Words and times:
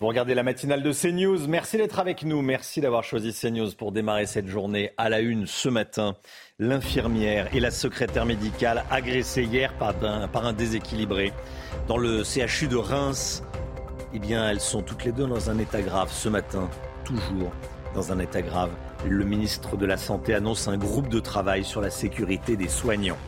Vous 0.00 0.06
regardez 0.06 0.34
la 0.34 0.42
matinale 0.42 0.82
de 0.82 0.94
CNews. 0.94 1.46
Merci 1.46 1.76
d'être 1.76 1.98
avec 1.98 2.24
nous. 2.24 2.40
Merci 2.40 2.80
d'avoir 2.80 3.04
choisi 3.04 3.34
CNews 3.34 3.72
pour 3.76 3.92
démarrer 3.92 4.24
cette 4.24 4.46
journée 4.46 4.92
à 4.96 5.10
la 5.10 5.20
une 5.20 5.46
ce 5.46 5.68
matin. 5.68 6.16
L'infirmière 6.58 7.54
et 7.54 7.60
la 7.60 7.70
secrétaire 7.70 8.24
médicale 8.24 8.82
agressées 8.90 9.42
hier 9.42 9.74
par 9.74 9.94
un, 10.02 10.54
déséquilibré. 10.54 11.34
Dans 11.86 11.98
le 11.98 12.24
CHU 12.24 12.66
de 12.66 12.76
Reims, 12.76 13.42
eh 14.14 14.18
bien, 14.18 14.48
elles 14.48 14.60
sont 14.60 14.80
toutes 14.80 15.04
les 15.04 15.12
deux 15.12 15.26
dans 15.26 15.50
un 15.50 15.58
état 15.58 15.82
grave 15.82 16.10
ce 16.10 16.30
matin. 16.30 16.70
Toujours 17.04 17.52
dans 17.94 18.10
un 18.10 18.20
état 18.20 18.40
grave. 18.40 18.70
Le 19.06 19.26
ministre 19.26 19.76
de 19.76 19.84
la 19.84 19.98
Santé 19.98 20.32
annonce 20.32 20.66
un 20.66 20.78
groupe 20.78 21.10
de 21.10 21.20
travail 21.20 21.62
sur 21.62 21.82
la 21.82 21.90
sécurité 21.90 22.56
des 22.56 22.68
soignants. 22.68 23.18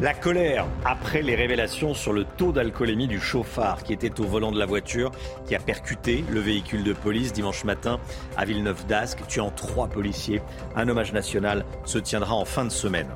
La 0.00 0.12
colère 0.12 0.66
après 0.84 1.22
les 1.22 1.36
révélations 1.36 1.94
sur 1.94 2.12
le 2.12 2.24
taux 2.24 2.50
d'alcoolémie 2.50 3.06
du 3.06 3.20
chauffard 3.20 3.84
qui 3.84 3.92
était 3.92 4.20
au 4.20 4.24
volant 4.24 4.50
de 4.50 4.58
la 4.58 4.66
voiture 4.66 5.12
qui 5.46 5.54
a 5.54 5.60
percuté 5.60 6.24
le 6.30 6.40
véhicule 6.40 6.82
de 6.82 6.92
police 6.92 7.32
dimanche 7.32 7.62
matin 7.62 8.00
à 8.36 8.44
Villeneuve 8.44 8.86
d'Ascq, 8.86 9.24
tuant 9.28 9.50
trois 9.50 9.86
policiers. 9.86 10.42
Un 10.74 10.88
hommage 10.88 11.12
national 11.12 11.64
se 11.84 11.98
tiendra 11.98 12.34
en 12.34 12.44
fin 12.44 12.64
de 12.64 12.70
semaine. 12.70 13.06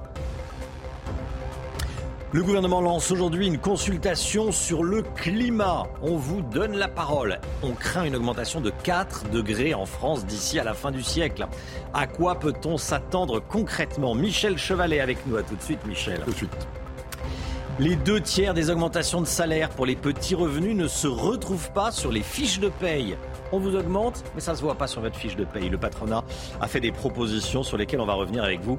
Le 2.31 2.43
gouvernement 2.43 2.83
lance 2.83 3.11
aujourd'hui 3.11 3.47
une 3.47 3.57
consultation 3.57 4.53
sur 4.53 4.83
le 4.83 5.01
climat. 5.01 5.85
On 6.03 6.19
vous 6.19 6.43
donne 6.43 6.77
la 6.77 6.87
parole. 6.87 7.41
On 7.63 7.73
craint 7.73 8.05
une 8.05 8.15
augmentation 8.15 8.61
de 8.61 8.69
4 8.69 9.31
degrés 9.31 9.73
en 9.73 9.87
France 9.87 10.27
d'ici 10.27 10.59
à 10.59 10.65
la 10.65 10.75
fin 10.75 10.91
du 10.91 11.03
siècle. 11.03 11.47
À 11.95 12.07
quoi 12.07 12.39
peut-on 12.39 12.77
s'attendre 12.77 13.41
concrètement? 13.41 14.15
Michel 14.15 14.59
Chevalet 14.59 15.01
avec 15.01 15.27
nous. 15.27 15.39
À 15.39 15.43
tout 15.43 15.57
de 15.57 15.63
suite, 15.63 15.87
Michel. 15.87 16.21
Tout 16.21 16.33
de 16.33 16.37
suite. 16.37 16.69
Les 17.79 17.97
deux 17.97 18.21
tiers 18.21 18.53
des 18.53 18.69
augmentations 18.69 19.23
de 19.23 19.27
salaire 19.27 19.71
pour 19.71 19.87
les 19.87 19.97
petits 19.97 20.35
revenus 20.35 20.77
ne 20.77 20.87
se 20.87 21.07
retrouvent 21.07 21.73
pas 21.73 21.93
sur 21.93 22.13
les 22.13 22.23
fiches 22.23 22.61
de 22.61 22.69
paye. 22.69 23.17
On 23.51 23.59
vous 23.59 23.77
augmente, 23.77 24.23
mais 24.35 24.43
ça 24.43 24.53
ne 24.53 24.57
se 24.59 24.63
voit 24.63 24.75
pas 24.75 24.87
sur 24.87 25.01
votre 25.01 25.17
fiche 25.17 25.37
de 25.37 25.45
paye. 25.45 25.71
Le 25.71 25.79
patronat 25.79 26.23
a 26.61 26.69
fait 26.69 26.81
des 26.81 26.93
propositions 26.93 27.63
sur 27.63 27.79
lesquelles 27.79 28.01
on 28.01 28.07
va 28.07 28.13
revenir 28.13 28.45
avec 28.45 28.61
vous. 28.61 28.77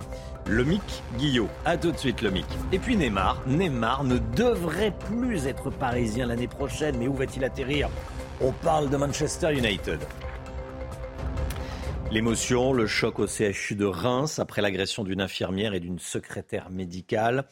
Lomic 0.48 0.82
Guillot. 1.18 1.50
A 1.66 1.76
tout 1.76 1.92
de 1.92 1.98
suite, 1.98 2.22
Lomic. 2.22 2.46
Et 2.72 2.78
puis 2.78 2.96
Neymar. 2.96 3.42
Neymar 3.48 4.04
ne 4.04 4.20
devrait 4.36 4.94
plus 5.08 5.48
être 5.48 5.72
parisien 5.72 6.28
l'année 6.28 6.48
prochaine, 6.48 6.98
mais 7.00 7.08
où 7.08 7.14
va-t-il 7.14 7.44
atterrir? 7.44 7.90
On 8.42 8.52
parle 8.52 8.92
de 8.92 8.98
Manchester 8.98 9.54
United. 9.58 10.00
L'émotion, 12.12 12.72
le 12.72 12.86
choc 12.86 13.20
au 13.20 13.28
CHU 13.28 13.76
de 13.76 13.86
Reims 13.86 14.40
après 14.40 14.62
l'agression 14.62 15.04
d'une 15.04 15.22
infirmière 15.22 15.74
et 15.74 15.80
d'une 15.80 16.00
secrétaire 16.00 16.70
médicale. 16.70 17.46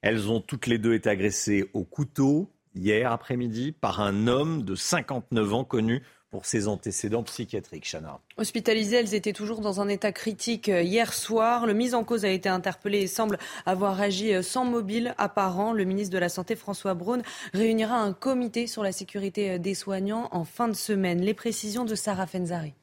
Elles 0.00 0.30
ont 0.30 0.40
toutes 0.40 0.66
les 0.66 0.78
deux 0.78 0.94
été 0.94 1.10
agressées 1.10 1.70
au 1.72 1.84
couteau 1.84 2.50
hier 2.74 3.12
après-midi 3.12 3.72
par 3.72 4.00
un 4.00 4.26
homme 4.26 4.62
de 4.62 4.74
59 4.74 5.54
ans 5.54 5.64
connu 5.64 6.02
pour 6.34 6.46
ses 6.46 6.66
antécédents 6.66 7.22
psychiatriques, 7.22 7.86
Chana. 7.88 8.18
Hospitalisées, 8.38 8.96
elles 8.96 9.14
étaient 9.14 9.32
toujours 9.32 9.60
dans 9.60 9.80
un 9.80 9.86
état 9.86 10.10
critique 10.10 10.68
euh, 10.68 10.82
hier 10.82 11.12
soir. 11.12 11.64
Le 11.64 11.74
mis 11.74 11.94
en 11.94 12.02
cause 12.02 12.24
a 12.24 12.28
été 12.28 12.48
interpellé 12.48 13.02
et 13.02 13.06
semble 13.06 13.38
avoir 13.66 14.00
agi 14.00 14.34
euh, 14.34 14.42
sans 14.42 14.64
mobile 14.64 15.14
apparent. 15.16 15.72
Le 15.72 15.84
ministre 15.84 16.12
de 16.12 16.18
la 16.18 16.28
Santé, 16.28 16.56
François 16.56 16.94
Braun, 16.94 17.22
réunira 17.52 17.98
un 17.98 18.12
comité 18.12 18.66
sur 18.66 18.82
la 18.82 18.90
sécurité 18.90 19.52
euh, 19.52 19.58
des 19.58 19.74
soignants 19.74 20.28
en 20.32 20.44
fin 20.44 20.66
de 20.66 20.72
semaine. 20.72 21.20
Les 21.20 21.34
précisions 21.34 21.84
de 21.84 21.94
Sarah 21.94 22.26
Fenzari. 22.26 22.74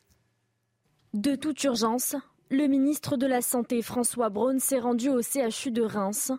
De 1.14 1.36
toute 1.36 1.62
urgence, 1.66 2.16
le 2.50 2.68
ministre 2.68 3.18
de 3.18 3.28
la 3.28 3.42
Santé, 3.42 3.82
François 3.82 4.30
Braun, 4.30 4.60
s'est 4.60 4.80
rendu 4.80 5.10
au 5.10 5.20
CHU 5.22 5.72
de 5.72 5.82
Reims 5.82 6.32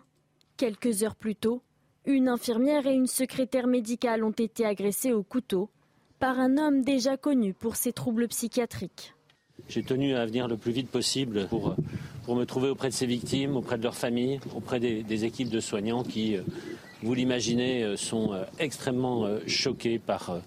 Quelques 0.57 1.03
heures 1.03 1.15
plus 1.15 1.35
tôt, 1.35 1.61
une 2.05 2.27
infirmière 2.27 2.87
et 2.87 2.95
une 2.95 3.05
secrétaire 3.05 3.67
médicale 3.67 4.23
ont 4.23 4.31
été 4.31 4.65
agressées 4.65 5.13
au 5.13 5.21
couteau 5.21 5.69
par 6.23 6.39
un 6.39 6.57
homme 6.57 6.83
déjà 6.83 7.17
connu 7.17 7.53
pour 7.53 7.75
ses 7.75 7.91
troubles 7.91 8.29
psychiatriques. 8.29 9.13
J'ai 9.67 9.83
tenu 9.83 10.15
à 10.15 10.25
venir 10.25 10.47
le 10.47 10.55
plus 10.55 10.71
vite 10.71 10.89
possible 10.89 11.47
pour, 11.49 11.75
pour 12.23 12.37
me 12.37 12.45
trouver 12.45 12.69
auprès 12.69 12.87
de 12.87 12.93
ces 12.93 13.05
victimes, 13.05 13.57
auprès 13.57 13.77
de 13.77 13.83
leurs 13.83 13.97
familles, 13.97 14.39
auprès 14.55 14.79
des, 14.79 15.25
équipes 15.25 15.49
de 15.49 15.59
soignants 15.59 16.03
qui, 16.03 16.37
euh, 16.37 16.43
vous 17.01 17.13
l'imaginez, 17.13 17.83
euh, 17.83 17.97
sont 17.97 18.31
euh, 18.31 18.45
extrêmement 18.57 19.27
choqués 19.47 19.99
par 19.99 20.39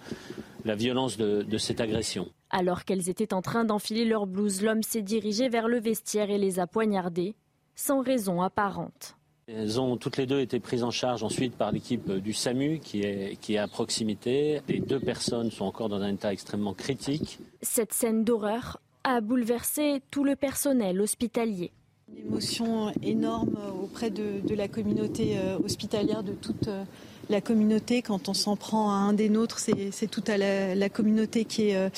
la 0.64 0.74
violence 0.74 1.18
de, 1.18 1.42
de 1.42 1.58
cette 1.58 1.82
agression. 1.82 2.26
Alors 2.48 2.86
qu'elles 2.86 3.10
étaient 3.10 3.34
en 3.34 3.42
train 3.42 3.66
d'enfiler 3.66 4.06
leur 4.06 4.26
blouse, 4.26 4.62
l'homme 4.62 4.82
s'est 4.82 5.02
dirigé 5.02 5.50
vers 5.50 5.68
le 5.68 5.78
vestiaire 5.78 6.30
et 6.30 6.38
les 6.38 6.58
a 6.58 6.66
poignardées, 6.66 7.36
sans 7.74 8.00
raison 8.00 8.40
apparente. 8.40 9.18
Elles 9.48 9.80
ont 9.80 9.96
toutes 9.96 10.16
les 10.16 10.26
deux 10.26 10.40
été 10.40 10.58
prises 10.58 10.82
en 10.82 10.90
charge 10.90 11.22
ensuite 11.22 11.54
par 11.54 11.70
l'équipe 11.70 12.10
du 12.10 12.32
SAMU 12.32 12.80
qui 12.80 13.02
est, 13.02 13.36
qui 13.40 13.54
est 13.54 13.58
à 13.58 13.68
proximité. 13.68 14.60
Les 14.68 14.80
deux 14.80 14.98
personnes 14.98 15.52
sont 15.52 15.66
encore 15.66 15.88
dans 15.88 16.00
un 16.00 16.14
état 16.14 16.32
extrêmement 16.32 16.74
critique. 16.74 17.38
Cette 17.62 17.92
scène 17.92 18.24
d'horreur 18.24 18.80
a 19.04 19.20
bouleversé 19.20 20.02
tout 20.10 20.24
le 20.24 20.34
personnel 20.34 21.00
hospitalier. 21.00 21.70
Une 22.08 22.26
émotion 22.26 22.92
énorme 23.02 23.56
auprès 23.80 24.10
de, 24.10 24.52
la 24.52 24.66
communauté 24.66 25.38
euh, 25.38 25.58
hospitalière, 25.64 26.24
de 26.24 26.32
toute 26.32 26.66
euh, 26.66 26.82
la 27.30 27.40
communauté. 27.40 28.02
Quand 28.02 28.28
on 28.28 28.34
s'en 28.34 28.56
prend 28.56 28.90
à 28.90 28.94
un 28.94 29.12
des 29.12 29.28
nôtres, 29.28 29.60
c'est 29.60 30.10
toute 30.10 30.28
la, 30.28 30.74
la, 30.74 30.88
communauté 30.88 31.44
qui 31.44 31.68
est 31.68 31.76
euh, 31.76 31.88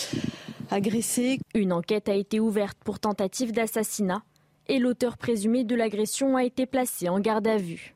agressée. 0.70 1.38
Une 1.54 1.72
enquête 1.72 2.10
a 2.10 2.14
été 2.14 2.40
ouverte 2.40 2.76
pour 2.84 2.98
tentative 2.98 3.52
d'assassinat 3.52 4.22
et 4.68 4.78
l'auteur 4.78 5.16
présumé 5.16 5.64
de 5.64 5.74
l'agression 5.74 6.36
a 6.36 6.44
été 6.44 6.66
placé 6.66 7.08
en 7.08 7.20
garde 7.20 7.46
à 7.46 7.56
vue. 7.56 7.94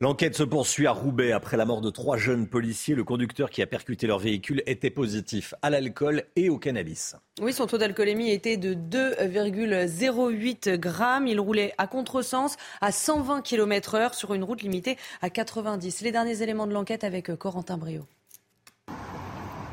L'enquête 0.00 0.36
se 0.36 0.44
poursuit 0.44 0.86
à 0.86 0.92
Roubaix 0.92 1.32
après 1.32 1.56
la 1.56 1.64
mort 1.64 1.80
de 1.80 1.90
trois 1.90 2.16
jeunes 2.16 2.46
policiers. 2.46 2.94
Le 2.94 3.02
conducteur 3.02 3.50
qui 3.50 3.62
a 3.62 3.66
percuté 3.66 4.06
leur 4.06 4.20
véhicule 4.20 4.62
était 4.66 4.90
positif 4.90 5.54
à 5.60 5.70
l'alcool 5.70 6.22
et 6.36 6.50
au 6.50 6.56
cannabis. 6.56 7.16
Oui, 7.40 7.52
son 7.52 7.66
taux 7.66 7.78
d'alcoolémie 7.78 8.30
était 8.30 8.56
de 8.56 8.74
2,08 8.74 10.76
grammes. 10.76 11.26
Il 11.26 11.40
roulait 11.40 11.74
à 11.78 11.88
contresens 11.88 12.56
à 12.80 12.92
120 12.92 13.42
km/h 13.42 14.14
sur 14.14 14.34
une 14.34 14.44
route 14.44 14.62
limitée 14.62 14.96
à 15.20 15.30
90. 15.30 16.02
Les 16.02 16.12
derniers 16.12 16.42
éléments 16.42 16.68
de 16.68 16.74
l'enquête 16.74 17.02
avec 17.02 17.34
Corentin 17.34 17.76
Brio. 17.76 18.06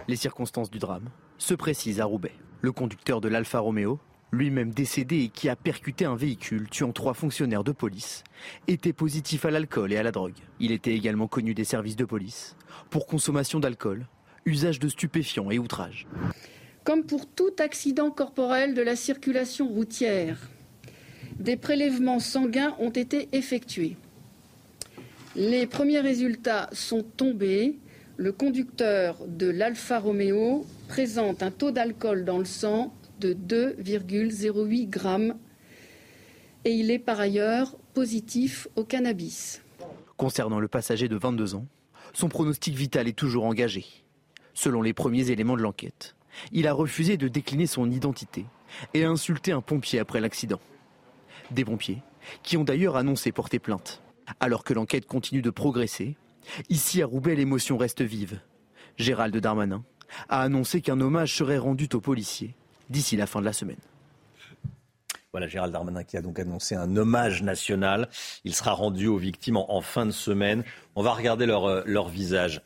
Les 0.07 0.15
circonstances 0.15 0.71
du 0.71 0.79
drame 0.79 1.09
se 1.37 1.53
précisent 1.53 1.99
à 1.99 2.05
Roubaix. 2.05 2.33
Le 2.61 2.71
conducteur 2.71 3.21
de 3.21 3.27
l'Alfa 3.27 3.59
Romeo 3.59 3.99
lui-même 4.31 4.71
décédé 4.71 5.23
et 5.23 5.29
qui 5.29 5.49
a 5.49 5.55
percuté 5.55 6.05
un 6.05 6.15
véhicule 6.15 6.69
tuant 6.69 6.91
trois 6.91 7.13
fonctionnaires 7.13 7.63
de 7.63 7.71
police, 7.71 8.23
était 8.67 8.93
positif 8.93 9.45
à 9.45 9.51
l'alcool 9.51 9.93
et 9.93 9.97
à 9.97 10.03
la 10.03 10.11
drogue. 10.11 10.35
Il 10.59 10.71
était 10.71 10.93
également 10.93 11.27
connu 11.27 11.53
des 11.53 11.63
services 11.63 11.95
de 11.95 12.05
police 12.05 12.55
pour 12.89 13.07
consommation 13.07 13.59
d'alcool, 13.59 14.07
usage 14.45 14.79
de 14.79 14.89
stupéfiants 14.89 15.51
et 15.51 15.59
outrage. 15.59 16.07
Comme 16.83 17.03
pour 17.03 17.27
tout 17.27 17.53
accident 17.59 18.11
corporel 18.11 18.73
de 18.73 18.81
la 18.81 18.95
circulation 18.95 19.67
routière, 19.67 20.37
des 21.39 21.57
prélèvements 21.57 22.19
sanguins 22.19 22.75
ont 22.79 22.91
été 22.91 23.29
effectués. 23.31 23.97
Les 25.35 25.67
premiers 25.67 25.99
résultats 25.99 26.69
sont 26.71 27.03
tombés. 27.03 27.77
Le 28.17 28.31
conducteur 28.31 29.17
de 29.27 29.49
l'Alfa 29.49 29.99
Romeo 29.99 30.65
présente 30.87 31.43
un 31.43 31.51
taux 31.51 31.71
d'alcool 31.71 32.23
dans 32.23 32.37
le 32.37 32.45
sang 32.45 32.93
de 33.19 33.33
2,08 33.33 34.89
grammes 34.89 35.35
et 36.65 36.71
il 36.71 36.91
est 36.91 36.99
par 36.99 37.19
ailleurs 37.19 37.75
positif 37.93 38.67
au 38.75 38.83
cannabis. 38.83 39.61
Concernant 40.17 40.59
le 40.59 40.67
passager 40.67 41.07
de 41.07 41.15
22 41.15 41.55
ans, 41.55 41.67
son 42.13 42.27
pronostic 42.27 42.75
vital 42.75 43.07
est 43.07 43.17
toujours 43.17 43.45
engagé. 43.45 43.85
Selon 44.53 44.81
les 44.81 44.93
premiers 44.93 45.31
éléments 45.31 45.57
de 45.57 45.61
l'enquête, 45.61 46.15
il 46.51 46.67
a 46.67 46.73
refusé 46.73 47.17
de 47.17 47.27
décliner 47.27 47.67
son 47.67 47.89
identité 47.91 48.45
et 48.93 49.05
a 49.05 49.09
insulté 49.09 49.51
un 49.51 49.61
pompier 49.61 49.99
après 49.99 50.21
l'accident. 50.21 50.59
Des 51.51 51.65
pompiers 51.65 52.01
qui 52.41 52.57
ont 52.57 52.63
d'ailleurs 52.63 52.95
annoncé 52.95 53.31
porter 53.31 53.59
plainte. 53.59 54.01
Alors 54.39 54.63
que 54.63 54.73
l'enquête 54.73 55.05
continue 55.05 55.43
de 55.43 55.51
progresser, 55.51 56.15
ici 56.69 57.01
à 57.01 57.05
Roubaix 57.05 57.35
l'émotion 57.35 57.77
reste 57.77 58.01
vive. 58.01 58.39
Gérald 58.97 59.35
Darmanin 59.37 59.83
a 60.29 60.41
annoncé 60.41 60.81
qu'un 60.81 60.99
hommage 61.01 61.35
serait 61.35 61.57
rendu 61.57 61.87
aux 61.93 62.01
policiers 62.01 62.55
d'ici 62.89 63.15
la 63.15 63.27
fin 63.27 63.39
de 63.39 63.45
la 63.45 63.53
semaine. 63.53 63.77
Voilà, 65.31 65.47
Gérald 65.47 65.73
Darmanin 65.73 66.05
qui 66.05 66.15
a 66.15 66.21
donc 66.21 66.39
annoncé 66.39 66.75
un 66.75 66.95
hommage 66.95 67.43
national. 67.43 68.07
Il 68.45 68.55
sera 68.55 68.71
rendu 68.71 69.07
aux 69.07 69.17
victimes 69.17 69.57
en, 69.57 69.81
fin 69.81 70.05
de 70.05 70.11
semaine. 70.11 70.63
On 70.95 71.03
va 71.03 71.11
regarder 71.11 71.45
leur, 71.45 71.65
euh, 71.65 71.83
leur 71.85 72.07
visage. 72.07 72.61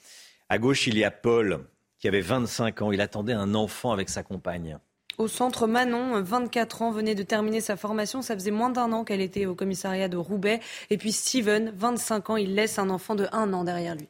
À 0.49 0.59
gauche, 0.59 0.85
il 0.85 0.95
y 0.95 1.03
a 1.03 1.09
Paul, 1.09 1.65
qui 1.97 2.07
avait 2.07 2.21
25 2.21 2.83
ans. 2.83 2.91
Il 2.91 3.01
attendait 3.01 3.33
un 3.33 3.55
enfant 3.55 3.91
avec 3.91 4.09
sa 4.09 4.21
compagne. 4.21 4.77
Au 5.17 5.27
centre 5.27 5.67
Manon, 5.67 6.21
24 6.21 6.81
ans, 6.81 6.91
venait 6.91 7.15
de 7.15 7.23
terminer 7.23 7.59
sa 7.59 7.75
formation. 7.75 8.21
Ça 8.21 8.35
faisait 8.35 8.51
moins 8.51 8.69
d'un 8.69 8.91
an 8.93 9.03
qu'elle 9.03 9.19
était 9.19 9.47
au 9.47 9.53
commissariat 9.53 10.07
de 10.07 10.17
Roubaix. 10.17 10.61
Et 10.91 10.97
puis 10.97 11.11
Steven, 11.11 11.73
25 11.75 12.29
ans, 12.29 12.37
il 12.37 12.55
laisse 12.55 12.79
un 12.79 12.89
enfant 12.89 13.15
de 13.15 13.27
un 13.31 13.51
an 13.51 13.63
derrière 13.63 13.95
lui. 13.95 14.07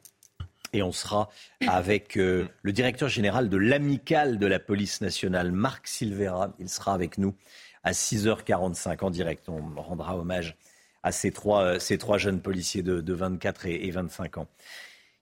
Et 0.72 0.82
on 0.82 0.92
sera 0.92 1.30
avec 1.66 2.16
euh, 2.16 2.46
le 2.62 2.72
directeur 2.72 3.08
général 3.08 3.48
de 3.48 3.56
l'amicale 3.56 4.38
de 4.38 4.46
la 4.46 4.58
police 4.58 5.00
nationale, 5.00 5.52
Marc 5.52 5.88
Silvera. 5.88 6.54
Il 6.58 6.68
sera 6.68 6.94
avec 6.94 7.18
nous 7.18 7.34
à 7.82 7.92
6h45 7.92 9.04
en 9.04 9.10
direct. 9.10 9.48
On 9.48 9.80
rendra 9.80 10.16
hommage 10.16 10.56
à 11.02 11.12
ces 11.12 11.32
trois, 11.32 11.62
euh, 11.62 11.78
ces 11.78 11.98
trois 11.98 12.18
jeunes 12.18 12.40
policiers 12.40 12.82
de, 12.82 13.00
de 13.00 13.12
24 13.12 13.66
et, 13.66 13.86
et 13.86 13.90
25 13.90 14.38
ans. 14.38 14.46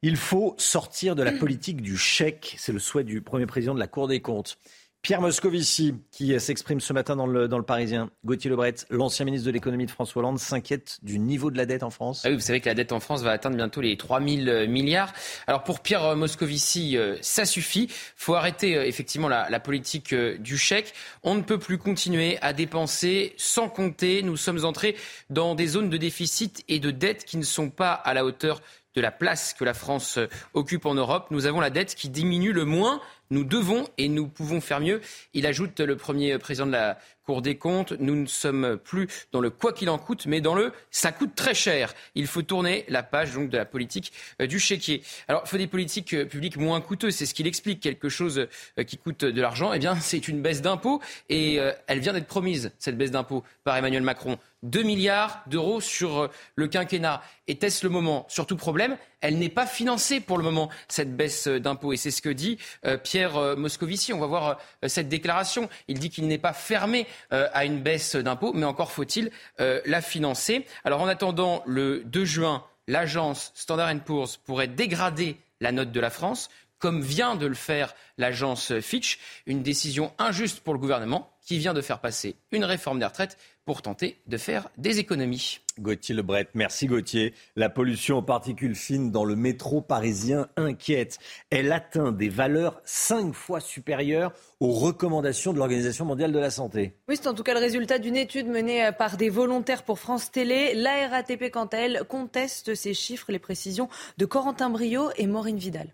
Il 0.02 0.16
faut 0.16 0.54
sortir 0.58 1.16
de 1.16 1.22
la 1.22 1.32
politique 1.32 1.82
du 1.82 1.96
chèque. 1.96 2.54
C'est 2.58 2.72
le 2.72 2.78
souhait 2.78 3.04
du 3.04 3.20
premier 3.20 3.46
président 3.46 3.74
de 3.74 3.80
la 3.80 3.88
Cour 3.88 4.06
des 4.06 4.20
comptes. 4.20 4.58
Pierre 5.02 5.20
Moscovici, 5.20 5.94
qui 6.10 6.38
s'exprime 6.40 6.80
ce 6.80 6.92
matin 6.92 7.16
dans 7.16 7.26
le, 7.26 7.48
Parisien. 7.62 8.10
Gauthier 8.24 8.50
Lebret, 8.50 8.74
l'ancien 8.90 9.24
ministre 9.24 9.46
de 9.46 9.52
l'économie 9.52 9.86
de 9.86 9.90
François 9.90 10.20
Hollande, 10.20 10.38
s'inquiète 10.38 10.98
du 11.02 11.18
niveau 11.18 11.50
de 11.50 11.56
la 11.56 11.66
dette 11.66 11.82
en 11.82 11.90
France. 11.90 12.22
Ah 12.24 12.28
oui, 12.28 12.34
vous 12.34 12.40
savez 12.40 12.60
que 12.60 12.68
la 12.68 12.74
dette 12.74 12.92
en 12.92 13.00
France 13.00 13.22
va 13.22 13.30
atteindre 13.30 13.56
bientôt 13.56 13.80
les 13.80 13.96
3 13.96 14.20
000 14.20 14.66
milliards. 14.68 15.12
Alors 15.46 15.62
pour 15.62 15.80
Pierre 15.80 16.16
Moscovici, 16.16 16.96
euh, 16.96 17.16
ça 17.20 17.44
suffit. 17.44 17.84
Il 17.84 17.90
faut 18.16 18.34
arrêter 18.34 18.76
euh, 18.76 18.86
effectivement 18.86 19.28
la, 19.28 19.48
la 19.48 19.60
politique 19.60 20.12
euh, 20.12 20.36
du 20.38 20.58
chèque. 20.58 20.92
On 21.22 21.36
ne 21.36 21.42
peut 21.42 21.58
plus 21.58 21.78
continuer 21.78 22.38
à 22.42 22.52
dépenser 22.52 23.34
sans 23.36 23.68
compter. 23.68 24.22
Nous 24.22 24.36
sommes 24.36 24.64
entrés 24.64 24.96
dans 25.30 25.54
des 25.54 25.68
zones 25.68 25.90
de 25.90 25.96
déficit 25.96 26.64
et 26.68 26.80
de 26.80 26.90
dette 26.90 27.24
qui 27.24 27.36
ne 27.36 27.44
sont 27.44 27.70
pas 27.70 27.92
à 27.92 28.14
la 28.14 28.24
hauteur 28.24 28.60
de 28.94 29.00
la 29.00 29.12
place 29.12 29.54
que 29.54 29.64
la 29.64 29.74
France 29.74 30.18
occupe 30.54 30.86
en 30.86 30.94
Europe. 30.94 31.28
Nous 31.30 31.46
avons 31.46 31.60
la 31.60 31.70
dette 31.70 31.94
qui 31.94 32.08
diminue 32.08 32.52
le 32.52 32.64
moins 32.64 33.00
nous 33.30 33.44
devons 33.44 33.88
et 33.98 34.08
nous 34.08 34.26
pouvons 34.26 34.60
faire 34.60 34.80
mieux. 34.80 35.00
Il 35.34 35.46
ajoute 35.46 35.80
le 35.80 35.96
premier 35.96 36.38
président 36.38 36.66
de 36.66 36.72
la 36.72 36.98
Cour 37.28 37.42
des 37.42 37.58
comptes, 37.58 37.92
nous 38.00 38.16
ne 38.16 38.24
sommes 38.24 38.78
plus 38.82 39.06
dans 39.32 39.42
le 39.42 39.50
quoi 39.50 39.74
qu'il 39.74 39.90
en 39.90 39.98
coûte, 39.98 40.24
mais 40.24 40.40
dans 40.40 40.54
le 40.54 40.72
ça 40.90 41.12
coûte 41.12 41.34
très 41.34 41.52
cher. 41.52 41.92
Il 42.14 42.26
faut 42.26 42.40
tourner 42.40 42.86
la 42.88 43.02
page 43.02 43.34
donc 43.34 43.50
de 43.50 43.58
la 43.58 43.66
politique 43.66 44.14
euh, 44.40 44.46
du 44.46 44.58
chéquier. 44.58 45.02
Alors, 45.28 45.42
il 45.44 45.48
faut 45.50 45.58
des 45.58 45.66
politiques 45.66 46.14
euh, 46.14 46.24
publiques 46.24 46.56
moins 46.56 46.80
coûteuses. 46.80 47.14
C'est 47.14 47.26
ce 47.26 47.34
qu'il 47.34 47.46
explique. 47.46 47.80
Quelque 47.80 48.08
chose 48.08 48.46
euh, 48.78 48.82
qui 48.82 48.96
coûte 48.96 49.26
de 49.26 49.40
l'argent, 49.42 49.74
eh 49.74 49.78
bien, 49.78 49.94
c'est 50.00 50.26
une 50.26 50.40
baisse 50.40 50.62
d'impôts 50.62 51.02
et 51.28 51.58
elle 51.86 51.98
vient 51.98 52.14
d'être 52.14 52.26
promise 52.26 52.72
cette 52.78 52.96
baisse 52.96 53.10
d'impôts 53.10 53.44
par 53.62 53.76
Emmanuel 53.76 54.02
Macron. 54.02 54.38
2 54.62 54.82
milliards 54.82 55.42
d'euros 55.46 55.80
sur 55.80 56.30
le 56.56 56.68
quinquennat. 56.68 57.22
Était-ce 57.46 57.86
le 57.86 57.90
moment? 57.90 58.26
Surtout 58.28 58.56
problème, 58.56 58.96
elle 59.20 59.38
n'est 59.38 59.48
pas 59.48 59.66
financée 59.66 60.20
pour 60.20 60.36
le 60.36 60.44
moment, 60.44 60.68
cette 60.88 61.16
baisse 61.16 61.48
d'impôts. 61.48 61.92
Et 61.92 61.96
c'est 61.96 62.10
ce 62.10 62.22
que 62.22 62.28
dit 62.28 62.58
Pierre 63.04 63.56
Moscovici. 63.56 64.12
On 64.12 64.18
va 64.18 64.26
voir 64.26 64.58
cette 64.86 65.08
déclaration. 65.08 65.68
Il 65.88 65.98
dit 65.98 66.10
qu'il 66.10 66.26
n'est 66.26 66.38
pas 66.38 66.52
fermé 66.52 67.06
euh, 67.32 67.48
à 67.52 67.64
une 67.64 67.80
baisse 67.80 68.16
d'impôts, 68.16 68.52
mais 68.52 68.66
encore 68.66 68.92
faut-il 68.92 69.30
euh, 69.60 69.80
la 69.86 70.02
financer. 70.02 70.66
Alors 70.84 71.00
en 71.00 71.08
attendant, 71.08 71.62
le 71.66 72.02
2 72.04 72.24
juin, 72.24 72.64
l'agence 72.86 73.52
Standard 73.54 73.94
Poor's 74.04 74.36
pourrait 74.36 74.68
dégrader 74.68 75.36
la 75.60 75.72
note 75.72 75.92
de 75.92 76.00
la 76.00 76.10
France, 76.10 76.50
comme 76.78 77.02
vient 77.02 77.34
de 77.34 77.46
le 77.46 77.54
faire 77.54 77.94
l'agence 78.18 78.78
Fitch, 78.80 79.18
une 79.46 79.62
décision 79.62 80.12
injuste 80.18 80.60
pour 80.60 80.74
le 80.74 80.78
gouvernement 80.78 81.32
qui 81.44 81.58
vient 81.58 81.74
de 81.74 81.80
faire 81.80 82.00
passer 82.00 82.36
une 82.52 82.64
réforme 82.64 83.00
des 83.00 83.06
retraites 83.06 83.38
pour 83.68 83.82
tenter 83.82 84.16
de 84.26 84.38
faire 84.38 84.70
des 84.78 84.98
économies. 84.98 85.60
Gauthier 85.78 86.14
Lebret, 86.14 86.48
merci 86.54 86.86
Gauthier. 86.86 87.34
La 87.54 87.68
pollution 87.68 88.16
aux 88.16 88.22
particules 88.22 88.74
fines 88.74 89.10
dans 89.10 89.26
le 89.26 89.36
métro 89.36 89.82
parisien 89.82 90.48
inquiète. 90.56 91.18
Elle 91.50 91.70
atteint 91.70 92.10
des 92.10 92.30
valeurs 92.30 92.80
cinq 92.86 93.34
fois 93.34 93.60
supérieures 93.60 94.32
aux 94.60 94.72
recommandations 94.72 95.52
de 95.52 95.58
l'Organisation 95.58 96.06
mondiale 96.06 96.32
de 96.32 96.38
la 96.38 96.48
santé. 96.48 96.94
Oui, 97.10 97.18
c'est 97.20 97.28
en 97.28 97.34
tout 97.34 97.42
cas 97.42 97.52
le 97.52 97.60
résultat 97.60 97.98
d'une 97.98 98.16
étude 98.16 98.46
menée 98.46 98.88
par 98.96 99.18
des 99.18 99.28
volontaires 99.28 99.82
pour 99.82 99.98
France 99.98 100.30
Télé. 100.30 100.72
La 100.74 101.06
RATP, 101.06 101.50
quant 101.52 101.66
à 101.66 101.76
elle, 101.76 102.04
conteste 102.08 102.74
ces 102.74 102.94
chiffres, 102.94 103.30
les 103.30 103.38
précisions 103.38 103.90
de 104.16 104.24
Corentin 104.24 104.70
Brio 104.70 105.10
et 105.18 105.26
Maureen 105.26 105.58
Vidal. 105.58 105.92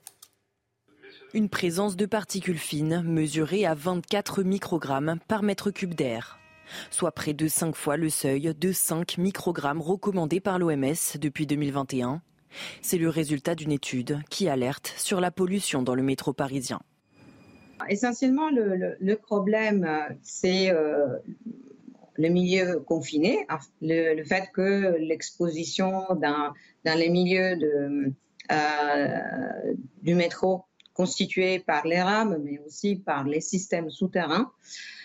Une 1.33 1.49
présence 1.49 1.97
de 1.97 2.07
particules 2.07 2.57
fines 2.57 3.03
mesurée 3.03 3.67
à 3.67 3.75
24 3.75 4.45
microgrammes 4.45 5.19
par 5.27 5.43
mètre 5.43 5.73
cube 5.73 5.95
d'air 5.95 6.39
soit 6.91 7.13
près 7.13 7.33
de 7.33 7.49
5 7.49 7.75
fois 7.75 7.97
le 7.97 8.11
seuil 8.11 8.55
de 8.55 8.73
5 8.73 9.19
microgrammes 9.19 9.81
recommandé 9.81 10.41
par 10.41 10.59
l'OMS 10.59 11.19
depuis 11.21 11.47
2021. 11.47 12.23
C'est 12.83 12.99
le 12.99 13.09
résultat 13.09 13.55
d'une 13.55 13.73
étude 13.73 14.21
qui 14.31 14.49
alerte 14.49 14.95
sur 14.97 15.21
la 15.21 15.31
pollution 15.31 15.83
dans 15.83 15.95
le 15.95 16.03
métro 16.03 16.33
parisien. 16.33 16.81
Essentiellement, 17.89 18.51
le, 18.51 19.15
problème, 19.17 19.89
c'est 20.23 20.71
euh, 20.71 21.19
le 22.15 22.29
milieu 22.29 22.81
confiné, 22.81 23.47
le, 23.83 24.23
fait 24.25 24.51
que 24.55 24.97
l'exposition 24.99 26.05
dans, 26.15 26.55
les 26.85 27.09
milieux 27.09 27.59
euh, 28.53 29.75
du 30.03 30.15
métro 30.15 30.65
constitués 30.93 31.59
par 31.59 31.87
les 31.87 32.01
rames, 32.01 32.41
mais 32.45 32.61
aussi 32.65 32.97
par 32.97 33.25
les 33.25 33.41
systèmes 33.41 33.91
souterrains, 33.91 34.53
euh, 34.53 35.04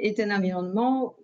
est 0.00 0.20
un 0.20 0.30
environnement 0.36 1.14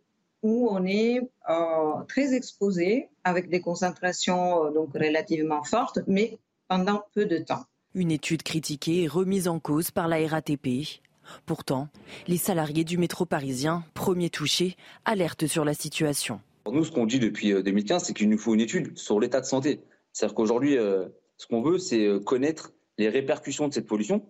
où 0.45 0.69
on 0.71 0.85
est 0.85 1.21
euh, 1.49 2.05
très 2.07 2.35
exposé 2.35 3.09
avec 3.25 3.49
des 3.49 3.63
concentrations 3.63 4.67
euh, 4.67 4.71
donc 4.71 4.93
relativement 4.93 5.65
fortes, 5.65 6.01
mais 6.07 6.39
pendant 6.69 7.03
peu 7.15 7.25
de 7.25 7.39
temps. 7.39 7.65
Une 7.95 8.11
étude 8.11 8.43
critiquée 8.43 9.05
et 9.05 9.09
remise 9.09 9.49
en 9.49 9.59
cause 9.59 9.91
par 9.91 10.07
la 10.07 10.19
RATP. 10.29 11.01
Pourtant, 11.47 11.89
les 12.29 12.37
salariés 12.37 12.85
du 12.85 12.99
métro 12.99 13.25
parisien, 13.25 13.85
premiers 13.95 14.29
touchés, 14.29 14.77
alertent 15.07 15.47
sur 15.47 15.65
la 15.65 15.73
situation. 15.73 16.41
Nous, 16.71 16.85
ce 16.85 16.93
qu'on 16.93 17.07
dit 17.07 17.19
depuis 17.19 17.55
2015, 17.63 18.05
c'est 18.05 18.13
qu'il 18.13 18.29
nous 18.29 18.37
faut 18.37 18.53
une 18.53 18.61
étude 18.61 18.99
sur 18.99 19.19
l'état 19.21 19.41
de 19.41 19.47
santé. 19.47 19.81
C'est-à-dire 20.13 20.35
qu'aujourd'hui, 20.35 20.75
ce 20.75 21.47
qu'on 21.49 21.63
veut, 21.63 21.79
c'est 21.79 22.09
connaître 22.25 22.73
les 22.99 23.09
répercussions 23.09 23.69
de 23.69 23.73
cette 23.73 23.87
pollution, 23.87 24.27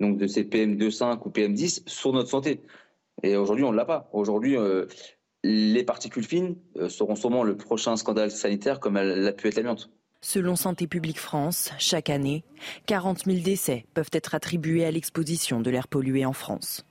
donc 0.00 0.18
de 0.18 0.26
ces 0.26 0.44
PM2,5 0.44 1.20
ou 1.24 1.30
PM10, 1.30 1.82
sur 1.86 2.12
notre 2.12 2.28
santé. 2.28 2.60
Et 3.22 3.36
aujourd'hui, 3.36 3.64
on 3.64 3.72
ne 3.72 3.76
l'a 3.76 3.84
pas. 3.84 4.08
Aujourd'hui, 4.12 4.56
euh, 4.56 4.86
les 5.42 5.84
particules 5.84 6.24
fines 6.24 6.56
euh, 6.76 6.88
seront 6.88 7.14
sûrement 7.16 7.42
le 7.42 7.56
prochain 7.56 7.96
scandale 7.96 8.30
sanitaire 8.30 8.80
comme 8.80 8.96
elle 8.96 9.22
l'a 9.22 9.32
pu 9.32 9.48
être 9.48 9.56
l'amiante. 9.56 9.90
Selon 10.20 10.56
Santé 10.56 10.86
publique 10.86 11.20
France, 11.20 11.70
chaque 11.78 12.08
année, 12.08 12.44
40 12.86 13.26
000 13.26 13.40
décès 13.40 13.84
peuvent 13.92 14.10
être 14.12 14.34
attribués 14.34 14.86
à 14.86 14.90
l'exposition 14.90 15.60
de 15.60 15.70
l'air 15.70 15.86
pollué 15.86 16.24
en 16.24 16.32
France. 16.32 16.86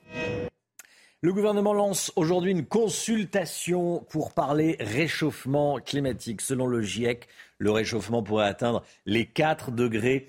Le 1.20 1.32
gouvernement 1.32 1.72
lance 1.72 2.12
aujourd'hui 2.16 2.52
une 2.52 2.66
consultation 2.66 4.06
pour 4.10 4.34
parler 4.34 4.76
réchauffement 4.78 5.78
climatique. 5.80 6.42
Selon 6.42 6.66
le 6.66 6.82
GIEC, 6.82 7.26
le 7.58 7.70
réchauffement 7.70 8.22
pourrait 8.22 8.46
atteindre 8.46 8.84
les 9.06 9.26
4 9.26 9.72
degrés 9.72 10.28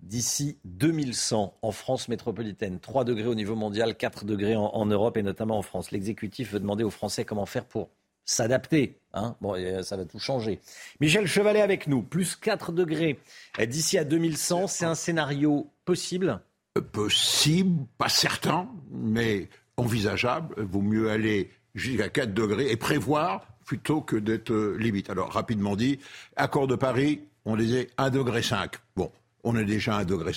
d'ici 0.00 0.58
2100 0.64 1.54
en 1.60 1.72
France 1.72 2.08
métropolitaine. 2.08 2.80
3 2.80 3.04
degrés 3.04 3.26
au 3.26 3.34
niveau 3.34 3.54
mondial, 3.54 3.96
4 3.96 4.24
degrés 4.24 4.56
en, 4.56 4.86
Europe 4.86 5.16
et 5.16 5.22
notamment 5.22 5.58
en 5.58 5.62
France. 5.62 5.90
L'exécutif 5.90 6.52
veut 6.52 6.60
demander 6.60 6.84
aux 6.84 6.90
Français 6.90 7.24
comment 7.24 7.46
faire 7.46 7.64
pour 7.64 7.90
s'adapter. 8.24 8.98
Hein. 9.14 9.36
bon, 9.40 9.56
ça 9.82 9.96
va 9.96 10.04
tout 10.04 10.18
changer. 10.18 10.60
Michel 11.00 11.26
Chevalet 11.26 11.62
avec 11.62 11.86
nous, 11.86 12.02
plus 12.02 12.36
4 12.36 12.72
degrés 12.72 13.18
d'ici 13.66 13.98
à 13.98 14.04
2100, 14.04 14.66
c'est 14.66 14.84
un 14.84 14.94
scénario 14.94 15.70
possible? 15.84 16.40
Euh, 16.76 16.80
Possible, 16.80 17.86
pas 17.96 18.08
certain, 18.08 18.68
mais 18.90 19.48
envisageable. 19.76 20.54
Vaut 20.58 20.82
mieux 20.82 21.10
aller 21.10 21.50
jusqu'à 21.74 22.08
4 22.08 22.34
degrés 22.34 22.70
et 22.70 22.76
prévoir 22.76 23.46
plutôt 23.64 24.00
que 24.00 24.16
d'être 24.16 24.52
euh, 24.52 24.76
limite. 24.78 25.10
Alors, 25.10 25.30
rapidement 25.30 25.76
dit, 25.76 25.98
accord 26.36 26.66
de 26.66 26.74
Paris, 26.74 27.20
on 27.44 27.56
disait 27.56 27.88
1 27.98 28.10
degré 28.10 28.42
5. 28.42 28.72
Bon, 28.96 29.10
on 29.44 29.56
est 29.56 29.64
déjà 29.64 29.96
à 29.96 30.04
1,7 30.04 30.06
degré. 30.06 30.32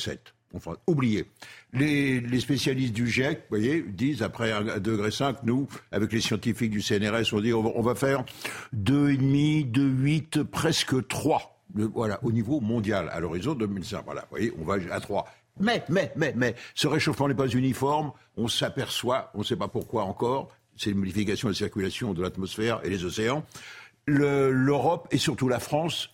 Enfin, 0.54 0.76
oubliez. 0.88 1.26
Les, 1.74 2.40
spécialistes 2.40 2.94
du 2.94 3.08
GIEC, 3.08 3.40
vous 3.50 3.58
voyez, 3.58 3.82
disent 3.82 4.22
après 4.22 4.52
1,5 4.52 4.80
degré, 4.80 5.10
nous, 5.44 5.68
avec 5.92 6.12
les 6.12 6.22
scientifiques 6.22 6.72
du 6.72 6.82
CNRS, 6.82 7.34
on 7.34 7.40
dit 7.40 7.54
on 7.54 7.82
va, 7.82 7.96
faire 7.96 8.26
2,5, 8.76 9.72
2,8, 9.72 10.44
presque 10.44 11.08
3. 11.08 11.64
Voilà, 11.74 12.20
au 12.24 12.34
niveau 12.34 12.60
mondial, 12.60 13.10
à 13.14 13.22
l'horizon 13.22 13.56
2005. 13.56 14.04
Voilà, 14.04 14.22
vous 14.22 14.28
voyez, 14.32 14.54
on 14.60 14.66
va 14.66 14.76
à 14.94 15.00
3. 15.00 15.26
Mais, 15.60 15.84
mais, 15.90 16.12
mais, 16.16 16.34
mais, 16.36 16.56
ce 16.76 16.88
réchauffement 16.88 17.28
n'est 17.28 17.36
pas 17.36 17.48
uniforme. 17.48 18.12
On 18.36 18.48
s'aperçoit, 18.48 19.32
on 19.34 19.40
ne 19.40 19.44
sait 19.44 19.56
pas 19.56 19.68
pourquoi 19.68 20.04
encore, 20.04 20.50
c'est 20.76 20.90
une 20.90 20.98
modification 20.98 21.48
de 21.48 21.54
la 21.54 21.58
circulation 21.58 22.14
de 22.14 22.22
l'atmosphère 22.22 22.82
et 22.84 22.90
les 22.90 23.06
océans. 23.06 23.46
L'Europe 24.08 25.08
et 25.12 25.18
surtout 25.18 25.48
la 25.48 25.60
France 25.60 26.10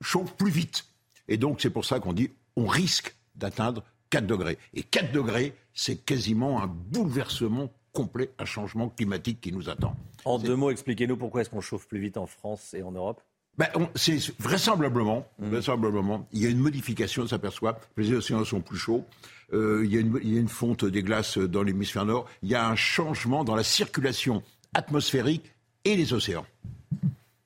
chauffent 0.00 0.34
plus 0.36 0.50
vite. 0.50 0.84
Et 1.28 1.36
donc, 1.36 1.60
c'est 1.60 1.70
pour 1.70 1.84
ça 1.84 2.00
qu'on 2.00 2.12
dit 2.12 2.30
on 2.56 2.66
risque 2.66 3.14
d'atteindre 3.36 3.84
4 4.10 4.26
degrés. 4.26 4.58
Et 4.74 4.82
4 4.82 5.12
degrés, 5.12 5.54
c'est 5.74 5.96
quasiment 5.96 6.62
un 6.62 6.66
bouleversement 6.66 7.70
complet, 7.92 8.30
un 8.38 8.44
changement 8.44 8.88
climatique 8.88 9.40
qui 9.40 9.52
nous 9.52 9.68
attend. 9.68 9.94
En 10.24 10.38
deux 10.38 10.56
mots, 10.56 10.70
expliquez-nous 10.70 11.16
pourquoi 11.16 11.42
est-ce 11.42 11.50
qu'on 11.50 11.60
chauffe 11.60 11.86
plus 11.86 12.00
vite 12.00 12.16
en 12.16 12.26
France 12.26 12.74
et 12.74 12.82
en 12.82 12.92
Europe? 12.92 13.20
Ben, 13.56 13.66
c'est 13.96 14.18
vraisemblablement, 14.38 15.26
mmh. 15.40 15.48
vraisemblablement, 15.48 16.28
il 16.32 16.42
y 16.42 16.46
a 16.46 16.48
une 16.48 16.60
modification, 16.60 17.24
on 17.24 17.26
s'aperçoit. 17.26 17.80
Les 17.96 18.12
océans 18.12 18.44
sont 18.44 18.60
plus 18.60 18.78
chauds. 18.78 19.04
Euh, 19.52 19.82
il, 19.84 19.92
y 19.92 19.96
a 19.96 20.00
une, 20.00 20.18
il, 20.22 20.34
y 20.34 20.36
a 20.36 20.40
une, 20.40 20.48
fonte 20.48 20.84
des 20.84 21.02
glaces 21.02 21.38
dans 21.38 21.64
l'hémisphère 21.64 22.04
nord. 22.04 22.26
Il 22.42 22.50
y 22.50 22.54
a 22.54 22.68
un 22.68 22.76
changement 22.76 23.42
dans 23.42 23.56
la 23.56 23.64
circulation 23.64 24.44
atmosphérique 24.74 25.52
et 25.84 25.96
les 25.96 26.12
océans. 26.12 26.46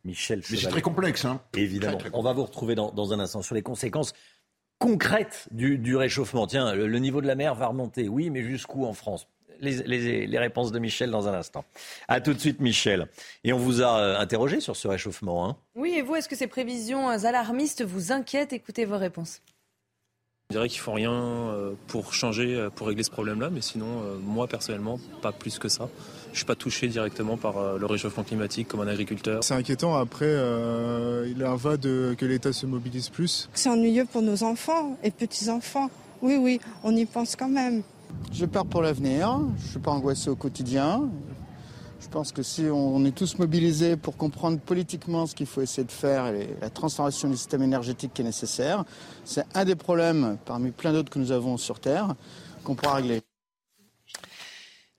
Michel 0.04 0.42
Mais 0.50 0.56
c'est 0.56 0.68
très 0.68 0.82
complexe, 0.82 1.24
hein 1.24 1.40
Évidemment. 1.56 1.98
On 2.12 2.22
va 2.22 2.32
vous 2.32 2.44
retrouver 2.44 2.74
dans, 2.74 2.90
dans, 2.90 3.12
un 3.12 3.20
instant 3.20 3.42
sur 3.42 3.54
les 3.54 3.62
conséquences 3.62 4.12
concrètes 4.78 5.48
du, 5.52 5.78
du 5.78 5.96
réchauffement. 5.96 6.46
Tiens, 6.46 6.74
le, 6.74 6.88
le, 6.88 6.98
niveau 6.98 7.20
de 7.20 7.26
la 7.26 7.36
mer 7.36 7.54
va 7.54 7.68
remonter, 7.68 8.08
oui, 8.08 8.30
mais 8.30 8.42
jusqu'où 8.42 8.84
en 8.84 8.92
France? 8.92 9.28
Les, 9.60 10.38
réponses 10.38 10.72
de 10.72 10.80
Michel 10.80 11.12
dans 11.12 11.28
un 11.28 11.34
instant. 11.34 11.64
A 12.08 12.20
tout 12.20 12.34
de 12.34 12.38
suite, 12.40 12.58
Michel. 12.58 13.06
Et 13.44 13.52
on 13.52 13.58
vous 13.58 13.80
a 13.80 14.00
euh, 14.00 14.18
interrogé 14.18 14.58
sur 14.58 14.74
ce 14.74 14.88
réchauffement. 14.88 15.48
Hein. 15.48 15.56
oui, 15.76 15.94
et 15.96 16.02
vous, 16.02 16.16
est-ce 16.16 16.28
que 16.28 16.34
ces 16.34 16.48
prévisions 16.48 17.08
alarmistes 17.08 17.84
vous 17.84 18.10
inquiètent? 18.10 18.52
Écoutez 18.52 18.84
vos 18.84 18.98
réponses. 18.98 19.40
Je 20.50 20.56
dirais 20.56 20.68
qu'il 20.68 20.80
ne 20.80 20.82
faut 20.82 20.92
rien 20.92 21.12
euh, 21.12 21.74
pour 21.86 22.12
changer, 22.12 22.56
euh, 22.56 22.70
pour 22.70 22.88
régler 22.88 23.04
ce 23.04 23.12
problème-là, 23.12 23.50
mais 23.50 23.60
sinon, 23.60 24.02
moi 24.20 24.48
personnellement, 24.48 24.98
pas 25.22 25.30
plus 25.30 25.60
que 25.60 25.68
ça. 25.68 25.88
Je 26.32 26.36
ne 26.36 26.38
suis 26.38 26.46
pas 26.46 26.54
touché 26.54 26.88
directement 26.88 27.36
par 27.36 27.76
le 27.78 27.84
réchauffement 27.84 28.24
climatique 28.24 28.66
comme 28.66 28.80
un 28.80 28.88
agriculteur. 28.88 29.44
C'est 29.44 29.52
inquiétant. 29.52 29.94
Après, 29.94 30.34
il 31.28 31.44
en 31.44 31.56
va 31.56 31.76
de 31.76 32.16
que 32.16 32.24
l'État 32.24 32.54
se 32.54 32.64
mobilise 32.64 33.10
plus. 33.10 33.50
C'est 33.52 33.68
ennuyeux 33.68 34.06
pour 34.10 34.22
nos 34.22 34.42
enfants 34.42 34.96
et 35.02 35.10
petits-enfants. 35.10 35.90
Oui, 36.22 36.36
oui, 36.40 36.60
on 36.84 36.96
y 36.96 37.04
pense 37.04 37.36
quand 37.36 37.50
même. 37.50 37.82
J'ai 38.32 38.46
peur 38.46 38.64
pour 38.64 38.80
l'avenir, 38.82 39.40
je 39.58 39.64
ne 39.64 39.68
suis 39.68 39.78
pas 39.78 39.90
angoissé 39.90 40.30
au 40.30 40.36
quotidien. 40.36 41.02
Je 42.00 42.08
pense 42.08 42.32
que 42.32 42.42
si 42.42 42.64
on 42.72 43.04
est 43.04 43.14
tous 43.14 43.38
mobilisés 43.38 43.96
pour 43.96 44.16
comprendre 44.16 44.58
politiquement 44.58 45.26
ce 45.26 45.34
qu'il 45.34 45.46
faut 45.46 45.60
essayer 45.60 45.84
de 45.84 45.92
faire 45.92 46.26
et 46.28 46.56
la 46.60 46.68
transformation 46.68 47.28
du 47.28 47.36
système 47.36 47.62
énergétique 47.62 48.12
qui 48.14 48.22
est 48.22 48.24
nécessaire, 48.24 48.84
c'est 49.24 49.44
un 49.54 49.64
des 49.64 49.76
problèmes 49.76 50.36
parmi 50.44 50.70
plein 50.72 50.92
d'autres 50.92 51.10
que 51.10 51.18
nous 51.18 51.32
avons 51.32 51.56
sur 51.56 51.78
Terre 51.78 52.14
qu'on 52.64 52.74
pourra 52.74 52.94
régler. 52.94 53.22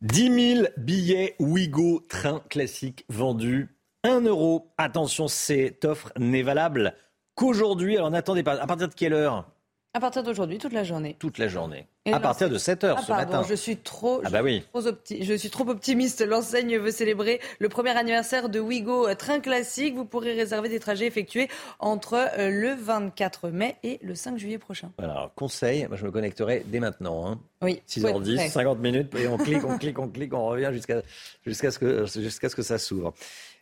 10 0.03 0.55
000 0.55 0.67
billets 0.75 1.33
Ouigo 1.39 2.01
train 2.09 2.41
classique 2.49 3.05
vendus. 3.07 3.69
1 4.03 4.25
euro. 4.25 4.73
Attention, 4.77 5.29
cette 5.29 5.85
offre 5.85 6.11
n'est 6.19 6.41
valable 6.41 6.93
qu'aujourd'hui. 7.35 7.95
Alors 7.95 8.11
n'attendez 8.11 8.43
pas. 8.43 8.61
À 8.61 8.67
partir 8.67 8.89
de 8.89 8.93
quelle 8.93 9.13
heure? 9.13 9.52
À 9.95 9.99
partir 9.99 10.23
d'aujourd'hui, 10.23 10.57
toute 10.57 10.73
la 10.73 10.83
journée. 10.83 11.15
Toute 11.19 11.37
la 11.37 11.47
journée. 11.47 11.85
à 12.11 12.19
partir 12.19 12.49
de 12.49 12.57
7 12.57 12.83
heures 12.83 12.97
ah, 12.99 13.03
ce 13.05 13.11
matin. 13.11 13.43
Je 13.47 13.53
suis 13.53 13.77
trop, 13.77 14.21
ah 14.23 14.29
bah 14.31 14.41
oui. 14.41 14.63
je 14.73 15.33
suis 15.35 15.51
trop 15.51 15.69
optimiste. 15.69 16.25
L'enseigne 16.25 16.79
veut 16.79 16.89
célébrer 16.89 17.39
le 17.59 17.69
premier 17.69 17.91
anniversaire 17.91 18.49
de 18.49 18.59
Wigo 18.59 19.07
euh, 19.07 19.13
Train 19.13 19.39
Classique. 19.39 19.93
Vous 19.95 20.05
pourrez 20.05 20.33
réserver 20.33 20.67
des 20.67 20.79
trajets 20.79 21.05
effectués 21.05 21.47
entre 21.79 22.15
euh, 22.39 22.49
le 22.49 22.73
24 22.73 23.49
mai 23.49 23.75
et 23.83 23.99
le 24.01 24.15
5 24.15 24.39
juillet 24.39 24.57
prochain. 24.57 24.91
Alors, 24.97 25.31
conseil, 25.35 25.85
moi 25.87 25.95
je 25.95 26.05
me 26.05 26.11
connecterai 26.11 26.63
dès 26.65 26.79
maintenant. 26.79 27.27
Hein. 27.27 27.39
Oui. 27.61 27.81
6h10, 27.87 28.49
50 28.49 28.79
minutes, 28.79 29.13
et 29.15 29.27
on 29.27 29.37
clique, 29.37 29.63
on 29.63 29.77
clique, 29.77 29.99
on 29.99 30.09
clique, 30.09 30.33
on 30.33 30.47
revient 30.47 30.69
jusqu'à 30.73 31.03
jusqu'à 31.45 31.69
ce, 31.69 31.77
que, 31.77 32.05
jusqu'à 32.05 32.49
ce 32.49 32.55
que 32.55 32.63
ça 32.63 32.79
s'ouvre. 32.79 33.13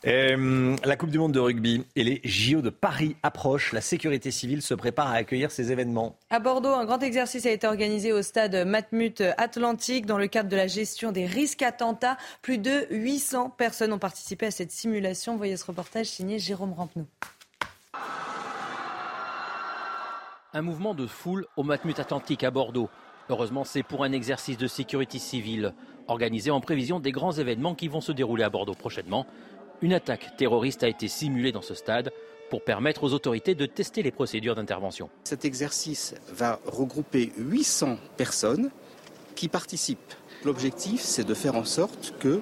Euh, 0.08 0.76
la 0.84 0.96
Coupe 0.96 1.12
du 1.12 1.20
Monde 1.20 1.32
de 1.32 1.40
rugby 1.40 1.86
et 1.96 2.04
les 2.04 2.22
JO 2.24 2.62
de 2.62 2.72
Paris 2.72 3.16
approchent. 3.22 3.72
La 3.72 3.82
sécurité 3.82 4.32
civile 4.32 4.64
se 4.64 4.74
prépare 4.74 5.08
à 5.08 5.14
accueillir 5.14 5.52
ces 5.52 5.72
événements. 5.72 6.16
À 6.32 6.40
Bordeaux, 6.40 6.74
un 6.74 6.86
grand 6.86 7.04
exercice 7.04 7.46
a 7.46 7.52
été 7.52 7.68
organisé 7.68 8.12
au 8.12 8.24
stade 8.24 8.66
Matmut 8.66 9.22
Atlantique 9.38 10.08
dans 10.08 10.18
le 10.18 10.26
cadre 10.26 10.50
de 10.50 10.56
la 10.56 10.66
gestion 10.66 11.12
des 11.12 11.28
risques 11.28 11.62
attentats. 11.62 12.18
Plus 12.42 12.58
de 12.58 12.88
800 12.90 13.52
personnes 13.52 13.94
ont 13.94 14.00
participé 14.00 14.48
à 14.48 14.52
cette 14.52 14.72
simulation. 14.72 15.38
Voyez 15.38 15.56
ce 15.56 15.66
reportage 15.66 16.08
signé 16.08 16.40
Jérôme 16.40 16.74
Rampenou. 16.74 17.06
Un 20.54 20.62
mouvement 20.64 20.96
de 20.96 21.06
foule 21.06 21.46
au 21.58 21.64
Matmut 21.64 22.00
Atlantique 22.00 22.44
à 22.44 22.50
Bordeaux. 22.50 22.90
Heureusement, 23.30 23.64
c'est 23.64 23.84
pour 23.84 24.04
un 24.04 24.12
exercice 24.12 24.58
de 24.58 24.68
sécurité 24.68 25.20
civile 25.20 25.74
organisé 26.08 26.52
en 26.52 26.60
prévision 26.60 27.00
des 27.00 27.12
grands 27.12 27.32
événements 27.32 27.76
qui 27.76 27.88
vont 27.88 28.02
se 28.02 28.12
dérouler 28.12 28.44
à 28.44 28.50
Bordeaux 28.50 28.74
prochainement. 28.74 29.26
Une 29.82 29.94
attaque 29.94 30.38
terroriste 30.38 30.84
a 30.84 30.88
été 30.88 31.08
simulée 31.08 31.52
dans 31.52 31.64
ce 31.64 31.74
stade 31.74 32.12
pour 32.52 32.64
permettre 32.64 33.04
aux 33.04 33.14
autorités 33.14 33.56
de 33.56 33.66
tester 33.66 34.04
les 34.04 34.12
procédures 34.12 34.56
d'intervention. 34.56 35.10
Cet 35.24 35.44
exercice 35.44 36.14
va 36.32 36.60
regrouper 36.66 37.32
800 37.38 37.98
personnes 38.16 38.70
qui 39.36 39.48
participent. 39.48 40.14
L'objectif, 40.44 41.02
c'est 41.02 41.24
de 41.24 41.34
faire 41.34 41.56
en 41.56 41.66
sorte 41.66 42.14
que 42.20 42.42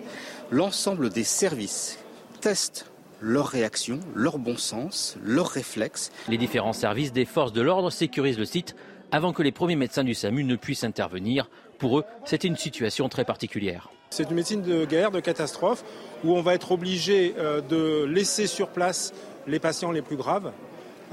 l'ensemble 0.51 1.10
des 1.10 1.24
services 1.24 2.00
testent 2.41 2.88
leur 3.22 3.48
réaction, 3.48 4.00
leur 4.15 4.38
bon 4.38 4.58
sens, 4.58 5.17
leurs 5.24 5.50
réflexes. 5.50 6.12
Les 6.27 6.38
différents 6.38 6.74
services 6.74 7.13
des 7.13 7.25
forces 7.25 7.53
de 7.53 7.62
l'ordre 7.62 7.89
sécurisent 7.89 8.39
le 8.39 8.46
site 8.46 8.75
avant 9.12 9.31
que 9.31 9.43
les 9.43 9.51
premiers 9.51 9.75
médecins 9.75 10.03
du 10.03 10.13
SAMU 10.13 10.43
ne 10.43 10.55
puissent 10.55 10.84
intervenir. 10.84 11.50
Pour 11.77 12.00
eux, 12.00 12.05
c'était 12.25 12.48
une 12.48 12.58
situation 12.58 13.08
très 13.08 13.25
particulière. 13.25 13.89
C'est 14.10 14.24
une 14.24 14.36
médecine 14.36 14.63
de 14.63 14.86
guerre, 14.86 15.12
de 15.12 15.20
catastrophe, 15.20 15.84
où 16.24 16.36
on 16.36 16.42
va 16.42 16.56
être 16.56 16.72
obligé 16.72 17.36
euh, 17.38 17.62
de 17.62 18.06
laisser 18.06 18.48
sur 18.48 18.70
place 18.70 19.13
les 19.48 19.60
patients 19.60 19.92
les 19.92 20.01
plus 20.01 20.16
graves 20.16 20.51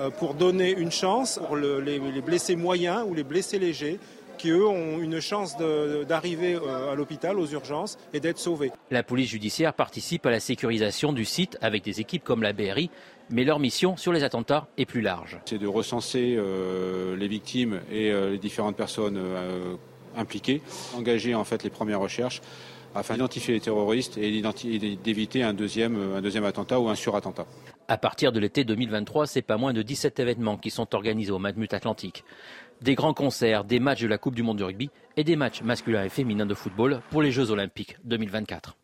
euh, 0.01 0.09
pour 0.11 0.35
donner 0.35 0.71
une 0.71 0.91
chance 0.91 1.39
pour 1.47 1.57
les, 1.57 2.01
blessés 2.23 2.57
moyens 2.57 3.05
ou 3.07 3.15
les 3.15 3.23
blessés 3.23 3.59
légers 3.59 3.99
qui, 4.39 4.51
eux, 4.51 4.67
ont 4.67 4.99
une 4.99 5.21
chance 5.21 5.57
d'arriver 6.09 6.55
euh, 6.55 6.93
à 6.93 6.95
l'hôpital, 6.95 7.39
aux 7.39 7.47
urgences, 7.47 7.99
et 8.13 8.21
d'être 8.21 8.39
sauvés. 8.39 8.71
La 8.91 9.03
police 9.03 9.31
judiciaire 9.31 9.75
participe 9.75 10.25
à 10.27 10.31
la 10.31 10.41
sécurisation 10.41 11.13
du 11.13 11.25
site 11.25 11.59
avec 11.61 11.85
des 11.85 12.01
équipes 12.01 12.25
comme 12.25 12.43
la 12.43 12.53
BRI, 12.55 12.91
mais 13.31 13.45
leur 13.45 13.59
mission 13.59 13.97
sur 13.97 14.13
les 14.13 14.25
attentats 14.25 14.69
est 14.79 14.87
plus 14.87 15.01
large. 15.01 15.39
C'est 15.45 15.59
de 15.59 15.67
recenser 15.67 16.39
les 17.19 17.29
victimes 17.29 17.81
et 17.91 18.13
les 18.13 18.39
différentes 18.39 18.77
personnes 18.77 19.19
impliquées, 20.17 20.61
engager 20.97 21.35
en 21.35 21.45
fait 21.45 21.65
les 21.65 21.71
premières 21.71 22.01
recherches 22.01 22.41
afin 22.97 23.15
d'identifier 23.15 23.55
les 23.55 23.61
terroristes 23.61 24.19
et 24.19 24.43
d'éviter 24.97 25.43
un 25.43 25.53
deuxième, 25.53 25.97
attentat 26.45 26.81
ou 26.81 26.89
un 26.89 26.95
surattentat. 26.95 27.47
À 27.89 27.99
partir 27.99 28.33
de 28.33 28.41
l'été 28.41 28.65
2023, 28.65 29.27
c'est 29.27 29.43
pas 29.43 29.57
moins 29.57 29.73
de 29.73 29.83
17 29.83 30.19
événements 30.19 30.57
qui 30.57 30.71
sont 30.71 30.95
organisés 30.95 31.31
au 31.31 31.39
Matmut 31.39 31.73
Atlantique. 31.73 32.25
Des 32.83 32.95
grands 32.95 33.15
concerts, 33.15 33.65
des 33.65 33.81
matchs 33.81 34.03
de 34.03 34.09
la 34.09 34.19
Coupe 34.19 34.35
du 34.35 34.43
Monde 34.43 34.59
de 34.59 34.65
rugby 34.65 34.91
et 35.17 35.25
des 35.25 35.37
matchs 35.37 35.63
masculins 35.63 36.05
et 36.05 36.09
féminins 36.09 36.47
de 36.47 36.55
football 36.55 37.01
pour 37.11 37.23
les 37.23 37.33
Jeux 37.33 37.51
Olympiques 37.51 37.97
2024. 38.05 38.77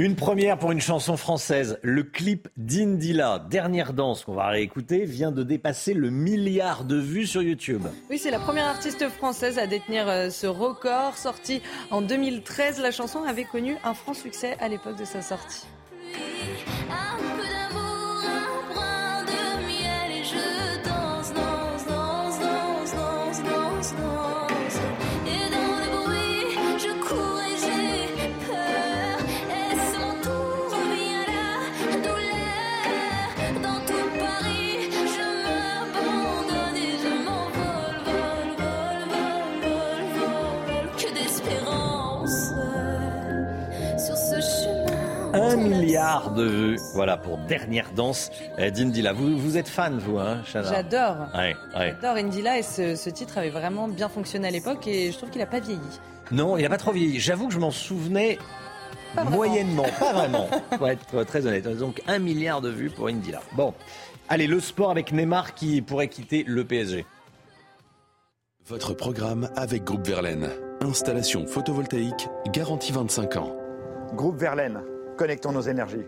Une 0.00 0.14
première 0.14 0.60
pour 0.60 0.70
une 0.70 0.80
chanson 0.80 1.16
française. 1.16 1.80
Le 1.82 2.04
clip 2.04 2.46
d'Indila, 2.56 3.44
dernière 3.50 3.92
danse 3.92 4.24
qu'on 4.24 4.34
va 4.34 4.46
réécouter, 4.46 5.04
vient 5.04 5.32
de 5.32 5.42
dépasser 5.42 5.92
le 5.92 6.08
milliard 6.10 6.84
de 6.84 6.94
vues 6.94 7.26
sur 7.26 7.42
YouTube. 7.42 7.82
Oui, 8.08 8.16
c'est 8.16 8.30
la 8.30 8.38
première 8.38 8.66
artiste 8.66 9.08
française 9.08 9.58
à 9.58 9.66
détenir 9.66 10.08
euh, 10.08 10.30
ce 10.30 10.46
record. 10.46 11.16
Sortie 11.16 11.62
en 11.90 12.00
2013, 12.00 12.80
la 12.80 12.92
chanson 12.92 13.24
avait 13.24 13.42
connu 13.42 13.74
un 13.82 13.92
franc 13.92 14.14
succès 14.14 14.56
à 14.60 14.68
l'époque 14.68 14.96
de 14.96 15.04
sa 15.04 15.20
sortie. 15.20 15.66
Milliard 45.58 46.32
de 46.32 46.44
vues. 46.44 46.78
Voilà 46.94 47.16
pour 47.16 47.38
dernière 47.38 47.92
danse 47.92 48.30
d'Indila. 48.58 49.12
Vous, 49.12 49.38
vous 49.38 49.56
êtes 49.56 49.68
fan, 49.68 49.98
vous, 49.98 50.18
hein, 50.18 50.42
J'adore. 50.52 51.28
Ouais, 51.34 51.54
J'adore 51.74 52.16
Indila 52.16 52.58
et 52.58 52.62
ce, 52.62 53.10
titre 53.10 53.38
avait 53.38 53.50
vraiment 53.50 53.88
bien 53.88 54.08
fonctionné 54.08 54.48
à 54.48 54.50
l'époque 54.50 54.86
et 54.86 55.12
je 55.12 55.16
trouve 55.16 55.30
qu'il 55.30 55.40
n'a 55.40 55.46
pas 55.46 55.60
vieilli. 55.60 55.80
Non, 56.30 56.56
il 56.56 56.62
n'a 56.62 56.68
pas 56.68 56.76
trop 56.76 56.92
vieilli. 56.92 57.18
J'avoue 57.18 57.48
que 57.48 57.54
je 57.54 57.58
m'en 57.58 57.70
souvenais 57.70 58.38
moyennement, 59.30 59.86
pas 59.98 60.12
vraiment, 60.12 60.48
pour 60.76 60.88
être 60.88 61.24
très 61.24 61.46
honnête. 61.46 61.66
Donc 61.78 62.02
un 62.06 62.18
milliard 62.18 62.60
de 62.60 62.70
vues 62.70 62.90
pour 62.90 63.08
Indila. 63.08 63.40
Bon, 63.52 63.74
allez, 64.28 64.46
le 64.46 64.60
sport 64.60 64.90
avec 64.90 65.12
Neymar 65.12 65.54
qui 65.54 65.82
pourrait 65.82 66.08
quitter 66.08 66.44
le 66.46 66.64
PSG. 66.64 67.06
Votre 68.66 68.92
programme 68.92 69.48
avec 69.56 69.84
Groupe 69.84 70.06
Verlaine. 70.06 70.50
Installation 70.82 71.46
photovoltaïque 71.46 72.28
garantie 72.52 72.92
25 72.92 73.36
ans. 73.36 73.56
Groupe 74.14 74.36
Verlaine 74.36 74.82
Connectons 75.18 75.50
nos 75.50 75.62
énergies. 75.62 76.06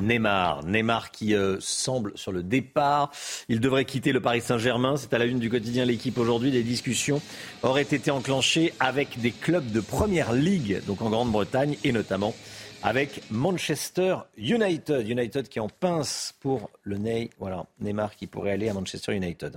Neymar, 0.00 0.64
Neymar 0.64 1.10
qui 1.10 1.34
euh, 1.34 1.56
semble 1.58 2.16
sur 2.16 2.30
le 2.30 2.44
départ. 2.44 3.10
Il 3.48 3.58
devrait 3.58 3.84
quitter 3.84 4.12
le 4.12 4.20
Paris 4.20 4.40
Saint-Germain. 4.40 4.96
C'est 4.96 5.12
à 5.14 5.18
la 5.18 5.24
une 5.24 5.40
du 5.40 5.50
quotidien 5.50 5.84
L'équipe 5.84 6.16
aujourd'hui. 6.16 6.52
Des 6.52 6.62
discussions 6.62 7.20
auraient 7.64 7.82
été 7.82 8.12
enclenchées 8.12 8.72
avec 8.78 9.20
des 9.20 9.32
clubs 9.32 9.68
de 9.72 9.80
première 9.80 10.32
ligue, 10.32 10.80
donc 10.86 11.02
en 11.02 11.10
Grande-Bretagne, 11.10 11.76
et 11.82 11.90
notamment 11.90 12.36
avec 12.84 13.20
Manchester 13.32 14.18
United. 14.38 15.08
United 15.08 15.48
qui 15.48 15.58
en 15.58 15.68
pince 15.68 16.34
pour 16.38 16.70
le 16.84 16.98
Ney. 16.98 17.30
Voilà, 17.40 17.66
Neymar 17.80 18.14
qui 18.14 18.28
pourrait 18.28 18.52
aller 18.52 18.68
à 18.68 18.74
Manchester 18.74 19.12
United. 19.12 19.56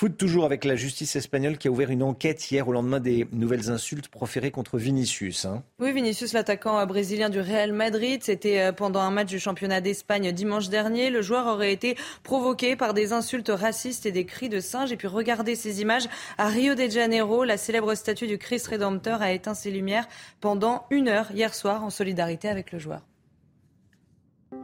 Foot 0.00 0.16
toujours 0.16 0.44
avec 0.44 0.64
la 0.64 0.76
justice 0.76 1.16
espagnole 1.16 1.58
qui 1.58 1.66
a 1.66 1.72
ouvert 1.72 1.90
une 1.90 2.04
enquête 2.04 2.52
hier 2.52 2.68
au 2.68 2.72
lendemain 2.72 3.00
des 3.00 3.26
nouvelles 3.32 3.68
insultes 3.68 4.06
proférées 4.06 4.52
contre 4.52 4.78
Vinicius. 4.78 5.44
Hein. 5.44 5.64
Oui, 5.80 5.90
Vinicius, 5.90 6.34
l'attaquant 6.34 6.86
brésilien 6.86 7.30
du 7.30 7.40
Real 7.40 7.72
Madrid, 7.72 8.22
c'était 8.22 8.60
euh, 8.60 8.70
pendant 8.70 9.00
un 9.00 9.10
match 9.10 9.26
du 9.26 9.40
championnat 9.40 9.80
d'Espagne 9.80 10.30
dimanche 10.30 10.68
dernier. 10.68 11.10
Le 11.10 11.20
joueur 11.20 11.48
aurait 11.48 11.72
été 11.72 11.96
provoqué 12.22 12.76
par 12.76 12.94
des 12.94 13.12
insultes 13.12 13.50
racistes 13.52 14.06
et 14.06 14.12
des 14.12 14.24
cris 14.24 14.48
de 14.48 14.60
singe. 14.60 14.92
Et 14.92 14.96
puis 14.96 15.08
regardez 15.08 15.56
ces 15.56 15.80
images. 15.80 16.08
À 16.38 16.46
Rio 16.46 16.76
de 16.76 16.88
Janeiro, 16.88 17.42
la 17.42 17.56
célèbre 17.56 17.96
statue 17.96 18.28
du 18.28 18.38
Christ 18.38 18.68
Rédempteur 18.68 19.20
a 19.20 19.32
éteint 19.32 19.54
ses 19.54 19.72
lumières 19.72 20.06
pendant 20.40 20.86
une 20.90 21.08
heure 21.08 21.32
hier 21.32 21.52
soir 21.56 21.82
en 21.82 21.90
solidarité 21.90 22.48
avec 22.48 22.70
le 22.70 22.78
joueur. 22.78 23.00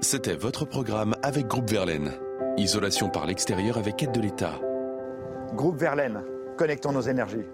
C'était 0.00 0.36
votre 0.36 0.64
programme 0.64 1.16
avec 1.24 1.48
Groupe 1.48 1.68
Verlaine. 1.68 2.12
Isolation 2.56 3.08
par 3.10 3.26
l'extérieur 3.26 3.78
avec 3.78 4.00
aide 4.00 4.12
de 4.12 4.20
l'État. 4.20 4.60
Groupe 5.54 5.78
Verlaine, 5.78 6.20
connectons 6.56 6.90
nos 6.90 7.02
énergies. 7.02 7.46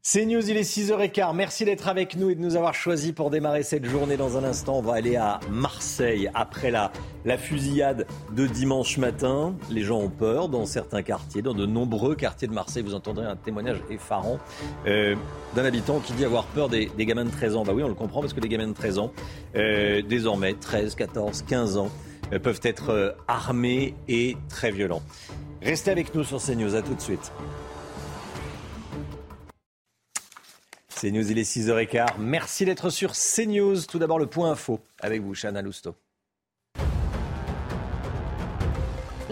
C'est 0.00 0.24
News, 0.26 0.50
il 0.50 0.56
est 0.56 0.62
6h15. 0.62 1.34
Merci 1.34 1.64
d'être 1.64 1.88
avec 1.88 2.16
nous 2.16 2.30
et 2.30 2.34
de 2.34 2.40
nous 2.40 2.56
avoir 2.56 2.74
choisis 2.74 3.12
pour 3.12 3.30
démarrer 3.30 3.62
cette 3.62 3.84
journée. 3.84 4.16
Dans 4.16 4.36
un 4.36 4.44
instant, 4.44 4.78
on 4.78 4.82
va 4.82 4.94
aller 4.94 5.16
à 5.16 5.40
Marseille 5.50 6.30
après 6.34 6.70
la, 6.70 6.90
la 7.24 7.38
fusillade 7.38 8.06
de 8.32 8.46
dimanche 8.46 8.98
matin. 8.98 9.54
Les 9.70 9.82
gens 9.82 9.98
ont 9.98 10.10
peur 10.10 10.48
dans 10.48 10.66
certains 10.66 11.02
quartiers, 11.02 11.42
dans 11.42 11.54
de 11.54 11.66
nombreux 11.66 12.14
quartiers 12.14 12.48
de 12.48 12.52
Marseille. 12.52 12.82
Vous 12.82 12.94
entendrez 12.94 13.26
un 13.26 13.36
témoignage 13.36 13.82
effarant 13.90 14.38
euh, 14.86 15.16
d'un 15.54 15.64
habitant 15.64 16.00
qui 16.00 16.12
dit 16.14 16.24
avoir 16.24 16.44
peur 16.46 16.68
des, 16.68 16.88
gamins 16.98 17.24
de 17.24 17.30
13 17.30 17.56
ans. 17.56 17.64
Bah 17.64 17.72
oui, 17.74 17.82
on 17.82 17.88
le 17.88 17.94
comprend 17.94 18.20
parce 18.20 18.32
que 18.32 18.40
les 18.40 18.48
gamins 18.48 18.68
de 18.68 18.74
13 18.74 18.98
ans, 18.98 19.12
euh, 19.54 20.02
désormais 20.02 20.54
13, 20.54 20.94
14, 20.94 21.42
15 21.42 21.76
ans, 21.76 21.90
euh, 22.32 22.38
peuvent 22.38 22.60
être 22.62 23.16
armés 23.26 23.94
et 24.08 24.36
très 24.48 24.70
violents. 24.70 25.02
Restez 25.64 25.90
avec 25.90 26.14
nous 26.14 26.24
sur 26.24 26.42
CNews. 26.42 26.74
À 26.74 26.82
tout 26.82 26.94
de 26.94 27.00
suite. 27.00 27.32
CNews, 31.00 31.30
il 31.30 31.38
est 31.38 31.42
6h15. 31.42 32.18
Merci 32.18 32.66
d'être 32.66 32.90
sur 32.90 33.12
CNews. 33.12 33.82
Tout 33.88 33.98
d'abord, 33.98 34.18
le 34.18 34.26
point 34.26 34.50
info 34.50 34.80
avec 35.00 35.22
vous, 35.22 35.34
Chana 35.34 35.62
Lousteau. 35.62 35.94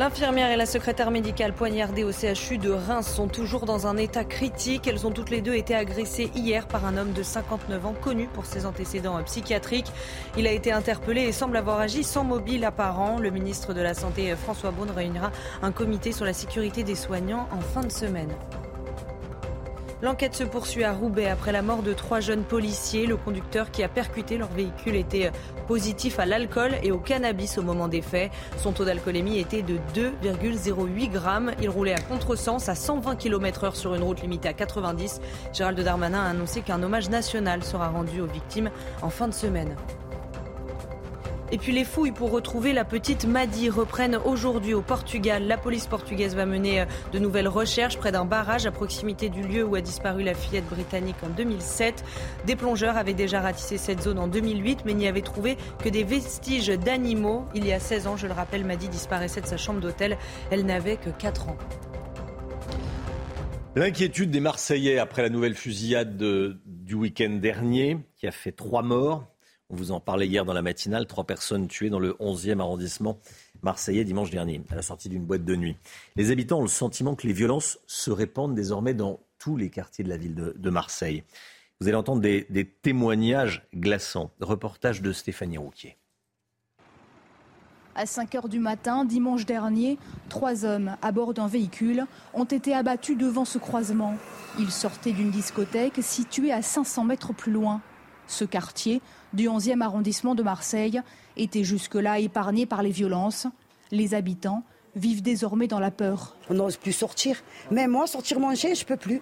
L'infirmière 0.02 0.50
et 0.50 0.56
la 0.56 0.66
secrétaire 0.66 1.12
médicale 1.12 1.52
poignardées 1.52 2.02
au 2.02 2.10
CHU 2.10 2.58
de 2.58 2.70
Reims 2.70 3.06
sont 3.06 3.28
toujours 3.28 3.66
dans 3.66 3.86
un 3.86 3.96
état 3.96 4.24
critique. 4.24 4.88
Elles 4.88 5.06
ont 5.06 5.12
toutes 5.12 5.30
les 5.30 5.42
deux 5.42 5.54
été 5.54 5.76
agressées 5.76 6.28
hier 6.34 6.66
par 6.66 6.84
un 6.86 6.96
homme 6.96 7.12
de 7.12 7.22
59 7.22 7.86
ans 7.86 7.94
connu 8.02 8.26
pour 8.26 8.44
ses 8.44 8.66
antécédents 8.66 9.22
psychiatriques. 9.22 9.92
Il 10.36 10.48
a 10.48 10.50
été 10.50 10.72
interpellé 10.72 11.20
et 11.20 11.30
semble 11.30 11.56
avoir 11.56 11.78
agi 11.78 12.02
sans 12.02 12.24
mobile 12.24 12.64
apparent. 12.64 13.20
Le 13.20 13.30
ministre 13.30 13.74
de 13.74 13.80
la 13.80 13.94
Santé 13.94 14.34
François 14.34 14.72
Beaune 14.72 14.90
réunira 14.90 15.30
un 15.62 15.70
comité 15.70 16.10
sur 16.10 16.24
la 16.24 16.32
sécurité 16.32 16.82
des 16.82 16.96
soignants 16.96 17.46
en 17.52 17.60
fin 17.60 17.82
de 17.82 17.92
semaine. 17.92 18.34
L'enquête 20.02 20.34
se 20.34 20.42
poursuit 20.42 20.82
à 20.82 20.92
Roubaix 20.92 21.28
après 21.28 21.52
la 21.52 21.62
mort 21.62 21.84
de 21.84 21.92
trois 21.92 22.18
jeunes 22.18 22.42
policiers. 22.42 23.06
Le 23.06 23.16
conducteur 23.16 23.70
qui 23.70 23.84
a 23.84 23.88
percuté 23.88 24.36
leur 24.36 24.48
véhicule 24.48 24.96
était 24.96 25.30
positif 25.68 26.18
à 26.18 26.26
l'alcool 26.26 26.72
et 26.82 26.90
au 26.90 26.98
cannabis 26.98 27.56
au 27.56 27.62
moment 27.62 27.86
des 27.86 28.02
faits. 28.02 28.32
Son 28.56 28.72
taux 28.72 28.84
d'alcoolémie 28.84 29.38
était 29.38 29.62
de 29.62 29.76
2,08 29.94 31.08
grammes. 31.08 31.52
Il 31.62 31.70
roulait 31.70 31.94
à 31.94 32.00
contresens 32.00 32.68
à 32.68 32.74
120 32.74 33.14
km 33.14 33.62
heure 33.62 33.76
sur 33.76 33.94
une 33.94 34.02
route 34.02 34.20
limitée 34.22 34.48
à 34.48 34.54
90. 34.54 35.20
Gérald 35.52 35.80
Darmanin 35.80 36.24
a 36.24 36.30
annoncé 36.30 36.62
qu'un 36.62 36.82
hommage 36.82 37.08
national 37.08 37.62
sera 37.62 37.88
rendu 37.88 38.20
aux 38.20 38.26
victimes 38.26 38.70
en 39.02 39.10
fin 39.10 39.28
de 39.28 39.34
semaine. 39.34 39.76
Et 41.52 41.58
puis 41.58 41.72
les 41.72 41.84
fouilles 41.84 42.12
pour 42.12 42.30
retrouver 42.30 42.72
la 42.72 42.86
petite 42.86 43.26
Madi 43.26 43.68
reprennent 43.68 44.16
aujourd'hui 44.24 44.72
au 44.72 44.80
Portugal. 44.80 45.46
La 45.46 45.58
police 45.58 45.86
portugaise 45.86 46.34
va 46.34 46.46
mener 46.46 46.80
euh, 46.80 46.84
de 47.12 47.18
nouvelles 47.18 47.46
recherches 47.46 47.98
près 47.98 48.10
d'un 48.10 48.24
barrage 48.24 48.64
à 48.64 48.70
proximité 48.70 49.28
du 49.28 49.42
lieu 49.42 49.62
où 49.62 49.74
a 49.74 49.82
disparu 49.82 50.22
la 50.22 50.32
fillette 50.32 50.64
britannique 50.64 51.16
en 51.22 51.28
2007. 51.28 52.04
Des 52.46 52.56
plongeurs 52.56 52.96
avaient 52.96 53.12
déjà 53.12 53.42
ratissé 53.42 53.76
cette 53.76 54.00
zone 54.00 54.18
en 54.18 54.28
2008 54.28 54.86
mais 54.86 54.94
n'y 54.94 55.06
avaient 55.06 55.20
trouvé 55.20 55.58
que 55.84 55.90
des 55.90 56.04
vestiges 56.04 56.68
d'animaux. 56.68 57.44
Il 57.54 57.66
y 57.66 57.72
a 57.74 57.80
16 57.80 58.06
ans, 58.06 58.16
je 58.16 58.26
le 58.26 58.32
rappelle, 58.32 58.64
Madi 58.64 58.88
disparaissait 58.88 59.42
de 59.42 59.46
sa 59.46 59.58
chambre 59.58 59.80
d'hôtel. 59.80 60.16
Elle 60.50 60.64
n'avait 60.64 60.96
que 60.96 61.10
4 61.10 61.50
ans. 61.50 61.58
L'inquiétude 63.76 64.30
des 64.30 64.40
Marseillais 64.40 64.98
après 64.98 65.20
la 65.20 65.28
nouvelle 65.28 65.54
fusillade 65.54 66.16
du 66.64 66.94
week-end 66.94 67.38
dernier, 67.40 67.98
qui 68.16 68.26
a 68.26 68.30
fait 68.30 68.52
trois 68.52 68.82
morts, 68.82 69.31
on 69.72 69.76
vous 69.76 69.90
en 69.90 70.00
parlait 70.00 70.26
hier 70.26 70.44
dans 70.44 70.52
la 70.52 70.62
matinale. 70.62 71.06
Trois 71.06 71.24
personnes 71.24 71.66
tuées 71.66 71.90
dans 71.90 71.98
le 71.98 72.12
11e 72.20 72.60
arrondissement 72.60 73.18
marseillais 73.62 74.04
dimanche 74.04 74.30
dernier, 74.30 74.60
à 74.70 74.74
la 74.74 74.82
sortie 74.82 75.08
d'une 75.08 75.24
boîte 75.24 75.44
de 75.44 75.56
nuit. 75.56 75.76
Les 76.16 76.30
habitants 76.30 76.58
ont 76.58 76.62
le 76.62 76.68
sentiment 76.68 77.14
que 77.14 77.26
les 77.26 77.32
violences 77.32 77.78
se 77.86 78.10
répandent 78.10 78.54
désormais 78.54 78.92
dans 78.92 79.20
tous 79.38 79.56
les 79.56 79.70
quartiers 79.70 80.04
de 80.04 80.08
la 80.08 80.16
ville 80.16 80.34
de, 80.34 80.70
Marseille. 80.70 81.24
Vous 81.80 81.88
allez 81.88 81.96
entendre 81.96 82.20
des, 82.20 82.46
des 82.50 82.66
témoignages 82.66 83.66
glaçants. 83.74 84.30
Reportage 84.40 85.00
de 85.00 85.12
Stéphanie 85.12 85.58
Rouquier. 85.58 85.96
À 87.94 88.06
5 88.06 88.34
heures 88.34 88.48
du 88.48 88.58
matin, 88.58 89.04
dimanche 89.04 89.46
dernier, 89.46 89.98
trois 90.28 90.64
hommes 90.64 90.96
à 91.02 91.12
bord 91.12 91.34
d'un 91.34 91.46
véhicule 91.46 92.06
ont 92.34 92.44
été 92.44 92.74
abattus 92.74 93.16
devant 93.16 93.44
ce 93.44 93.58
croisement. 93.58 94.16
Ils 94.58 94.70
sortaient 94.70 95.12
d'une 95.12 95.30
discothèque 95.30 95.98
située 96.00 96.52
à 96.52 96.62
500 96.62 97.04
mètres 97.04 97.32
plus 97.32 97.52
loin. 97.52 97.80
Ce 98.28 98.44
quartier 98.44 99.02
du 99.32 99.48
11e 99.48 99.80
arrondissement 99.80 100.34
de 100.34 100.42
Marseille 100.42 101.00
était 101.36 101.64
jusque-là 101.64 102.18
épargné 102.18 102.66
par 102.66 102.82
les 102.82 102.90
violences. 102.90 103.46
Les 103.90 104.14
habitants 104.14 104.62
vivent 104.94 105.22
désormais 105.22 105.66
dans 105.66 105.80
la 105.80 105.90
peur. 105.90 106.36
On 106.50 106.54
n'ose 106.54 106.76
plus 106.76 106.92
sortir. 106.92 107.36
Même 107.70 107.92
moi, 107.92 108.06
sortir 108.06 108.40
manger, 108.40 108.74
je 108.74 108.84
peux 108.84 108.96
plus. 108.96 109.20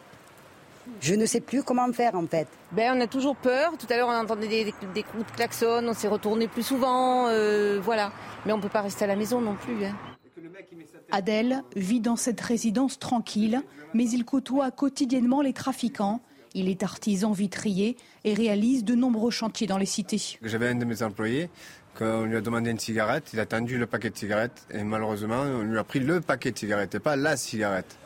Je 1.01 1.15
ne 1.15 1.27
sais 1.27 1.41
plus 1.41 1.63
comment 1.63 1.91
faire 1.93 2.15
en 2.17 2.27
fait. 2.27 2.49
Ben, 2.73 2.97
on 2.97 3.01
a 3.01 3.07
toujours 3.07 3.37
peur. 3.37 3.73
Tout 3.79 3.87
à 3.91 3.97
l'heure, 3.97 4.09
on 4.09 4.17
entendait 4.17 4.49
des, 4.49 4.75
des, 4.95 5.03
coups 5.03 5.27
de 5.27 5.31
klaxon, 5.31 5.85
on 5.87 5.95
s'est 5.95 6.09
retourné 6.09 6.49
plus 6.49 6.63
souvent. 6.63 7.29
Euh, 7.29 7.81
voilà. 7.83 8.13
Mais 8.45 8.53
on 8.53 8.57
ne 8.57 8.63
peut 8.63 8.69
pas 8.69 8.81
rester 8.81 9.05
à 9.05 9.09
la 9.09 9.17
maison 9.17 9.41
non 9.41 9.55
plus. 9.55 9.85
Hein. 9.85 9.95
Adèle 11.13 11.63
vit 11.77 12.01
dans 12.01 12.17
cette 12.17 12.41
résidence 12.41 12.99
tranquille, 12.99 13.63
mais 13.95 14.09
il 14.09 14.25
côtoie 14.25 14.71
quotidiennement 14.71 15.43
les 15.43 15.53
trafiquants 15.53 16.21
il 16.55 16.69
est 16.69 16.83
artisan 16.83 17.33
vitrier 17.33 17.97
et 18.25 18.35
réalise 18.35 18.85
de 18.85 18.95
nombreux 18.95 19.31
chantiers 19.31 19.67
dans 19.67 19.79
les 19.79 19.87
cités. 19.87 20.39
J'avais 20.43 20.69
un 20.69 20.75
de 20.75 20.85
mes 20.85 21.03
employés, 21.03 21.51
qu'on 21.97 22.25
lui 22.25 22.37
a 22.37 22.41
demandé 22.41 22.71
une 22.71 22.79
cigarette, 22.79 23.31
il 23.33 23.41
a 23.41 23.47
tendu 23.47 23.79
le 23.79 23.87
paquet 23.87 24.11
de 24.11 24.17
cigarettes 24.17 24.67
et 24.71 24.83
malheureusement 24.83 25.43
on 25.43 25.63
lui 25.63 25.79
a 25.79 25.85
pris 25.85 26.01
le 26.01 26.21
paquet 26.21 26.53
de 26.53 26.59
cigarettes 26.59 26.95
et 26.95 27.01
pas 27.01 27.17
la 27.17 27.37
cigarette. 27.37 27.97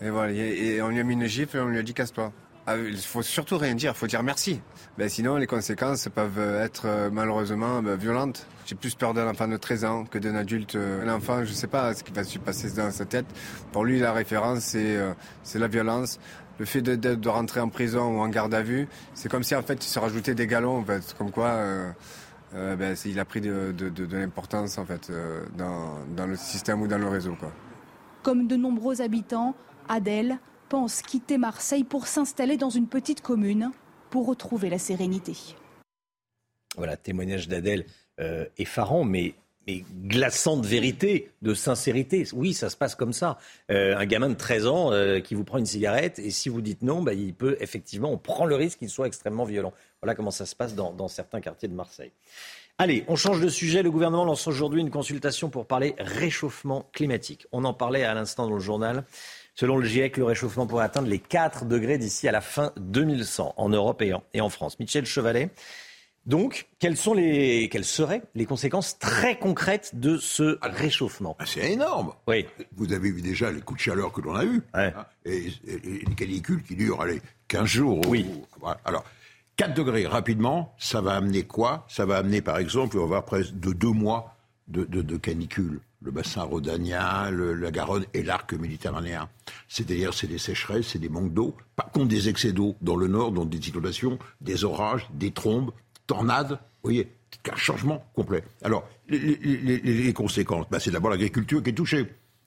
Et 0.00 0.10
voilà, 0.10 0.32
et 0.32 0.82
on 0.82 0.88
lui 0.88 1.00
a 1.00 1.04
mis 1.04 1.14
une 1.14 1.26
gifle 1.26 1.56
et 1.56 1.60
on 1.60 1.68
lui 1.68 1.78
a 1.78 1.82
dit 1.82 1.94
casse-toi. 1.94 2.32
Ah, 2.64 2.76
il 2.76 2.96
faut 2.96 3.22
surtout 3.22 3.58
rien 3.58 3.74
dire, 3.74 3.92
il 3.96 3.98
faut 3.98 4.06
dire 4.06 4.22
merci. 4.22 4.60
Ben, 4.96 5.08
sinon, 5.08 5.36
les 5.36 5.48
conséquences 5.48 6.08
peuvent 6.14 6.38
être 6.38 6.84
euh, 6.86 7.10
malheureusement 7.10 7.82
ben, 7.82 7.96
violentes. 7.96 8.46
J'ai 8.66 8.76
plus 8.76 8.94
peur 8.94 9.14
d'un 9.14 9.28
enfant 9.28 9.48
de 9.48 9.56
13 9.56 9.84
ans 9.84 10.04
que 10.04 10.16
d'un 10.18 10.36
adulte. 10.36 10.76
Un 10.76 11.08
enfant, 11.08 11.44
je 11.44 11.50
ne 11.50 11.54
sais 11.54 11.66
pas 11.66 11.92
ce 11.92 12.04
qui 12.04 12.12
va 12.12 12.22
se 12.22 12.38
passer 12.38 12.70
dans 12.70 12.92
sa 12.92 13.04
tête. 13.04 13.26
Pour 13.72 13.84
lui, 13.84 13.98
la 13.98 14.12
référence, 14.12 14.60
c'est 14.60 14.96
euh, 14.96 15.12
la 15.56 15.66
violence 15.66 16.20
le 16.62 16.66
fait 16.66 16.80
de, 16.80 17.28
rentrer 17.28 17.58
en 17.58 17.68
prison 17.68 18.16
ou 18.16 18.20
en 18.20 18.28
garde 18.28 18.54
à 18.54 18.62
vue, 18.62 18.86
c'est 19.14 19.28
comme 19.28 19.42
si 19.42 19.52
en 19.56 19.64
fait 19.64 19.84
il 19.84 19.88
se 19.88 19.98
rajoutait 19.98 20.36
des 20.36 20.46
galons, 20.46 20.78
en 20.78 20.84
fait, 20.84 21.12
comme 21.18 21.32
quoi 21.32 21.48
euh, 21.48 21.90
euh, 22.54 22.76
ben, 22.76 22.96
il 23.04 23.18
a 23.18 23.24
pris 23.24 23.40
de, 23.40 23.74
l'importance 24.12 24.78
en 24.78 24.86
fait 24.86 25.10
euh, 25.10 25.44
dans, 25.58 26.24
le 26.24 26.36
système 26.36 26.80
ou 26.80 26.86
dans 26.86 26.98
le 26.98 27.08
réseau. 27.08 27.34
Quoi. 27.34 27.50
Comme 28.22 28.46
de 28.46 28.54
nombreux 28.54 29.02
habitants, 29.02 29.56
Adèle 29.88 30.38
pense 30.68 31.02
quitter 31.02 31.36
Marseille 31.36 31.82
pour 31.82 32.06
s'installer 32.06 32.56
dans 32.56 32.70
une 32.70 32.86
petite 32.86 33.22
commune 33.22 33.72
pour 34.10 34.28
retrouver 34.28 34.70
la 34.70 34.78
sérénité. 34.78 35.34
Voilà, 36.76 36.96
témoignage 36.96 37.48
d'Adèle 37.48 37.86
effarant, 38.56 39.02
mais 39.02 39.34
mais 39.66 39.84
glaçante 40.06 40.64
vérité, 40.66 41.30
de 41.42 41.54
sincérité. 41.54 42.26
Oui, 42.32 42.52
ça 42.52 42.70
se 42.70 42.76
passe 42.76 42.94
comme 42.94 43.12
ça. 43.12 43.38
Euh, 43.70 43.96
un 43.96 44.06
gamin 44.06 44.28
de 44.28 44.34
13 44.34 44.66
ans 44.66 44.92
euh, 44.92 45.20
qui 45.20 45.34
vous 45.34 45.44
prend 45.44 45.58
une 45.58 45.66
cigarette, 45.66 46.18
et 46.18 46.30
si 46.30 46.48
vous 46.48 46.60
dites 46.60 46.82
non, 46.82 47.02
bah, 47.02 47.14
il 47.14 47.34
peut 47.34 47.56
effectivement, 47.60 48.10
on 48.10 48.18
prend 48.18 48.44
le 48.44 48.56
risque 48.56 48.80
qu'il 48.80 48.90
soit 48.90 49.06
extrêmement 49.06 49.44
violent. 49.44 49.72
Voilà 50.00 50.14
comment 50.14 50.30
ça 50.30 50.46
se 50.46 50.56
passe 50.56 50.74
dans, 50.74 51.08
certains 51.08 51.40
quartiers 51.40 51.68
de 51.68 51.74
Marseille. 51.74 52.10
Allez, 52.78 53.04
on 53.06 53.16
change 53.16 53.40
de 53.40 53.48
sujet. 53.48 53.82
Le 53.82 53.90
gouvernement 53.90 54.24
lance 54.24 54.48
aujourd'hui 54.48 54.80
une 54.80 54.90
consultation 54.90 55.50
pour 55.50 55.66
parler 55.66 55.94
réchauffement 55.98 56.88
climatique. 56.92 57.46
On 57.52 57.64
en 57.64 57.74
parlait 57.74 58.02
à 58.02 58.14
l'instant 58.14 58.48
dans 58.48 58.54
le 58.54 58.60
journal. 58.60 59.04
Selon 59.54 59.76
le 59.76 59.84
GIEC, 59.84 60.16
le 60.16 60.24
réchauffement 60.24 60.66
pourrait 60.66 60.86
atteindre 60.86 61.08
les 61.08 61.18
4 61.18 61.66
degrés 61.66 61.98
d'ici 61.98 62.26
à 62.26 62.32
la 62.32 62.40
fin 62.40 62.72
2100 62.78 63.54
en 63.56 63.68
Europe 63.68 64.02
et 64.02 64.14
en, 64.14 64.24
et 64.32 64.40
en 64.40 64.48
France. 64.48 64.78
Michel 64.80 65.04
Chevalet, 65.04 65.50
Donc, 66.24 66.68
quelles, 66.78 66.96
sont 66.96 67.14
les, 67.14 67.68
quelles 67.68 67.84
seraient 67.84 68.22
les 68.36 68.46
conséquences 68.46 68.98
très 68.98 69.38
concrètes 69.38 69.90
de 69.94 70.16
ce 70.18 70.56
réchauffement 70.62 71.36
Ah, 71.40 71.46
C'est 71.46 71.72
énorme. 71.72 72.12
Oui. 72.28 72.46
Vous 72.76 72.92
avez 72.92 73.10
vu 73.10 73.22
déjà 73.22 73.50
les 73.50 73.60
coups 73.60 73.78
de 73.78 73.82
chaleur 73.82 74.12
que 74.12 74.20
l'on 74.20 74.34
a 74.36 74.44
eus. 74.44 74.62
hein, 74.74 74.92
et, 75.24 75.46
et- 75.66 75.72
et 75.84 76.04
les 76.06 76.14
canicules 76.14 76.62
qui 76.62 76.76
durent, 76.76 77.00
allez, 77.02 77.20
15 77.48 77.64
jours. 77.66 78.00
Oui. 78.06 78.24
Alors, 78.84 79.04
4 79.56 79.74
degrés, 79.74 80.06
rapidement, 80.06 80.74
ça 80.78 81.00
va 81.00 81.14
amener 81.16 81.42
quoi? 81.42 81.84
Ça 81.88 82.06
va 82.06 82.18
amener, 82.18 82.40
par 82.40 82.58
exemple, 82.58 82.96
on 82.96 83.00
va 83.00 83.04
avoir 83.06 83.24
presque 83.24 83.54
de 83.58 83.72
deux 83.72 83.90
mois 83.90 84.36
de, 84.68 84.84
de, 84.84 85.02
de 85.02 85.16
canicule. 85.16 85.80
Le 86.04 86.10
bassin 86.10 86.42
rhodanien, 86.42 87.30
le- 87.30 87.54
la 87.54 87.70
Garonne 87.70 88.06
et 88.14 88.22
l'arc 88.22 88.52
méditerranéen. 88.54 89.28
C'est-à-dire, 89.68 90.14
c'est 90.14 90.26
des 90.26 90.38
sécheresses, 90.38 90.88
c'est 90.88 90.98
des 90.98 91.08
manques 91.08 91.32
d'eau. 91.34 91.56
Par 91.76 91.90
contre, 91.90 92.06
des 92.08 92.28
excès 92.28 92.52
d'eau 92.52 92.76
dans 92.80 92.96
le 92.96 93.06
nord, 93.08 93.30
donc 93.32 93.50
des 93.50 93.68
inondations, 93.68 94.18
des 94.40 94.64
orages, 94.64 95.06
des 95.12 95.30
trombes, 95.32 95.70
tornades. 96.06 96.52
Vous 96.52 96.90
voyez, 96.90 97.08
un 97.52 97.56
changement 97.56 98.04
complet. 98.14 98.42
Alors, 98.62 98.88
les, 99.08 100.12
conséquences, 100.12 100.66
ben, 100.70 100.78
c'est 100.78 100.90
d'abord 100.90 101.10
l'agriculture 101.10 101.62
qui 101.62 101.70
est 101.70 101.74
touchée. 101.74 102.06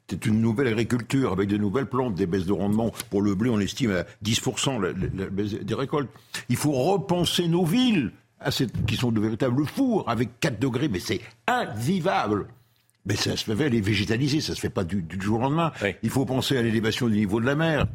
C'est 0.10 0.26
une 0.28 0.40
nouvelle 0.40 0.68
agriculture 0.68 1.32
avec 1.32 1.50
de 1.50 1.58
nouvelles 1.58 1.88
plantes, 1.88 2.14
des 2.16 2.28
baisses 2.28 2.46
de 2.46 2.54
rendement. 2.54 2.92
Pour 3.10 3.22
le 3.24 3.34
blé, 3.34 3.50
on 3.50 3.60
estime 3.60 3.92
à 3.92 4.04
10% 4.24 4.80
la, 4.80 4.90
la- 4.92 5.24
la 5.26 5.30
baisse 5.30 5.54
des 5.54 5.74
récoltes. 5.74 6.10
Il 6.50 6.56
faut 6.58 6.72
repenser 6.74 7.48
nos 7.48 7.66
villes, 7.66 8.12
à 8.40 8.52
cette- 8.52 8.86
qui 8.86 8.96
sont 8.98 9.12
de 9.12 9.20
véritables 9.20 9.66
fours, 9.66 10.08
avec 10.08 10.40
4 10.40 10.60
degrés, 10.60 10.90
mais 10.90 11.00
c'est 11.00 11.22
invivable. 11.48 12.48
Mais 13.08 13.16
ça 13.16 13.36
se 13.38 13.44
fait, 13.56 13.64
elle 13.66 13.76
est 13.76 13.82
végétalisée, 13.82 14.42
ça 14.42 14.56
se 14.56 14.60
fait 14.60 14.70
pas 14.70 14.84
du, 14.84 15.02
du 15.02 15.20
jour 15.22 15.40
au 15.40 15.42
lendemain. 15.44 15.72
Il 16.04 16.10
faut 16.10 16.26
penser 16.26 16.58
à 16.58 16.62
l'élévation 16.62 17.08
du 17.08 17.16
niveau 17.18 17.40
de 17.40 17.46
la 17.46 17.56
mer, 17.56 17.86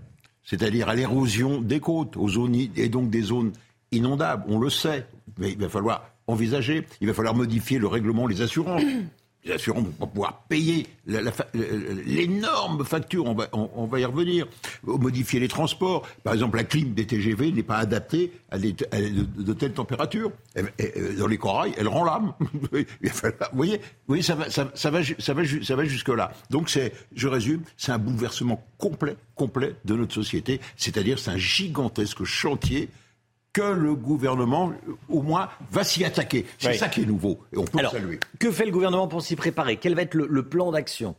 c'est-à-dire 0.45 0.89
à, 0.89 0.95
l'érosion 0.95 1.61
des 1.61 1.81
côtes, 1.81 2.17
aux 2.17 2.29
zones 2.29 2.55
et 2.77 2.89
donc 2.89 3.11
des 3.11 3.23
zones 3.23 3.53
inondables. 3.93 4.45
On 4.49 4.59
le 4.59 4.71
sait, 4.71 5.07
mais 5.39 5.53
il 5.53 5.59
va 5.59 5.69
falloir 5.69 6.11
envisager, 6.27 6.87
il 7.01 7.09
va 7.09 7.15
falloir 7.15 7.35
modifier 7.35 7.79
le 7.79 7.87
règlement 7.87 8.29
des 8.29 8.41
assurances. 8.41 8.83
Les 9.43 9.53
assurances 9.53 9.85
vont 9.85 9.91
pas 9.93 10.07
pouvoir 10.07 10.43
payer 10.51 10.87
l'énorme 11.07 12.85
facture, 12.85 13.25
on 13.25 13.33
va, 13.33 13.49
on, 13.53 13.87
va 13.87 13.99
y 13.99 14.05
revenir. 14.05 14.47
Modifier 14.85 15.41
les 15.41 15.49
transports. 15.49 16.07
Par 16.23 16.35
exemple, 16.35 16.59
la 16.59 16.65
clim 16.65 16.93
des 16.93 17.07
TGV 17.07 17.51
n'est 17.51 17.63
pas 17.63 17.79
adaptée 17.79 18.33
à, 18.51 18.59
de, 18.59 19.53
telles 19.55 19.73
températures. 19.73 20.31
Dans 21.19 21.27
les 21.27 21.39
corails, 21.39 21.73
elle 21.79 21.89
rend 21.89 22.05
l'âme. 22.05 22.35
Vous 22.41 22.85
voyez, 23.55 23.79
ça, 24.21 24.35
va, 24.35 24.51
ça, 24.51 24.65
va, 24.65 24.71
ça 24.75 24.91
va, 25.33 25.43
ça 25.63 25.77
va 25.77 25.85
jusque-là. 25.85 26.33
Donc, 26.51 26.69
c'est, 26.69 26.93
je 27.15 27.27
résume, 27.27 27.63
c'est 27.79 27.93
un 27.93 27.99
bouleversement 27.99 28.63
complet, 28.77 29.17
complet 29.37 29.75
de 29.87 29.95
notre 29.95 30.13
société. 30.13 30.61
C'est-à-dire, 30.77 31.19
c'est 31.19 31.31
un 31.31 31.39
gigantesque 31.39 32.25
chantier 32.25 32.91
que 33.53 33.63
le 33.63 33.95
gouvernement, 33.95 34.73
au 35.09 35.23
moins, 35.23 35.49
va 35.73 35.83
s'y 35.85 36.05
attaquer. 36.05 36.47
C'est 36.59 36.69
Oui. 36.69 36.79
ça 36.79 36.89
qui 36.89 37.03
est 37.03 37.07
nouveau. 37.07 37.41
Et 37.53 37.59
on 37.59 37.65
peut 37.65 37.79
Alors, 37.79 37.93
le 37.95 38.01
saluer. 38.01 38.21
que 38.39 38.51
fait 38.51 38.65
le 38.67 38.71
gouvernement 38.73 39.09
pour 39.09 39.23
s'y 39.23 39.37
préparer? 39.37 39.77
Quel 39.77 39.95
va 39.95 40.03
être 40.03 40.15
le, 40.15 40.27
le 40.31 40.43
plan 40.45 40.71
d'action? 40.71 41.17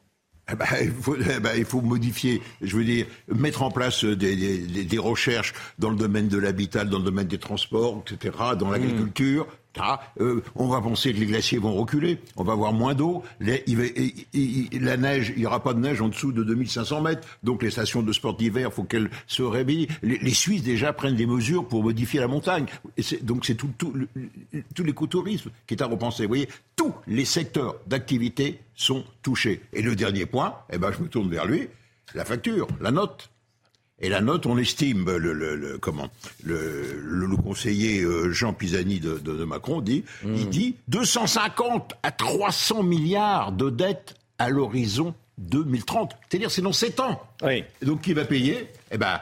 Eh 0.51 0.55
ben, 0.55 0.65
il, 0.81 0.91
faut, 0.91 1.15
eh 1.17 1.39
ben, 1.39 1.51
il 1.55 1.65
faut 1.65 1.81
modifier, 1.81 2.41
je 2.61 2.75
veux 2.75 2.83
dire, 2.83 3.05
mettre 3.33 3.61
en 3.63 3.71
place 3.71 4.03
des, 4.03 4.35
des- 4.35 4.57
des- 4.59 4.83
des 4.85 4.97
recherches 4.97 5.53
dans 5.77 5.89
le 5.89 5.95
domaine 5.95 6.27
de 6.29 6.37
l'habitat, 6.37 6.83
dans 6.83 6.97
le 6.97 7.03
domaine 7.05 7.27
des 7.27 7.37
transports, 7.37 8.03
etc., 8.11 8.35
dans 8.57 8.69
l'agriculture. 8.69 9.47
Ah, 9.79 10.01
euh, 10.19 10.43
on 10.55 10.67
va 10.67 10.81
penser 10.81 11.13
que 11.13 11.19
les 11.19 11.25
glaciers 11.25 11.57
vont 11.57 11.73
reculer, 11.73 12.19
on 12.35 12.43
va 12.43 12.53
avoir 12.53 12.73
moins 12.73 12.93
d'eau, 12.93 13.23
la 13.39 14.97
neige, 14.97 15.31
il 15.35 15.39
n'y 15.39 15.45
aura 15.45 15.63
pas 15.63 15.73
de 15.73 15.79
neige 15.79 16.01
en 16.01 16.09
dessous 16.09 16.33
de 16.33 16.43
2500 16.43 17.01
mètres, 17.01 17.27
donc 17.43 17.63
les 17.63 17.71
stations 17.71 18.01
de 18.01 18.11
sport 18.11 18.35
d'hiver, 18.35 18.73
faut 18.73 18.83
qu'elles 18.83 19.09
se 19.27 19.43
réveillent. 19.43 19.87
Les, 20.03 20.31
Suisses 20.33 20.63
déjà 20.63 20.91
prennent 20.91 21.15
des 21.15 21.25
mesures 21.25 21.67
pour 21.67 21.83
modifier 21.83 22.19
la 22.19 22.27
montagne. 22.27 22.65
Donc 23.21 23.45
c'est 23.45 23.55
tout, 23.55 23.69
tout, 23.77 23.93
tout 24.73 24.83
l'écotourisme 24.83 25.51
qui 25.67 25.75
est 25.75 25.81
à 25.81 25.85
repenser. 25.85 26.23
Vous 26.23 26.29
voyez, 26.29 26.49
tous 26.75 26.93
les 27.07 27.25
secteurs 27.25 27.75
d'activité 27.85 28.59
sont 28.75 29.03
touchés. 29.21 29.61
Et 29.71 29.81
le 29.81 29.95
dernier 29.95 30.25
point, 30.25 30.55
eh 30.71 30.77
ben, 30.77 30.91
je 30.91 31.01
me 31.01 31.07
tourne 31.07 31.29
vers 31.29 31.45
lui, 31.45 31.67
la 32.15 32.25
facture, 32.25 32.67
la 32.81 32.91
note. 32.91 33.29
Et 34.01 34.09
la 34.09 34.19
note, 34.21 34.45
on 34.47 34.57
estime, 34.57 35.05
le, 35.15 35.31
le- 35.33 35.55
le- 35.55 35.77
comment, 35.77 36.09
le, 36.43 36.99
le- 37.03 37.25
le 37.27 37.35
conseiller 37.37 38.01
euh, 38.01 38.31
Jean 38.31 38.51
Pisani 38.53 38.99
de, 38.99 39.19
de- 39.19 39.35
de 39.37 39.43
Macron 39.45 39.79
dit, 39.81 40.03
il 40.25 40.49
dit 40.49 40.75
250 40.87 41.93
à 42.03 42.11
300 42.11 42.83
milliards 42.83 43.51
de 43.51 43.69
dettes 43.69 44.15
à 44.39 44.49
l'horizon 44.49 45.13
2030. 45.37 46.15
C'est-à-dire, 46.29 46.51
c'est 46.51 46.61
dans 46.61 46.73
7 46.73 46.99
ans. 46.99 47.21
Et 47.81 47.85
donc, 47.85 48.01
qui 48.01 48.13
va 48.13 48.25
payer? 48.25 48.67
Eh 48.91 48.97
ben, 48.97 49.19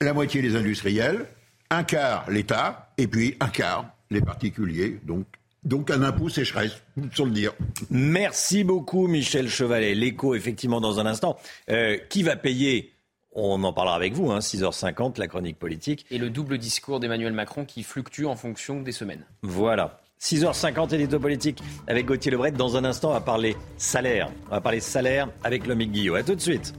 la 0.00 0.12
moitié 0.12 0.42
les 0.42 0.54
industriels, 0.56 1.26
un 1.70 1.82
quart 1.84 2.30
l'État, 2.30 2.92
et 2.98 3.06
puis 3.06 3.36
un 3.40 3.48
quart 3.48 3.86
les 4.10 4.20
particuliers. 4.20 4.98
Donc, 5.04 5.24
donc 5.64 5.90
un 5.90 6.02
impôt 6.02 6.28
sécheresse, 6.28 6.72
sans 7.14 7.24
le 7.26 7.30
dire. 7.32 7.52
Merci 7.90 8.64
beaucoup, 8.64 9.06
Michel 9.06 9.48
Chevalet. 9.48 9.94
L'écho, 9.94 10.34
effectivement, 10.34 10.80
dans 10.80 11.00
un 11.00 11.06
instant. 11.06 11.38
Euh, 11.70 11.96
qui 12.08 12.22
va 12.22 12.36
payer 12.36 12.92
On 13.32 13.62
en 13.62 13.72
parlera 13.72 13.94
avec 13.94 14.12
vous, 14.12 14.30
hein, 14.32 14.40
6h50, 14.40 15.18
la 15.18 15.28
chronique 15.28 15.58
politique. 15.58 16.04
Et 16.10 16.18
le 16.18 16.30
double 16.30 16.58
discours 16.58 16.98
d'Emmanuel 16.98 17.32
Macron 17.32 17.64
qui 17.64 17.84
fluctue 17.84 18.24
en 18.24 18.34
fonction 18.34 18.80
des 18.80 18.92
semaines. 18.92 19.24
Voilà. 19.42 20.00
6h50 20.20 20.94
édito 20.94 21.18
politique 21.18 21.62
avec 21.86 22.06
Gauthier 22.06 22.32
Lebret. 22.32 22.50
Dans 22.50 22.76
un 22.76 22.84
instant, 22.84 23.10
on 23.10 23.12
va 23.12 23.20
parler 23.20 23.56
salaire. 23.78 24.30
On 24.48 24.50
va 24.50 24.60
parler 24.60 24.80
salaire 24.80 25.28
avec 25.44 25.66
Lomique 25.66 25.92
Guillot. 25.92 26.16
A 26.16 26.22
tout 26.22 26.34
de 26.34 26.40
suite. 26.40 26.74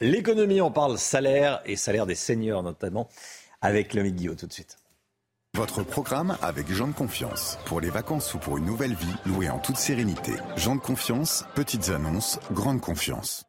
L'économie, 0.00 0.60
on 0.60 0.70
parle 0.70 0.98
salaire 0.98 1.62
et 1.64 1.76
salaire 1.76 2.04
des 2.04 2.14
seniors 2.14 2.62
notamment 2.62 3.08
avec 3.62 3.94
Lomique 3.94 4.16
Guillot. 4.16 4.34
Tout 4.34 4.46
de 4.46 4.52
suite. 4.52 4.76
Votre 5.56 5.82
programme 5.82 6.36
avec 6.42 6.70
Jean 6.70 6.88
de 6.88 6.92
Confiance. 6.92 7.58
Pour 7.64 7.80
les 7.80 7.88
vacances 7.88 8.34
ou 8.34 8.38
pour 8.38 8.58
une 8.58 8.66
nouvelle 8.66 8.92
vie, 8.92 9.14
louée 9.24 9.48
en 9.48 9.58
toute 9.58 9.78
sérénité. 9.78 10.32
Jean 10.58 10.76
de 10.76 10.82
Confiance, 10.82 11.46
petites 11.54 11.88
annonces, 11.88 12.38
grande 12.52 12.82
confiance. 12.82 13.46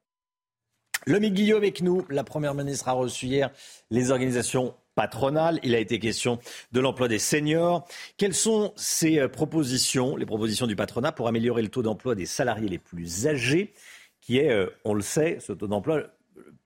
Lomique 1.05 1.33
Guillot 1.33 1.57
avec 1.57 1.81
nous. 1.81 2.05
La 2.09 2.23
Première 2.23 2.53
ministre 2.53 2.87
a 2.87 2.93
reçu 2.93 3.25
hier 3.25 3.51
les 3.91 4.11
organisations 4.11 4.73
patronales. 4.95 5.59
Il 5.63 5.75
a 5.75 5.79
été 5.79 5.99
question 5.99 6.39
de 6.71 6.79
l'emploi 6.79 7.09
des 7.09 7.19
seniors. 7.19 7.85
Quelles 8.15 8.33
sont 8.33 8.71
ces 8.77 9.19
euh, 9.19 9.27
propositions, 9.27 10.15
les 10.15 10.25
propositions 10.25 10.65
du 10.65 10.77
patronat 10.77 11.11
pour 11.11 11.27
améliorer 11.27 11.61
le 11.61 11.67
taux 11.67 11.83
d'emploi 11.83 12.15
des 12.15 12.25
salariés 12.25 12.69
les 12.69 12.79
plus 12.79 13.27
âgés, 13.27 13.73
qui 14.21 14.37
est, 14.37 14.49
euh, 14.49 14.69
on 14.85 14.93
le 14.93 15.01
sait, 15.01 15.39
ce 15.41 15.51
taux 15.51 15.67
d'emploi 15.67 16.03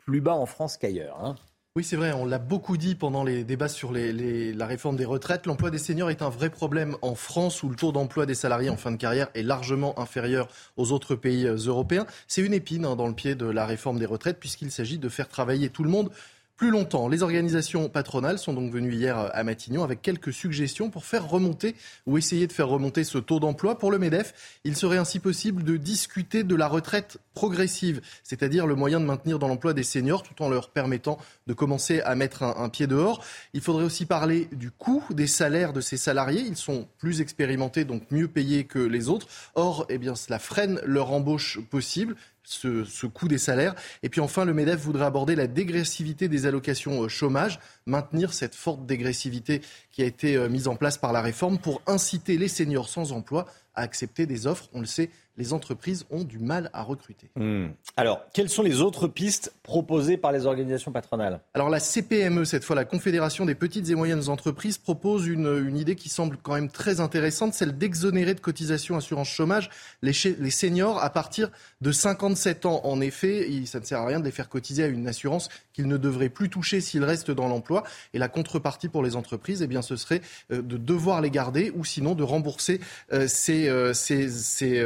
plus 0.05 0.21
bas 0.21 0.35
en 0.35 0.45
France 0.45 0.77
qu'ailleurs 0.77 1.17
hein? 1.19 1.35
Oui, 1.77 1.85
c'est 1.85 1.95
vrai, 1.95 2.11
on 2.11 2.25
l'a 2.25 2.37
beaucoup 2.37 2.75
dit 2.75 2.95
pendant 2.95 3.23
les 3.23 3.45
débats 3.45 3.69
sur 3.69 3.93
la 3.93 4.65
réforme 4.65 4.97
des 4.97 5.05
retraites. 5.05 5.45
L'emploi 5.45 5.71
des 5.71 5.77
seniors 5.77 6.09
est 6.09 6.21
un 6.21 6.27
vrai 6.27 6.49
problème 6.49 6.97
en 7.01 7.15
France 7.15 7.63
où 7.63 7.69
le 7.69 7.77
taux 7.77 7.93
d'emploi 7.93 8.25
des 8.25 8.35
salariés 8.35 8.69
en 8.69 8.75
fin 8.75 8.91
de 8.91 8.97
carrière 8.97 9.29
est 9.35 9.41
largement 9.41 9.97
inférieur 9.97 10.49
aux 10.75 10.91
autres 10.91 11.15
pays 11.15 11.47
euh, 11.47 11.55
européens. 11.55 12.05
C'est 12.27 12.41
une 12.41 12.53
épine 12.53 12.83
hein, 12.83 12.97
dans 12.97 13.07
le 13.07 13.13
pied 13.13 13.35
de 13.35 13.45
la 13.45 13.65
réforme 13.65 13.99
des 13.99 14.05
retraites 14.05 14.37
puisqu'il 14.37 14.69
s'agit 14.69 14.97
de 14.97 15.07
faire 15.07 15.29
travailler 15.29 15.69
tout 15.69 15.85
le 15.85 15.89
monde 15.89 16.11
plus 16.61 16.69
longtemps. 16.69 17.07
Les 17.07 17.23
organisations 17.23 17.89
patronales 17.89 18.37
sont 18.37 18.53
donc 18.53 18.71
venues 18.71 18.93
hier 18.93 19.17
à 19.33 19.43
Matignon 19.43 19.83
avec 19.83 20.03
quelques 20.03 20.31
suggestions 20.31 20.91
pour 20.91 21.05
faire 21.05 21.27
remonter 21.27 21.75
ou 22.05 22.19
essayer 22.19 22.45
de 22.45 22.53
faire 22.53 22.67
remonter 22.67 23.03
ce 23.03 23.17
taux 23.17 23.39
d'emploi. 23.39 23.79
Pour 23.79 23.89
le 23.89 23.97
MEDEF, 23.97 24.59
il 24.63 24.75
serait 24.75 24.99
ainsi 24.99 25.17
possible 25.17 25.63
de 25.63 25.75
discuter 25.75 26.43
de 26.43 26.53
la 26.53 26.67
retraite 26.67 27.17
progressive, 27.33 28.01
c'est-à-dire 28.21 28.67
le 28.67 28.75
moyen 28.75 28.99
de 28.99 29.05
maintenir 29.05 29.39
dans 29.39 29.47
l'emploi 29.47 29.73
des 29.73 29.81
seniors 29.81 30.21
tout 30.21 30.39
en 30.43 30.49
leur 30.49 30.69
permettant 30.69 31.17
de 31.47 31.53
commencer 31.53 32.01
à 32.01 32.13
mettre 32.13 32.43
un, 32.43 32.55
un 32.55 32.69
pied 32.69 32.85
dehors. 32.85 33.25
Il 33.55 33.61
faudrait 33.61 33.85
aussi 33.85 34.05
parler 34.05 34.47
du 34.51 34.69
coût 34.69 35.03
des 35.09 35.25
salaires 35.25 35.73
de 35.73 35.81
ces 35.81 35.97
salariés. 35.97 36.43
Ils 36.45 36.57
sont 36.57 36.87
plus 36.99 37.21
expérimentés, 37.21 37.85
donc 37.85 38.03
mieux 38.11 38.27
payés 38.27 38.65
que 38.65 38.77
les 38.77 39.09
autres. 39.09 39.25
Or, 39.55 39.87
eh 39.89 39.97
bien, 39.97 40.13
cela 40.13 40.37
freine 40.37 40.79
leur 40.85 41.11
embauche 41.11 41.59
possible 41.71 42.15
ce, 42.51 43.05
coût 43.07 43.27
des 43.27 43.37
salaires. 43.37 43.75
Et 44.03 44.09
puis 44.09 44.21
enfin, 44.21 44.45
le 44.45 44.53
MEDEF 44.53 44.79
voudrait 44.79 45.05
aborder 45.05 45.35
la 45.35 45.47
dégressivité 45.47 46.27
des 46.27 46.45
allocations 46.45 47.07
chômage, 47.07 47.59
maintenir 47.85 48.33
cette 48.33 48.55
forte 48.55 48.85
dégressivité 48.85 49.61
qui 49.91 50.03
a 50.03 50.05
été 50.05 50.35
euh, 50.35 50.49
mise 50.49 50.67
en 50.67 50.75
place 50.75 50.97
par 50.97 51.13
la 51.13 51.21
réforme 51.21 51.57
pour 51.57 51.81
inciter 51.87 52.37
les 52.37 52.47
seniors 52.47 52.89
sans 52.89 53.11
emploi 53.11 53.45
à 53.75 53.81
accepter 53.81 54.25
des 54.25 54.47
offres. 54.47 54.69
On 54.73 54.79
le 54.79 54.85
sait, 54.85 55.09
les 55.37 55.53
entreprises 55.53 56.05
ont 56.11 56.23
du 56.23 56.39
mal 56.39 56.69
à 56.73 56.83
recruter. 56.83 57.29
Hmm. 57.35 57.67
Alors, 57.97 58.21
quelles 58.33 58.49
sont 58.49 58.61
les 58.63 58.81
autres 58.81 59.07
pistes 59.07 59.53
proposées 59.63 60.17
par 60.17 60.31
les 60.31 60.45
organisations 60.45 60.91
patronales? 60.91 61.39
Alors 61.53 61.69
la 61.69 61.79
CPME, 61.79 62.45
cette 62.45 62.63
fois 62.63 62.75
la 62.75 62.85
Confédération 62.85 63.45
des 63.45 63.55
petites 63.55 63.89
et 63.89 63.95
moyennes 63.95 64.29
entreprises, 64.29 64.77
propose 64.77 65.27
une, 65.27 65.47
une 65.67 65.77
idée 65.77 65.95
qui 65.95 66.09
semble 66.09 66.37
quand 66.37 66.53
même 66.53 66.69
très 66.69 66.99
intéressante, 66.99 67.53
celle 67.53 67.77
d'exonérer 67.77 68.33
de 68.33 68.39
cotisation 68.39 68.97
assurance 68.97 69.29
chômage 69.29 69.69
les, 70.01 70.11
les 70.39 70.51
seniors 70.51 71.01
à 71.03 71.09
partir 71.09 71.49
de 71.81 71.91
57 71.91 72.65
ans. 72.65 72.81
En 72.83 72.99
effet, 73.01 73.49
il- 73.49 73.67
ça 73.67 73.79
ne 73.79 73.85
sert 73.85 73.99
à 73.99 74.05
rien 74.05 74.19
de 74.19 74.25
les 74.25 74.31
faire 74.31 74.49
cotiser 74.49 74.83
à 74.83 74.87
une 74.87 75.07
assurance 75.07 75.49
qu'ils 75.73 75.87
ne 75.87 75.97
devraient 75.97 76.29
plus 76.29 76.49
toucher 76.49 76.81
s'ils 76.81 77.03
restent 77.03 77.31
dans 77.31 77.47
l'emploi. 77.47 77.83
Et 78.13 78.19
la 78.19 78.27
contrepartie 78.27 78.89
pour 78.89 79.01
les 79.03 79.15
entreprises, 79.15 79.61
eh 79.61 79.67
bien, 79.67 79.81
ce 79.81 79.95
serait 79.95 80.21
de 80.49 80.59
devoir 80.77 81.21
les 81.21 81.31
garder 81.31 81.71
ou 81.75 81.85
sinon 81.85 82.15
de 82.15 82.23
rembourser 82.23 82.81
ces, 83.27 83.91
ces 83.93 84.83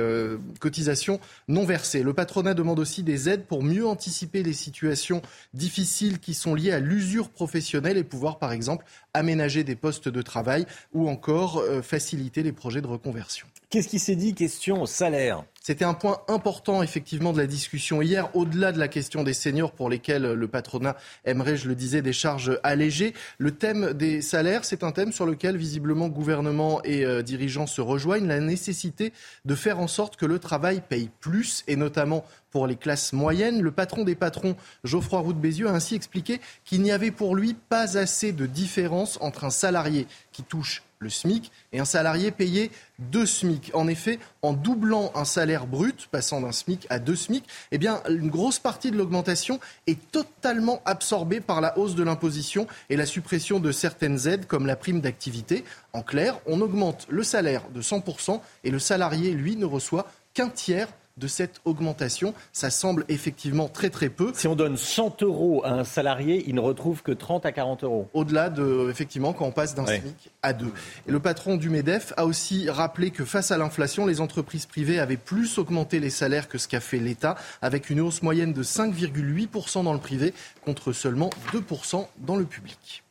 cotisations 0.60 1.19
non 1.47 1.65
versées. 1.65 2.03
Le 2.03 2.13
patronat 2.13 2.53
demande 2.53 2.79
aussi 2.79 3.03
des 3.03 3.29
aides 3.29 3.45
pour 3.45 3.63
mieux 3.63 3.86
anticiper 3.86 4.43
les 4.43 4.53
situations 4.53 5.21
difficiles 5.53 6.19
qui 6.19 6.34
sont 6.34 6.55
liées 6.55 6.71
à 6.71 6.79
l'usure 6.79 7.29
professionnelle 7.29 7.97
et 7.97 8.03
pouvoir, 8.03 8.39
par 8.39 8.51
exemple, 8.51 8.86
aménager 9.13 9.63
des 9.63 9.75
postes 9.75 10.10
de 10.10 10.21
travail 10.21 10.65
ou 10.93 11.10
encore 11.10 11.63
faciliter 11.84 12.43
les 12.43 12.51
projets 12.51 12.81
de 12.81 12.88
reconversion. 12.88 13.47
Qu'est-ce 13.69 13.89
qui 13.89 13.99
s'est 13.99 14.15
dit? 14.15 14.34
Question 14.34 14.86
salaire. 14.86 15.43
C'était 15.67 15.84
un 15.84 15.95
point 15.95 16.19
important 16.28 16.84
effectivement 16.84 17.34
de 17.34 17.39
la 17.39 17.47
discussion 17.47 17.99
hier, 17.99 18.30
au-delà 18.36 18.71
de 18.71 18.78
la 18.78 18.88
question 18.88 19.23
des 19.23 19.34
seniors 19.34 19.71
pour 19.71 19.89
lesquels 19.89 20.34
le 20.34 20.47
patronat 20.47 20.95
aimerait, 21.23 21.58
je 21.58 21.67
le 21.67 21.73
disais, 21.73 22.04
des 22.04 22.13
charges 22.13 22.60
allégées. 22.62 23.15
Le 23.39 23.49
thème 23.49 23.93
des 23.93 24.21
salaires, 24.21 24.63
c'est 24.63 24.84
un 24.84 24.91
thème 24.91 25.12
sur 25.12 25.25
lequel 25.25 25.58
visiblement 25.58 26.08
gouvernement 26.08 26.84
et 26.84 27.04
euh, 27.04 27.23
dirigeants 27.23 27.65
se 27.65 27.82
rejoignent, 27.82 28.28
la 28.28 28.41
nécessité 28.41 29.12
de 29.45 29.56
faire 29.56 29.80
en 29.80 29.88
sorte 29.88 30.17
que 30.17 30.28
le 30.28 30.38
travail 30.38 30.84
paye 30.88 31.10
plus 31.19 31.63
et 31.67 31.78
notamment 31.78 32.25
pour 32.51 32.67
les 32.67 32.75
classes 32.75 33.12
moyennes. 33.12 33.63
Le 33.63 33.71
patron 33.71 34.04
des 34.04 34.13
patrons, 34.13 34.56
Geoffroy 34.84 35.19
Roux 35.19 35.34
de 35.34 35.39
Bézieux, 35.39 35.67
a 35.67 35.71
ainsi 35.71 35.95
expliqué 35.95 36.41
qu'il 36.63 36.84
n'y 36.84 36.91
avait 36.91 37.10
pour 37.10 37.36
lui 37.36 37.56
pas 37.56 37.97
assez 37.97 38.34
de 38.34 38.45
différence 38.45 39.17
entre 39.19 39.45
un 39.45 39.49
salarié 39.49 40.06
qui 40.32 40.43
touche 40.43 40.84
le 40.99 41.10
SMIC 41.10 41.51
et 41.73 41.79
un 41.79 41.86
salarié 41.86 42.31
payé 42.31 42.71
deux 42.99 43.25
SMIC. 43.25 43.71
En 43.73 43.88
effet, 43.88 44.19
en 44.41 44.53
doublant 44.53 45.12
un 45.15 45.25
salaire 45.25 45.67
brut, 45.67 46.08
passant 46.12 46.41
d'un 46.41 46.51
SMIC 46.51 46.88
à 46.89 46.99
deux 46.99 47.15
SMIC, 47.15 47.43
eh 47.71 47.77
bien, 47.77 48.01
une 48.10 48.29
grosse 48.29 48.60
partie 48.60 48.91
de 48.91 48.97
l'augmentation 48.97 49.60
est 49.88 50.12
totalement 50.12 50.81
absorbée 50.86 51.41
par 51.41 51.62
la 51.62 51.77
hausse 51.77 51.95
de 51.95 52.03
l'imposition 52.03 52.67
et 52.89 52.95
la 52.95 53.05
suppression 53.05 53.60
de 53.60 53.71
certaines 53.71 54.27
aides 54.27 54.47
comme 54.47 54.65
la 54.65 54.75
prime 54.75 55.01
d'activité. 55.01 55.65
En 55.93 56.01
clair, 56.01 56.39
on 56.45 56.62
augmente 56.62 57.05
le 57.10 57.23
salaire 57.23 57.69
de 57.69 57.81
100% 57.81 58.39
et 58.63 58.71
le 58.71 58.79
salarié, 58.79 59.31
lui, 59.31 59.55
ne 59.55 59.65
reçoit 59.65 60.08
qu'un 60.34 60.49
tiers 60.49 60.89
de 61.17 61.28
cette 61.28 61.62
augmentation. 61.63 62.34
Ça 62.51 62.69
semble 62.69 63.06
effectivement 63.08 63.69
très 63.69 63.89
très 63.89 64.10
peu. 64.10 64.32
Si 64.36 64.47
on 64.47 64.56
donne 64.56 64.75
100 64.75 65.23
euros 65.23 65.62
à 65.63 65.69
un 65.69 65.84
salarié, 65.86 66.43
il 66.47 66.56
ne 66.56 66.60
retrouve 66.60 67.04
que 67.04 67.13
30 67.13 67.45
à 67.45 67.54
40 67.54 67.86
euros. 67.86 68.10
Au-delà 68.13 68.49
de, 68.49 68.89
effectivement, 68.89 69.32
quand 69.32 69.45
on 69.45 69.51
passe 69.51 69.75
d'un 69.75 69.86
SMIC 69.86 70.32
à 70.41 70.51
deux. 70.51 70.73
Et 71.08 71.12
le 71.12 71.19
patron 71.21 71.56
du 71.56 71.69
MEDEF 71.69 72.13
a 72.17 72.25
aussi 72.25 72.69
rappelé 72.69 73.12
que 73.12 73.23
face 73.23 73.51
à 73.51 73.58
l'inflation, 73.58 74.06
les 74.06 74.19
entreprises 74.19 74.65
privées 74.65 74.99
avaient 74.99 75.15
plus 75.15 75.58
augmenté 75.58 76.01
les 76.01 76.10
salaires 76.10 76.49
que 76.49 76.58
ce 76.58 76.67
qu'a 76.67 76.82
fait 76.82 76.99
l'État, 76.99 77.36
avec 77.62 77.89
une 77.89 78.01
hausse 78.01 78.21
moyenne 78.21 78.51
de 78.51 78.63
5,8% 78.63 79.86
dans 79.86 79.93
le 79.93 79.99
privé 79.99 80.34
contre 80.65 80.91
seulement 80.91 81.30
2% 81.54 82.08
dans 82.19 82.36
le 82.36 82.45
public. 82.45 83.04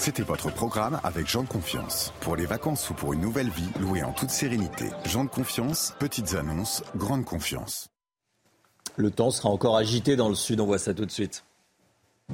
C'était 0.00 0.22
votre 0.22 0.50
programme 0.50 0.98
avec 1.04 1.28
Jean 1.28 1.42
de 1.42 1.48
Confiance. 1.48 2.14
Pour 2.20 2.34
les 2.34 2.46
vacances 2.46 2.88
ou 2.88 2.94
pour 2.94 3.12
une 3.12 3.20
nouvelle 3.20 3.50
vie, 3.50 3.68
louée 3.80 4.02
en 4.02 4.14
toute 4.14 4.30
sérénité. 4.30 4.86
Jean 5.04 5.24
de 5.24 5.28
Confiance, 5.28 5.94
petites 5.98 6.32
annonces, 6.36 6.82
grande 6.96 7.26
confiance. 7.26 7.90
Le 8.96 9.10
temps 9.10 9.30
sera 9.30 9.50
encore 9.50 9.76
agité 9.76 10.16
dans 10.16 10.30
le 10.30 10.34
sud, 10.34 10.58
on 10.60 10.64
voit 10.64 10.78
ça 10.78 10.94
tout 10.94 11.04
de 11.04 11.10
suite. 11.10 11.44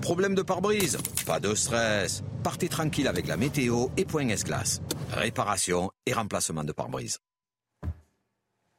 Problème 0.00 0.36
de 0.36 0.42
pare-brise 0.42 0.96
Pas 1.26 1.40
de 1.40 1.56
stress. 1.56 2.22
Partez 2.44 2.68
tranquille 2.68 3.08
avec 3.08 3.26
la 3.26 3.36
météo 3.36 3.88
et 3.96 4.04
Point 4.04 4.28
S-Glace. 4.28 4.80
Réparation 5.10 5.90
et 6.06 6.12
remplacement 6.12 6.62
de 6.62 6.70
pare-brise. 6.70 7.18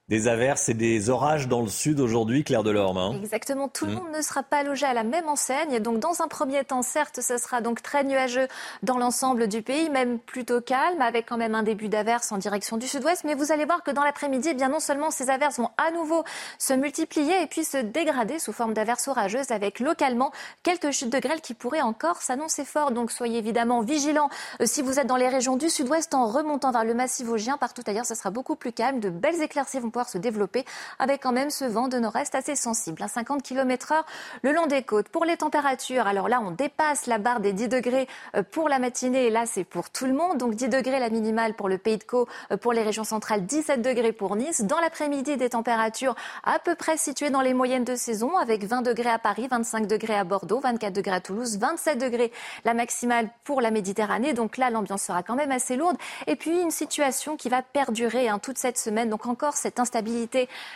Des 0.10 0.30
averses 0.30 0.70
et 0.70 0.74
des 0.74 1.10
orages 1.10 1.50
dans 1.50 1.60
le 1.60 1.68
sud 1.68 2.00
aujourd'hui, 2.00 2.46
Claire 2.46 2.64
Delorme. 2.64 2.98
Hein. 2.98 3.20
Exactement, 3.22 3.68
tout 3.68 3.86
le 3.86 3.92
hmm. 3.92 3.96
monde 3.96 4.16
ne 4.16 4.22
sera 4.22 4.42
pas 4.42 4.64
logé 4.64 4.86
à 4.86 4.94
la 4.94 5.04
même 5.04 5.28
enseigne. 5.28 5.80
Donc 5.80 6.00
dans 6.00 6.22
un 6.22 6.30
premier 6.30 6.64
temps, 6.64 6.82
certes, 6.82 7.20
ce 7.20 7.38
sera 7.38 7.60
donc 7.60 7.82
très 7.82 8.06
nuageux 8.06 8.48
dans 8.84 8.98
l'ensemble 8.98 9.50
du 9.50 9.62
pays, 9.62 9.90
même 9.90 10.18
plutôt 10.18 10.62
calme, 10.62 11.02
avec 11.02 11.26
quand 11.26 11.36
même 11.36 11.56
un 11.56 11.64
début 11.64 11.90
d'averses 11.90 12.32
en 12.32 12.38
direction 12.38 12.78
du 12.78 12.88
sud-ouest. 12.88 13.26
Mais 13.26 13.36
vous 13.36 13.52
allez 13.52 13.66
voir 13.66 13.84
que 13.84 13.92
dans 13.92 14.06
l'après-midi, 14.06 14.48
eh 14.52 14.54
bien 14.54 14.70
non 14.70 14.80
seulement 14.80 15.12
ces 15.12 15.30
averses 15.30 15.58
vont 15.58 15.72
à 15.76 15.92
nouveau 15.92 16.24
se 16.58 16.72
multiplier 16.72 17.42
et 17.42 17.48
puis 17.48 17.66
se 17.66 17.76
dégrader 17.76 18.40
sous 18.40 18.54
forme 18.54 18.74
d'averses 18.74 19.10
orageuses, 19.10 19.52
avec 19.52 19.82
localement 19.82 20.32
quelques 20.64 20.92
chutes 20.92 21.12
de 21.12 21.20
grêle 21.20 21.42
qui 21.42 21.54
pourraient 21.54 21.82
encore 21.82 22.22
s'annoncer 22.22 22.64
fort. 22.64 22.92
Donc 22.92 23.12
soyez 23.12 23.40
évidemment 23.40 23.82
vigilants 23.82 24.30
euh, 24.62 24.66
si 24.68 24.82
vous 24.82 25.02
êtes 25.02 25.08
dans 25.08 25.18
les 25.18 25.28
régions 25.28 25.58
du 25.58 25.70
sud-ouest 25.70 26.14
en 26.14 26.28
remontant 26.28 26.72
vers 26.72 26.86
le 26.86 26.94
massif 26.94 27.28
vosgien. 27.28 27.58
Partout 27.58 27.84
ailleurs, 27.88 28.06
ce 28.06 28.16
sera 28.16 28.32
beaucoup 28.32 28.56
plus 28.56 28.72
calme. 28.72 29.02
De 29.02 29.10
belles 29.10 29.42
éclaircies 29.42 29.82
vont 29.82 29.97
se 30.06 30.18
développer 30.18 30.66
avec 31.00 31.24
quand 31.24 31.32
même 31.32 31.50
ce 31.50 31.66
vent 31.66 31.88
de 31.88 31.98
nord-est 31.98 32.36
assez 32.36 32.56
sensible, 32.56 33.02
à 33.02 33.08
50 33.08 33.44
km 33.44 33.92
heure 33.92 34.06
le 34.44 34.54
long 34.54 34.68
des 34.68 34.84
côtes. 34.84 35.10
Pour 35.10 35.26
les 35.26 35.38
températures, 35.38 36.08
alors 36.08 36.30
là, 36.30 36.42
on 36.42 36.52
dépasse 36.52 37.08
la 37.08 37.18
barre 37.18 37.40
des 37.40 37.54
10 37.54 37.68
degrés 37.68 38.08
euh, 38.36 38.44
pour 38.44 38.70
la 38.70 38.80
matinée 38.80 39.26
et 39.26 39.30
là, 39.30 39.46
c'est 39.46 39.64
pour 39.64 39.90
tout 39.90 40.06
le 40.06 40.14
monde. 40.14 40.38
Donc 40.38 40.56
10 40.56 40.70
degrés 40.70 41.00
la 41.00 41.10
minimale 41.10 41.54
pour 41.54 41.70
le 41.70 41.78
Pays 41.78 41.98
de 41.98 42.04
Caux, 42.04 42.28
euh, 42.52 42.58
pour 42.58 42.74
les 42.74 42.84
régions 42.84 43.04
centrales, 43.04 43.46
17 43.46 43.82
degrés 43.82 44.12
pour 44.12 44.36
Nice. 44.36 44.62
Dans 44.62 44.80
l'après-midi, 44.80 45.38
des 45.38 45.50
températures 45.50 46.16
à 46.44 46.60
peu 46.60 46.76
près 46.76 46.98
situées 46.98 47.30
dans 47.30 47.42
les 47.42 47.54
moyennes 47.54 47.84
de 47.84 47.96
saison 47.96 48.38
avec 48.38 48.64
20 48.64 48.82
degrés 48.82 49.10
à 49.10 49.20
Paris, 49.20 49.48
25 49.50 49.88
degrés 49.88 50.16
à 50.16 50.24
Bordeaux, 50.24 50.60
24 50.60 50.94
degrés 50.94 51.16
à 51.16 51.22
Toulouse, 51.22 51.58
27 51.58 51.98
degrés 51.98 52.32
la 52.66 52.74
maximale 52.74 53.30
pour 53.44 53.62
la 53.62 53.72
Méditerranée. 53.72 54.34
Donc 54.34 54.58
là, 54.58 54.70
l'ambiance 54.70 55.04
sera 55.04 55.24
quand 55.24 55.36
même 55.36 55.52
assez 55.52 55.76
lourde. 55.76 55.98
Et 56.28 56.36
puis 56.36 56.62
une 56.62 56.72
situation 56.72 57.38
qui 57.38 57.50
va 57.50 57.62
perdurer 57.62 58.30
hein, 58.30 58.40
toute 58.40 58.58
cette 58.58 58.78
semaine. 58.78 59.10
Donc 59.10 59.26
encore 59.26 59.54
cette 59.54 59.80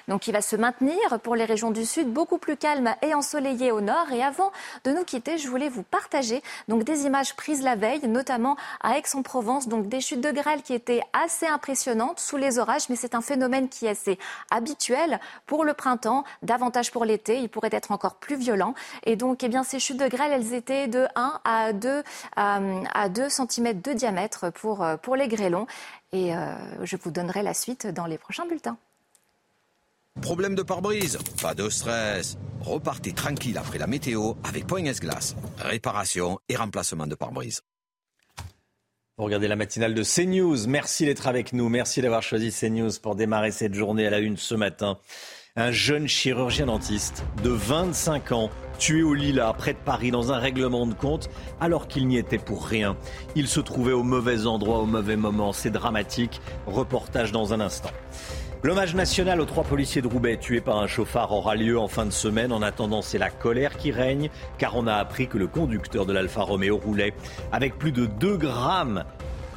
donc 0.07 0.21
qui 0.21 0.31
va 0.31 0.41
se 0.41 0.55
maintenir 0.55 0.95
pour 1.23 1.35
les 1.35 1.45
régions 1.45 1.71
du 1.71 1.85
sud, 1.85 2.11
beaucoup 2.11 2.37
plus 2.37 2.57
calme 2.57 2.93
et 3.01 3.13
ensoleillé 3.13 3.71
au 3.71 3.81
nord. 3.81 4.11
Et 4.11 4.23
avant 4.23 4.51
de 4.83 4.91
nous 4.91 5.03
quitter, 5.03 5.37
je 5.37 5.47
voulais 5.47 5.69
vous 5.69 5.83
partager 5.83 6.41
donc 6.67 6.83
des 6.83 7.05
images 7.05 7.35
prises 7.35 7.61
la 7.61 7.75
veille, 7.75 8.07
notamment 8.07 8.55
à 8.81 8.97
Aix-en-Provence, 8.97 9.67
donc 9.67 9.87
des 9.87 10.01
chutes 10.01 10.21
de 10.21 10.31
grêle 10.31 10.61
qui 10.61 10.73
étaient 10.73 11.01
assez 11.13 11.47
impressionnantes 11.47 12.19
sous 12.19 12.37
les 12.37 12.59
orages, 12.59 12.89
mais 12.89 12.95
c'est 12.95 13.15
un 13.15 13.21
phénomène 13.21 13.69
qui 13.69 13.85
est 13.85 13.89
assez 13.89 14.19
habituel 14.49 15.19
pour 15.45 15.65
le 15.65 15.73
printemps, 15.73 16.23
davantage 16.41 16.91
pour 16.91 17.05
l'été. 17.05 17.39
Il 17.39 17.49
pourrait 17.49 17.69
être 17.71 17.91
encore 17.91 18.15
plus 18.15 18.35
violent. 18.35 18.73
Et 19.03 19.15
donc, 19.15 19.43
eh 19.43 19.49
bien, 19.49 19.63
ces 19.63 19.79
chutes 19.79 19.99
de 19.99 20.07
grêle, 20.07 20.31
elles 20.31 20.53
étaient 20.53 20.87
de 20.87 21.07
1 21.15 21.39
à 21.43 21.73
2, 21.73 22.03
à 22.35 23.09
2 23.09 23.29
cm 23.29 23.81
de 23.81 23.93
diamètre 23.93 24.51
pour, 24.51 24.85
pour 25.01 25.15
les 25.15 25.27
grêlons. 25.27 25.67
Et 26.13 26.35
euh, 26.35 26.55
je 26.83 26.97
vous 26.97 27.11
donnerai 27.11 27.41
la 27.41 27.53
suite 27.53 27.87
dans 27.87 28.05
les 28.05 28.17
prochains 28.17 28.45
bulletins. 28.45 28.77
Problème 30.19 30.55
de 30.55 30.61
pare-brise 30.61 31.17
Pas 31.41 31.53
de 31.55 31.69
stress. 31.69 32.37
Repartez 32.59 33.13
tranquille 33.13 33.57
après 33.57 33.79
la 33.79 33.87
météo 33.87 34.33
avec 34.43 34.67
Point 34.67 34.85
S-Glace. 34.85 35.35
Réparation 35.57 36.37
et 36.49 36.55
remplacement 36.55 37.07
de 37.07 37.15
pare-brise. 37.15 37.61
Vous 39.17 39.25
regardez 39.25 39.47
la 39.47 39.55
matinale 39.55 39.93
de 39.93 40.03
CNews. 40.03 40.67
Merci 40.67 41.05
d'être 41.05 41.27
avec 41.27 41.53
nous. 41.53 41.69
Merci 41.69 42.01
d'avoir 42.01 42.21
choisi 42.21 42.51
CNews 42.51 42.91
pour 43.01 43.15
démarrer 43.15 43.51
cette 43.51 43.73
journée 43.73 44.05
à 44.05 44.09
la 44.09 44.19
une 44.19 44.37
ce 44.37 44.53
matin. 44.53 44.99
Un 45.55 45.71
jeune 45.71 46.07
chirurgien 46.07 46.67
dentiste 46.67 47.23
de 47.43 47.49
25 47.49 48.31
ans, 48.31 48.49
tué 48.79 49.03
au 49.03 49.13
Lila, 49.13 49.51
près 49.53 49.73
de 49.73 49.79
Paris, 49.79 50.09
dans 50.09 50.31
un 50.31 50.37
règlement 50.37 50.87
de 50.87 50.93
compte, 50.93 51.29
alors 51.59 51.87
qu'il 51.87 52.07
n'y 52.07 52.17
était 52.17 52.37
pour 52.37 52.65
rien. 52.65 52.95
Il 53.35 53.47
se 53.47 53.59
trouvait 53.59 53.91
au 53.91 54.03
mauvais 54.03 54.45
endroit, 54.45 54.79
au 54.79 54.85
mauvais 54.85 55.17
moment. 55.17 55.51
C'est 55.51 55.71
dramatique. 55.71 56.39
Reportage 56.67 57.31
dans 57.31 57.53
un 57.53 57.59
instant. 57.59 57.91
L'hommage 58.63 58.93
national 58.93 59.41
aux 59.41 59.45
trois 59.45 59.63
policiers 59.63 60.03
de 60.03 60.07
Roubaix 60.07 60.37
tués 60.37 60.61
par 60.61 60.77
un 60.77 60.85
chauffard 60.85 61.31
aura 61.31 61.55
lieu 61.55 61.79
en 61.79 61.87
fin 61.87 62.05
de 62.05 62.11
semaine. 62.11 62.51
En 62.51 62.61
attendant, 62.61 63.01
c'est 63.01 63.17
la 63.17 63.31
colère 63.31 63.75
qui 63.75 63.91
règne, 63.91 64.29
car 64.59 64.75
on 64.75 64.85
a 64.85 64.93
appris 64.93 65.27
que 65.27 65.39
le 65.39 65.47
conducteur 65.47 66.05
de 66.05 66.13
l'Alfa 66.13 66.43
Romeo 66.43 66.77
roulait 66.77 67.15
avec 67.51 67.79
plus 67.79 67.91
de 67.91 68.05
2 68.05 68.37
grammes 68.37 69.03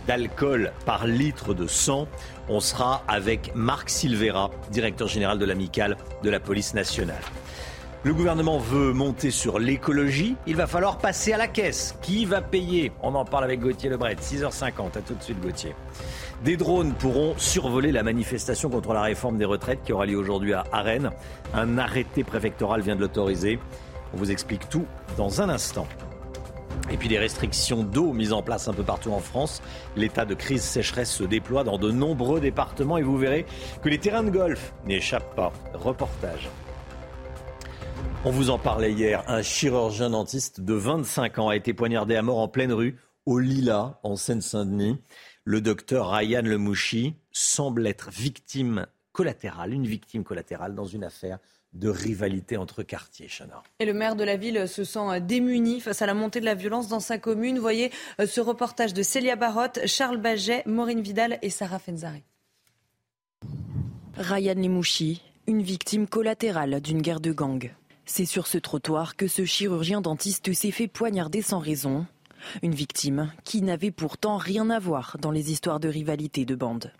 d'alcool 0.06 0.72
par 0.86 1.06
litre 1.06 1.52
de 1.52 1.66
sang. 1.66 2.08
On 2.48 2.60
sera 2.60 3.02
avec 3.06 3.52
Marc 3.54 3.90
Silvera, 3.90 4.50
directeur 4.70 5.06
général 5.06 5.38
de 5.38 5.44
l'amicale 5.44 5.98
de 6.22 6.30
la 6.30 6.40
police 6.40 6.72
nationale. 6.72 7.20
Le 8.04 8.14
gouvernement 8.14 8.58
veut 8.58 8.94
monter 8.94 9.30
sur 9.30 9.58
l'écologie. 9.58 10.36
Il 10.46 10.56
va 10.56 10.66
falloir 10.66 10.96
passer 10.96 11.32
à 11.32 11.38
la 11.38 11.48
caisse. 11.48 11.94
Qui 12.00 12.24
va 12.24 12.42
payer? 12.42 12.92
On 13.02 13.14
en 13.14 13.24
parle 13.24 13.44
avec 13.44 13.60
Gauthier 13.60 13.88
Lebret. 13.88 14.14
6h50. 14.14 14.98
À 14.98 15.00
tout 15.00 15.14
de 15.14 15.22
suite, 15.22 15.40
Gauthier. 15.40 15.74
Des 16.42 16.56
drones 16.56 16.92
pourront 16.94 17.34
survoler 17.38 17.92
la 17.92 18.02
manifestation 18.02 18.68
contre 18.68 18.92
la 18.92 19.02
réforme 19.02 19.38
des 19.38 19.44
retraites 19.44 19.82
qui 19.84 19.92
aura 19.92 20.06
lieu 20.06 20.16
aujourd'hui 20.16 20.52
à 20.52 20.64
Rennes. 20.72 21.10
Un 21.54 21.78
arrêté 21.78 22.24
préfectoral 22.24 22.82
vient 22.82 22.96
de 22.96 23.00
l'autoriser. 23.00 23.58
On 24.12 24.16
vous 24.16 24.30
explique 24.30 24.68
tout 24.68 24.86
dans 25.16 25.40
un 25.40 25.48
instant. 25.48 25.86
Et 26.90 26.96
puis 26.96 27.08
des 27.08 27.18
restrictions 27.18 27.82
d'eau 27.82 28.12
mises 28.12 28.32
en 28.32 28.42
place 28.42 28.68
un 28.68 28.74
peu 28.74 28.82
partout 28.82 29.12
en 29.12 29.20
France. 29.20 29.62
L'état 29.96 30.26
de 30.26 30.34
crise 30.34 30.62
sécheresse 30.62 31.10
se 31.10 31.24
déploie 31.24 31.64
dans 31.64 31.78
de 31.78 31.90
nombreux 31.90 32.40
départements 32.40 32.98
et 32.98 33.02
vous 33.02 33.16
verrez 33.16 33.46
que 33.82 33.88
les 33.88 33.98
terrains 33.98 34.24
de 34.24 34.30
golf 34.30 34.74
n'échappent 34.84 35.34
pas. 35.34 35.52
Reportage. 35.72 36.50
On 38.26 38.30
vous 38.30 38.50
en 38.50 38.58
parlait 38.58 38.92
hier. 38.92 39.22
Un 39.28 39.42
chirurgien 39.42 40.10
dentiste 40.10 40.60
de 40.60 40.74
25 40.74 41.38
ans 41.38 41.48
a 41.48 41.56
été 41.56 41.72
poignardé 41.74 42.16
à 42.16 42.22
mort 42.22 42.38
en 42.38 42.48
pleine 42.48 42.72
rue, 42.72 42.98
au 43.26 43.38
Lila, 43.38 43.98
en 44.02 44.16
Seine-Saint-Denis. 44.16 44.98
Le 45.46 45.60
docteur 45.60 46.10
Ryan 46.10 46.40
Lemouchi 46.42 47.16
semble 47.30 47.86
être 47.86 48.10
victime 48.10 48.86
collatérale, 49.12 49.74
une 49.74 49.86
victime 49.86 50.24
collatérale 50.24 50.74
dans 50.74 50.86
une 50.86 51.04
affaire 51.04 51.38
de 51.74 51.90
rivalité 51.90 52.56
entre 52.56 52.82
quartiers, 52.82 53.28
Chana. 53.28 53.62
Et 53.78 53.84
le 53.84 53.92
maire 53.92 54.16
de 54.16 54.24
la 54.24 54.36
ville 54.36 54.66
se 54.66 54.84
sent 54.84 55.20
démuni 55.20 55.80
face 55.80 56.00
à 56.00 56.06
la 56.06 56.14
montée 56.14 56.40
de 56.40 56.46
la 56.46 56.54
violence 56.54 56.88
dans 56.88 57.00
sa 57.00 57.18
commune. 57.18 57.58
Voyez 57.58 57.90
euh, 58.20 58.26
ce 58.26 58.40
reportage 58.40 58.94
de 58.94 59.02
Célia 59.02 59.36
Barotte, 59.36 59.80
Charles 59.86 60.16
Baget, 60.16 60.62
Maureen 60.64 61.02
Vidal 61.02 61.38
et 61.42 61.50
Sarah 61.50 61.78
Fenzari. 61.78 62.22
Ryan 64.16 64.54
Limouchi, 64.54 65.20
une 65.46 65.60
victime 65.60 66.06
collatérale 66.06 66.80
d'une 66.80 67.02
guerre 67.02 67.20
de 67.20 67.32
gang. 67.32 67.70
C'est 68.06 68.24
sur 68.24 68.46
ce 68.46 68.56
trottoir 68.56 69.16
que 69.16 69.26
ce 69.26 69.44
chirurgien 69.44 70.00
dentiste 70.00 70.52
s'est 70.54 70.70
fait 70.70 70.88
poignarder 70.88 71.42
sans 71.42 71.58
raison. 71.58 72.06
Une 72.62 72.74
victime 72.74 73.32
qui 73.44 73.62
n'avait 73.62 73.90
pourtant 73.90 74.36
rien 74.36 74.70
à 74.70 74.78
voir 74.78 75.16
dans 75.20 75.30
les 75.30 75.50
histoires 75.50 75.80
de 75.80 75.88
rivalité 75.88 76.44
de 76.44 76.54
bande. 76.54 76.92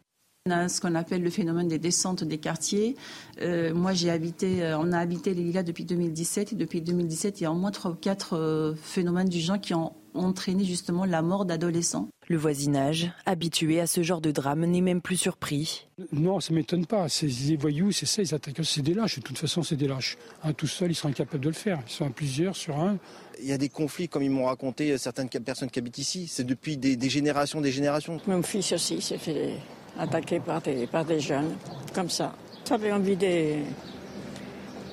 On 0.47 0.51
a 0.51 0.69
ce 0.69 0.79
qu'on 0.79 0.95
appelle 0.95 1.23
le 1.23 1.31
phénomène 1.31 1.69
des 1.69 1.79
descentes 1.79 2.23
des 2.23 2.37
quartiers. 2.37 2.97
Euh, 3.41 3.73
moi, 3.73 3.95
j'ai 3.95 4.11
habité, 4.11 4.63
euh, 4.63 4.79
on 4.79 4.93
a 4.93 4.99
habité 4.99 5.33
les 5.33 5.43
Lilas 5.43 5.63
depuis 5.63 5.87
2017 5.87 6.53
et 6.53 6.57
depuis 6.57 6.83
2017, 6.83 7.41
il 7.41 7.45
y 7.45 7.47
a 7.47 7.51
au 7.51 7.55
moins 7.55 7.71
trois 7.71 7.93
ou 7.93 7.95
quatre 7.95 8.37
euh, 8.37 8.75
phénomènes 8.75 9.31
du 9.31 9.41
genre 9.41 9.59
qui 9.59 9.73
ont 9.73 9.95
entraîné 10.13 10.65
justement 10.65 11.07
la 11.07 11.23
mort 11.23 11.47
d'adolescents. 11.47 12.09
Le 12.29 12.37
voisinage, 12.37 13.11
habitué 13.25 13.81
à 13.81 13.87
ce 13.87 14.03
genre 14.03 14.21
de 14.21 14.33
drame, 14.33 14.67
n'est 14.67 14.83
même 14.83 15.01
plus 15.01 15.17
surpris. 15.17 15.87
Non, 16.13 16.41
ça 16.41 16.53
m'étonne 16.53 16.85
pas. 16.85 17.09
C'est 17.09 17.27
des 17.27 17.57
voyous, 17.57 17.93
c'est 17.93 18.05
ça, 18.05 18.21
ils 18.21 18.35
attaquent. 18.35 18.65
C'est 18.65 18.83
des 18.83 18.93
lâches. 18.93 19.17
De 19.17 19.23
toute 19.23 19.39
façon, 19.39 19.63
c'est 19.63 19.77
des 19.77 19.89
lâches. 19.89 20.19
Un 20.43 20.53
tout 20.53 20.67
seul, 20.67 20.91
ils 20.91 20.95
sont 20.95 21.09
incapables 21.09 21.43
de 21.43 21.49
le 21.49 21.55
faire. 21.55 21.81
Ils 21.87 21.93
sont 21.93 22.07
à 22.07 22.11
plusieurs 22.11 22.55
sur 22.55 22.79
un. 22.79 22.99
Il 23.41 23.49
y 23.49 23.53
a 23.53 23.59
des 23.59 23.69
conflits, 23.69 24.09
comme 24.09 24.23
ils 24.23 24.31
m'ont 24.31 24.47
raconté 24.47 24.97
certaines 24.99 25.29
personnes 25.29 25.71
qui 25.71 25.79
habitent 25.79 25.99
ici. 25.99 26.27
C'est 26.29 26.45
depuis 26.45 26.77
des, 26.77 26.97
des 26.97 27.09
générations, 27.09 27.61
des 27.61 27.73
générations. 27.73 28.19
Mon 28.27 28.43
fils 28.43 28.73
aussi 28.73 29.01
s'est 29.01 29.19
fait 29.19 29.55
attaqué 29.99 30.41
par 30.41 30.61
des, 30.61 30.87
par 30.87 31.05
des 31.05 31.21
jeunes, 31.21 31.57
comme 31.95 32.11
ça. 32.11 32.35
J'avais 32.69 32.93
envie 32.93 33.17
de, 33.17 33.57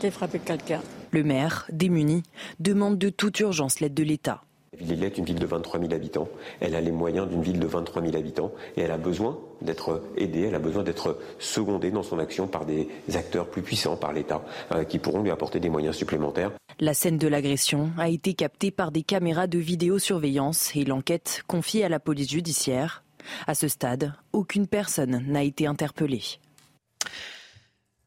de 0.02 0.10
frapper 0.10 0.40
quelqu'un. 0.40 0.82
Le 1.12 1.24
maire, 1.24 1.68
démuni, 1.72 2.24
demande 2.60 2.98
de 2.98 3.10
toute 3.10 3.40
urgence 3.40 3.80
l'aide 3.80 3.94
de 3.94 4.04
l'État. 4.04 4.44
Lille 4.80 5.04
est 5.04 5.18
une 5.18 5.26
ville 5.26 5.40
de 5.40 5.46
23 5.46 5.80
000 5.80 5.94
habitants. 5.94 6.30
Elle 6.62 6.76
a 6.76 6.82
les 6.82 6.92
moyens 6.92 7.28
d'une 7.28 7.42
ville 7.42 7.60
de 7.60 7.68
23 7.68 8.02
000 8.02 8.16
habitants 8.16 8.52
et 8.78 8.82
elle 8.82 8.92
a 8.92 8.98
besoin 8.98 9.38
d'être 9.62 10.02
aidée, 10.18 10.42
elle 10.42 10.56
a 10.56 10.60
besoin 10.60 10.84
d'être 10.84 11.20
secondée 11.40 11.92
dans 11.92 12.04
son 12.04 12.20
action 12.20 12.48
par 12.48 12.66
des 12.66 12.88
acteurs 13.14 13.48
plus 13.48 13.62
puissants, 13.62 13.96
par 13.96 14.14
l'État, 14.14 14.44
euh, 14.72 14.84
qui 14.84 15.00
pourront 15.00 15.22
lui 15.22 15.32
apporter 15.32 15.60
des 15.60 15.70
moyens 15.70 15.96
supplémentaires. 15.96 16.52
La 16.80 16.94
scène 16.94 17.18
de 17.18 17.28
l'agression 17.28 17.92
a 17.98 18.10
été 18.10 18.34
captée 18.34 18.72
par 18.72 18.92
des 18.92 19.04
caméras 19.04 19.48
de 19.48 19.60
vidéosurveillance 19.60 20.76
et 20.76 20.84
l'enquête 20.84 21.44
confiée 21.48 21.84
à 21.84 21.90
la 21.90 22.00
police 22.00 22.30
judiciaire. 22.30 23.04
À 23.48 23.54
ce 23.54 23.68
stade, 23.68 24.14
aucune 24.34 24.68
personne 24.68 25.24
n'a 25.28 25.44
été 25.44 25.68
interpellée. 25.68 26.24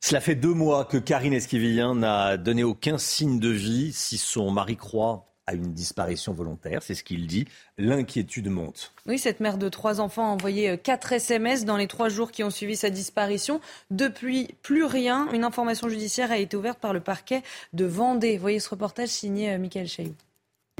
Cela 0.01 0.21
fait 0.21 0.35
deux 0.35 0.53
mois 0.53 0.85
que 0.85 0.99
Karine 0.99 1.33
Esquivillien 1.33 1.95
n'a 1.95 2.37
donné 2.37 2.63
aucun 2.63 2.99
signe 2.99 3.39
de 3.39 3.49
vie. 3.49 3.93
Si 3.93 4.19
son 4.19 4.51
mari 4.51 4.77
croit 4.77 5.34
à 5.47 5.55
une 5.55 5.73
disparition 5.73 6.33
volontaire, 6.33 6.83
c'est 6.83 6.95
ce 6.95 7.05
qu'il 7.05 7.27
dit, 7.27 7.47
l'inquiétude 7.79 8.49
monte. 8.49 8.93
Oui, 9.07 9.19
cette 9.19 9.41
mère 9.41 9.59
de 9.59 9.69
trois 9.69 10.01
enfants 10.01 10.27
a 10.27 10.35
envoyé 10.35 10.79
quatre 10.79 11.13
SMS 11.13 11.65
dans 11.65 11.77
les 11.77 11.87
trois 11.87 12.09
jours 12.09 12.31
qui 12.31 12.43
ont 12.43 12.51
suivi 12.51 12.77
sa 12.77 12.91
disparition. 12.91 13.61
Depuis, 13.91 14.49
plus 14.63 14.85
rien. 14.85 15.29
Une 15.33 15.45
information 15.45 15.89
judiciaire 15.89 16.33
a 16.33 16.39
été 16.39 16.57
ouverte 16.57 16.79
par 16.79 16.93
le 16.93 17.01
parquet 17.01 17.43
de 17.73 17.85
Vendée. 17.85 18.39
Voyez 18.39 18.61
ce 18.61 18.71
reportage 18.71 19.09
signé 19.09 19.53
euh, 19.53 19.59
Michael 19.59 19.89
Chailloux. 19.89 20.15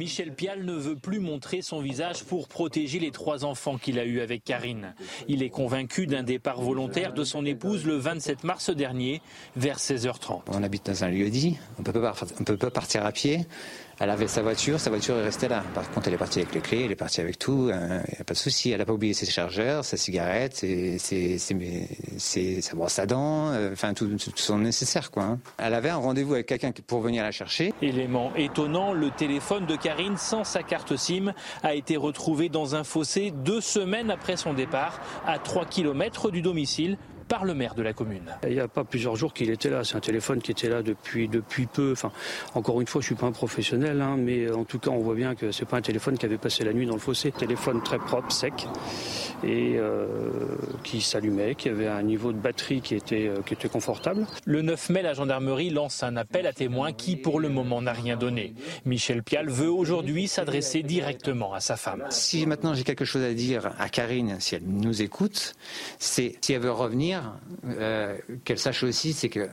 Michel 0.01 0.35
Pial 0.35 0.65
ne 0.65 0.73
veut 0.73 0.97
plus 0.97 1.21
montrer 1.21 1.63
son 1.63 1.81
visage 1.81 2.25
pour 2.25 2.49
protéger 2.49 2.99
les 2.99 3.13
trois 3.13 3.45
enfants 3.45 3.79
qu'il 3.79 4.01
a 4.01 4.05
eus 4.05 4.21
avec 4.21 4.43
Karine. 4.43 4.93
Il 5.29 5.41
est 5.41 5.51
convaincu 5.51 6.09
d'un 6.09 6.25
départ 6.25 6.61
volontaire 6.61 7.13
de 7.13 7.23
son 7.23 7.47
épouse 7.47 7.85
le 7.85 7.97
27 7.97 8.43
mars 8.43 8.71
dernier, 8.71 9.23
vers 9.55 9.79
16h30. 9.79 10.43
On 10.49 10.65
habite 10.65 10.87
dans 10.87 11.05
un 11.05 11.11
lieu 11.11 11.31
dit, 11.31 11.59
on 11.79 11.83
ne 11.83 12.45
peut 12.45 12.57
pas 12.57 12.71
partir 12.73 13.07
à 13.07 13.13
pied. 13.13 13.47
Elle 14.01 14.11
avait 14.11 14.27
sa 14.27 14.43
voiture, 14.43 14.81
sa 14.81 14.91
voiture 14.91 15.17
est 15.17 15.25
restée 15.25 15.49
là. 15.49 15.63
Par 15.75 15.89
contre, 15.91 16.09
elle 16.09 16.15
est 16.15 16.19
partie 16.19 16.41
avec 16.41 16.55
les 16.55 16.61
clés, 16.61 16.85
elle 16.85 16.93
est 16.93 16.97
partie 16.97 17.21
avec 17.21 17.39
tout, 17.39 17.69
il 17.69 17.75
euh, 17.75 17.99
n'y 17.99 18.19
a 18.21 18.25
pas 18.25 18.35
de 18.35 18.39
souci. 18.39 18.71
Elle 18.71 18.79
n'a 18.79 18.85
pas 18.85 18.93
oublié 18.93 19.15
ses 19.15 19.27
chargeurs, 19.27 19.85
sa 19.85 19.97
cigarette, 19.97 20.57
ses, 20.57 20.99
ses, 20.99 21.39
ses, 21.39 22.61
sa 22.61 22.75
brosse 22.75 22.99
à 22.99 23.07
dents, 23.07 23.51
euh, 23.53 23.73
enfin 23.73 23.95
tout, 23.95 24.09
tout, 24.09 24.33
son 24.35 24.59
nécessaire. 24.59 25.11
Quoi, 25.11 25.23
hein. 25.23 25.39
Elle 25.59 25.75
avait 25.75 25.91
un 25.91 25.97
rendez-vous 25.97 26.35
avec 26.35 26.47
quelqu'un 26.47 26.73
pour 26.87 27.01
venir 27.01 27.23
la 27.23 27.31
chercher. 27.31 27.73
Élément 27.83 28.33
étonnant, 28.37 28.93
le 28.93 29.11
téléphone 29.11 29.67
de 29.67 29.77
Karine 29.77 30.17
sans 30.17 30.45
sa 30.45 30.63
carte 30.63 30.97
SIM 30.97 31.33
a 31.63 31.75
été 31.75 31.97
retrouvé 31.97 32.49
dans 32.49 32.75
un 32.75 32.85
fossé 32.85 33.31
deux 33.31 33.61
semaines 33.61 34.11
après 34.11 34.37
son 34.37 34.55
départ, 34.55 35.01
à 35.27 35.39
3 35.39 35.67
km 35.67 36.31
du 36.31 36.43
domicile 36.43 36.99
par 37.25 37.45
le 37.45 37.55
maire 37.55 37.75
de 37.75 37.83
la 37.83 37.93
commune. 37.93 38.31
Il 38.45 38.55
n'y 38.55 38.61
a 38.61 38.69
pas 38.69 38.85
plusieurs 38.85 39.17
jours 39.17 39.33
qu'il 39.33 39.51
était 39.51 39.71
là. 39.71 39.85
C'est 39.85 39.97
un 39.97 40.01
téléphone 40.01 40.41
qui 40.41 40.51
était 40.51 40.69
là 40.69 40.83
depuis, 40.83 41.29
depuis 41.29 41.67
peu. 41.67 41.93
Enfin, 41.93 42.13
encore 42.55 42.81
une 42.81 42.87
fois, 42.87 43.01
je 43.01 43.07
ne 43.07 43.09
suis 43.09 43.15
pas 43.15 43.27
un 43.27 43.33
professionnel, 43.33 44.01
hein, 44.01 44.17
mais 44.19 44.51
en 44.51 44.65
tout 44.65 44.79
cas, 44.79 44.91
on 44.91 45.01
voit 45.01 45.15
bien 45.15 45.35
que 45.35 45.51
ce 45.51 45.63
n'est 45.63 45.69
pas 45.69 45.79
un 45.79 45.83
téléphone 45.83 46.19
qui 46.19 46.27
avait 46.27 46.39
passé 46.39 46.65
la 46.65 46.73
nuit 46.73 46.87
dans 46.87 46.95
le 46.95 47.01
fossé. 47.01 47.33
Téléphone 47.33 47.83
très 47.83 47.99
propre, 47.99 48.33
sec, 48.33 48.67
et 49.43 49.75
euh, 49.77 50.07
qui 50.83 51.01
s'allumait, 51.01 51.55
qui 51.55 51.69
avait 51.69 51.89
un 51.89 52.03
niveau 52.03 52.33
de 52.33 52.39
batterie 52.39 52.81
qui 52.81 52.95
était, 52.95 53.29
euh, 53.29 53.43
qui 53.45 53.55
était 53.55 53.69
confortable. 53.69 54.27
Le 54.45 54.63
9 54.63 54.91
mai, 54.91 55.03
la 55.03 55.15
gendarmerie 55.15 55.71
lance 55.71 56.03
un 56.03 56.17
appel 56.17 56.47
à 56.47 56.53
témoins 56.53 56.93
qui, 56.93 57.17
pour 57.17 57.41
le 57.41 57.49
moment, 57.49 57.83
n'a 57.83 57.93
rien 57.93 58.17
donné. 58.17 58.55
Michel 58.85 59.23
Pial 59.23 59.49
veut 59.49 59.71
aujourd'hui 59.71 60.29
s'adresser 60.29 60.83
directement 60.83 61.55
à 61.55 61.61
sa 61.61 61.77
femme. 61.77 62.05
Si 62.11 62.47
maintenant 62.47 62.75
j'ai 62.75 62.85
quelque 62.85 63.05
chose 63.05 63.23
à 63.23 63.33
dire 63.33 63.71
à 63.79 63.89
Karine, 63.89 64.37
si 64.41 64.55
elle 64.55 64.65
nous 64.67 65.03
écoute, 65.03 65.55
c'est 65.99 66.37
si 66.41 66.53
elle 66.53 66.63
veut 66.63 66.71
revenir, 66.71 67.14
euh, 67.65 68.17
qu'elle 68.45 68.59
sache 68.59 68.83
aussi, 68.83 69.13
c'est 69.13 69.29
que 69.29 69.49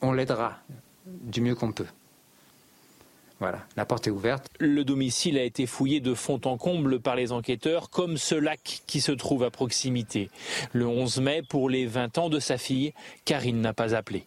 on 0.00 0.12
l'aidera 0.12 0.58
du 1.06 1.40
mieux 1.40 1.54
qu'on 1.54 1.72
peut. 1.72 1.86
Voilà, 3.40 3.64
la 3.76 3.84
porte 3.84 4.08
est 4.08 4.10
ouverte. 4.10 4.48
Le 4.58 4.84
domicile 4.84 5.38
a 5.38 5.44
été 5.44 5.66
fouillé 5.66 6.00
de 6.00 6.12
fond 6.14 6.40
en 6.44 6.56
comble 6.56 6.98
par 6.98 7.14
les 7.14 7.30
enquêteurs, 7.30 7.88
comme 7.88 8.16
ce 8.16 8.34
lac 8.34 8.82
qui 8.86 9.00
se 9.00 9.12
trouve 9.12 9.44
à 9.44 9.50
proximité. 9.50 10.28
Le 10.72 10.86
11 10.86 11.20
mai, 11.20 11.42
pour 11.48 11.70
les 11.70 11.86
20 11.86 12.18
ans 12.18 12.28
de 12.30 12.40
sa 12.40 12.58
fille, 12.58 12.92
Karine 13.24 13.60
n'a 13.60 13.72
pas 13.72 13.94
appelé. 13.94 14.26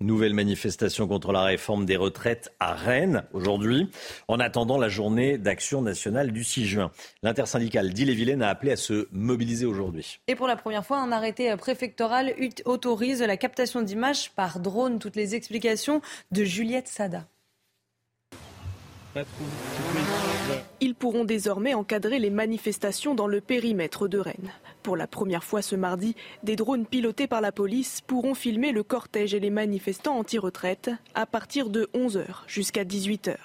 Nouvelle 0.00 0.34
manifestation 0.34 1.08
contre 1.08 1.32
la 1.32 1.42
réforme 1.42 1.86
des 1.86 1.96
retraites 1.96 2.52
à 2.60 2.74
Rennes 2.74 3.24
aujourd'hui, 3.32 3.88
en 4.28 4.38
attendant 4.40 4.76
la 4.76 4.88
journée 4.88 5.38
d'action 5.38 5.80
nationale 5.82 6.32
du 6.32 6.44
6 6.44 6.66
juin. 6.66 6.90
L'intersyndicale 7.22 7.92
d'Ille-et-Vilaine 7.92 8.42
a 8.42 8.48
appelé 8.48 8.72
à 8.72 8.76
se 8.76 9.08
mobiliser 9.12 9.66
aujourd'hui. 9.66 10.20
Et 10.28 10.34
pour 10.34 10.48
la 10.48 10.56
première 10.56 10.84
fois, 10.84 10.98
un 10.98 11.12
arrêté 11.12 11.54
préfectoral 11.56 12.34
autorise 12.64 13.22
la 13.22 13.36
captation 13.36 13.82
d'images 13.82 14.32
par 14.32 14.60
drone. 14.60 14.98
Toutes 14.98 15.16
les 15.16 15.34
explications 15.34 16.02
de 16.30 16.44
Juliette 16.44 16.88
Sada. 16.88 17.26
Ils 20.80 20.94
pourront 20.94 21.24
désormais 21.24 21.74
encadrer 21.74 22.18
les 22.18 22.30
manifestations 22.30 23.14
dans 23.14 23.26
le 23.26 23.40
périmètre 23.40 24.08
de 24.08 24.18
Rennes. 24.18 24.52
Pour 24.82 24.96
la 24.96 25.06
première 25.06 25.44
fois 25.44 25.62
ce 25.62 25.74
mardi, 25.76 26.14
des 26.42 26.56
drones 26.56 26.86
pilotés 26.86 27.26
par 27.26 27.40
la 27.40 27.52
police 27.52 28.00
pourront 28.06 28.34
filmer 28.34 28.72
le 28.72 28.82
cortège 28.82 29.34
et 29.34 29.40
les 29.40 29.50
manifestants 29.50 30.18
anti-retraite 30.18 30.90
à 31.14 31.26
partir 31.26 31.70
de 31.70 31.88
11h 31.94 32.24
jusqu'à 32.46 32.84
18h. 32.84 33.36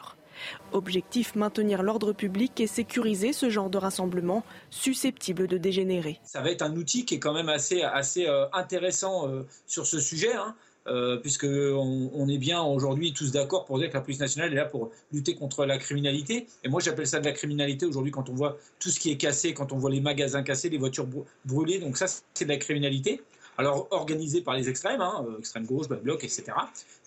Objectif 0.72 1.36
maintenir 1.36 1.84
l'ordre 1.84 2.14
public 2.14 2.60
et 2.60 2.68
sécuriser 2.68 3.34
ce 3.34 3.50
genre 3.50 3.70
de 3.70 3.78
rassemblement 3.78 4.44
susceptible 4.70 5.48
de 5.48 5.58
dégénérer. 5.58 6.20
Ça 6.24 6.42
va 6.42 6.52
être 6.52 6.62
un 6.62 6.76
outil 6.76 7.06
qui 7.06 7.16
est 7.16 7.20
quand 7.20 7.34
même 7.34 7.50
assez, 7.50 7.82
assez 7.82 8.28
euh, 8.28 8.46
intéressant 8.54 9.28
euh, 9.28 9.44
sur 9.68 9.86
ce 9.86 10.00
sujet. 10.00 10.34
Hein. 10.34 10.56
Euh, 10.88 11.18
puisqu'on 11.18 12.10
on 12.12 12.28
est 12.28 12.40
bien 12.40 12.64
aujourd'hui 12.64 13.14
tous 13.14 13.32
d'accord 13.32 13.66
pour 13.66 13.78
dire 13.78 13.90
que 13.90 13.94
la 13.94 14.02
police 14.02 14.20
nationale 14.20 14.52
est 14.52 14.56
là 14.56 14.66
pour 14.66 14.90
lutter 15.12 15.36
contre 15.36 15.66
la 15.66 15.78
criminalité. 15.78 16.48
Et 16.64 16.70
moi, 16.70 16.82
j'appelle 16.82 17.06
ça 17.06 17.20
de 17.20 17.26
la 17.26 17.34
criminalité 17.34 17.86
aujourd'hui 17.86 18.12
quand 18.12 18.30
on 18.30 18.34
voit 18.34 18.58
tout 18.80 18.90
ce 18.90 19.00
qui 19.00 19.12
est 19.12 19.18
cassé, 19.18 19.54
quand 19.54 19.74
on 19.74 19.78
voit 19.78 19.92
les 19.92 20.02
magasins 20.02 20.42
cassés, 20.42 20.70
les 20.70 20.80
voitures 20.80 21.08
brûlées. 21.46 21.78
Donc 21.78 21.98
ça, 21.98 22.08
c'est 22.34 22.46
de 22.46 22.50
la 22.50 22.58
criminalité. 22.58 23.22
Alors 23.58 23.88
organisée 23.92 24.42
par 24.42 24.56
les 24.56 24.70
extrêmes, 24.70 25.02
hein, 25.02 25.24
euh, 25.28 25.38
extrême 25.38 25.66
gauche, 25.66 25.88
bloc, 25.88 26.24
etc. 26.24 26.46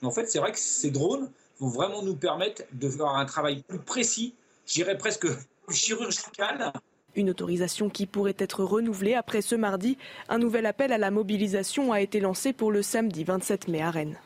Mais 0.00 0.06
en 0.06 0.12
fait, 0.12 0.26
c'est 0.26 0.38
vrai 0.38 0.52
que 0.52 0.58
ces 0.58 0.90
drones 0.92 1.30
vont 1.58 1.68
vraiment 1.68 2.02
nous 2.02 2.14
permettre 2.14 2.62
de 2.72 2.88
faire 2.88 3.08
un 3.08 3.24
travail 3.24 3.62
plus 3.66 3.80
précis, 3.80 4.34
je 4.66 4.74
dirais 4.74 4.96
presque 4.96 5.26
chirurgical, 5.70 6.72
une 7.16 7.30
autorisation 7.30 7.88
qui 7.88 8.06
pourrait 8.06 8.36
être 8.38 8.64
renouvelée 8.64 9.14
après 9.14 9.42
ce 9.42 9.54
mardi. 9.54 9.98
Un 10.28 10.38
nouvel 10.38 10.66
appel 10.66 10.92
à 10.92 10.98
la 10.98 11.10
mobilisation 11.10 11.92
a 11.92 12.00
été 12.00 12.20
lancé 12.20 12.52
pour 12.52 12.72
le 12.72 12.82
samedi 12.82 13.24
27 13.24 13.68
mai 13.68 13.82
à 13.82 13.90
Rennes. 13.90 14.18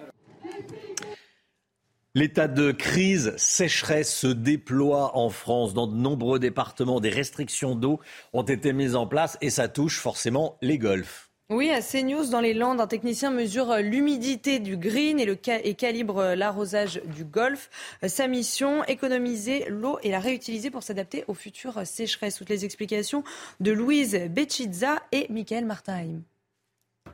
L'état 2.15 2.49
de 2.49 2.73
crise 2.73 3.35
sécheresse 3.37 4.13
se 4.13 4.27
déploie 4.27 5.17
en 5.17 5.31
France. 5.31 5.75
Dans 5.75 5.87
de 5.87 5.95
nombreux 5.95 6.39
départements, 6.39 7.01
des 7.01 7.11
restrictions 7.11 7.75
d'eau 7.75 8.01
ont 8.33 8.43
été 8.43 8.73
mises 8.73 8.97
en 8.97 9.07
place 9.07 9.39
et 9.41 9.51
ça 9.51 9.69
touche 9.69 9.99
forcément 9.99 10.57
les 10.63 10.79
golfs. 10.79 11.28
Oui, 11.51 11.71
à 11.71 11.81
CNews, 11.81 12.29
dans 12.29 12.43
les 12.43 12.53
Landes, 12.53 12.79
un 12.79 12.87
technicien 12.87 13.31
mesure 13.31 13.79
l'humidité 13.79 14.59
du 14.59 14.77
green 14.77 15.19
et, 15.19 15.25
le 15.25 15.39
et 15.65 15.75
calibre 15.75 16.35
l'arrosage 16.35 17.01
du 17.17 17.25
golf. 17.25 17.71
Sa 18.07 18.29
mission, 18.29 18.85
économiser 18.85 19.65
l'eau 19.71 19.99
et 20.03 20.11
la 20.11 20.21
réutiliser 20.21 20.71
pour 20.71 20.83
s'adapter 20.83 21.25
aux 21.27 21.33
futures 21.33 21.87
sécheresses. 21.87 22.37
Toutes 22.37 22.51
les 22.51 22.67
explications 22.67 23.25
de 23.61 23.73
Louise 23.73 24.15
Bechizza 24.29 24.97
et 25.11 25.27
Michael 25.31 25.65
Martinheim. 25.65 26.21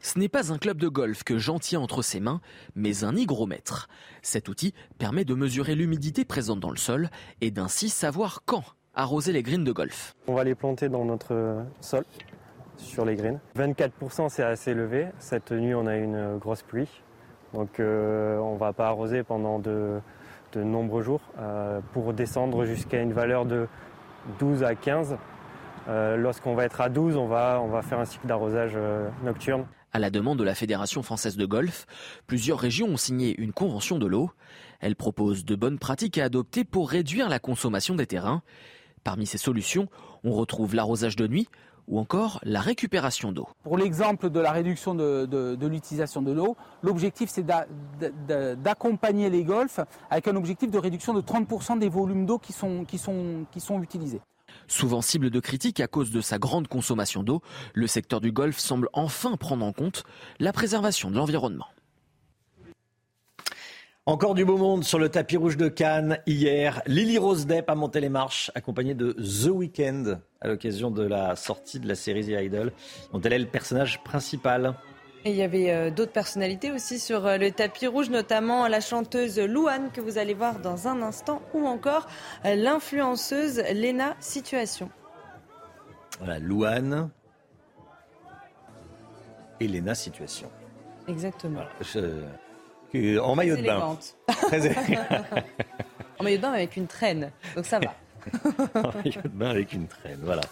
Ce 0.00 0.18
n'est 0.18 0.28
pas 0.28 0.52
un 0.52 0.58
club 0.58 0.78
de 0.78 0.88
golf 0.88 1.22
que 1.22 1.38
Jean 1.38 1.60
tient 1.60 1.78
entre 1.78 2.02
ses 2.02 2.18
mains, 2.18 2.40
mais 2.74 3.04
un 3.04 3.14
hygromètre. 3.14 3.88
Cet 4.22 4.48
outil 4.48 4.74
permet 4.98 5.24
de 5.24 5.34
mesurer 5.34 5.76
l'humidité 5.76 6.24
présente 6.24 6.58
dans 6.58 6.72
le 6.72 6.76
sol 6.76 7.08
et 7.40 7.52
d'ainsi 7.52 7.88
savoir 7.88 8.42
quand 8.44 8.64
arroser 8.96 9.32
les 9.32 9.44
greens 9.44 9.62
de 9.62 9.72
golf. 9.72 10.16
On 10.26 10.34
va 10.34 10.42
les 10.42 10.56
planter 10.56 10.88
dans 10.88 11.04
notre 11.04 11.64
sol, 11.80 12.04
sur 12.76 13.04
les 13.04 13.16
greens. 13.16 13.38
24% 13.56 14.28
c'est 14.28 14.42
assez 14.42 14.72
élevé. 14.72 15.06
Cette 15.18 15.52
nuit 15.52 15.74
on 15.74 15.86
a 15.86 15.96
une 15.96 16.38
grosse 16.38 16.62
pluie, 16.62 16.88
donc 17.52 17.80
euh, 17.80 18.38
on 18.38 18.54
ne 18.54 18.58
va 18.58 18.72
pas 18.72 18.88
arroser 18.88 19.22
pendant 19.22 19.58
de, 19.58 20.00
nombreux 20.56 21.02
jours. 21.02 21.20
Euh, 21.38 21.80
pour 21.92 22.12
descendre 22.12 22.64
jusqu'à 22.64 23.00
une 23.00 23.12
valeur 23.12 23.46
de 23.46 23.66
12 24.38 24.62
à 24.62 24.74
15, 24.74 25.16
euh, 25.88 26.16
lorsqu'on 26.16 26.54
va 26.54 26.64
être 26.64 26.80
à 26.80 26.88
12, 26.88 27.16
on 27.16 27.26
va, 27.26 27.60
on 27.62 27.68
va 27.68 27.82
faire 27.82 27.98
un 27.98 28.04
cycle 28.04 28.26
d'arrosage 28.26 28.76
nocturne. 29.22 29.66
À 29.92 30.00
la 30.00 30.10
demande 30.10 30.40
de 30.40 30.44
la 30.44 30.56
Fédération 30.56 31.04
française 31.04 31.36
de 31.36 31.46
golf, 31.46 31.86
plusieurs 32.26 32.58
régions 32.58 32.88
ont 32.88 32.96
signé 32.96 33.40
une 33.40 33.52
convention 33.52 33.98
de 34.00 34.06
l'eau. 34.06 34.30
Elle 34.80 34.96
propose 34.96 35.44
de 35.44 35.54
bonnes 35.54 35.78
pratiques 35.78 36.18
à 36.18 36.24
adopter 36.24 36.64
pour 36.64 36.90
réduire 36.90 37.28
la 37.28 37.38
consommation 37.38 37.94
des 37.94 38.06
terrains. 38.06 38.42
Parmi 39.04 39.24
ces 39.24 39.38
solutions, 39.38 39.88
on 40.24 40.32
retrouve 40.32 40.74
l'arrosage 40.74 41.14
de 41.14 41.28
nuit 41.28 41.48
ou 41.88 41.98
encore 41.98 42.40
la 42.42 42.60
récupération 42.60 43.32
d'eau. 43.32 43.48
Pour 43.62 43.78
l'exemple 43.78 44.30
de 44.30 44.40
la 44.40 44.52
réduction 44.52 44.94
de, 44.94 45.66
l'utilisation 45.66 46.22
de 46.22 46.32
l'eau, 46.32 46.56
l'objectif 46.82 47.30
c'est 47.30 47.46
d'accompagner 48.62 49.30
les 49.30 49.44
golfs 49.44 49.80
avec 50.10 50.28
un 50.28 50.36
objectif 50.36 50.70
de 50.70 50.78
réduction 50.78 51.14
de 51.14 51.20
30% 51.20 51.78
des 51.78 51.88
volumes 51.88 52.26
d'eau 52.26 52.38
qui 52.38 52.52
sont, 52.52 52.84
qui, 52.84 52.98
sont, 52.98 53.46
qui 53.50 53.60
sont 53.60 53.82
utilisés. 53.82 54.20
Souvent 54.68 55.02
cible 55.02 55.30
de 55.30 55.40
critiques 55.40 55.80
à 55.80 55.86
cause 55.86 56.10
de 56.10 56.20
sa 56.20 56.38
grande 56.38 56.68
consommation 56.68 57.22
d'eau, 57.22 57.42
le 57.74 57.86
secteur 57.86 58.20
du 58.20 58.32
golf 58.32 58.58
semble 58.58 58.88
enfin 58.92 59.36
prendre 59.36 59.64
en 59.64 59.72
compte 59.72 60.04
la 60.38 60.52
préservation 60.52 61.10
de 61.10 61.16
l'environnement. 61.16 61.66
Encore 64.06 64.34
du 64.34 64.44
beau 64.44 64.58
monde 64.58 64.84
sur 64.84 64.98
le 64.98 65.08
tapis 65.08 65.38
rouge 65.38 65.56
de 65.56 65.68
Cannes 65.68 66.18
hier. 66.26 66.82
Lily 66.84 67.16
Rose 67.16 67.46
Depp 67.46 67.70
a 67.70 67.74
monté 67.74 68.00
les 68.00 68.10
marches 68.10 68.50
accompagnée 68.54 68.92
de 68.92 69.12
The 69.12 69.48
Weeknd 69.48 70.18
à 70.42 70.48
l'occasion 70.48 70.90
de 70.90 71.04
la 71.04 71.36
sortie 71.36 71.80
de 71.80 71.88
la 71.88 71.94
série 71.94 72.22
The 72.22 72.38
Idol 72.42 72.72
dont 73.14 73.20
elle 73.22 73.32
est 73.32 73.38
le 73.38 73.46
personnage 73.46 74.04
principal. 74.04 74.74
Et 75.24 75.30
il 75.30 75.36
y 75.36 75.42
avait 75.42 75.70
euh, 75.70 75.90
d'autres 75.90 76.12
personnalités 76.12 76.70
aussi 76.70 76.98
sur 76.98 77.24
euh, 77.24 77.38
le 77.38 77.50
tapis 77.50 77.86
rouge, 77.86 78.10
notamment 78.10 78.68
la 78.68 78.82
chanteuse 78.82 79.38
Louane 79.38 79.90
que 79.90 80.02
vous 80.02 80.18
allez 80.18 80.34
voir 80.34 80.58
dans 80.58 80.86
un 80.86 81.00
instant, 81.00 81.40
ou 81.54 81.66
encore 81.66 82.06
euh, 82.44 82.56
l'influenceuse 82.56 83.62
Lena 83.72 84.16
Situation. 84.20 84.90
Voilà, 86.18 86.38
Louane 86.40 87.08
et 89.60 89.66
Lena 89.66 89.94
Situation. 89.94 90.50
Exactement. 91.08 91.62
En 93.20 93.34
maillot 93.34 93.56
de 93.56 93.62
bain. 93.62 93.98
en 96.18 96.24
maillot 96.24 96.36
de 96.36 96.42
bain 96.42 96.52
avec 96.52 96.76
une 96.76 96.86
traîne, 96.86 97.30
donc 97.56 97.66
ça 97.66 97.78
va. 97.78 97.94
en 98.74 98.92
maillot 98.92 99.22
de 99.22 99.28
bain 99.28 99.50
avec 99.50 99.72
une 99.72 99.86
traîne, 99.86 100.20
voilà. 100.22 100.42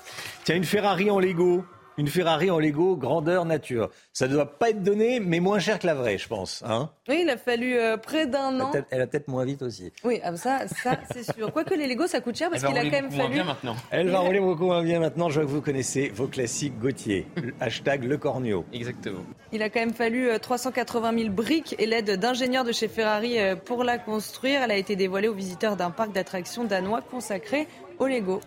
Tiens, 0.44 0.56
une 0.56 0.64
Ferrari 0.64 1.10
en 1.10 1.18
Lego 1.18 1.64
une 1.98 2.08
Ferrari 2.08 2.50
en 2.50 2.58
Lego 2.58 2.96
grandeur 2.96 3.44
nature. 3.44 3.90
Ça 4.12 4.26
ne 4.26 4.32
doit 4.32 4.58
pas 4.58 4.70
être 4.70 4.82
donné, 4.82 5.20
mais 5.20 5.40
moins 5.40 5.58
cher 5.58 5.78
que 5.78 5.86
la 5.86 5.94
vraie, 5.94 6.18
je 6.18 6.28
pense. 6.28 6.62
Hein 6.66 6.90
oui, 7.08 7.20
il 7.22 7.30
a 7.30 7.36
fallu 7.36 7.76
euh, 7.76 7.96
près 7.96 8.26
d'un 8.26 8.60
an. 8.60 8.72
Elle 8.90 8.98
va 9.00 9.06
peut-être 9.06 9.28
moins 9.28 9.44
vite 9.44 9.62
aussi. 9.62 9.92
Oui, 10.04 10.20
ah, 10.22 10.36
ça, 10.36 10.66
ça 10.68 10.98
c'est 11.12 11.32
sûr. 11.32 11.52
Quoique 11.52 11.74
les 11.74 11.86
Lego, 11.86 12.06
ça 12.06 12.20
coûte 12.20 12.36
cher 12.36 12.50
parce 12.50 12.64
qu'il 12.64 12.76
a 12.76 12.84
quand 12.84 12.90
même 12.90 13.10
fallu. 13.10 13.34
Bien 13.34 13.44
maintenant. 13.44 13.76
Elle 13.90 14.08
va 14.10 14.20
rouler 14.20 14.40
beaucoup 14.40 14.64
moins 14.64 14.82
bien 14.82 15.00
maintenant. 15.00 15.28
Je 15.28 15.40
vois 15.40 15.44
que 15.44 15.54
vous 15.54 15.62
connaissez 15.62 16.10
vos 16.10 16.26
classiques 16.26 16.78
Gauthier. 16.78 17.26
Hashtag 17.60 18.04
Le 18.04 18.16
Cornio. 18.16 18.64
Exactement. 18.72 19.22
Il 19.52 19.62
a 19.62 19.68
quand 19.68 19.80
même 19.80 19.94
fallu 19.94 20.28
380 20.40 21.12
euh, 21.12 21.18
000 21.18 21.30
briques 21.30 21.74
et 21.78 21.86
l'aide 21.86 22.18
d'ingénieurs 22.18 22.64
de 22.64 22.72
chez 22.72 22.88
Ferrari 22.88 23.38
euh, 23.38 23.56
pour 23.56 23.84
la 23.84 23.98
construire. 23.98 24.62
Elle 24.62 24.70
a 24.70 24.76
été 24.76 24.96
dévoilée 24.96 25.28
aux 25.28 25.34
visiteurs 25.34 25.76
d'un 25.76 25.90
parc 25.90 26.12
d'attractions 26.12 26.64
danois 26.64 27.02
consacré 27.02 27.68
au 27.98 28.06
Lego. 28.06 28.40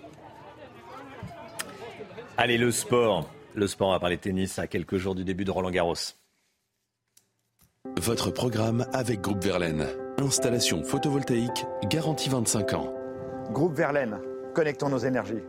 Allez, 2.38 2.58
le 2.58 2.72
sport. 2.72 3.30
Le 3.56 3.68
sport, 3.68 3.92
va 3.92 4.00
parler 4.00 4.18
tennis 4.18 4.60
à 4.60 4.68
quelques 4.68 4.98
jours 4.98 5.16
du 5.16 5.24
début 5.24 5.46
de 5.46 5.52
Roland 5.52 5.72
Garros. 5.72 5.96
Votre 7.98 8.30
programme 8.30 8.86
avec 8.92 9.22
Groupe 9.22 9.42
Verlaine. 9.42 9.88
Installation 10.18 10.84
photovoltaïque 10.84 11.66
garantie 11.86 12.30
25 12.30 12.74
ans. 12.74 12.94
Groupe 13.52 13.74
Verlaine, 13.74 14.20
connectons 14.54 14.90
nos 14.90 14.98
énergies. 14.98 15.44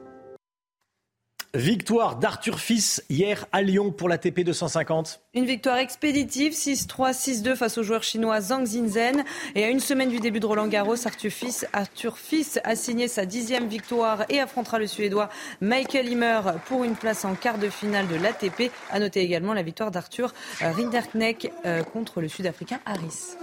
Victoire 1.55 2.16
d'Arthur 2.16 2.61
Fils 2.61 3.03
hier 3.09 3.47
à 3.53 3.62
Lyon 3.62 3.90
pour 3.90 4.09
la 4.09 4.18
TP 4.18 4.40
250. 4.40 5.20
Une 5.34 5.47
victoire 5.47 5.78
expéditive, 5.78 6.53
6-3, 6.53 7.12
6-2 7.12 7.57
face 7.57 7.78
au 7.78 7.82
joueur 7.82 8.03
chinois 8.03 8.40
Zhang 8.40 8.66
Zinzhen. 8.66 9.24
Et 9.55 9.64
à 9.64 9.68
une 9.68 9.80
semaine 9.80 10.11
du 10.11 10.20
début 10.20 10.40
de 10.40 10.47
Roland 10.47 10.66
Garros, 10.66 11.07
Arthur 11.07 11.30
Fils, 11.30 11.66
Arthur 11.72 12.18
Fils 12.18 12.61
a 12.64 12.76
signé 12.76 13.09
sa 13.09 13.24
dixième 13.24 13.68
victoire 13.68 14.24
et 14.28 14.40
affrontera 14.40 14.78
le 14.78 14.86
Suédois 14.86 15.28
Michael 15.61 16.09
Himmer 16.09 16.40
pour 16.66 16.84
une 16.84 16.94
place 16.94 17.24
en 17.24 17.34
quart 17.34 17.59
de 17.59 17.68
finale 17.68 18.07
de 18.09 18.16
l'ATP. 18.16 18.70
A 18.90 18.99
noter 18.99 19.20
également 19.20 19.55
la 19.55 19.62
victoire 19.62 19.90
d'Arthur 19.90 20.34
Rinderknecht 20.61 21.51
euh, 21.64 21.82
contre 21.82 22.20
le 22.20 22.28
Sud-Africain 22.28 22.80
Harris. 22.84 23.36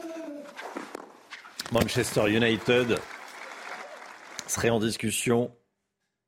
Manchester 1.71 2.29
United 2.29 2.99
serait 4.47 4.69
en 4.69 4.79
discussion 4.79 5.51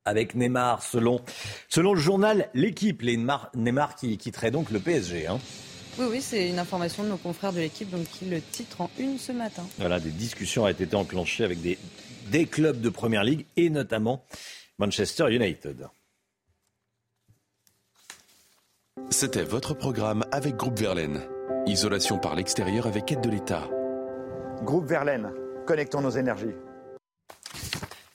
avec 0.06 0.36
Neymar, 0.36 0.84
selon, 0.84 1.20
selon 1.68 1.94
le 1.94 2.00
journal 2.00 2.50
L'équipe. 2.54 3.04
Neymar, 3.04 3.50
Neymar 3.56 3.96
qui 3.96 4.18
quitterait 4.18 4.52
donc 4.52 4.72
le 4.72 4.80
PSG. 4.80 5.28
Hein. 5.28 5.40
Oui, 5.98 6.06
oui, 6.10 6.22
c'est 6.22 6.50
une 6.50 6.60
information 6.60 7.04
de 7.04 7.10
nos 7.10 7.18
confrères 7.18 7.54
de 7.54 7.60
l'équipe 7.60 7.90
donc, 7.90 8.06
qui 8.06 8.26
le 8.26 8.42
titre 8.42 8.82
en 8.82 8.90
une 9.00 9.18
ce 9.18 9.32
matin. 9.32 9.64
Voilà, 9.78 10.00
des 10.00 10.12
discussions 10.12 10.64
ont 10.64 10.68
été 10.68 10.94
enclenchées 10.96 11.44
avec 11.44 11.62
des, 11.62 11.78
des 12.32 12.46
clubs 12.46 12.80
de 12.82 12.90
Première 12.90 13.24
Ligue 13.24 13.46
et 13.56 13.70
notamment 13.70 14.24
Manchester 14.78 15.34
United. 15.34 15.88
C'était 19.10 19.44
votre 19.44 19.74
programme 19.74 20.26
avec 20.32 20.56
Groupe 20.56 20.80
Verlaine. 20.80 21.22
Isolation 21.68 22.18
par 22.18 22.36
l'extérieur 22.36 22.88
avec 22.88 23.12
aide 23.12 23.22
de 23.22 23.30
l'État. 23.30 23.70
Groupe 24.64 24.86
Verlaine, 24.86 25.32
connectons 25.66 26.02
nos 26.02 26.10
énergies. 26.10 26.56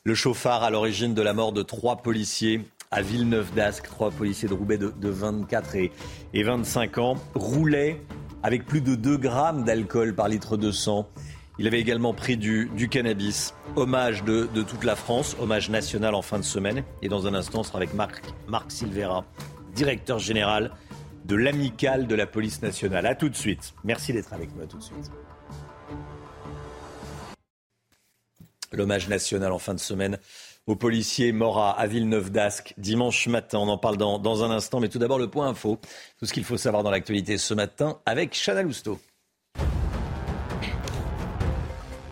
Le 0.03 0.15
chauffard 0.15 0.63
à 0.63 0.71
l'origine 0.71 1.13
de 1.13 1.21
la 1.21 1.35
mort 1.35 1.53
de 1.53 1.61
trois 1.61 1.97
policiers 1.97 2.63
à 2.91 3.03
Villeneuve 3.03 3.53
d'Ascq, 3.53 3.87
trois 3.87 4.11
policiers 4.11 4.49
de 4.49 4.55
Roubaix 4.55 4.79
de, 4.79 5.09
24 5.11 5.77
et, 5.77 5.93
25 6.43 6.97
ans, 6.97 7.17
roulait 7.35 8.01
avec 8.43 8.65
plus 8.65 8.81
de 8.81 8.95
2 8.95 9.19
grammes 9.19 9.63
d'alcool 9.63 10.15
par 10.15 10.29
litre 10.29 10.57
de 10.57 10.71
sang. 10.73 11.07
Il 11.59 11.67
avait 11.67 11.81
également 11.81 12.15
pris 12.15 12.39
du, 12.39 12.71
cannabis. 12.91 13.55
Hommage 13.77 14.25
de, 14.25 14.47
toute 14.63 14.85
la 14.85 14.97
France, 14.97 15.37
hommage 15.39 15.69
national 15.69 16.15
en 16.15 16.23
fin 16.23 16.39
de 16.39 16.45
semaine. 16.45 16.83
Et 17.03 17.11
dans 17.11 17.27
un 17.27 17.35
instant, 17.35 17.61
on 17.61 17.63
sera 17.63 17.77
avec 17.77 17.93
Marc, 17.93 18.23
Marc 18.49 18.73
Silvera, 18.73 19.27
directeur 19.75 20.19
général 20.19 20.71
de 21.27 21.37
l'amicale 21.37 22.07
de 22.07 22.15
la 22.15 22.27
police 22.27 22.63
nationale. 22.63 23.05
A 23.05 23.15
tout 23.15 23.29
de 23.29 23.37
suite. 23.37 23.75
Merci 23.85 24.15
d'être 24.15 24.33
avec 24.33 24.57
nous. 24.57 24.63
À 24.63 24.67
tout 24.67 24.79
de 24.79 24.83
suite. 24.83 25.11
L'hommage 28.73 29.09
national 29.09 29.53
en 29.53 29.59
fin 29.59 29.75
de 29.75 29.81
semaine 29.81 30.19
aux 30.67 30.77
policiers 30.77 31.33
morts 31.33 31.59
à, 31.61 31.87
Villeneuve 31.87 32.31
d'Ascq 32.31 32.75
dimanche 32.79 33.27
matin. 33.27 33.59
On 33.59 33.69
en 33.69 33.79
parle 33.79 33.97
dans, 33.97 34.19
dans, 34.19 34.45
un 34.45 34.51
instant, 34.51 34.79
mais 34.79 34.89
tout 34.89 34.99
d'abord 34.99 35.19
le 35.19 35.29
point 35.29 35.49
info. 35.49 35.81
Tout 36.19 36.27
ce 36.27 36.33
qu'il 36.33 36.45
faut 36.45 36.57
savoir 36.57 36.83
dans 36.83 36.91
l'actualité 36.91 37.39
ce 37.39 37.55
matin 37.55 37.99
avec 38.07 38.33
Chana 38.33 38.63
Lousteau. 38.63 39.01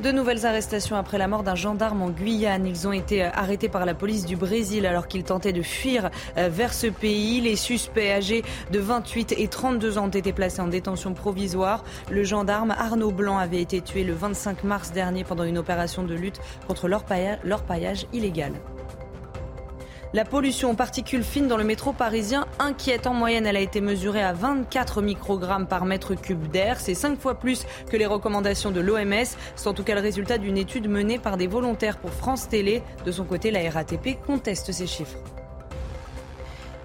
De 0.01 0.13
nouvelles 0.13 0.47
arrestations 0.47 0.95
après 0.95 1.19
la 1.19 1.27
mort 1.27 1.43
d'un 1.43 1.57
gendarme 1.57 2.03
en 2.03 2.11
Guyane. 2.11 2.67
Ils 2.69 2.87
ont 2.87 2.93
été 2.93 3.25
euh, 3.25 3.31
arrêtés 3.33 3.69
par 3.69 3.85
la 3.85 3.95
police 3.95 4.27
du 4.27 4.37
Brésil 4.37 4.87
alors 4.87 5.09
qu'ils 5.09 5.25
tentaient 5.25 5.53
de 5.53 5.63
fuir 5.63 6.11
euh, 6.37 6.49
vers 6.49 6.73
ce 6.73 6.87
pays. 6.87 7.41
Les 7.41 7.57
suspects 7.57 8.09
âgés 8.09 8.45
de 8.71 8.79
28 8.79 9.35
et 9.37 9.49
32 9.49 9.99
ans 9.99 10.05
ont 10.05 10.09
été 10.09 10.33
placés 10.33 10.61
en 10.61 10.69
détention 10.69 11.15
provisoire. 11.15 11.83
Le 12.13 12.23
gendarme 12.23 12.71
Arnaud 12.71 13.11
Blanc 13.11 13.39
avait 13.39 13.61
été 13.61 13.81
tué 13.81 14.05
le 14.05 14.13
25 14.13 14.63
mars 14.63 14.93
dernier 14.93 15.25
pendant 15.25 15.43
une 15.43 15.59
opération 15.59 16.05
de 16.05 16.15
lutte 16.15 16.41
contre 16.69 16.87
l'orpaillage 16.87 18.07
illégal. 18.13 18.53
La 20.15 20.25
pollution 20.25 20.71
aux 20.71 20.75
particules 20.75 21.23
fines 21.23 21.49
dans 21.49 21.59
le 21.59 21.65
métro 21.65 21.93
parisien 21.93 22.47
inquiète. 22.59 23.07
En 23.07 23.13
moyenne, 23.13 23.47
elle 23.47 23.59
a 23.59 23.61
été 23.61 23.83
mesurée 23.83 24.23
à 24.23 24.33
24 24.33 25.03
microgrammes 25.03 25.67
par 25.67 25.85
mètre 25.85 26.15
cube 26.15 26.51
d'air. 26.51 26.81
C'est 26.81 26.95
cinq 26.95 27.21
fois 27.21 27.35
plus 27.35 27.67
que 27.91 27.97
les 27.99 28.07
recommandations 28.07 28.71
de 28.71 28.81
l'OMS. 28.81 29.37
C'est 29.55 29.69
en 29.69 29.75
tout 29.75 29.85
cas 29.85 29.95
le 29.95 30.01
résultat 30.01 30.39
d'une 30.39 30.57
étude 30.57 30.89
menée 30.89 31.19
par 31.19 31.37
des 31.37 31.47
volontaires 31.47 31.99
pour 31.99 32.11
France 32.11 32.49
Télé. 32.49 32.83
De 33.05 33.13
son 33.13 33.25
côté, 33.25 33.51
la 33.51 33.69
RATP 33.69 34.19
conteste 34.27 34.73
ces 34.73 34.87
chiffres. 34.87 35.19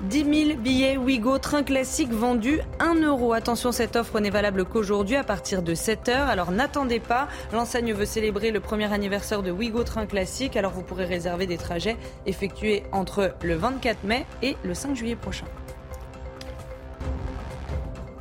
10 0.03 0.47
000 0.47 0.59
billets 0.59 0.97
Ouigo 0.97 1.37
train 1.37 1.63
classique 1.63 2.11
vendus 2.11 2.59
1 2.79 2.95
euro. 3.03 3.31
Attention, 3.31 3.71
cette 3.71 3.95
offre 3.95 4.19
n'est 4.19 4.29
valable 4.29 4.65
qu'aujourd'hui 4.65 5.15
à 5.15 5.23
partir 5.23 5.63
de 5.63 5.73
7 5.73 6.09
heures. 6.09 6.27
Alors 6.27 6.51
n'attendez 6.51 6.99
pas. 6.99 7.29
L'enseigne 7.53 7.93
veut 7.93 8.05
célébrer 8.05 8.51
le 8.51 8.59
premier 8.59 8.91
anniversaire 8.91 9.41
de 9.41 9.51
Ouigo 9.51 9.83
train 9.83 10.05
classique. 10.05 10.57
Alors 10.57 10.73
vous 10.73 10.81
pourrez 10.81 11.05
réserver 11.05 11.47
des 11.47 11.57
trajets 11.57 11.95
effectués 12.25 12.83
entre 12.91 13.33
le 13.43 13.55
24 13.55 14.03
mai 14.03 14.25
et 14.41 14.57
le 14.65 14.73
5 14.73 14.93
juillet 14.93 15.15
prochain. 15.15 15.45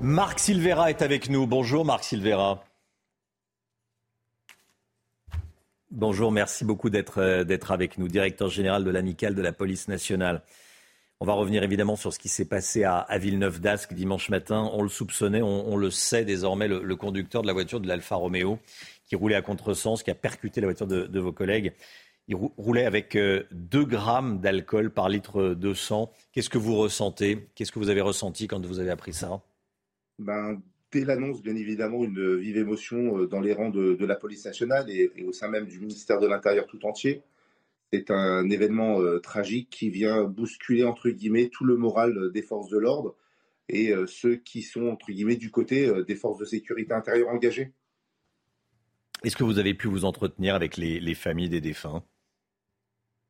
Marc 0.00 0.38
Silvera 0.38 0.88
est 0.90 1.02
avec 1.02 1.30
nous. 1.30 1.48
Bonjour 1.48 1.84
Marc 1.84 2.04
Silvera. 2.04 2.62
Bonjour, 5.90 6.32
merci 6.32 6.64
beaucoup 6.64 6.88
euh, 7.18 7.44
d'être 7.44 7.70
avec 7.70 7.98
nous, 7.98 8.08
directeur 8.08 8.48
général 8.48 8.82
de 8.84 8.90
l'amicale 8.90 9.34
de 9.34 9.42
la 9.42 9.52
police 9.52 9.88
nationale. 9.88 10.42
On 11.22 11.24
va 11.24 11.34
revenir 11.34 11.62
évidemment 11.62 11.94
sur 11.94 12.12
ce 12.12 12.18
qui 12.18 12.28
s'est 12.28 12.46
passé 12.46 12.82
à, 12.82 13.06
Villeneuve 13.16 13.60
d'Ascq 13.60 13.94
dimanche 13.94 14.28
matin. 14.28 14.68
On 14.72 14.82
le 14.82 14.88
soupçonnait, 14.88 15.40
on, 15.40 15.76
le 15.76 15.88
sait 15.88 16.24
désormais, 16.24 16.66
le, 16.66 16.96
conducteur 16.96 17.42
de 17.42 17.46
la 17.46 17.52
voiture 17.52 17.78
de 17.78 17.86
l'Alfa 17.86 18.16
Romeo 18.16 18.58
qui 19.06 19.14
roulait 19.14 19.36
à 19.36 19.40
contresens, 19.40 20.02
qui 20.02 20.10
a 20.10 20.16
percuté 20.16 20.60
la 20.60 20.66
voiture 20.66 20.88
de, 20.88 21.20
vos 21.20 21.30
collègues. 21.30 21.74
Il 22.26 22.34
roulait 22.34 22.86
avec 22.86 23.12
2 23.14 23.46
euh, 23.52 23.84
grammes 23.84 24.40
d'alcool 24.40 24.90
par 24.90 25.08
litre 25.08 25.54
de 25.54 25.74
sang. 25.74 26.10
Qu'est-ce 26.32 26.50
que 26.50 26.58
vous 26.58 26.74
ressentez? 26.74 27.46
Qu'est-ce 27.54 27.70
que 27.70 27.78
vous 27.78 27.90
avez 27.90 28.00
ressenti 28.00 28.48
quand 28.48 28.66
vous 28.66 28.80
avez 28.80 28.90
appris 28.90 29.12
ça? 29.12 29.40
Ben, 30.18 30.60
Dès 30.90 31.04
l'annonce, 31.04 31.40
bien 31.40 31.54
évidemment, 31.54 32.02
une 32.02 32.34
vive 32.34 32.56
émotion 32.56 33.18
euh, 33.18 33.26
dans 33.28 33.40
les 33.40 33.52
rangs 33.52 33.70
de, 33.70 34.04
la 34.04 34.16
police 34.16 34.44
nationale 34.44 34.90
et, 34.90 35.12
au 35.24 35.32
sein 35.32 35.46
même 35.46 35.66
du 35.66 35.78
ministère 35.78 36.18
de 36.18 36.26
l'Intérieur 36.26 36.66
tout 36.66 36.84
entier. 36.84 37.22
C'est 37.92 38.10
un 38.10 38.48
événement 38.48 39.02
euh, 39.02 39.18
tragique 39.18 39.68
qui 39.68 39.90
vient 39.90 40.24
bousculer, 40.24 40.82
entre 40.84 41.10
guillemets, 41.10 41.50
tout 41.50 41.64
le 41.64 41.76
moral 41.76 42.16
euh, 42.16 42.30
des 42.30 42.40
forces 42.40 42.70
de 42.70 42.78
l'ordre 42.78 43.14
et 43.68 43.92
euh, 43.92 44.06
ceux 44.06 44.36
qui 44.36 44.62
sont, 44.62 44.86
entre 44.86 45.12
guillemets, 45.12 45.36
du 45.36 45.50
côté 45.50 45.90
des 46.04 46.16
forces 46.16 46.38
de 46.38 46.46
sécurité 46.46 46.94
intérieure 46.94 47.28
engagées. 47.28 47.72
Est-ce 49.24 49.36
que 49.36 49.44
vous 49.44 49.58
avez 49.58 49.74
pu 49.74 49.88
vous 49.88 50.06
entretenir 50.06 50.54
avec 50.54 50.78
les, 50.78 51.14
familles 51.14 51.50
des 51.50 51.60
défunts? 51.60 52.02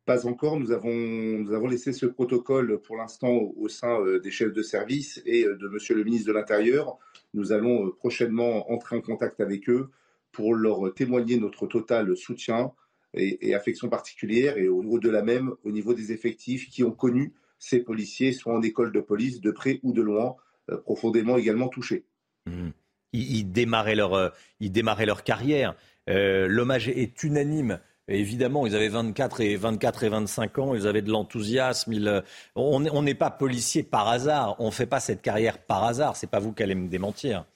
Pas 0.07 0.27
encore. 0.27 0.59
Nous 0.59 0.71
avons, 0.71 0.95
nous 0.95 1.53
avons 1.53 1.67
laissé 1.67 1.93
ce 1.93 2.07
protocole 2.07 2.81
pour 2.83 2.97
l'instant 2.97 3.31
au, 3.31 3.69
sein 3.69 3.99
des 4.23 4.31
chefs 4.31 4.53
de 4.53 4.63
service 4.63 5.21
et 5.27 5.45
de 5.45 5.69
Monsieur 5.69 5.95
le 5.95 6.05
ministre 6.05 6.29
de 6.29 6.33
l'Intérieur. 6.33 6.99
Nous 7.35 7.53
allons 7.53 7.91
prochainement 7.91 8.71
entrer 8.73 8.97
en 8.97 9.01
contact 9.01 9.41
avec 9.41 9.69
eux 9.69 9.91
pour 10.31 10.55
leur 10.55 10.95
témoigner 10.95 11.37
notre 11.37 11.67
total 11.67 12.17
soutien 12.17 12.73
et, 13.15 13.55
affection 13.55 13.89
particulière, 13.89 14.59
et 14.59 14.69
au 14.69 14.99
de 14.99 15.11
la 15.11 15.23
même, 15.23 15.55
au 15.65 15.71
niveau 15.71 15.95
des 15.95 16.13
effectifs 16.13 16.69
qui 16.71 16.85
ont 16.85 16.93
connu 16.93 17.33
ces 17.59 17.81
policiers, 17.81 18.33
soit 18.33 18.55
en 18.55 18.63
école 18.63 18.93
de 18.93 19.01
police, 19.01 19.41
de 19.41 19.51
près 19.51 19.81
ou 19.83 19.93
de 19.93 20.03
loin, 20.03 20.37
euh, 20.71 20.79
profondément 20.79 21.37
également 21.37 21.69
touchés. 21.69 22.05
Mmh. 22.47 22.71
Ils, 23.13 23.45
démarraient 23.45 23.95
leur, 23.95 24.15
euh, 24.15 24.31
ils 24.61 24.73
démarraient 24.73 25.07
leur 25.07 25.23
carrière. 25.23 25.77
Euh, 26.09 26.49
l'hommage 26.49 26.89
est 26.89 27.23
unanime. 27.23 27.79
Évidemment, 28.09 28.67
ils 28.67 28.75
avaient 28.75 28.89
24 28.89 29.43
et, 29.43 29.57
24 29.57 30.03
et 30.03 30.09
25 30.09 30.59
ans, 30.59 30.75
ils 30.75 30.87
avaient 30.89 31.03
de 31.03 31.11
l'enthousiasme. 31.11 32.21
On 32.57 33.03
n'est 33.03 33.15
pas 33.15 33.31
policier 33.31 33.85
par 33.85 34.09
hasard, 34.09 34.57
on 34.59 34.67
ne 34.67 34.71
fait 34.73 34.87
pas 34.87 34.99
cette 34.99 35.23
carrière 35.23 35.59
par 35.59 35.85
hasard. 35.85 36.17
C'est 36.17 36.27
pas 36.27 36.41
vous 36.41 36.53
qui 36.53 36.63
allez 36.65 36.75
me 36.75 36.89
démentir. 36.89 37.47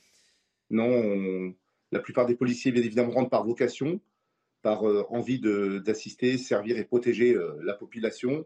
Non, 0.71 1.53
la 1.91 1.99
plupart 1.99 2.27
des 2.27 2.37
policiers, 2.37 2.71
bien 2.71 2.83
évidemment, 2.83 3.11
rentrent 3.11 3.31
par 3.31 3.45
vocation 3.45 4.01
par 4.67 4.83
euh, 4.83 5.05
envie 5.11 5.39
d'assister, 5.39 6.37
servir 6.39 6.77
et 6.77 6.83
protéger 6.83 7.37
euh, 7.37 7.57
la 7.63 7.73
population, 7.73 8.45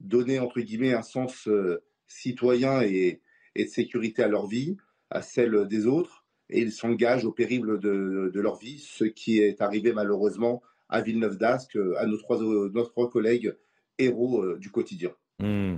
donner 0.00 0.40
entre 0.40 0.58
guillemets 0.60 0.94
un 0.94 1.02
sens 1.02 1.46
euh, 1.46 1.80
citoyen 2.08 2.82
et, 2.82 3.20
de 3.56 3.64
sécurité 3.66 4.24
à 4.24 4.26
leur 4.26 4.48
vie, 4.48 4.76
à 5.10 5.22
celle 5.22 5.68
des 5.68 5.86
autres, 5.86 6.24
et 6.48 6.60
ils 6.60 6.72
s'engagent 6.72 7.24
au 7.24 7.30
périple 7.30 7.78
de, 7.78 8.32
leur 8.34 8.56
vie, 8.56 8.80
ce 8.80 9.04
qui 9.04 9.38
est 9.38 9.60
arrivé 9.60 9.92
malheureusement 9.92 10.60
à 10.88 11.02
Villeneuve 11.02 11.38
d'Ascq, 11.38 11.78
à 11.98 12.06
nos 12.06 12.16
trois, 12.16 13.08
collègues 13.08 13.54
héros 13.96 14.56
du 14.56 14.72
quotidien. 14.72 15.12
Hmm. 15.38 15.76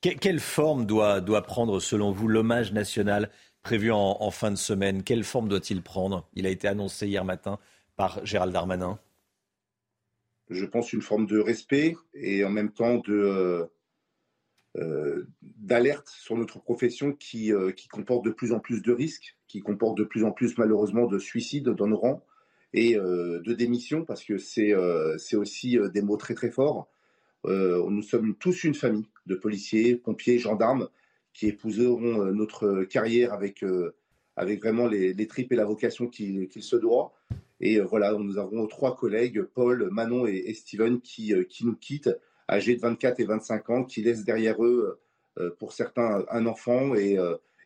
quelle 0.00 0.38
forme 0.38 0.86
doit, 0.86 1.20
doit 1.20 1.42
prendre, 1.42 1.80
selon 1.80 2.12
vous, 2.12 2.28
l'hommage 2.28 2.72
national 2.72 3.30
prévu 3.62 3.90
en, 3.90 4.16
en, 4.20 4.30
fin 4.30 4.52
de 4.52 4.56
semaine? 4.56 5.02
Quelle 5.02 5.24
forme 5.24 5.48
doit-il 5.48 5.82
prendre? 5.82 6.28
Il 6.34 6.46
a 6.46 6.50
été 6.50 6.68
annoncé 6.68 7.08
hier 7.08 7.24
matin 7.24 7.58
par 7.96 8.24
Gérald 8.24 8.52
Darmanin 8.52 9.00
je 10.50 10.64
pense, 10.64 10.92
une 10.92 11.02
forme 11.02 11.26
de 11.26 11.38
respect 11.38 11.96
et 12.14 12.44
en 12.44 12.50
même 12.50 12.72
temps 12.72 13.02
euh, 13.08 13.66
euh, 14.76 15.26
d'alerte 15.42 16.08
sur 16.08 16.36
notre 16.36 16.60
profession 16.60 17.12
qui, 17.12 17.52
euh, 17.52 17.72
qui, 17.72 17.88
comporte 17.88 18.24
de 18.24 18.30
plus 18.30 18.52
en 18.52 18.60
plus 18.60 18.82
de 18.82 18.92
risques, 18.92 19.36
qui 19.48 19.60
comporte 19.60 19.96
de 19.96 20.04
plus 20.04 20.24
en 20.24 20.32
plus 20.32 20.58
malheureusement 20.58 21.06
de 21.06 21.18
suicides 21.18 21.68
dans 21.68 21.86
nos 21.86 21.96
rangs 21.96 22.24
et 22.76 22.96
de 22.96 23.52
démissions, 23.52 24.04
parce 24.04 24.24
que 24.24 24.36
c'est, 24.36 24.74
aussi 25.36 25.78
des 25.92 26.02
mots 26.02 26.16
très 26.16 26.34
très 26.34 26.50
forts. 26.50 26.88
nous 27.44 28.02
sommes 28.02 28.34
tous 28.34 28.64
une 28.64 28.74
famille 28.74 29.06
de 29.26 29.36
policiers, 29.36 29.94
pompiers, 29.94 30.40
gendarmes 30.40 30.88
qui 31.32 31.46
épouseront 31.46 32.32
notre 32.32 32.82
carrière 32.82 33.32
avec, 33.32 33.64
avec 34.34 34.60
vraiment 34.60 34.88
les, 34.88 35.14
les 35.14 35.26
tripes 35.28 35.52
et 35.52 35.56
la 35.56 35.64
vocation 35.64 36.08
qu'il, 36.08 36.48
qu'il 36.48 36.64
se 36.64 36.74
doit. 36.74 37.14
Et 37.60 37.76
euh, 37.78 37.84
voilà, 37.84 38.12
nous 38.12 38.38
avons 38.38 38.66
trois 38.66 38.96
collègues, 38.96 39.42
Paul, 39.42 39.88
Manon 39.90 40.26
et, 40.26 40.52
Steven, 40.54 41.00
qui, 41.00 41.34
euh, 41.34 41.44
qui, 41.44 41.64
nous 41.64 41.76
quittent, 41.76 42.10
âgés 42.48 42.76
de 42.76 42.80
24 42.80 43.20
et 43.20 43.24
25 43.24 43.70
ans, 43.70 43.84
qui 43.84 44.02
laissent 44.02 44.24
derrière 44.24 44.62
eux, 44.64 45.00
euh, 45.38 45.50
pour 45.58 45.72
certains, 45.72 46.24
un 46.30 46.46
enfant 46.46 46.94
et, 46.94 47.16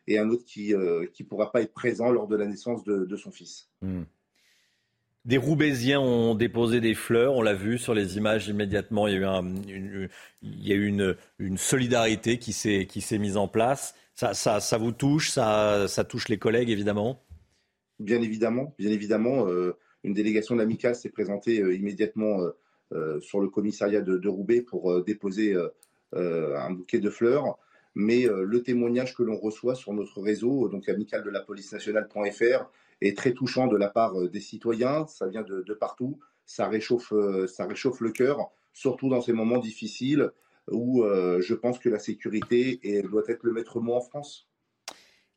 et 0.07 0.17
un 0.17 0.29
autre 0.29 0.45
qui 0.45 0.73
ne 0.73 1.23
pourra 1.25 1.51
pas 1.51 1.61
être 1.61 1.73
présent 1.73 2.11
lors 2.11 2.27
de 2.27 2.35
la 2.35 2.45
naissance 2.45 2.83
de, 2.83 3.15
son 3.15 3.31
fils. 3.31 3.69
Hmm. 3.81 4.03
Des 5.25 5.37
Roubaisiens 5.37 5.99
ont 5.99 6.33
déposé 6.33 6.79
des 6.79 6.95
fleurs, 6.95 7.33
on 7.33 7.41
l'a 7.41 7.53
vu 7.53 7.77
sur 7.77 7.93
les 7.93 8.17
images 8.17 8.47
immédiatement. 8.47 9.07
Il 9.07 9.15
y 9.15 9.17
a 9.17 9.41
eu, 9.41 9.43
une, 9.67 10.09
il 10.41 10.67
y 10.67 10.71
a 10.71 10.75
une, 10.75 11.15
une, 11.39 11.57
solidarité 11.57 12.39
qui 12.39 12.53
s'est 12.53 13.17
mise 13.19 13.37
en 13.37 13.47
place. 13.47 13.93
Ça, 14.15 14.33
ça, 14.33 14.59
ça 14.59 14.77
vous 14.77 14.91
touche, 14.91 15.29
ça, 15.29 15.87
ça, 15.87 16.03
touche 16.03 16.29
les 16.29 16.37
collègues 16.37 16.69
évidemment? 16.69 17.21
Bien 17.99 18.21
évidemment, 18.21 18.73
bien 18.77 18.91
évidemment 18.91 19.47
une 20.03 20.13
délégation 20.13 20.55
de 20.55 20.93
s'est 20.93 21.09
présentée 21.09 21.61
euh, 21.61 21.75
immédiatement 21.75 22.41
euh, 22.41 22.51
euh, 22.93 23.19
sur 23.19 23.41
le 23.41 23.49
commissariat 23.49 24.01
de, 24.01 24.27
Roubaix 24.27 24.61
pour 24.61 25.03
déposer 25.03 25.55
un 26.13 26.71
bouquet 26.71 26.99
de 26.99 27.09
fleurs 27.09 27.57
mais 27.95 28.25
le 28.25 28.63
témoignage 28.63 29.13
que 29.13 29.23
l'on 29.23 29.35
reçoit 29.35 29.75
sur 29.75 29.93
notre 29.93 30.21
réseau, 30.21 30.69
donc 30.69 30.87
amical 30.87 31.23
de 31.23 31.29
la 31.29 31.41
police 31.41 31.73
nationale.fr, 31.73 32.69
est 33.01 33.17
très 33.17 33.33
touchant 33.33 33.67
de 33.67 33.75
la 33.75 33.89
part 33.89 34.29
des 34.29 34.39
citoyens. 34.39 35.05
Ça 35.07 35.27
vient 35.27 35.41
de, 35.41 35.73
partout. 35.73 36.17
Ça 36.45 36.67
réchauffe, 36.67 37.11
ça 37.47 37.65
réchauffe 37.65 37.99
le 37.99 38.11
cœur, 38.11 38.51
surtout 38.73 39.09
dans 39.09 39.21
ces 39.21 39.33
moments 39.33 39.57
difficiles 39.57 40.31
où 40.71 41.03
je 41.03 41.53
pense 41.53 41.77
que 41.77 41.89
la 41.89 41.99
sécurité 41.99 42.79
doit 43.09 43.23
être 43.27 43.43
le 43.43 43.51
maître 43.51 43.81
mot 43.81 43.95
en 43.95 44.01
France. 44.01 44.48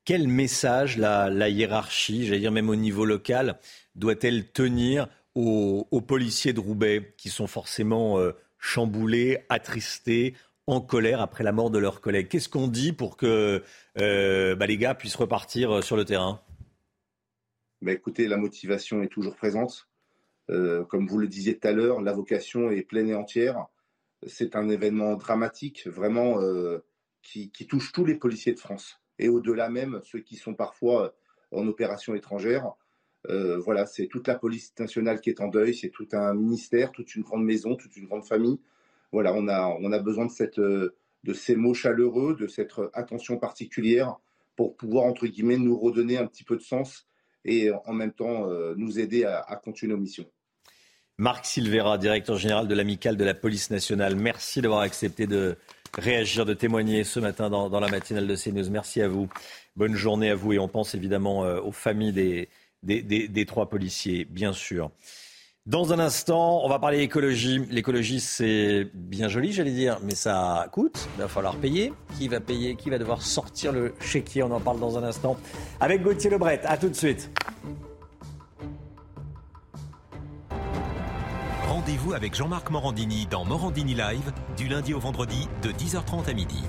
Quel 0.05 0.26
message 0.26 0.98
la, 0.98 1.48
hiérarchie, 1.48 2.26
j'allais 2.26 2.40
dire 2.40 2.50
même 2.50 2.68
au 2.68 2.74
niveau 2.74 3.05
local, 3.05 3.61
doit-elle 3.94 4.50
tenir 4.50 5.07
aux, 5.36 5.84
policiers 6.00 6.53
de 6.53 6.59
Roubaix 6.59 7.14
qui 7.16 7.28
sont 7.28 7.46
forcément 7.46 8.18
euh, 8.18 8.32
chamboulés, 8.59 9.38
attristés, 9.48 10.34
en 10.66 10.80
colère 10.80 11.20
après 11.20 11.44
la 11.44 11.53
mort 11.53 11.70
de 11.70 11.78
leurs 11.78 12.00
collègues? 12.00 12.26
Qu'est-ce 12.26 12.48
qu'on 12.48 12.66
dit 12.66 12.92
pour 12.92 13.16
que 13.16 13.62
euh, 14.00 14.57
bah, 14.57 14.66
les 14.66 14.76
gars 14.76 14.96
puissent 14.96 15.14
repartir 15.14 15.70
euh, 15.70 15.82
sur 15.82 15.96
le 15.96 16.05
terrain? 16.05 16.40
Bah, 17.80 17.92
Écoutez, 17.92 18.26
la 18.26 18.36
motivation 18.36 19.05
est 19.05 19.09
toujours 19.09 19.36
présente. 19.36 19.88
comme 20.48 21.07
vous 21.07 21.18
le 21.18 21.28
disiez 21.28 21.57
tout 21.57 21.68
à 21.68 21.72
l'heure, 21.72 22.00
la 22.00 22.12
vocation 22.12 22.72
est 22.72 22.82
pleine 22.82 23.09
et 23.09 23.14
entière. 23.14 23.66
C'est 24.26 24.57
un 24.57 24.68
événement 24.68 25.14
dramatique, 25.14 25.86
vraiment, 25.86 26.38
qui, 27.22 27.50
touche 27.68 27.92
tous 27.92 28.05
les 28.05 28.16
policiers 28.16 28.53
de 28.53 28.59
France. 28.59 29.01
Et 29.22 29.28
au-delà 29.28 29.68
même, 29.68 30.00
ceux 30.02 30.18
qui 30.18 30.34
sont 30.34 30.54
parfois 30.54 31.14
en 31.52 31.66
opération 31.68 32.14
étrangère. 32.14 32.72
Euh, 33.30 33.56
voilà, 33.58 33.86
c'est 33.86 34.08
toute 34.08 34.26
la 34.26 34.34
police 34.34 34.72
nationale 34.78 35.20
qui 35.20 35.30
est 35.30 35.40
en 35.40 35.46
deuil, 35.46 35.74
c'est 35.74 35.90
tout 35.90 36.08
un 36.12 36.34
ministère, 36.34 36.90
toute 36.90 37.14
une 37.14 37.22
grande 37.22 37.44
maison, 37.44 37.76
toute 37.76 37.96
une 37.96 38.06
grande 38.06 38.24
famille. 38.24 38.58
Voilà, 39.12 39.32
on 39.32 39.46
a, 39.46 39.68
on 39.80 39.92
a 39.92 39.98
besoin 40.00 40.26
de, 40.26 40.32
cette, 40.32 40.58
euh, 40.58 40.96
de 41.22 41.32
ces 41.32 41.54
mots 41.54 41.74
chaleureux, 41.74 42.34
de 42.34 42.48
cette 42.48 42.72
attention 42.94 43.38
particulière 43.38 44.16
pour 44.56 44.76
pouvoir, 44.76 45.04
entre 45.04 45.28
guillemets, 45.28 45.56
nous 45.56 45.78
redonner 45.78 46.18
un 46.18 46.26
petit 46.26 46.42
peu 46.42 46.56
de 46.56 46.62
sens 46.62 47.06
et 47.44 47.70
en 47.70 47.92
même 47.92 48.12
temps 48.12 48.50
euh, 48.50 48.74
nous 48.76 48.98
aider 48.98 49.24
à, 49.24 49.54
continuer 49.62 49.92
nos 49.92 50.00
missions. 50.00 50.26
Marc 51.18 51.46
Silvera, 51.46 51.98
directeur 51.98 52.38
général 52.38 52.66
de 52.66 52.74
l'Amicale 52.74 53.16
de 53.16 53.24
la 53.24 53.34
police 53.34 53.70
nationale, 53.70 54.16
merci 54.16 54.62
d'avoir 54.62 54.80
accepté 54.80 55.28
de 55.28 55.56
réagir, 55.99 56.47
de 56.47 56.55
témoigner 56.55 57.05
ce 57.05 57.20
matin 57.20 57.51
dans, 57.51 57.80
la 57.80 57.88
matinale 57.88 58.26
de 58.26 58.36
CNews. 58.36 58.70
Merci 58.70 59.03
à 59.03 59.09
vous. 59.09 59.28
Bonne 59.76 59.95
journée 59.95 60.30
à 60.30 60.34
vous 60.34 60.53
et 60.53 60.59
on 60.59 60.68
pense 60.68 60.95
évidemment 60.95 61.40
aux 61.40 61.72
familles 61.72 62.12
des, 62.12 62.49
des, 62.82 63.47
trois 63.47 63.68
policiers, 63.68 64.24
bien 64.24 64.53
sûr. 64.53 64.90
Dans 65.64 65.93
un 65.93 66.01
instant, 66.01 66.64
on 66.64 66.68
va 66.68 66.80
parler 66.80 67.01
écologie. 67.01 67.64
L'écologie, 67.70 68.18
c'est 68.18 68.88
bien 68.95 69.28
joli, 69.28 69.53
j'allais 69.53 69.70
dire, 69.70 69.99
mais 70.03 70.16
ça 70.16 70.66
coûte. 70.72 71.09
Il 71.16 71.20
va 71.20 71.28
falloir 71.28 71.55
payer. 71.57 71.93
Qui 72.18 72.26
va 72.26 72.40
payer? 72.40 72.74
Qui 72.74 72.90
va 72.90 72.99
devoir 72.99 73.22
sortir 73.22 73.70
le 73.70 73.95
chéquier? 74.01 74.43
On 74.43 74.51
en 74.51 74.59
parle 74.59 74.80
dans 74.80 74.99
un 74.99 75.05
instant 75.05 75.36
avec 75.78 76.03
Gauthier 76.03 76.30
Lebret. 76.30 76.61
À 76.64 76.76
tout 76.76 76.88
de 76.88 76.97
suite. 76.97 77.30
Rendez-vous 81.93 82.14
avec 82.14 82.34
Jean-Marc 82.34 82.70
Morandini 82.70 83.26
dans 83.26 83.45
Morandini 83.45 83.93
Live 83.93 84.32
du 84.57 84.66
lundi 84.66 84.95
au 84.95 84.99
vendredi 84.99 85.47
de 85.62 85.72
10h30 85.72 86.26
à 86.26 86.32
midi. 86.32 86.62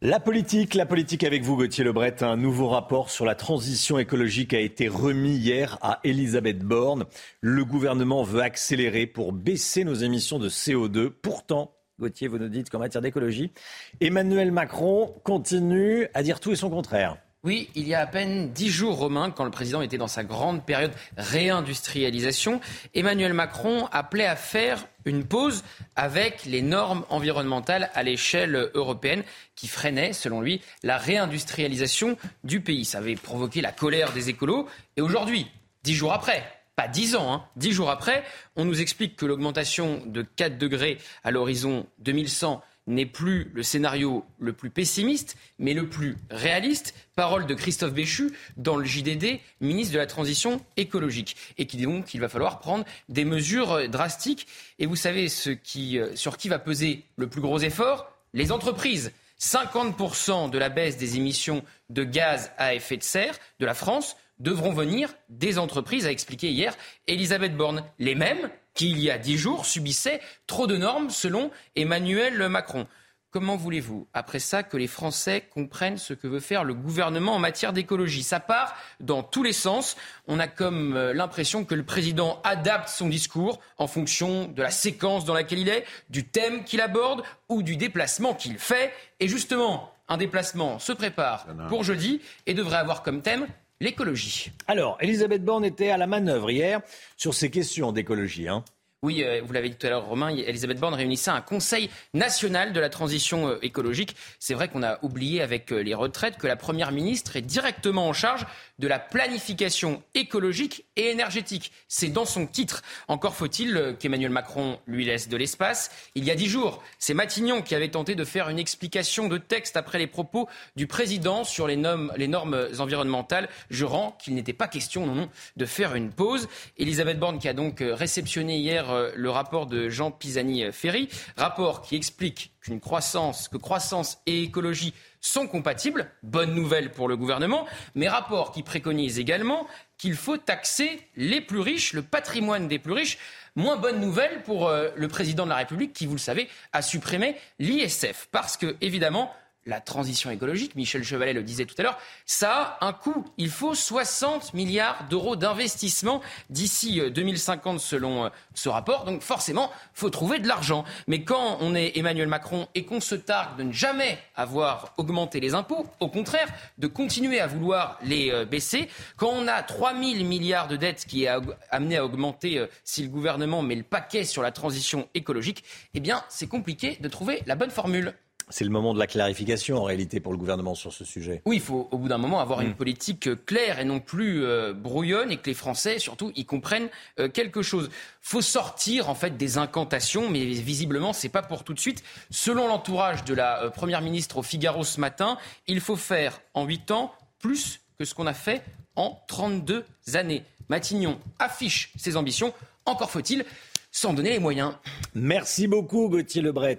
La 0.00 0.18
politique, 0.18 0.72
la 0.72 0.86
politique 0.86 1.24
avec 1.24 1.42
vous, 1.42 1.58
Gauthier 1.58 1.84
Lebret. 1.84 2.22
Un 2.22 2.38
nouveau 2.38 2.68
rapport 2.68 3.10
sur 3.10 3.26
la 3.26 3.34
transition 3.34 3.98
écologique 3.98 4.54
a 4.54 4.60
été 4.60 4.88
remis 4.88 5.36
hier 5.36 5.76
à 5.82 6.00
Elisabeth 6.04 6.60
Borne. 6.60 7.04
Le 7.42 7.66
gouvernement 7.66 8.22
veut 8.22 8.40
accélérer 8.40 9.06
pour 9.06 9.34
baisser 9.34 9.84
nos 9.84 9.92
émissions 9.92 10.38
de 10.38 10.48
CO2. 10.48 11.10
Pourtant, 11.10 11.74
Gauthier, 12.00 12.28
vous 12.28 12.38
nous 12.38 12.48
dites 12.48 12.70
qu'en 12.70 12.78
matière 12.78 13.02
d'écologie, 13.02 13.52
Emmanuel 14.00 14.52
Macron 14.52 15.14
continue 15.22 16.08
à 16.14 16.22
dire 16.22 16.40
tout 16.40 16.52
et 16.52 16.56
son 16.56 16.70
contraire. 16.70 17.18
Oui, 17.46 17.70
il 17.76 17.86
y 17.86 17.94
a 17.94 18.00
à 18.00 18.06
peine 18.08 18.50
dix 18.50 18.70
jours, 18.70 18.96
Romain, 18.96 19.30
quand 19.30 19.44
le 19.44 19.52
président 19.52 19.80
était 19.80 19.98
dans 19.98 20.08
sa 20.08 20.24
grande 20.24 20.66
période 20.66 20.90
réindustrialisation, 21.16 22.60
Emmanuel 22.92 23.34
Macron 23.34 23.86
appelait 23.92 24.26
à 24.26 24.34
faire 24.34 24.84
une 25.04 25.24
pause 25.24 25.62
avec 25.94 26.44
les 26.44 26.60
normes 26.60 27.04
environnementales 27.08 27.88
à 27.94 28.02
l'échelle 28.02 28.72
européenne 28.74 29.22
qui 29.54 29.68
freinaient, 29.68 30.12
selon 30.12 30.40
lui, 30.40 30.60
la 30.82 30.98
réindustrialisation 30.98 32.18
du 32.42 32.60
pays. 32.62 32.84
Ça 32.84 32.98
avait 32.98 33.14
provoqué 33.14 33.60
la 33.60 33.70
colère 33.70 34.12
des 34.12 34.28
écolos. 34.28 34.66
Et 34.96 35.00
aujourd'hui, 35.00 35.46
dix 35.84 35.94
jours 35.94 36.12
après, 36.12 36.42
pas 36.74 36.88
dix 36.88 37.14
ans, 37.14 37.32
hein, 37.32 37.44
dix 37.54 37.70
jours 37.70 37.90
après, 37.90 38.24
on 38.56 38.64
nous 38.64 38.80
explique 38.80 39.14
que 39.14 39.24
l'augmentation 39.24 40.02
de 40.04 40.22
4 40.22 40.58
degrés 40.58 40.98
à 41.22 41.30
l'horizon 41.30 41.86
2100 42.00 42.60
n'est 42.86 43.06
plus 43.06 43.50
le 43.54 43.62
scénario 43.62 44.24
le 44.38 44.52
plus 44.52 44.70
pessimiste, 44.70 45.36
mais 45.58 45.74
le 45.74 45.88
plus 45.88 46.16
réaliste. 46.30 46.94
Parole 47.14 47.46
de 47.46 47.54
Christophe 47.54 47.92
Béchu 47.92 48.32
dans 48.56 48.76
le 48.76 48.84
JDD, 48.84 49.40
ministre 49.60 49.94
de 49.94 49.98
la 49.98 50.06
Transition 50.06 50.60
écologique, 50.76 51.36
et 51.58 51.66
qui 51.66 51.76
dit 51.76 51.84
donc 51.84 52.06
qu'il 52.06 52.20
va 52.20 52.28
falloir 52.28 52.58
prendre 52.58 52.84
des 53.08 53.24
mesures 53.24 53.88
drastiques. 53.88 54.46
Et 54.78 54.86
vous 54.86 54.96
savez 54.96 55.28
ce 55.28 55.50
qui, 55.50 55.98
euh, 55.98 56.14
sur 56.14 56.36
qui 56.36 56.48
va 56.48 56.58
peser 56.58 57.04
le 57.16 57.28
plus 57.28 57.40
gros 57.40 57.58
effort? 57.58 58.10
Les 58.32 58.52
entreprises. 58.52 59.12
50% 59.38 60.50
de 60.50 60.58
la 60.58 60.68
baisse 60.68 60.96
des 60.96 61.16
émissions 61.16 61.62
de 61.90 62.04
gaz 62.04 62.52
à 62.56 62.74
effet 62.74 62.96
de 62.96 63.02
serre 63.02 63.38
de 63.60 63.66
la 63.66 63.74
France 63.74 64.16
devront 64.38 64.72
venir 64.72 65.14
des 65.28 65.58
entreprises, 65.58 66.06
a 66.06 66.10
expliqué 66.10 66.50
hier 66.50 66.76
Elisabeth 67.06 67.56
Borne. 67.56 67.84
Les 67.98 68.14
mêmes 68.14 68.50
qui, 68.76 68.90
il 68.90 69.00
y 69.00 69.10
a 69.10 69.18
dix 69.18 69.36
jours, 69.36 69.66
subissaient 69.66 70.20
trop 70.46 70.68
de 70.68 70.76
normes 70.76 71.10
selon 71.10 71.50
Emmanuel 71.74 72.48
Macron. 72.48 72.86
Comment 73.32 73.56
voulez-vous, 73.56 74.08
après 74.14 74.38
ça, 74.38 74.62
que 74.62 74.78
les 74.78 74.86
Français 74.86 75.44
comprennent 75.52 75.98
ce 75.98 76.14
que 76.14 76.26
veut 76.26 76.40
faire 76.40 76.64
le 76.64 76.72
gouvernement 76.72 77.34
en 77.34 77.38
matière 77.38 77.74
d'écologie? 77.74 78.22
Ça 78.22 78.40
part 78.40 78.74
dans 79.00 79.22
tous 79.22 79.42
les 79.42 79.52
sens. 79.52 79.96
On 80.26 80.38
a 80.38 80.46
comme 80.46 80.96
euh, 80.96 81.12
l'impression 81.12 81.64
que 81.64 81.74
le 81.74 81.82
président 81.82 82.40
adapte 82.44 82.88
son 82.88 83.08
discours 83.08 83.60
en 83.76 83.88
fonction 83.88 84.46
de 84.46 84.62
la 84.62 84.70
séquence 84.70 85.26
dans 85.26 85.34
laquelle 85.34 85.58
il 85.58 85.68
est, 85.68 85.84
du 86.08 86.26
thème 86.26 86.64
qu'il 86.64 86.80
aborde 86.80 87.24
ou 87.50 87.62
du 87.62 87.76
déplacement 87.76 88.32
qu'il 88.32 88.58
fait. 88.58 88.92
Et 89.20 89.28
justement, 89.28 89.92
un 90.08 90.16
déplacement 90.16 90.78
se 90.78 90.92
prépare 90.92 91.46
pour 91.68 91.84
jeudi 91.84 92.22
et 92.46 92.54
devrait 92.54 92.78
avoir 92.78 93.02
comme 93.02 93.20
thème 93.20 93.48
l'écologie. 93.80 94.50
Alors, 94.66 94.96
Elisabeth 95.00 95.44
Borne 95.44 95.64
était 95.64 95.90
à 95.90 95.96
la 95.96 96.06
manœuvre 96.06 96.50
hier 96.50 96.80
sur 97.16 97.34
ces 97.34 97.50
questions 97.50 97.92
d'écologie. 97.92 98.48
Hein. 98.48 98.64
Oui, 99.02 99.22
euh, 99.22 99.42
vous 99.44 99.52
l'avez 99.52 99.68
dit 99.68 99.76
tout 99.76 99.86
à 99.86 99.90
l'heure, 99.90 100.06
Romain, 100.06 100.30
Elisabeth 100.30 100.80
Borne 100.80 100.94
réunissait 100.94 101.30
un 101.30 101.42
Conseil 101.42 101.90
national 102.14 102.72
de 102.72 102.80
la 102.80 102.88
transition 102.88 103.48
euh, 103.48 103.58
écologique. 103.62 104.16
C'est 104.38 104.54
vrai 104.54 104.68
qu'on 104.68 104.82
a 104.82 104.98
oublié 105.02 105.42
avec 105.42 105.70
euh, 105.70 105.80
les 105.80 105.94
retraites 105.94 106.38
que 106.38 106.46
la 106.46 106.56
Première 106.56 106.92
ministre 106.92 107.36
est 107.36 107.42
directement 107.42 108.08
en 108.08 108.14
charge 108.14 108.46
de 108.78 108.88
la 108.88 108.98
planification 108.98 110.02
écologique 110.14 110.84
et 110.96 111.10
énergétique. 111.10 111.72
C'est 111.88 112.08
dans 112.08 112.24
son 112.24 112.46
titre. 112.46 112.82
Encore 113.08 113.34
faut-il 113.34 113.96
qu'Emmanuel 113.98 114.30
Macron 114.30 114.78
lui 114.86 115.04
laisse 115.04 115.28
de 115.28 115.36
l'espace. 115.36 115.90
Il 116.14 116.24
y 116.24 116.30
a 116.30 116.34
dix 116.34 116.48
jours, 116.48 116.82
c'est 116.98 117.14
Matignon 117.14 117.62
qui 117.62 117.74
avait 117.74 117.90
tenté 117.90 118.14
de 118.14 118.24
faire 118.24 118.48
une 118.48 118.58
explication 118.58 119.28
de 119.28 119.38
texte 119.38 119.76
après 119.76 119.98
les 119.98 120.06
propos 120.06 120.48
du 120.76 120.86
président 120.86 121.44
sur 121.44 121.66
les 121.66 121.76
normes, 121.76 122.12
les 122.16 122.28
normes 122.28 122.68
environnementales, 122.78 123.48
jurant 123.70 124.16
qu'il 124.22 124.34
n'était 124.34 124.52
pas 124.52 124.68
question, 124.68 125.06
non, 125.06 125.14
non, 125.14 125.28
de 125.56 125.64
faire 125.64 125.94
une 125.94 126.10
pause. 126.10 126.48
Elisabeth 126.76 127.18
Borne 127.18 127.38
qui 127.38 127.48
a 127.48 127.52
donc 127.52 127.78
réceptionné 127.80 128.58
hier 128.58 129.10
le 129.14 129.30
rapport 129.30 129.66
de 129.66 129.88
Jean 129.88 130.10
Pisani-Ferry, 130.10 131.08
rapport 131.36 131.82
qui 131.82 131.96
explique 131.96 132.52
qu'une 132.60 132.80
croissance, 132.80 133.48
que 133.48 133.56
croissance 133.56 134.18
et 134.26 134.42
écologie 134.42 134.92
sont 135.26 135.46
compatibles, 135.46 136.10
bonne 136.22 136.54
nouvelle 136.54 136.90
pour 136.90 137.08
le 137.08 137.16
gouvernement, 137.16 137.66
mais 137.94 138.08
rapport 138.08 138.52
qui 138.52 138.62
préconise 138.62 139.18
également 139.18 139.66
qu'il 139.98 140.14
faut 140.14 140.36
taxer 140.36 141.00
les 141.16 141.40
plus 141.40 141.60
riches, 141.60 141.92
le 141.92 142.02
patrimoine 142.02 142.68
des 142.68 142.78
plus 142.78 142.92
riches. 142.92 143.18
Moins 143.56 143.76
bonne 143.76 144.00
nouvelle 144.00 144.42
pour 144.42 144.68
euh, 144.68 144.90
le 144.96 145.08
président 145.08 145.44
de 145.44 145.50
la 145.50 145.56
République 145.56 145.92
qui, 145.92 146.06
vous 146.06 146.12
le 146.12 146.18
savez, 146.18 146.48
a 146.72 146.82
supprimé 146.82 147.36
l'ISF. 147.58 148.28
Parce 148.30 148.56
que, 148.56 148.76
évidemment, 148.82 149.32
la 149.66 149.80
transition 149.80 150.30
écologique, 150.30 150.76
Michel 150.76 151.02
Chevalet 151.02 151.32
le 151.32 151.42
disait 151.42 151.64
tout 151.64 151.74
à 151.78 151.82
l'heure, 151.82 151.98
ça 152.24 152.78
a 152.80 152.86
un 152.86 152.92
coût. 152.92 153.24
Il 153.36 153.50
faut 153.50 153.74
60 153.74 154.54
milliards 154.54 155.06
d'euros 155.10 155.34
d'investissement 155.34 156.22
d'ici 156.50 157.00
2050 157.10 157.76
euh, 157.76 157.78
selon 157.78 158.24
euh, 158.24 158.28
ce 158.54 158.68
rapport. 158.68 159.04
Donc 159.04 159.22
forcément, 159.22 159.70
faut 159.92 160.10
trouver 160.10 160.38
de 160.38 160.46
l'argent. 160.46 160.84
Mais 161.08 161.24
quand 161.24 161.58
on 161.60 161.74
est 161.74 161.96
Emmanuel 161.96 162.28
Macron 162.28 162.68
et 162.74 162.84
qu'on 162.84 163.00
se 163.00 163.16
targue 163.16 163.58
de 163.58 163.64
ne 163.64 163.72
jamais 163.72 164.18
avoir 164.36 164.94
augmenté 164.98 165.40
les 165.40 165.54
impôts, 165.54 165.86
au 165.98 166.08
contraire, 166.08 166.48
de 166.78 166.86
continuer 166.86 167.40
à 167.40 167.48
vouloir 167.48 167.98
les 168.02 168.30
euh, 168.30 168.44
baisser, 168.44 168.88
quand 169.16 169.30
on 169.30 169.48
a 169.48 169.62
3 169.62 169.94
000 169.94 170.24
milliards 170.24 170.68
de 170.68 170.76
dettes 170.76 171.04
qui 171.06 171.24
est 171.24 171.30
amené 171.70 171.96
à 171.96 172.04
augmenter 172.04 172.64
si 172.84 173.02
le 173.02 173.08
gouvernement 173.08 173.62
met 173.62 173.74
le 173.74 173.82
paquet 173.82 174.24
sur 174.24 174.42
la 174.42 174.52
transition 174.52 175.08
écologique, 175.14 175.64
eh 175.94 176.00
bien 176.00 176.22
c'est 176.28 176.46
compliqué 176.46 176.98
de 177.00 177.08
trouver 177.08 177.42
la 177.46 177.56
bonne 177.56 177.70
formule. 177.70 178.14
C'est 178.48 178.64
le 178.64 178.70
moment 178.70 178.94
de 178.94 179.00
la 179.00 179.08
clarification 179.08 179.78
en 179.78 179.82
réalité 179.82 180.20
pour 180.20 180.30
le 180.30 180.38
gouvernement 180.38 180.76
sur 180.76 180.92
ce 180.92 181.04
sujet. 181.04 181.42
Oui, 181.46 181.56
il 181.56 181.62
faut 181.62 181.88
au 181.90 181.98
bout 181.98 182.06
d'un 182.06 182.18
moment 182.18 182.38
avoir 182.38 182.60
une 182.60 182.70
mm. 182.70 182.76
politique 182.76 183.44
claire 183.44 183.80
et 183.80 183.84
non 183.84 183.98
plus 183.98 184.44
euh, 184.44 184.72
brouillonne 184.72 185.32
et 185.32 185.36
que 185.36 185.46
les 185.50 185.54
Français 185.54 185.98
surtout 185.98 186.30
y 186.36 186.44
comprennent 186.44 186.88
euh, 187.18 187.28
quelque 187.28 187.62
chose. 187.62 187.90
Faut 188.20 188.42
sortir 188.42 189.10
en 189.10 189.16
fait 189.16 189.36
des 189.36 189.58
incantations, 189.58 190.30
mais 190.30 190.44
visiblement 190.44 191.12
c'est 191.12 191.28
pas 191.28 191.42
pour 191.42 191.64
tout 191.64 191.74
de 191.74 191.80
suite. 191.80 192.04
Selon 192.30 192.68
l'entourage 192.68 193.24
de 193.24 193.34
la 193.34 193.64
euh, 193.64 193.70
première 193.70 194.00
ministre 194.00 194.38
au 194.38 194.42
Figaro 194.42 194.84
ce 194.84 195.00
matin, 195.00 195.38
il 195.66 195.80
faut 195.80 195.96
faire 195.96 196.40
en 196.54 196.66
8 196.66 196.92
ans 196.92 197.12
plus 197.40 197.80
que 197.98 198.04
ce 198.04 198.14
qu'on 198.14 198.28
a 198.28 198.34
fait 198.34 198.62
en 198.94 199.20
32 199.26 199.84
années. 200.14 200.44
Matignon 200.68 201.18
affiche 201.40 201.90
ses 201.96 202.16
ambitions. 202.16 202.54
Encore 202.84 203.10
faut-il 203.10 203.44
s'en 203.90 204.12
donner 204.12 204.30
les 204.30 204.38
moyens. 204.38 204.74
Merci 205.14 205.66
beaucoup 205.66 206.08
Gauthier 206.08 206.42
Lebret. 206.42 206.78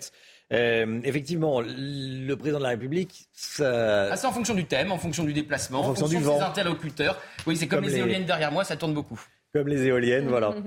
Euh, 0.53 1.01
effectivement, 1.03 1.61
le 1.61 2.33
président 2.35 2.59
de 2.59 2.63
la 2.63 2.69
République, 2.69 3.27
ça... 3.33 4.11
Ah, 4.11 4.15
c'est 4.15 4.27
en 4.27 4.31
fonction 4.31 4.53
du 4.53 4.65
thème, 4.65 4.91
en 4.91 4.97
fonction 4.97 5.23
du 5.23 5.33
déplacement, 5.33 5.81
en 5.81 5.83
fonction, 5.83 6.07
du 6.07 6.17
vent. 6.17 6.37
des 6.37 6.43
interlocuteurs. 6.43 7.19
Oui, 7.45 7.57
c'est 7.57 7.67
comme, 7.67 7.83
les, 7.83 7.97
éoliennes 7.97 8.25
derrière 8.25 8.51
moi, 8.51 8.63
ça 8.63 8.77
tourne 8.77 8.93
beaucoup. 8.93 9.19
Comme 9.53 9.67
les 9.67 9.83
éoliennes, 9.85 10.27
voilà. 10.27 10.55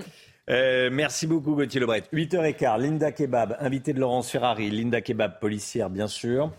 Euh, 0.48 0.90
merci 0.90 1.28
beaucoup 1.28 1.54
Gauthier 1.54 1.78
Lebret. 1.78 2.02
8h15, 2.12 2.80
Linda 2.80 3.12
Kebab, 3.12 3.56
invitée 3.60 3.92
de 3.92 4.00
Laurence 4.00 4.30
Ferrari. 4.30 4.68
Linda 4.68 5.00
Kebab, 5.00 5.38
policière 5.38 5.90
bien 5.90 6.08
sûr. 6.08 6.50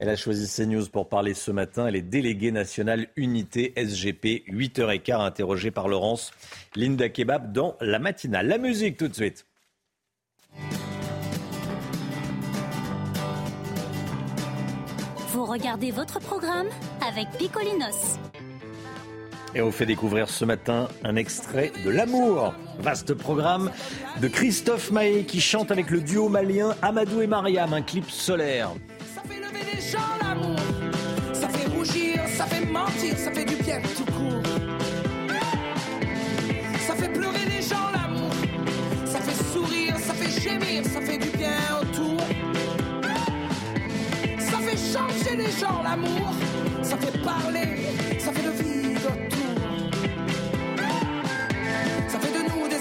Elle 0.00 0.08
a 0.08 0.16
choisi 0.16 0.48
CNews 0.48 0.86
pour 0.88 1.08
parler 1.08 1.32
ce 1.32 1.52
matin. 1.52 1.86
Elle 1.86 1.94
est 1.94 2.02
déléguée 2.02 2.50
nationale 2.50 3.06
unité 3.14 3.72
SGP. 3.76 4.48
8h15, 4.48 5.20
interrogée 5.20 5.70
par 5.70 5.86
Laurence. 5.86 6.32
Linda 6.74 7.08
Kebab 7.08 7.52
dans 7.52 7.76
la 7.80 8.00
matinale. 8.00 8.48
La 8.48 8.58
musique 8.58 8.96
tout 8.96 9.06
de 9.06 9.14
suite. 9.14 9.46
Regardez 15.56 15.90
votre 15.90 16.20
programme 16.20 16.66
avec 17.06 17.28
Picolinos. 17.38 18.18
Et 19.54 19.62
on 19.62 19.66
vous 19.66 19.72
fait 19.72 19.86
découvrir 19.86 20.28
ce 20.28 20.44
matin 20.44 20.88
un 21.02 21.16
extrait 21.16 21.72
de 21.82 21.88
L'amour. 21.88 22.52
Vaste 22.78 23.14
programme 23.14 23.70
de 24.20 24.28
Christophe 24.28 24.90
Maé 24.90 25.24
qui 25.24 25.40
chante 25.40 25.70
avec 25.70 25.88
le 25.88 26.02
duo 26.02 26.28
malien 26.28 26.74
Amadou 26.82 27.22
et 27.22 27.26
Mariam, 27.26 27.72
un 27.72 27.80
clip 27.80 28.10
solaire. 28.10 28.68
Ça 29.14 29.22
fait 29.22 29.40
lever 29.40 29.64
les 29.74 29.80
gens 29.80 29.98
l'amour. 30.20 30.58
Ça 31.32 31.48
fait 31.48 31.68
rougir, 31.74 32.20
ça 32.36 32.44
fait 32.44 32.66
mentir, 32.66 33.16
ça 33.16 33.32
fait 33.32 33.46
du 33.46 33.56
bien 33.56 33.80
tout 33.96 34.12
court. 34.12 34.42
Ça 36.86 36.94
fait 36.96 37.08
pleurer 37.08 37.46
les 37.48 37.62
gens 37.62 37.90
l'amour. 37.94 38.30
Ça 39.06 39.20
fait 39.20 39.42
sourire, 39.54 39.96
ça 40.00 40.12
fait 40.12 40.38
gémir, 40.38 40.84
ça 40.84 41.00
fait 41.00 41.16
du 41.16 41.30
bien 41.30 41.56
autour 41.80 41.95
changer 44.96 45.36
les 45.36 45.50
gens, 45.60 45.82
l'amour, 45.82 46.32
ça 46.82 46.96
fait 46.96 47.18
parler, 47.22 47.68
ça 48.18 48.32
fait 48.32 48.42
de 48.42 48.52
vide 48.62 49.06
autour. 49.12 49.56
Ça 52.08 52.18
fait 52.18 52.32
de 52.38 52.42
nous 52.50 52.68
des 52.68 52.75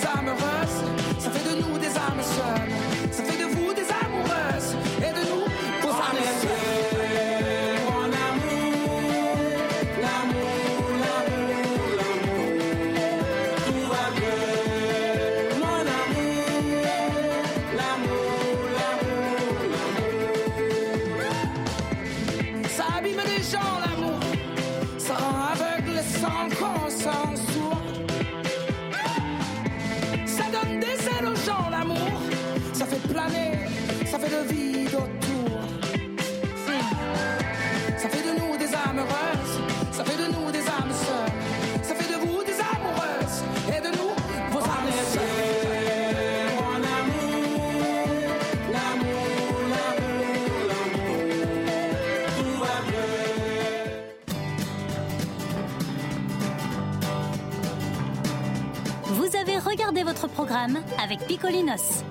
programme 60.45 60.83
avec 61.03 61.25
Picolinos. 61.25 62.03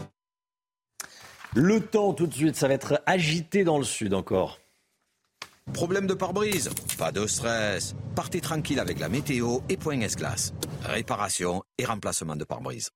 Le 1.55 1.81
temps 1.81 2.15
tout 2.15 2.27
de 2.27 2.35
suite, 2.35 2.57
ça 2.57 2.67
va 2.67 2.75
être 2.75 3.01
agité 3.07 3.63
dans 3.63 3.79
le 3.79 3.85
sud 3.85 4.13
encore. 4.13 4.59
Problème 5.73 6.09
de 6.09 6.15
pare-brise 6.15 6.71
Pas 6.99 7.13
de 7.13 7.29
stress. 7.29 7.95
Partez 8.17 8.41
tranquille 8.41 8.81
avec 8.81 8.99
la 8.99 9.09
météo 9.09 9.61
et 9.69 9.77
Point 9.77 10.01
S-Glace. 10.01 10.53
Réparation 10.83 11.63
et 11.79 11.85
remplacement 11.85 12.35
de 12.35 12.43
pare-brise. 12.43 12.91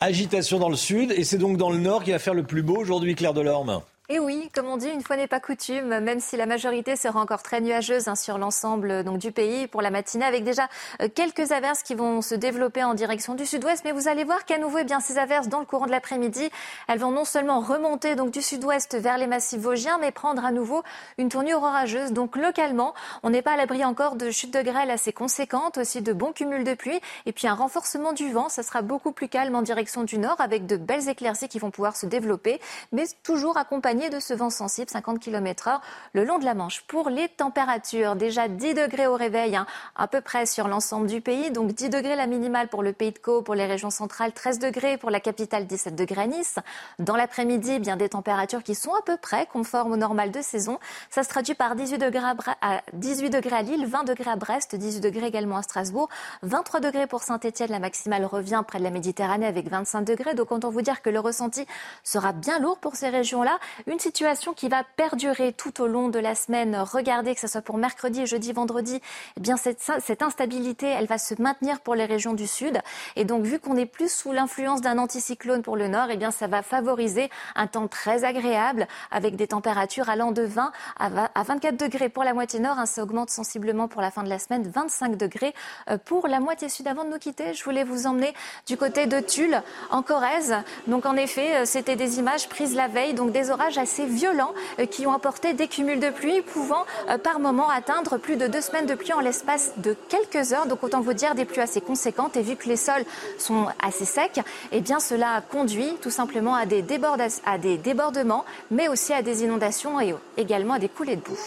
Agitation 0.00 0.58
dans 0.58 0.70
le 0.70 0.76
sud 0.76 1.12
et 1.12 1.22
c'est 1.22 1.38
donc 1.38 1.56
dans 1.56 1.70
le 1.70 1.78
nord 1.78 2.02
qui 2.02 2.10
va 2.10 2.18
faire 2.18 2.34
le 2.34 2.42
plus 2.42 2.62
beau 2.62 2.78
aujourd'hui, 2.78 3.14
Claire 3.14 3.32
Delorme. 3.32 3.80
Et 4.10 4.18
oui, 4.18 4.48
comme 4.54 4.68
on 4.68 4.78
dit, 4.78 4.88
une 4.88 5.02
fois 5.02 5.18
n'est 5.18 5.26
pas 5.26 5.38
coutume, 5.38 6.00
même 6.00 6.18
si 6.18 6.38
la 6.38 6.46
majorité 6.46 6.96
sera 6.96 7.20
encore 7.20 7.42
très 7.42 7.60
nuageuse 7.60 8.08
hein, 8.08 8.14
sur 8.14 8.38
l'ensemble 8.38 8.90
euh, 8.90 9.02
du 9.02 9.32
pays 9.32 9.66
pour 9.66 9.82
la 9.82 9.90
matinée, 9.90 10.24
avec 10.24 10.44
déjà 10.44 10.66
euh, 11.02 11.08
quelques 11.14 11.52
averses 11.52 11.82
qui 11.82 11.94
vont 11.94 12.22
se 12.22 12.34
développer 12.34 12.82
en 12.82 12.94
direction 12.94 13.34
du 13.34 13.44
sud-ouest. 13.44 13.82
Mais 13.84 13.92
vous 13.92 14.08
allez 14.08 14.24
voir 14.24 14.46
qu'à 14.46 14.56
nouveau, 14.56 14.78
eh 14.78 14.84
bien 14.84 15.00
ces 15.00 15.18
averses 15.18 15.48
dans 15.48 15.60
le 15.60 15.66
courant 15.66 15.84
de 15.84 15.90
l'après-midi, 15.90 16.48
elles 16.88 16.98
vont 16.98 17.10
non 17.10 17.26
seulement 17.26 17.60
remonter 17.60 18.14
donc 18.14 18.30
du 18.30 18.40
sud-ouest 18.40 18.96
vers 18.96 19.18
les 19.18 19.26
massifs 19.26 19.60
vosgiens, 19.60 19.98
mais 19.98 20.10
prendre 20.10 20.42
à 20.42 20.52
nouveau 20.52 20.82
une 21.18 21.28
tournure 21.28 21.62
orageuse. 21.62 22.12
Donc 22.12 22.34
localement, 22.34 22.94
on 23.22 23.28
n'est 23.28 23.42
pas 23.42 23.52
à 23.52 23.56
l'abri 23.58 23.84
encore 23.84 24.16
de 24.16 24.30
chutes 24.30 24.54
de 24.54 24.62
grêle 24.62 24.90
assez 24.90 25.12
conséquentes, 25.12 25.76
aussi 25.76 26.00
de 26.00 26.14
bons 26.14 26.32
cumuls 26.32 26.64
de 26.64 26.72
pluie, 26.72 26.98
et 27.26 27.32
puis 27.32 27.46
un 27.46 27.54
renforcement 27.54 28.14
du 28.14 28.32
vent. 28.32 28.48
Ça 28.48 28.62
sera 28.62 28.80
beaucoup 28.80 29.12
plus 29.12 29.28
calme 29.28 29.54
en 29.54 29.60
direction 29.60 30.02
du 30.02 30.16
nord, 30.16 30.40
avec 30.40 30.64
de 30.64 30.78
belles 30.78 31.10
éclaircies 31.10 31.50
qui 31.50 31.58
vont 31.58 31.70
pouvoir 31.70 31.94
se 31.94 32.06
développer, 32.06 32.58
mais 32.90 33.04
toujours 33.22 33.58
accompagnées 33.58 33.97
de 34.08 34.20
ce 34.20 34.32
vent 34.34 34.50
sensible, 34.50 34.88
50 34.88 35.18
km/h, 35.18 35.80
le 36.12 36.24
long 36.24 36.38
de 36.38 36.44
la 36.44 36.54
Manche. 36.54 36.82
Pour 36.86 37.10
les 37.10 37.28
températures, 37.28 38.14
déjà 38.16 38.46
10 38.48 38.74
degrés 38.74 39.06
au 39.08 39.14
réveil, 39.16 39.56
hein, 39.56 39.66
à 39.96 40.06
peu 40.06 40.20
près 40.20 40.46
sur 40.46 40.68
l'ensemble 40.68 41.08
du 41.08 41.20
pays. 41.20 41.50
Donc 41.50 41.72
10 41.72 41.90
degrés 41.90 42.14
la 42.16 42.26
minimale 42.26 42.68
pour 42.68 42.82
le 42.84 42.92
Pays 42.92 43.10
de 43.12 43.18
Caux, 43.18 43.42
pour 43.42 43.54
les 43.56 43.66
régions 43.66 43.90
centrales, 43.90 44.32
13 44.32 44.60
degrés 44.60 44.96
pour 44.96 45.10
la 45.10 45.18
capitale, 45.20 45.66
17 45.66 45.96
degrés 45.96 46.22
à 46.22 46.26
Nice. 46.28 46.54
Dans 47.00 47.16
l'après-midi, 47.16 47.72
eh 47.74 47.78
bien 47.80 47.96
des 47.96 48.08
températures 48.10 48.62
qui 48.62 48.74
sont 48.76 48.94
à 48.94 49.02
peu 49.02 49.16
près 49.16 49.46
conformes 49.46 49.92
au 49.92 49.96
normal 49.96 50.30
de 50.30 50.40
saison. 50.40 50.78
Ça 51.10 51.24
se 51.24 51.28
traduit 51.28 51.54
par 51.54 51.74
18 51.74 51.98
degrés 51.98 52.24
à, 52.28 52.34
Bre- 52.34 52.54
à 52.62 52.80
18 52.92 53.30
degrés 53.30 53.56
à 53.56 53.62
Lille, 53.62 53.86
20 53.86 54.04
degrés 54.04 54.30
à 54.30 54.36
Brest, 54.36 54.76
18 54.76 55.00
degrés 55.00 55.26
également 55.26 55.56
à 55.56 55.62
Strasbourg, 55.62 56.08
23 56.42 56.80
degrés 56.80 57.06
pour 57.06 57.22
Saint-Etienne. 57.22 57.70
La 57.70 57.78
maximale 57.80 58.24
revient 58.24 58.62
près 58.66 58.78
de 58.78 58.84
la 58.84 58.90
Méditerranée 58.90 59.46
avec 59.46 59.68
25 59.68 60.02
degrés. 60.02 60.34
Donc 60.34 60.52
autant 60.52 60.70
vous 60.70 60.82
dire 60.82 61.02
que 61.02 61.10
le 61.10 61.18
ressenti 61.20 61.66
sera 62.04 62.32
bien 62.32 62.58
lourd 62.58 62.78
pour 62.78 62.96
ces 62.96 63.08
régions-là. 63.08 63.58
Une 63.88 63.98
situation 63.98 64.52
qui 64.52 64.68
va 64.68 64.84
perdurer 64.84 65.54
tout 65.54 65.80
au 65.80 65.86
long 65.86 66.08
de 66.08 66.18
la 66.18 66.34
semaine. 66.34 66.76
Regardez 66.76 67.34
que 67.34 67.40
ce 67.40 67.46
soit 67.46 67.62
pour 67.62 67.78
mercredi, 67.78 68.26
jeudi, 68.26 68.52
vendredi, 68.52 69.00
eh 69.38 69.40
bien 69.40 69.56
cette, 69.56 70.22
instabilité, 70.22 70.86
elle 70.86 71.06
va 71.06 71.16
se 71.16 71.40
maintenir 71.40 71.80
pour 71.80 71.94
les 71.94 72.04
régions 72.04 72.34
du 72.34 72.46
sud. 72.46 72.82
Et 73.16 73.24
donc 73.24 73.44
vu 73.44 73.58
qu'on 73.58 73.76
est 73.76 73.86
plus 73.86 74.12
sous 74.12 74.30
l'influence 74.30 74.82
d'un 74.82 74.98
anticyclone 74.98 75.62
pour 75.62 75.74
le 75.74 75.88
nord, 75.88 76.08
eh 76.10 76.18
bien 76.18 76.30
ça 76.30 76.48
va 76.48 76.60
favoriser 76.60 77.30
un 77.56 77.66
temps 77.66 77.88
très 77.88 78.24
agréable 78.24 78.86
avec 79.10 79.36
des 79.36 79.46
températures 79.46 80.10
allant 80.10 80.32
de 80.32 80.42
20 80.42 80.70
à 80.98 81.08
20 81.08 81.30
à 81.34 81.42
24 81.42 81.76
degrés 81.78 82.10
pour 82.10 82.24
la 82.24 82.34
moitié 82.34 82.60
nord. 82.60 82.78
hein. 82.78 82.84
ça 82.84 83.02
augmente 83.02 83.30
sensiblement 83.30 83.88
pour 83.88 84.02
la 84.02 84.10
fin 84.10 84.22
de 84.22 84.28
la 84.28 84.38
semaine, 84.38 84.68
25 84.68 85.16
degrés 85.16 85.54
euh, 85.88 85.96
pour 85.96 86.28
la 86.28 86.40
moitié 86.40 86.68
sud. 86.68 86.86
Avant 86.88 87.04
de 87.04 87.10
nous 87.10 87.18
quitter, 87.18 87.54
je 87.54 87.64
voulais 87.64 87.84
vous 87.84 88.06
emmener 88.06 88.34
du 88.66 88.76
côté 88.76 89.06
de 89.06 89.20
Tulle, 89.20 89.62
en 89.90 90.02
Corrèze. 90.02 90.56
Donc 90.88 91.06
en 91.06 91.16
effet, 91.16 91.56
euh, 91.56 91.64
c'était 91.64 91.96
des 91.96 92.18
images 92.18 92.50
prises 92.50 92.74
la 92.74 92.88
veille, 92.88 93.14
donc 93.14 93.32
des 93.32 93.48
orages 93.48 93.77
assez 93.78 94.06
violents 94.06 94.54
euh, 94.78 94.86
qui 94.86 95.06
ont 95.06 95.12
apporté 95.12 95.54
des 95.54 95.68
cumuls 95.68 96.00
de 96.00 96.10
pluie 96.10 96.42
pouvant 96.42 96.84
euh, 97.08 97.18
par 97.18 97.40
moment 97.40 97.68
atteindre 97.68 98.18
plus 98.18 98.36
de 98.36 98.46
deux 98.46 98.60
semaines 98.60 98.86
de 98.86 98.94
pluie 98.94 99.12
en 99.12 99.20
l'espace 99.20 99.72
de 99.78 99.96
quelques 100.08 100.52
heures. 100.52 100.66
Donc 100.66 100.82
autant 100.82 101.00
vous 101.00 101.12
dire 101.12 101.34
des 101.34 101.44
pluies 101.44 101.62
assez 101.62 101.80
conséquentes. 101.80 102.36
Et 102.36 102.42
vu 102.42 102.56
que 102.56 102.68
les 102.68 102.76
sols 102.76 103.04
sont 103.38 103.66
assez 103.82 104.04
secs, 104.04 104.40
eh 104.72 104.80
bien 104.80 105.00
cela 105.00 105.42
conduit 105.50 105.94
tout 106.00 106.10
simplement 106.10 106.54
à 106.54 106.66
des, 106.66 106.82
débordements, 106.82 108.44
mais 108.70 108.88
aussi 108.88 109.12
à 109.12 109.22
des 109.22 109.44
inondations 109.44 110.00
et 110.00 110.14
également 110.36 110.74
à 110.74 110.78
des 110.78 110.88
coulées 110.88 111.16
de 111.16 111.22
boue. 111.22 111.38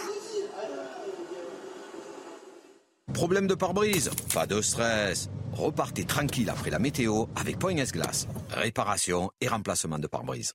Problème 3.13 3.47
de 3.47 3.55
pare-brise? 3.55 4.09
Pas 4.34 4.45
de 4.45 4.61
stress. 4.61 5.29
Repartez 5.51 6.05
tranquille 6.05 6.49
après 6.49 6.69
la 6.69 6.79
météo 6.79 7.25
avec 7.36 7.59
Point 7.59 7.77
S-Glace. 7.77 8.27
Réparation 8.49 9.32
et 9.41 9.47
remplacement 9.47 9.99
de 9.99 10.07
pare-brise. 10.07 10.53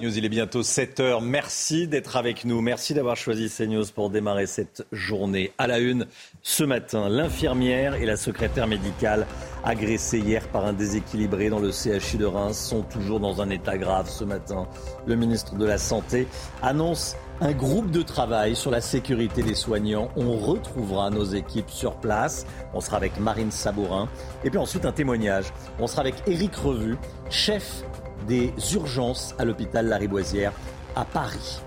News, 0.00 0.18
il 0.18 0.24
est 0.24 0.28
bientôt 0.28 0.62
7 0.62 1.00
heures. 1.00 1.20
Merci 1.20 1.86
d'être 1.86 2.16
avec 2.16 2.44
nous. 2.44 2.60
Merci 2.60 2.94
d'avoir 2.94 3.16
choisi 3.16 3.48
CNews 3.48 3.84
pour 3.94 4.10
démarrer 4.10 4.46
cette 4.46 4.84
journée. 4.90 5.52
À 5.58 5.66
la 5.66 5.78
une, 5.78 6.06
ce 6.42 6.64
matin, 6.64 7.08
l'infirmière 7.08 7.94
et 7.94 8.06
la 8.06 8.16
secrétaire 8.16 8.66
médicale 8.66 9.26
agressées 9.64 10.18
hier 10.18 10.48
par 10.48 10.64
un 10.64 10.72
déséquilibré 10.72 11.50
dans 11.50 11.60
le 11.60 11.70
CHU 11.70 12.16
de 12.16 12.24
Reims 12.24 12.58
sont 12.58 12.82
toujours 12.82 13.20
dans 13.20 13.40
un 13.42 13.50
état 13.50 13.78
grave 13.78 14.08
ce 14.08 14.24
matin. 14.24 14.66
Le 15.06 15.14
ministre 15.14 15.56
de 15.56 15.64
la 15.64 15.78
Santé 15.78 16.26
annonce 16.62 17.14
un 17.40 17.52
groupe 17.52 17.90
de 17.90 18.02
travail 18.02 18.56
sur 18.56 18.70
la 18.70 18.80
sécurité 18.80 19.42
des 19.42 19.54
soignants. 19.54 20.10
On 20.16 20.36
retrouvera 20.36 21.10
nos 21.10 21.24
équipes 21.24 21.70
sur 21.70 21.96
place. 21.96 22.46
On 22.74 22.80
sera 22.80 22.96
avec 22.96 23.18
Marine 23.20 23.50
Sabourin. 23.50 24.08
Et 24.44 24.50
puis 24.50 24.58
ensuite 24.58 24.84
un 24.84 24.92
témoignage. 24.92 25.46
On 25.78 25.86
sera 25.86 26.02
avec 26.02 26.14
Éric 26.26 26.54
Revu, 26.56 26.96
chef 27.30 27.84
des 28.26 28.52
urgences 28.74 29.34
à 29.38 29.44
l'hôpital 29.44 29.86
Lariboisière 29.86 30.52
à 30.96 31.04
Paris. 31.04 31.60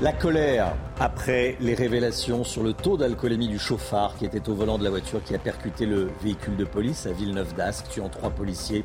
La 0.00 0.12
colère 0.12 0.74
après 0.98 1.56
les 1.60 1.74
révélations 1.74 2.42
sur 2.42 2.64
le 2.64 2.72
taux 2.72 2.96
d'alcoolémie 2.96 3.46
du 3.46 3.60
chauffard 3.60 4.16
qui 4.18 4.24
était 4.24 4.48
au 4.48 4.54
volant 4.54 4.76
de 4.76 4.84
la 4.84 4.90
voiture 4.90 5.22
qui 5.22 5.34
a 5.34 5.38
percuté 5.38 5.86
le 5.86 6.10
véhicule 6.20 6.56
de 6.56 6.64
police 6.64 7.06
à 7.06 7.12
Villeneuve 7.12 7.54
d'Ascq, 7.54 7.88
tuant 7.88 8.08
trois 8.08 8.30
policiers. 8.30 8.84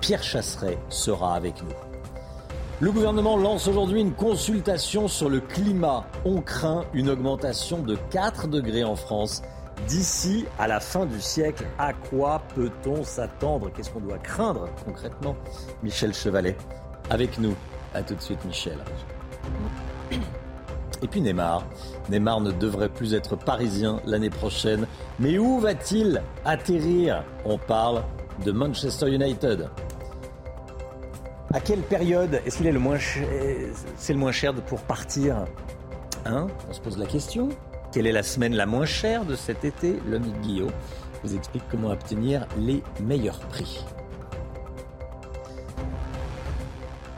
Pierre 0.00 0.22
Chasseret 0.22 0.78
sera 0.88 1.34
avec 1.34 1.62
nous. 1.62 1.74
Le 2.80 2.92
gouvernement 2.92 3.36
lance 3.36 3.68
aujourd'hui 3.68 4.00
une 4.00 4.12
consultation 4.12 5.08
sur 5.08 5.28
le 5.28 5.40
climat. 5.40 6.04
On 6.24 6.42
craint 6.42 6.84
une 6.92 7.08
augmentation 7.10 7.82
de 7.82 7.96
4 8.10 8.48
degrés 8.48 8.84
en 8.84 8.96
France 8.96 9.42
d'ici 9.86 10.46
à 10.58 10.66
la 10.66 10.80
fin 10.80 11.06
du 11.06 11.20
siècle. 11.20 11.64
À 11.78 11.92
quoi 11.92 12.42
peut-on 12.54 13.04
s'attendre? 13.04 13.70
Qu'est-ce 13.72 13.90
qu'on 13.90 14.00
doit 14.00 14.18
craindre 14.18 14.68
concrètement? 14.84 15.36
Michel 15.82 16.14
Chevalet, 16.14 16.56
avec 17.10 17.38
nous. 17.38 17.54
A 17.94 18.02
tout 18.02 18.14
de 18.14 18.20
suite, 18.20 18.44
Michel. 18.44 18.78
Et 21.02 21.08
puis 21.08 21.20
Neymar. 21.20 21.64
Neymar 22.08 22.40
ne 22.40 22.52
devrait 22.52 22.88
plus 22.88 23.14
être 23.14 23.36
parisien 23.36 24.00
l'année 24.04 24.30
prochaine. 24.30 24.86
Mais 25.18 25.38
où 25.38 25.60
va-t-il 25.60 26.22
atterrir? 26.44 27.24
On 27.44 27.58
parle 27.58 28.02
de 28.44 28.52
Manchester 28.52 29.10
United. 29.10 29.68
À 31.54 31.60
quelle 31.60 31.80
période 31.80 32.40
est-ce 32.44 32.58
qu'il 32.58 32.66
est 32.66 32.72
le 32.72 32.80
moins 32.80 32.98
cher, 32.98 33.26
c'est 33.96 34.12
le 34.12 34.18
moins 34.18 34.32
cher 34.32 34.52
pour 34.52 34.80
partir? 34.80 35.44
Hein? 36.24 36.48
On 36.68 36.72
se 36.72 36.80
pose 36.80 36.98
la 36.98 37.06
question. 37.06 37.50
Quelle 37.96 38.08
est 38.08 38.12
la 38.12 38.22
semaine 38.22 38.54
la 38.54 38.66
moins 38.66 38.84
chère 38.84 39.24
de 39.24 39.34
cet 39.34 39.64
été 39.64 39.94
L'homme 40.06 40.30
Guillaume 40.42 40.72
vous 41.22 41.34
explique 41.34 41.62
comment 41.70 41.88
obtenir 41.88 42.46
les 42.58 42.82
meilleurs 43.02 43.40
prix. 43.48 43.82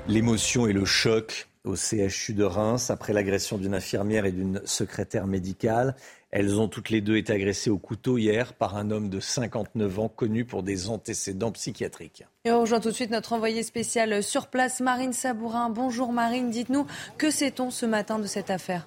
L'émotion 0.06 0.68
et 0.68 0.72
le 0.72 0.84
choc 0.84 1.48
au 1.64 1.74
CHU 1.74 2.32
de 2.32 2.44
Reims 2.44 2.90
après 2.90 3.12
l'agression 3.12 3.58
d'une 3.58 3.74
infirmière 3.74 4.24
et 4.24 4.30
d'une 4.30 4.62
secrétaire 4.66 5.26
médicale. 5.26 5.96
Elles 6.30 6.60
ont 6.60 6.68
toutes 6.68 6.90
les 6.90 7.00
deux 7.00 7.16
été 7.16 7.32
agressées 7.32 7.70
au 7.70 7.78
couteau 7.78 8.16
hier 8.16 8.52
par 8.52 8.76
un 8.76 8.92
homme 8.92 9.08
de 9.08 9.18
59 9.18 9.98
ans 9.98 10.08
connu 10.08 10.44
pour 10.44 10.62
des 10.62 10.90
antécédents 10.90 11.50
psychiatriques. 11.50 12.22
Et 12.44 12.52
on 12.52 12.60
rejoint 12.60 12.78
tout 12.78 12.90
de 12.90 12.94
suite 12.94 13.10
notre 13.10 13.32
envoyé 13.32 13.64
spécial 13.64 14.22
sur 14.22 14.46
place, 14.46 14.78
Marine 14.78 15.12
Sabourin. 15.12 15.70
Bonjour 15.70 16.12
Marine, 16.12 16.50
dites-nous, 16.50 16.86
que 17.16 17.32
sait-on 17.32 17.72
ce 17.72 17.84
matin 17.84 18.20
de 18.20 18.28
cette 18.28 18.50
affaire? 18.50 18.86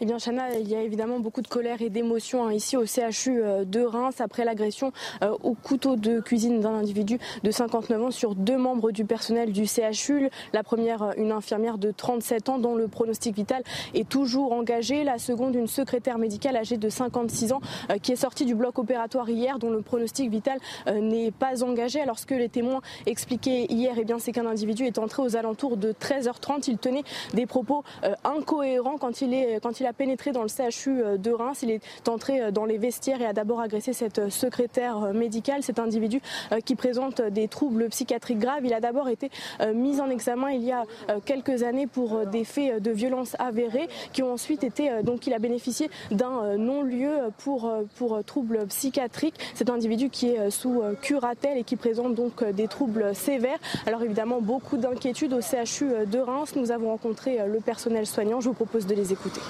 Eh 0.00 0.06
bien, 0.06 0.18
Chana, 0.18 0.56
il 0.56 0.68
y 0.68 0.76
a 0.76 0.82
évidemment 0.82 1.18
beaucoup 1.18 1.40
de 1.40 1.48
colère 1.48 1.82
et 1.82 1.90
d'émotion 1.90 2.46
hein, 2.46 2.52
ici 2.52 2.76
au 2.76 2.84
CHU 2.84 3.42
euh, 3.42 3.64
de 3.64 3.80
Reims 3.80 4.20
après 4.20 4.44
l'agression 4.44 4.92
euh, 5.24 5.34
au 5.42 5.54
couteau 5.54 5.96
de 5.96 6.20
cuisine 6.20 6.60
d'un 6.60 6.74
individu 6.74 7.18
de 7.42 7.50
59 7.50 8.02
ans 8.04 8.10
sur 8.12 8.36
deux 8.36 8.56
membres 8.56 8.92
du 8.92 9.04
personnel 9.04 9.50
du 9.50 9.64
CHU. 9.66 10.30
La 10.52 10.62
première, 10.62 11.02
euh, 11.02 11.12
une 11.16 11.32
infirmière 11.32 11.78
de 11.78 11.90
37 11.90 12.48
ans 12.48 12.58
dont 12.58 12.76
le 12.76 12.86
pronostic 12.86 13.34
vital 13.34 13.64
est 13.92 14.08
toujours 14.08 14.52
engagé. 14.52 15.02
La 15.02 15.18
seconde, 15.18 15.56
une 15.56 15.66
secrétaire 15.66 16.18
médicale 16.18 16.56
âgée 16.56 16.76
de 16.76 16.88
56 16.88 17.52
ans 17.52 17.60
qui 18.00 18.12
est 18.12 18.16
sortie 18.16 18.44
du 18.44 18.54
bloc 18.54 18.78
opératoire 18.78 19.28
hier 19.28 19.58
dont 19.58 19.70
le 19.70 19.82
pronostic 19.82 20.30
vital 20.30 20.58
n'est 20.86 21.32
pas 21.32 21.64
engagé. 21.64 22.00
Alors 22.00 22.20
ce 22.20 22.26
que 22.26 22.34
les 22.34 22.48
témoins 22.48 22.82
expliquaient 23.06 23.66
hier, 23.68 23.94
eh 23.98 24.04
bien, 24.04 24.18
c'est 24.18 24.30
qu'un 24.30 24.46
individu 24.46 24.84
est 24.84 24.98
entré 24.98 25.22
aux 25.22 25.36
alentours 25.36 25.76
de 25.76 25.92
13h30. 25.92 26.64
Il 26.68 26.78
tenait 26.78 27.02
des 27.34 27.46
propos 27.46 27.82
incohérents 28.24 28.98
quand 28.98 29.20
il, 29.22 29.34
est, 29.34 29.60
quand 29.60 29.80
il 29.80 29.86
a 29.86 29.87
pénétré 29.92 30.32
dans 30.32 30.42
le 30.42 30.48
CHU 30.48 31.02
euh, 31.02 31.16
de 31.16 31.30
Reims. 31.30 31.60
Il 31.62 31.70
est 31.70 32.08
entré 32.08 32.40
euh, 32.40 32.50
dans 32.50 32.64
les 32.64 32.78
vestiaires 32.78 33.20
et 33.20 33.26
a 33.26 33.32
d'abord 33.32 33.60
agressé 33.60 33.92
cette 33.92 34.18
euh, 34.18 34.30
secrétaire 34.30 35.12
médicale. 35.12 35.62
Cet 35.62 35.78
individu 35.78 36.20
qui 36.64 36.74
présente 36.74 37.20
des 37.20 37.48
troubles 37.48 37.88
psychiatriques 37.88 38.38
graves. 38.38 38.64
Il 38.64 38.74
a 38.74 38.80
d'abord 38.80 39.08
été 39.08 39.30
mis 39.74 40.00
en 40.00 40.10
examen 40.10 40.50
il 40.50 40.62
y 40.62 40.72
a 40.72 40.84
quelques 41.24 41.62
années 41.62 41.86
pour 41.86 42.26
des 42.26 42.44
faits 42.44 42.82
de 42.82 42.90
violence 42.90 43.36
avérés 43.38 43.88
qui 44.12 44.22
ont 44.22 44.32
ensuite 44.32 44.64
été 44.64 44.90
donc 45.02 45.26
il 45.26 45.34
a 45.34 45.38
bénéficié 45.38 45.90
d'un 46.10 46.56
non-lieu 46.56 47.10
pour 47.38 47.70
pour 47.96 48.22
troubles 48.24 48.66
psychiatriques. 48.66 49.34
Cet 49.54 49.70
individu 49.70 50.10
qui 50.10 50.30
est 50.30 50.50
sous 50.50 50.82
curatelle 51.00 51.58
et 51.58 51.64
qui 51.64 51.76
présente 51.76 52.14
donc 52.14 52.44
des 52.44 52.68
troubles 52.68 53.14
sévères. 53.14 53.58
Alors 53.86 54.02
évidemment 54.02 54.40
beaucoup 54.40 54.76
d'inquiétudes 54.76 55.32
au 55.32 55.40
CHU 55.40 56.06
de 56.06 56.18
Reims. 56.18 56.54
Nous 56.56 56.70
avons 56.70 56.88
rencontré 56.88 57.38
le 57.46 57.60
personnel 57.60 58.06
soignant. 58.06 58.40
Je 58.40 58.48
vous 58.48 58.54
propose 58.54 58.86
de 58.86 58.94
les 58.94 59.12
écouter. 59.12 59.40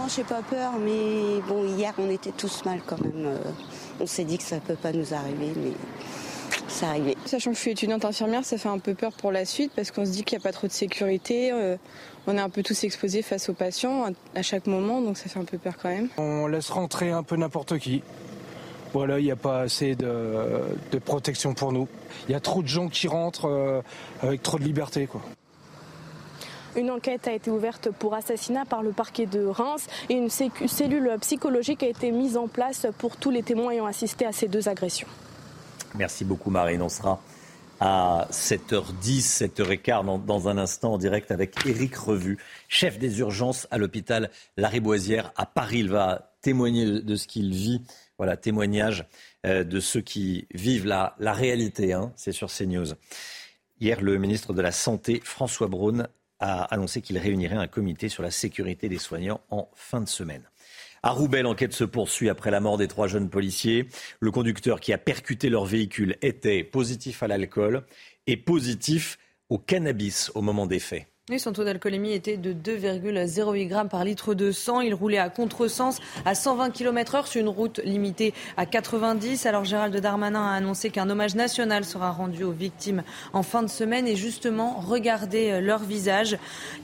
Non, 0.00 0.08
j'ai 0.08 0.24
pas 0.24 0.40
peur, 0.40 0.72
mais 0.82 1.40
bon, 1.46 1.64
hier 1.76 1.92
on 1.98 2.08
était 2.08 2.30
tous 2.32 2.64
mal 2.64 2.80
quand 2.86 2.98
même. 3.00 3.26
Euh, 3.26 3.36
On 4.00 4.06
s'est 4.06 4.24
dit 4.24 4.38
que 4.38 4.44
ça 4.44 4.56
peut 4.60 4.74
pas 4.76 4.92
nous 4.92 5.12
arriver, 5.12 5.52
mais 5.56 5.72
ça 6.68 6.88
arrivé. 6.88 7.18
Sachant 7.26 7.50
que 7.50 7.56
je 7.56 7.60
suis 7.60 7.72
étudiante 7.72 8.06
infirmière, 8.06 8.42
ça 8.46 8.56
fait 8.56 8.70
un 8.70 8.78
peu 8.78 8.94
peur 8.94 9.12
pour 9.12 9.30
la 9.30 9.44
suite 9.44 9.72
parce 9.76 9.90
qu'on 9.90 10.06
se 10.06 10.10
dit 10.10 10.24
qu'il 10.24 10.38
n'y 10.38 10.42
a 10.42 10.44
pas 10.44 10.52
trop 10.52 10.66
de 10.66 10.72
sécurité. 10.72 11.52
euh, 11.52 11.76
on 12.26 12.36
est 12.36 12.40
un 12.40 12.48
peu 12.48 12.62
tous 12.62 12.82
exposés 12.84 13.20
face 13.22 13.50
aux 13.50 13.52
patients 13.54 14.04
à- 14.06 14.38
à 14.38 14.42
chaque 14.42 14.66
moment, 14.66 15.02
donc 15.02 15.18
ça 15.18 15.28
fait 15.28 15.38
un 15.38 15.44
peu 15.44 15.58
peur 15.58 15.74
quand 15.82 15.90
même. 15.90 16.08
On 16.16 16.46
laisse 16.46 16.70
rentrer 16.70 17.10
un 17.10 17.22
peu 17.22 17.36
n'importe 17.36 17.78
qui. 17.78 18.02
Voilà, 18.94 19.18
il 19.18 19.24
n'y 19.26 19.30
a 19.30 19.36
pas 19.36 19.60
assez 19.60 19.94
de, 19.96 20.62
de 20.92 20.98
protection 20.98 21.52
pour 21.54 21.72
nous. 21.72 21.88
Il 22.28 22.32
y 22.32 22.34
a 22.34 22.40
trop 22.40 22.62
de 22.62 22.68
gens 22.68 22.88
qui 22.88 23.06
rentrent 23.06 23.48
euh, 23.48 23.82
avec 24.22 24.42
trop 24.42 24.58
de 24.58 24.64
liberté. 24.64 25.06
Quoi. 25.06 25.20
Une 26.76 26.90
enquête 26.90 27.26
a 27.28 27.32
été 27.32 27.50
ouverte 27.50 27.90
pour 27.90 28.14
assassinat 28.14 28.64
par 28.64 28.82
le 28.82 28.92
parquet 28.92 29.26
de 29.26 29.44
Reims 29.44 29.86
et 30.08 30.14
une 30.14 30.30
cellule 30.30 31.16
psychologique 31.20 31.82
a 31.82 31.88
été 31.88 32.10
mise 32.12 32.36
en 32.36 32.48
place 32.48 32.86
pour 32.98 33.16
tous 33.16 33.30
les 33.30 33.42
témoins 33.42 33.72
ayant 33.72 33.86
assisté 33.86 34.26
à 34.26 34.32
ces 34.32 34.48
deux 34.48 34.68
agressions. 34.68 35.08
Merci 35.94 36.24
beaucoup 36.24 36.50
Marine. 36.50 36.82
On 36.82 36.88
sera 36.88 37.20
à 37.80 38.28
7h10, 38.30 39.48
7h15 39.56 40.24
dans, 40.24 40.48
un 40.48 40.58
instant 40.58 40.94
en 40.94 40.98
direct 40.98 41.30
avec 41.30 41.66
Éric 41.66 41.96
Revu, 41.96 42.38
chef 42.68 42.98
des 42.98 43.20
urgences 43.20 43.66
à 43.70 43.78
l'hôpital 43.78 44.30
Lariboisière 44.56 45.32
à 45.36 45.46
Paris. 45.46 45.78
Il 45.78 45.88
va 45.88 46.32
témoigner 46.42 47.00
de, 47.00 47.16
ce 47.16 47.26
qu'il 47.26 47.52
vit. 47.52 47.82
Voilà, 48.18 48.36
témoignage 48.36 49.06
euh, 49.46 49.64
de 49.64 49.80
ceux 49.80 50.02
qui 50.02 50.46
vivent 50.52 50.86
la, 50.86 51.16
la 51.18 51.32
réalité. 51.32 51.94
hein. 51.94 52.12
C'est 52.16 52.32
sur 52.32 52.48
CNews. 52.48 52.94
Hier, 53.80 54.02
le 54.02 54.18
ministre 54.18 54.52
de 54.52 54.60
la 54.60 54.72
Santé, 54.72 55.22
François 55.24 55.66
Braun, 55.66 56.06
a 56.40 56.62
annoncé 56.64 57.00
qu'il 57.00 57.18
réunirait 57.18 57.56
un 57.56 57.66
comité 57.66 58.08
sur 58.08 58.22
la 58.22 58.30
sécurité 58.30 58.88
des 58.88 58.98
soignants 58.98 59.40
en 59.50 59.68
fin 59.74 60.00
de 60.00 60.08
semaine. 60.08 60.42
À 61.02 61.12
Roubaix, 61.12 61.42
l'enquête 61.42 61.72
se 61.72 61.84
poursuit 61.84 62.28
après 62.28 62.50
la 62.50 62.60
mort 62.60 62.76
des 62.76 62.88
trois 62.88 63.06
jeunes 63.06 63.30
policiers. 63.30 63.88
Le 64.20 64.30
conducteur 64.30 64.80
qui 64.80 64.92
a 64.92 64.98
percuté 64.98 65.48
leur 65.48 65.64
véhicule 65.64 66.16
était 66.20 66.62
positif 66.62 67.22
à 67.22 67.28
l'alcool 67.28 67.84
et 68.26 68.36
positif 68.36 69.18
au 69.48 69.58
cannabis 69.58 70.30
au 70.34 70.42
moment 70.42 70.66
des 70.66 70.78
faits. 70.78 71.09
Son 71.38 71.52
taux 71.52 71.64
d'alcoolémie 71.64 72.12
était 72.12 72.36
de 72.36 72.52
2,08 72.52 73.68
grammes 73.68 73.88
par 73.88 74.04
litre 74.04 74.34
de 74.34 74.50
sang. 74.50 74.80
Il 74.80 74.94
roulait 74.94 75.18
à 75.18 75.28
contresens 75.28 75.98
à 76.24 76.34
120 76.34 76.70
km 76.70 77.14
heure 77.14 77.26
sur 77.26 77.40
une 77.40 77.48
route 77.48 77.80
limitée 77.84 78.34
à 78.56 78.66
90. 78.66 79.46
Alors 79.46 79.64
Gérald 79.64 79.96
Darmanin 79.96 80.44
a 80.44 80.54
annoncé 80.54 80.90
qu'un 80.90 81.08
hommage 81.08 81.34
national 81.34 81.84
sera 81.84 82.10
rendu 82.10 82.44
aux 82.44 82.52
victimes 82.52 83.02
en 83.32 83.42
fin 83.42 83.62
de 83.62 83.68
semaine. 83.68 84.06
Et 84.08 84.16
justement, 84.16 84.80
regardez 84.80 85.50
euh, 85.50 85.60
leur 85.60 85.80
visage. 85.80 86.36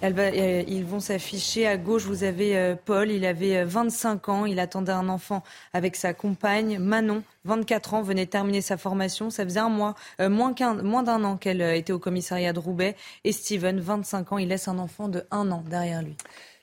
Euh, 0.04 0.62
Ils 0.68 0.84
vont 0.84 1.00
s'afficher 1.00 1.66
à 1.66 1.76
gauche. 1.76 2.04
Vous 2.04 2.24
avez 2.24 2.56
euh, 2.56 2.74
Paul, 2.82 3.10
il 3.10 3.24
avait 3.24 3.58
euh, 3.58 3.64
25 3.66 4.28
ans. 4.28 4.46
Il 4.46 4.60
attendait 4.60 4.92
un 4.92 5.08
enfant 5.08 5.42
avec 5.72 5.96
sa 5.96 6.14
compagne 6.14 6.78
Manon. 6.78 7.22
24 7.46 7.94
ans, 7.94 8.02
venait 8.02 8.26
terminer 8.26 8.60
sa 8.60 8.76
formation. 8.76 9.30
Ça 9.30 9.44
faisait 9.44 9.60
un 9.60 9.68
mois, 9.68 9.94
euh, 10.20 10.28
moins, 10.28 10.52
d'un 10.52 11.24
an 11.24 11.36
qu'elle 11.36 11.62
euh, 11.62 11.76
était 11.76 11.92
au 11.92 11.98
commissariat 11.98 12.52
de 12.52 12.58
Roubaix. 12.58 12.96
Et 13.24 13.32
Steven, 13.32 13.80
25 13.80 14.32
ans, 14.32 14.38
il 14.38 14.48
laisse 14.48 14.68
un 14.68 14.78
enfant 14.78 15.08
de 15.08 15.24
un 15.30 15.50
an 15.52 15.62
derrière 15.68 16.02
lui. 16.02 16.16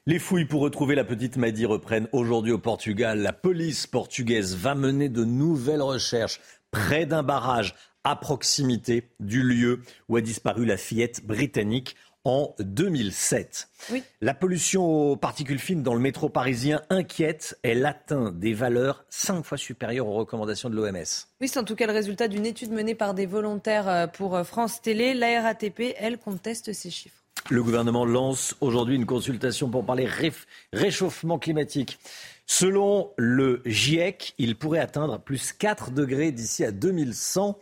Les 0.06 0.20
fouilles 0.20 0.46
pour 0.46 0.62
retrouver 0.62 0.96
la 0.96 1.06
petite 1.06 1.38
Maddy 1.38 1.66
reprennent 1.66 2.10
aujourd'hui 2.12 2.52
au 2.52 2.60
Portugal. 2.60 3.20
La 3.20 3.32
police 3.32 3.88
portugaise 3.88 4.56
va 4.56 4.76
mener 4.76 5.08
de 5.08 5.24
nouvelles 5.24 5.82
recherches 5.82 6.42
près 6.72 7.06
d'un 7.06 7.24
barrage 7.24 7.74
à 8.04 8.18
proximité 8.18 9.10
du 9.22 9.42
lieu 9.44 9.82
où 10.10 10.18
a 10.18 10.22
disparu 10.22 10.66
la 10.66 10.76
fillette 10.76 11.26
britannique 11.26 11.96
en 12.26 12.56
2007. 12.60 13.68
Oui. 13.92 14.04
La 14.22 14.34
pollution 14.34 15.12
aux 15.12 15.16
particules 15.16 15.60
fines 15.60 15.84
dans 15.84 15.94
le 15.94 16.00
métro 16.00 16.30
parisien 16.30 16.82
inquiète. 16.90 17.58
Elle 17.64 17.86
atteint 17.86 18.32
des 18.32 18.54
valeurs 18.54 19.06
cinq 19.10 19.44
fois 19.44 19.58
supérieures 19.58 20.08
aux 20.08 20.14
recommandations 20.14 20.70
de 20.70 20.76
l'OMS. 20.76 21.04
Oui, 21.42 21.48
c'est 21.48 21.60
en 21.60 21.64
tout 21.64 21.76
cas 21.76 21.88
le 21.88 21.94
résultat 21.94 22.28
d'une 22.28 22.46
étude 22.46 22.72
menée 22.72 22.96
par 22.96 23.14
des 23.14 23.26
volontaires 23.26 23.90
euh, 23.90 24.08
pour 24.08 24.36
euh, 24.36 24.44
France 24.44 24.82
Télé. 24.82 25.14
La 25.14 25.42
RATP, 25.42 25.96
elle, 25.98 26.18
conteste 26.18 26.72
ces 26.74 26.90
chiffres. 26.90 27.18
Le 27.50 27.62
gouvernement 27.62 28.06
lance 28.06 28.56
aujourd'hui 28.62 28.96
une 28.96 29.06
consultation 29.06 29.70
pour 29.70 29.86
parler 29.86 30.08
réchauffement 30.72 31.40
climatique. 31.40 32.00
Selon 32.46 33.12
le 33.18 33.62
GIEC, 33.66 34.34
il 34.38 34.56
pourrait 34.56 34.80
atteindre 34.80 35.20
plus 35.20 35.52
4 35.52 35.92
degrés 35.92 36.32
d'ici 36.32 36.64
à 36.64 36.72
2100 36.72 37.58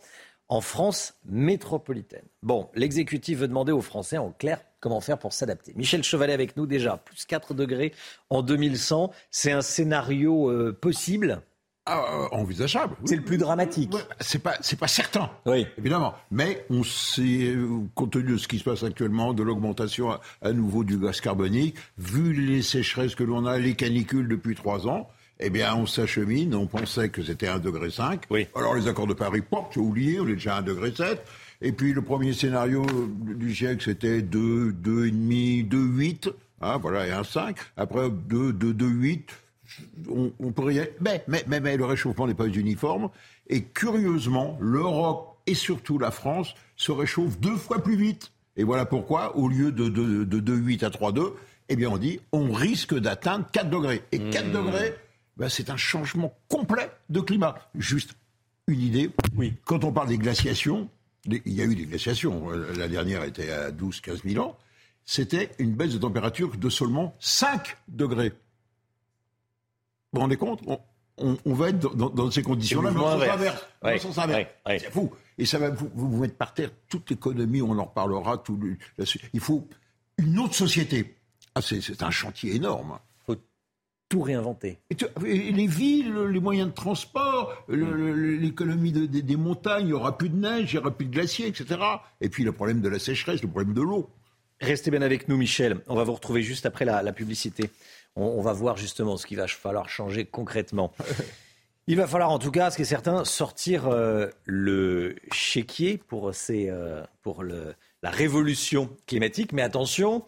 en 0.52 0.60
France 0.60 1.14
métropolitaine. 1.24 2.26
Bon, 2.42 2.68
l'exécutif 2.74 3.38
veut 3.38 3.48
demander 3.48 3.72
aux 3.72 3.80
Français 3.80 4.18
en 4.18 4.32
clair 4.32 4.60
comment 4.80 5.00
faire 5.00 5.18
pour 5.18 5.32
s'adapter. 5.32 5.72
Michel 5.76 6.04
Chevalet 6.04 6.34
avec 6.34 6.58
nous 6.58 6.66
déjà, 6.66 6.98
plus 6.98 7.24
4 7.24 7.54
degrés 7.54 7.94
en 8.28 8.42
2100. 8.42 9.12
C'est 9.30 9.50
un 9.50 9.62
scénario 9.62 10.50
euh, 10.50 10.76
possible? 10.78 11.40
Ah, 11.86 12.04
euh, 12.12 12.28
envisageable. 12.32 12.96
C'est 13.06 13.16
le 13.16 13.22
plus 13.22 13.38
dramatique. 13.38 13.94
C'est 14.20 14.40
pas, 14.40 14.56
c'est 14.60 14.78
pas 14.78 14.88
certain. 14.88 15.30
Oui. 15.46 15.66
Évidemment. 15.78 16.12
Mais 16.30 16.66
on 16.68 16.84
sait, 16.84 17.46
euh, 17.46 17.86
compte 17.94 18.12
tenu 18.12 18.32
de 18.32 18.36
ce 18.36 18.46
qui 18.46 18.58
se 18.58 18.64
passe 18.64 18.82
actuellement, 18.82 19.32
de 19.32 19.42
l'augmentation 19.42 20.10
à, 20.10 20.20
à 20.42 20.52
nouveau 20.52 20.84
du 20.84 20.98
gaz 20.98 21.22
carbonique, 21.22 21.76
vu 21.96 22.34
les 22.34 22.60
sécheresses 22.60 23.14
que 23.14 23.24
l'on 23.24 23.46
a, 23.46 23.56
les 23.56 23.74
canicules 23.74 24.28
depuis 24.28 24.54
trois 24.54 24.86
ans, 24.86 25.08
eh 25.42 25.50
bien, 25.50 25.74
on 25.74 25.86
s'achemine. 25.86 26.54
On 26.54 26.66
pensait 26.66 27.08
que 27.08 27.22
c'était 27.22 27.46
1,5 27.46 27.60
degré. 27.60 27.88
Oui. 28.30 28.46
Alors, 28.54 28.74
les 28.74 28.88
accords 28.88 29.06
de 29.06 29.14
Paris, 29.14 29.42
pop, 29.42 29.66
j'ai 29.74 29.80
oublié, 29.80 30.20
on 30.20 30.26
est 30.28 30.34
déjà 30.34 30.56
à 30.56 30.62
1,7 30.62 30.64
degré. 30.64 30.92
Et 31.60 31.72
puis, 31.72 31.92
le 31.92 32.02
premier 32.02 32.32
scénario 32.32 32.84
du 32.84 33.50
GIEC, 33.50 33.82
c'était 33.82 34.22
2, 34.22 34.72
2,5, 34.72 35.68
2,8. 35.68 36.32
Hein, 36.60 36.78
voilà, 36.78 37.06
et 37.06 37.10
1,5. 37.10 37.56
Après, 37.76 38.08
2, 38.10 38.52
2, 38.52 38.72
2,8 38.72 39.20
on, 40.10 40.32
on 40.38 40.52
pourrait 40.52 40.74
y 40.74 40.80
aller. 40.80 40.92
Mais, 41.00 41.24
mais, 41.28 41.44
mais, 41.46 41.60
mais 41.60 41.76
le 41.76 41.84
réchauffement 41.84 42.26
n'est 42.26 42.34
pas 42.34 42.46
uniforme. 42.46 43.10
Et 43.48 43.62
curieusement, 43.62 44.58
l'Europe 44.60 45.38
et 45.46 45.54
surtout 45.54 45.98
la 45.98 46.10
France 46.10 46.54
se 46.76 46.92
réchauffent 46.92 47.38
deux 47.40 47.56
fois 47.56 47.82
plus 47.82 47.96
vite. 47.96 48.32
Et 48.56 48.64
voilà 48.64 48.84
pourquoi, 48.84 49.36
au 49.36 49.48
lieu 49.48 49.72
de, 49.72 49.88
de, 49.88 50.24
de 50.24 50.40
2,8 50.40 50.84
à 50.84 50.90
3,2, 50.90 51.32
eh 51.68 51.76
bien 51.76 51.90
on 51.90 51.96
dit 51.96 52.20
on 52.32 52.52
risque 52.52 52.94
d'atteindre 52.94 53.46
4 53.52 53.70
degrés. 53.70 54.02
Et 54.12 54.18
4 54.18 54.52
degrés, 54.52 54.94
ben, 55.42 55.48
c'est 55.48 55.70
un 55.70 55.76
changement 55.76 56.32
complet 56.48 56.88
de 57.10 57.20
climat. 57.20 57.56
Juste 57.74 58.14
une 58.68 58.80
idée. 58.80 59.10
Oui. 59.34 59.54
Quand 59.64 59.82
on 59.82 59.92
parle 59.92 60.06
des 60.08 60.18
glaciations, 60.18 60.88
il 61.26 61.40
y 61.52 61.60
a 61.60 61.64
eu 61.64 61.74
des 61.74 61.86
glaciations. 61.86 62.48
Euh, 62.52 62.72
La 62.76 62.86
dernière 62.86 63.24
était 63.24 63.50
à 63.50 63.72
12-15 63.72 64.22
000 64.22 64.44
ans. 64.44 64.56
C'était 65.04 65.50
une 65.58 65.74
baisse 65.74 65.92
de 65.94 65.98
température 65.98 66.56
de 66.56 66.68
seulement 66.70 67.16
5 67.18 67.76
degrés. 67.88 68.28
Vous 70.12 70.18
vous 70.18 70.20
rendez 70.20 70.36
compte? 70.36 70.60
On, 70.68 70.78
on- 71.18 71.36
on 71.44 71.54
va 71.54 71.70
être 71.70 71.94
dans, 71.96 72.30
ces 72.30 72.42
conditions-là, 72.44 72.92
mais 72.92 73.00
en 73.00 73.20
inverse. 73.20 73.66
Ouais, 73.82 74.00
ouais, 74.34 74.48
ouais. 74.66 74.78
C'est 74.78 74.90
fou. 74.92 75.12
Et 75.38 75.44
ça 75.44 75.58
va 75.58 75.70
vous, 75.70 75.90
vous, 75.94 76.08
vous 76.08 76.20
mettre 76.20 76.36
par 76.36 76.54
terre 76.54 76.70
toute 76.88 77.10
l'économie, 77.10 77.62
on 77.62 77.76
en 77.78 77.84
reparlera. 77.86 78.38
Tout 78.38 78.56
le-. 78.56 78.76
Il 79.32 79.40
faut 79.40 79.68
une 80.18 80.38
autre 80.38 80.54
société. 80.54 81.16
Ah, 81.56 81.62
c'est 81.62 82.00
un 82.02 82.10
chantier 82.12 82.54
énorme. 82.54 82.98
Tout 84.12 84.20
réinventer. 84.20 84.78
Et, 84.90 84.94
tu- 84.94 85.06
et 85.26 85.52
les 85.52 85.66
villes, 85.66 86.14
les 86.30 86.38
moyens 86.40 86.68
de 86.68 86.74
transport, 86.74 87.50
l'économie 87.68 88.92
de- 88.92 89.06
des- 89.06 89.22
des 89.22 89.36
montagnes, 89.36 89.84
il 89.84 89.86
n'y 89.86 89.92
aura 89.94 90.18
plus 90.18 90.28
de 90.28 90.36
neige, 90.36 90.72
il 90.72 90.76
n'y 90.76 90.80
aura 90.80 90.90
plus 90.90 91.06
de 91.06 91.10
glaciers, 91.12 91.46
etc. 91.46 91.80
Et 92.20 92.28
puis 92.28 92.44
le 92.44 92.52
problème 92.52 92.80
de 92.82 92.88
la 92.90 92.98
sécheresse, 92.98 93.40
le 93.42 93.48
problème 93.48 93.72
de 93.72 93.80
l'eau. 93.80 94.10
Restez 94.60 94.90
bien 94.90 95.00
avec 95.02 95.28
nous, 95.28 95.36
Michel. 95.38 95.78
On 95.88 95.94
va 95.94 96.04
vous 96.04 96.12
retrouver 96.12 96.42
juste 96.42 96.66
après 96.66 96.84
la, 96.84 97.02
la 97.02 97.12
publicité. 97.12 97.70
On, 98.14 98.24
on 98.24 98.42
va 98.42 98.52
voir 98.52 98.76
justement 98.76 99.16
ce 99.16 99.26
qu'il 99.26 99.38
va 99.38 99.48
falloir 99.48 99.88
changer 99.88 100.24
concrètement. 100.26 100.92
Il 101.88 101.96
va 101.96 102.06
falloir 102.06 102.30
en 102.30 102.38
tout 102.38 102.52
cas, 102.52 102.70
ce 102.70 102.76
qui 102.76 102.82
est 102.82 102.84
certain, 102.84 103.24
sortir 103.24 103.88
euh, 103.88 104.28
le 104.44 105.16
chéquier 105.32 105.96
pour, 105.98 106.32
ces, 106.32 106.68
euh, 106.70 107.02
pour 107.22 107.42
le, 107.42 107.74
la 108.04 108.10
révolution 108.10 108.88
climatique. 109.08 109.52
Mais 109.52 109.62
attention, 109.62 110.22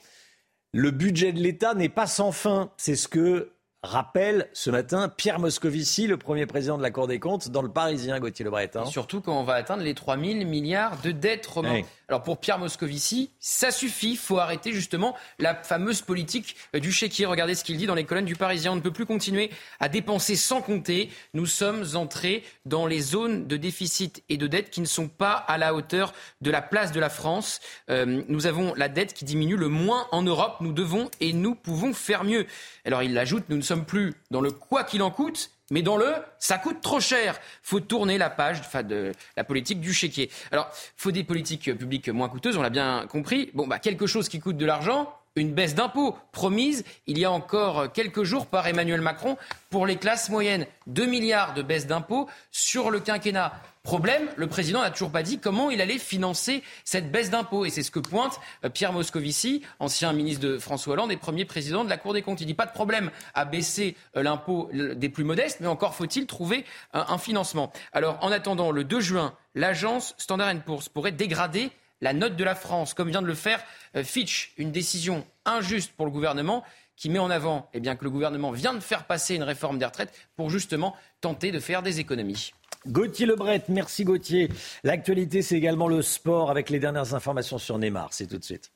le 0.72 0.90
budget 0.90 1.32
de 1.32 1.38
l'État 1.38 1.74
n'est 1.74 1.88
pas 1.88 2.08
sans 2.08 2.32
fin. 2.32 2.72
C'est 2.76 2.96
ce 2.96 3.06
que 3.06 3.52
rappelle 3.84 4.48
ce 4.52 4.70
matin 4.70 5.08
Pierre 5.08 5.38
Moscovici, 5.38 6.06
le 6.06 6.16
premier 6.16 6.46
président 6.46 6.76
de 6.76 6.82
la 6.82 6.90
Cour 6.90 7.06
des 7.06 7.20
comptes, 7.20 7.50
dans 7.50 7.62
le 7.62 7.68
Parisien, 7.70 8.18
Gauthier 8.18 8.44
Lebret. 8.44 8.70
hein. 8.74 8.84
Et 8.86 8.90
surtout 8.90 9.20
quand 9.20 9.38
on 9.38 9.44
va 9.44 9.54
atteindre 9.54 9.82
les 9.82 9.94
3000 9.94 10.46
milliards 10.46 11.00
de 11.02 11.10
dettes 11.10 11.46
romains. 11.46 11.74
Oui. 11.74 11.84
Alors 12.08 12.22
pour 12.22 12.38
Pierre 12.38 12.58
Moscovici, 12.58 13.30
ça 13.40 13.70
suffit, 13.70 14.16
faut 14.16 14.38
arrêter 14.38 14.72
justement 14.72 15.16
la 15.38 15.54
fameuse 15.54 16.02
politique 16.02 16.56
euh, 16.74 16.78
du 16.80 16.92
chéquier. 16.92 17.24
Regardez 17.26 17.54
ce 17.54 17.64
qu'il 17.64 17.76
dit 17.78 17.86
dans 17.86 17.94
les 17.94 18.04
colonnes 18.04 18.26
du 18.26 18.36
Parisien. 18.36 18.72
On 18.72 18.76
ne 18.76 18.80
peut 18.80 18.90
plus 18.92 19.06
continuer 19.06 19.50
à 19.80 19.88
dépenser 19.88 20.36
sans 20.36 20.60
compter. 20.60 21.10
Nous 21.32 21.46
sommes 21.46 21.84
entrés 21.94 22.44
dans 22.66 22.86
les 22.86 23.00
zones 23.00 23.46
de 23.46 23.56
déficit 23.56 24.22
et 24.28 24.36
de 24.36 24.46
dette 24.46 24.70
qui 24.70 24.80
ne 24.82 24.86
sont 24.86 25.08
pas 25.08 25.32
à 25.32 25.56
la 25.56 25.74
hauteur 25.74 26.12
de 26.42 26.50
la 26.50 26.60
place 26.60 26.92
de 26.92 27.00
la 27.00 27.08
France. 27.08 27.60
Euh, 27.90 28.22
nous 28.28 28.46
avons 28.46 28.74
la 28.74 28.88
dette 28.88 29.14
qui 29.14 29.24
diminue 29.24 29.56
le 29.56 29.68
moins 29.68 30.06
en 30.12 30.22
Europe. 30.22 30.56
Nous 30.60 30.72
devons 30.72 31.10
et 31.20 31.32
nous 31.32 31.54
pouvons 31.54 31.94
faire 31.94 32.24
mieux. 32.24 32.46
Alors 32.84 33.02
il 33.02 33.16
ajoute, 33.16 33.44
nous 33.48 33.56
ne 33.56 33.62
sommes 33.62 33.73
plus 33.82 34.14
dans 34.30 34.40
le 34.40 34.50
quoi 34.50 34.84
qu'il 34.84 35.02
en 35.02 35.10
coûte, 35.10 35.50
mais 35.70 35.82
dans 35.82 35.96
le 35.96 36.14
ça 36.38 36.58
coûte 36.58 36.80
trop 36.80 37.00
cher. 37.00 37.38
Faut 37.62 37.80
tourner 37.80 38.18
la 38.18 38.30
page 38.30 38.60
de 38.84 39.12
la 39.36 39.44
politique 39.44 39.80
du 39.80 39.92
chéquier. 39.92 40.30
Alors, 40.52 40.68
faut 40.96 41.10
des 41.10 41.24
politiques 41.24 41.76
publiques 41.76 42.08
moins 42.08 42.28
coûteuses, 42.28 42.56
on 42.56 42.62
l'a 42.62 42.70
bien 42.70 43.06
compris. 43.08 43.50
Bon, 43.54 43.66
bah, 43.66 43.78
quelque 43.78 44.06
chose 44.06 44.28
qui 44.28 44.40
coûte 44.40 44.56
de 44.56 44.66
l'argent, 44.66 45.12
une 45.36 45.52
baisse 45.52 45.74
d'impôts 45.74 46.16
promise 46.32 46.84
il 47.06 47.18
y 47.18 47.24
a 47.24 47.30
encore 47.30 47.92
quelques 47.92 48.22
jours 48.22 48.46
par 48.46 48.66
Emmanuel 48.66 49.00
Macron 49.00 49.36
pour 49.70 49.86
les 49.86 49.96
classes 49.96 50.30
moyennes. 50.30 50.66
2 50.86 51.06
milliards 51.06 51.54
de 51.54 51.62
baisse 51.62 51.86
d'impôts 51.86 52.28
sur 52.50 52.90
le 52.90 53.00
quinquennat. 53.00 53.52
Problème, 53.84 54.30
le 54.36 54.46
président 54.46 54.80
n'a 54.80 54.90
toujours 54.90 55.10
pas 55.10 55.22
dit 55.22 55.38
comment 55.38 55.68
il 55.68 55.82
allait 55.82 55.98
financer 55.98 56.62
cette 56.84 57.12
baisse 57.12 57.28
d'impôts. 57.28 57.66
Et 57.66 57.70
c'est 57.70 57.82
ce 57.82 57.90
que 57.90 57.98
pointe 57.98 58.40
euh, 58.64 58.70
Pierre 58.70 58.94
Moscovici, 58.94 59.60
ancien 59.78 60.14
ministre 60.14 60.40
de 60.40 60.58
François 60.58 60.94
Hollande 60.94 61.12
et 61.12 61.18
premier 61.18 61.44
président 61.44 61.84
de 61.84 61.90
la 61.90 61.98
Cour 61.98 62.14
des 62.14 62.22
comptes. 62.22 62.40
Il 62.40 62.46
dit 62.46 62.54
pas 62.54 62.64
de 62.64 62.72
problème 62.72 63.10
à 63.34 63.44
baisser 63.44 63.94
euh, 64.16 64.22
l'impôt 64.22 64.70
euh, 64.72 64.94
des 64.94 65.10
plus 65.10 65.24
modestes, 65.24 65.58
mais 65.60 65.66
encore 65.66 65.94
faut-il 65.94 66.26
trouver 66.26 66.64
un, 66.94 67.04
un 67.08 67.18
financement. 67.18 67.72
Alors, 67.92 68.16
en 68.22 68.32
attendant, 68.32 68.70
le 68.70 68.84
2 68.84 69.00
juin, 69.00 69.34
l'agence 69.54 70.14
Standard 70.16 70.54
Poor's 70.64 70.88
pourrait 70.88 71.12
dégrader 71.12 71.70
la 72.04 72.12
note 72.12 72.36
de 72.36 72.44
la 72.44 72.54
France, 72.54 72.92
comme 72.92 73.08
vient 73.08 73.22
de 73.22 73.26
le 73.26 73.34
faire 73.34 73.64
euh, 73.96 74.04
Fitch. 74.04 74.52
Une 74.58 74.70
décision 74.70 75.24
injuste 75.46 75.92
pour 75.96 76.04
le 76.04 76.12
gouvernement 76.12 76.62
qui 76.96 77.08
met 77.08 77.18
en 77.18 77.30
avant 77.30 77.68
eh 77.72 77.80
bien, 77.80 77.96
que 77.96 78.04
le 78.04 78.10
gouvernement 78.10 78.52
vient 78.52 78.74
de 78.74 78.80
faire 78.80 79.04
passer 79.04 79.34
une 79.34 79.42
réforme 79.42 79.78
des 79.78 79.86
retraites 79.86 80.12
pour 80.36 80.50
justement 80.50 80.94
tenter 81.22 81.50
de 81.50 81.58
faire 81.58 81.82
des 81.82 82.00
économies. 82.00 82.52
Gauthier 82.86 83.24
Lebret, 83.24 83.64
merci 83.68 84.04
Gauthier. 84.04 84.50
L'actualité, 84.84 85.40
c'est 85.40 85.56
également 85.56 85.88
le 85.88 86.02
sport 86.02 86.50
avec 86.50 86.68
les 86.68 86.78
dernières 86.78 87.14
informations 87.14 87.56
sur 87.56 87.78
Neymar. 87.78 88.12
C'est 88.12 88.26
tout 88.26 88.38
de 88.38 88.44
suite. 88.44 88.70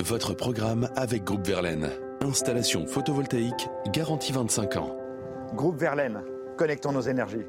Votre 0.00 0.34
programme 0.34 0.90
avec 0.96 1.22
Groupe 1.22 1.46
Verlaine. 1.46 1.88
Installation 2.22 2.88
photovoltaïque 2.88 3.68
garantie 3.92 4.32
25 4.32 4.76
ans. 4.76 4.96
Groupe 5.54 5.78
Verlaine, 5.78 6.22
connectons 6.58 6.90
nos 6.90 7.02
énergies. 7.02 7.46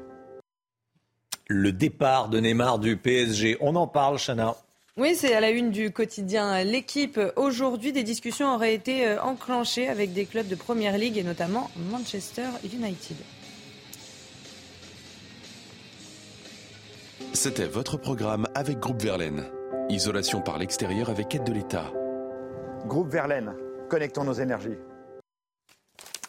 Le 1.48 1.72
départ 1.72 2.28
de 2.28 2.38
Neymar 2.38 2.78
du 2.78 2.96
PSG. 2.96 3.56
On 3.60 3.74
en 3.74 3.88
parle, 3.88 4.18
Chana. 4.18 4.54
Oui, 4.98 5.14
c'est 5.14 5.32
à 5.32 5.38
la 5.38 5.50
une 5.50 5.70
du 5.70 5.92
quotidien 5.92 6.64
L'équipe. 6.64 7.20
Aujourd'hui, 7.36 7.92
des 7.92 8.02
discussions 8.02 8.52
auraient 8.52 8.74
été 8.74 9.06
euh, 9.06 9.22
enclenchées 9.22 9.88
avec 9.88 10.12
des 10.12 10.26
clubs 10.26 10.48
de 10.48 10.56
Première 10.56 10.98
Ligue 10.98 11.18
et 11.18 11.22
notamment 11.22 11.70
Manchester 11.88 12.48
United. 12.64 13.16
C'était 17.32 17.68
votre 17.68 17.96
programme 17.96 18.48
avec 18.56 18.80
Groupe 18.80 19.00
Verlaine. 19.00 19.44
Isolation 19.88 20.40
par 20.40 20.58
l'extérieur 20.58 21.10
avec 21.10 21.32
aide 21.32 21.44
de 21.44 21.52
l'État. 21.52 21.92
Groupe 22.86 23.12
Verlaine, 23.12 23.54
connectons 23.88 24.24
nos 24.24 24.32
énergies. 24.32 24.78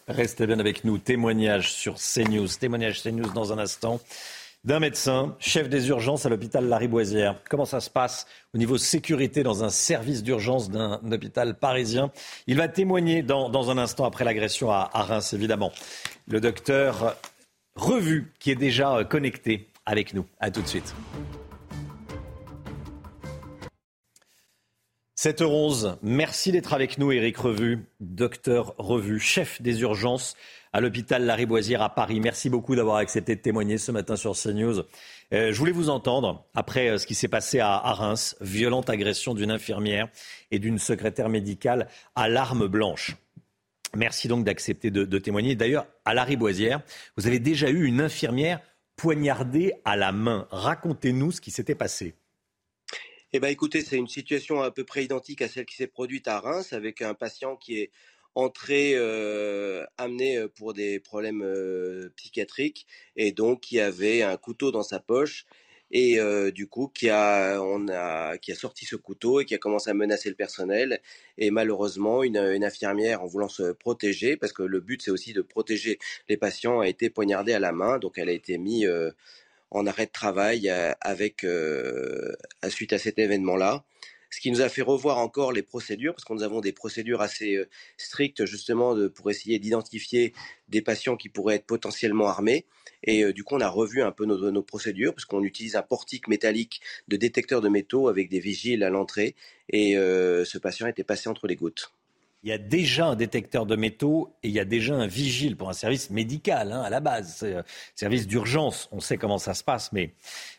Restez 0.06 0.46
bien 0.46 0.60
avec 0.60 0.84
nous. 0.84 0.98
Témoignage 0.98 1.72
sur 1.72 1.96
CNews. 1.96 2.46
Témoignage 2.46 3.02
CNews 3.02 3.32
dans 3.32 3.52
un 3.52 3.58
instant 3.58 3.98
d'un 4.64 4.78
médecin, 4.78 5.36
chef 5.38 5.68
des 5.68 5.88
urgences 5.88 6.26
à 6.26 6.28
l'hôpital 6.28 6.68
Lariboisière. 6.68 7.36
Comment 7.48 7.64
ça 7.64 7.80
se 7.80 7.88
passe 7.88 8.26
au 8.54 8.58
niveau 8.58 8.76
sécurité 8.76 9.42
dans 9.42 9.64
un 9.64 9.70
service 9.70 10.22
d'urgence 10.22 10.70
d'un 10.70 11.00
hôpital 11.10 11.58
parisien? 11.58 12.10
Il 12.46 12.56
va 12.56 12.68
témoigner 12.68 13.22
dans, 13.22 13.48
dans 13.48 13.70
un 13.70 13.78
instant 13.78 14.04
après 14.04 14.24
l'agression 14.24 14.70
à, 14.70 14.90
à 14.92 15.02
Reims, 15.02 15.32
évidemment. 15.32 15.72
Le 16.28 16.40
docteur 16.40 17.16
Revu, 17.74 18.32
qui 18.38 18.50
est 18.50 18.56
déjà 18.56 18.96
euh, 18.96 19.04
connecté 19.04 19.68
avec 19.86 20.12
nous. 20.12 20.26
À 20.38 20.50
tout 20.50 20.60
de 20.60 20.68
suite. 20.68 20.94
7h11, 25.20 25.98
merci 26.02 26.50
d'être 26.50 26.72
avec 26.72 26.96
nous, 26.96 27.12
Éric 27.12 27.36
Revu, 27.36 27.84
docteur 28.00 28.74
Revu, 28.78 29.20
chef 29.20 29.60
des 29.60 29.82
urgences 29.82 30.34
à 30.72 30.80
l'hôpital 30.80 31.26
Lariboisière 31.26 31.82
à 31.82 31.94
Paris. 31.94 32.20
Merci 32.20 32.48
beaucoup 32.48 32.74
d'avoir 32.74 32.96
accepté 32.96 33.36
de 33.36 33.42
témoigner 33.42 33.76
ce 33.76 33.92
matin 33.92 34.16
sur 34.16 34.34
CNews. 34.34 34.78
Euh, 35.34 35.52
je 35.52 35.58
voulais 35.58 35.72
vous 35.72 35.90
entendre 35.90 36.46
après 36.54 36.88
euh, 36.88 36.96
ce 36.96 37.06
qui 37.06 37.14
s'est 37.14 37.28
passé 37.28 37.60
à, 37.60 37.76
Reims, 37.80 38.34
violente 38.40 38.88
agression 38.88 39.34
d'une 39.34 39.50
infirmière 39.50 40.08
et 40.50 40.58
d'une 40.58 40.78
secrétaire 40.78 41.28
médicale 41.28 41.88
à 42.14 42.30
l'arme 42.30 42.66
blanche. 42.66 43.14
Merci 43.94 44.26
donc 44.26 44.46
d'accepter 44.46 44.90
de, 44.90 45.04
de 45.04 45.18
témoigner. 45.18 45.54
D'ailleurs, 45.54 45.84
à 46.06 46.14
Lariboisière, 46.14 46.80
vous 47.18 47.26
avez 47.26 47.40
déjà 47.40 47.68
eu 47.68 47.84
une 47.84 48.00
infirmière 48.00 48.60
poignardée 48.96 49.74
à 49.84 49.96
la 49.96 50.12
main. 50.12 50.48
Racontez-nous 50.50 51.32
ce 51.32 51.42
qui 51.42 51.50
s'était 51.50 51.74
passé. 51.74 52.14
Eh 53.32 53.38
ben, 53.38 53.48
écoutez, 53.48 53.82
c'est 53.82 53.96
une 53.96 54.08
situation 54.08 54.60
à 54.60 54.70
peu 54.72 54.84
près 54.84 55.04
identique 55.04 55.40
à 55.42 55.48
celle 55.48 55.64
qui 55.66 55.76
s'est 55.76 55.86
produite 55.86 56.26
à 56.26 56.40
Reims 56.40 56.72
avec 56.72 57.00
un 57.00 57.14
patient 57.14 57.56
qui 57.56 57.78
est 57.78 57.90
entré 58.34 58.92
euh, 58.96 59.84
amené 59.98 60.36
euh, 60.38 60.48
pour 60.48 60.72
des 60.74 60.98
problèmes 61.00 61.42
euh, 61.42 62.10
psychiatriques 62.16 62.86
et 63.16 63.30
donc 63.32 63.60
qui 63.60 63.78
avait 63.80 64.22
un 64.22 64.36
couteau 64.36 64.70
dans 64.72 64.82
sa 64.82 64.98
poche 65.00 65.46
et 65.92 66.20
euh, 66.20 66.50
du 66.52 66.68
coup 66.68 66.88
qui 66.88 67.08
a 67.10 67.60
on 67.62 67.88
a 67.88 68.38
qui 68.38 68.52
a 68.52 68.54
sorti 68.56 68.84
ce 68.84 68.94
couteau 68.96 69.40
et 69.40 69.44
qui 69.44 69.54
a 69.54 69.58
commencé 69.58 69.90
à 69.90 69.94
menacer 69.94 70.28
le 70.28 70.36
personnel. 70.36 71.00
Et 71.38 71.50
malheureusement 71.52 72.22
une, 72.24 72.36
une 72.38 72.64
infirmière 72.64 73.22
en 73.22 73.26
voulant 73.26 73.48
se 73.48 73.72
protéger 73.72 74.36
parce 74.36 74.52
que 74.52 74.62
le 74.64 74.80
but 74.80 75.02
c'est 75.02 75.10
aussi 75.12 75.32
de 75.32 75.42
protéger 75.42 75.98
les 76.28 76.36
patients 76.36 76.80
a 76.80 76.88
été 76.88 77.10
poignardée 77.10 77.52
à 77.52 77.60
la 77.60 77.72
main. 77.72 77.98
Donc 77.98 78.18
elle 78.18 78.28
a 78.28 78.32
été 78.32 78.58
mise 78.58 78.86
euh, 78.86 79.12
en 79.70 79.86
arrêt 79.86 80.06
de 80.06 80.12
travail 80.12 80.68
euh, 80.68 80.92
avec 81.00 81.44
euh, 81.44 82.32
à 82.62 82.70
suite 82.70 82.92
à 82.92 82.98
cet 82.98 83.18
événement-là. 83.18 83.84
Ce 84.32 84.38
qui 84.40 84.52
nous 84.52 84.60
a 84.60 84.68
fait 84.68 84.82
revoir 84.82 85.18
encore 85.18 85.50
les 85.50 85.62
procédures, 85.62 86.14
parce 86.14 86.24
que 86.24 86.32
nous 86.32 86.44
avons 86.44 86.60
des 86.60 86.72
procédures 86.72 87.20
assez 87.20 87.56
euh, 87.56 87.68
strictes 87.96 88.44
justement 88.44 88.96
pour 89.08 89.28
essayer 89.30 89.58
d'identifier 89.58 90.32
des 90.68 90.82
patients 90.82 91.16
qui 91.16 91.28
pourraient 91.28 91.56
être 91.56 91.66
potentiellement 91.66 92.28
armés. 92.28 92.64
Et 93.02 93.32
du 93.32 93.42
coup, 93.44 93.56
on 93.56 93.60
a 93.60 93.68
revu 93.68 94.02
un 94.02 94.12
peu 94.12 94.26
nos, 94.26 94.62
procédures, 94.62 95.14
parce 95.14 95.24
qu'on 95.24 95.42
utilise 95.42 95.74
un 95.74 95.82
portique 95.82 96.28
métallique 96.28 96.80
de 97.08 97.16
détecteur 97.16 97.60
de 97.60 97.68
métaux 97.68 98.08
avec 98.08 98.28
des 98.28 98.40
vigiles 98.40 98.84
à 98.84 98.90
l'entrée. 98.90 99.34
Et 99.72 99.94
ce 99.94 100.58
patient 100.58 100.86
était 100.86 101.02
passé 101.02 101.28
entre 101.28 101.46
les 101.46 101.56
gouttes. 101.56 101.92
Il 102.42 102.48
y 102.48 102.52
a 102.52 102.58
déjà 102.58 103.06
un 103.06 103.16
détecteur 103.16 103.66
de 103.66 103.76
métaux 103.76 104.34
et 104.42 104.48
il 104.48 104.54
y 104.54 104.60
a 104.60 104.64
déjà 104.64 104.94
un 104.94 105.06
vigile 105.06 105.56
pour 105.56 105.68
un 105.68 105.74
service 105.74 106.08
médical 106.10 106.72
hein, 106.72 106.80
à 106.80 106.88
la 106.88 107.00
base, 107.00 107.42
un 107.42 107.64
service 107.94 108.26
d'urgence. 108.26 108.88
On 108.92 109.00
sait 109.00 109.18
comment 109.18 109.38
ça 109.38 109.52
se 109.52 109.62
passe, 109.62 109.92
mais 109.92 110.14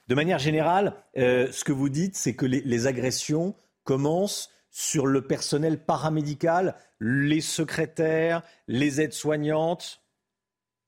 de 0.08 0.16
manière 0.16 0.38
générale, 0.40 0.94
euh, 1.18 1.52
ce 1.52 1.64
que 1.64 1.72
vous 1.72 1.90
dites, 1.90 2.16
c'est 2.16 2.36
que 2.36 2.46
les, 2.46 2.62
les 2.62 2.88
agressions 2.88 3.56
commencent 3.84 4.52
sur 4.70 5.06
le 5.06 5.22
personnel 5.22 5.80
paramédical, 5.80 6.76
les 7.00 7.42
secrétaires, 7.42 8.42
les 8.68 9.02
aides-soignantes. 9.02 10.01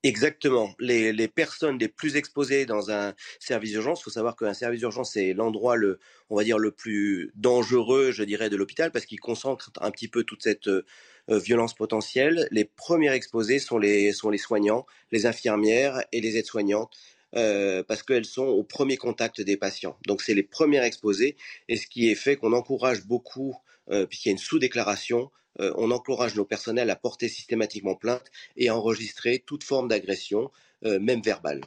Exactement. 0.06 0.76
Les, 0.80 1.14
les 1.14 1.30
personnes 1.30 1.80
les 1.80 1.88
plus 1.88 2.18
exposées 2.18 2.66
dans 2.66 2.92
un 2.92 3.14
service 3.40 3.72
d'urgence, 3.72 4.02
il 4.02 4.04
faut 4.04 4.10
savoir 4.10 4.36
qu'un 4.36 4.54
service 4.54 4.82
d'urgence, 4.82 5.14
c'est 5.14 5.32
l'endroit, 5.34 5.78
le, 5.78 5.98
on 6.30 6.36
va 6.36 6.44
dire, 6.44 6.60
le 6.60 6.72
plus 6.72 7.32
dangereux, 7.36 8.12
je 8.12 8.24
dirais, 8.24 8.50
de 8.50 8.58
l'hôpital, 8.58 8.92
parce 8.92 9.06
qu'il 9.06 9.22
concentre 9.22 9.72
un 9.80 9.92
petit 9.92 10.10
peu 10.10 10.24
toute 10.26 10.44
cette 10.44 10.68
euh, 10.68 10.84
violence 11.30 11.74
potentielle. 11.74 12.50
Les 12.52 12.66
premières 12.66 13.14
exposées 13.14 13.60
sont 13.60 13.78
les, 13.78 14.12
sont 14.12 14.30
les 14.30 14.38
soignants, 14.38 14.86
les 15.14 15.26
infirmières 15.26 16.02
et 16.12 16.20
les 16.20 16.38
aides-soignantes. 16.38 16.92
Euh, 17.36 17.82
parce 17.82 18.04
qu'elles 18.04 18.26
sont 18.26 18.46
au 18.46 18.62
premier 18.64 18.96
contact 18.96 19.42
des 19.42 19.58
patients. 19.58 19.98
Donc 20.06 20.22
c'est 20.22 20.36
les 20.36 20.44
premières 20.44 20.84
exposées, 20.84 21.36
et 21.68 21.78
ce 21.78 21.88
qui 21.88 22.10
est 22.12 22.16
fait 22.16 22.36
qu'on 22.36 22.54
encourage 22.54 23.06
beaucoup, 23.08 23.56
euh, 23.56 23.73
puisqu'il 24.10 24.30
y 24.30 24.32
a 24.32 24.34
une 24.34 24.38
sous-déclaration, 24.38 25.32
euh, 25.60 25.74
on 25.78 25.92
encourage 25.92 26.36
nos 26.36 26.46
personnels 26.46 26.90
à 26.90 26.96
porter 26.96 27.30
systématiquement 27.30 27.96
plainte 27.96 28.32
et 28.56 28.70
à 28.70 28.76
enregistrer 28.76 29.44
toute 29.46 29.64
forme 29.64 29.88
d'agression, 29.88 30.52
euh, 30.86 31.00
même 31.00 31.22
verbale. 31.22 31.62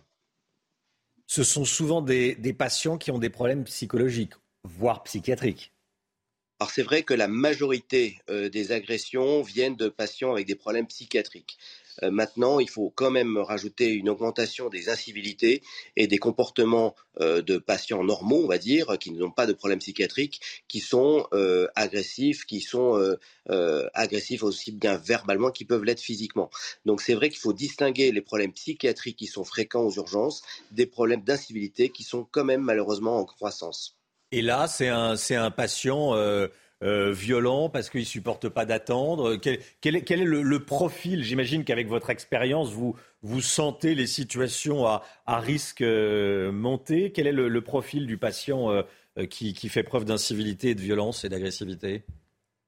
Ce 1.27 1.45
sont 1.45 1.65
souvent 1.65 2.03
des, 2.03 2.35
des 2.35 2.53
patients 2.53 2.99
qui 2.99 3.11
ont 3.11 3.19
des 3.19 3.31
problèmes 3.31 3.65
psychologiques, 3.65 4.35
voire 4.65 5.03
psychiatriques. 5.05 5.73
Alors 6.59 6.71
c'est 6.71 6.83
vrai 6.83 7.03
que 7.03 7.15
la 7.15 7.29
majorité 7.29 8.19
euh, 8.31 8.49
des 8.49 8.73
agressions 8.73 9.43
viennent 9.43 9.77
de 9.77 9.89
patients 9.89 10.33
avec 10.33 10.47
des 10.47 10.55
problèmes 10.55 10.87
psychiatriques. 10.87 11.59
Euh, 12.03 12.11
maintenant, 12.11 12.61
il 12.61 12.69
faut 12.69 12.93
quand 12.95 13.11
même 13.11 13.37
rajouter 13.39 13.93
une 13.93 14.09
augmentation 14.09 14.69
des 14.69 14.89
incivilités 14.89 15.63
et 15.97 16.07
des 16.07 16.19
comportements 16.19 16.95
euh, 17.21 17.43
de 17.43 17.59
patients 17.59 18.05
normaux, 18.05 18.43
on 18.45 18.49
va 18.49 18.59
dire, 18.59 18.99
qui 18.99 19.11
n'ont 19.13 19.31
pas 19.31 19.47
de 19.47 19.53
problèmes 19.53 19.79
psychiatriques, 19.79 20.41
qui 20.69 20.81
sont 20.81 21.27
euh, 21.33 21.67
agressifs, 21.75 22.45
qui 22.45 22.61
sont 22.61 23.17
agressifs 23.95 24.43
aussi 24.43 24.73
bien 24.73 24.97
verbalement 24.97 25.51
qu'ils 25.51 25.67
peuvent 25.67 25.85
l'être 25.85 26.01
physiquement. 26.01 26.51
Donc 26.85 27.01
c'est 27.01 27.15
vrai 27.15 27.29
qu'il 27.29 27.39
faut 27.39 27.53
distinguer 27.53 28.13
les 28.13 28.21
problèmes 28.21 28.53
psychiatriques 28.53 29.17
qui 29.17 29.27
sont 29.27 29.45
fréquents 29.45 29.83
aux 29.83 29.93
urgences 29.93 30.43
des 30.73 30.87
problèmes 30.87 31.23
d'incivilité 31.23 31.91
qui 31.91 32.03
sont 32.03 32.27
quand 32.31 32.45
même 32.45 32.63
malheureusement 32.63 33.19
en 33.19 33.25
croissance. 33.25 33.97
Et 34.33 34.43
là, 34.43 34.67
c'est 34.67 34.89
un, 34.89 35.15
un 35.31 35.51
patient 35.51 36.15
euh, 36.83 37.13
violent 37.13 37.69
parce 37.69 37.91
qu'il 37.91 38.01
ne 38.01 38.07
supporte 38.07 38.49
pas 38.49 38.65
d'attendre. 38.65 39.37
Quel, 39.37 39.61
quel 39.81 39.97
est, 39.97 40.03
quel 40.03 40.21
est 40.21 40.25
le, 40.25 40.43
le 40.43 40.65
profil? 40.65 41.25
J'imagine 41.25 41.65
qu'avec 41.65 41.89
votre 41.89 42.11
expérience, 42.11 42.71
vous, 42.71 42.97
vous 43.23 43.41
sentez 43.41 43.95
les 43.95 44.07
situations 44.07 44.87
à, 44.87 45.03
à 45.27 45.41
risque 45.41 45.81
euh, 45.81 46.53
monter. 46.53 47.13
Quel 47.13 47.27
est 47.27 47.33
le, 47.33 47.49
le 47.49 47.61
profil 47.63 48.07
du 48.07 48.19
patient 48.19 48.71
euh, 48.71 48.83
qui, 49.27 49.55
qui 49.55 49.69
fait 49.69 49.83
preuve 49.83 50.05
d'incivilité, 50.05 50.75
de 50.75 50.81
violence 50.81 51.25
et 51.25 51.29
d'agressivité? 51.29 52.05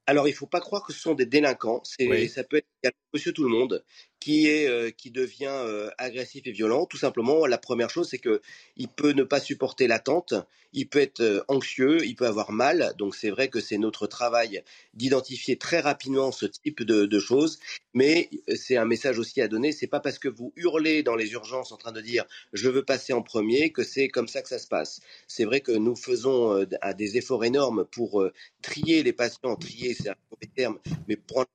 Alors, 0.06 0.26
il 0.26 0.30
ne 0.30 0.36
faut 0.36 0.46
pas 0.46 0.61
croire 0.61 0.82
que 0.86 0.94
ce 0.94 1.00
sont 1.00 1.14
des 1.14 1.26
délinquants. 1.26 1.82
Oui. 2.00 2.30
Ça 2.30 2.42
peut 2.42 2.62
être 2.82 2.96
monsieur 3.12 3.32
tout 3.32 3.44
le 3.44 3.50
monde 3.50 3.82
qui, 4.20 4.48
est, 4.48 4.68
euh, 4.68 4.90
qui 4.90 5.11
devient 5.11 5.46
euh, 5.48 5.90
agressif 5.98 6.46
et 6.46 6.52
violent. 6.52 6.86
Tout 6.86 6.96
simplement, 6.96 7.46
la 7.46 7.59
première 7.59 7.90
chose, 7.90 8.09
c'est 8.11 8.18
que 8.18 8.40
il 8.76 8.88
peut 8.88 9.12
ne 9.12 9.22
pas 9.22 9.40
supporter 9.40 9.86
l'attente, 9.86 10.34
il 10.72 10.88
peut 10.88 10.98
être 10.98 11.20
euh, 11.20 11.42
anxieux, 11.48 12.04
il 12.04 12.16
peut 12.16 12.26
avoir 12.26 12.52
mal. 12.52 12.94
Donc, 12.98 13.14
c'est 13.14 13.30
vrai 13.30 13.48
que 13.48 13.61
c'est 13.61 13.78
notre 13.78 14.06
travail 14.06 14.62
d'identifier 14.94 15.56
très 15.56 15.80
rapidement 15.80 16.32
ce 16.32 16.46
type 16.46 16.82
de, 16.82 17.18
choses. 17.18 17.59
Mais 17.94 18.30
c'est 18.54 18.76
un 18.76 18.84
message 18.84 19.18
aussi 19.18 19.40
à 19.40 19.48
donner. 19.48 19.72
C'est 19.72 19.86
pas 19.86 20.00
parce 20.00 20.18
que 20.18 20.28
vous 20.28 20.52
hurlez 20.56 21.02
dans 21.02 21.16
les 21.16 21.32
urgences 21.32 21.72
en 21.72 21.76
train 21.76 21.92
de 21.92 22.00
dire 22.00 22.24
je 22.52 22.68
veux 22.68 22.84
passer 22.84 23.12
en 23.12 23.22
premier 23.22 23.72
que 23.72 23.82
c'est 23.82 24.09
comme 24.09 24.28
ça 24.28 24.42
que 24.42 24.48
ça 24.48 24.59
se 24.59 24.68
passe. 24.68 25.00
C'est 25.26 25.44
vrai 25.44 25.61
que 25.61 25.72
nous 25.72 25.96
faisons 25.96 26.64
des 26.96 27.16
efforts 27.16 27.44
énormes 27.44 27.86
pour 27.86 28.24
trier 28.62 29.02
les 29.02 29.12
patients, 29.12 29.56
trier, 29.56 29.94
c'est 29.94 30.11
un 30.11 30.16
mauvais 30.30 30.52
terme, 30.54 30.78
mais 31.09 31.16
prendre 31.16 31.48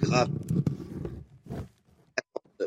grave 0.00 0.28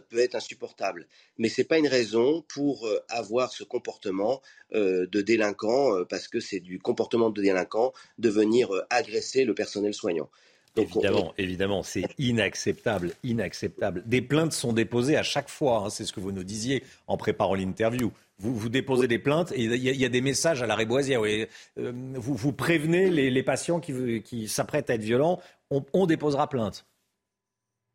peut 0.09 0.19
être 0.19 0.35
insupportable. 0.35 1.07
Mais 1.37 1.49
ce 1.49 1.61
n'est 1.61 1.65
pas 1.67 1.77
une 1.77 1.87
raison 1.87 2.43
pour 2.53 2.85
euh, 2.87 2.99
avoir 3.09 3.51
ce 3.51 3.63
comportement 3.63 4.41
euh, 4.73 5.07
de 5.11 5.21
délinquant, 5.21 5.95
euh, 5.97 6.05
parce 6.05 6.27
que 6.27 6.39
c'est 6.39 6.59
du 6.59 6.79
comportement 6.79 7.29
de 7.29 7.41
délinquant 7.41 7.93
de 8.17 8.29
venir 8.29 8.73
euh, 8.73 8.81
agresser 8.89 9.45
le 9.45 9.53
personnel 9.53 9.93
soignant. 9.93 10.29
Donc, 10.75 10.95
on- 10.95 10.99
Évidemment, 10.99 11.33
évidemment, 11.39 11.83
c'est 11.83 12.03
inacceptable, 12.19 13.11
inacceptable. 13.23 14.03
Des 14.05 14.21
plaintes 14.21 14.53
sont 14.53 14.71
déposées 14.73 15.17
à 15.17 15.23
chaque 15.23 15.49
fois, 15.49 15.77
hein, 15.85 15.89
c'est 15.89 16.05
ce 16.05 16.13
que 16.13 16.19
vous 16.19 16.31
nous 16.31 16.43
disiez 16.43 16.83
en 17.07 17.17
préparant 17.17 17.55
l'interview. 17.55 18.11
Vous, 18.37 18.55
vous 18.55 18.69
déposez 18.69 19.07
des 19.07 19.19
plaintes 19.19 19.51
et 19.51 19.63
il 19.63 19.75
y, 19.83 19.89
a- 19.89 19.91
il 19.91 19.99
y 19.99 20.05
a 20.05 20.09
des 20.09 20.21
messages 20.21 20.61
à 20.61 20.67
l'arrêt 20.67 20.85
Boisière. 20.85 21.21
oui. 21.21 21.45
Euh, 21.77 21.91
vous, 22.15 22.35
vous 22.35 22.53
prévenez 22.53 23.09
les, 23.09 23.29
les 23.31 23.43
patients 23.43 23.79
qui, 23.79 24.21
qui 24.21 24.47
s'apprêtent 24.47 24.89
à 24.89 24.93
être 24.93 25.01
violents, 25.01 25.41
on, 25.71 25.83
on 25.93 26.05
déposera 26.05 26.47
plainte. 26.47 26.85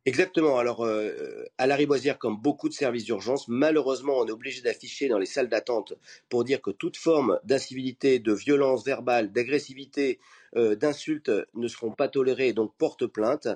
Exactement. 0.07 0.59
Alors, 0.59 0.84
euh, 0.84 1.44
à 1.57 1.66
la 1.66 1.76
Riboisière, 1.76 2.18
comme 2.18 2.36
beaucoup 2.36 2.68
de 2.68 2.74
services 2.74 3.05
d'urgence, 3.05 3.48
malheureusement, 3.48 4.18
on 4.18 4.26
est 4.26 4.32
obligé 4.32 4.61
d'afficher 4.61 5.09
dans 5.09 5.18
les 5.18 5.24
salles 5.26 5.48
d'attente 5.48 5.94
pour 6.28 6.44
dire 6.44 6.61
que 6.61 6.70
toute 6.70 6.98
forme 6.98 7.38
d'incivilité, 7.44 8.18
de 8.18 8.32
violence 8.34 8.84
verbale, 8.84 9.32
d'agressivité, 9.32 10.18
euh, 10.57 10.76
d'insultes 10.76 11.30
ne 11.55 11.68
seront 11.68 11.92
pas 11.92 12.09
tolérées 12.09 12.48
et 12.48 12.52
donc 12.52 12.74
porte 12.76 13.07
plainte. 13.07 13.48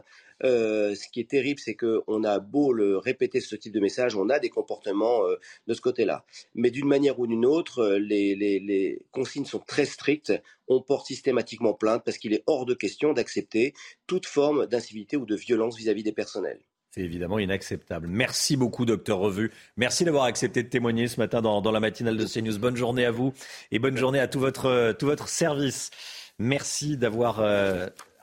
Euh, 0.44 0.94
ce 0.94 1.08
qui 1.08 1.20
est 1.20 1.30
terrible, 1.30 1.58
c'est 1.58 1.74
qu'on 1.74 2.24
a 2.24 2.38
beau 2.38 2.72
le 2.72 2.96
répéter 2.96 3.40
ce 3.40 3.56
type 3.56 3.72
de 3.72 3.80
message, 3.80 4.14
on 4.16 4.28
a 4.28 4.38
des 4.38 4.50
comportements 4.50 5.24
euh, 5.24 5.36
de 5.66 5.74
ce 5.74 5.80
côté-là. 5.80 6.24
Mais 6.54 6.70
d'une 6.70 6.86
manière 6.86 7.18
ou 7.18 7.26
d'une 7.26 7.46
autre, 7.46 7.80
euh, 7.80 7.98
les, 7.98 9.00
consignes 9.10 9.44
sont 9.44 9.58
très 9.58 9.84
strictes. 9.84 10.32
On 10.68 10.80
porte 10.82 11.06
systématiquement 11.06 11.74
plainte 11.74 12.02
parce 12.04 12.18
qu'il 12.18 12.34
est 12.34 12.44
hors 12.46 12.66
de 12.66 12.74
question 12.74 13.12
d'accepter 13.12 13.72
toute 14.06 14.26
forme 14.26 14.66
d'incivilité 14.66 15.16
ou 15.16 15.26
de 15.26 15.34
violence 15.34 15.76
vis-à-vis 15.76 16.02
des 16.02 16.12
personnels. 16.12 16.60
C'est 16.90 17.02
évidemment 17.02 17.38
inacceptable. 17.38 18.08
Merci 18.08 18.56
beaucoup, 18.56 18.86
docteur 18.86 19.18
Revu. 19.18 19.52
Merci 19.76 20.04
d'avoir 20.04 20.24
accepté 20.24 20.62
de 20.62 20.68
témoigner 20.68 21.06
ce 21.06 21.20
matin 21.20 21.42
dans, 21.42 21.70
la 21.70 21.80
matinale 21.80 22.16
de 22.16 22.24
CNews. 22.24 22.58
Bonne 22.58 22.76
journée 22.76 23.04
à 23.04 23.10
vous 23.10 23.34
et 23.70 23.78
bonne 23.78 23.96
journée 23.96 24.20
à 24.20 24.28
tout 24.28 24.40
votre, 24.40 24.92
tout 24.98 25.06
votre 25.06 25.28
service. 25.28 25.90
Merci 26.38 26.96
d'avoir 26.96 27.40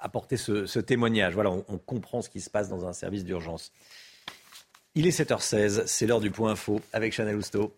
apporté 0.06 0.38
ce, 0.38 0.80
témoignage. 0.80 1.34
Voilà, 1.34 1.51
on, 1.51 1.66
on 1.68 1.78
comprend 1.78 2.22
ce 2.22 2.30
qui 2.30 2.39
se 2.39 2.49
passe 2.49 2.70
dans 2.70 2.86
un 2.86 2.93
service 2.93 3.26
d'urgence. 3.26 3.72
Il 4.93 5.08
est 5.08 5.20
7h16, 5.20 5.88
c'est 5.88 6.08
l'heure 6.08 6.22
du 6.22 6.32
point 6.32 6.51
info 6.51 6.80
avec 6.93 7.12
Chanel 7.12 7.36
Housteau. 7.36 7.76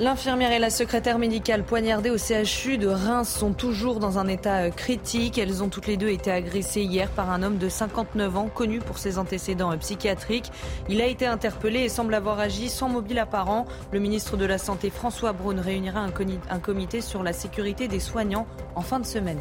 L'infirmière 0.00 0.50
et 0.50 0.58
la 0.58 0.70
secrétaire 0.70 1.20
médicale 1.20 1.62
poignardées 1.62 2.10
au 2.10 2.18
CHU 2.18 2.78
de 2.78 2.88
Reims 2.88 3.28
sont 3.28 3.52
toujours 3.52 4.00
dans 4.00 4.18
un 4.18 4.26
état 4.26 4.64
euh, 4.64 4.70
critique. 4.70 5.38
Elles 5.38 5.62
ont 5.62 5.68
toutes 5.68 5.86
les 5.86 5.96
deux 5.96 6.08
été 6.08 6.32
agressées 6.32 6.82
hier 6.82 7.08
par 7.10 7.30
un 7.30 7.44
homme 7.44 7.58
de 7.58 7.68
59 7.68 8.36
ans 8.36 8.48
connu 8.52 8.80
pour 8.80 8.98
ses 8.98 9.18
antécédents 9.18 9.70
euh, 9.70 9.76
psychiatriques. 9.76 10.50
Il 10.88 11.00
a 11.00 11.06
été 11.06 11.26
interpellé 11.26 11.78
et 11.82 11.88
semble 11.88 12.14
avoir 12.14 12.40
agi 12.40 12.70
sans 12.70 12.88
mobile 12.88 13.20
apparent. 13.20 13.66
Le 13.92 14.00
ministre 14.00 14.36
de 14.36 14.44
la 14.44 14.58
Santé 14.58 14.90
François 14.90 15.32
Braun 15.32 15.60
réunira 15.60 16.00
un 16.00 16.58
comité 16.58 17.00
sur 17.00 17.22
la 17.22 17.32
sécurité 17.32 17.86
des 17.86 18.00
soignants 18.00 18.48
en 18.74 18.80
fin 18.80 18.98
de 18.98 19.06
semaine. 19.06 19.38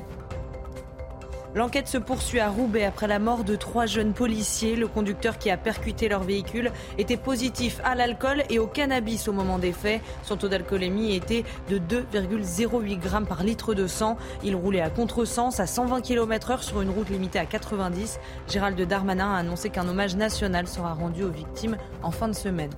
L'enquête 1.56 1.88
se 1.88 1.99
poursuit 1.99 2.39
à 2.39 2.49
Roubaix 2.49 2.84
après 2.84 3.08
la 3.08 3.20
mort 3.20 3.43
de 3.43 3.56
trois 3.56 3.86
jeunes 3.86 4.14
policiers. 4.14 4.76
Le 4.76 4.88
conducteur 4.88 5.38
qui 5.38 5.51
a 5.51 5.58
percuté 5.58 6.10
leur 6.10 6.24
véhicule 6.24 6.72
était 6.97 7.18
positif 7.18 7.80
à 7.84 7.93
l'alcool 7.93 8.43
et 8.49 8.58
au 8.58 8.66
cannabis 8.66 9.28
au 9.28 9.34
moment 9.34 9.60
des 9.60 9.72
faits. 9.72 10.01
Son 10.24 10.36
taux 10.36 10.47
d'alcoolémie 10.47 11.16
était 11.16 11.43
de 11.70 11.78
2,08 11.78 12.99
grammes 12.99 13.28
par 13.28 13.43
litre 13.43 13.76
de 13.76 13.86
sang. 13.86 14.18
Il 14.43 14.56
roulait 14.56 14.82
à 14.82 14.89
contresens 14.89 15.60
à 15.60 15.68
120 15.68 16.01
km 16.01 16.49
heure 16.49 16.64
sur 16.64 16.82
une 16.82 16.89
route 16.89 17.10
limitée 17.10 17.39
à 17.39 17.45
90. 17.45 18.20
Gérald 18.49 18.82
Darmanin 18.82 19.36
a 19.36 19.38
annoncé 19.38 19.70
qu'un 19.70 19.88
hommage 19.88 20.16
national 20.16 20.68
sera 20.68 20.93
rendu 20.93 21.24
aux 21.24 21.30
victimes 21.30 21.78
en 22.01 22.10
fin 22.10 22.28
de 22.28 22.34
semaine. 22.34 22.72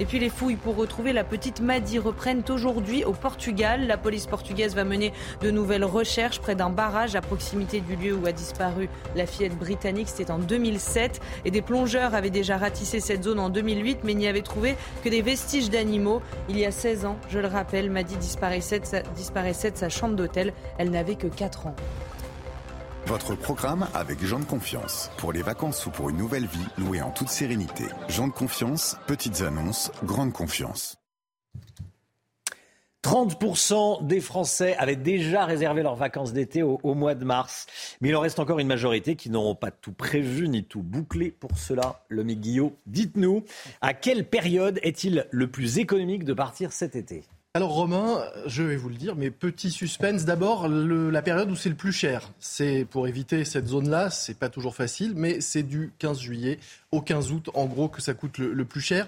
Et 0.00 0.06
puis 0.06 0.18
les 0.18 0.28
fouilles 0.28 0.56
pour 0.56 0.74
retrouver 0.74 1.12
la 1.12 1.22
petite 1.22 1.60
Maddy 1.60 2.00
reprennent 2.00 2.42
aujourd'hui 2.48 3.04
au 3.04 3.12
Portugal. 3.12 3.86
La 3.86 3.96
police 3.96 4.26
portugaise 4.26 4.74
va 4.74 4.82
mener 4.82 5.12
de 5.40 5.52
nouvelles 5.52 5.84
recherches 5.84 6.40
près 6.40 6.56
d'un 6.56 6.70
barrage 6.70 7.14
à 7.14 7.20
proximité 7.20 7.80
du 7.80 7.94
lieu 7.94 8.14
où 8.14 8.26
a 8.26 8.32
disparu 8.32 8.88
la 9.14 9.24
fillette 9.24 9.56
britannique. 9.56 10.08
C'était 10.08 10.32
en 10.32 10.38
2007 10.38 11.20
et 11.44 11.52
des 11.52 11.62
plongeurs 11.62 12.14
avaient 12.14 12.30
déjà 12.30 12.56
ratissé 12.56 12.98
cette 12.98 13.22
zone 13.22 13.38
en 13.38 13.50
2008 13.50 14.00
mais 14.02 14.14
n'y 14.14 14.26
avaient 14.26 14.42
trouvé 14.42 14.74
que 15.04 15.08
des 15.08 15.22
vestiges 15.22 15.70
d'animaux. 15.70 16.22
Il 16.48 16.58
y 16.58 16.66
a 16.66 16.72
16 16.72 17.04
ans, 17.04 17.16
je 17.28 17.38
le 17.38 17.46
rappelle, 17.46 17.88
Maddy 17.88 18.16
disparaissait 18.16 18.80
de 18.80 18.86
sa, 18.86 19.02
disparaissait 19.02 19.70
de 19.70 19.76
sa 19.76 19.88
chambre 19.88 20.16
d'hôtel. 20.16 20.54
Elle 20.78 20.90
n'avait 20.90 21.14
que 21.14 21.28
4 21.28 21.68
ans. 21.68 21.76
Votre 23.06 23.34
programme 23.34 23.86
avec 23.92 24.24
Jean 24.24 24.40
de 24.40 24.46
Confiance. 24.46 25.10
Pour 25.18 25.32
les 25.32 25.42
vacances 25.42 25.84
ou 25.84 25.90
pour 25.90 26.08
une 26.08 26.16
nouvelle 26.16 26.46
vie, 26.46 26.66
louée 26.78 27.02
en 27.02 27.10
toute 27.10 27.28
sérénité. 27.28 27.84
Jean 28.08 28.28
de 28.28 28.32
Confiance, 28.32 28.96
petites 29.06 29.42
annonces, 29.42 29.92
grande 30.04 30.32
confiance. 30.32 30.96
30% 33.02 34.06
des 34.06 34.22
Français 34.22 34.74
avaient 34.78 34.96
déjà 34.96 35.44
réservé 35.44 35.82
leurs 35.82 35.96
vacances 35.96 36.32
d'été 36.32 36.62
au, 36.62 36.94
mois 36.94 37.14
de 37.14 37.26
mars. 37.26 37.66
Mais 38.00 38.08
il 38.08 38.16
en 38.16 38.20
reste 38.20 38.38
encore 38.38 38.58
une 38.58 38.66
majorité 38.66 39.16
qui 39.16 39.28
n'auront 39.28 39.54
pas 39.54 39.70
tout 39.70 39.92
prévu 39.92 40.48
ni 40.48 40.64
tout 40.64 40.82
bouclé. 40.82 41.30
Pour 41.30 41.58
cela, 41.58 42.02
le 42.08 42.22
Guillot, 42.22 42.74
dites-nous, 42.86 43.44
à 43.82 43.92
quelle 43.92 44.26
période 44.26 44.80
est-il 44.82 45.26
le 45.30 45.50
plus 45.50 45.78
économique 45.78 46.24
de 46.24 46.32
partir 46.32 46.72
cet 46.72 46.96
été? 46.96 47.24
Alors 47.56 47.70
Romain, 47.70 48.20
je 48.46 48.64
vais 48.64 48.74
vous 48.74 48.88
le 48.88 48.96
dire, 48.96 49.14
mais 49.14 49.30
petit 49.30 49.70
suspense. 49.70 50.24
D'abord, 50.24 50.66
la 50.66 51.22
période 51.22 51.48
où 51.52 51.54
c'est 51.54 51.68
le 51.68 51.76
plus 51.76 51.92
cher. 51.92 52.32
C'est 52.40 52.84
pour 52.84 53.06
éviter 53.06 53.44
cette 53.44 53.68
zone-là, 53.68 54.10
c'est 54.10 54.36
pas 54.36 54.48
toujours 54.48 54.74
facile, 54.74 55.12
mais 55.14 55.40
c'est 55.40 55.62
du 55.62 55.92
15 56.00 56.18
juillet 56.18 56.58
au 56.90 57.00
15 57.00 57.30
août, 57.30 57.50
en 57.54 57.66
gros, 57.66 57.88
que 57.88 58.02
ça 58.02 58.12
coûte 58.12 58.38
le, 58.38 58.52
le 58.52 58.64
plus 58.64 58.80
cher. 58.80 59.06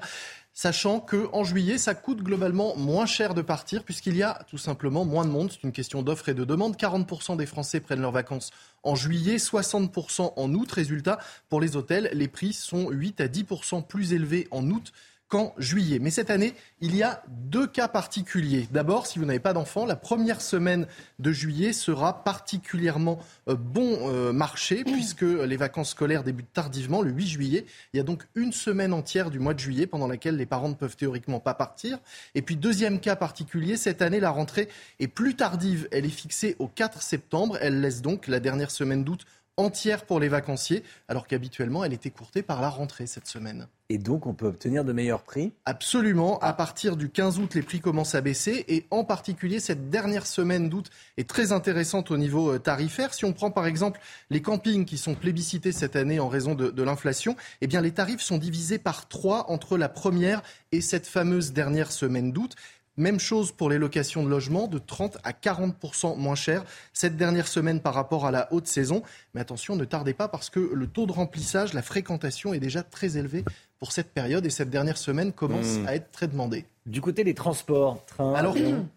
Sachant 0.54 1.00
que 1.00 1.28
en 1.32 1.42
juillet, 1.42 1.76
ça 1.76 1.96
coûte 1.96 2.22
globalement 2.22 2.76
moins 2.76 3.04
cher 3.04 3.34
de 3.34 3.42
partir 3.42 3.82
puisqu'il 3.82 4.16
y 4.16 4.22
a 4.22 4.38
tout 4.48 4.58
simplement 4.58 5.04
moins 5.04 5.24
de 5.24 5.30
monde. 5.30 5.50
C'est 5.50 5.64
une 5.64 5.72
question 5.72 6.02
d'offre 6.02 6.28
et 6.28 6.34
de 6.34 6.44
demande. 6.44 6.76
40% 6.76 7.36
des 7.36 7.46
Français 7.46 7.80
prennent 7.80 8.00
leurs 8.00 8.12
vacances 8.12 8.52
en 8.84 8.94
juillet, 8.94 9.38
60% 9.38 10.34
en 10.36 10.54
août. 10.54 10.70
Résultat, 10.70 11.18
pour 11.48 11.60
les 11.60 11.74
hôtels, 11.74 12.10
les 12.12 12.28
prix 12.28 12.52
sont 12.52 12.90
8 12.90 13.20
à 13.20 13.26
10% 13.26 13.84
plus 13.84 14.12
élevés 14.12 14.46
en 14.52 14.70
août 14.70 14.92
qu'en 15.28 15.54
juillet. 15.58 15.98
Mais 15.98 16.10
cette 16.10 16.30
année, 16.30 16.54
il 16.80 16.94
y 16.94 17.02
a 17.02 17.22
deux 17.28 17.66
cas 17.66 17.88
particuliers. 17.88 18.68
D'abord, 18.70 19.06
si 19.06 19.18
vous 19.18 19.24
n'avez 19.24 19.40
pas 19.40 19.52
d'enfant, 19.52 19.84
la 19.84 19.96
première 19.96 20.40
semaine 20.40 20.86
de 21.18 21.32
juillet 21.32 21.72
sera 21.72 22.22
particulièrement 22.22 23.18
euh, 23.48 23.56
bon 23.56 24.08
euh, 24.08 24.32
marché 24.32 24.84
puisque 24.84 25.22
les 25.22 25.56
vacances 25.56 25.90
scolaires 25.90 26.22
débutent 26.22 26.52
tardivement 26.52 27.02
le 27.02 27.10
8 27.10 27.26
juillet. 27.26 27.66
Il 27.92 27.96
y 27.96 28.00
a 28.00 28.04
donc 28.04 28.26
une 28.34 28.52
semaine 28.52 28.92
entière 28.92 29.30
du 29.30 29.40
mois 29.40 29.54
de 29.54 29.58
juillet 29.58 29.86
pendant 29.86 30.06
laquelle 30.06 30.36
les 30.36 30.46
parents 30.46 30.68
ne 30.68 30.74
peuvent 30.74 30.96
théoriquement 30.96 31.40
pas 31.40 31.54
partir. 31.54 31.98
Et 32.34 32.42
puis 32.42 32.56
deuxième 32.56 33.00
cas 33.00 33.16
particulier, 33.16 33.76
cette 33.76 34.02
année 34.02 34.20
la 34.20 34.30
rentrée 34.30 34.68
est 35.00 35.08
plus 35.08 35.34
tardive. 35.34 35.88
Elle 35.90 36.06
est 36.06 36.10
fixée 36.10 36.56
au 36.58 36.68
4 36.68 37.02
septembre. 37.02 37.58
Elle 37.60 37.80
laisse 37.80 38.00
donc 38.02 38.28
la 38.28 38.38
dernière 38.38 38.70
semaine 38.70 39.02
d'août 39.02 39.26
entière 39.56 40.04
pour 40.04 40.20
les 40.20 40.28
vacanciers, 40.28 40.82
alors 41.08 41.26
qu'habituellement 41.26 41.84
elle 41.84 41.92
était 41.92 42.10
courtée 42.10 42.42
par 42.42 42.60
la 42.60 42.68
rentrée 42.68 43.06
cette 43.06 43.26
semaine. 43.26 43.66
Et 43.88 43.98
donc 43.98 44.26
on 44.26 44.34
peut 44.34 44.46
obtenir 44.46 44.84
de 44.84 44.92
meilleurs 44.92 45.22
prix? 45.22 45.52
Absolument. 45.64 46.38
À 46.40 46.52
partir 46.52 46.96
du 46.96 47.08
15 47.08 47.38
août, 47.38 47.54
les 47.54 47.62
prix 47.62 47.80
commencent 47.80 48.16
à 48.16 48.20
baisser 48.20 48.64
et 48.68 48.84
en 48.90 49.04
particulier 49.04 49.60
cette 49.60 49.90
dernière 49.90 50.26
semaine 50.26 50.68
d'août 50.68 50.90
est 51.16 51.28
très 51.28 51.52
intéressante 51.52 52.10
au 52.10 52.16
niveau 52.16 52.52
euh, 52.52 52.58
tarifaire. 52.58 53.14
Si 53.14 53.24
on 53.24 53.32
prend 53.32 53.50
par 53.50 53.66
exemple 53.66 54.00
les 54.28 54.42
campings 54.42 54.84
qui 54.84 54.98
sont 54.98 55.14
plébiscités 55.14 55.70
cette 55.70 55.94
année 55.94 56.18
en 56.18 56.28
raison 56.28 56.54
de, 56.54 56.70
de 56.70 56.82
l'inflation, 56.82 57.36
eh 57.60 57.68
bien 57.68 57.80
les 57.80 57.92
tarifs 57.92 58.20
sont 58.20 58.38
divisés 58.38 58.78
par 58.78 59.06
trois 59.08 59.50
entre 59.50 59.78
la 59.78 59.88
première 59.88 60.42
et 60.72 60.80
cette 60.80 61.06
fameuse 61.06 61.52
dernière 61.52 61.92
semaine 61.92 62.32
d'août. 62.32 62.56
Même 62.96 63.20
chose 63.20 63.52
pour 63.52 63.68
les 63.68 63.78
locations 63.78 64.22
de 64.22 64.28
logement, 64.28 64.68
de 64.68 64.78
30 64.78 65.18
à 65.22 65.32
40 65.32 66.16
moins 66.16 66.34
cher 66.34 66.64
cette 66.92 67.16
dernière 67.16 67.48
semaine 67.48 67.80
par 67.80 67.94
rapport 67.94 68.26
à 68.26 68.30
la 68.30 68.52
haute 68.52 68.66
saison. 68.66 69.02
Mais 69.34 69.40
attention, 69.40 69.76
ne 69.76 69.84
tardez 69.84 70.14
pas 70.14 70.28
parce 70.28 70.48
que 70.50 70.60
le 70.60 70.86
taux 70.86 71.06
de 71.06 71.12
remplissage, 71.12 71.74
la 71.74 71.82
fréquentation 71.82 72.54
est 72.54 72.60
déjà 72.60 72.82
très 72.82 73.18
élevé 73.18 73.44
pour 73.78 73.92
cette 73.92 74.12
période 74.12 74.46
et 74.46 74.50
cette 74.50 74.70
dernière 74.70 74.96
semaine 74.96 75.32
commence 75.32 75.66
Mmh. 75.66 75.86
à 75.88 75.94
être 75.94 76.10
très 76.10 76.28
demandée. 76.28 76.64
Du 76.86 77.00
côté 77.00 77.24
des 77.24 77.34
transports, 77.34 78.04
train, 78.06 78.32
Alors, 78.34 78.56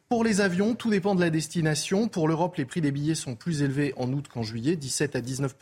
pour 0.10 0.24
les 0.24 0.42
avions, 0.42 0.76
tout 0.76 0.90
dépend 0.90 1.16
de 1.16 1.22
la 1.22 1.30
destination. 1.30 2.08
Pour 2.08 2.28
l'Europe, 2.28 2.56
les 2.56 2.66
prix 2.66 2.82
des 2.82 2.92
billets 2.92 3.16
sont 3.16 3.36
plus 3.36 3.64
élevés 3.64 3.94
en 3.98 4.12
août 4.14 4.28
qu'en 4.32 4.44
juillet, 4.44 4.76
17 4.76 5.16
à 5.16 5.22
19 5.22 5.56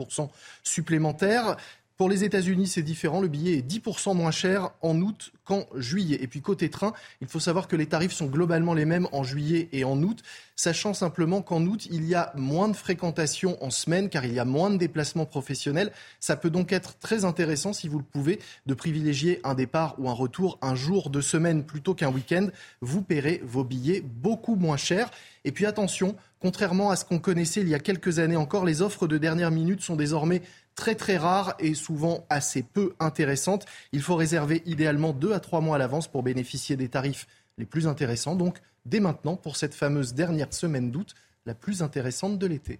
supplémentaires. 0.63 1.55
Pour 1.97 2.09
les 2.09 2.23
États-Unis, 2.23 2.67
c'est 2.67 2.83
différent. 2.83 3.21
Le 3.21 3.27
billet 3.27 3.57
est 3.57 3.63
10 3.63 3.81
moins 4.13 4.29
cher 4.29 4.69
en 4.83 5.01
août 5.01 5.31
qu'en 5.43 5.65
juillet. 5.75 6.19
Et 6.21 6.27
puis 6.27 6.41
côté 6.41 6.69
train, 6.69 6.93
il 7.21 7.27
faut 7.27 7.39
savoir 7.39 7.67
que 7.67 7.75
les 7.75 7.87
tarifs 7.87 8.11
sont 8.11 8.27
globalement 8.27 8.75
les 8.75 8.85
mêmes 8.85 9.07
en 9.13 9.23
juillet 9.23 9.67
et 9.71 9.83
en 9.83 9.99
août, 10.03 10.21
sachant 10.55 10.93
simplement 10.93 11.41
qu'en 11.41 11.65
août, 11.65 11.87
il 11.89 12.05
y 12.05 12.13
a 12.13 12.33
moins 12.35 12.67
de 12.67 12.75
fréquentation 12.75 13.57
en 13.63 13.71
semaine 13.71 14.09
car 14.09 14.25
il 14.25 14.33
y 14.35 14.37
a 14.37 14.45
moins 14.45 14.69
de 14.69 14.77
déplacements 14.77 15.25
professionnels. 15.25 15.91
Ça 16.19 16.35
peut 16.35 16.51
donc 16.51 16.71
être 16.71 16.99
très 16.99 17.25
intéressant, 17.25 17.73
si 17.73 17.87
vous 17.87 17.97
le 17.97 18.03
pouvez, 18.03 18.37
de 18.67 18.75
privilégier 18.75 19.39
un 19.43 19.55
départ 19.55 19.95
ou 19.97 20.07
un 20.07 20.13
retour 20.13 20.59
un 20.61 20.75
jour 20.75 21.09
de 21.09 21.19
semaine 21.19 21.63
plutôt 21.63 21.95
qu'un 21.95 22.11
week-end. 22.11 22.49
Vous 22.81 23.01
paierez 23.01 23.41
vos 23.43 23.63
billets 23.63 24.01
beaucoup 24.01 24.55
moins 24.55 24.77
cher. 24.77 25.09
Et 25.45 25.51
puis 25.51 25.65
attention, 25.65 26.15
contrairement 26.39 26.91
à 26.91 26.95
ce 26.95 27.05
qu'on 27.05 27.17
connaissait 27.17 27.61
il 27.61 27.69
y 27.69 27.75
a 27.75 27.79
quelques 27.79 28.19
années 28.19 28.35
encore, 28.35 28.65
les 28.65 28.83
offres 28.83 29.07
de 29.07 29.17
dernière 29.17 29.49
minute 29.49 29.81
sont 29.81 29.95
désormais 29.95 30.43
très 30.77 30.95
très 30.95 31.17
rares 31.17 31.55
et 31.59 31.73
souvent 31.73 32.25
assez 32.29 32.63
peu 32.63 32.93
intéressantes. 33.01 33.65
Il 33.91 34.01
faut 34.01 34.15
réserver 34.15 34.63
idéalement 34.65 35.11
deux 35.11 35.33
à 35.33 35.41
trois 35.41 35.59
mois 35.59 35.75
à 35.75 35.79
l'avance 35.79 36.07
pour 36.07 36.23
bénéficier 36.23 36.77
des 36.77 36.87
tarifs 36.87 37.27
les 37.57 37.65
plus 37.65 37.87
intéressants. 37.87 38.35
Donc 38.35 38.59
dès 38.85 39.01
maintenant 39.01 39.35
pour 39.35 39.57
cette 39.57 39.73
fameuse 39.73 40.13
dernière 40.13 40.53
semaine 40.53 40.91
d'août, 40.91 41.15
la 41.45 41.55
plus 41.55 41.81
intéressante 41.81 42.39
de 42.39 42.47
l'été. 42.47 42.79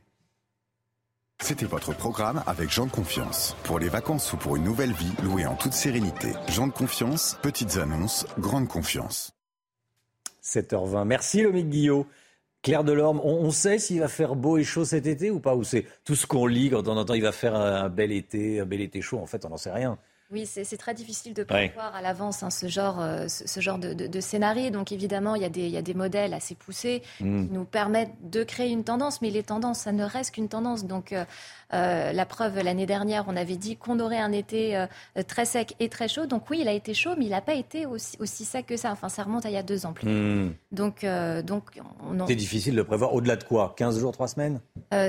C'était 1.39 1.65
votre 1.65 1.93
programme 1.93 2.43
avec 2.47 2.71
Jean 2.71 2.85
de 2.85 2.91
Confiance. 2.91 3.55
Pour 3.63 3.79
les 3.79 3.89
vacances 3.89 4.31
ou 4.33 4.37
pour 4.37 4.55
une 4.55 4.63
nouvelle 4.63 4.93
vie, 4.93 5.11
louée 5.23 5.45
en 5.45 5.55
toute 5.55 5.73
sérénité. 5.73 6.33
Jean 6.49 6.67
de 6.67 6.73
Confiance, 6.73 7.37
petites 7.41 7.77
annonces, 7.77 8.25
grande 8.39 8.67
confiance. 8.67 9.33
7h20. 10.43 11.05
Merci 11.05 11.41
Lomique 11.41 11.69
Guillot. 11.69 12.07
Claire 12.67 12.83
Delorme, 12.83 13.21
on, 13.23 13.45
on 13.45 13.51
sait 13.51 13.79
s'il 13.79 14.01
va 14.01 14.09
faire 14.09 14.35
beau 14.35 14.57
et 14.57 14.63
chaud 14.65 14.83
cet 14.83 15.07
été 15.07 15.31
ou 15.31 15.39
pas 15.39 15.55
Ou 15.55 15.63
c'est 15.63 15.85
tout 16.03 16.15
ce 16.15 16.27
qu'on 16.27 16.47
lit 16.47 16.69
quand 16.69 16.85
on 16.89 16.97
entend 16.97 17.13
il 17.13 17.21
va 17.23 17.31
faire 17.31 17.55
un, 17.55 17.87
bel 17.87 18.11
été, 18.11 18.59
un 18.59 18.65
bel 18.65 18.81
été 18.81 19.01
chaud 19.01 19.19
En 19.19 19.25
fait, 19.25 19.45
on 19.45 19.49
n'en 19.49 19.55
sait 19.57 19.71
rien. 19.71 19.97
Oui, 20.29 20.45
c'est 20.45 20.65
très 20.75 20.93
difficile 20.93 21.33
de 21.33 21.43
Ouais. 21.49 21.69
prévoir 21.69 21.95
à 21.95 22.01
l'avance 22.01 22.43
hein, 22.43 22.49
ce 22.49 22.67
genre, 22.67 22.99
euh, 22.99 23.29
ce, 23.29 23.47
ce 23.47 23.61
genre 23.61 23.77
de, 23.79 23.93
de, 23.93 24.07
de 24.07 24.19
scénario. 24.19 24.69
Donc 24.71 24.91
évidemment, 24.91 25.35
il 25.35 25.41
y, 25.41 25.45
a 25.45 25.49
des, 25.49 25.61
il 25.61 25.71
y 25.71 25.77
a 25.77 25.81
des 25.81 25.93
modèles 25.93 26.33
assez 26.33 26.53
poussés 26.53 27.01
Mm. 27.21 27.45
qui 27.45 27.53
nous 27.53 27.63
permettent 27.63 28.11
de 28.29 28.43
créer 28.43 28.69
une 28.69 28.83
tendance, 28.83 29.21
mais 29.21 29.29
les 29.29 29.43
tendances, 29.43 29.79
ça 29.79 29.93
ne 29.93 30.03
reste 30.03 30.31
qu'une 30.35 30.49
tendance. 30.49 30.83
Donc 30.83 31.13
euh, 31.13 31.23
euh, 31.73 32.11
la 32.13 32.25
preuve, 32.25 32.59
l'année 32.59 32.85
dernière, 32.85 33.25
on 33.27 33.35
avait 33.35 33.55
dit 33.57 33.75
qu'on 33.77 33.99
aurait 33.99 34.19
un 34.19 34.31
été 34.31 34.77
euh, 34.77 34.87
très 35.27 35.45
sec 35.45 35.75
et 35.79 35.89
très 35.89 36.07
chaud. 36.07 36.25
Donc 36.25 36.49
oui, 36.49 36.59
il 36.61 36.67
a 36.67 36.73
été 36.73 36.93
chaud, 36.93 37.11
mais 37.17 37.25
il 37.25 37.31
n'a 37.31 37.41
pas 37.41 37.53
été 37.55 37.85
aussi, 37.85 38.15
aussi 38.19 38.45
sec 38.45 38.65
que 38.67 38.77
ça. 38.77 38.91
Enfin, 38.91 39.09
ça 39.09 39.23
remonte 39.23 39.45
à 39.45 39.49
il 39.49 39.53
y 39.53 39.57
a 39.57 39.63
deux 39.63 39.85
ans 39.85 39.93
plus. 39.93 40.07
Hmm. 40.09 40.53
Donc, 40.71 41.03
euh, 41.03 41.41
donc 41.41 41.79
on 42.09 42.19
en- 42.19 42.27
C'est 42.27 42.35
difficile 42.35 42.75
de 42.75 42.81
prévoir 42.81 43.13
au-delà 43.13 43.35
de 43.35 43.43
quoi? 43.43 43.73
15 43.77 43.99
jours, 43.99 44.11
3 44.11 44.27
semaines? 44.27 44.59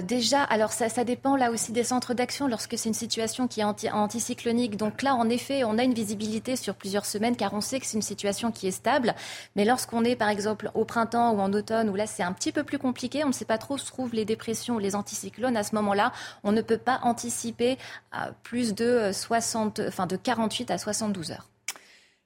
Déjà, 0.06 0.42
alors 0.42 0.72
ça, 0.72 0.88
ça 0.88 1.04
dépend 1.04 1.36
là 1.36 1.50
aussi 1.50 1.70
des 1.72 1.84
centres 1.84 2.12
d'action 2.14 2.48
lorsque 2.48 2.76
c'est 2.76 2.88
une 2.88 2.94
situation 2.94 3.46
qui 3.46 3.60
est 3.60 3.64
anti- 3.64 3.90
anticyclonique. 3.90 4.76
Donc 4.76 5.02
là, 5.02 5.14
en 5.14 5.28
effet, 5.28 5.62
on 5.64 5.78
a 5.78 5.84
une 5.84 5.94
visibilité 5.94 6.56
sur 6.56 6.74
plusieurs 6.74 7.06
semaines 7.06 7.36
car 7.36 7.54
on 7.54 7.60
sait 7.60 7.78
que 7.78 7.86
c'est 7.86 7.96
une 7.96 8.02
situation 8.02 8.50
qui 8.50 8.66
est 8.66 8.72
stable. 8.72 9.14
Mais 9.56 9.64
lorsqu'on 9.64 10.04
est, 10.04 10.16
par 10.16 10.28
exemple, 10.28 10.70
au 10.74 10.84
printemps 10.84 11.32
ou 11.32 11.40
en 11.40 11.52
automne, 11.52 11.88
où 11.90 11.94
là 11.94 12.06
c'est 12.06 12.22
un 12.22 12.32
petit 12.32 12.52
peu 12.52 12.64
plus 12.64 12.78
compliqué, 12.78 13.22
on 13.24 13.28
ne 13.28 13.32
sait 13.32 13.44
pas 13.44 13.58
trop 13.58 13.74
où 13.74 13.78
se 13.78 13.86
trouvent 13.86 14.14
les 14.14 14.24
dépressions 14.24 14.74
ou 14.76 14.78
les 14.78 14.94
anticyclones. 14.96 15.56
À 15.56 15.62
ce 15.62 15.74
moment-là, 15.76 16.12
on 16.44 16.47
ne 16.52 16.62
peut 16.62 16.78
pas 16.78 17.00
anticiper 17.02 17.76
à 18.12 18.32
plus 18.42 18.74
de 18.74 18.84
euh, 18.84 19.12
60, 19.12 19.80
enfin 19.86 20.06
de 20.06 20.16
48 20.16 20.70
à 20.70 20.78
72 20.78 21.30
heures. 21.32 21.48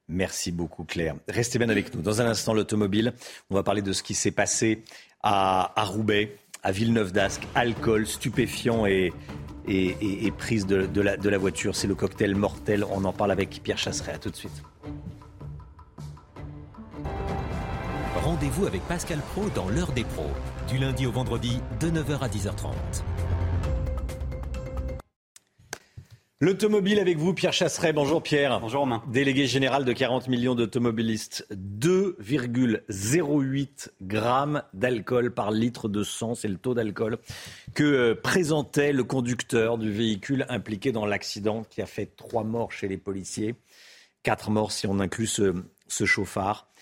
Merci 0.09 0.53
beaucoup 0.53 0.85
Claire. 0.85 1.15
Restez 1.29 1.59
bien 1.59 1.69
avec 1.69 1.95
nous. 1.95 2.03
Dans 2.03 2.21
un 2.21 2.27
instant, 2.27 2.55
l'automobile, 2.55 3.13
on 3.51 3.55
va 3.55 3.63
parler 3.63 3.83
de 3.83 3.93
ce 3.93 4.03
qui 4.03 4.15
s'est 4.15 4.31
passé 4.33 4.83
à, 5.23 5.73
à 5.81 5.85
Roubaix, 5.85 6.37
à 6.63 6.73
Villeneuve 6.73 7.13
d'Ascq, 7.13 7.47
alcool, 7.55 8.07
stupéfiant 8.07 8.85
et, 8.87 9.13
et, 9.69 9.97
et- 10.01 10.27
et 10.27 10.31
prise 10.33 10.67
de, 10.67 10.87
de 10.87 11.01
la, 11.01 11.17
de 11.17 11.29
la 11.29 11.39
voiture. 11.39 11.75
C'est 11.77 11.87
le 11.87 11.95
cocktail 11.95 12.35
mortel. 12.35 12.85
On 12.91 13.05
en 13.05 13.13
parle 13.13 13.31
avec 13.31 13.63
Pierre 13.63 13.79
Chasseret. 13.79 14.13
À 14.15 14.19
tout 14.19 14.31
de 14.31 14.37
suite. 14.37 14.63
Rendez-vous 18.23 18.67
avec 18.67 18.83
Pascal 18.83 19.19
Pro 19.33 19.49
dans 19.55 19.69
l'heure 19.69 19.93
des 19.93 20.05
pros, 20.05 20.31
du 20.69 20.79
lundi 20.79 21.07
au 21.07 21.13
vendredi 21.13 21.61
de 21.81 21.89
9h 21.91 22.19
à 22.21 22.29
10h30. 22.29 22.73
L'automobile 26.43 26.99
avec 26.99 27.19
vous, 27.19 27.35
Pierre 27.35 27.53
Chasseret. 27.53 27.93
Bonjour 27.93 28.21
Pierre. 28.21 28.59
Bonjour 28.59 28.81
Romain. 28.81 29.05
Délégué 29.07 29.47
général 29.47 29.85
de 29.85 29.93
40 29.93 30.27
millions 30.27 30.57
d'automobilistes. 30.57 31.47
2,08 31.53 33.91
grammes 34.03 34.65
d'alcool 34.75 35.33
par 35.33 35.53
litre 35.53 35.89
de 35.89 36.03
sang, 36.03 36.35
c'est 36.35 36.49
le 36.49 36.57
taux 36.57 36.75
d'alcool 36.75 37.19
que 37.75 37.85
euh, 37.85 38.17
présentait 38.21 38.93
le 38.93 39.05
conducteur 39.05 39.79
du 39.79 39.93
véhicule 39.93 40.45
impliqué 40.49 40.91
dans 40.91 41.07
l'accident 41.07 41.63
qui 41.63 41.81
a 41.81 41.87
fait 41.87 42.07
trois 42.17 42.43
morts 42.43 42.73
chez 42.73 42.89
les 42.89 42.99
policiers. 42.99 43.55
Quatre 44.25 44.51
morts 44.51 44.73
si 44.73 44.89
on 44.89 44.99
inclut 44.99 45.29
ce, 45.29 45.55
ce 45.87 46.07
chauffard. 46.07 46.73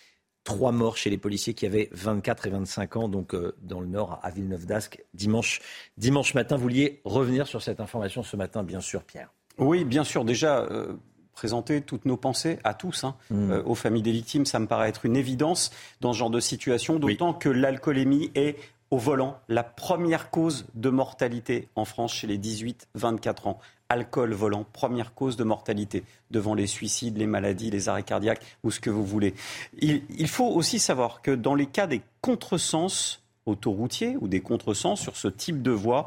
Trois 0.42 0.72
morts 0.72 0.96
chez 0.96 1.10
les 1.10 1.18
policiers 1.18 1.52
qui 1.52 1.66
avaient 1.66 1.90
24 1.92 2.46
et 2.46 2.50
25 2.50 2.96
ans, 2.96 3.08
donc 3.10 3.34
euh, 3.34 3.54
dans 3.60 3.80
le 3.80 3.88
nord, 3.88 4.20
à 4.22 4.30
Villeneuve 4.30 4.64
d'Ascq, 4.64 5.04
dimanche, 5.12 5.60
dimanche 5.98 6.32
matin. 6.32 6.56
Vous 6.56 6.62
vouliez 6.62 7.02
revenir 7.04 7.46
sur 7.46 7.60
cette 7.60 7.78
information 7.78 8.22
ce 8.22 8.38
matin, 8.38 8.62
bien 8.62 8.80
sûr, 8.80 9.04
Pierre. 9.04 9.28
Oui, 9.60 9.84
bien 9.84 10.04
sûr. 10.04 10.24
Déjà, 10.24 10.58
euh, 10.58 10.94
présenter 11.34 11.80
toutes 11.80 12.04
nos 12.04 12.16
pensées 12.16 12.58
à 12.64 12.74
tous, 12.74 13.04
hein, 13.04 13.14
euh, 13.32 13.62
aux 13.64 13.74
familles 13.74 14.02
des 14.02 14.12
victimes, 14.12 14.44
ça 14.44 14.58
me 14.58 14.66
paraît 14.66 14.88
être 14.88 15.06
une 15.06 15.16
évidence 15.16 15.70
dans 16.00 16.12
ce 16.12 16.18
genre 16.18 16.30
de 16.30 16.40
situation, 16.40 16.98
d'autant 16.98 17.32
que 17.32 17.48
l'alcoolémie 17.48 18.30
est 18.34 18.56
au 18.90 18.98
volant 18.98 19.38
la 19.48 19.62
première 19.62 20.30
cause 20.30 20.66
de 20.74 20.90
mortalité 20.90 21.68
en 21.76 21.84
France 21.84 22.12
chez 22.12 22.26
les 22.26 22.38
18-24 22.38 23.48
ans. 23.48 23.58
Alcool 23.88 24.34
volant, 24.34 24.64
première 24.72 25.14
cause 25.14 25.36
de 25.36 25.44
mortalité, 25.44 26.04
devant 26.30 26.54
les 26.54 26.66
suicides, 26.66 27.16
les 27.16 27.26
maladies, 27.26 27.70
les 27.70 27.88
arrêts 27.88 28.02
cardiaques 28.02 28.42
ou 28.62 28.70
ce 28.70 28.78
que 28.78 28.90
vous 28.90 29.04
voulez. 29.04 29.34
Il, 29.80 30.02
il 30.16 30.28
faut 30.28 30.46
aussi 30.46 30.78
savoir 30.78 31.22
que 31.22 31.30
dans 31.30 31.54
les 31.54 31.66
cas 31.66 31.86
des 31.86 32.02
contresens 32.20 33.22
autoroutiers 33.46 34.16
ou 34.20 34.28
des 34.28 34.40
contresens 34.40 35.00
sur 35.00 35.16
ce 35.16 35.28
type 35.28 35.62
de 35.62 35.70
voie, 35.70 36.06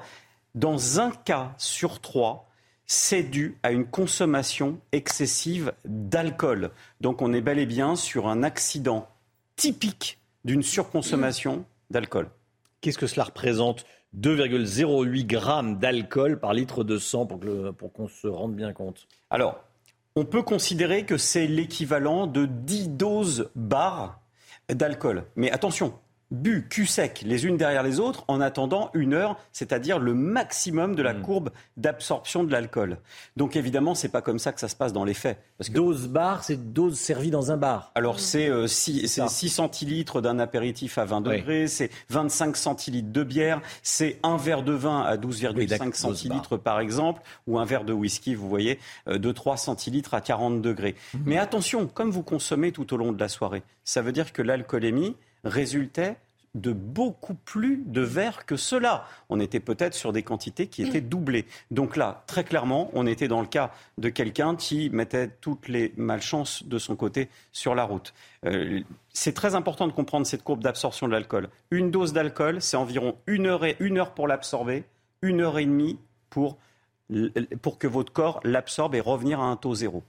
dans 0.55 0.99
un 0.99 1.11
cas 1.11 1.53
sur 1.57 1.99
trois, 1.99 2.47
c'est 2.85 3.23
dû 3.23 3.57
à 3.63 3.71
une 3.71 3.85
consommation 3.85 4.79
excessive 4.91 5.73
d'alcool. 5.85 6.71
Donc 7.01 7.21
on 7.21 7.33
est 7.33 7.41
bel 7.41 7.59
et 7.59 7.65
bien 7.65 7.95
sur 7.95 8.27
un 8.27 8.43
accident 8.43 9.07
typique 9.55 10.19
d'une 10.45 10.63
surconsommation 10.63 11.65
d'alcool. 11.89 12.29
Qu'est-ce 12.81 12.97
que 12.97 13.07
cela 13.07 13.23
représente? 13.25 13.85
2,08 14.17 15.25
grammes 15.25 15.79
d'alcool 15.79 16.39
par 16.39 16.53
litre 16.53 16.83
de 16.83 16.97
sang 16.97 17.25
pour 17.25 17.39
que 17.39 17.45
le- 17.45 17.71
pour 17.73 17.91
qu'on 17.93 18.07
se 18.07 18.27
rende 18.27 18.55
bien 18.55 18.71
compte 18.73 19.07
Alors, 19.29 19.63
on 20.15 20.25
peut 20.25 20.43
considérer 20.43 21.05
que 21.05 21.17
c'est 21.17 21.47
l'équivalent 21.47 22.27
de 22.27 22.45
10 22.45 22.89
doses 22.89 23.49
bar 23.55 24.21
d'alcool. 24.69 25.23
Mais 25.35 25.49
attention, 25.49 25.93
bu 26.33 26.65
cul 26.67 26.87
sec 26.87 27.23
les 27.25 27.45
unes 27.45 27.57
derrière 27.57 27.83
les 27.83 27.99
autres 27.99 28.25
en 28.27 28.41
attendant 28.41 28.89
une 28.93 29.13
heure, 29.13 29.37
c'est-à-dire 29.51 29.99
le 29.99 30.13
maximum 30.13 30.95
de 30.95 31.03
la 31.03 31.13
courbe 31.13 31.51
d'absorption 31.77 32.43
de 32.43 32.51
l'alcool. 32.51 32.97
Donc 33.37 33.55
évidemment, 33.55 33.93
c'est 33.95 34.09
pas 34.09 34.21
comme 34.21 34.39
ça 34.39 34.51
que 34.51 34.59
ça 34.59 34.67
se 34.67 34.75
passe 34.75 34.91
dans 34.91 35.05
les 35.05 35.13
faits. 35.13 35.37
Parce 35.57 35.69
que... 35.69 35.75
Dose 35.75 36.07
bar, 36.07 36.43
c'est 36.43 36.73
dose 36.73 36.97
servie 36.97 37.29
dans 37.29 37.51
un 37.51 37.57
bar. 37.57 37.91
Alors 37.93 38.19
c'est 38.19 38.49
6 38.67 39.49
centilitres 39.49 40.21
d'un 40.21 40.39
apéritif 40.39 40.97
à 40.97 41.05
20 41.05 41.21
degrés, 41.21 41.67
c'est 41.67 41.91
25 42.09 42.57
centilitres 42.57 43.11
de 43.11 43.23
bière, 43.23 43.61
c'est 43.83 44.19
un 44.23 44.37
verre 44.37 44.63
de 44.63 44.73
vin 44.73 45.01
à 45.01 45.17
12,5 45.17 45.93
centilitres 45.93 46.57
par 46.57 46.79
exemple, 46.79 47.21
ou 47.45 47.59
un 47.59 47.65
verre 47.65 47.83
de 47.83 47.93
whisky, 47.93 48.33
vous 48.33 48.49
voyez, 48.49 48.79
euh, 49.07 49.19
de 49.19 49.31
3 49.31 49.57
centilitres 49.57 50.15
à 50.15 50.21
40 50.21 50.61
degrés. 50.61 50.95
Mais 51.25 51.37
attention, 51.37 51.87
comme 51.87 52.09
vous 52.09 52.23
consommez 52.23 52.71
tout 52.71 52.91
au 52.93 52.97
long 52.97 53.11
de 53.11 53.19
la 53.19 53.29
soirée, 53.29 53.63
ça 53.83 54.01
veut 54.01 54.11
dire 54.11 54.33
que 54.33 54.41
l'alcoolémie 54.41 55.15
résultait 55.43 56.15
de 56.55 56.71
beaucoup 56.71 57.33
plus 57.33 57.83
de 57.85 58.01
verres 58.01 58.45
que 58.45 58.55
cela. 58.55 59.05
On 59.29 59.39
était 59.39 59.59
peut-être 59.59 59.95
sur 59.95 60.13
des 60.13 60.23
quantités 60.23 60.67
qui 60.67 60.83
étaient 60.83 61.01
doublées. 61.01 61.45
Donc 61.71 61.97
là, 61.97 62.23
très 62.27 62.43
clairement, 62.43 62.91
on 62.93 63.07
était 63.07 63.27
dans 63.27 63.41
le 63.41 63.47
cas 63.47 63.71
de 63.97 64.09
quelqu'un 64.09 64.55
qui 64.55 64.89
mettait 64.91 65.29
toutes 65.41 65.67
les 65.67 65.93
malchances 65.97 66.63
de 66.65 66.77
son 66.77 66.95
côté 66.95 67.29
sur 67.51 67.73
la 67.73 67.85
route. 67.85 68.13
Euh, 68.45 68.81
c'est 69.13 69.33
très 69.33 69.55
important 69.55 69.87
de 69.87 69.93
comprendre 69.93 70.27
cette 70.27 70.43
courbe 70.43 70.61
d'absorption 70.61 71.07
de 71.07 71.13
l'alcool. 71.13 71.49
Une 71.71 71.89
dose 71.89 72.13
d'alcool, 72.13 72.61
c'est 72.61 72.77
environ 72.77 73.15
une 73.25 73.47
heure, 73.47 73.65
et, 73.65 73.75
une 73.79 73.97
heure 73.97 74.13
pour 74.13 74.27
l'absorber, 74.27 74.83
une 75.21 75.41
heure 75.41 75.57
et 75.57 75.65
demie 75.65 75.97
pour, 76.29 76.57
pour 77.61 77.79
que 77.79 77.87
votre 77.87 78.13
corps 78.13 78.39
l'absorbe 78.43 78.93
et 78.95 78.99
revenir 78.99 79.39
à 79.39 79.45
un 79.45 79.55
taux 79.55 79.75
zéro. 79.75 80.03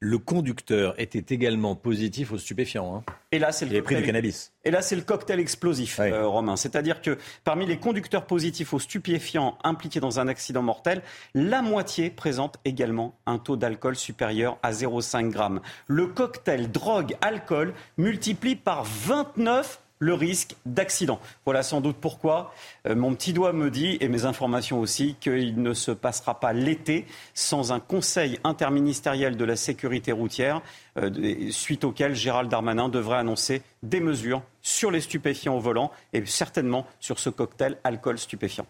Le 0.00 0.18
conducteur 0.18 0.94
était 0.98 1.34
également 1.34 1.76
positif 1.76 2.32
aux 2.32 2.38
stupéfiants. 2.38 2.96
Hein. 2.96 3.12
Et 3.32 3.38
là, 3.38 3.52
c'est 3.52 3.64
le 3.64 3.70
Il 3.70 3.74
avait 3.76 3.82
pris 3.82 3.96
du 3.96 4.02
cannabis. 4.02 4.52
Et 4.64 4.70
là, 4.70 4.82
c'est 4.82 4.96
le 4.96 5.02
cocktail 5.02 5.40
explosif, 5.40 5.98
euh, 6.00 6.26
Romain. 6.26 6.56
C'est-à-dire 6.56 7.00
que 7.00 7.16
parmi 7.42 7.66
les 7.66 7.78
conducteurs 7.78 8.26
positifs 8.26 8.74
aux 8.74 8.78
stupéfiants 8.78 9.58
impliqués 9.64 10.00
dans 10.00 10.20
un 10.20 10.28
accident 10.28 10.62
mortel, 10.62 11.02
la 11.34 11.62
moitié 11.62 12.10
présente 12.10 12.58
également 12.64 13.18
un 13.26 13.38
taux 13.38 13.56
d'alcool 13.56 13.96
supérieur 13.96 14.58
à 14.62 14.72
0,5 14.72 15.32
g. 15.32 15.60
Le 15.86 16.06
cocktail 16.06 16.70
drogue-alcool 16.70 17.74
multiplie 17.96 18.56
par 18.56 18.84
29 18.84 19.80
le 19.98 20.14
risque 20.14 20.56
d'accident. 20.66 21.20
Voilà 21.44 21.62
sans 21.62 21.80
doute 21.80 21.96
pourquoi 22.00 22.52
euh, 22.86 22.94
mon 22.94 23.14
petit 23.14 23.32
doigt 23.32 23.52
me 23.52 23.70
dit, 23.70 23.96
et 24.00 24.08
mes 24.08 24.24
informations 24.24 24.80
aussi, 24.80 25.16
qu'il 25.20 25.60
ne 25.60 25.72
se 25.72 25.90
passera 25.90 26.40
pas 26.40 26.52
l'été 26.52 27.06
sans 27.32 27.72
un 27.72 27.80
conseil 27.80 28.38
interministériel 28.44 29.36
de 29.36 29.44
la 29.44 29.56
sécurité 29.56 30.12
routière, 30.12 30.62
euh, 30.98 31.50
suite 31.50 31.84
auquel 31.84 32.14
Gérald 32.14 32.50
Darmanin 32.50 32.88
devrait 32.88 33.18
annoncer 33.18 33.62
des 33.82 34.00
mesures 34.00 34.42
sur 34.62 34.90
les 34.90 35.00
stupéfiants 35.00 35.56
au 35.56 35.60
volant 35.60 35.90
et 36.12 36.24
certainement 36.26 36.86
sur 37.00 37.18
ce 37.18 37.30
cocktail 37.30 37.78
alcool 37.84 38.18
stupéfiant. 38.18 38.66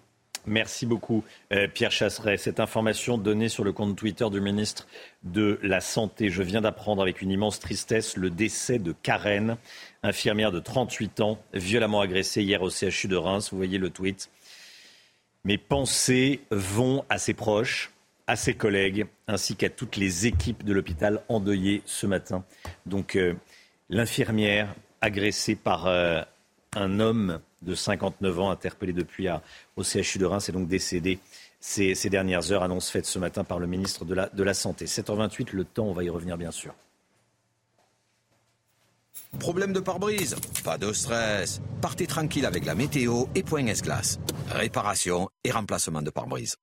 Merci 0.47 0.85
beaucoup, 0.85 1.25
euh, 1.53 1.69
Pierre 1.69 1.91
Chasseret. 1.91 2.37
Cette 2.37 2.61
information 2.61 3.16
donnée 3.16 3.49
sur 3.49 3.65
le 3.65 3.73
compte 3.73 3.97
Twitter 3.97 4.29
du 4.31 4.43
ministre 4.43 4.87
de 5.23 5.59
la 5.62 5.81
Santé. 5.81 6.29
Je 6.29 6.43
viens 6.43 6.61
d'apprendre 6.61 7.01
avec 7.01 7.23
une 7.23 7.31
immense 7.31 7.61
tristesse 7.61 8.19
le 8.19 8.29
décès 8.29 8.79
de 8.79 8.95
Karen, 9.03 9.57
infirmière 10.03 10.53
de 10.53 10.61
38 10.61 11.21
ans, 11.21 11.39
violemment 11.55 12.03
agressée 12.03 12.43
hier 12.43 12.61
au 12.61 12.69
CHU 12.69 13.09
de 13.09 13.16
Reims. 13.16 13.49
Vous 13.51 13.57
voyez 13.57 13.79
le 13.79 13.89
tweet. 13.89 14.29
Mes 15.45 15.57
pensées 15.57 16.43
vont 16.51 17.05
à 17.09 17.16
ses 17.16 17.35
proches, 17.35 17.91
à 18.27 18.37
ses 18.37 18.55
collègues, 18.55 19.07
ainsi 19.27 19.57
qu'à 19.57 19.71
toutes 19.71 19.97
les 19.97 20.27
équipes 20.27 20.62
de 20.62 20.75
l'hôpital 20.75 21.23
endeuillées 21.29 21.83
ce 21.87 22.07
matin. 22.07 22.45
Donc, 22.85 23.16
euh, 23.16 23.35
l'infirmière 23.89 24.75
agressée 25.01 25.55
par 25.55 25.87
euh, 25.87 26.23
un 26.77 27.01
homme 27.01 27.41
de 27.63 27.75
59 27.75 28.41
ans, 28.41 28.51
interpellé 28.51 28.93
depuis 28.93 29.29
à, 29.29 29.43
au 29.77 29.83
CHU 29.83 30.19
de 30.19 30.27
Reims, 30.27 30.49
est 30.49 30.53
donc 30.53 30.69
décédé 30.69 31.19
ces, 31.61 31.95
ces, 31.95 32.11
dernières 32.11 32.53
heures. 32.53 32.63
Annonce 32.63 32.91
faite 32.91 33.07
ce 33.07 33.19
matin 33.19 33.45
par 33.45 33.59
le 33.59 33.67
ministre 33.67 34.05
de 34.05 34.15
la, 34.15 34.29
de 34.29 34.43
la 34.43 34.55
Santé. 34.55 34.85
7h28, 34.87 35.49
le 35.53 35.65
temps, 35.65 35.87
on 35.87 35.93
va 35.93 36.05
y 36.05 36.11
revenir 36.11 36.37
bien 36.37 36.51
sûr. 36.51 36.75
Problème 39.39 39.73
de 39.73 39.81
pare-brise? 39.81 40.37
Pas 40.65 40.79
de 40.79 40.93
stress. 40.93 41.61
Partez 41.81 42.07
tranquille 42.07 42.47
avec 42.47 42.65
la 42.65 42.75
météo 42.75 43.25
et 43.35 43.43
Point 43.43 43.67
S-Glace. 43.67 44.19
Réparation 44.51 45.29
et 45.43 45.51
remplacement 45.51 46.03
de 46.03 46.11
pare-brise. 46.11 46.57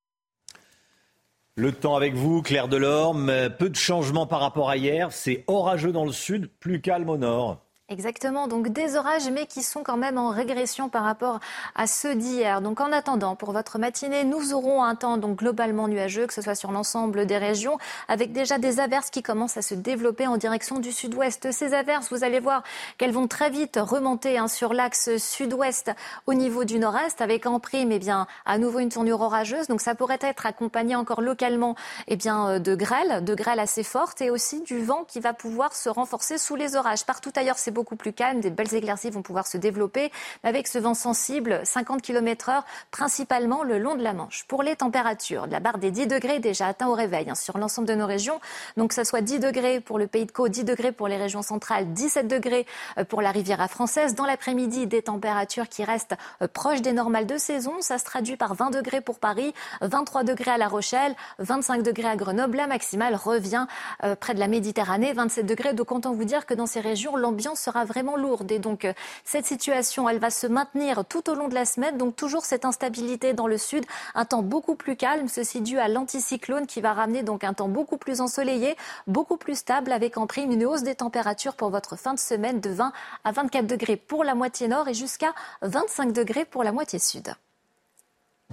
Le 1.56 1.74
temps 1.74 1.96
avec 1.96 2.14
vous, 2.14 2.42
Claire 2.42 2.68
Delorme. 2.68 3.50
Peu 3.60 3.70
de 3.70 3.76
changements 3.76 4.26
par 4.26 4.40
rapport 4.40 4.70
à 4.70 4.78
hier. 4.78 5.12
C'est 5.12 5.44
orageux 5.48 5.92
dans 5.92 6.06
le 6.06 6.14
sud, 6.14 6.50
plus 6.60 6.82
calme 6.82 7.10
au 7.10 7.18
nord. 7.18 7.62
Exactement, 7.92 8.48
donc 8.48 8.70
des 8.70 8.96
orages, 8.96 9.30
mais 9.30 9.46
qui 9.46 9.62
sont 9.62 9.84
quand 9.84 9.98
même 9.98 10.18
en 10.18 10.30
régression 10.30 10.88
par 10.88 11.04
rapport 11.04 11.42
à 11.76 11.88
ceux 11.88 12.16
d'hier. 12.16 12.62
Donc 12.62 12.80
en 12.80 12.90
attendant, 12.94 13.36
pour 13.36 13.52
votre 13.52 13.80
matinée, 13.80 14.24
nous 14.24 14.54
aurons 14.54 14.82
un 14.82 14.96
temps 14.96 15.18
donc 15.18 15.40
globalement 15.40 15.90
nuageux, 15.90 16.26
que 16.26 16.34
ce 16.34 16.42
soit 16.42 16.56
sur 16.56 16.72
l'ensemble 16.72 17.26
des 17.26 17.38
régions, 17.38 17.78
avec 18.08 18.32
déjà 18.32 18.60
des 18.60 18.80
averses 18.80 19.10
qui 19.10 19.22
commencent 19.22 19.58
à 19.58 19.62
se 19.62 19.74
développer 19.74 20.26
en 20.26 20.38
direction 20.38 20.80
du 20.80 20.94
sud-ouest. 20.94 21.52
Ces 21.52 21.74
averses, 21.74 22.10
vous 22.12 22.24
allez 22.24 22.40
voir 22.40 22.64
qu'elles 22.98 23.12
vont 23.12 23.28
très 23.28 23.50
vite 23.50 23.78
remonter 23.78 24.38
hein, 24.38 24.48
sur 24.48 24.74
l'axe 24.74 25.18
sud-ouest 25.18 25.92
au 26.28 26.34
niveau 26.34 26.64
du 26.64 26.80
nord-est, 26.80 27.20
avec 27.20 27.46
en 27.46 27.60
prime, 27.60 27.92
eh 27.92 28.00
bien, 28.00 28.26
à 28.46 28.58
nouveau 28.58 28.80
une 28.80 28.88
tournure 28.88 29.20
orageuse. 29.20 29.68
Donc 29.68 29.82
ça 29.82 29.96
pourrait 29.96 30.20
être 30.22 30.46
accompagné 30.46 30.96
encore 30.96 31.20
localement, 31.20 31.76
eh 32.08 32.16
bien, 32.16 32.58
de 32.62 32.74
grêle, 32.74 33.22
de 33.26 33.36
grêle 33.36 33.60
assez 33.60 33.84
forte, 33.84 34.22
et 34.22 34.30
aussi 34.30 34.62
du 34.62 34.82
vent 34.82 35.04
qui 35.06 35.20
va 35.20 35.34
pouvoir 35.34 35.76
se 35.76 35.90
renforcer 35.90 36.38
sous 36.38 36.56
les 36.56 36.78
orages. 36.78 37.06
Partout 37.06 37.34
ailleurs, 37.36 37.58
c'est 37.58 37.81
beaucoup 37.82 37.96
plus 37.96 38.14
calme, 38.14 38.42
des 38.42 38.52
belles 38.52 38.76
éclaircies 38.76 39.10
vont 39.10 39.24
pouvoir 39.24 39.48
se 39.48 39.58
développer, 39.58 40.12
mais 40.44 40.50
avec 40.50 40.68
ce 40.68 40.78
vent 40.78 40.94
sensible, 40.94 41.62
50 41.64 42.04
km 42.04 42.50
heure, 42.50 42.64
principalement 42.92 43.64
le 43.64 43.80
long 43.80 43.96
de 43.96 44.04
la 44.04 44.14
Manche. 44.14 44.46
Pour 44.48 44.62
les 44.62 44.76
températures, 44.76 45.48
la 45.48 45.60
barre 45.60 45.80
des 45.80 45.90
10 45.90 46.06
degrés 46.06 46.38
déjà 46.38 46.68
atteint 46.68 46.88
au 46.88 46.94
réveil 46.94 47.28
hein, 47.28 47.34
sur 47.34 47.58
l'ensemble 47.58 47.88
de 47.88 47.96
nos 47.96 48.06
régions. 48.06 48.40
Donc 48.78 48.90
que 48.90 48.96
ce 48.96 49.04
soit 49.04 49.22
10 49.22 49.40
degrés 49.40 49.80
pour 49.80 49.98
le 49.98 50.06
Pays 50.06 50.28
de 50.28 50.32
Caux, 50.32 50.48
10 50.48 50.64
degrés 50.64 50.92
pour 50.92 51.08
les 51.08 51.18
régions 51.18 51.42
centrales, 51.42 51.92
17 51.92 52.28
degrés 52.28 52.68
pour 53.10 53.24
la 53.24 53.32
Riviera 53.32 53.68
française. 53.68 54.14
Dans 54.14 54.28
l'après-midi, 54.28 54.86
des 54.86 55.02
températures 55.02 55.70
qui 55.70 55.84
restent 55.84 56.16
proches 56.54 56.84
des 56.84 56.94
normales 56.94 57.26
de 57.26 57.40
saison. 57.40 57.74
Ça 57.80 57.98
se 57.98 58.06
traduit 58.06 58.38
par 58.38 58.54
20 58.54 58.70
degrés 58.70 59.02
pour 59.02 59.18
Paris, 59.18 59.56
23 59.82 60.24
degrés 60.24 60.52
à 60.52 60.58
La 60.60 60.68
Rochelle, 60.68 61.16
25 61.40 61.82
degrés 61.82 62.10
à 62.10 62.16
Grenoble. 62.16 62.58
La 62.58 62.68
maximale 62.68 63.16
revient 63.16 63.66
euh, 64.04 64.16
près 64.16 64.36
de 64.36 64.40
la 64.40 64.48
Méditerranée, 64.48 65.14
27 65.14 65.48
degrés. 65.48 65.74
Donc 65.74 65.92
autant 65.92 66.14
vous 66.14 66.26
dire 66.26 66.46
que 66.46 66.54
dans 66.54 66.68
ces 66.68 66.82
régions, 66.82 67.16
l'ambiance 67.16 67.60
sera 67.72 67.86
vraiment 67.86 68.18
lourde. 68.18 68.52
Et 68.52 68.60
donc, 68.60 68.86
euh, 68.86 68.94
cette 69.24 69.46
situation, 69.46 70.10
elle 70.10 70.20
va 70.20 70.30
se 70.30 70.48
maintenir 70.48 71.06
tout 71.06 71.30
au 71.30 71.36
long 71.36 71.48
de 71.48 71.56
la 71.56 71.66
semaine. 71.66 71.98
Donc, 71.98 72.16
toujours 72.16 72.46
cette 72.46 72.66
instabilité 72.66 73.34
dans 73.34 73.48
le 73.48 73.58
sud. 73.58 73.86
Un 74.14 74.26
temps 74.26 74.42
beaucoup 74.42 74.76
plus 74.76 74.96
calme, 74.96 75.28
ceci 75.28 75.62
dû 75.62 75.80
à 75.80 75.88
l'anticyclone 75.88 76.68
qui 76.68 76.82
va 76.82 76.94
ramener 76.94 77.24
donc 77.24 77.44
un 77.44 77.54
temps 77.54 77.70
beaucoup 77.70 77.98
plus 77.98 78.22
ensoleillé, 78.22 78.76
beaucoup 79.08 79.38
plus 79.38 79.56
stable, 79.56 79.92
avec 79.92 80.18
en 80.18 80.28
prime 80.28 80.52
une 80.52 80.66
hausse 80.66 80.84
des 80.84 80.96
températures 80.96 81.56
pour 81.56 81.70
votre 81.70 81.96
fin 81.96 82.14
de 82.14 82.20
semaine 82.20 82.60
de 82.60 82.70
20 82.70 82.92
à 83.24 83.32
24 83.32 83.68
degrés 83.68 83.96
pour 83.96 84.24
la 84.24 84.36
moitié 84.36 84.68
nord 84.68 84.88
et 84.88 84.94
jusqu'à 84.94 85.34
25 85.62 86.12
degrés 86.12 86.46
pour 86.46 86.64
la 86.64 86.72
moitié 86.72 87.00
sud. 87.00 87.34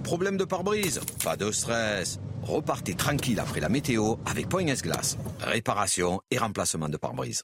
Problème 0.03 0.37
de 0.37 0.45
pare-brise? 0.45 1.01
Pas 1.23 1.35
de 1.35 1.51
stress. 1.51 2.19
Repartez 2.43 2.95
tranquille 2.95 3.39
après 3.39 3.59
la 3.59 3.67
météo 3.67 4.15
avec 4.25 4.47
Point 4.47 4.67
S-Glace. 4.67 5.17
Réparation 5.41 6.21
et 6.31 6.37
remplacement 6.37 6.87
de 6.87 6.95
pare-brise. 6.95 7.43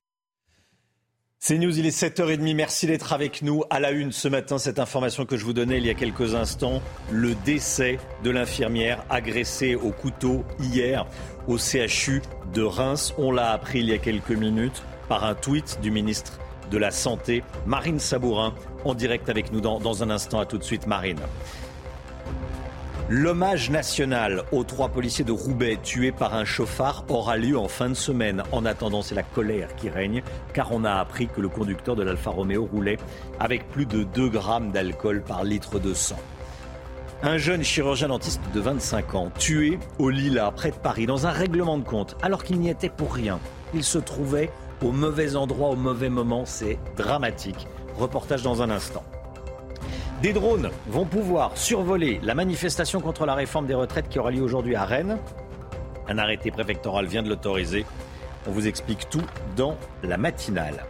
C'est 1.39 1.57
News, 1.59 1.77
il 1.77 1.85
est 1.85 1.95
7h30. 1.95 2.55
Merci 2.55 2.87
d'être 2.87 3.13
avec 3.13 3.41
nous. 3.41 3.63
À 3.69 3.79
la 3.79 3.91
une 3.91 4.11
ce 4.11 4.27
matin, 4.27 4.57
cette 4.57 4.79
information 4.79 5.25
que 5.25 5.37
je 5.37 5.45
vous 5.45 5.53
donnais 5.53 5.77
il 5.77 5.85
y 5.85 5.89
a 5.89 5.93
quelques 5.93 6.33
instants, 6.33 6.81
le 7.11 7.35
décès 7.45 7.99
de 8.23 8.31
l'infirmière 8.31 9.03
agressée 9.09 9.75
au 9.75 9.91
couteau 9.91 10.43
hier 10.59 11.05
au 11.47 11.57
CHU 11.57 12.21
de 12.53 12.63
Reims. 12.63 13.13
On 13.17 13.31
l'a 13.31 13.51
appris 13.51 13.79
il 13.79 13.89
y 13.89 13.93
a 13.93 13.99
quelques 13.99 14.31
minutes 14.31 14.81
par 15.07 15.23
un 15.23 15.35
tweet 15.35 15.79
du 15.81 15.91
ministre 15.91 16.39
de 16.71 16.77
la 16.79 16.89
Santé, 16.89 17.43
Marine 17.67 17.99
Sabourin, 17.99 18.55
en 18.83 18.95
direct 18.95 19.29
avec 19.29 19.51
nous 19.51 19.61
dans, 19.61 20.03
un 20.03 20.09
instant. 20.09 20.39
À 20.39 20.45
tout 20.45 20.57
de 20.57 20.63
suite, 20.63 20.87
Marine. 20.87 21.19
L'hommage 23.07 23.69
national 23.69 24.41
aux 24.51 24.63
trois 24.63 24.89
policiers 24.89 25.23
de 25.23 25.31
Roubaix 25.31 25.77
tués 25.83 26.11
par 26.11 26.33
un 26.33 26.43
chauffard 26.43 27.05
aura 27.07 27.37
lieu 27.37 27.55
en 27.55 27.67
fin 27.67 27.87
de 27.87 27.93
semaine. 27.93 28.41
En 28.51 28.65
attendant, 28.65 29.03
c'est 29.03 29.13
la 29.13 29.21
colère 29.21 29.75
qui 29.75 29.89
règne, 29.89 30.23
car 30.53 30.71
on 30.71 30.83
a 30.83 30.93
appris 30.93 31.27
que 31.27 31.39
le 31.39 31.47
conducteur 31.47 31.95
de 31.95 32.01
l'Alfa 32.01 32.31
Romeo 32.31 32.65
roulait 32.65 32.97
avec 33.39 33.69
plus 33.69 33.85
de 33.85 34.01
2 34.01 34.29
grammes 34.29 34.71
d'alcool 34.71 35.21
par 35.21 35.43
litre 35.43 35.77
de 35.77 35.93
sang. 35.93 36.17
Un 37.21 37.37
jeune 37.37 37.63
chirurgien 37.63 38.07
dentiste 38.07 38.41
de 38.55 38.59
25 38.59 39.13
ans, 39.13 39.31
tué 39.37 39.77
au 39.99 40.09
Lila, 40.09 40.49
près 40.49 40.71
de 40.71 40.75
Paris, 40.75 41.05
dans 41.05 41.27
un 41.27 41.31
règlement 41.31 41.77
de 41.77 41.83
compte, 41.83 42.17
alors 42.23 42.43
qu'il 42.43 42.59
n'y 42.59 42.71
était 42.71 42.89
pour 42.89 43.13
rien. 43.13 43.39
Il 43.75 43.83
se 43.83 43.99
trouvait 43.99 44.49
au 44.83 44.91
mauvais 44.91 45.35
endroit, 45.35 45.69
au 45.69 45.75
mauvais 45.75 46.09
moment. 46.09 46.45
C'est 46.45 46.79
dramatique. 46.97 47.67
Reportage 47.99 48.41
dans 48.41 48.63
un 48.63 48.71
instant. 48.71 49.03
Des 50.21 50.31
drones 50.31 50.69
vont 50.87 51.05
pouvoir 51.05 51.57
survoler 51.57 52.19
la 52.23 52.35
manifestation 52.35 53.01
contre 53.01 53.25
la 53.25 53.35
réforme 53.35 53.67
des 53.67 53.73
retraites 53.73 54.07
qui 54.07 54.17
aura 54.17 54.31
lieu 54.31 54.41
aujourd'hui 54.41 54.75
à 54.75 54.85
Rennes. 54.85 55.17
Un 56.07 56.17
arrêté 56.17 56.51
préfectoral 56.51 57.05
vient 57.05 57.21
de 57.21 57.29
l'autoriser. 57.29 57.85
On 58.47 58.51
vous 58.51 58.67
explique 58.67 59.09
tout 59.09 59.23
dans 59.57 59.77
la 60.03 60.17
matinale. 60.17 60.85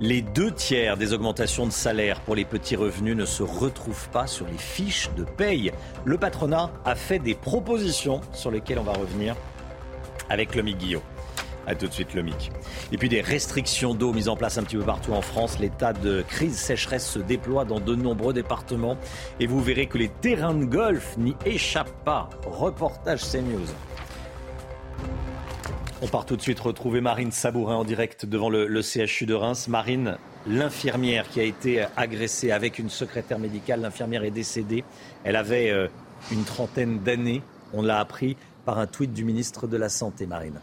Les 0.00 0.20
deux 0.20 0.50
tiers 0.50 0.96
des 0.96 1.12
augmentations 1.12 1.66
de 1.66 1.70
salaire 1.70 2.20
pour 2.20 2.34
les 2.34 2.44
petits 2.44 2.74
revenus 2.74 3.16
ne 3.16 3.24
se 3.24 3.44
retrouvent 3.44 4.08
pas 4.08 4.26
sur 4.26 4.46
les 4.46 4.58
fiches 4.58 5.10
de 5.16 5.22
paye. 5.22 5.70
Le 6.04 6.18
patronat 6.18 6.72
a 6.84 6.96
fait 6.96 7.20
des 7.20 7.34
propositions 7.34 8.20
sur 8.32 8.50
lesquelles 8.50 8.80
on 8.80 8.84
va 8.84 8.94
revenir 8.94 9.36
avec 10.28 10.56
Lomic 10.56 10.78
Guillot. 10.78 11.02
A 11.66 11.74
tout 11.74 11.86
de 11.86 11.92
suite, 11.92 12.14
Lomic. 12.14 12.50
Et 12.92 12.98
puis 12.98 13.08
des 13.08 13.20
restrictions 13.20 13.94
d'eau 13.94 14.12
mises 14.12 14.28
en 14.28 14.36
place 14.36 14.58
un 14.58 14.62
petit 14.62 14.76
peu 14.76 14.84
partout 14.84 15.12
en 15.12 15.22
France. 15.22 15.58
L'état 15.58 15.92
de 15.92 16.22
crise 16.22 16.56
sécheresse 16.56 17.08
se 17.08 17.18
déploie 17.18 17.64
dans 17.64 17.80
de 17.80 17.94
nombreux 17.94 18.32
départements. 18.32 18.96
Et 19.40 19.46
vous 19.46 19.62
verrez 19.62 19.86
que 19.86 19.98
les 19.98 20.08
terrains 20.08 20.54
de 20.54 20.64
golf 20.64 21.16
n'y 21.16 21.34
échappent 21.46 22.04
pas. 22.04 22.28
Reportage 22.46 23.22
CNews. 23.22 23.68
On 26.02 26.06
part 26.06 26.26
tout 26.26 26.36
de 26.36 26.42
suite 26.42 26.60
retrouver 26.60 27.00
Marine 27.00 27.32
Sabourin 27.32 27.76
en 27.76 27.84
direct 27.84 28.26
devant 28.26 28.50
le, 28.50 28.66
le 28.66 28.82
CHU 28.82 29.24
de 29.24 29.32
Reims. 29.32 29.68
Marine, 29.68 30.18
l'infirmière 30.46 31.28
qui 31.28 31.40
a 31.40 31.44
été 31.44 31.86
agressée 31.96 32.50
avec 32.50 32.78
une 32.78 32.90
secrétaire 32.90 33.38
médicale, 33.38 33.80
l'infirmière 33.80 34.24
est 34.24 34.30
décédée. 34.30 34.84
Elle 35.24 35.36
avait 35.36 35.70
euh, 35.70 35.88
une 36.30 36.44
trentaine 36.44 36.98
d'années. 36.98 37.42
On 37.72 37.80
l'a 37.80 38.00
appris 38.00 38.36
par 38.66 38.78
un 38.78 38.86
tweet 38.86 39.12
du 39.12 39.24
ministre 39.24 39.66
de 39.66 39.76
la 39.76 39.88
Santé, 39.88 40.26
Marine. 40.26 40.60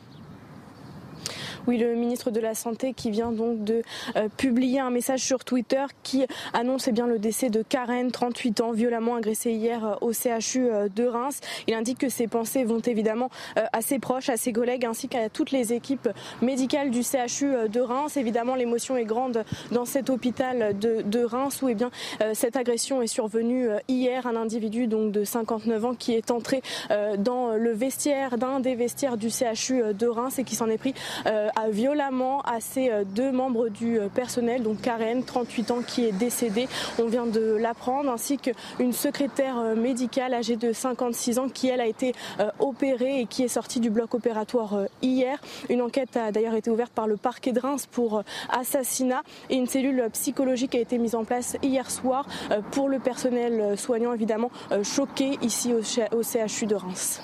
Oui, 1.68 1.78
le 1.78 1.94
ministre 1.96 2.32
de 2.32 2.40
la 2.40 2.56
Santé 2.56 2.94
qui 2.94 3.12
vient 3.12 3.32
donc 3.32 3.64
de 3.64 3.84
euh, 4.16 4.30
publier 4.36 4.80
un 4.80 4.90
message 4.90 5.20
sur 5.20 5.46
Twitter 5.46 5.86
qui 6.02 6.26
annonce 6.54 6.88
eh 6.88 6.92
bien, 6.92 7.06
le 7.06 7.20
décès 7.20 7.50
de 7.50 7.62
Karen, 7.62 8.12
38 8.12 8.62
ans, 8.62 8.72
violemment 8.72 9.16
agressée 9.16 9.52
hier 9.52 9.86
euh, 9.86 9.96
au 10.02 10.12
CHU 10.12 10.68
euh, 10.68 10.90
de 10.90 11.06
Reims. 11.06 11.40
Il 11.68 11.76
indique 11.76 12.00
que 12.00 12.10
ses 12.10 12.28
pensées 12.28 12.64
vont 12.64 12.80
évidemment 12.80 13.30
à 13.74 13.82
ses 13.82 14.00
proches, 14.00 14.30
à 14.30 14.38
ses 14.38 14.54
collègues 14.54 14.86
ainsi 14.86 15.08
qu'à 15.08 15.30
toutes 15.30 15.52
les 15.52 15.74
équipes 15.74 16.10
médicales 16.42 16.90
du 16.90 17.04
CHU 17.04 17.70
de 17.70 17.80
Reims. 17.80 18.18
Évidemment, 18.18 18.56
l'émotion 18.56 18.98
est 18.98 19.06
grande 19.06 19.44
dans 19.72 19.86
cet 19.86 20.10
hôpital 20.10 20.78
de, 20.78 21.24
Reims 21.24 21.62
où 21.62 21.70
eh 21.70 21.76
bien, 21.76 21.92
cette 22.34 22.56
agression 22.56 23.02
est 23.02 23.08
survenue 23.08 23.70
hier. 23.88 24.26
Un 24.26 24.36
individu 24.36 24.88
donc, 24.88 25.12
de 25.12 25.24
59 25.24 25.86
ans 25.86 25.94
qui 25.94 26.14
est 26.14 26.32
entré 26.32 26.62
dans 27.18 27.52
le 27.52 27.72
vestiaire 27.72 28.38
d'un 28.38 28.60
des 28.60 28.76
vestiaires 28.76 29.18
du 29.18 29.30
CHU 29.30 29.94
de 29.94 30.08
Reims 30.08 30.40
et 30.40 30.44
qui 30.44 30.56
s'en 30.56 30.68
est 30.68 30.78
pris 30.78 30.94
à- 31.56 31.70
violemment 31.70 32.42
à 32.42 32.58
euh, 32.78 33.04
deux 33.04 33.32
membres 33.32 33.70
du 33.70 34.00
euh, 34.00 34.08
personnel, 34.08 34.64
donc 34.64 34.82
Karen, 34.82 35.24
38 35.24 35.72
ans, 35.72 35.80
qui 35.86 36.06
est 36.06 36.12
décédée. 36.12 36.68
On 37.00 37.06
vient 37.06 37.26
de 37.26 37.56
l'apprendre, 37.60 38.12
ainsi 38.12 38.38
qu'une 38.38 38.94
secrétaire 38.94 39.58
euh, 39.60 39.76
médicale 39.76 40.34
âgée 40.34 40.56
de 40.56 40.74
56 40.74 41.40
ans 41.40 41.50
qui, 41.50 41.68
elle, 41.68 41.82
a 41.82 41.88
été 41.88 42.14
opérée 42.60 43.22
et 43.22 43.26
qui 43.26 43.44
est 43.44 43.48
sortie 43.48 43.80
du 43.80 43.90
bloc 43.90 44.14
opératoire 44.14 44.86
hier. 45.02 45.40
Une 45.70 45.82
enquête 45.82 46.16
a 46.18 46.32
d'ailleurs 46.32 46.56
été 46.56 46.70
ouverte 46.70 46.92
par 46.94 47.08
le 47.08 47.18
parquet 47.18 47.52
de 47.52 47.60
Reims 47.60 47.88
pour 47.92 48.24
assassinat 48.50 49.22
et 49.50 49.56
une 49.56 49.68
cellule 49.68 50.08
psychologique 50.14 50.76
a 50.76 50.80
été 50.80 50.98
mise 50.98 51.16
en 51.16 51.24
place 51.24 51.58
hier 51.64 51.90
soir 51.90 52.26
pour 52.72 52.90
le 52.90 53.00
personnel 53.00 53.78
soignant, 53.78 54.14
évidemment 54.14 54.52
choqué 54.84 55.38
ici 55.42 55.74
au 55.74 55.82
CHU 56.24 56.66
de 56.66 56.76
Reims. 56.76 57.22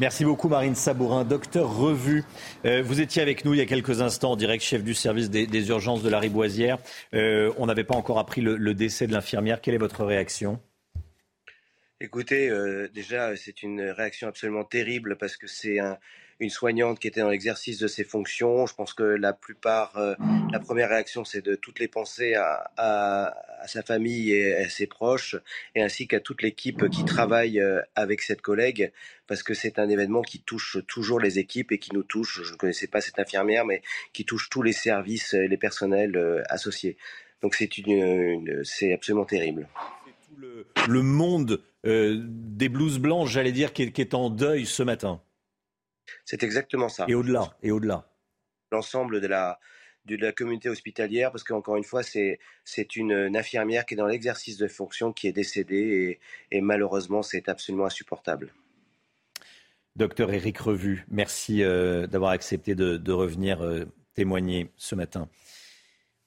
Merci 0.00 0.24
beaucoup 0.24 0.48
Marine 0.48 0.74
Sabourin, 0.74 1.24
docteur 1.24 1.76
Revue. 1.76 2.24
Euh, 2.64 2.82
vous 2.82 3.02
étiez 3.02 3.20
avec 3.20 3.44
nous 3.44 3.52
il 3.52 3.58
y 3.58 3.60
a 3.60 3.66
quelques 3.66 4.00
instants 4.00 4.32
en 4.32 4.36
direct, 4.36 4.64
chef 4.64 4.82
du 4.82 4.94
service 4.94 5.28
des, 5.28 5.68
urgences 5.68 6.02
de 6.02 6.08
la 6.08 6.18
Riboisière. 6.18 6.78
Euh, 7.12 7.52
on 7.58 7.66
n'avait 7.66 7.84
pas 7.84 7.94
encore 7.96 8.18
appris 8.18 8.40
le, 8.40 8.56
le 8.56 8.72
décès 8.72 9.06
de 9.06 9.12
l'infirmière. 9.12 9.60
Quelle 9.60 9.74
est 9.74 9.78
votre 9.78 10.06
réaction? 10.06 10.58
Écoutez, 12.00 12.48
euh, 12.48 12.88
déjà, 12.88 13.36
c'est 13.36 13.62
une 13.62 13.82
réaction 13.82 14.26
absolument 14.26 14.64
terrible 14.64 15.18
parce 15.18 15.36
que 15.36 15.46
c'est 15.46 15.80
un- 15.80 15.98
une 16.40 16.50
soignante 16.50 16.98
qui 16.98 17.06
était 17.06 17.20
dans 17.20 17.28
l'exercice 17.28 17.78
de 17.78 17.86
ses 17.86 18.02
fonctions. 18.04 18.66
Je 18.66 18.74
pense 18.74 18.94
que 18.94 19.02
la 19.02 19.32
plupart, 19.32 19.96
euh, 19.96 20.14
la 20.52 20.58
première 20.58 20.88
réaction, 20.88 21.24
c'est 21.24 21.42
de 21.44 21.54
toutes 21.54 21.78
les 21.78 21.86
pensées 21.88 22.34
à, 22.34 22.70
à- 22.76 23.34
sa 23.66 23.82
famille 23.82 24.32
et 24.32 24.54
à 24.56 24.68
ses 24.70 24.86
proches, 24.86 25.36
et 25.74 25.82
ainsi 25.82 26.08
qu'à 26.08 26.18
toute 26.18 26.40
l'équipe 26.40 26.88
qui 26.88 27.04
travaille 27.04 27.60
euh, 27.60 27.82
avec 27.94 28.22
cette 28.22 28.40
collègue, 28.40 28.90
parce 29.26 29.42
que 29.42 29.52
c'est 29.52 29.78
un 29.78 29.90
événement 29.90 30.22
qui 30.22 30.40
touche 30.40 30.78
toujours 30.88 31.20
les 31.20 31.38
équipes 31.38 31.70
et 31.72 31.78
qui 31.78 31.92
nous 31.94 32.02
touche. 32.02 32.40
Je 32.42 32.52
ne 32.52 32.56
connaissais 32.56 32.86
pas 32.86 33.02
cette 33.02 33.18
infirmière, 33.18 33.66
mais 33.66 33.82
qui 34.14 34.24
touche 34.24 34.48
tous 34.48 34.62
les 34.62 34.72
services 34.72 35.34
et 35.34 35.46
les 35.46 35.58
personnels 35.58 36.16
euh, 36.16 36.42
associés. 36.48 36.96
Donc 37.42 37.54
c'est 37.54 37.76
une, 37.76 37.90
une- 37.92 38.64
c'est 38.64 38.94
absolument 38.94 39.26
terrible. 39.26 39.68
Le 40.88 41.02
monde 41.02 41.60
des 41.84 42.68
blouses 42.68 42.98
blanches, 42.98 43.30
j'allais 43.30 43.52
dire, 43.52 43.72
qui 43.74 43.82
est 43.82 44.14
en 44.14 44.30
deuil 44.30 44.64
ce 44.66 44.82
matin. 44.82 45.20
C'est 46.24 46.42
exactement 46.42 46.88
ça. 46.88 47.06
Et 47.08 47.14
au-delà, 47.14 47.56
et 47.62 47.70
au-delà. 47.70 48.06
L'ensemble 48.72 49.20
de 49.20 49.26
la, 49.26 49.58
de 50.04 50.16
la 50.16 50.32
communauté 50.32 50.68
hospitalière, 50.68 51.30
parce 51.30 51.44
qu'encore 51.44 51.76
une 51.76 51.84
fois, 51.84 52.02
c'est, 52.02 52.38
c'est 52.64 52.96
une, 52.96 53.12
une 53.12 53.36
infirmière 53.36 53.84
qui 53.84 53.94
est 53.94 53.96
dans 53.96 54.06
l'exercice 54.06 54.56
de 54.56 54.68
fonction 54.68 55.12
qui 55.12 55.26
est 55.26 55.32
décédée 55.32 56.18
et, 56.50 56.56
et 56.56 56.60
malheureusement, 56.60 57.22
c'est 57.22 57.48
absolument 57.48 57.86
insupportable. 57.86 58.52
Docteur 59.96 60.32
Éric 60.32 60.58
Revue, 60.58 61.04
merci 61.10 61.62
euh, 61.62 62.06
d'avoir 62.06 62.30
accepté 62.30 62.74
de, 62.74 62.96
de 62.96 63.12
revenir 63.12 63.62
euh, 63.62 63.86
témoigner 64.14 64.70
ce 64.76 64.94
matin. 64.94 65.28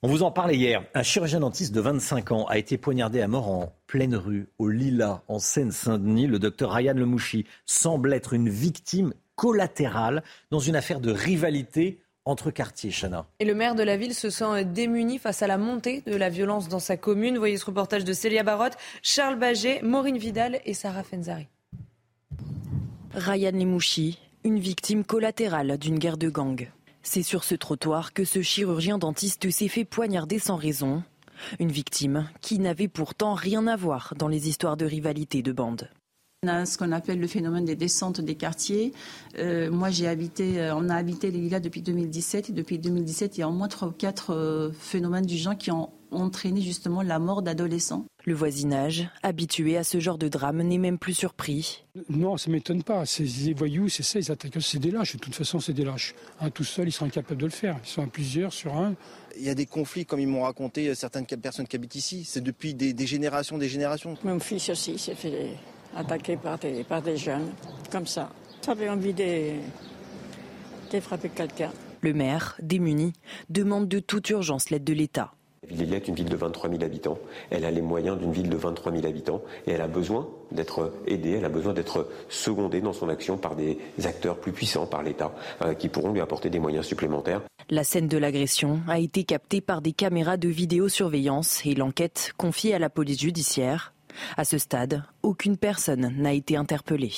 On 0.05 0.10
vous 0.10 0.23
en 0.23 0.31
parlait 0.31 0.57
hier. 0.57 0.85
Un 0.93 1.01
chirurgien 1.01 1.39
dentiste 1.39 1.73
de 1.73 1.80
25 1.80 2.34
ans 2.34 2.45
a 2.47 2.57
été 2.57 2.77
poignardé 2.77 3.22
à 3.22 3.30
mort 3.30 3.49
en 3.49 3.73
pleine 3.88 4.15
rue, 4.15 4.49
au 4.57 4.68
Lila, 4.68 5.23
en 5.30 5.39
Seine-Saint-Denis. 5.39 6.27
Le 6.27 6.39
docteur 6.39 6.73
Ryan 6.73 6.93
Lemouchi 6.93 7.45
semble 7.65 8.11
être 8.14 8.34
une 8.34 8.49
victime 8.49 9.14
collatérale 9.35 10.23
dans 10.51 10.60
une 10.60 10.76
affaire 10.76 10.99
de 10.99 11.11
rivalité 11.11 11.99
entre 12.26 12.51
quartiers, 12.51 12.91
Chana. 12.91 13.26
Et 13.39 13.45
le 13.45 13.53
maire 13.53 13.76
de 13.76 13.84
la 13.84 13.97
ville 13.97 14.14
se 14.14 14.30
sent 14.30 14.64
démuni 14.65 15.18
face 15.18 15.41
à 15.41 15.47
la 15.47 15.57
montée 15.57 16.01
de 16.05 16.15
la 16.15 16.30
violence 16.30 16.69
dans 16.69 16.80
sa 16.80 16.95
commune. 16.95 17.38
Voyez 17.38 17.57
ce 17.57 17.65
reportage 17.65 18.05
de 18.05 18.14
Célia 18.14 18.43
Barotte, 18.43 18.77
Charles 19.01 19.38
Baget, 19.38 19.81
Maureen 19.84 20.18
Vidal 20.18 20.61
et 20.65 20.73
Sarah 20.73 21.03
Fenzari. 21.03 21.47
Ryan 23.14 23.51
Lemouchi, 23.51 24.19
une 24.43 24.60
victime 24.60 25.03
collatérale 25.03 25.77
d'une 25.77 25.99
guerre 25.99 26.18
de 26.18 26.30
gang. 26.30 26.69
C'est 27.03 27.23
sur 27.23 27.43
ce 27.43 27.55
trottoir 27.55 28.14
que 28.14 28.23
ce 28.23 28.41
chirurgien 28.41 28.97
dentiste 28.97 29.49
s'est 29.51 29.68
fait 29.68 29.85
poignarder 29.85 30.39
sans 30.39 30.55
raison. 30.55 31.03
Une 31.60 31.72
victime 31.72 32.30
qui 32.39 32.57
n'avait 32.60 32.88
pourtant 32.88 33.34
rien 33.34 33.68
à 33.68 33.76
voir 33.76 34.14
dans 34.18 34.30
les 34.30 34.47
histoires 34.47 34.77
de 34.77 34.85
rivalité 34.85 35.41
de 35.41 35.51
bande. 35.51 35.89
On 36.44 36.48
a 36.48 36.65
ce 36.65 36.78
qu'on 36.78 36.91
appelle 36.91 37.22
le 37.22 37.28
phénomène 37.28 37.64
des 37.64 37.78
descentes 37.78 38.20
des 38.20 38.36
quartiers. 38.36 38.91
Euh, 39.40 39.72
moi, 39.72 39.90
j'ai 39.90 40.07
habité, 40.07 40.60
euh, 40.60 40.76
on 40.76 40.90
a 40.90 40.95
habité 40.95 41.32
les 41.32 41.40
villas 41.40 41.61
depuis 41.61 41.82
2017 41.82 42.49
et 42.49 42.53
depuis 42.53 42.80
2017, 42.80 43.38
il 43.38 43.41
y 43.41 43.44
a 43.44 43.48
au 43.48 43.53
moins 43.53 43.70
trois 43.70 43.88
ou 43.88 43.91
quatre 43.91 44.32
euh, 44.32 44.70
phénomènes 44.78 45.26
du 45.26 45.38
genre 45.38 45.57
qui 45.57 45.72
ont 45.72 45.90
entraîné 46.11 46.60
justement 46.61 47.02
la 47.02 47.18
mort 47.18 47.44
d'adolescents. 47.44 48.06
Le 48.26 48.34
voisinage, 48.34 49.10
habitué 49.24 49.78
à 49.78 49.86
ce 49.86 50.02
genre 50.02 50.18
de 50.18 50.28
drame, 50.28 50.61
n'est 50.61 50.78
même 50.78 50.98
plus 50.98 51.14
surpris. 51.14 51.86
Non, 52.10 52.36
ça 52.36 52.49
ne 52.49 52.56
m'étonne 52.56 52.84
pas. 52.84 53.06
C'est 53.06 53.24
des 53.24 53.53
voyous, 53.53 53.88
c'est 53.88 54.03
ça, 54.03 54.20
ils 54.20 54.30
attaquent. 54.30 54.61
C'est 54.61 54.80
des 54.80 54.91
lâches. 54.91 55.15
De 55.15 55.20
toute 55.20 55.36
façon, 55.36 55.61
c'est 55.61 55.74
des 55.74 55.86
lâches. 55.86 56.14
Un 56.41 56.49
tout 56.49 56.65
seul, 56.65 56.90
ils 56.90 56.91
sont 56.91 57.06
incapables 57.06 57.40
de 57.40 57.45
le 57.45 57.52
faire. 57.52 57.80
Ils 57.86 57.90
sont 57.90 58.03
à 58.03 58.07
plusieurs 58.07 58.52
sur 58.52 58.76
un. 58.76 58.95
Il 59.38 59.44
y 59.44 59.49
a 59.49 59.56
des 59.56 59.65
conflits, 59.65 60.06
comme 60.06 60.20
ils 60.20 60.28
m'ont 60.28 60.44
raconté 60.44 60.94
certaines 60.94 61.26
personnes 61.26 61.68
qui 61.68 61.78
habitent 61.78 61.95
ici. 61.95 62.26
C'est 62.26 62.41
depuis 62.41 62.74
des, 62.74 62.94
des 62.94 63.07
générations, 63.07 63.57
des 63.57 63.70
générations. 63.70 64.15
Mon 64.26 64.40
fils 64.40 64.70
aussi 64.70 64.99
s'est 64.99 65.15
fait 65.15 65.56
attaquer 65.95 66.38
par 66.38 66.57
des, 66.57 66.84
par 66.84 67.02
des 67.02 67.18
jeunes, 67.18 67.52
comme 67.91 68.07
ça. 68.07 68.30
J'avais 68.65 68.90
envie 68.90 69.14
de, 69.14 69.53
de 70.91 70.99
frapper 70.99 71.30
quelqu'un. 71.30 71.72
Le 72.02 72.14
maire, 72.14 72.56
démuni, 72.61 73.14
demande 73.49 73.88
de 73.88 73.99
toute 73.99 74.30
urgence 74.30 74.70
l'aide 74.70 74.84
de 74.84 74.94
l'État. 74.94 75.34
La 75.70 75.78
ville 75.78 75.94
est 75.94 76.07
une 76.07 76.15
ville 76.15 76.30
de 76.30 76.36
23 76.36 76.70
000 76.70 76.84
habitants. 76.84 77.18
Elle 77.49 77.64
a 77.64 77.72
les 77.72 77.82
moyens 77.82 78.18
d'une 78.18 78.34
ville 78.34 78.49
de 78.49 78.57
23 78.57 78.91
000 78.91 79.06
habitants 79.06 79.41
et 79.65 79.72
elle 79.72 79.82
a 79.82 79.88
besoin 79.88 80.28
d'être 80.52 80.91
aidée, 81.07 81.32
elle 81.32 81.45
a 81.45 81.49
besoin 81.49 81.74
d'être 81.74 82.10
secondée 82.28 82.82
dans 82.82 82.91
son 82.91 83.07
action 83.07 83.38
par 83.38 83.56
des 83.56 83.78
acteurs 84.03 84.38
plus 84.38 84.52
puissants, 84.52 84.86
par 84.86 85.03
l'État, 85.03 85.34
euh, 85.61 85.74
qui 85.74 85.88
pourront 85.88 86.11
lui 86.11 86.20
apporter 86.20 86.49
des 86.49 86.60
moyens 86.60 86.86
supplémentaires. 86.86 87.41
La 87.70 87.86
scène 87.86 88.07
de 88.07 88.18
l'agression 88.18 88.82
a 88.90 88.99
été 88.99 89.24
captée 89.24 89.61
par 89.61 89.82
des 89.82 89.94
caméras 89.94 90.36
de 90.36 90.49
vidéosurveillance 90.49 91.65
et 91.65 91.76
l'enquête 91.76 92.34
confiée 92.38 92.74
à 92.74 92.80
la 92.80 92.90
police 92.90 93.22
judiciaire. 93.22 93.93
À 94.38 94.45
ce 94.45 94.57
stade, 94.57 95.03
aucune 95.22 95.57
personne 95.57 96.14
n'a 96.18 96.34
été 96.34 96.56
interpellée. 96.56 97.14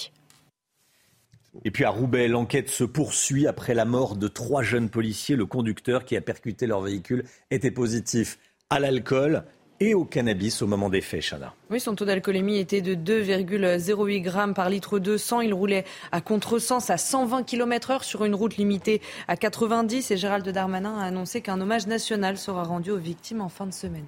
Et 1.64 1.72
puis 1.72 1.86
à 1.86 1.90
Roubaix, 1.90 2.28
l'enquête 2.28 2.70
se 2.70 2.84
poursuit 2.84 3.48
après 3.48 3.74
la 3.74 3.86
mort 3.86 4.16
de 4.16 4.28
trois 4.28 4.62
jeunes 4.62 4.90
policiers. 4.90 5.36
Le 5.36 5.46
conducteur 5.46 6.04
qui 6.04 6.18
a 6.18 6.22
percuté 6.22 6.68
leur 6.68 6.82
véhicule 6.82 7.24
était 7.50 7.72
positif 7.72 8.38
à 8.70 8.80
l'alcool 8.80 9.44
et 9.80 9.94
au 9.94 10.06
cannabis 10.06 10.62
au 10.62 10.68
moment 10.68 10.90
des 10.90 11.02
faits, 11.02 11.22
Chana. 11.30 11.54
Oui, 11.70 11.80
son 11.80 11.96
taux 11.96 12.06
d'alcoolémie 12.06 12.58
était 12.58 12.82
de 12.82 12.96
2,08 12.96 14.22
grammes 14.22 14.54
par 14.54 14.70
litre 14.70 15.00
de 15.00 15.18
sang. 15.18 15.42
Il 15.42 15.54
roulait 15.54 15.86
à 16.12 16.22
contresens 16.22 16.90
à 16.90 16.98
120 16.98 17.44
km 17.44 17.92
heure 17.92 18.04
sur 18.04 18.24
une 18.24 18.36
route 18.36 18.58
limitée 18.58 19.02
à 19.28 19.36
90. 19.36 20.12
Et 20.12 20.18
Gérald 20.18 20.48
Darmanin 20.48 20.98
a 20.98 21.06
annoncé 21.06 21.42
qu'un 21.42 21.60
hommage 21.60 21.88
national 21.88 22.38
sera 22.38 22.64
rendu 22.64 22.92
aux 22.92 22.98
victimes 22.98 23.42
en 23.42 23.50
fin 23.50 23.66
de 23.66 23.74
semaine. 23.74 24.06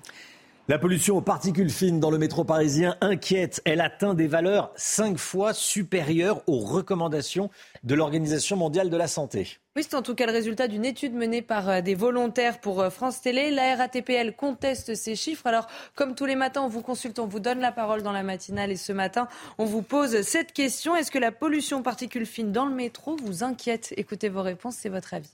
La 0.70 0.78
pollution 0.78 1.16
aux 1.16 1.22
particules 1.22 1.70
fines 1.70 2.02
dans 2.02 2.12
le 2.12 2.18
métro 2.18 2.44
parisien 2.44 2.98
inquiète. 3.00 3.62
Elle 3.64 3.80
atteint 3.80 4.14
des 4.14 4.28
valeurs 4.28 4.74
cinq 4.76 5.18
fois 5.18 5.54
supérieures 5.54 6.42
aux 6.46 6.58
recommandations 6.58 7.50
de 7.86 7.96
l'Organisation 7.96 8.58
mondiale 8.58 8.90
de 8.90 8.98
la 8.98 9.08
santé. 9.08 9.60
Oui, 9.78 9.84
c'est 9.84 9.96
en 9.96 10.02
tout 10.02 10.14
cas 10.14 10.26
le 10.26 10.34
résultat 10.34 10.68
d'une 10.68 10.84
étude 10.84 11.14
menée 11.14 11.42
par 11.42 11.70
euh, 11.70 11.80
des 11.80 11.96
volontaires 11.96 12.60
pour 12.60 12.82
euh, 12.82 12.90
France 12.90 13.22
Télé. 13.22 13.50
La 13.50 13.78
RATPL 13.78 14.36
conteste 14.36 14.94
ces 14.94 15.16
chiffres. 15.16 15.48
Alors, 15.48 15.68
comme 15.96 16.16
tous 16.16 16.26
les 16.26 16.36
matins, 16.36 16.64
on 16.64 16.68
vous 16.68 16.82
consulte, 16.82 17.20
on 17.20 17.28
vous 17.28 17.40
donne 17.40 17.62
la 17.62 17.72
parole 17.72 18.04
dans 18.04 18.12
la 18.12 18.24
matinale. 18.24 18.70
Et 18.70 18.76
ce 18.76 18.92
matin, 18.92 19.30
on 19.58 19.64
vous 19.64 19.84
pose 19.84 20.22
cette 20.24 20.52
question. 20.52 20.98
Est-ce 20.98 21.12
que 21.12 21.20
la 21.20 21.32
pollution 21.32 21.80
aux 21.80 21.84
particules 21.84 22.26
fines 22.26 22.52
dans 22.52 22.66
le 22.66 22.76
métro 22.76 23.16
vous 23.24 23.42
inquiète? 23.42 23.94
Écoutez 23.96 24.28
vos 24.28 24.42
réponses, 24.42 24.76
c'est 24.76 24.90
votre 24.90 25.14
avis. 25.14 25.32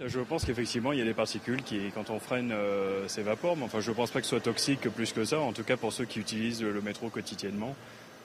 Je 0.00 0.20
pense 0.20 0.44
qu'effectivement, 0.46 0.92
il 0.92 0.98
y 0.98 1.02
a 1.02 1.04
des 1.04 1.12
particules 1.12 1.62
qui, 1.62 1.78
quand 1.94 2.08
on 2.08 2.18
freine, 2.18 2.50
euh, 2.50 3.06
s'évaporent. 3.08 3.56
Mais 3.56 3.64
enfin, 3.64 3.80
je 3.80 3.90
ne 3.90 3.96
pense 3.96 4.10
pas 4.10 4.20
que 4.20 4.26
ce 4.26 4.30
soit 4.30 4.40
toxique 4.40 4.88
plus 4.88 5.12
que 5.12 5.24
ça. 5.24 5.38
En 5.40 5.52
tout 5.52 5.64
cas, 5.64 5.76
pour 5.76 5.92
ceux 5.92 6.06
qui 6.06 6.18
utilisent 6.18 6.62
le 6.62 6.80
métro 6.80 7.10
quotidiennement, 7.10 7.74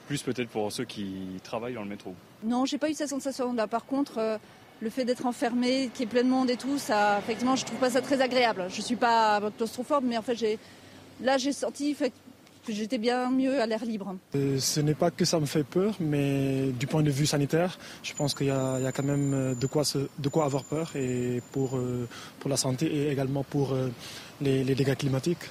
plus 0.06 0.22
peut-être 0.22 0.48
pour 0.48 0.72
ceux 0.72 0.84
qui 0.84 1.38
travaillent 1.44 1.74
dans 1.74 1.82
le 1.82 1.88
métro. 1.88 2.14
Non, 2.42 2.64
j'ai 2.64 2.78
pas 2.78 2.88
eu 2.88 2.94
cette 2.94 3.10
sensation-là. 3.10 3.66
Par 3.66 3.84
contre, 3.84 4.16
euh, 4.16 4.38
le 4.80 4.88
fait 4.88 5.04
d'être 5.04 5.26
enfermé, 5.26 5.90
qu'il 5.92 6.06
y 6.06 6.08
ait 6.08 6.10
plein 6.10 6.24
de 6.24 6.30
monde 6.30 6.48
et 6.48 6.56
tout, 6.56 6.78
ça, 6.78 7.18
effectivement, 7.18 7.54
je 7.54 7.66
trouve 7.66 7.78
pas 7.78 7.90
ça 7.90 8.00
très 8.00 8.22
agréable. 8.22 8.66
Je 8.70 8.80
suis 8.80 8.96
pas 8.96 9.40
claustrophobe, 9.58 10.04
mais 10.04 10.16
en 10.16 10.22
fait, 10.22 10.58
là, 11.20 11.36
j'ai 11.36 11.52
senti 11.52 11.94
j'étais 12.72 12.98
bien 12.98 13.30
mieux 13.30 13.60
à 13.60 13.66
l'air 13.66 13.84
libre. 13.84 14.16
Euh, 14.34 14.58
ce 14.58 14.80
n'est 14.80 14.94
pas 14.94 15.10
que 15.10 15.24
ça 15.24 15.40
me 15.40 15.46
fait 15.46 15.64
peur, 15.64 15.94
mais 16.00 16.70
du 16.72 16.86
point 16.86 17.02
de 17.02 17.10
vue 17.10 17.26
sanitaire, 17.26 17.78
je 18.02 18.12
pense 18.14 18.34
qu'il 18.34 18.46
y, 18.46 18.50
a 18.50 18.92
quand 18.92 19.02
même 19.02 19.34
euh, 19.34 19.54
de 19.54 19.66
quoi, 19.66 19.82
de 20.18 20.28
quoi 20.28 20.44
avoir 20.44 20.64
peur 20.64 20.94
et 20.96 21.42
pour, 21.52 21.76
euh, 21.76 22.08
pour 22.40 22.50
la 22.50 22.56
santé 22.56 22.86
et 22.86 23.10
également 23.10 23.44
pour 23.44 23.76
les, 24.40 24.64
dégâts 24.64 24.96
climatiques. 24.96 25.50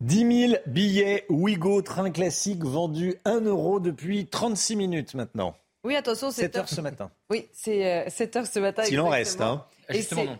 10 0.00 0.48
000 0.48 0.60
billets 0.66 1.24
Ouigo 1.28 1.82
train 1.82 2.10
classique 2.10 2.64
vendus 2.64 3.16
1 3.24 3.40
euro 3.40 3.80
depuis 3.80 4.26
36 4.26 4.76
minutes 4.76 5.14
maintenant. 5.14 5.56
Oui, 5.84 5.96
attention, 5.96 6.30
c'est 6.30 6.42
7 6.42 6.56
heures 6.56 6.68
ce 6.68 6.80
matin. 6.80 7.10
Oui, 7.30 7.48
c'est 7.52 8.08
7 8.08 8.36
heures 8.36 8.46
ce 8.46 8.58
matin. 8.60 8.84
S'il 8.84 9.00
en 9.00 9.08
reste, 9.08 9.40
hein. 9.40 9.64
Justement, 9.90 10.24
non. 10.24 10.38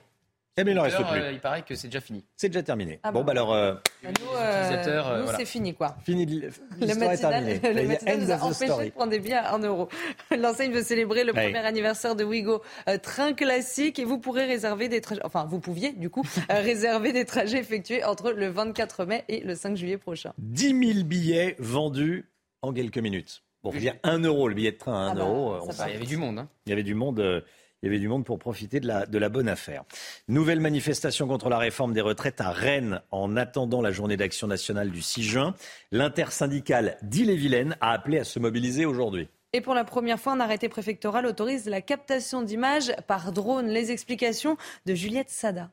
Eh 0.60 0.64
bien, 0.64 0.72
il 0.72 0.78
en 0.80 0.82
reste 0.82 0.96
plus. 0.96 1.20
il 1.32 1.38
paraît 1.38 1.62
que 1.62 1.76
c'est 1.76 1.86
déjà 1.86 2.00
fini. 2.00 2.24
C'est 2.36 2.48
déjà 2.48 2.64
terminé. 2.64 2.98
Ah 3.04 3.12
bon, 3.12 3.22
bah, 3.22 3.30
alors. 3.30 3.54
Euh, 3.54 3.74
nous, 4.02 4.10
euh, 4.36 5.22
nous 5.22 5.32
c'est 5.36 5.44
fini, 5.44 5.72
quoi. 5.72 5.96
Fini. 6.04 6.26
Le 6.26 6.94
matinal, 6.96 7.60
le 7.62 7.86
matinal 7.86 8.20
nous 8.20 8.30
a 8.32 8.42
empêché 8.42 8.66
de 8.66 8.90
prendre 8.90 9.10
des 9.10 9.20
billets 9.20 9.34
à 9.34 9.54
1 9.54 9.60
euro. 9.60 9.88
L'enseigne 10.36 10.72
veut 10.72 10.82
célébrer 10.82 11.22
le 11.22 11.32
premier 11.32 11.58
anniversaire 11.58 12.16
de 12.16 12.24
Wigo 12.24 12.60
euh, 12.88 12.98
Train 12.98 13.34
Classique 13.34 14.00
et 14.00 14.04
vous 14.04 14.18
pourrez 14.18 14.46
réserver 14.46 14.88
des 14.88 15.00
trajets. 15.00 15.20
Enfin, 15.22 15.46
vous 15.48 15.60
pouviez, 15.60 15.92
du 15.92 16.10
coup, 16.10 16.24
réserver 16.50 17.12
des 17.12 17.24
trajets 17.24 17.58
effectués 17.58 18.02
entre 18.02 18.32
le 18.32 18.48
24 18.48 19.04
mai 19.04 19.24
et 19.28 19.40
le 19.40 19.54
5 19.54 19.76
juillet 19.76 19.98
prochain. 19.98 20.32
10 20.38 20.94
000 20.94 21.04
billets 21.04 21.54
vendus 21.60 22.28
en 22.62 22.72
quelques 22.72 22.98
minutes. 22.98 23.44
Bon, 23.62 23.70
faut 23.70 23.78
dire 23.78 23.94
1 24.02 24.18
euro 24.24 24.48
le 24.48 24.54
billet 24.54 24.72
de 24.72 24.78
train 24.78 25.06
à 25.06 25.10
1 25.10 25.10
ah 25.10 25.14
bah, 25.14 25.20
euro. 25.20 25.68
il 25.86 25.92
y 25.92 25.96
avait 25.96 26.04
du 26.04 26.16
monde. 26.16 26.40
Hein. 26.40 26.48
Il 26.66 26.70
y 26.70 26.72
avait 26.72 26.82
du 26.82 26.94
monde 26.96 27.44
il 27.82 27.86
y 27.86 27.88
avait 27.88 28.00
du 28.00 28.08
monde 28.08 28.24
pour 28.24 28.38
profiter 28.38 28.80
de 28.80 28.86
la, 28.86 29.06
de 29.06 29.18
la 29.18 29.28
bonne 29.28 29.48
affaire. 29.48 29.84
Nouvelle 30.26 30.60
manifestation 30.60 31.28
contre 31.28 31.48
la 31.48 31.58
réforme 31.58 31.92
des 31.92 32.00
retraites 32.00 32.40
à 32.40 32.50
Rennes 32.50 33.00
en 33.10 33.36
attendant 33.36 33.80
la 33.80 33.92
journée 33.92 34.16
d'action 34.16 34.46
nationale 34.48 34.90
du 34.90 35.00
6 35.00 35.22
juin. 35.22 35.54
L'intersyndicale 35.92 36.98
d'Ille-et-Vilaine 37.02 37.76
a 37.80 37.92
appelé 37.92 38.18
à 38.18 38.24
se 38.24 38.38
mobiliser 38.38 38.84
aujourd'hui. 38.84 39.28
Et 39.52 39.60
pour 39.60 39.74
la 39.74 39.84
première 39.84 40.20
fois, 40.20 40.32
un 40.32 40.40
arrêté 40.40 40.68
préfectoral 40.68 41.24
autorise 41.24 41.68
la 41.68 41.80
captation 41.80 42.42
d'images 42.42 42.92
par 43.06 43.32
drone. 43.32 43.68
Les 43.68 43.92
explications 43.92 44.56
de 44.84 44.94
Juliette 44.94 45.30
Sada. 45.30 45.70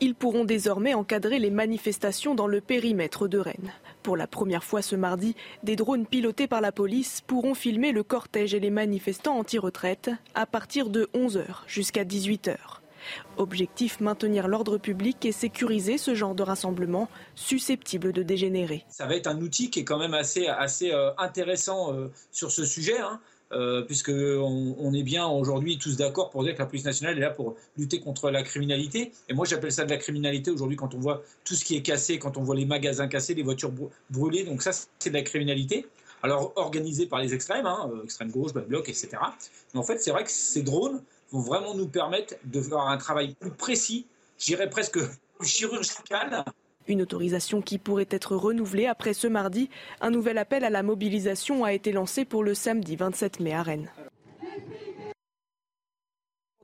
Ils 0.00 0.14
pourront 0.14 0.44
désormais 0.44 0.94
encadrer 0.94 1.38
les 1.38 1.50
manifestations 1.50 2.34
dans 2.34 2.46
le 2.46 2.60
périmètre 2.60 3.26
de 3.26 3.38
Rennes. 3.38 3.72
Pour 4.02 4.16
la 4.16 4.26
première 4.26 4.64
fois 4.64 4.82
ce 4.82 4.96
mardi, 4.96 5.34
des 5.62 5.76
drones 5.76 6.06
pilotés 6.06 6.46
par 6.46 6.60
la 6.60 6.72
police 6.72 7.20
pourront 7.26 7.54
filmer 7.54 7.92
le 7.92 8.02
cortège 8.02 8.54
et 8.54 8.60
les 8.60 8.70
manifestants 8.70 9.38
anti-retraite 9.38 10.10
à 10.34 10.46
partir 10.46 10.88
de 10.88 11.08
11h 11.14 11.44
jusqu'à 11.66 12.04
18h. 12.04 12.56
Objectif 13.36 14.00
maintenir 14.00 14.48
l'ordre 14.48 14.78
public 14.78 15.24
et 15.24 15.32
sécuriser 15.32 15.98
ce 15.98 16.14
genre 16.14 16.34
de 16.34 16.42
rassemblement 16.42 17.08
susceptible 17.34 18.12
de 18.12 18.22
dégénérer. 18.22 18.84
Ça 18.88 19.06
va 19.06 19.14
être 19.14 19.28
un 19.28 19.40
outil 19.40 19.70
qui 19.70 19.80
est 19.80 19.84
quand 19.84 19.98
même 19.98 20.14
assez, 20.14 20.48
euh, 20.48 21.10
intéressant 21.18 21.92
euh, 21.92 22.08
sur 22.32 22.50
ce 22.50 22.64
sujet. 22.64 22.98
Hein. 22.98 23.20
Euh, 23.52 23.80
puisqu'on 23.82 24.76
on 24.78 24.92
est 24.92 25.02
bien 25.02 25.26
aujourd'hui 25.26 25.78
tous 25.78 25.96
d'accord 25.96 26.28
pour 26.28 26.44
dire 26.44 26.52
que 26.54 26.58
la 26.58 26.66
police 26.66 26.84
nationale 26.84 27.16
est 27.16 27.22
là 27.22 27.30
pour 27.30 27.56
lutter 27.78 27.98
contre 27.98 28.30
la 28.30 28.42
criminalité. 28.42 29.12
Et 29.28 29.32
moi, 29.32 29.46
j'appelle 29.46 29.72
ça 29.72 29.84
de 29.84 29.90
la 29.90 29.96
criminalité 29.96 30.50
aujourd'hui 30.50 30.76
quand 30.76 30.94
on 30.94 30.98
voit 30.98 31.22
tout 31.44 31.54
ce 31.54 31.64
qui 31.64 31.74
est 31.74 31.82
cassé, 31.82 32.18
quand 32.18 32.36
on 32.36 32.42
voit 32.42 32.56
les 32.56 32.66
magasins 32.66 33.08
cassés, 33.08 33.32
les 33.32 33.42
voitures 33.42 33.72
brûlées. 34.10 34.44
Donc 34.44 34.62
ça, 34.62 34.72
c'est 34.98 35.08
de 35.08 35.14
la 35.14 35.22
criminalité. 35.22 35.86
Alors 36.22 36.52
organisée 36.56 37.06
par 37.06 37.20
les 37.20 37.32
extrêmes, 37.32 37.66
hein, 37.66 37.90
euh, 37.92 38.04
extrême 38.04 38.30
gauche, 38.30 38.52
bas 38.52 38.60
bloc, 38.60 38.88
etc. 38.88 39.10
Mais 39.72 39.80
en 39.80 39.84
fait, 39.84 39.98
c'est 39.98 40.10
vrai 40.10 40.24
que 40.24 40.30
ces 40.30 40.62
drones 40.62 41.02
vont 41.30 41.40
vraiment 41.40 41.74
nous 41.74 41.86
permettre 41.86 42.34
de 42.44 42.60
faire 42.60 42.80
un 42.80 42.96
travail 42.98 43.34
plus 43.38 43.50
précis, 43.50 44.06
j'irais 44.38 44.68
presque 44.68 44.98
chirurgical, 45.42 46.44
une 46.88 47.02
autorisation 47.02 47.60
qui 47.62 47.78
pourrait 47.78 48.08
être 48.10 48.34
renouvelée 48.34 48.86
après 48.86 49.14
ce 49.14 49.26
mardi. 49.26 49.70
Un 50.00 50.10
nouvel 50.10 50.38
appel 50.38 50.64
à 50.64 50.70
la 50.70 50.82
mobilisation 50.82 51.64
a 51.64 51.72
été 51.72 51.92
lancé 51.92 52.24
pour 52.24 52.42
le 52.42 52.54
samedi 52.54 52.96
27 52.96 53.40
mai 53.40 53.52
à 53.52 53.62
Rennes. 53.62 53.90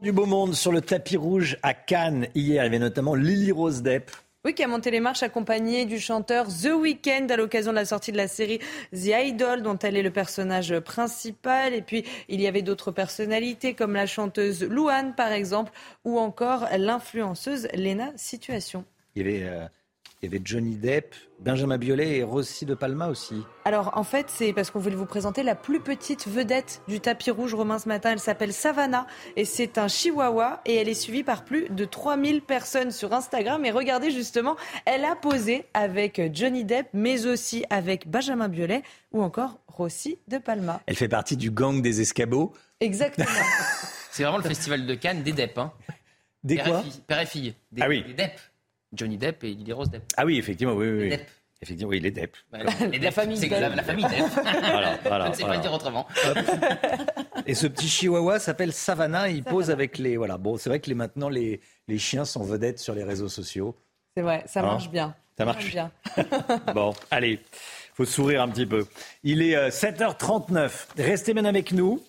Du 0.00 0.12
beau 0.12 0.26
monde 0.26 0.54
sur 0.54 0.72
le 0.72 0.80
tapis 0.80 1.16
rouge 1.16 1.56
à 1.62 1.72
Cannes 1.72 2.26
hier, 2.34 2.62
il 2.62 2.66
y 2.66 2.66
avait 2.66 2.78
notamment 2.78 3.14
Lily 3.14 3.52
Rose 3.52 3.82
Depp. 3.82 4.10
Oui, 4.44 4.52
qui 4.52 4.62
a 4.62 4.68
monté 4.68 4.90
les 4.90 5.00
marches 5.00 5.22
accompagnée 5.22 5.86
du 5.86 5.98
chanteur 5.98 6.48
The 6.48 6.72
Weeknd 6.78 7.28
à 7.30 7.36
l'occasion 7.36 7.70
de 7.70 7.76
la 7.76 7.86
sortie 7.86 8.12
de 8.12 8.18
la 8.18 8.28
série 8.28 8.58
The 8.92 9.12
Idol, 9.24 9.62
dont 9.62 9.78
elle 9.78 9.96
est 9.96 10.02
le 10.02 10.10
personnage 10.10 10.78
principal. 10.80 11.72
Et 11.72 11.80
puis, 11.80 12.04
il 12.28 12.42
y 12.42 12.46
avait 12.46 12.60
d'autres 12.60 12.90
personnalités 12.90 13.72
comme 13.72 13.94
la 13.94 14.04
chanteuse 14.04 14.62
Louane, 14.62 15.14
par 15.14 15.32
exemple, 15.32 15.72
ou 16.04 16.18
encore 16.18 16.66
l'influenceuse 16.76 17.68
Lena 17.72 18.12
Situation. 18.16 18.84
Il 19.16 19.22
y 19.22 19.24
avait 19.26 19.48
euh, 19.48 19.66
il 20.24 20.32
y 20.32 20.36
avait 20.36 20.42
Johnny 20.42 20.76
Depp, 20.76 21.14
Benjamin 21.38 21.76
Biolay 21.76 22.16
et 22.16 22.22
Rossi 22.22 22.64
de 22.64 22.74
Palma 22.74 23.08
aussi. 23.08 23.42
Alors 23.66 23.90
en 23.98 24.04
fait, 24.04 24.26
c'est 24.28 24.54
parce 24.54 24.70
qu'on 24.70 24.78
voulait 24.78 24.96
vous 24.96 25.04
présenter 25.04 25.42
la 25.42 25.54
plus 25.54 25.80
petite 25.80 26.26
vedette 26.26 26.80
du 26.88 27.00
tapis 27.00 27.30
rouge 27.30 27.52
romain 27.52 27.78
ce 27.78 27.88
matin. 27.88 28.12
Elle 28.12 28.20
s'appelle 28.20 28.54
Savannah 28.54 29.06
et 29.36 29.44
c'est 29.44 29.76
un 29.76 29.86
chihuahua 29.86 30.62
et 30.64 30.76
elle 30.76 30.88
est 30.88 30.94
suivie 30.94 31.24
par 31.24 31.44
plus 31.44 31.68
de 31.68 31.84
3000 31.84 32.40
personnes 32.40 32.90
sur 32.90 33.12
Instagram. 33.12 33.64
Et 33.66 33.70
regardez 33.70 34.10
justement, 34.10 34.56
elle 34.86 35.04
a 35.04 35.14
posé 35.14 35.66
avec 35.74 36.22
Johnny 36.32 36.64
Depp, 36.64 36.88
mais 36.94 37.26
aussi 37.26 37.64
avec 37.68 38.08
Benjamin 38.08 38.48
Biolay 38.48 38.82
ou 39.12 39.22
encore 39.22 39.58
Rossi 39.68 40.18
de 40.28 40.38
Palma. 40.38 40.80
Elle 40.86 40.96
fait 40.96 41.08
partie 41.08 41.36
du 41.36 41.50
gang 41.50 41.82
des 41.82 42.00
escabeaux. 42.00 42.54
Exactement. 42.80 43.28
c'est 44.10 44.22
vraiment 44.22 44.38
le 44.38 44.44
festival 44.44 44.86
de 44.86 44.94
Cannes 44.94 45.22
des 45.22 45.32
Depp. 45.32 45.58
Hein. 45.58 45.72
Des 46.42 46.56
quoi 46.56 46.82
Père 47.06 47.20
et 47.20 47.26
fille. 47.26 47.54
Des, 47.72 47.82
ah 47.82 47.88
oui. 47.88 48.04
Des 48.06 48.14
Depp. 48.14 48.40
Johnny 48.96 49.16
Depp 49.16 49.44
et 49.44 49.54
Lily 49.54 49.72
Rose 49.72 49.90
Depp. 49.90 50.04
Ah 50.16 50.24
oui, 50.24 50.38
effectivement, 50.38 50.74
oui, 50.74 50.88
oui. 50.88 51.08
Depp. 51.10 51.28
Effectivement, 51.62 51.90
oui, 51.90 52.00
les 52.00 52.10
Depp. 52.10 52.36
Bah, 52.52 52.58
les 52.90 52.98
la 52.98 53.10
famille 53.10 53.38
C'est 53.38 53.48
la, 53.48 53.68
la, 53.70 53.82
famille 53.82 54.04
Depp. 54.04 54.26
voilà, 54.34 54.98
voilà, 55.02 55.24
Je 55.26 55.30
ne 55.30 55.34
sais 55.36 55.44
pas 55.44 55.56
dire 55.58 55.72
autrement. 55.72 56.06
Et 57.46 57.54
ce 57.54 57.66
petit 57.66 57.88
chihuahua 57.88 58.38
s'appelle 58.38 58.72
Savannah. 58.72 59.28
Il 59.28 59.44
pose 59.44 59.70
avec 59.70 59.98
les. 59.98 60.16
Voilà. 60.16 60.36
Bon, 60.36 60.56
c'est 60.56 60.68
vrai 60.68 60.80
que 60.80 60.88
les, 60.88 60.94
maintenant, 60.94 61.28
les, 61.28 61.60
les 61.88 61.98
chiens 61.98 62.24
sont 62.24 62.42
vedettes 62.42 62.78
sur 62.78 62.94
les 62.94 63.04
réseaux 63.04 63.28
sociaux. 63.28 63.76
C'est 64.16 64.22
vrai, 64.22 64.44
ça 64.46 64.60
hein 64.60 64.64
marche 64.64 64.90
bien. 64.90 65.14
Ça 65.36 65.44
marche 65.44 65.70
bien. 65.70 65.90
bon, 66.74 66.94
allez, 67.10 67.40
faut 67.94 68.04
sourire 68.04 68.42
un 68.42 68.48
petit 68.48 68.66
peu. 68.66 68.86
Il 69.22 69.42
est 69.42 69.68
7h39. 69.68 70.56
Euh, 70.56 70.68
Restez 70.98 71.34
bien 71.34 71.44
avec 71.44 71.72
nous. 71.72 72.02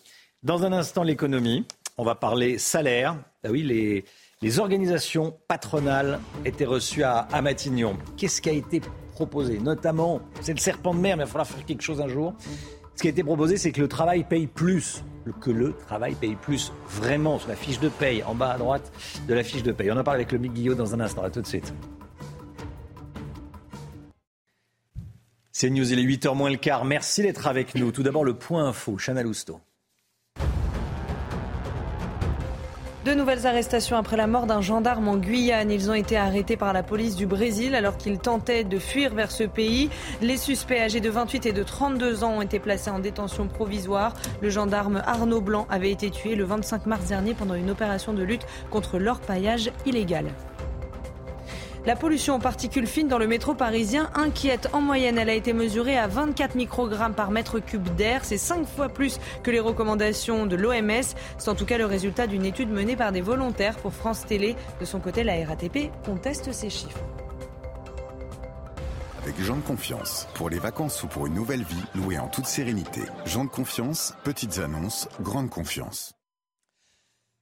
Dans 0.43 0.63
un 0.63 0.73
instant, 0.73 1.03
l'économie. 1.03 1.65
On 1.97 2.03
va 2.03 2.15
parler 2.15 2.57
salaire. 2.57 3.15
Ah 3.43 3.49
oui, 3.49 3.63
les 3.63 4.05
les 4.45 4.59
organisations 4.59 5.35
patronales 5.47 6.19
étaient 6.45 6.65
reçues 6.65 7.01
à, 7.01 7.27
Matignon. 7.41 7.97
Qu'est-ce 8.15 8.43
qui 8.43 8.49
a 8.49 8.53
été 8.53 8.79
proposé 9.15 9.57
Notamment, 9.57 10.21
c'est 10.39 10.53
le 10.53 10.59
serpent 10.59 10.93
de 10.93 10.99
mer, 10.99 11.17
mais 11.17 11.23
il 11.23 11.25
va 11.25 11.31
falloir 11.31 11.47
faire 11.47 11.65
quelque 11.65 11.81
chose 11.81 11.99
un 11.99 12.07
jour. 12.07 12.35
Ce 12.93 13.01
qui 13.01 13.07
a 13.07 13.09
été 13.09 13.23
proposé, 13.23 13.57
c'est 13.57 13.71
que 13.71 13.81
le 13.81 13.87
travail 13.87 14.23
paye 14.23 14.45
plus. 14.45 15.03
Que 15.41 15.49
le 15.49 15.73
travail 15.73 16.13
paye 16.13 16.35
plus. 16.35 16.71
Vraiment, 16.87 17.39
sur 17.39 17.49
la 17.49 17.55
fiche 17.55 17.79
de 17.79 17.89
paye, 17.89 18.21
en 18.21 18.35
bas 18.35 18.51
à 18.51 18.57
droite 18.59 18.91
de 19.27 19.33
la 19.33 19.43
fiche 19.43 19.63
de 19.63 19.71
paye. 19.71 19.91
On 19.91 19.97
en 19.97 20.03
parle 20.03 20.17
avec 20.17 20.31
le 20.31 20.37
Guillot 20.37 20.75
dans 20.75 20.93
un 20.93 20.99
instant. 20.99 21.23
À 21.23 21.31
tout 21.31 21.41
de 21.41 21.47
suite. 21.47 21.73
C'est 25.51 25.71
News, 25.71 25.91
il 25.91 25.97
est 25.97 26.03
8h 26.03 26.35
moins 26.35 26.51
le 26.51 26.57
quart. 26.57 26.85
Merci 26.85 27.23
d'être 27.23 27.47
avec 27.47 27.73
nous. 27.73 27.91
Tout 27.91 28.03
d'abord, 28.03 28.23
le 28.23 28.35
point 28.35 28.67
info. 28.67 28.95
Chana 29.03 29.23
Lousteau. 29.23 29.59
De 33.05 33.13
nouvelles 33.13 33.45
arrestations 33.45 33.97
après 33.97 34.17
la 34.17 34.25
mort 34.25 34.47
d'un 34.47 34.61
gendarme 34.61 35.07
en 35.07 35.17
Guyane. 35.17 35.69
Ils 35.69 35.91
ont 35.91 35.93
été 35.93 36.17
arrêtés 36.17 36.57
par 36.57 36.73
la 36.73 36.81
police 36.81 37.15
du 37.15 37.27
Brésil 37.27 37.75
alors 37.75 37.97
qu'ils 37.97 38.17
tentaient 38.17 38.63
de 38.63 38.79
fuir 38.79 39.13
vers 39.13 39.29
ce 39.29 39.43
pays. 39.43 39.91
Les 40.23 40.37
suspects 40.37 40.79
âgés 40.79 41.01
de 41.01 41.11
28 41.11 41.45
et 41.45 41.53
de 41.53 41.61
32 41.61 42.23
ans 42.23 42.37
ont 42.37 42.41
été 42.41 42.57
placés 42.57 42.89
en 42.89 42.97
détention 42.97 43.47
provisoire. 43.47 44.15
Le 44.41 44.49
gendarme 44.49 45.03
Arnaud 45.05 45.41
Blanc 45.41 45.67
avait 45.69 45.91
été 45.91 46.09
tué 46.09 46.33
le 46.33 46.45
25 46.45 46.87
mars 46.87 47.05
dernier 47.05 47.35
pendant 47.35 47.53
une 47.53 47.69
opération 47.69 48.11
de 48.11 48.23
lutte 48.23 48.47
contre 48.71 48.97
l'orpaillage 48.97 49.69
illégal. 49.85 50.25
La 51.85 51.95
pollution 51.95 52.33
en 52.33 52.39
particules 52.39 52.87
fines 52.87 53.07
dans 53.07 53.19
le 53.19 53.27
métro 53.27 53.53
parisien 53.53 54.09
inquiète. 54.15 54.69
En 54.73 54.81
moyenne, 54.81 55.19
elle 55.19 55.29
a 55.29 55.35
été 55.35 55.53
mesurée 55.53 55.99
à 55.99 56.07
24 56.07 56.55
microgrammes 56.55 57.13
par 57.13 57.29
mètre 57.29 57.59
cube 57.59 57.87
d'air. 57.95 58.25
C'est 58.25 58.39
cinq 58.39 58.65
fois 58.65 58.89
plus 58.89 59.19
que 59.43 59.51
les 59.51 59.59
recommandations 59.59 60.47
de 60.47 60.55
l'OMS. 60.55 61.03
C'est 61.37 61.49
en 61.49 61.53
tout 61.53 61.65
cas 61.65 61.77
le 61.77 61.85
résultat 61.85 62.25
d'une 62.25 62.43
étude 62.43 62.71
menée 62.71 62.95
par 62.95 63.11
des 63.11 63.21
volontaires 63.21 63.75
pour 63.75 63.93
France 63.93 64.25
Télé. 64.25 64.55
De 64.79 64.85
son 64.85 64.99
côté, 64.99 65.23
la 65.23 65.45
RATP 65.45 65.91
conteste 66.03 66.51
ces 66.53 66.71
chiffres. 66.71 67.03
Avec 69.21 69.39
Jean 69.39 69.57
de 69.57 69.61
Confiance, 69.61 70.27
pour 70.33 70.49
les 70.49 70.59
vacances 70.59 71.03
ou 71.03 71.07
pour 71.07 71.27
une 71.27 71.35
nouvelle 71.35 71.63
vie, 71.63 71.83
louée 71.93 72.17
en 72.17 72.27
toute 72.27 72.47
sérénité. 72.47 73.01
Jean 73.25 73.45
de 73.45 73.49
Confiance, 73.49 74.15
petites 74.23 74.57
annonces, 74.57 75.07
grande 75.21 75.51
confiance. 75.51 76.14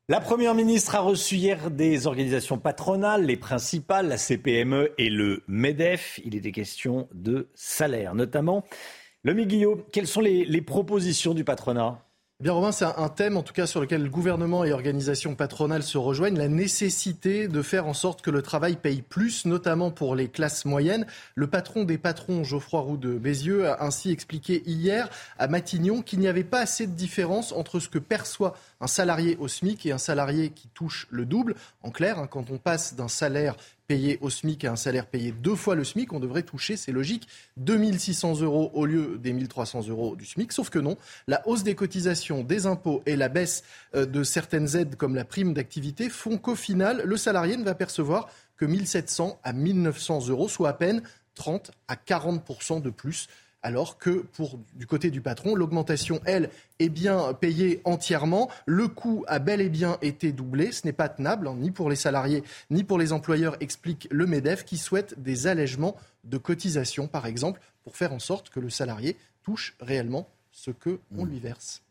La 0.10 0.20
Première 0.20 0.54
ministre 0.54 0.96
a 0.96 1.00
reçu 1.00 1.36
hier 1.36 1.72
des 1.72 2.08
organisations 2.08 2.58
patronales, 2.58 3.26
les 3.26 3.38
principales, 3.38 4.10
la 4.10 4.18
CPME 4.18 4.92
et 4.98 5.10
le 5.10 5.44
MEDEF. 5.48 6.20
Il 6.26 6.36
était 6.36 6.52
question 6.52 7.08
de 7.14 7.48
salaire, 7.54 8.14
notamment. 8.14 8.66
Le 9.22 9.34
Guillaume, 9.34 9.82
quelles 9.94 10.08
sont 10.08 10.20
les 10.20 10.62
propositions 10.62 11.34
du 11.34 11.46
patronat? 11.46 12.04
Bien 12.44 12.52
Romain, 12.52 12.74
c'est 12.74 12.84
un 12.84 13.08
thème 13.08 13.38
en 13.38 13.42
tout 13.42 13.54
cas 13.54 13.66
sur 13.66 13.80
lequel 13.80 14.04
le 14.04 14.10
gouvernement 14.10 14.66
et 14.66 14.74
organisations 14.74 15.34
patronales 15.34 15.82
se 15.82 15.98
rejoignent, 15.98 16.38
la 16.38 16.50
nécessité 16.50 17.48
de 17.48 17.62
faire 17.62 17.88
en 17.88 17.94
sorte 17.94 18.22
que 18.22 18.32
le 18.32 18.42
travail 18.42 18.76
paye 18.76 19.02
plus, 19.02 19.46
notamment 19.46 19.92
pour 19.92 20.14
les 20.14 20.28
classes 20.28 20.66
moyennes. 20.66 21.06
Le 21.36 21.48
patron 21.48 21.86
des 21.86 21.98
patrons, 21.98 22.44
Geoffroy 22.44 22.82
Roux 22.82 22.98
de 22.98 23.14
Bézieux, 23.14 23.70
a 23.70 23.86
ainsi 23.86 24.12
expliqué 24.12 24.62
hier 24.66 25.08
à 25.40 25.48
Matignon 25.48 26.02
qu'il 26.02 26.20
n'y 26.20 26.28
avait 26.28 26.44
pas 26.44 26.60
assez 26.60 26.86
de 26.86 26.92
différence 26.92 27.54
entre 27.54 27.80
ce 27.80 27.88
que 27.88 27.98
perçoit 27.98 28.58
un 28.82 28.88
salarié 28.88 29.38
au 29.40 29.48
SMIC 29.48 29.86
et 29.86 29.94
un 29.94 29.98
salarié 29.98 30.50
qui 30.50 30.68
touche 30.68 31.08
le 31.12 31.26
double. 31.26 31.56
En 31.82 31.92
clair, 31.92 32.20
hein, 32.20 32.28
quand 32.28 32.52
on 32.52 32.58
passe 32.58 32.94
d'un 32.96 33.08
salaire 33.08 33.56
payé 33.88 34.18
au 34.22 34.30
SMIC 34.30 34.66
à 34.66 34.72
un 34.72 34.76
salaire 34.76 35.08
payé 35.08 35.32
deux 35.32 35.56
fois 35.56 35.76
le 35.76 35.84
SMIC, 35.84 36.14
on 36.14 36.20
devrait 36.20 36.44
toucher, 36.44 36.78
c'est 36.78 36.92
logique, 36.92 37.28
2600 37.58 38.42
euros 38.42 38.72
au 38.74 38.86
lieu 38.86 39.18
des 39.18 39.34
1300 39.34 39.88
euros 39.90 40.16
du 40.16 40.26
SMIC. 40.26 40.52
Sauf 40.52 40.70
que 40.70 40.80
non, 40.80 40.98
la 41.28 41.48
hausse 41.48 41.64
des 41.64 41.76
cotisations, 41.76 42.44
des 42.44 42.66
impôts 42.66 43.04
et 43.06 43.16
la 43.16 43.30
baisse 43.30 43.64
euh, 43.96 44.06
de 44.06 44.24
certaines 44.24 44.76
aides 44.76 44.96
comme 44.96 45.16
la 45.16 45.26
prime 45.26 45.54
d'activité 45.54 46.10
font 46.10 46.38
qu'au 46.38 46.56
final, 46.56 47.04
le 47.06 47.18
salarié 47.18 47.58
ne 47.58 47.64
va 47.64 47.76
percevoir 47.76 48.30
que 48.58 48.66
1700 48.66 49.40
à 49.44 49.54
1900 49.54 50.28
euros, 50.30 50.48
soit 50.48 50.70
à 50.70 50.74
peine 50.74 51.02
30 51.36 51.72
à 51.88 51.96
40% 51.96 52.82
de 52.82 52.90
plus 52.90 53.28
alors 53.64 53.98
que 53.98 54.10
pour 54.34 54.60
du 54.76 54.86
côté 54.86 55.10
du 55.10 55.22
patron, 55.22 55.56
l'augmentation, 55.56 56.20
elle, 56.26 56.50
est 56.80 56.90
bien 56.90 57.34
payée 57.34 57.82
entièrement. 57.86 58.50
Le 58.66 58.88
coût 58.90 59.24
a 59.28 59.40
bel 59.40 59.62
et 59.62 59.70
bien 59.70 59.98
été 60.02 60.32
doublé. 60.32 60.72
Ce 60.72 60.86
n'est 60.86 60.94
pas 60.94 61.10
tenable, 61.10 61.48
hein, 61.48 61.56
ni 61.58 61.72
pour 61.72 61.90
les 61.90 61.96
salariés, 61.96 62.44
ni 62.70 62.84
pour 62.84 63.00
les 63.00 63.14
employeurs, 63.14 63.56
explique 63.62 64.08
le 64.12 64.28
MEDEF, 64.28 64.66
qui 64.66 64.78
souhaite 64.78 65.22
des 65.22 65.48
allègements 65.48 65.96
de 66.26 66.38
cotisations, 66.38 67.08
par 67.08 67.26
exemple, 67.26 67.62
pour 67.84 67.96
faire 67.96 68.14
en 68.14 68.20
sorte 68.20 68.50
que 68.50 68.60
le 68.60 68.70
salarié 68.70 69.16
touche 69.44 69.76
réellement 69.80 70.28
ce 70.52 70.72
que 70.72 71.00
on 71.18 71.26
lui 71.26 71.40
verse. 71.40 71.82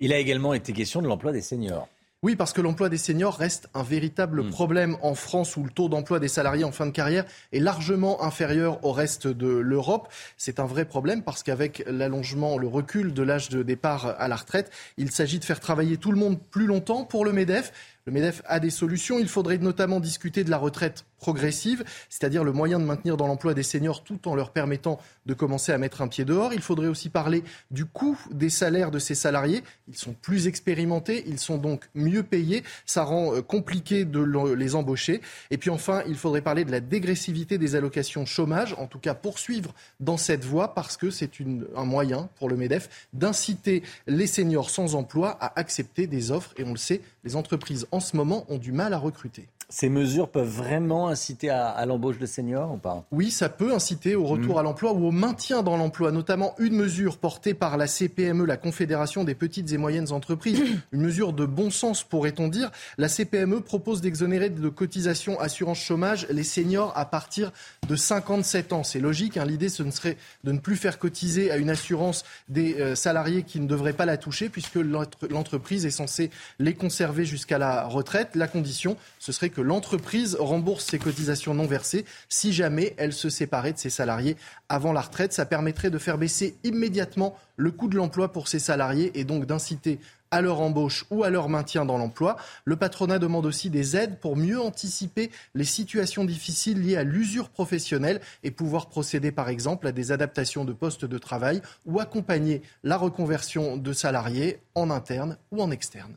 Il 0.00 0.12
a 0.12 0.18
également 0.18 0.52
été 0.52 0.72
question 0.72 1.00
de 1.00 1.06
l'emploi 1.06 1.32
des 1.32 1.40
seniors. 1.40 1.88
Oui, 2.24 2.36
parce 2.36 2.52
que 2.52 2.60
l'emploi 2.60 2.88
des 2.88 2.98
seniors 2.98 3.36
reste 3.36 3.68
un 3.74 3.82
véritable 3.82 4.44
hmm. 4.44 4.50
problème 4.50 4.96
en 5.02 5.16
France 5.16 5.56
où 5.56 5.64
le 5.64 5.70
taux 5.70 5.88
d'emploi 5.88 6.20
des 6.20 6.28
salariés 6.28 6.62
en 6.62 6.70
fin 6.70 6.86
de 6.86 6.92
carrière 6.92 7.24
est 7.52 7.58
largement 7.58 8.22
inférieur 8.22 8.84
au 8.84 8.92
reste 8.92 9.26
de 9.26 9.48
l'Europe. 9.48 10.08
C'est 10.36 10.60
un 10.60 10.66
vrai 10.66 10.84
problème 10.84 11.24
parce 11.24 11.42
qu'avec 11.42 11.82
l'allongement, 11.88 12.58
le 12.58 12.68
recul 12.68 13.12
de 13.12 13.24
l'âge 13.24 13.48
de 13.48 13.64
départ 13.64 14.14
à 14.20 14.28
la 14.28 14.36
retraite, 14.36 14.70
il 14.98 15.10
s'agit 15.10 15.40
de 15.40 15.44
faire 15.44 15.58
travailler 15.58 15.96
tout 15.96 16.12
le 16.12 16.16
monde 16.16 16.38
plus 16.40 16.66
longtemps 16.66 17.02
pour 17.02 17.24
le 17.24 17.32
MEDEF. 17.32 17.72
Le 18.04 18.12
MEDEF 18.12 18.42
a 18.46 18.58
des 18.58 18.70
solutions. 18.70 19.20
Il 19.20 19.28
faudrait 19.28 19.58
notamment 19.58 20.00
discuter 20.00 20.42
de 20.42 20.50
la 20.50 20.58
retraite 20.58 21.04
progressive, 21.18 21.84
c'est-à-dire 22.08 22.42
le 22.42 22.50
moyen 22.50 22.80
de 22.80 22.84
maintenir 22.84 23.16
dans 23.16 23.28
l'emploi 23.28 23.54
des 23.54 23.62
seniors 23.62 24.02
tout 24.02 24.26
en 24.26 24.34
leur 24.34 24.50
permettant 24.50 24.98
de 25.24 25.34
commencer 25.34 25.70
à 25.70 25.78
mettre 25.78 26.02
un 26.02 26.08
pied 26.08 26.24
dehors. 26.24 26.52
Il 26.52 26.62
faudrait 26.62 26.88
aussi 26.88 27.10
parler 27.10 27.44
du 27.70 27.84
coût 27.84 28.18
des 28.32 28.50
salaires 28.50 28.90
de 28.90 28.98
ces 28.98 29.14
salariés. 29.14 29.62
Ils 29.86 29.96
sont 29.96 30.14
plus 30.20 30.48
expérimentés, 30.48 31.22
ils 31.28 31.38
sont 31.38 31.58
donc 31.58 31.88
mieux 31.94 32.24
payés. 32.24 32.64
Ça 32.86 33.04
rend 33.04 33.36
euh, 33.36 33.40
compliqué 33.40 34.04
de 34.04 34.20
les 34.54 34.74
embaucher. 34.74 35.20
Et 35.52 35.58
puis 35.58 35.70
enfin, 35.70 36.02
il 36.08 36.16
faudrait 36.16 36.40
parler 36.40 36.64
de 36.64 36.72
la 36.72 36.80
dégressivité 36.80 37.56
des 37.56 37.76
allocations 37.76 38.26
chômage, 38.26 38.74
en 38.78 38.88
tout 38.88 38.98
cas 38.98 39.14
poursuivre 39.14 39.72
dans 40.00 40.16
cette 40.16 40.44
voie 40.44 40.74
parce 40.74 40.96
que 40.96 41.10
c'est 41.10 41.30
un 41.76 41.84
moyen 41.84 42.28
pour 42.36 42.48
le 42.48 42.56
MEDEF 42.56 43.08
d'inciter 43.12 43.84
les 44.08 44.26
seniors 44.26 44.70
sans 44.70 44.96
emploi 44.96 45.38
à 45.40 45.58
accepter 45.58 46.08
des 46.08 46.32
offres. 46.32 46.52
Et 46.56 46.64
on 46.64 46.72
le 46.72 46.78
sait, 46.78 47.00
les 47.22 47.36
entreprises 47.36 47.86
en 47.92 48.00
ce 48.00 48.16
moment 48.16 48.44
ont 48.48 48.58
du 48.58 48.72
mal 48.72 48.94
à 48.94 48.98
recruter. 48.98 49.48
Ces 49.72 49.88
mesures 49.88 50.28
peuvent 50.28 50.46
vraiment 50.46 51.08
inciter 51.08 51.48
à, 51.48 51.82
l'embauche 51.86 52.18
de 52.18 52.26
seniors 52.26 52.74
ou 52.74 52.76
pas? 52.76 53.06
Oui, 53.10 53.30
ça 53.30 53.48
peut 53.48 53.72
inciter 53.72 54.14
au 54.14 54.26
retour 54.26 54.56
mmh. 54.56 54.58
à 54.58 54.62
l'emploi 54.62 54.92
ou 54.92 55.06
au 55.06 55.10
maintien 55.10 55.62
dans 55.62 55.78
l'emploi, 55.78 56.12
notamment 56.12 56.54
une 56.58 56.76
mesure 56.76 57.16
portée 57.16 57.54
par 57.54 57.78
la 57.78 57.86
CPME, 57.86 58.44
la 58.44 58.58
Confédération 58.58 59.24
des 59.24 59.34
petites 59.34 59.72
et 59.72 59.78
moyennes 59.78 60.12
entreprises, 60.12 60.60
une 60.92 61.00
mesure 61.00 61.32
de 61.32 61.46
bon 61.46 61.70
sens 61.70 62.04
pourrait-on 62.04 62.48
dire. 62.48 62.70
La 62.98 63.08
CPME 63.08 63.62
propose 63.62 64.02
d'exonérer 64.02 64.50
de 64.50 64.68
cotisations 64.68 65.40
assurance 65.40 65.78
chômage 65.78 66.26
les 66.28 66.44
seniors 66.44 66.92
à 66.94 67.06
partir 67.06 67.50
de 67.88 67.96
57 67.96 68.74
ans. 68.74 68.84
C'est 68.84 69.00
logique, 69.00 69.38
hein. 69.38 69.46
l'idée 69.46 69.70
ce 69.70 69.82
ne 69.82 69.90
serait 69.90 70.18
de 70.44 70.52
ne 70.52 70.58
plus 70.58 70.76
faire 70.76 70.98
cotiser 70.98 71.50
à 71.50 71.56
une 71.56 71.70
assurance 71.70 72.24
des 72.50 72.78
euh, 72.78 72.94
salariés 72.94 73.42
qui 73.42 73.58
ne 73.58 73.66
devraient 73.66 73.94
pas 73.94 74.04
la 74.04 74.18
toucher 74.18 74.50
puisque 74.50 74.76
l'entreprise 74.76 75.86
est 75.86 75.90
censée 75.90 76.30
les 76.58 76.74
conserver 76.74 77.24
jusqu'à 77.24 77.56
la 77.56 77.84
retraite. 77.86 78.36
La 78.36 78.48
condition, 78.48 78.98
ce 79.18 79.32
serait 79.32 79.48
que 79.48 79.61
l'entreprise 79.62 80.36
rembourse 80.38 80.84
ses 80.84 80.98
cotisations 80.98 81.54
non 81.54 81.66
versées 81.66 82.04
si 82.28 82.52
jamais 82.52 82.94
elle 82.96 83.12
se 83.12 83.30
séparait 83.30 83.72
de 83.72 83.78
ses 83.78 83.90
salariés 83.90 84.36
avant 84.68 84.92
la 84.92 85.00
retraite. 85.00 85.32
Ça 85.32 85.46
permettrait 85.46 85.90
de 85.90 85.98
faire 85.98 86.18
baisser 86.18 86.56
immédiatement 86.64 87.36
le 87.56 87.70
coût 87.70 87.88
de 87.88 87.96
l'emploi 87.96 88.32
pour 88.32 88.48
ses 88.48 88.58
salariés 88.58 89.18
et 89.18 89.24
donc 89.24 89.46
d'inciter 89.46 89.98
à 90.32 90.40
leur 90.40 90.60
embauche 90.60 91.04
ou 91.10 91.22
à 91.22 91.30
leur 91.30 91.48
maintien 91.48 91.84
dans 91.84 91.98
l'emploi. 91.98 92.36
Le 92.64 92.74
patronat 92.74 93.18
demande 93.18 93.46
aussi 93.46 93.70
des 93.70 93.96
aides 93.96 94.18
pour 94.18 94.36
mieux 94.36 94.60
anticiper 94.60 95.30
les 95.54 95.64
situations 95.64 96.24
difficiles 96.24 96.82
liées 96.82 96.96
à 96.96 97.04
l'usure 97.04 97.50
professionnelle 97.50 98.20
et 98.42 98.50
pouvoir 98.50 98.88
procéder 98.88 99.30
par 99.30 99.48
exemple 99.48 99.86
à 99.86 99.92
des 99.92 100.10
adaptations 100.10 100.64
de 100.64 100.72
postes 100.72 101.04
de 101.04 101.18
travail 101.18 101.60
ou 101.86 102.00
accompagner 102.00 102.62
la 102.82 102.96
reconversion 102.96 103.76
de 103.76 103.92
salariés 103.92 104.58
en 104.74 104.90
interne 104.90 105.36
ou 105.52 105.62
en 105.62 105.70
externe. 105.70 106.16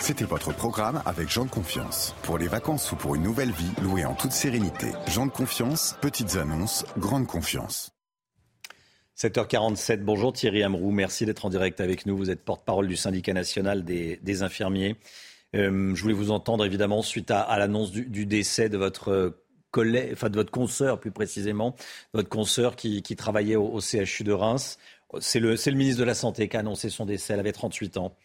C'était 0.00 0.24
votre 0.24 0.52
programme 0.52 1.02
avec 1.06 1.30
Jean 1.30 1.46
de 1.46 1.50
Confiance. 1.50 2.14
Pour 2.22 2.36
les 2.36 2.48
vacances 2.48 2.92
ou 2.92 2.96
pour 2.96 3.14
une 3.14 3.22
nouvelle 3.22 3.52
vie, 3.52 3.70
louée 3.82 4.04
en 4.04 4.14
toute 4.14 4.32
sérénité. 4.32 4.88
Jean 5.08 5.26
de 5.26 5.30
Confiance, 5.30 5.96
petites 6.02 6.36
annonces, 6.36 6.84
grande 6.98 7.26
confiance. 7.26 7.90
7h47, 9.16 9.98
bonjour 10.02 10.32
Thierry 10.32 10.62
Amrou, 10.62 10.90
merci 10.90 11.24
d'être 11.24 11.46
en 11.46 11.50
direct 11.50 11.80
avec 11.80 12.04
nous. 12.04 12.16
Vous 12.16 12.30
êtes 12.30 12.44
porte-parole 12.44 12.88
du 12.88 12.96
syndicat 12.96 13.32
national 13.32 13.84
des, 13.84 14.42
infirmiers. 14.42 14.96
Euh, 15.54 15.94
je 15.94 16.02
voulais 16.02 16.14
vous 16.14 16.32
entendre 16.32 16.66
évidemment 16.66 17.00
suite 17.00 17.30
à, 17.30 17.56
l'annonce 17.58 17.92
du, 17.92 18.26
décès 18.26 18.68
de 18.68 18.76
votre 18.76 19.38
collègue, 19.70 20.10
enfin 20.12 20.28
de 20.28 20.36
votre 20.36 20.50
consoeur 20.50 20.98
plus 21.00 21.12
précisément, 21.12 21.76
votre 22.12 22.28
consoeur 22.28 22.76
qui, 22.76 23.02
travaillait 23.16 23.56
au, 23.56 23.80
CHU 23.80 24.24
de 24.24 24.32
Reims. 24.32 24.78
C'est 25.20 25.40
le, 25.40 25.54
le 25.54 25.72
ministre 25.72 26.00
de 26.00 26.04
la 26.04 26.14
Santé 26.14 26.48
qui 26.48 26.56
a 26.56 26.60
annoncé 26.60 26.90
son 26.90 27.06
décès, 27.06 27.32
elle 27.32 27.40
avait 27.40 27.52
38 27.52 27.96
ans. 27.98 28.16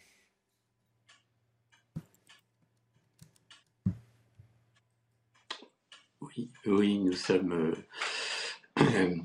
Oui, 6.70 6.98
nous 7.00 7.14
sommes 7.14 7.74
euh, 8.78 9.16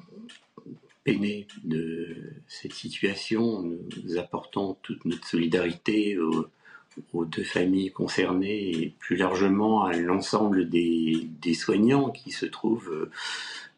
peinés 1.04 1.46
de 1.64 2.18
cette 2.48 2.74
situation. 2.74 3.62
Nous 3.62 4.18
apportons 4.18 4.78
toute 4.82 5.06
notre 5.06 5.28
solidarité 5.28 6.18
aux, 6.18 7.26
deux 7.26 7.44
familles 7.44 7.92
concernées 7.92 8.72
et 8.72 8.94
plus 8.98 9.16
largement 9.16 9.84
à 9.84 9.94
l'ensemble 9.94 10.70
des, 10.70 11.54
soignants 11.54 12.10
qui 12.10 12.32
se 12.32 12.48
trouvent 12.48 13.12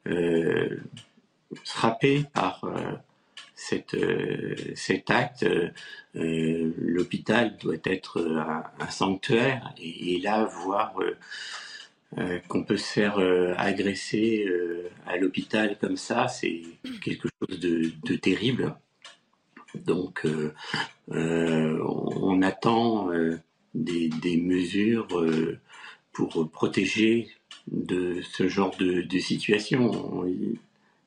euh, 0.07 0.77
frappés 1.65 2.23
par 2.33 2.63
euh, 2.63 2.93
cet 3.55 5.09
acte. 5.09 5.45
L'hôpital 6.13 7.57
doit 7.57 7.75
être 7.83 8.21
un, 8.79 8.89
sanctuaire 8.89 9.73
et, 9.77 10.19
là 10.19 10.45
voir 10.45 10.93
euh, 12.17 12.39
qu'on 12.47 12.63
peut 12.63 12.77
se 12.77 12.93
faire 12.93 13.19
euh, 13.19 13.53
agresser 13.57 14.45
euh, 14.47 14.89
à 15.05 15.17
l'hôpital 15.17 15.77
comme 15.77 15.97
ça, 15.97 16.29
c'est 16.29 16.61
quelque 17.03 17.27
chose 17.37 17.59
de, 17.59 18.15
terrible. 18.15 18.77
Donc, 19.75 20.25
on 21.09 22.41
attend 22.41 23.09
des, 23.75 24.37
mesures 24.37 25.07
pour 26.13 26.49
protéger 26.49 27.27
de 27.67 28.21
ce 28.31 28.47
genre 28.47 28.75
de, 28.77 29.19
situation. 29.19 30.25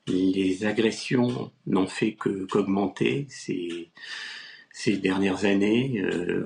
Les 0.07 0.65
agressions 0.65 1.51
n'ont 1.65 1.87
fait 1.87 2.13
qu'augmenter 2.13 3.25
ces, 3.27 3.89
ces 4.71 4.97
dernières 4.97 5.45
années, 5.45 6.01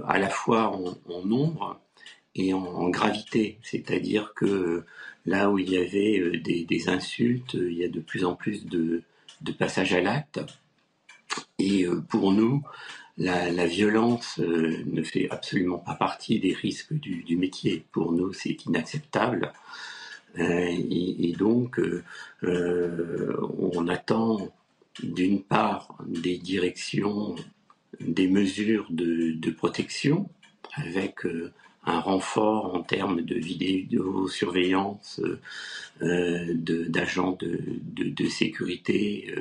à 0.08 0.18
la 0.18 0.30
fois 0.30 0.72
en, 1.08 1.26
nombre 1.26 1.80
et 2.36 2.54
en, 2.54 2.90
gravité. 2.90 3.58
C'est-à-dire 3.64 4.34
que 4.36 4.84
là 5.26 5.50
où 5.50 5.60
il 5.60 5.70
y 5.70 5.78
avait 5.78 6.40
des, 6.40 6.90
insultes, 6.90 7.54
il 7.54 7.74
y 7.74 7.84
a 7.84 7.90
de 7.90 8.00
plus 8.00 8.26
en 8.26 8.36
plus 8.36 8.66
de, 8.66 9.04
passages 9.58 9.94
à 9.94 10.02
l'acte. 10.02 10.42
Et 11.60 11.86
pour 12.10 12.32
nous, 12.32 12.64
la, 13.18 13.66
violence 13.66 14.40
euh, 14.40 14.84
ne 14.86 15.04
fait 15.04 15.30
absolument 15.30 15.78
pas 15.78 15.96
partie 15.96 16.40
des 16.40 16.54
risques 16.54 16.94
du, 16.94 17.38
métier. 17.38 17.86
Pour 17.92 18.12
nous, 18.12 18.34
c'est 18.34 18.66
inacceptable. 18.66 19.54
Euh, 20.38 20.68
et, 20.90 21.34
donc, 21.38 21.80
euh, 21.80 23.38
on 23.58 23.88
attend 23.88 24.54
d'une 25.02 25.42
part 25.42 25.98
des 26.06 26.38
directions, 26.38 27.36
des 28.00 28.28
mesures 28.28 28.88
de, 28.90 29.50
protection 29.52 30.30
avec 30.76 31.26
un 31.86 32.00
renfort 32.00 32.76
en 32.76 32.82
termes 32.82 33.22
de 33.22 33.36
vidéosurveillance, 33.36 35.22
d'agents 36.02 37.38
de, 37.40 37.60
de, 37.96 38.28
sécurité 38.28 39.34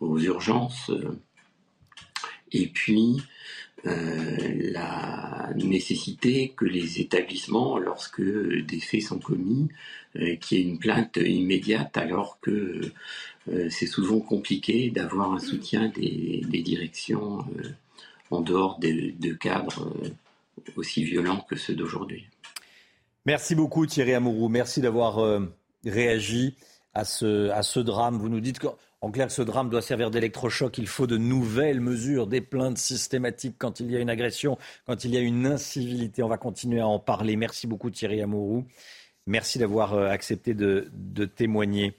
aux 0.00 0.18
urgences. 0.18 0.90
Et 2.52 2.66
puis 2.66 3.22
euh, 3.86 4.70
la 4.72 5.50
nécessité 5.56 6.54
que 6.56 6.64
les 6.64 7.00
établissements, 7.00 7.78
lorsque 7.78 8.22
des 8.22 8.80
faits 8.80 9.02
sont 9.02 9.18
commis, 9.18 9.68
euh, 10.16 10.36
qu'il 10.36 10.58
y 10.58 10.60
ait 10.62 10.64
une 10.64 10.78
plainte 10.78 11.18
immédiate, 11.18 11.94
alors 11.98 12.38
que 12.40 12.80
euh, 13.52 13.68
c'est 13.68 13.86
souvent 13.86 14.20
compliqué 14.20 14.88
d'avoir 14.88 15.34
un 15.34 15.38
soutien 15.38 15.88
des, 15.88 16.40
directions 16.64 17.44
en 18.30 18.40
dehors 18.40 18.78
de, 18.78 19.32
cadres 19.34 19.92
aussi 20.76 21.04
violents 21.04 21.44
que 21.48 21.56
ceux 21.56 21.74
d'aujourd'hui. 21.74 22.26
Merci 23.26 23.54
beaucoup 23.54 23.86
Thierry 23.86 24.14
Amourou, 24.14 24.48
merci 24.48 24.80
d'avoir 24.80 25.18
réagi 25.84 26.56
à 26.94 27.04
ce, 27.04 27.80
drame. 27.80 28.18
Vous 28.18 28.28
nous 28.28 28.40
dites 28.40 28.58
que 28.58 28.68
en 29.00 29.10
clair, 29.10 29.30
ce 29.30 29.42
drame 29.42 29.68
doit 29.68 29.82
servir 29.82 30.10
d'électrochoc. 30.10 30.78
Il 30.78 30.86
faut 30.86 31.06
de 31.06 31.18
nouvelles 31.18 31.80
mesures, 31.80 32.26
des 32.26 32.40
plaintes 32.40 32.78
systématiques 32.78 33.56
quand 33.58 33.80
il 33.80 33.90
y 33.90 33.96
a 33.96 34.00
une 34.00 34.08
agression, 34.08 34.56
quand 34.86 35.04
il 35.04 35.10
y 35.10 35.18
a 35.18 35.20
une 35.20 35.44
incivilité. 35.44 36.22
On 36.22 36.28
va 36.28 36.38
continuer 36.38 36.80
à 36.80 36.86
en 36.86 36.98
parler. 36.98 37.36
Merci 37.36 37.66
beaucoup 37.66 37.90
Thierry 37.90 38.22
Amourou. 38.22 38.64
Merci 39.26 39.58
d'avoir 39.58 39.92
euh, 39.92 40.08
accepté 40.08 40.54
de, 40.54 40.90
témoigner. 41.36 41.94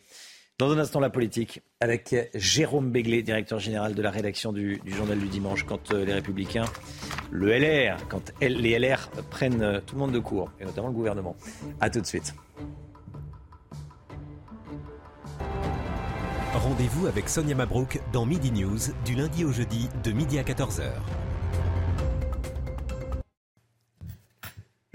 Dans 0.57 0.71
un 0.71 0.77
instant, 0.77 1.01
la 1.01 1.09
politique, 1.09 1.61
avec 1.81 2.15
Jérôme 2.33 2.89
Béglé, 2.89 3.23
directeur 3.23 3.59
général 3.59 3.93
de 3.93 4.01
la 4.01 4.09
rédaction 4.09 4.53
du, 4.53 4.81
Journal 4.85 5.19
du 5.19 5.27
Dimanche, 5.27 5.65
quand 5.65 5.91
euh, 5.91 6.05
les 6.05 6.13
Républicains, 6.13 6.63
le 7.29 7.51
LR, 7.51 7.97
quand 8.07 8.31
les 8.39 8.79
LR 8.79 9.09
prennent 9.29 9.61
euh, 9.61 9.81
tout 9.85 9.95
le 9.95 9.99
monde 9.99 10.13
de 10.13 10.19
court, 10.19 10.49
et 10.61 10.63
notamment 10.63 10.87
le 10.87 10.93
gouvernement. 10.93 11.35
A 11.81 11.89
tout 11.89 11.99
de 11.99 12.05
suite. 12.05 12.33
Rendez-vous 16.53 17.07
avec 17.07 17.27
Sonia 17.27 17.53
Mabrouk 17.53 17.99
dans 18.13 18.25
Midi 18.25 18.53
News 18.53 18.79
du 19.03 19.15
lundi 19.15 19.43
au 19.43 19.51
jeudi 19.51 19.89
de 20.05 20.11
midi 20.13 20.39
à 20.39 20.43
14h. 20.43 20.83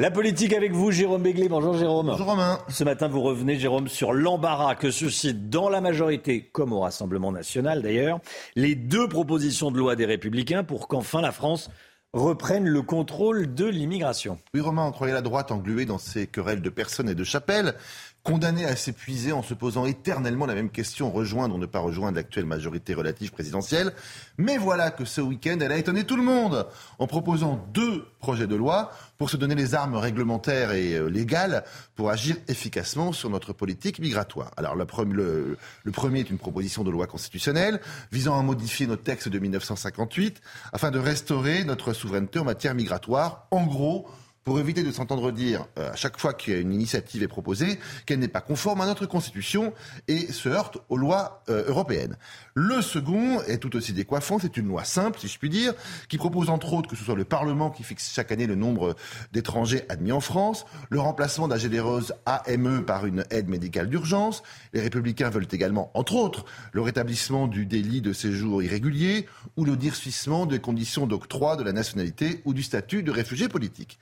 La 0.01 0.11
politique 0.11 0.55
avec 0.55 0.73
vous, 0.73 0.91
Jérôme 0.91 1.25
Béglé. 1.25 1.47
Bonjour 1.51 1.77
Jérôme. 1.77 2.07
Bonjour 2.07 2.29
Romain. 2.29 2.61
Ce 2.71 2.85
matin, 2.85 3.07
vous 3.07 3.21
revenez, 3.21 3.59
Jérôme, 3.59 3.87
sur 3.87 4.15
l'embarras 4.15 4.75
que 4.75 4.91
suscite 4.91 5.51
dans 5.51 5.69
la 5.69 5.83
majorité, 5.83 6.41
comme 6.41 6.73
au 6.73 6.81
Rassemblement 6.81 7.33
national 7.33 7.83
d'ailleurs, 7.83 8.19
les 8.57 8.75
deux 8.75 9.09
propositions 9.09 9.71
de 9.71 9.77
loi 9.77 9.97
des 9.97 10.07
Républicains 10.07 10.65
pour 10.65 10.89
qu'enfin 10.89 11.21
la 11.21 11.33
France 11.33 11.69
reprenne 12.15 12.67
le 12.67 12.81
contrôle 12.81 13.55
de 13.55 13.67
l'immigration. 13.67 14.39
Oui, 14.55 14.63
Romain, 14.63 14.87
on 14.87 14.91
croyait 14.91 15.13
la 15.13 15.21
droite 15.21 15.53
engluée 15.53 15.85
dans 15.85 15.99
ces 15.99 16.27
querelles 16.27 16.63
de 16.63 16.71
personnes 16.71 17.11
et 17.11 17.15
de 17.15 17.23
chapelles 17.23 17.75
condamné 18.23 18.67
à 18.67 18.77
s'épuiser 18.77 19.33
en 19.33 19.43
se 19.43 19.55
posant 19.55 19.87
éternellement 19.87 20.47
la 20.47 20.55
même 20.55 20.71
question, 20.71 21.11
rejoindre 21.11 21.55
ou 21.55 21.59
ne 21.59 21.67
pas 21.67 21.79
rejoindre 21.79 22.17
l'actuelle 22.17 22.45
majorité 22.45 22.93
relative 22.93 23.31
présidentielle. 23.31 23.93
Mais 24.37 24.59
voilà 24.59 24.91
que 24.91 25.05
ce 25.05 25.21
week-end, 25.21 25.59
elle 25.61 25.73
a 25.73 25.79
étonné 25.79 26.05
tout 26.05 26.17
le 26.17 26.23
monde 26.23 26.67
en 26.99 27.07
proposant 27.07 27.67
deux 27.73 28.07
projets 28.19 28.47
de 28.47 28.57
loi 28.57 28.93
pour 29.17 29.31
se 29.31 29.37
donner 29.37 29.55
les 29.55 29.75
armes 29.75 29.97
réglementaires 29.97 30.73
et 30.73 30.95
euh, 30.95 31.09
légales 31.09 31.65
pour 31.95 32.11
agir 32.11 32.37
efficacement 32.49 33.13
sur 33.13 33.31
notre 33.31 33.53
politique 33.53 33.99
migratoire. 33.99 34.51
Alors 34.57 34.77
le, 34.77 34.85
premier 34.85 36.21
est 36.21 36.31
une 36.31 36.39
proposition 36.39 36.85
de 36.85 36.91
loi 36.91 37.07
constitutionnelle 37.07 37.81
visant 38.13 38.39
à 38.39 38.43
modifier 38.43 38.87
notre 38.87 39.03
texte 39.03 39.29
de 39.29 39.39
1958 39.39 40.41
afin 40.73 40.91
de 40.91 40.99
restaurer 40.99 41.65
notre 41.65 41.93
souveraineté 41.93 42.39
en 42.39 42.45
matière 42.45 42.75
migratoire. 42.75 43.47
En 43.51 43.67
gros, 43.67 44.09
pour 44.45 44.59
éviter 44.59 44.83
de 44.83 44.91
s'entendre 44.91 45.33
dire 45.33 45.67
euh, 45.79 45.93
à 45.93 45.97
chaque 45.97 46.19
fois 46.19 46.33
qu'une 46.33 46.73
initiative 46.73 47.23
est 47.23 47.29
proposée 47.29 47.79
qu'elle 48.07 48.19
n'est 48.19 48.29
pas 48.29 48.41
conforme 48.41 48.81
à 48.81 48.87
notre 48.87 49.07
Constitution 49.07 49.73
et 50.09 50.33
se 50.33 50.49
heurte 50.49 50.79
aux 50.89 50.97
lois 50.97 51.43
euh, 51.49 51.65
européennes. 51.69 52.17
Le 52.55 52.81
second 52.81 53.41
est 53.43 53.59
tout 53.59 53.77
aussi 53.77 53.93
décoiffant, 53.93 54.39
c'est 54.39 54.57
une 54.57 54.67
loi 54.67 54.85
simple, 54.85 55.19
si 55.19 55.29
je 55.29 55.39
puis 55.39 55.51
dire, 55.51 55.75
qui 56.09 56.17
propose 56.17 56.49
entre 56.49 56.73
autres 56.73 56.89
que 56.89 56.97
ce 56.97 57.05
soit 57.05 57.15
le 57.15 57.25
Parlement 57.25 57.71
qui 57.71 57.83
fixe 57.83 58.13
chaque 58.13 58.33
année 58.33 58.47
le 58.47 58.55
nombre 58.55 58.97
d'étrangers 59.33 59.85
admis 59.89 60.13
en 60.13 60.21
France, 60.21 60.65
le 60.89 61.01
remplacement 61.01 61.49
d'un 61.49 61.59
généreuse 61.59 62.15
AME 62.27 62.85
par 62.85 63.07
une 63.07 63.25
aide 63.31 63.49
médicale 63.49 63.89
d'urgence. 63.89 64.43
Les 64.73 64.81
républicains 64.81 65.31
veulent 65.31 65.49
également, 65.51 65.91
entre 65.95 66.15
autres, 66.15 66.45
le 66.73 66.81
rétablissement 66.81 67.47
du 67.47 67.67
délit 67.67 68.01
de 68.01 68.13
séjour 68.13 68.63
irrégulier 68.63 69.27
ou 69.57 69.65
le 69.65 69.77
durcissement 69.77 70.47
des 70.47 70.61
conditions 70.61 71.07
d'octroi 71.07 71.57
de 71.57 71.63
la 71.63 71.73
nationalité 71.73 72.41
ou 72.45 72.55
du 72.55 72.63
statut 72.63 73.03
de 73.03 73.11
réfugié 73.11 73.49
politique 73.49 73.99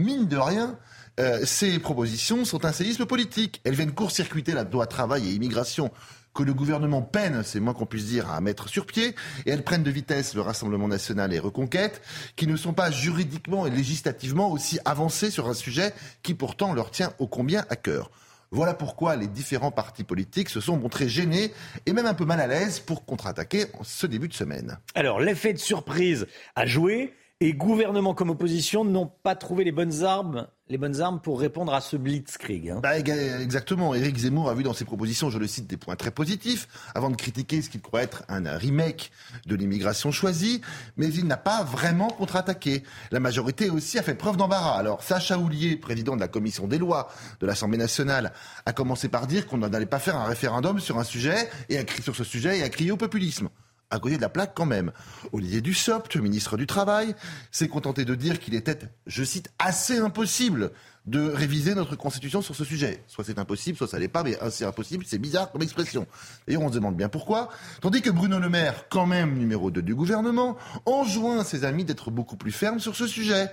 mine 0.00 0.26
de 0.26 0.36
rien, 0.36 0.78
euh, 1.20 1.40
ces 1.44 1.78
propositions 1.78 2.44
sont 2.44 2.64
un 2.64 2.72
séisme 2.72 3.06
politique. 3.06 3.60
Elles 3.64 3.74
viennent 3.74 3.92
court-circuiter 3.92 4.52
la 4.52 4.64
loi 4.64 4.86
travail 4.86 5.28
et 5.28 5.32
immigration 5.32 5.90
que 6.34 6.42
le 6.42 6.54
gouvernement 6.54 7.02
peine, 7.02 7.42
c'est 7.44 7.60
moins 7.60 7.74
qu'on 7.74 7.86
puisse 7.86 8.06
dire, 8.06 8.30
à 8.30 8.40
mettre 8.40 8.68
sur 8.68 8.86
pied, 8.86 9.14
et 9.46 9.50
elles 9.50 9.64
prennent 9.64 9.82
de 9.82 9.90
vitesse 9.90 10.34
le 10.34 10.40
Rassemblement 10.40 10.86
national 10.86 11.32
et 11.32 11.40
Reconquête, 11.40 12.00
qui 12.36 12.46
ne 12.46 12.56
sont 12.56 12.72
pas 12.72 12.90
juridiquement 12.90 13.66
et 13.66 13.70
législativement 13.70 14.50
aussi 14.50 14.78
avancés 14.84 15.30
sur 15.30 15.48
un 15.48 15.54
sujet 15.54 15.92
qui 16.22 16.34
pourtant 16.34 16.72
leur 16.72 16.90
tient 16.92 17.12
ô 17.18 17.26
combien 17.26 17.64
à 17.68 17.76
cœur. 17.76 18.10
Voilà 18.52 18.74
pourquoi 18.74 19.14
les 19.14 19.28
différents 19.28 19.70
partis 19.70 20.02
politiques 20.02 20.48
se 20.48 20.60
sont 20.60 20.76
montrés 20.76 21.08
gênés 21.08 21.52
et 21.86 21.92
même 21.92 22.06
un 22.06 22.14
peu 22.14 22.24
mal 22.24 22.40
à 22.40 22.48
l'aise 22.48 22.80
pour 22.80 23.04
contre-attaquer 23.04 23.66
ce 23.82 24.06
début 24.08 24.26
de 24.26 24.34
semaine. 24.34 24.78
Alors 24.96 25.20
l'effet 25.20 25.52
de 25.52 25.58
surprise 25.58 26.26
a 26.56 26.66
joué 26.66 27.14
et 27.42 27.54
gouvernement 27.54 28.12
comme 28.12 28.28
opposition 28.28 28.84
n'ont 28.84 29.10
pas 29.22 29.34
trouvé 29.34 29.64
les 29.64 29.72
bonnes 29.72 30.04
armes, 30.04 30.46
les 30.68 30.76
bonnes 30.76 31.00
armes 31.00 31.22
pour 31.22 31.40
répondre 31.40 31.72
à 31.72 31.80
ce 31.80 31.96
blitzkrieg. 31.96 32.68
Hein. 32.68 32.80
Bah, 32.82 32.98
exactement. 32.98 33.94
Éric 33.94 34.18
Zemmour 34.18 34.50
a 34.50 34.54
vu 34.54 34.62
dans 34.62 34.74
ses 34.74 34.84
propositions, 34.84 35.30
je 35.30 35.38
le 35.38 35.46
cite, 35.46 35.66
des 35.66 35.78
points 35.78 35.96
très 35.96 36.10
positifs, 36.10 36.68
avant 36.94 37.08
de 37.08 37.16
critiquer 37.16 37.62
ce 37.62 37.70
qu'il 37.70 37.80
croit 37.80 38.02
être 38.02 38.24
un 38.28 38.44
remake 38.58 39.10
de 39.46 39.54
l'immigration 39.54 40.12
choisie, 40.12 40.60
mais 40.98 41.08
il 41.08 41.26
n'a 41.26 41.38
pas 41.38 41.64
vraiment 41.64 42.08
contre-attaqué. 42.08 42.82
La 43.10 43.20
majorité 43.20 43.70
aussi 43.70 43.98
a 43.98 44.02
fait 44.02 44.14
preuve 44.14 44.36
d'embarras. 44.36 44.78
Alors, 44.78 45.02
Sacha 45.02 45.38
Houlier, 45.38 45.76
président 45.76 46.16
de 46.16 46.20
la 46.20 46.28
commission 46.28 46.66
des 46.66 46.78
lois 46.78 47.08
de 47.40 47.46
l'Assemblée 47.46 47.78
nationale, 47.78 48.34
a 48.66 48.74
commencé 48.74 49.08
par 49.08 49.26
dire 49.26 49.46
qu'on 49.46 49.56
n'allait 49.56 49.86
pas 49.86 49.98
faire 49.98 50.16
un 50.16 50.24
référendum 50.24 50.78
sur 50.78 50.98
un 50.98 51.04
sujet, 51.04 51.48
et 51.70 51.78
a 51.78 51.84
crié 51.84 52.02
sur 52.02 52.14
ce 52.14 52.24
sujet 52.24 52.58
et 52.58 52.62
a 52.62 52.68
crié 52.68 52.92
au 52.92 52.98
populisme 52.98 53.48
à 53.90 53.98
côté 53.98 54.16
de 54.16 54.22
la 54.22 54.28
plaque 54.28 54.52
quand 54.54 54.66
même. 54.66 54.92
Olivier 55.32 55.60
Dussopt, 55.60 56.16
ministre 56.16 56.56
du 56.56 56.66
Travail, 56.66 57.14
s'est 57.50 57.68
contenté 57.68 58.04
de 58.04 58.14
dire 58.14 58.40
qu'il 58.40 58.54
était, 58.54 58.78
je 59.06 59.24
cite, 59.24 59.50
assez 59.58 59.98
impossible 59.98 60.70
de 61.06 61.28
réviser 61.28 61.74
notre 61.74 61.96
Constitution 61.96 62.42
sur 62.42 62.54
ce 62.54 62.64
sujet. 62.64 63.02
Soit 63.06 63.24
c'est 63.24 63.38
impossible, 63.38 63.76
soit 63.76 63.88
ça 63.88 63.98
l'est 63.98 64.08
pas, 64.08 64.22
mais 64.22 64.38
c'est 64.50 64.66
impossible, 64.66 65.04
c'est 65.06 65.18
bizarre 65.18 65.50
comme 65.50 65.62
expression. 65.62 66.06
D'ailleurs, 66.46 66.62
on 66.62 66.68
se 66.68 66.74
demande 66.74 66.96
bien 66.96 67.08
pourquoi. 67.08 67.48
Tandis 67.80 68.02
que 68.02 68.10
Bruno 68.10 68.38
Le 68.38 68.48
Maire, 68.48 68.84
quand 68.90 69.06
même 69.06 69.38
numéro 69.38 69.70
2 69.70 69.82
du 69.82 69.94
gouvernement, 69.94 70.56
enjoint 70.86 71.42
ses 71.42 71.64
amis 71.64 71.84
d'être 71.84 72.10
beaucoup 72.10 72.36
plus 72.36 72.52
fermes 72.52 72.80
sur 72.80 72.94
ce 72.96 73.06
sujet. 73.06 73.50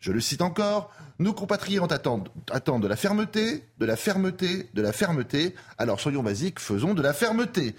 Je 0.00 0.12
le 0.12 0.20
cite 0.20 0.42
encore, 0.42 0.90
nos 1.18 1.32
compatriotes 1.32 1.92
attendent 1.92 2.28
de 2.82 2.88
la 2.88 2.96
fermeté, 2.96 3.64
de 3.78 3.86
la 3.86 3.96
fermeté, 3.96 4.68
de 4.74 4.82
la 4.82 4.92
fermeté. 4.92 5.54
Alors 5.78 6.00
soyons 6.00 6.22
basiques, 6.22 6.60
faisons 6.60 6.94
de 6.94 7.02
la 7.02 7.12
fermeté. 7.12 7.74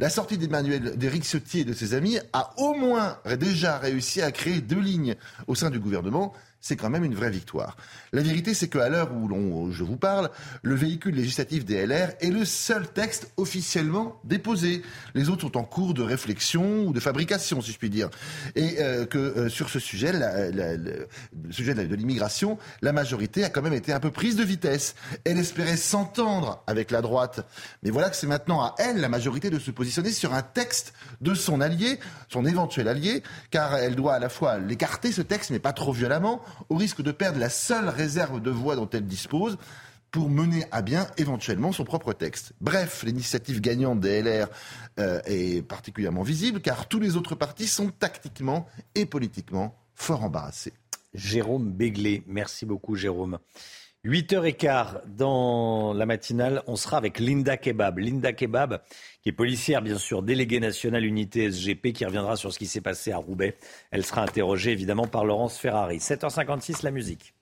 La 0.00 0.08
sortie 0.08 0.38
d'Emmanuel, 0.38 0.96
d'Éric 0.96 1.24
Ciotti 1.24 1.60
et 1.60 1.64
de 1.64 1.74
ses 1.74 1.92
amis 1.92 2.18
a 2.32 2.54
au 2.56 2.72
moins 2.72 3.18
déjà 3.38 3.76
réussi 3.76 4.22
à 4.22 4.32
créer 4.32 4.62
deux 4.62 4.80
lignes 4.80 5.14
au 5.46 5.54
sein 5.54 5.68
du 5.68 5.78
gouvernement 5.78 6.32
c'est 6.60 6.76
quand 6.76 6.90
même 6.90 7.04
une 7.04 7.14
vraie 7.14 7.30
victoire. 7.30 7.76
La 8.12 8.22
vérité, 8.22 8.54
c'est 8.54 8.68
qu'à 8.68 8.88
l'heure 8.88 9.12
où 9.12 9.70
je 9.70 9.84
vous 9.84 9.96
parle, 9.96 10.30
le 10.62 10.74
véhicule 10.74 11.14
législatif 11.14 11.64
des 11.64 11.86
LR 11.86 12.10
est 12.20 12.30
le 12.30 12.44
seul 12.44 12.88
texte 12.88 13.30
officiellement 13.36 14.20
déposé. 14.24 14.82
Les 15.14 15.28
autres 15.28 15.42
sont 15.42 15.56
en 15.56 15.62
cours 15.62 15.94
de 15.94 16.02
réflexion 16.02 16.86
ou 16.86 16.92
de 16.92 16.98
fabrication, 16.98 17.60
si 17.60 17.70
je 17.70 17.78
puis 17.78 17.88
dire. 17.88 18.10
Et 18.56 18.80
euh, 18.80 19.06
que 19.06 19.18
euh, 19.18 19.48
sur 19.48 19.70
ce 19.70 19.78
sujet, 19.78 20.12
le 20.12 21.08
sujet 21.50 21.74
de 21.74 21.94
l'immigration, 21.94 22.58
la 22.82 22.92
majorité 22.92 23.44
a 23.44 23.48
quand 23.48 23.62
même 23.62 23.72
été 23.72 23.92
un 23.92 24.00
peu 24.00 24.10
prise 24.10 24.34
de 24.34 24.42
vitesse. 24.42 24.96
Elle 25.24 25.38
espérait 25.38 25.76
s'entendre 25.76 26.64
avec 26.66 26.90
la 26.90 27.02
droite. 27.02 27.46
Mais 27.84 27.90
voilà 27.90 28.10
que 28.10 28.16
c'est 28.16 28.26
maintenant 28.26 28.60
à 28.60 28.74
elle, 28.78 29.00
la 29.00 29.08
majorité, 29.08 29.50
de 29.50 29.58
se 29.60 29.70
positionner 29.70 30.10
sur 30.10 30.34
un 30.34 30.42
texte 30.42 30.94
de 31.20 31.34
son 31.34 31.60
allié, 31.60 32.00
son 32.28 32.44
éventuel 32.44 32.88
allié, 32.88 33.22
car 33.52 33.76
elle 33.76 33.94
doit 33.94 34.14
à 34.14 34.18
la 34.18 34.28
fois 34.28 34.58
l'écarter, 34.58 35.12
ce 35.12 35.22
texte, 35.22 35.50
mais 35.50 35.60
pas 35.60 35.72
trop 35.72 35.92
violemment, 35.92 36.40
au 36.68 36.76
risque 36.76 37.02
de 37.02 37.12
perdre 37.12 37.38
la 37.38 37.50
seule 37.50 37.88
réserve 38.00 38.40
de 38.40 38.50
voix 38.50 38.76
dont 38.76 38.88
elle 38.90 39.06
dispose 39.06 39.58
pour 40.10 40.28
mener 40.28 40.64
à 40.72 40.82
bien 40.82 41.06
éventuellement 41.18 41.72
son 41.72 41.84
propre 41.84 42.12
texte. 42.12 42.52
Bref, 42.60 43.02
l'initiative 43.04 43.60
gagnante 43.60 44.00
des 44.00 44.22
LR 44.22 44.48
euh, 44.98 45.20
est 45.26 45.62
particulièrement 45.66 46.22
visible 46.22 46.60
car 46.60 46.88
tous 46.88 46.98
les 46.98 47.16
autres 47.16 47.34
partis 47.34 47.66
sont 47.66 47.90
tactiquement 47.90 48.66
et 48.94 49.06
politiquement 49.06 49.76
fort 49.94 50.24
embarrassés. 50.24 50.72
Jérôme 51.14 51.72
Béglé, 51.72 52.22
merci 52.26 52.66
beaucoup 52.66 52.96
Jérôme. 52.96 53.38
8h15 54.06 55.02
dans 55.14 55.92
la 55.92 56.06
matinale, 56.06 56.62
on 56.66 56.76
sera 56.76 56.96
avec 56.96 57.18
Linda 57.18 57.58
Kebab. 57.58 57.98
Linda 57.98 58.32
Kebab, 58.32 58.80
qui 59.22 59.28
est 59.28 59.32
policière, 59.32 59.82
bien 59.82 59.98
sûr, 59.98 60.22
déléguée 60.22 60.58
nationale 60.58 61.04
unité 61.04 61.50
SGP, 61.50 61.92
qui 61.92 62.06
reviendra 62.06 62.36
sur 62.36 62.50
ce 62.50 62.58
qui 62.58 62.66
s'est 62.66 62.80
passé 62.80 63.12
à 63.12 63.18
Roubaix. 63.18 63.58
Elle 63.90 64.06
sera 64.06 64.22
interrogée 64.22 64.72
évidemment 64.72 65.06
par 65.06 65.26
Laurence 65.26 65.58
Ferrari. 65.58 65.98
7h56, 65.98 66.82
la 66.82 66.92
musique. 66.92 67.34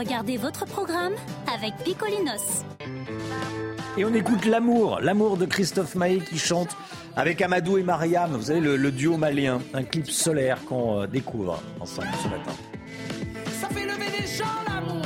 Regardez 0.00 0.38
votre 0.38 0.64
programme 0.64 1.12
avec 1.54 1.74
Picolinos. 1.84 2.64
Et 3.98 4.04
on 4.06 4.14
écoute 4.14 4.46
L'amour, 4.46 4.98
l'amour 5.02 5.36
de 5.36 5.44
Christophe 5.44 5.94
Maé 5.94 6.20
qui 6.20 6.38
chante 6.38 6.74
avec 7.16 7.42
Amadou 7.42 7.76
et 7.76 7.82
Mariam, 7.82 8.30
vous 8.32 8.44
savez, 8.44 8.60
le, 8.60 8.90
duo 8.90 9.18
malien, 9.18 9.60
un 9.74 9.82
clip 9.82 10.10
solaire 10.10 10.64
qu'on 10.64 11.02
euh, 11.02 11.06
découvre 11.06 11.62
ensemble 11.80 12.08
ce 12.22 12.28
matin. 12.28 12.52
Ça 13.60 13.68
fait 13.68 13.84
lever 13.84 14.10
des 14.18 14.26
gens 14.26 14.56
l'amour, 14.66 15.04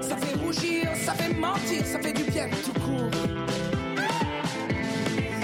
ça 0.00 0.16
fait 0.16 0.38
rougir, 0.38 0.88
ça 1.04 1.14
fait 1.14 1.34
mentir, 1.34 1.84
ça 1.84 1.98
fait 1.98 2.12
du 2.12 2.22
bien 2.30 2.48
tout 2.64 2.80
court. 2.80 3.10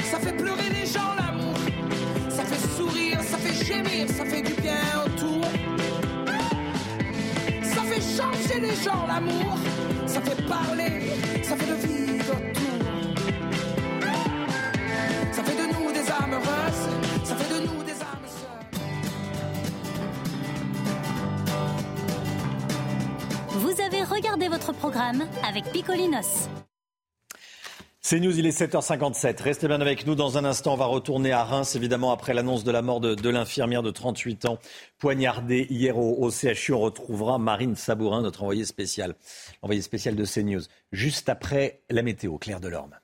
Ça 0.04 0.20
fait 0.20 0.36
pleurer 0.36 0.68
les 0.70 0.86
gens 0.86 1.14
l'amour, 1.18 1.56
ça 2.28 2.44
fait 2.44 2.76
sourire, 2.76 3.20
ça 3.22 3.38
fait 3.38 3.64
gémir, 3.64 4.08
ça 4.08 4.24
fait 4.24 4.42
du 4.42 4.54
bien 4.62 4.78
autour. 5.04 5.87
Ça 8.18 8.24
fait 8.32 8.48
changer 8.48 8.60
les 8.60 8.74
gens 8.82 9.06
l'amour, 9.06 9.56
ça 10.06 10.20
fait 10.20 10.42
parler, 10.48 11.12
ça 11.44 11.56
fait 11.56 11.66
le 11.66 11.74
vivre 11.76 12.34
ça 15.30 15.42
fait 15.44 15.54
de 15.54 15.66
nous 15.72 15.92
des 15.92 16.10
âmes 16.10 16.40
Vous 23.50 23.80
avez 23.80 24.02
regardé 24.02 24.48
votre 24.48 24.72
programme 24.72 25.22
avec 25.48 25.70
Picolinos. 25.70 26.48
C'est 28.10 28.20
News, 28.20 28.38
il 28.38 28.46
est 28.46 28.58
7h57. 28.58 29.42
Restez 29.42 29.68
bien 29.68 29.82
avec 29.82 30.06
nous. 30.06 30.14
Dans 30.14 30.38
un 30.38 30.46
instant, 30.46 30.72
on 30.72 30.76
va 30.78 30.86
retourner 30.86 31.30
à 31.30 31.44
Reims, 31.44 31.76
évidemment, 31.76 32.10
après 32.10 32.32
l'annonce 32.32 32.64
de 32.64 32.70
la 32.70 32.80
mort 32.80 33.00
de, 33.00 33.28
l'infirmière 33.28 33.82
de 33.82 33.90
38 33.90 34.46
ans, 34.46 34.58
poignardée 34.98 35.66
hier 35.68 35.98
au, 35.98 36.30
CHU. 36.30 36.72
On 36.72 36.80
retrouvera 36.80 37.38
Marine 37.38 37.76
Sabourin, 37.76 38.22
notre 38.22 38.44
envoyée 38.44 38.64
spéciale, 38.64 39.14
envoyée 39.60 39.82
spéciale 39.82 40.16
de 40.16 40.24
CNews, 40.24 40.62
juste 40.90 41.28
après 41.28 41.82
la 41.90 42.00
météo. 42.00 42.38
Claire 42.38 42.60
Delorme. 42.60 42.98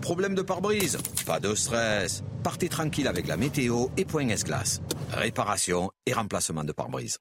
Problème 0.00 0.34
de 0.34 0.40
pare-brise? 0.40 0.96
Pas 1.26 1.38
de 1.38 1.54
stress. 1.54 2.24
Partez 2.42 2.70
tranquille 2.70 3.06
avec 3.06 3.28
la 3.28 3.36
météo 3.36 3.88
et 3.98 4.06
point 4.06 4.26
S-Glace. 4.30 4.80
Réparation 5.12 5.90
et 6.06 6.14
remplacement 6.14 6.64
de 6.64 6.72
pare-brise. 6.72 7.18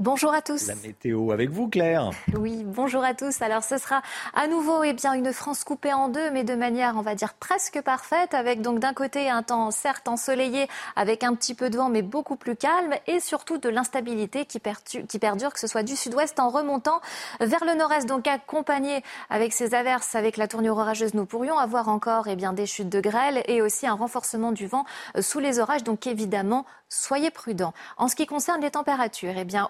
Bonjour 0.00 0.32
à 0.32 0.40
tous. 0.40 0.66
La 0.66 0.76
météo 0.76 1.30
avec 1.30 1.50
vous, 1.50 1.68
Claire. 1.68 2.08
Oui, 2.34 2.62
bonjour 2.64 3.04
à 3.04 3.12
tous. 3.12 3.42
Alors, 3.42 3.62
ce 3.62 3.76
sera 3.76 4.00
à 4.32 4.46
nouveau 4.46 4.82
eh 4.82 4.94
bien, 4.94 5.12
une 5.12 5.30
France 5.30 5.62
coupée 5.62 5.92
en 5.92 6.08
deux, 6.08 6.30
mais 6.30 6.42
de 6.42 6.54
manière, 6.54 6.94
on 6.96 7.02
va 7.02 7.14
dire, 7.14 7.34
presque 7.34 7.82
parfaite, 7.82 8.32
avec 8.32 8.62
donc 8.62 8.78
d'un 8.78 8.94
côté 8.94 9.28
un 9.28 9.42
temps 9.42 9.70
certes 9.70 10.08
ensoleillé, 10.08 10.68
avec 10.96 11.22
un 11.22 11.34
petit 11.34 11.54
peu 11.54 11.68
de 11.68 11.76
vent, 11.76 11.90
mais 11.90 12.00
beaucoup 12.00 12.36
plus 12.36 12.56
calme, 12.56 12.94
et 13.06 13.20
surtout 13.20 13.58
de 13.58 13.68
l'instabilité 13.68 14.46
qui, 14.46 14.58
qui, 15.06 15.18
perdure, 15.18 15.52
que 15.52 15.60
ce 15.60 15.66
soit 15.66 15.82
du 15.82 15.96
sud-ouest 15.96 16.40
en 16.40 16.48
remontant 16.48 17.02
vers 17.40 17.66
le 17.66 17.74
nord-est, 17.74 18.08
donc 18.08 18.26
accompagné 18.26 19.04
avec 19.28 19.52
ces 19.52 19.74
averses, 19.74 20.14
avec 20.14 20.38
la 20.38 20.48
tournure 20.48 20.78
orageuse, 20.78 21.12
nous 21.12 21.26
pourrions 21.26 21.58
avoir 21.58 21.90
encore 21.90 22.26
eh 22.26 22.36
bien, 22.36 22.54
des 22.54 22.64
chutes 22.64 22.88
de 22.88 23.02
grêle 23.02 23.42
et 23.48 23.60
aussi 23.60 23.86
un 23.86 23.92
renforcement 23.92 24.52
du 24.52 24.66
vent 24.66 24.86
euh, 25.18 25.20
sous 25.20 25.40
les 25.40 25.58
orages. 25.58 25.84
Donc, 25.84 26.06
évidemment, 26.06 26.64
soyez 26.90 27.30
prudents. 27.30 27.72
En 27.96 28.08
ce 28.08 28.16
qui 28.16 28.26
concerne 28.26 28.60
les 28.60 28.72
températures, 28.72 29.34
eh 29.36 29.44
bien, 29.44 29.68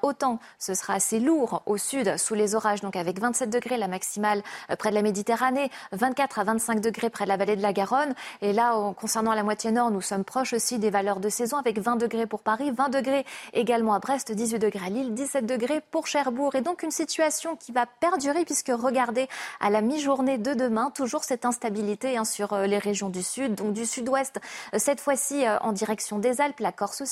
ce 0.58 0.74
sera 0.74 0.94
assez 0.94 1.20
lourd 1.20 1.62
au 1.66 1.76
sud, 1.76 2.16
sous 2.16 2.34
les 2.34 2.54
orages, 2.54 2.80
donc 2.80 2.96
avec 2.96 3.20
27 3.20 3.50
degrés 3.50 3.76
la 3.76 3.88
maximale 3.88 4.42
euh, 4.70 4.76
près 4.76 4.90
de 4.90 4.94
la 4.94 5.02
Méditerranée, 5.02 5.70
24 5.92 6.38
à 6.38 6.44
25 6.44 6.80
degrés 6.80 7.10
près 7.10 7.24
de 7.24 7.28
la 7.28 7.36
vallée 7.36 7.56
de 7.56 7.62
la 7.62 7.72
Garonne. 7.72 8.14
Et 8.40 8.52
là, 8.52 8.74
concernant 8.98 9.34
la 9.34 9.42
moitié 9.42 9.70
nord, 9.70 9.90
nous 9.90 10.00
sommes 10.00 10.24
proches 10.24 10.54
aussi 10.54 10.78
des 10.78 10.90
valeurs 10.90 11.20
de 11.20 11.28
saison 11.28 11.58
avec 11.58 11.78
20 11.78 11.96
degrés 11.96 12.26
pour 12.26 12.40
Paris, 12.40 12.70
20 12.70 12.88
degrés 12.88 13.26
également 13.52 13.94
à 13.94 13.98
Brest, 13.98 14.32
18 14.32 14.58
degrés 14.58 14.86
à 14.86 14.90
Lille, 14.90 15.14
17 15.14 15.44
degrés 15.44 15.82
pour 15.90 16.06
Cherbourg. 16.06 16.54
Et 16.54 16.62
donc 16.62 16.82
une 16.82 16.90
situation 16.90 17.56
qui 17.56 17.72
va 17.72 17.84
perdurer 17.86 18.44
puisque 18.44 18.72
regardez 18.72 19.28
à 19.60 19.70
la 19.70 19.82
mi-journée 19.82 20.38
de 20.38 20.54
demain, 20.54 20.90
toujours 20.90 21.24
cette 21.24 21.44
instabilité 21.44 22.16
hein, 22.16 22.24
sur 22.24 22.52
euh, 22.52 22.66
les 22.66 22.78
régions 22.78 23.10
du 23.10 23.22
sud, 23.22 23.54
donc 23.54 23.74
du 23.74 23.84
sud-ouest, 23.84 24.40
euh, 24.74 24.78
cette 24.78 25.00
fois-ci 25.00 25.44
en 25.60 25.72
direction 25.72 26.18
des 26.18 26.40
Alpes, 26.40 26.60
la 26.60 26.72
Corse 26.72 27.00
aussi 27.00 27.09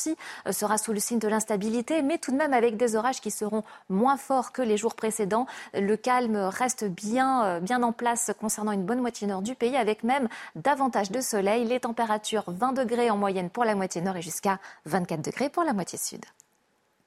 sera 0.51 0.79
sous 0.79 0.93
le 0.93 1.01
signe 1.01 1.19
de 1.19 1.29
l'instabilité, 1.29 2.03
mais 2.03 2.19
tout 2.19 2.33
de 2.33 2.37
même 2.37 2.53
avec 2.53 2.77
des 2.77 2.97
orages 2.97 3.21
qui 3.21 3.31
seront 3.31 3.65
moins 3.89 4.17
forts 4.17 4.53
que 4.53 4.63
les 4.63 4.77
jours 4.77 4.95
précédents. 4.95 5.47
Le 5.75 5.97
calme 5.97 6.37
reste 6.37 6.85
bien, 6.85 7.45
euh, 7.45 7.79
en 7.83 7.93
place 7.93 8.33
concernant 8.41 8.73
une 8.73 8.85
bonne 8.85 9.01
moitié 9.01 9.27
nord 9.27 9.43
du 9.43 9.55
pays, 9.55 9.77
avec 9.77 10.03
même 10.03 10.29
davantage 10.57 11.11
de 11.11 11.21
soleil. 11.21 11.65
Les 11.65 11.81
températures 11.81 12.45
20 12.49 12.73
degrés 12.73 13.11
en 13.11 13.17
moyenne 13.17 13.51
pour 13.51 13.65
la 13.65 13.75
moitié 13.75 14.01
nord 14.01 14.17
et 14.17 14.23
jusqu'à 14.23 14.59
24 14.87 15.23
degrés 15.23 15.49
pour 15.49 15.65
la 15.65 15.73
moitié 15.73 15.99
sud. 15.99 16.25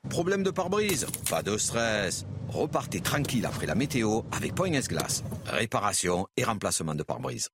Problème 0.10 0.44
de 0.44 0.52
pare-brise? 0.52 1.06
Pas 1.30 1.44
de 1.44 1.58
stress. 1.58 2.26
Repartez 2.50 3.02
tranquille 3.02 3.46
après 3.46 3.68
la 3.68 3.76
météo 3.76 4.22
avec 4.32 4.56
Poignes 4.56 4.82
Glace. 4.82 5.24
Réparation 5.46 6.28
et 6.38 6.44
remplacement 6.44 6.96
de 6.96 7.04
pare-brise. 7.04 7.50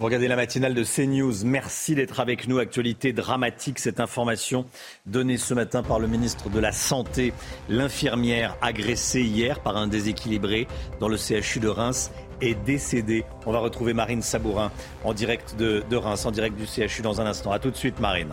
Vous 0.00 0.06
regardez 0.06 0.28
la 0.28 0.36
matinale 0.36 0.72
de 0.72 0.82
CNews. 0.82 1.44
Merci 1.44 1.94
d'être 1.94 2.20
avec 2.20 2.48
nous. 2.48 2.58
Actualité 2.58 3.12
dramatique, 3.12 3.78
cette 3.78 4.00
information 4.00 4.64
donnée 5.04 5.36
ce 5.36 5.52
matin 5.52 5.82
par 5.82 5.98
le 5.98 6.08
ministre 6.08 6.48
de 6.48 6.58
la 6.58 6.72
Santé. 6.72 7.34
L'infirmière 7.68 8.56
agressée 8.62 9.20
hier 9.20 9.60
par 9.60 9.76
un 9.76 9.88
déséquilibré 9.88 10.68
dans 11.00 11.08
le 11.08 11.18
CHU 11.18 11.60
de 11.60 11.68
Reims 11.68 12.12
est 12.40 12.54
décédée. 12.64 13.26
On 13.44 13.52
va 13.52 13.58
retrouver 13.58 13.92
Marine 13.92 14.22
Sabourin 14.22 14.72
en 15.04 15.12
direct 15.12 15.56
de, 15.58 15.84
Reims, 15.94 16.24
en 16.24 16.30
direct 16.30 16.56
du 16.56 16.64
CHU 16.64 17.02
dans 17.02 17.20
un 17.20 17.26
instant. 17.26 17.52
A 17.52 17.58
tout 17.58 17.70
de 17.70 17.76
suite, 17.76 18.00
Marine. 18.00 18.32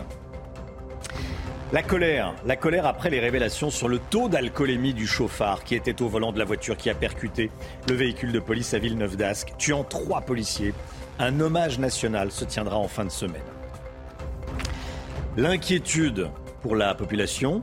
La 1.70 1.82
colère, 1.82 2.34
la 2.46 2.56
colère 2.56 2.86
après 2.86 3.10
les 3.10 3.20
révélations 3.20 3.68
sur 3.68 3.88
le 3.88 3.98
taux 3.98 4.30
d'alcoolémie 4.30 4.94
du 4.94 5.06
chauffard 5.06 5.64
qui 5.64 5.74
était 5.74 6.00
au 6.00 6.08
volant 6.08 6.32
de 6.32 6.38
la 6.38 6.46
voiture 6.46 6.78
qui 6.78 6.88
a 6.88 6.94
percuté 6.94 7.50
le 7.90 7.94
véhicule 7.94 8.32
de 8.32 8.40
police 8.40 8.72
à 8.72 8.78
Villeneuve 8.78 9.18
d'Ascq, 9.18 9.52
tuant 9.58 9.84
trois 9.84 10.22
policiers. 10.22 10.72
Un 11.20 11.40
hommage 11.40 11.80
national 11.80 12.30
se 12.30 12.44
tiendra 12.44 12.76
en 12.76 12.86
fin 12.86 13.04
de 13.04 13.10
semaine. 13.10 13.42
L'inquiétude 15.36 16.30
pour 16.62 16.76
la 16.76 16.94
population 16.94 17.62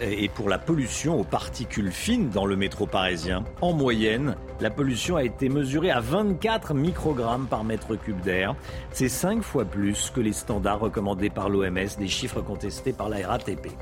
et 0.00 0.28
pour 0.28 0.48
la 0.48 0.58
pollution 0.58 1.18
aux 1.18 1.24
particules 1.24 1.90
fines 1.90 2.30
dans 2.30 2.46
le 2.46 2.54
métro 2.54 2.86
parisien. 2.86 3.42
En 3.60 3.72
moyenne, 3.72 4.36
la 4.60 4.70
pollution 4.70 5.16
a 5.16 5.24
été 5.24 5.48
mesurée 5.48 5.90
à 5.90 5.98
24 5.98 6.72
microgrammes 6.74 7.46
par 7.46 7.64
mètre 7.64 7.96
cube 7.96 8.20
d'air. 8.20 8.54
C'est 8.92 9.08
5 9.08 9.42
fois 9.42 9.64
plus 9.64 10.10
que 10.10 10.20
les 10.20 10.32
standards 10.32 10.80
recommandés 10.80 11.30
par 11.30 11.48
l'OMS, 11.48 11.96
des 11.98 12.08
chiffres 12.08 12.42
contestés 12.42 12.92
par 12.92 13.08
la 13.08 13.26
RATP. 13.26 13.72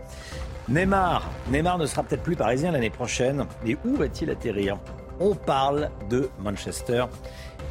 Neymar, 0.68 1.28
Neymar 1.50 1.76
ne 1.76 1.84
sera 1.84 2.02
peut-être 2.02 2.22
plus 2.22 2.36
parisien 2.36 2.70
l'année 2.70 2.88
prochaine, 2.88 3.44
mais 3.62 3.76
où 3.84 3.94
va-t-il 3.96 4.30
atterrir? 4.30 4.78
On 5.20 5.34
parle 5.34 5.90
de 6.08 6.30
Manchester 6.38 7.04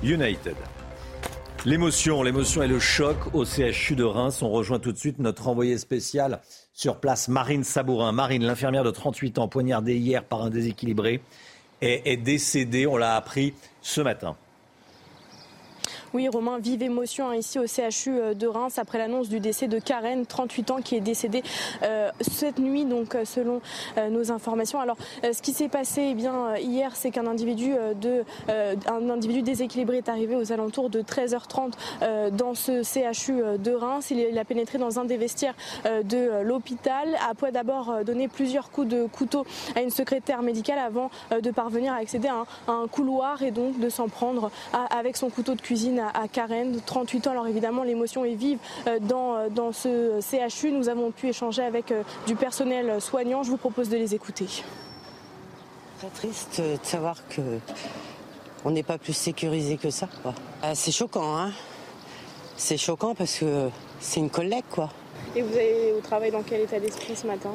United. 0.03 0.55
L'émotion, 1.63 2.23
l'émotion 2.23 2.63
et 2.63 2.67
le 2.67 2.79
choc 2.79 3.17
au 3.35 3.45
CHU 3.45 3.95
de 3.95 4.03
Reims. 4.03 4.41
On 4.41 4.49
rejoint 4.49 4.79
tout 4.79 4.91
de 4.91 4.97
suite 4.97 5.19
notre 5.19 5.47
envoyé 5.47 5.77
spécial 5.77 6.39
sur 6.73 6.99
place, 6.99 7.27
Marine 7.27 7.63
Sabourin. 7.63 8.11
Marine, 8.11 8.43
l'infirmière 8.43 8.83
de 8.83 8.89
38 8.89 9.37
ans, 9.37 9.47
poignardée 9.47 9.95
hier 9.95 10.23
par 10.23 10.41
un 10.41 10.49
déséquilibré, 10.49 11.21
est, 11.81 12.01
est 12.05 12.17
décédée. 12.17 12.87
On 12.87 12.97
l'a 12.97 13.15
appris 13.15 13.53
ce 13.83 14.01
matin. 14.01 14.35
Oui, 16.13 16.27
Romain, 16.27 16.59
vive 16.59 16.83
émotion 16.83 17.29
hein, 17.29 17.35
ici 17.35 17.57
au 17.57 17.65
CHU 17.65 18.09
euh, 18.09 18.33
de 18.33 18.45
Reims 18.45 18.77
après 18.77 18.97
l'annonce 18.97 19.29
du 19.29 19.39
décès 19.39 19.67
de 19.67 19.79
Karen, 19.79 20.25
38 20.25 20.71
ans, 20.71 20.81
qui 20.83 20.97
est 20.97 21.01
décédée 21.01 21.41
euh, 21.83 22.09
cette 22.19 22.59
nuit, 22.59 22.83
donc 22.83 23.15
euh, 23.15 23.23
selon 23.23 23.61
nos 24.09 24.31
informations. 24.31 24.79
Alors, 24.79 24.97
ce 25.23 25.41
qui 25.41 25.53
s'est 25.53 25.69
passé 25.69 26.09
eh 26.11 26.13
bien, 26.13 26.55
hier, 26.57 26.95
c'est 26.95 27.11
qu'un 27.11 27.27
individu, 27.27 27.73
de, 27.99 28.23
un 28.87 29.09
individu 29.09 29.41
déséquilibré 29.41 29.97
est 29.97 30.09
arrivé 30.09 30.35
aux 30.35 30.51
alentours 30.51 30.89
de 30.89 31.01
13h30 31.01 31.73
dans 32.31 32.53
ce 32.53 32.83
CHU 32.83 33.41
de 33.59 33.71
Reims. 33.73 34.11
Il, 34.11 34.37
a 34.37 34.45
pénétré 34.45 34.77
dans 34.77 34.99
un 34.99 35.05
des 35.05 35.17
vestiaires 35.17 35.55
de 35.85 36.41
l'hôpital, 36.41 37.17
après 37.29 37.51
d'abord 37.51 38.03
donner 38.05 38.27
plusieurs 38.27 38.71
coups 38.71 38.87
de 38.87 39.05
couteau 39.05 39.45
à 39.75 39.81
une 39.81 39.89
secrétaire 39.89 40.41
médicale 40.41 40.79
avant 40.79 41.11
de 41.31 41.51
parvenir 41.51 41.93
à 41.93 41.97
accéder 41.97 42.27
à 42.27 42.45
un, 42.71 42.87
couloir 42.87 43.43
et 43.43 43.51
donc 43.51 43.79
de 43.79 43.89
s'en 43.89 44.07
prendre 44.07 44.51
avec 44.73 45.17
son 45.17 45.29
couteau 45.29 45.55
de 45.55 45.61
cuisine 45.61 46.00
à, 46.01 46.27
Karen, 46.27 46.79
38 46.85 47.27
ans. 47.27 47.31
Alors 47.31 47.47
évidemment, 47.47 47.83
l'émotion 47.83 48.25
est 48.25 48.35
vive 48.35 48.59
euh, 48.87 48.99
dans, 48.99 49.35
euh, 49.35 49.49
dans 49.49 49.71
ce 49.71 50.19
CHU. 50.21 50.71
Nous 50.71 50.89
avons 50.89 51.11
pu 51.11 51.29
échanger 51.29 51.63
avec 51.63 51.91
euh, 51.91 52.03
du 52.27 52.35
personnel 52.35 53.01
soignant. 53.01 53.43
Je 53.43 53.49
vous 53.49 53.57
propose 53.57 53.89
de 53.89 53.97
les 53.97 54.15
écouter. 54.15 54.47
Très 55.99 56.09
triste 56.09 56.61
de 56.61 56.77
savoir 56.83 57.15
que 57.29 57.41
on 58.65 58.71
n'est 58.71 58.83
pas 58.83 58.97
plus 58.97 59.13
sécurisé 59.13 59.77
que 59.77 59.89
ça. 59.89 60.07
c'est 60.73 60.91
choquant, 60.91 61.37
hein 61.37 61.51
C'est 62.57 62.77
choquant 62.77 63.15
parce 63.15 63.39
que 63.39 63.69
c'est 63.99 64.19
une 64.19 64.29
collègue, 64.29 64.65
quoi. 64.69 64.89
Et 65.35 65.41
vous 65.41 65.53
allez 65.53 65.93
au 65.97 66.01
travail 66.01 66.31
dans 66.31 66.43
quel 66.43 66.61
état 66.61 66.79
d'esprit 66.79 67.15
ce 67.15 67.25
matin? 67.25 67.51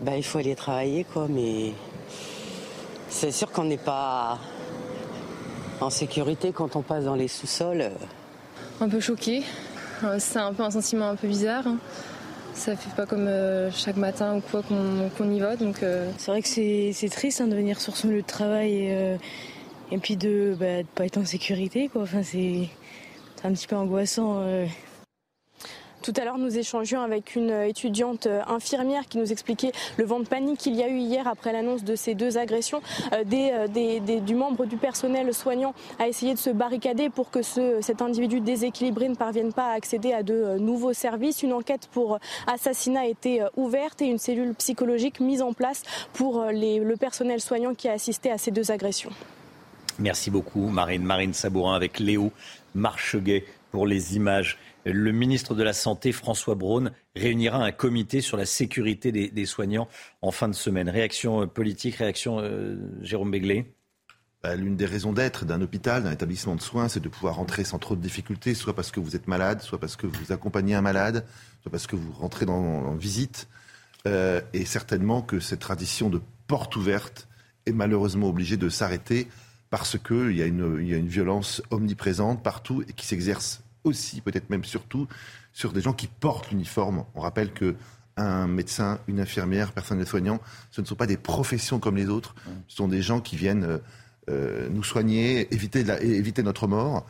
Bah, 0.00 0.16
il 0.16 0.22
faut 0.22 0.38
aller 0.38 0.54
travailler, 0.54 1.04
quoi, 1.04 1.26
mais 1.28 1.72
c'est 3.08 3.32
sûr 3.32 3.50
qu'on 3.50 3.64
n'est 3.64 3.78
pas 3.78 4.38
en 5.80 5.90
sécurité 5.90 6.52
quand 6.52 6.76
on 6.76 6.82
passe 6.82 7.04
dans 7.04 7.14
les 7.14 7.28
sous-sols. 7.28 7.82
Euh. 7.82 7.90
Un 8.80 8.88
peu 8.88 9.00
choqué. 9.00 9.42
Euh, 10.04 10.16
c'est 10.18 10.38
un 10.38 10.52
peu 10.52 10.62
un 10.62 10.70
sentiment 10.70 11.08
un 11.08 11.16
peu 11.16 11.28
bizarre. 11.28 11.64
Ça 12.54 12.76
fait 12.76 12.94
pas 12.96 13.06
comme 13.06 13.26
euh, 13.28 13.70
chaque 13.70 13.96
matin 13.96 14.36
ou 14.36 14.40
quoi 14.40 14.62
qu'on 14.62 15.30
y 15.30 15.40
va. 15.40 15.56
Donc 15.56 15.84
c'est 16.18 16.30
vrai 16.30 16.42
que 16.42 16.48
c'est 16.48 17.08
triste 17.10 17.40
hein, 17.40 17.46
de 17.46 17.54
venir 17.54 17.80
sur 17.80 17.96
son 17.96 18.08
lieu 18.08 18.22
de 18.22 18.26
travail 18.26 19.18
et, 19.92 19.98
puis 19.98 20.16
de 20.16 20.50
ne 20.50 20.54
bah, 20.54 20.88
pas 20.94 21.06
être 21.06 21.18
en 21.18 21.24
sécurité. 21.24 21.88
Quoi. 21.88 22.02
Enfin, 22.02 22.22
c'est 22.22 22.68
un 23.44 23.52
petit 23.52 23.66
peu 23.66 23.76
angoissant. 23.76 24.42
Tout 26.02 26.12
à 26.16 26.24
l'heure, 26.24 26.38
nous 26.38 26.58
échangions 26.58 27.00
avec 27.02 27.34
une 27.34 27.50
étudiante 27.50 28.26
euh, 28.26 28.42
infirmière 28.46 29.06
qui 29.06 29.18
nous 29.18 29.32
expliquait 29.32 29.72
le 29.96 30.04
vent 30.04 30.20
de 30.20 30.26
panique 30.26 30.58
qu'il 30.58 30.76
y 30.76 30.82
a 30.82 30.88
eu 30.88 30.98
hier 30.98 31.26
après 31.26 31.52
l'annonce 31.52 31.82
de 31.82 31.96
ces 31.96 32.14
deux 32.14 32.38
agressions. 32.38 32.80
Euh, 33.12 33.24
euh, 33.32 34.20
du 34.20 34.34
membre 34.34 34.66
du 34.66 34.76
personnel 34.76 35.34
soignant 35.34 35.74
a 35.98 36.08
essayé 36.08 36.34
de 36.34 36.38
se 36.38 36.50
barricader 36.50 37.10
pour 37.10 37.30
que 37.30 37.42
cet 37.42 38.02
individu 38.02 38.40
déséquilibré 38.40 39.08
ne 39.08 39.14
parvienne 39.14 39.52
pas 39.52 39.72
à 39.72 39.72
accéder 39.72 40.12
à 40.12 40.22
de 40.22 40.58
nouveaux 40.58 40.92
services. 40.92 41.42
Une 41.42 41.52
enquête 41.52 41.88
pour 41.92 42.18
assassinat 42.46 43.00
a 43.00 43.06
été 43.06 43.42
ouverte 43.56 44.02
et 44.02 44.06
une 44.06 44.18
cellule 44.18 44.54
psychologique 44.54 45.20
mise 45.20 45.42
en 45.42 45.52
place 45.52 45.82
pour 46.12 46.44
le 46.50 46.94
personnel 46.96 47.40
soignant 47.40 47.74
qui 47.74 47.88
a 47.88 47.92
assisté 47.92 48.30
à 48.30 48.38
ces 48.38 48.50
deux 48.50 48.70
agressions. 48.70 49.10
Merci 49.98 50.30
beaucoup, 50.30 50.68
Marine. 50.68 51.02
Marine 51.02 51.34
Sabourin 51.34 51.74
avec 51.74 51.98
Léo 51.98 52.30
Marcheguet 52.74 53.44
pour 53.72 53.86
les 53.86 54.16
images. 54.16 54.58
Le 54.90 55.12
ministre 55.12 55.54
de 55.54 55.62
la 55.62 55.74
Santé, 55.74 56.12
François 56.12 56.54
Braun, 56.54 56.92
réunira 57.14 57.62
un 57.62 57.72
comité 57.72 58.22
sur 58.22 58.38
la 58.38 58.46
sécurité 58.46 59.12
des, 59.12 59.46
soignants 59.46 59.86
en 60.22 60.30
fin 60.30 60.48
de 60.48 60.54
semaine. 60.54 60.88
Réaction 60.88 61.42
euh, 61.42 61.46
politique, 61.46 61.96
réaction 61.96 62.38
euh, 62.40 62.76
Jérôme 63.02 63.30
Béglé? 63.30 63.74
Bah, 64.42 64.56
L'une 64.56 64.76
des 64.76 64.86
raisons 64.86 65.12
d'être 65.12 65.44
d'un 65.44 65.60
hôpital, 65.60 66.04
d'un 66.04 66.12
établissement 66.12 66.54
de 66.54 66.62
soins, 66.62 66.88
c'est 66.88 67.00
de 67.00 67.08
pouvoir 67.10 67.36
rentrer 67.36 67.64
sans 67.64 67.78
trop 67.78 67.96
de 67.96 68.00
difficultés, 68.00 68.54
soit 68.54 68.74
parce 68.74 68.90
que 68.90 68.98
vous 68.98 69.14
êtes 69.14 69.28
malade, 69.28 69.60
soit 69.60 69.78
parce 69.78 69.96
que 69.96 70.06
vous 70.06 70.32
accompagnez 70.32 70.74
un 70.74 70.80
malade, 70.80 71.26
soit 71.60 71.70
parce 71.70 71.86
que 71.86 71.96
vous 71.96 72.12
rentrez 72.12 72.46
en 72.46 72.94
visite. 72.94 73.46
Euh, 74.06 74.40
et 74.54 74.64
certainement 74.64 75.20
que 75.20 75.38
cette 75.38 75.60
tradition 75.60 76.08
de 76.08 76.22
porte 76.46 76.76
ouverte 76.76 77.28
est 77.66 77.72
malheureusement 77.72 78.28
obligée 78.28 78.56
de 78.56 78.70
s'arrêter 78.70 79.28
parce 79.68 79.98
qu'il 79.98 80.34
y 80.34 80.42
a 80.42 80.46
une 80.46 81.08
violence 81.08 81.60
omniprésente 81.70 82.42
partout 82.42 82.82
et 82.88 82.94
qui 82.94 83.04
s'exerce 83.06 83.60
aussi, 83.84 84.20
peut-être 84.20 84.50
même 84.50 84.64
surtout, 84.64 85.08
sur 85.52 85.72
des 85.72 85.80
gens 85.80 85.92
qui 85.92 86.06
portent 86.06 86.50
l'uniforme. 86.50 87.04
On 87.14 87.20
rappelle 87.20 87.52
que 87.52 87.76
un 88.18 88.46
médecin, 88.46 88.98
une 89.06 89.20
infirmière, 89.20 89.72
personnel 89.72 90.06
soignant, 90.06 90.40
ce 90.70 90.80
ne 90.80 90.86
sont 90.86 90.96
pas 90.96 91.06
des 91.06 91.16
professions 91.16 91.78
comme 91.78 91.96
les 91.96 92.08
autres. 92.08 92.34
Ce 92.66 92.76
sont 92.76 92.88
des 92.88 93.00
gens 93.00 93.20
qui 93.20 93.36
viennent 93.36 93.64
euh, 93.64 93.78
euh, 94.28 94.68
nous 94.70 94.82
soigner, 94.82 95.52
éviter, 95.54 95.84
éviter 96.02 96.42
notre 96.42 96.66
mort. 96.66 97.06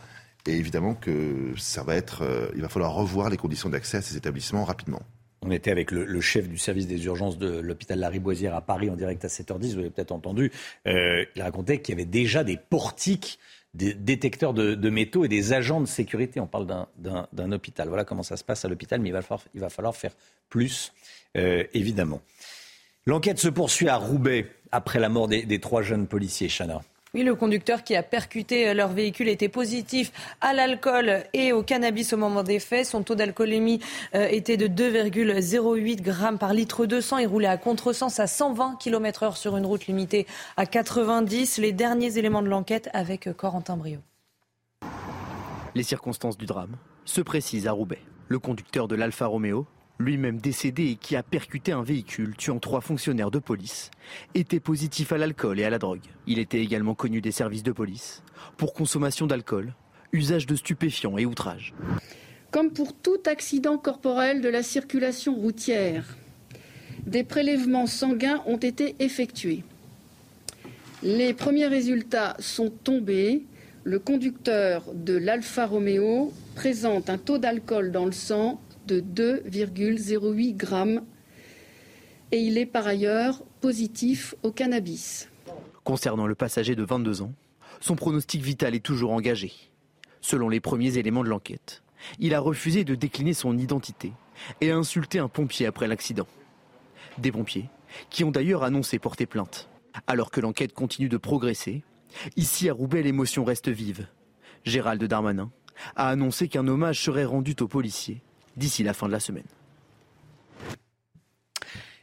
Et 0.46 0.52
évidemment 0.52 0.94
que 0.94 1.52
ça 1.56 1.82
va 1.82 1.96
être, 1.96 2.22
euh, 2.22 2.48
il 2.54 2.62
va 2.62 2.68
falloir 2.68 2.94
revoir 2.94 3.28
les 3.28 3.36
conditions 3.36 3.68
d'accès 3.68 3.98
à 3.98 4.02
ces 4.02 4.16
établissements 4.16 4.64
rapidement. 4.64 5.02
On 5.42 5.50
était 5.50 5.70
avec 5.70 5.92
le, 5.92 6.20
chef 6.20 6.48
du 6.48 6.58
service 6.58 6.86
des 6.86 7.04
urgences 7.06 7.38
de 7.38 7.60
l'hôpital 7.60 7.98
Lariboisière 7.98 8.54
à 8.54 8.60
Paris 8.60 8.90
en 8.90 8.96
direct 8.96 9.24
à 9.24 9.28
7h10, 9.28 9.70
vous 9.70 9.76
l'avez 9.76 9.90
peut-être 9.90 10.10
entendu. 10.10 10.50
il 10.84 11.42
racontait 11.42 11.80
qu'il 11.80 11.94
y 11.94 11.96
avait 11.96 12.10
déjà 12.10 12.42
des 12.42 12.56
portiques 12.56 13.38
des 13.78 13.94
détecteurs 13.94 14.54
de, 14.54 14.90
métaux 14.90 15.24
et 15.24 15.28
des 15.28 15.52
agents 15.52 15.80
de 15.80 15.86
sécurité. 15.86 16.40
On 16.40 16.46
parle 16.46 16.66
d'un 16.96 17.52
hôpital. 17.52 17.88
Voilà 17.88 18.04
comment 18.04 18.24
ça 18.24 18.36
se 18.36 18.44
passe 18.44 18.64
à 18.64 18.68
l'hôpital, 18.68 19.00
mais 19.00 19.10
il 19.10 19.12
va 19.12 19.22
falloir, 19.22 19.44
il 19.54 19.60
va 19.60 19.70
falloir 19.70 19.96
faire 19.96 20.12
plus, 20.48 20.92
euh, 21.36 21.64
évidemment. 21.74 22.20
L'enquête 23.06 23.38
se 23.38 23.48
poursuit 23.48 23.88
à 23.88 23.96
Roubaix 23.96 24.50
après 24.72 24.98
la 24.98 25.08
mort 25.08 25.28
des, 25.28 25.44
des 25.44 25.60
trois 25.60 25.82
jeunes 25.82 26.06
policiers, 26.06 26.48
Chana. 26.48 26.82
Oui, 27.14 27.22
le 27.22 27.34
conducteur 27.34 27.84
qui 27.84 27.96
a 27.96 28.02
percuté 28.02 28.74
leur 28.74 28.88
véhicule 28.88 29.28
était 29.28 29.48
positif 29.48 30.12
à 30.42 30.52
l'alcool 30.52 31.24
et 31.32 31.52
au 31.52 31.62
cannabis 31.62 32.12
au 32.12 32.18
moment 32.18 32.42
des 32.42 32.60
faits. 32.60 32.84
Son 32.84 33.02
taux 33.02 33.14
d'alcoolémie 33.14 33.80
euh, 34.14 34.28
était 34.28 34.58
de 34.58 34.66
2,08 34.66 36.02
grammes 36.02 36.38
par 36.38 36.52
litre 36.52 36.84
de 36.84 37.00
sang. 37.00 37.16
Il 37.16 37.26
roulait 37.26 37.48
à 37.48 37.56
contresens 37.56 38.20
à 38.20 38.26
120 38.26 38.76
km 38.78 39.22
heure 39.22 39.36
sur 39.38 39.56
une 39.56 39.64
route 39.64 39.86
limitée 39.86 40.26
à 40.58 40.66
90. 40.66 41.58
Les 41.58 41.72
derniers 41.72 42.18
éléments 42.18 42.42
de 42.42 42.48
l'enquête 42.48 42.90
avec 42.92 43.32
Corentin 43.36 43.76
Brio. 43.76 44.00
Les 45.74 45.82
circonstances 45.82 46.36
du 46.36 46.44
drame 46.44 46.76
se 47.04 47.20
précisent 47.22 47.66
à 47.66 47.72
Roubaix. 47.72 48.02
Le 48.28 48.38
conducteur 48.38 48.86
de 48.86 48.96
l'Alfa 48.96 49.26
Romeo 49.26 49.66
lui-même 49.98 50.38
décédé 50.38 50.90
et 50.90 50.96
qui 50.96 51.16
a 51.16 51.22
percuté 51.22 51.72
un 51.72 51.82
véhicule 51.82 52.36
tuant 52.36 52.58
trois 52.58 52.80
fonctionnaires 52.80 53.30
de 53.30 53.38
police, 53.38 53.90
était 54.34 54.60
positif 54.60 55.12
à 55.12 55.18
l'alcool 55.18 55.58
et 55.60 55.64
à 55.64 55.70
la 55.70 55.78
drogue. 55.78 56.04
Il 56.26 56.38
était 56.38 56.60
également 56.60 56.94
connu 56.94 57.20
des 57.20 57.32
services 57.32 57.62
de 57.62 57.72
police 57.72 58.22
pour 58.56 58.72
consommation 58.72 59.26
d'alcool, 59.26 59.74
usage 60.12 60.46
de 60.46 60.54
stupéfiants 60.54 61.18
et 61.18 61.26
outrage. 61.26 61.74
Comme 62.50 62.70
pour 62.70 62.94
tout 62.94 63.20
accident 63.26 63.76
corporel 63.76 64.40
de 64.40 64.48
la 64.48 64.62
circulation 64.62 65.34
routière, 65.34 66.16
des 67.06 67.24
prélèvements 67.24 67.86
sanguins 67.86 68.42
ont 68.46 68.56
été 68.56 68.94
effectués. 69.00 69.64
Les 71.02 71.32
premiers 71.32 71.66
résultats 71.66 72.36
sont 72.38 72.70
tombés. 72.70 73.44
Le 73.84 73.98
conducteur 73.98 74.84
de 74.94 75.16
l'Alfa 75.16 75.66
Romeo 75.66 76.32
présente 76.54 77.08
un 77.08 77.18
taux 77.18 77.38
d'alcool 77.38 77.92
dans 77.92 78.04
le 78.04 78.12
sang 78.12 78.60
de 78.88 79.00
2,08 79.00 80.56
grammes 80.56 81.02
et 82.32 82.40
il 82.40 82.58
est 82.58 82.66
par 82.66 82.86
ailleurs 82.86 83.42
positif 83.60 84.34
au 84.42 84.50
cannabis. 84.50 85.28
Concernant 85.84 86.26
le 86.26 86.34
passager 86.34 86.74
de 86.74 86.84
22 86.84 87.22
ans, 87.22 87.32
son 87.80 87.96
pronostic 87.96 88.42
vital 88.42 88.74
est 88.74 88.84
toujours 88.84 89.12
engagé. 89.12 89.52
Selon 90.20 90.48
les 90.48 90.60
premiers 90.60 90.98
éléments 90.98 91.22
de 91.22 91.28
l'enquête, 91.28 91.82
il 92.18 92.34
a 92.34 92.40
refusé 92.40 92.84
de 92.84 92.94
décliner 92.94 93.34
son 93.34 93.56
identité 93.56 94.12
et 94.60 94.70
a 94.70 94.76
insulté 94.76 95.18
un 95.18 95.28
pompier 95.28 95.66
après 95.66 95.86
l'accident. 95.86 96.26
Des 97.18 97.32
pompiers 97.32 97.68
qui 98.10 98.24
ont 98.24 98.30
d'ailleurs 98.30 98.64
annoncé 98.64 98.98
porter 98.98 99.26
plainte. 99.26 99.68
Alors 100.06 100.30
que 100.30 100.40
l'enquête 100.40 100.72
continue 100.72 101.08
de 101.08 101.16
progresser, 101.16 101.82
ici 102.36 102.68
à 102.68 102.72
Roubaix 102.72 103.02
l'émotion 103.02 103.44
reste 103.44 103.68
vive. 103.68 104.06
Gérald 104.64 105.02
Darmanin 105.02 105.50
a 105.96 106.08
annoncé 106.08 106.48
qu'un 106.48 106.66
hommage 106.68 107.00
serait 107.00 107.24
rendu 107.24 107.54
aux 107.60 107.68
policiers 107.68 108.22
d'ici 108.58 108.82
la 108.82 108.92
fin 108.92 109.06
de 109.06 109.12
la 109.12 109.20
semaine. 109.20 109.44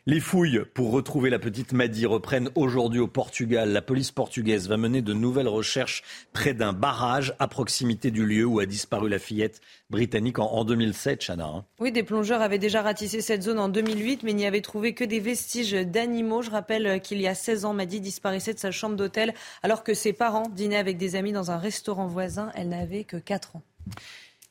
Les 0.08 0.20
fouilles 0.20 0.62
pour 0.76 0.92
retrouver 0.92 1.32
la 1.32 1.40
petite 1.40 1.74
Maddy 1.74 2.06
reprennent 2.06 2.52
aujourd'hui 2.54 3.00
au 3.00 3.08
Portugal. 3.08 3.72
La 3.72 3.82
police 3.82 4.12
portugaise 4.12 4.70
va 4.70 4.78
mener 4.78 5.02
de 5.02 5.14
nouvelles 5.14 5.48
recherches 5.48 6.04
près 6.32 6.54
d'un 6.54 6.74
barrage 6.74 7.34
à 7.40 7.48
proximité 7.48 8.12
du 8.12 8.24
lieu 8.24 8.46
où 8.46 8.60
a 8.60 8.68
disparu 8.68 9.10
la 9.10 9.18
fillette 9.18 9.62
britannique 9.90 10.38
en, 10.38 10.64
2007, 10.64 11.26
Chana. 11.26 11.48
Hein. 11.48 11.66
Oui, 11.80 11.92
des 11.92 12.04
plongeurs 12.04 12.44
avaient 12.44 12.60
déjà 12.60 12.84
ratissé 12.84 13.20
cette 13.20 13.42
zone 13.42 13.58
en 13.58 13.68
2008, 13.68 14.22
mais 14.22 14.34
n'y 14.34 14.46
avaient 14.46 14.62
trouvé 14.62 14.94
que 14.94 15.04
des 15.04 15.20
vestiges 15.20 15.72
d'animaux. 15.72 16.44
Je 16.44 16.52
rappelle 16.52 17.02
qu'il 17.02 17.20
y 17.20 17.28
a 17.28 17.34
16 17.34 17.66
ans, 17.66 17.74
Maddy 17.74 18.00
disparaissait 18.00 18.54
de 18.54 18.60
sa 18.60 18.70
chambre 18.70 18.96
d'hôtel 18.96 19.34
alors 19.64 19.84
que 19.84 19.96
ses 19.96 20.14
parents 20.14 20.50
dînaient 20.50 20.78
avec 20.78 20.98
des 20.98 21.16
amis 21.16 21.32
dans 21.32 21.50
un 21.50 21.58
restaurant 21.58 22.06
voisin. 22.06 22.52
Elle 22.54 22.70
n'avait 22.70 23.06
que 23.06 23.18
4 23.18 23.56
ans. 23.56 23.64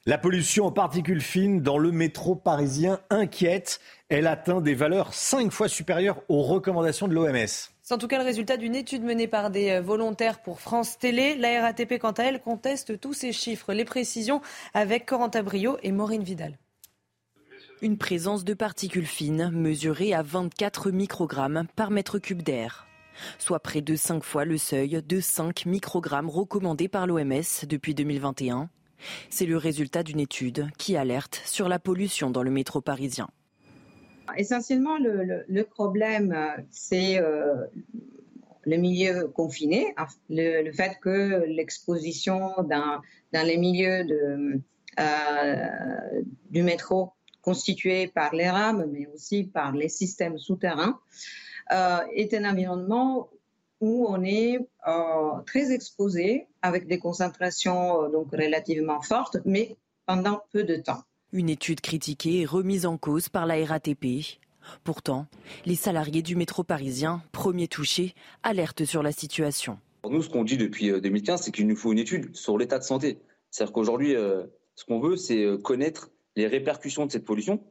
La 0.07 0.19
pollution 0.19 0.67
en 0.67 0.71
particules 0.71 1.23
fines 1.23 1.63
dans 1.63 1.79
le 1.79 1.91
métro 1.91 2.35
parisien 2.35 3.01
inquiète. 3.09 3.81
Elle 4.11 4.27
atteint 4.27 4.61
des 4.61 4.75
valeurs 4.75 5.15
cinq 5.15 5.51
fois 5.51 5.67
supérieures 5.67 6.21
aux 6.29 6.43
recommandations 6.43 7.09
de 7.09 7.15
l'OMS. 7.15 7.47
C'est 7.81 7.95
en 7.95 7.97
tout 7.97 8.07
cas 8.07 8.19
le 8.19 8.25
résultat 8.25 8.59
d'une 8.59 8.75
étude 8.75 9.03
menée 9.03 9.29
par 9.29 9.49
des 9.49 9.71
euh, 9.71 9.81
volontaires 9.81 10.43
pour 10.43 10.61
France 10.61 10.99
Télé. 10.99 11.37
La 11.37 11.63
RATP, 11.63 11.99
quant 11.99 12.11
à 12.11 12.25
elle, 12.25 12.43
conteste 12.43 13.01
tous 13.01 13.15
ces 13.15 13.33
chiffres. 13.33 13.73
Les 13.73 13.87
précisions 13.87 14.43
avec 14.75 15.07
Corentin 15.07 15.43
Brio 15.43 15.79
et 15.83 15.91
Maureen 15.91 16.23
Vidal. 16.23 16.59
Une 17.81 17.97
présence 17.97 18.45
de 18.45 18.53
particules 18.53 19.07
fines 19.07 19.49
mesurée 19.55 20.13
à 20.13 20.21
24 20.21 20.91
microgrammes 20.91 21.65
par 21.77 21.91
mètre 21.91 22.19
cube 22.19 22.43
d'air, 22.43 22.87
soit 23.39 23.61
près 23.61 23.81
de 23.81 23.97
5 23.97 24.23
fois 24.23 24.45
le 24.45 24.59
seuil 24.59 25.03
de 25.03 25.21
5 25.21 25.65
microgrammes 25.65 26.29
recommandé 26.29 26.89
par 26.89 27.07
l'OMS 27.07 27.65
depuis 27.67 27.95
2021. 27.95 28.69
C'est 29.31 29.47
le 29.47 29.57
résultat 29.57 30.03
d'une 30.03 30.21
étude 30.21 30.69
qui 30.79 30.97
alerte 30.97 31.43
sur 31.45 31.69
la 31.69 31.79
pollution 31.79 32.31
dans 32.31 32.43
le 32.43 32.51
métro 32.51 32.81
parisien. 32.81 33.29
Essentiellement, 34.37 34.97
le, 34.99 35.63
problème, 35.63 36.33
euh, 36.33 36.63
c'est 36.71 37.19
euh, 37.19 37.67
le 38.65 38.77
milieu 38.77 39.29
confiné, 39.29 39.95
le, 40.31 40.73
fait 40.73 40.99
que 41.01 41.45
l'exposition 41.47 42.51
dans, 42.69 43.03
les 43.33 43.57
milieux 43.57 44.07
euh, 44.99 46.23
du 46.51 46.63
métro 46.63 47.13
constitués 47.43 48.07
par 48.07 48.35
les 48.35 48.49
rames, 48.49 48.87
mais 48.91 49.07
aussi 49.07 49.45
par 49.45 49.73
les 49.73 49.91
systèmes 49.91 50.39
souterrains, 50.39 50.99
est 51.71 52.33
un 52.35 52.51
environnement 52.51 53.29
où 53.85 54.07
on 54.09 54.25
est 54.25 54.59
très 55.47 55.73
exposé 55.73 56.47
avec 56.63 56.87
des 56.87 56.99
concentrations 56.99 58.09
donc 58.11 58.31
relativement 58.33 59.03
fortes, 59.03 59.37
mais 59.45 59.77
pendant 60.07 60.41
peu 60.53 60.65
de 60.65 60.77
temps. 60.77 61.03
Une 61.33 61.51
étude 61.51 61.81
critiquée 61.81 62.41
et 62.41 62.47
remise 62.47 62.87
en 62.87 62.97
cause 62.97 63.29
par 63.29 63.45
la 63.45 63.63
RATP. 63.65 64.39
Pourtant, 64.83 65.27
les 65.67 65.75
salariés 65.75 66.23
du 66.23 66.37
métro 66.37 66.63
parisien, 66.65 67.23
premiers 67.33 67.69
touchés, 67.69 68.15
alertent 68.43 68.85
sur 68.85 69.03
la 69.03 69.13
situation. 69.13 69.79
nous, 70.09 70.23
ce 70.23 70.31
qu'on 70.31 70.45
dit 70.45 70.57
depuis 70.57 70.91
2015, 70.91 71.41
euh, 71.41 71.45
c'est 71.45 71.51
qu'il 71.51 71.67
nous 71.67 71.77
faut 71.77 71.93
une 71.93 71.99
étude 71.99 72.35
sur 72.35 72.57
l'état 72.57 72.79
de 72.79 72.85
santé. 72.85 73.19
C'est-à-dire 73.51 73.73
qu'aujourd'hui, 73.73 74.17
euh, 74.17 74.45
ce 74.75 74.85
qu'on 74.85 75.01
veut, 75.01 75.17
c'est 75.17 75.45
euh, 75.45 75.59
connaître 75.59 76.11
les 76.37 76.47
répercussions 76.47 77.07
de 77.07 77.13
cette 77.13 77.25
pollution, 77.25 77.63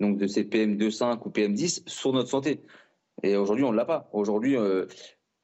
donc 0.00 0.18
de 0.18 0.26
ces 0.26 0.44
PM2,5 0.44 1.20
ou 1.24 1.30
PM10, 1.30 1.82
sur 1.86 2.12
notre 2.12 2.30
santé. 2.30 2.62
Et 3.22 3.36
aujourd'hui, 3.36 3.64
on 3.64 3.72
ne 3.72 3.76
l'a 3.76 3.84
pas. 3.84 4.08
Aujourd'hui, 4.12 4.56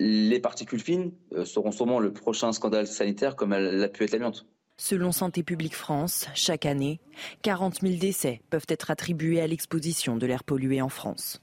les 0.02 0.40
particules 0.40 0.80
fines 0.80 1.12
seront 1.44 1.70
sûrement 1.70 2.00
le 2.00 2.12
prochain 2.12 2.52
scandale 2.52 2.86
sanitaire 2.86 3.36
comme 3.36 3.52
elle 3.52 3.78
l'a 3.78 3.88
pu 3.88 4.04
être 4.04 4.12
l'amiante. 4.12 4.46
Selon 4.76 5.12
Santé 5.12 5.44
publique 5.44 5.76
France, 5.76 6.26
chaque 6.34 6.66
année, 6.66 6.98
40 7.42 7.82
000 7.82 7.94
décès 7.96 8.40
peuvent 8.50 8.66
être 8.68 8.90
attribués 8.90 9.40
à 9.40 9.46
l'exposition 9.46 10.16
de 10.16 10.26
l'air 10.26 10.42
pollué 10.42 10.82
en 10.82 10.88
France. 10.88 11.40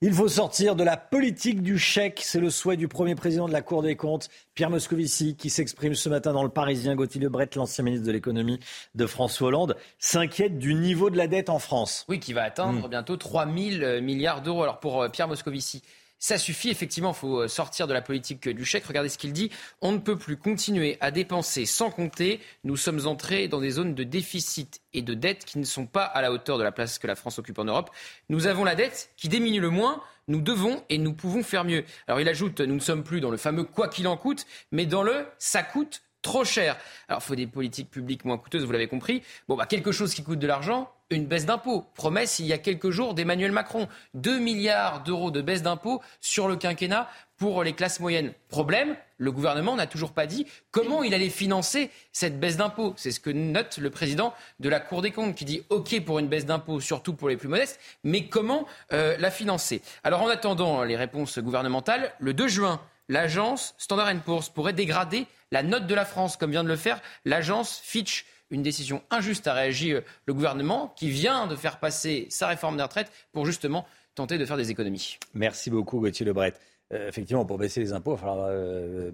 Il 0.00 0.12
faut 0.12 0.28
sortir 0.28 0.76
de 0.76 0.84
la 0.84 0.96
politique 0.96 1.62
du 1.62 1.78
chèque. 1.78 2.20
C'est 2.22 2.40
le 2.40 2.50
souhait 2.50 2.76
du 2.76 2.88
premier 2.88 3.14
président 3.14 3.46
de 3.46 3.52
la 3.52 3.62
Cour 3.62 3.82
des 3.82 3.96
comptes, 3.96 4.28
Pierre 4.54 4.70
Moscovici, 4.70 5.36
qui 5.36 5.50
s'exprime 5.50 5.94
ce 5.94 6.08
matin 6.08 6.32
dans 6.32 6.42
le 6.42 6.50
Parisien. 6.50 6.94
Gauthier 6.94 7.20
Lebret, 7.20 7.48
l'ancien 7.56 7.84
ministre 7.84 8.06
de 8.06 8.12
l'économie 8.12 8.60
de 8.94 9.06
François 9.06 9.48
Hollande, 9.48 9.76
s'inquiète 9.98 10.58
du 10.58 10.74
niveau 10.74 11.10
de 11.10 11.16
la 11.16 11.26
dette 11.26 11.48
en 11.48 11.58
France. 11.58 12.04
Oui, 12.08 12.20
qui 12.20 12.32
va 12.32 12.42
atteindre 12.42 12.86
hmm. 12.86 12.90
bientôt 12.90 13.16
3 13.16 13.46
000 13.46 14.02
milliards 14.02 14.42
d'euros. 14.42 14.62
Alors 14.62 14.80
pour 14.80 15.02
euh, 15.02 15.08
Pierre 15.08 15.28
Moscovici, 15.28 15.82
ça 16.24 16.38
suffit, 16.38 16.70
effectivement, 16.70 17.10
il 17.10 17.16
faut 17.16 17.40
euh, 17.40 17.48
sortir 17.48 17.86
de 17.86 17.92
la 17.92 18.00
politique 18.00 18.48
du 18.48 18.64
chèque. 18.64 18.86
Regardez 18.86 19.10
ce 19.10 19.18
qu'il 19.18 19.34
dit. 19.34 19.50
On 19.82 19.92
ne 19.92 19.98
peut 19.98 20.16
plus 20.16 20.38
continuer 20.38 20.96
à 21.02 21.10
dépenser 21.10 21.66
sans 21.66 21.90
compter. 21.90 22.40
Nous 22.64 22.78
sommes 22.78 23.06
entrés 23.06 23.46
dans 23.46 23.60
des 23.60 23.72
zones 23.72 23.94
de 23.94 24.04
déficit 24.04 24.80
et 24.94 25.02
de 25.02 25.12
dette 25.12 25.44
qui 25.44 25.58
ne 25.58 25.64
sont 25.64 25.84
pas 25.84 26.04
à 26.04 26.22
la 26.22 26.32
hauteur 26.32 26.56
de 26.56 26.62
la 26.62 26.72
place 26.72 26.98
que 26.98 27.06
la 27.06 27.14
France 27.14 27.38
occupe 27.38 27.58
en 27.58 27.64
Europe. 27.64 27.90
Nous 28.30 28.46
avons 28.46 28.64
la 28.64 28.74
dette 28.74 29.10
qui 29.18 29.28
diminue 29.28 29.60
le 29.60 29.68
moins. 29.68 30.02
Nous 30.26 30.40
devons 30.40 30.82
et 30.88 30.96
nous 30.96 31.12
pouvons 31.12 31.42
faire 31.42 31.62
mieux. 31.62 31.84
Alors 32.06 32.22
il 32.22 32.28
ajoute, 32.30 32.62
nous 32.62 32.76
ne 32.76 32.80
sommes 32.80 33.04
plus 33.04 33.20
dans 33.20 33.30
le 33.30 33.36
fameux 33.36 33.64
quoi 33.64 33.88
qu'il 33.88 34.08
en 34.08 34.16
coûte, 34.16 34.46
mais 34.72 34.86
dans 34.86 35.02
le 35.02 35.26
ça 35.36 35.62
coûte 35.62 36.00
trop 36.24 36.44
cher. 36.44 36.78
Alors, 37.06 37.20
il 37.22 37.26
faut 37.26 37.34
des 37.36 37.46
politiques 37.46 37.90
publiques 37.90 38.24
moins 38.24 38.38
coûteuses, 38.38 38.64
vous 38.64 38.72
l'avez 38.72 38.88
compris. 38.88 39.22
Bon, 39.46 39.56
bah, 39.56 39.66
quelque 39.66 39.92
chose 39.92 40.14
qui 40.14 40.24
coûte 40.24 40.38
de 40.40 40.46
l'argent, 40.46 40.90
une 41.14 41.26
baisse 41.26 41.46
d'impôts. 41.46 41.86
Promesse 41.94 42.38
il 42.38 42.46
y 42.46 42.52
a 42.52 42.58
quelques 42.58 42.90
jours 42.90 43.14
d'Emmanuel 43.14 43.52
Macron. 43.52 43.88
2 44.14 44.38
milliards 44.38 45.02
d'euros 45.02 45.30
de 45.30 45.40
baisse 45.40 45.62
d'impôts 45.62 46.02
sur 46.20 46.48
le 46.48 46.56
quinquennat 46.56 47.08
pour 47.36 47.64
les 47.64 47.72
classes 47.72 48.00
moyennes. 48.00 48.32
Problème, 48.48 48.96
le 49.18 49.32
gouvernement 49.32 49.76
n'a 49.76 49.86
toujours 49.86 50.12
pas 50.12 50.26
dit 50.26 50.46
comment 50.70 51.02
il 51.02 51.14
allait 51.14 51.30
financer 51.30 51.90
cette 52.12 52.38
baisse 52.38 52.56
d'impôts. 52.56 52.94
C'est 52.96 53.10
ce 53.10 53.20
que 53.20 53.30
note 53.30 53.78
le 53.78 53.90
président 53.90 54.34
de 54.60 54.68
la 54.68 54.80
Cour 54.80 55.02
des 55.02 55.10
comptes 55.10 55.34
qui 55.34 55.44
dit 55.44 55.62
OK 55.68 56.00
pour 56.04 56.18
une 56.18 56.28
baisse 56.28 56.46
d'impôts, 56.46 56.80
surtout 56.80 57.14
pour 57.14 57.28
les 57.28 57.36
plus 57.36 57.48
modestes, 57.48 57.80
mais 58.02 58.26
comment 58.26 58.66
euh, 58.92 59.16
la 59.18 59.30
financer? 59.30 59.82
Alors 60.04 60.22
en 60.22 60.28
attendant 60.28 60.84
les 60.84 60.96
réponses 60.96 61.38
gouvernementales, 61.38 62.12
le 62.18 62.34
2 62.34 62.48
juin, 62.48 62.80
l'agence 63.08 63.74
Standard 63.78 64.14
Poor's 64.24 64.48
pourrait 64.48 64.72
dégrader 64.72 65.26
la 65.50 65.62
note 65.62 65.86
de 65.86 65.94
la 65.94 66.04
France, 66.04 66.36
comme 66.36 66.50
vient 66.50 66.64
de 66.64 66.68
le 66.68 66.76
faire 66.76 67.00
l'agence 67.24 67.80
Fitch. 67.82 68.26
Une 68.50 68.62
décision 68.62 69.02
injuste 69.10 69.46
a 69.46 69.54
réagi 69.54 69.92
euh, 69.92 70.00
le 70.26 70.34
gouvernement 70.34 70.92
qui 70.96 71.10
vient 71.10 71.46
de 71.46 71.56
faire 71.56 71.78
passer 71.78 72.26
sa 72.30 72.46
réforme 72.46 72.76
des 72.76 72.82
retraites 72.82 73.10
pour 73.32 73.46
justement 73.46 73.86
tenter 74.14 74.38
de 74.38 74.44
faire 74.44 74.56
des 74.56 74.70
économies. 74.70 75.18
Merci 75.34 75.70
beaucoup 75.70 76.00
Gauthier 76.00 76.26
Lebret. 76.26 76.54
Euh, 76.92 77.08
effectivement, 77.08 77.44
pour 77.44 77.58
baisser 77.58 77.80
les 77.80 77.92
impôts, 77.92 78.12
il 78.12 78.14
va 78.14 78.20
falloir 78.20 78.46
euh, 78.50 79.10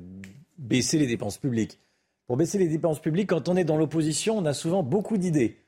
baisser 0.58 0.98
les 0.98 1.06
dépenses 1.06 1.38
publiques. 1.38 1.78
Pour 2.26 2.36
baisser 2.36 2.58
les 2.58 2.68
dépenses 2.68 3.00
publiques, 3.00 3.30
quand 3.30 3.48
on 3.48 3.56
est 3.56 3.64
dans 3.64 3.76
l'opposition, 3.76 4.38
on 4.38 4.44
a 4.44 4.54
souvent 4.54 4.82
beaucoup 4.82 5.16
d'idées. 5.16 5.58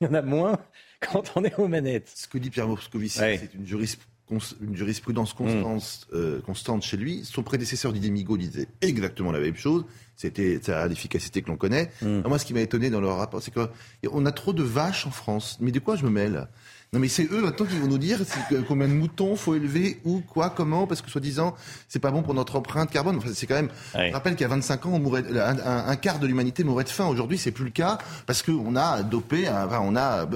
Il 0.00 0.06
y 0.06 0.10
en 0.10 0.14
a 0.14 0.22
moins 0.22 0.58
quand 1.00 1.32
on 1.36 1.44
est 1.44 1.58
aux 1.58 1.68
manettes. 1.68 2.12
Ce 2.14 2.28
que 2.28 2.38
dit 2.38 2.50
Pierre 2.50 2.68
Moscovici, 2.68 3.18
c'est 3.18 3.54
une 3.54 3.66
jurisprudence 3.66 4.15
une 4.30 4.76
jurisprudence 4.76 5.32
constante, 5.32 6.08
euh, 6.12 6.40
constante 6.40 6.82
chez 6.82 6.96
lui. 6.96 7.24
Son 7.24 7.42
prédécesseur 7.42 7.92
Didier 7.92 8.10
Migaud 8.10 8.36
disait 8.36 8.68
exactement 8.80 9.30
la 9.30 9.38
même 9.38 9.56
chose. 9.56 9.84
C'était 10.16 10.58
ça 10.62 10.86
l'efficacité 10.88 11.42
que 11.42 11.48
l'on 11.48 11.56
connaît. 11.56 11.90
Mm. 12.02 12.22
Moi, 12.26 12.38
ce 12.38 12.44
qui 12.44 12.54
m'a 12.54 12.60
étonné 12.60 12.90
dans 12.90 13.00
leur 13.00 13.18
rapport, 13.18 13.42
c'est 13.42 13.52
qu'on 13.52 14.26
a 14.26 14.32
trop 14.32 14.52
de 14.52 14.62
vaches 14.62 15.06
en 15.06 15.10
France. 15.10 15.58
Mais 15.60 15.70
de 15.70 15.78
quoi 15.78 15.96
je 15.96 16.04
me 16.04 16.10
mêle? 16.10 16.48
Non, 16.92 17.00
mais 17.00 17.08
c'est 17.08 17.30
eux 17.32 17.42
maintenant 17.42 17.66
qui 17.66 17.76
vont 17.78 17.88
nous 17.88 17.98
dire 17.98 18.20
combien 18.68 18.86
de 18.86 18.92
moutons 18.92 19.34
faut 19.34 19.54
élever, 19.54 20.00
où, 20.04 20.20
quoi, 20.20 20.50
comment, 20.50 20.86
parce 20.86 21.02
que 21.02 21.10
soi-disant, 21.10 21.54
c'est 21.88 21.98
pas 21.98 22.12
bon 22.12 22.22
pour 22.22 22.32
notre 22.32 22.56
empreinte 22.56 22.90
carbone. 22.90 23.16
Enfin, 23.16 23.30
c'est 23.34 23.46
quand 23.46 23.56
même. 23.56 23.70
Je 23.94 24.12
rappelle 24.12 24.34
qu'il 24.34 24.42
y 24.42 24.44
a 24.44 24.48
25 24.48 24.86
ans, 24.86 24.90
on 24.94 25.00
mourrait, 25.00 25.24
un, 25.36 25.96
quart 25.96 26.20
de 26.20 26.26
l'humanité 26.26 26.62
mourrait 26.62 26.84
de 26.84 26.88
faim. 26.88 27.06
Aujourd'hui, 27.06 27.38
c'est 27.38 27.50
plus 27.50 27.64
le 27.64 27.70
cas 27.70 27.98
parce 28.26 28.42
qu'on 28.42 28.76
a 28.76 29.02
dopé, 29.02 29.48
enfin, 29.48 29.80
on 29.82 29.96
a 29.96 30.26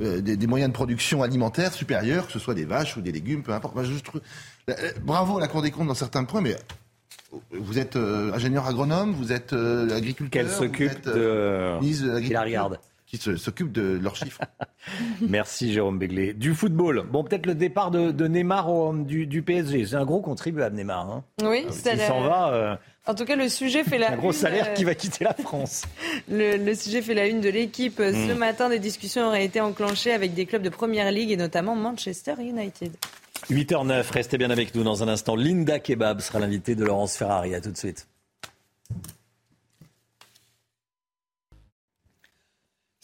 euh, 0.00 0.20
des, 0.20 0.46
moyens 0.46 0.70
de 0.70 0.74
production 0.74 1.22
alimentaire 1.22 1.72
supérieurs, 1.72 2.26
que 2.26 2.32
ce 2.32 2.38
soit 2.38 2.54
des 2.54 2.64
vaches 2.64 2.96
ou 2.96 3.00
des 3.00 3.12
légumes, 3.12 3.42
peu 3.42 3.52
importe. 3.52 3.76
Euh, 3.76 4.74
bravo 5.02 5.38
à 5.38 5.40
la 5.40 5.48
Cour 5.48 5.62
des 5.62 5.72
comptes 5.72 5.88
dans 5.88 5.94
certains 5.94 6.24
points, 6.24 6.40
mais 6.40 6.56
vous 7.50 7.78
êtes 7.78 7.96
euh, 7.96 8.32
ingénieur 8.32 8.66
agronome, 8.66 9.12
vous 9.12 9.32
êtes 9.32 9.52
agriculteur. 9.52 10.30
Qu'elle 10.30 10.50
s'occupe 10.52 11.04
de. 11.04 11.78
Qui 11.80 12.32
la 12.32 12.42
regarde 12.42 12.78
qui 13.06 13.18
s'occupent 13.18 13.72
de 13.72 13.98
leurs 14.02 14.16
chiffres. 14.16 14.42
Merci 15.20 15.72
Jérôme 15.72 15.98
Béglé. 15.98 16.32
Du 16.32 16.54
football. 16.54 17.06
Bon, 17.10 17.22
peut-être 17.22 17.46
le 17.46 17.54
départ 17.54 17.90
de, 17.90 18.26
Neymar 18.26 18.92
du, 18.94 19.42
PSG. 19.42 19.86
C'est 19.86 19.96
un 19.96 20.04
gros 20.04 20.20
contribuable, 20.20 20.76
Neymar. 20.76 21.10
Hein. 21.10 21.24
Oui, 21.44 21.66
c'est 21.70 21.96
s'en 21.96 22.22
va. 22.22 22.52
Euh, 22.52 22.76
en 23.06 23.14
tout 23.14 23.24
cas, 23.24 23.36
le 23.36 23.48
sujet 23.48 23.84
fait 23.84 23.98
la. 23.98 24.12
Un 24.12 24.16
gros 24.16 24.32
salaire 24.32 24.74
qui 24.74 24.82
va 24.82 24.94
quitter 24.94 25.24
la 25.24 25.34
France. 25.34 25.84
le, 26.28 26.74
sujet 26.74 27.02
fait 27.02 27.14
la 27.14 27.26
une 27.26 27.40
de 27.40 27.48
l'équipe. 27.48 27.98
Ce 27.98 28.32
hmm. 28.32 28.36
matin, 28.36 28.68
des 28.68 28.80
discussions 28.80 29.28
auraient 29.28 29.44
été 29.44 29.60
enclenchées 29.60 30.12
avec 30.12 30.34
des 30.34 30.46
clubs 30.46 30.62
de 30.62 30.68
première 30.68 31.12
ligue 31.12 31.30
et 31.30 31.36
notamment 31.36 31.76
Manchester 31.76 32.34
United. 32.40 32.92
8h09, 33.50 34.10
restez 34.10 34.38
bien 34.38 34.50
avec 34.50 34.74
nous 34.74 34.82
dans 34.82 35.04
un 35.04 35.08
instant. 35.08 35.36
Linda 35.36 35.78
Kebab 35.78 36.20
sera 36.20 36.40
l'invitée 36.40 36.74
de 36.74 36.84
Laurence 36.84 37.16
Ferrari. 37.16 37.54
À 37.54 37.60
tout 37.60 37.70
de 37.70 37.76
suite. 37.76 38.08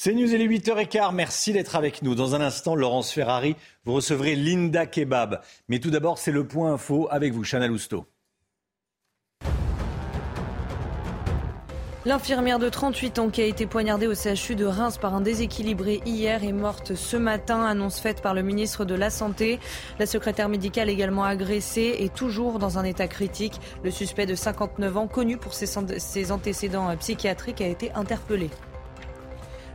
C'est 0.05 0.15
News, 0.15 0.35
il 0.35 0.43
est 0.43 0.49
8h15. 0.49 1.15
Merci 1.15 1.53
d'être 1.53 1.77
avec 1.77 2.03
nous. 2.03 2.17
Dans 2.17 2.35
un 2.35 2.41
instant, 2.41 2.75
Laurence 2.75 3.13
Ferrari, 3.13 3.55
vous 3.85 3.93
recevrez 3.93 4.35
Linda 4.35 4.85
Kebab. 4.85 5.41
Mais 5.69 5.79
tout 5.79 5.91
d'abord, 5.91 6.19
c'est 6.19 6.33
le 6.33 6.45
point 6.45 6.73
info 6.73 7.07
avec 7.09 7.33
vous, 7.33 7.45
Chana 7.45 7.69
Lousteau. 7.69 8.05
L'infirmière 12.05 12.59
de 12.59 12.69
38 12.69 13.21
ans 13.21 13.29
qui 13.31 13.43
a 13.43 13.45
été 13.45 13.67
poignardée 13.67 14.09
au 14.09 14.15
CHU 14.17 14.57
de 14.57 14.65
Reims 14.65 14.99
par 14.99 15.15
un 15.15 15.21
déséquilibré 15.21 16.01
hier 16.05 16.43
est 16.43 16.51
morte 16.51 16.97
ce 16.97 17.17
matin, 17.17 17.65
annonce 17.65 18.01
faite 18.01 18.23
par 18.23 18.35
le 18.35 18.43
ministre 18.43 18.85
de 18.85 18.97
la 18.97 19.09
Santé. 19.09 19.61
La 20.01 20.07
secrétaire 20.07 20.49
médicale 20.49 20.91
également 20.91 21.23
agressée 21.23 21.95
est 22.01 22.13
toujours 22.13 22.59
dans 22.59 22.77
un 22.77 22.83
état 22.83 23.07
critique. 23.07 23.61
Le 23.85 23.93
suspect 23.93 24.27
de 24.27 24.35
59 24.35 24.97
ans, 24.97 25.07
connu 25.07 25.37
pour 25.37 25.55
ses 25.55 25.79
antécédents 26.33 26.97
psychiatriques, 26.97 27.61
a 27.61 27.69
été 27.69 27.93
interpellé. 27.93 28.51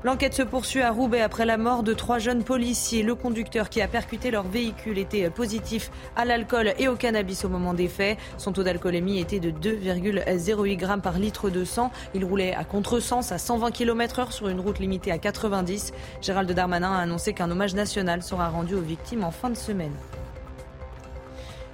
L'enquête 0.07 0.35
se 0.35 0.41
poursuit 0.41 0.84
à 0.84 0.91
Roubaix 0.91 1.19
après 1.19 1.45
la 1.45 1.57
mort 1.57 1.84
de 1.84 1.93
trois 1.93 2.17
jeunes 2.17 2.45
policiers. 2.45 3.03
Le 3.03 3.13
conducteur 3.13 3.69
qui 3.69 3.81
a 3.81 3.89
percuté 3.89 4.31
leur 4.31 4.47
véhicule 4.47 4.99
était 4.99 5.29
positif 5.29 5.91
à 6.15 6.23
l'alcool 6.23 6.73
et 6.79 6.88
au 6.88 6.95
cannabis 6.95 7.43
au 7.43 7.49
moment 7.49 7.73
des 7.73 7.89
faits. 7.89 8.17
Son 8.38 8.53
taux 8.53 8.63
d'alcoolémie 8.63 9.19
était 9.19 9.41
de 9.41 9.51
2,08 9.51 10.77
grammes 10.77 11.01
par 11.01 11.19
litre 11.19 11.49
de 11.49 11.65
sang. 11.65 11.91
Il 12.13 12.23
roulait 12.23 12.55
à 12.55 12.63
contresens 12.63 13.34
à 13.34 13.38
120 13.38 13.71
km 13.71 14.19
heure 14.19 14.31
sur 14.31 14.47
une 14.47 14.61
route 14.61 14.79
limitée 14.79 15.11
à 15.11 15.17
90. 15.17 15.91
Gérald 16.21 16.49
Darmanin 16.49 16.93
a 16.93 16.99
annoncé 16.99 17.34
qu'un 17.34 17.51
hommage 17.51 17.75
national 17.75 18.23
sera 18.23 18.47
rendu 18.47 18.75
aux 18.75 18.81
victimes 18.81 19.25
en 19.25 19.31
fin 19.31 19.49
de 19.49 19.57
semaine. 19.57 19.91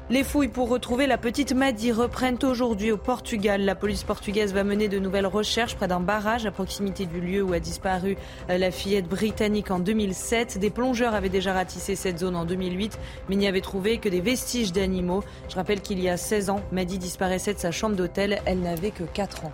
Les 0.09 0.25
fouilles 0.25 0.49
pour 0.49 0.67
retrouver 0.67 1.07
la 1.07 1.17
petite 1.17 1.53
Maddy 1.53 1.93
reprennent 1.93 2.37
aujourd'hui 2.43 2.91
au 2.91 2.97
Portugal. 2.97 3.61
La 3.63 3.73
police 3.73 4.03
portugaise 4.03 4.53
va 4.53 4.65
mener 4.65 4.89
de 4.89 4.99
nouvelles 4.99 5.25
recherches 5.25 5.75
près 5.75 5.87
d'un 5.87 6.01
barrage 6.01 6.45
à 6.45 6.51
proximité 6.51 7.05
du 7.05 7.21
lieu 7.21 7.41
où 7.41 7.53
a 7.53 7.59
disparu 7.61 8.17
euh, 8.49 8.57
la 8.57 8.69
fillette 8.69 9.07
britannique 9.07 9.71
en 9.71 9.79
2007. 9.79 10.57
Des 10.57 10.69
plongeurs 10.69 11.13
avaient 11.13 11.29
déjà 11.29 11.53
ratissé 11.53 11.95
cette 11.95 12.19
zone 12.19 12.35
en 12.35 12.43
2008, 12.43 12.99
mais 13.29 13.37
n'y 13.37 13.47
avaient 13.47 13.61
trouvé 13.61 13.97
que 13.97 14.09
des 14.09 14.19
vestiges 14.19 14.73
d'animaux. 14.73 15.23
Je 15.47 15.55
rappelle 15.55 15.79
qu'il 15.79 16.01
y 16.01 16.09
a 16.09 16.17
16 16.17 16.49
ans, 16.49 16.59
Maddy 16.73 16.97
disparaissait 16.97 17.53
de 17.53 17.59
sa 17.59 17.71
chambre 17.71 17.95
d'hôtel. 17.95 18.41
Elle 18.45 18.59
n'avait 18.59 18.91
que 18.91 19.03
4 19.03 19.45
ans. 19.45 19.53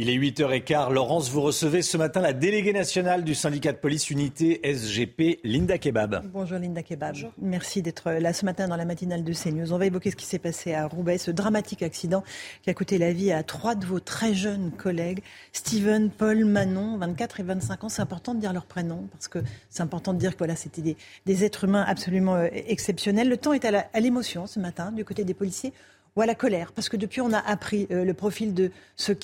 Il 0.00 0.10
est 0.10 0.16
8h15. 0.16 0.92
Laurence, 0.92 1.28
vous 1.28 1.40
recevez 1.40 1.82
ce 1.82 1.96
matin 1.96 2.20
la 2.20 2.32
déléguée 2.32 2.72
nationale 2.72 3.24
du 3.24 3.34
syndicat 3.34 3.72
de 3.72 3.78
police 3.78 4.10
unité 4.10 4.60
SGP, 4.62 5.40
Linda 5.42 5.76
Kebab. 5.76 6.22
Bonjour 6.32 6.56
Linda 6.60 6.84
Kebab. 6.84 7.16
Merci 7.42 7.82
d'être 7.82 8.12
là 8.12 8.32
ce 8.32 8.44
matin 8.44 8.68
dans 8.68 8.76
la 8.76 8.84
matinale 8.84 9.24
de 9.24 9.32
CNews. 9.32 9.72
On 9.72 9.76
va 9.76 9.86
évoquer 9.86 10.12
ce 10.12 10.14
qui 10.14 10.24
s'est 10.24 10.38
passé 10.38 10.72
à 10.72 10.86
Roubaix, 10.86 11.18
ce 11.18 11.32
dramatique 11.32 11.82
accident 11.82 12.22
qui 12.62 12.70
a 12.70 12.74
coûté 12.74 12.96
la 12.96 13.12
vie 13.12 13.32
à 13.32 13.42
trois 13.42 13.74
de 13.74 13.84
vos 13.84 13.98
très 13.98 14.34
jeunes 14.34 14.70
collègues, 14.70 15.20
Steven, 15.52 16.10
Paul, 16.10 16.44
Manon, 16.44 16.96
24 16.98 17.40
et 17.40 17.42
25 17.42 17.82
ans. 17.82 17.88
C'est 17.88 18.02
important 18.02 18.36
de 18.36 18.40
dire 18.40 18.52
leur 18.52 18.66
prénom 18.66 19.08
parce 19.10 19.26
que 19.26 19.40
c'est 19.68 19.82
important 19.82 20.14
de 20.14 20.20
dire 20.20 20.34
que 20.34 20.38
voilà, 20.38 20.54
c'était 20.54 20.94
des, 21.26 21.44
êtres 21.44 21.64
humains 21.64 21.84
absolument 21.84 22.36
euh, 22.36 22.46
exceptionnels. 22.52 23.28
Le 23.28 23.36
temps 23.36 23.52
est 23.52 23.64
à 23.64 23.98
l'émotion 23.98 24.46
ce 24.46 24.60
matin 24.60 24.92
du 24.92 25.04
côté 25.04 25.24
des 25.24 25.34
policiers 25.34 25.72
ou 26.18 26.20
à 26.20 26.26
la 26.26 26.34
colère, 26.34 26.72
parce 26.72 26.88
que 26.88 26.96
depuis 26.96 27.20
on 27.20 27.32
a 27.32 27.38
appris 27.38 27.86
euh, 27.92 28.04
le 28.04 28.12
profil 28.12 28.52
de 28.52 28.72
euh, 29.08 29.14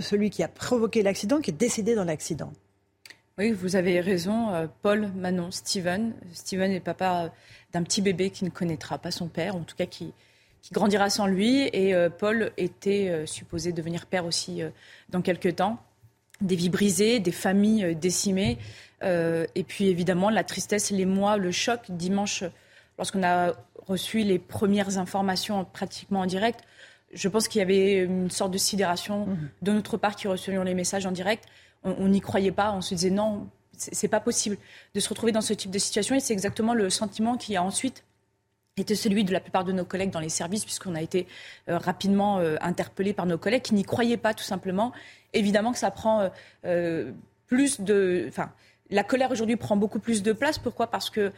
celui 0.00 0.30
qui 0.30 0.42
a 0.42 0.48
provoqué 0.48 1.04
l'accident, 1.04 1.40
qui 1.40 1.50
est 1.50 1.54
décédé 1.54 1.94
dans 1.94 2.02
l'accident. 2.02 2.52
Oui, 3.38 3.52
vous 3.52 3.76
avez 3.76 4.00
raison. 4.00 4.52
Euh, 4.52 4.66
Paul, 4.82 5.12
Manon, 5.14 5.52
Steven. 5.52 6.12
Steven 6.32 6.72
est 6.72 6.80
papa 6.80 7.32
d'un 7.72 7.84
petit 7.84 8.02
bébé 8.02 8.30
qui 8.30 8.44
ne 8.44 8.50
connaîtra 8.50 8.98
pas 8.98 9.12
son 9.12 9.28
père, 9.28 9.54
en 9.54 9.60
tout 9.60 9.76
cas 9.76 9.86
qui, 9.86 10.12
qui 10.60 10.72
grandira 10.72 11.08
sans 11.08 11.28
lui. 11.28 11.70
Et 11.72 11.94
Paul 12.18 12.50
était 12.56 13.24
supposé 13.26 13.70
devenir 13.70 14.06
père 14.06 14.24
aussi 14.24 14.62
dans 15.10 15.22
quelques 15.22 15.54
temps. 15.56 15.78
Des 16.40 16.56
vies 16.56 16.70
brisées, 16.70 17.20
des 17.20 17.30
familles 17.30 17.94
décimées. 17.94 18.58
et 19.02 19.64
puis 19.68 19.86
évidemment 19.88 20.30
la 20.30 20.42
tristesse, 20.42 20.90
les 20.90 21.04
mois, 21.04 21.36
le 21.36 21.52
choc. 21.52 21.82
Dimanche, 21.90 22.42
lorsqu'on 22.96 23.22
a 23.22 23.54
reçu 23.88 24.20
les 24.20 24.38
premières 24.38 24.98
informations 24.98 25.64
pratiquement 25.64 26.20
en 26.20 26.26
direct, 26.26 26.60
je 27.12 27.28
pense 27.28 27.48
qu'il 27.48 27.58
y 27.58 27.62
avait 27.62 28.04
une 28.04 28.30
sorte 28.30 28.50
de 28.52 28.58
sidération 28.58 29.26
mhm. 29.26 29.48
de 29.62 29.72
notre 29.72 29.96
part 29.96 30.14
qui 30.14 30.28
recevions 30.28 30.62
les 30.62 30.74
messages 30.74 31.06
en 31.06 31.12
direct. 31.12 31.44
On 31.84 32.08
n'y 32.08 32.20
croyait 32.20 32.52
pas, 32.52 32.72
on 32.72 32.80
se 32.80 32.94
disait 32.94 33.10
non, 33.10 33.48
c'est 33.72 34.08
pas 34.08 34.20
possible 34.20 34.58
de 34.94 35.00
se 35.00 35.08
retrouver 35.08 35.32
dans 35.32 35.40
ce 35.40 35.54
type 35.54 35.70
de 35.70 35.78
situation. 35.78 36.14
Et 36.14 36.20
c'est 36.20 36.32
exactement 36.32 36.74
le 36.74 36.90
sentiment 36.90 37.36
qui 37.36 37.56
a 37.56 37.62
ensuite 37.62 38.04
été 38.76 38.94
celui 38.94 39.24
de 39.24 39.32
la 39.32 39.40
plupart 39.40 39.64
de 39.64 39.72
nos 39.72 39.84
collègues 39.84 40.10
dans 40.10 40.20
les 40.20 40.28
services, 40.28 40.64
puisqu'on 40.64 40.94
a 40.94 41.02
été 41.02 41.26
euh, 41.68 41.78
rapidement 41.78 42.38
euh, 42.38 42.56
interpellés 42.60 43.12
par 43.12 43.26
nos 43.26 43.38
collègues 43.38 43.62
qui 43.62 43.74
n'y 43.74 43.84
croyaient 43.84 44.16
pas 44.16 44.34
tout 44.34 44.44
simplement. 44.44 44.92
Évidemment 45.32 45.72
que 45.72 45.78
ça 45.78 45.90
prend 45.90 46.30
euh, 46.64 47.12
plus 47.46 47.80
de... 47.80 48.26
Enfin, 48.28 48.52
la 48.90 49.04
colère 49.04 49.30
aujourd'hui 49.30 49.56
prend 49.56 49.76
beaucoup 49.76 49.98
plus 49.98 50.22
de 50.22 50.32
place. 50.32 50.58
Pourquoi? 50.58 50.88
Parce 50.88 51.10
que 51.10 51.32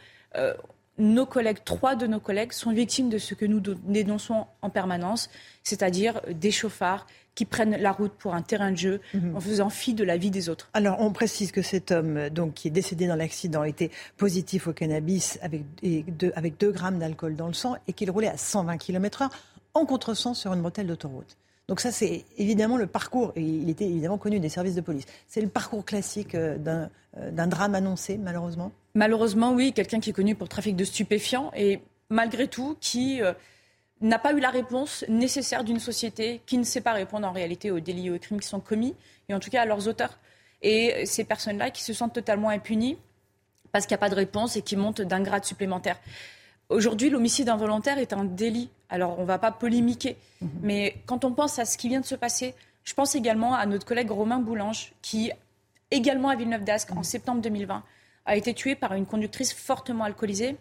nos 0.97 1.25
collègues, 1.25 1.63
trois 1.63 1.95
de 1.95 2.07
nos 2.07 2.19
collègues, 2.19 2.51
sont 2.51 2.71
victimes 2.71 3.09
de 3.09 3.17
ce 3.17 3.33
que 3.33 3.45
nous 3.45 3.59
dénonçons 3.59 4.45
en 4.61 4.69
permanence, 4.69 5.29
c'est-à-dire 5.63 6.21
des 6.29 6.51
chauffards 6.51 7.07
qui 7.33 7.45
prennent 7.45 7.77
la 7.77 7.91
route 7.91 8.11
pour 8.11 8.33
un 8.33 8.41
terrain 8.41 8.71
de 8.71 8.77
jeu 8.77 9.01
mhm. 9.13 9.35
en 9.35 9.39
faisant 9.39 9.69
fi 9.69 9.93
de 9.93 10.03
la 10.03 10.17
vie 10.17 10.31
des 10.31 10.49
autres. 10.49 10.69
Alors, 10.73 10.99
on 10.99 11.13
précise 11.13 11.51
que 11.51 11.61
cet 11.61 11.91
homme 11.91 12.29
donc, 12.29 12.55
qui 12.55 12.67
est 12.67 12.71
décédé 12.71 13.07
dans 13.07 13.15
l'accident 13.15 13.63
était 13.63 13.89
positif 14.17 14.67
au 14.67 14.73
cannabis 14.73 15.39
avec, 15.41 15.63
deux, 15.81 16.33
avec 16.35 16.57
2 16.59 16.71
grammes 16.71 16.99
d'alcool 16.99 17.35
dans 17.35 17.47
le 17.47 17.53
sang 17.53 17.77
et 17.87 17.93
qu'il 17.93 18.11
roulait 18.11 18.27
à 18.27 18.37
120 18.37 18.77
km/h 18.77 19.29
en 19.73 19.85
contresens 19.85 20.37
sur 20.37 20.53
une 20.53 20.61
bretelle 20.61 20.87
d'autoroute. 20.87 21.37
Donc 21.67 21.79
ça, 21.79 21.91
c'est 21.91 22.25
évidemment 22.37 22.77
le 22.77 22.87
parcours, 22.87 23.31
et 23.35 23.41
il 23.41 23.69
était 23.69 23.85
évidemment 23.85 24.17
connu 24.17 24.39
des 24.39 24.49
services 24.49 24.75
de 24.75 24.81
police. 24.81 25.05
C'est 25.27 25.41
le 25.41 25.47
parcours 25.47 25.85
classique 25.85 26.35
euh, 26.35 26.57
euh, 27.17 27.31
d'un 27.31 27.47
drame 27.47 27.75
annoncé, 27.75 28.17
malheureusement 28.17 28.71
Malheureusement, 28.93 29.53
oui, 29.53 29.71
quelqu'un 29.71 29.99
qui 30.01 30.09
est 30.09 30.13
connu 30.13 30.35
pour 30.35 30.49
trafic 30.49 30.75
de 30.75 30.83
stupéfiants 30.83 31.49
et 31.55 31.79
malgré 32.09 32.47
tout 32.47 32.75
qui 32.81 33.21
euh, 33.21 33.31
n'a 34.01 34.19
pas 34.19 34.33
eu 34.33 34.41
la 34.41 34.49
réponse 34.49 35.05
nécessaire 35.07 35.63
d'une 35.63 35.79
société 35.79 36.41
qui 36.45 36.57
ne 36.57 36.63
sait 36.63 36.81
pas 36.81 36.91
répondre 36.91 37.25
en 37.25 37.31
réalité 37.31 37.71
aux 37.71 37.79
délits 37.79 38.07
et 38.07 38.11
aux 38.11 38.19
crimes 38.19 38.41
qui 38.41 38.47
sont 38.47 38.59
commis, 38.59 38.95
et 39.29 39.33
en 39.33 39.39
tout 39.39 39.49
cas 39.49 39.61
à 39.61 39.65
leurs 39.65 39.87
auteurs. 39.87 40.19
Et 40.61 41.05
ces 41.05 41.23
personnes-là 41.23 41.71
qui 41.71 41.83
se 41.83 41.93
sentent 41.93 42.13
totalement 42.13 42.49
impunies 42.49 42.97
parce 43.71 43.85
qu'il 43.85 43.95
n'y 43.95 43.99
a 43.99 44.05
pas 44.05 44.09
de 44.09 44.15
réponse 44.15 44.57
et 44.57 44.61
qui 44.61 44.75
montent 44.75 45.01
d'un 45.01 45.21
grade 45.21 45.45
supplémentaire. 45.45 45.97
Aujourd'hui, 46.69 47.09
l'homicide 47.09 47.49
involontaire 47.49 47.97
est 47.97 48.13
un 48.13 48.23
délit. 48.23 48.69
Alors, 48.91 49.17
on 49.17 49.21
ne 49.21 49.27
va 49.27 49.39
pas 49.39 49.51
polémiquer, 49.51 50.17
mhm. 50.41 50.49
mais 50.61 50.95
quand 51.07 51.25
on 51.25 51.31
pense 51.31 51.57
à 51.57 51.65
ce 51.65 51.77
qui 51.77 51.89
vient 51.89 52.01
de 52.01 52.05
se 52.05 52.15
passer, 52.15 52.53
je 52.83 52.93
pense 52.93 53.15
également 53.15 53.55
à 53.55 53.65
notre 53.65 53.85
collègue 53.85 54.11
Romain 54.11 54.39
Boulange, 54.39 54.91
qui, 55.01 55.31
également 55.89 56.29
à 56.29 56.35
Villeneuve-d'Ascq, 56.35 56.91
en 56.91 56.97
mhm. 56.97 57.03
septembre 57.03 57.41
2020, 57.41 57.83
a 58.25 58.35
été 58.35 58.53
tué 58.53 58.75
par 58.75 58.93
une 58.93 59.05
conductrice 59.05 59.53
fortement 59.53 60.03
alcoolisée 60.03 60.57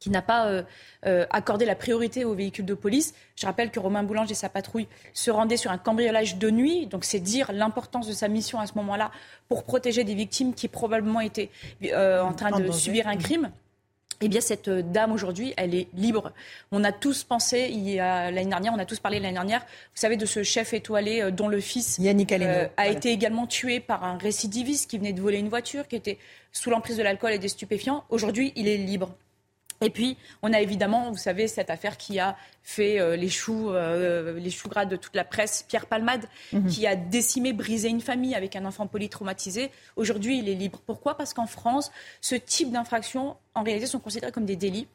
qui 0.00 0.08
n'a 0.08 0.22
pas 0.22 0.46
euh, 0.46 0.62
euh, 1.04 1.26
accordé 1.30 1.66
la 1.66 1.76
priorité 1.76 2.24
aux 2.24 2.34
véhicules 2.34 2.64
de 2.64 2.74
police. 2.74 3.14
Je 3.36 3.44
rappelle 3.46 3.70
que 3.70 3.78
Romain 3.78 4.02
Boulange 4.02 4.30
et 4.30 4.34
sa 4.34 4.48
patrouille 4.48 4.88
se 5.12 5.30
rendaient 5.30 5.58
sur 5.58 5.70
un 5.70 5.78
cambriolage 5.78 6.36
de 6.36 6.50
nuit, 6.50 6.86
donc 6.86 7.04
c'est 7.04 7.20
dire 7.20 7.52
l'importance 7.52 8.08
de 8.08 8.14
sa 8.14 8.26
mission 8.28 8.58
à 8.58 8.66
ce 8.66 8.72
moment-là 8.76 9.10
pour 9.48 9.64
protéger 9.64 10.02
des 10.02 10.14
victimes 10.14 10.54
qui 10.54 10.68
probablement 10.68 11.20
étaient 11.20 11.50
euh, 11.84 12.22
en 12.22 12.32
train 12.32 12.58
de 12.58 12.72
subir 12.72 13.06
un 13.06 13.16
crime 13.16 13.50
eh 14.20 14.28
bien, 14.28 14.40
cette 14.40 14.68
euh, 14.68 14.82
dame 14.82 15.12
aujourd'hui, 15.12 15.54
elle 15.56 15.74
est 15.74 15.88
libre. 15.94 16.32
On 16.72 16.84
a 16.84 16.92
tous 16.92 17.24
pensé, 17.24 17.68
l'année 17.96 18.44
dernière, 18.44 18.72
on 18.74 18.78
a 18.78 18.84
tous 18.84 19.00
parlé 19.00 19.18
l'année 19.18 19.34
dernière, 19.34 19.60
vous 19.60 20.00
savez, 20.00 20.16
de 20.16 20.26
ce 20.26 20.42
chef 20.42 20.74
étoilé 20.74 21.22
euh, 21.22 21.30
dont 21.30 21.48
le 21.48 21.60
fils 21.60 21.98
Yannick 21.98 22.32
euh, 22.32 22.68
a 22.76 22.88
été 22.88 23.10
également 23.10 23.46
tué 23.46 23.80
par 23.80 24.04
un 24.04 24.18
récidiviste 24.18 24.90
qui 24.90 24.98
venait 24.98 25.12
de 25.12 25.20
voler 25.20 25.38
une 25.38 25.48
voiture, 25.48 25.88
qui 25.88 25.96
était 25.96 26.18
sous 26.52 26.70
l'emprise 26.70 26.96
de 26.96 27.02
l'alcool 27.02 27.32
et 27.32 27.38
des 27.38 27.48
stupéfiants. 27.48 28.04
Aujourd'hui, 28.10 28.52
il 28.56 28.68
est 28.68 28.76
libre. 28.76 29.14
Et 29.82 29.90
puis, 29.90 30.18
on 30.42 30.52
a 30.52 30.60
évidemment, 30.60 31.10
vous 31.10 31.16
savez, 31.16 31.48
cette 31.48 31.70
affaire 31.70 31.96
qui 31.96 32.18
a 32.18 32.36
fait 32.62 33.00
euh, 33.00 33.16
les 33.16 33.30
choux, 33.30 33.70
euh, 33.70 34.38
les 34.38 34.50
choux 34.50 34.68
gras 34.68 34.84
de 34.84 34.96
toute 34.96 35.14
la 35.14 35.24
presse, 35.24 35.64
Pierre 35.68 35.86
Palmade, 35.86 36.26
mhm. 36.52 36.66
qui 36.66 36.86
a 36.86 36.96
décimé, 36.96 37.54
brisé 37.54 37.88
une 37.88 38.02
famille 38.02 38.34
avec 38.34 38.56
un 38.56 38.66
enfant 38.66 38.86
polytraumatisé. 38.86 39.70
Aujourd'hui, 39.96 40.38
il 40.38 40.48
est 40.50 40.54
libre. 40.54 40.80
Pourquoi? 40.84 41.16
Parce 41.16 41.32
qu'en 41.32 41.46
France, 41.46 41.90
ce 42.20 42.34
type 42.34 42.70
d'infractions, 42.70 43.36
en 43.54 43.62
réalité, 43.62 43.86
sont 43.86 44.00
considérées 44.00 44.32
comme 44.32 44.44
des 44.44 44.56
délits. 44.56 44.86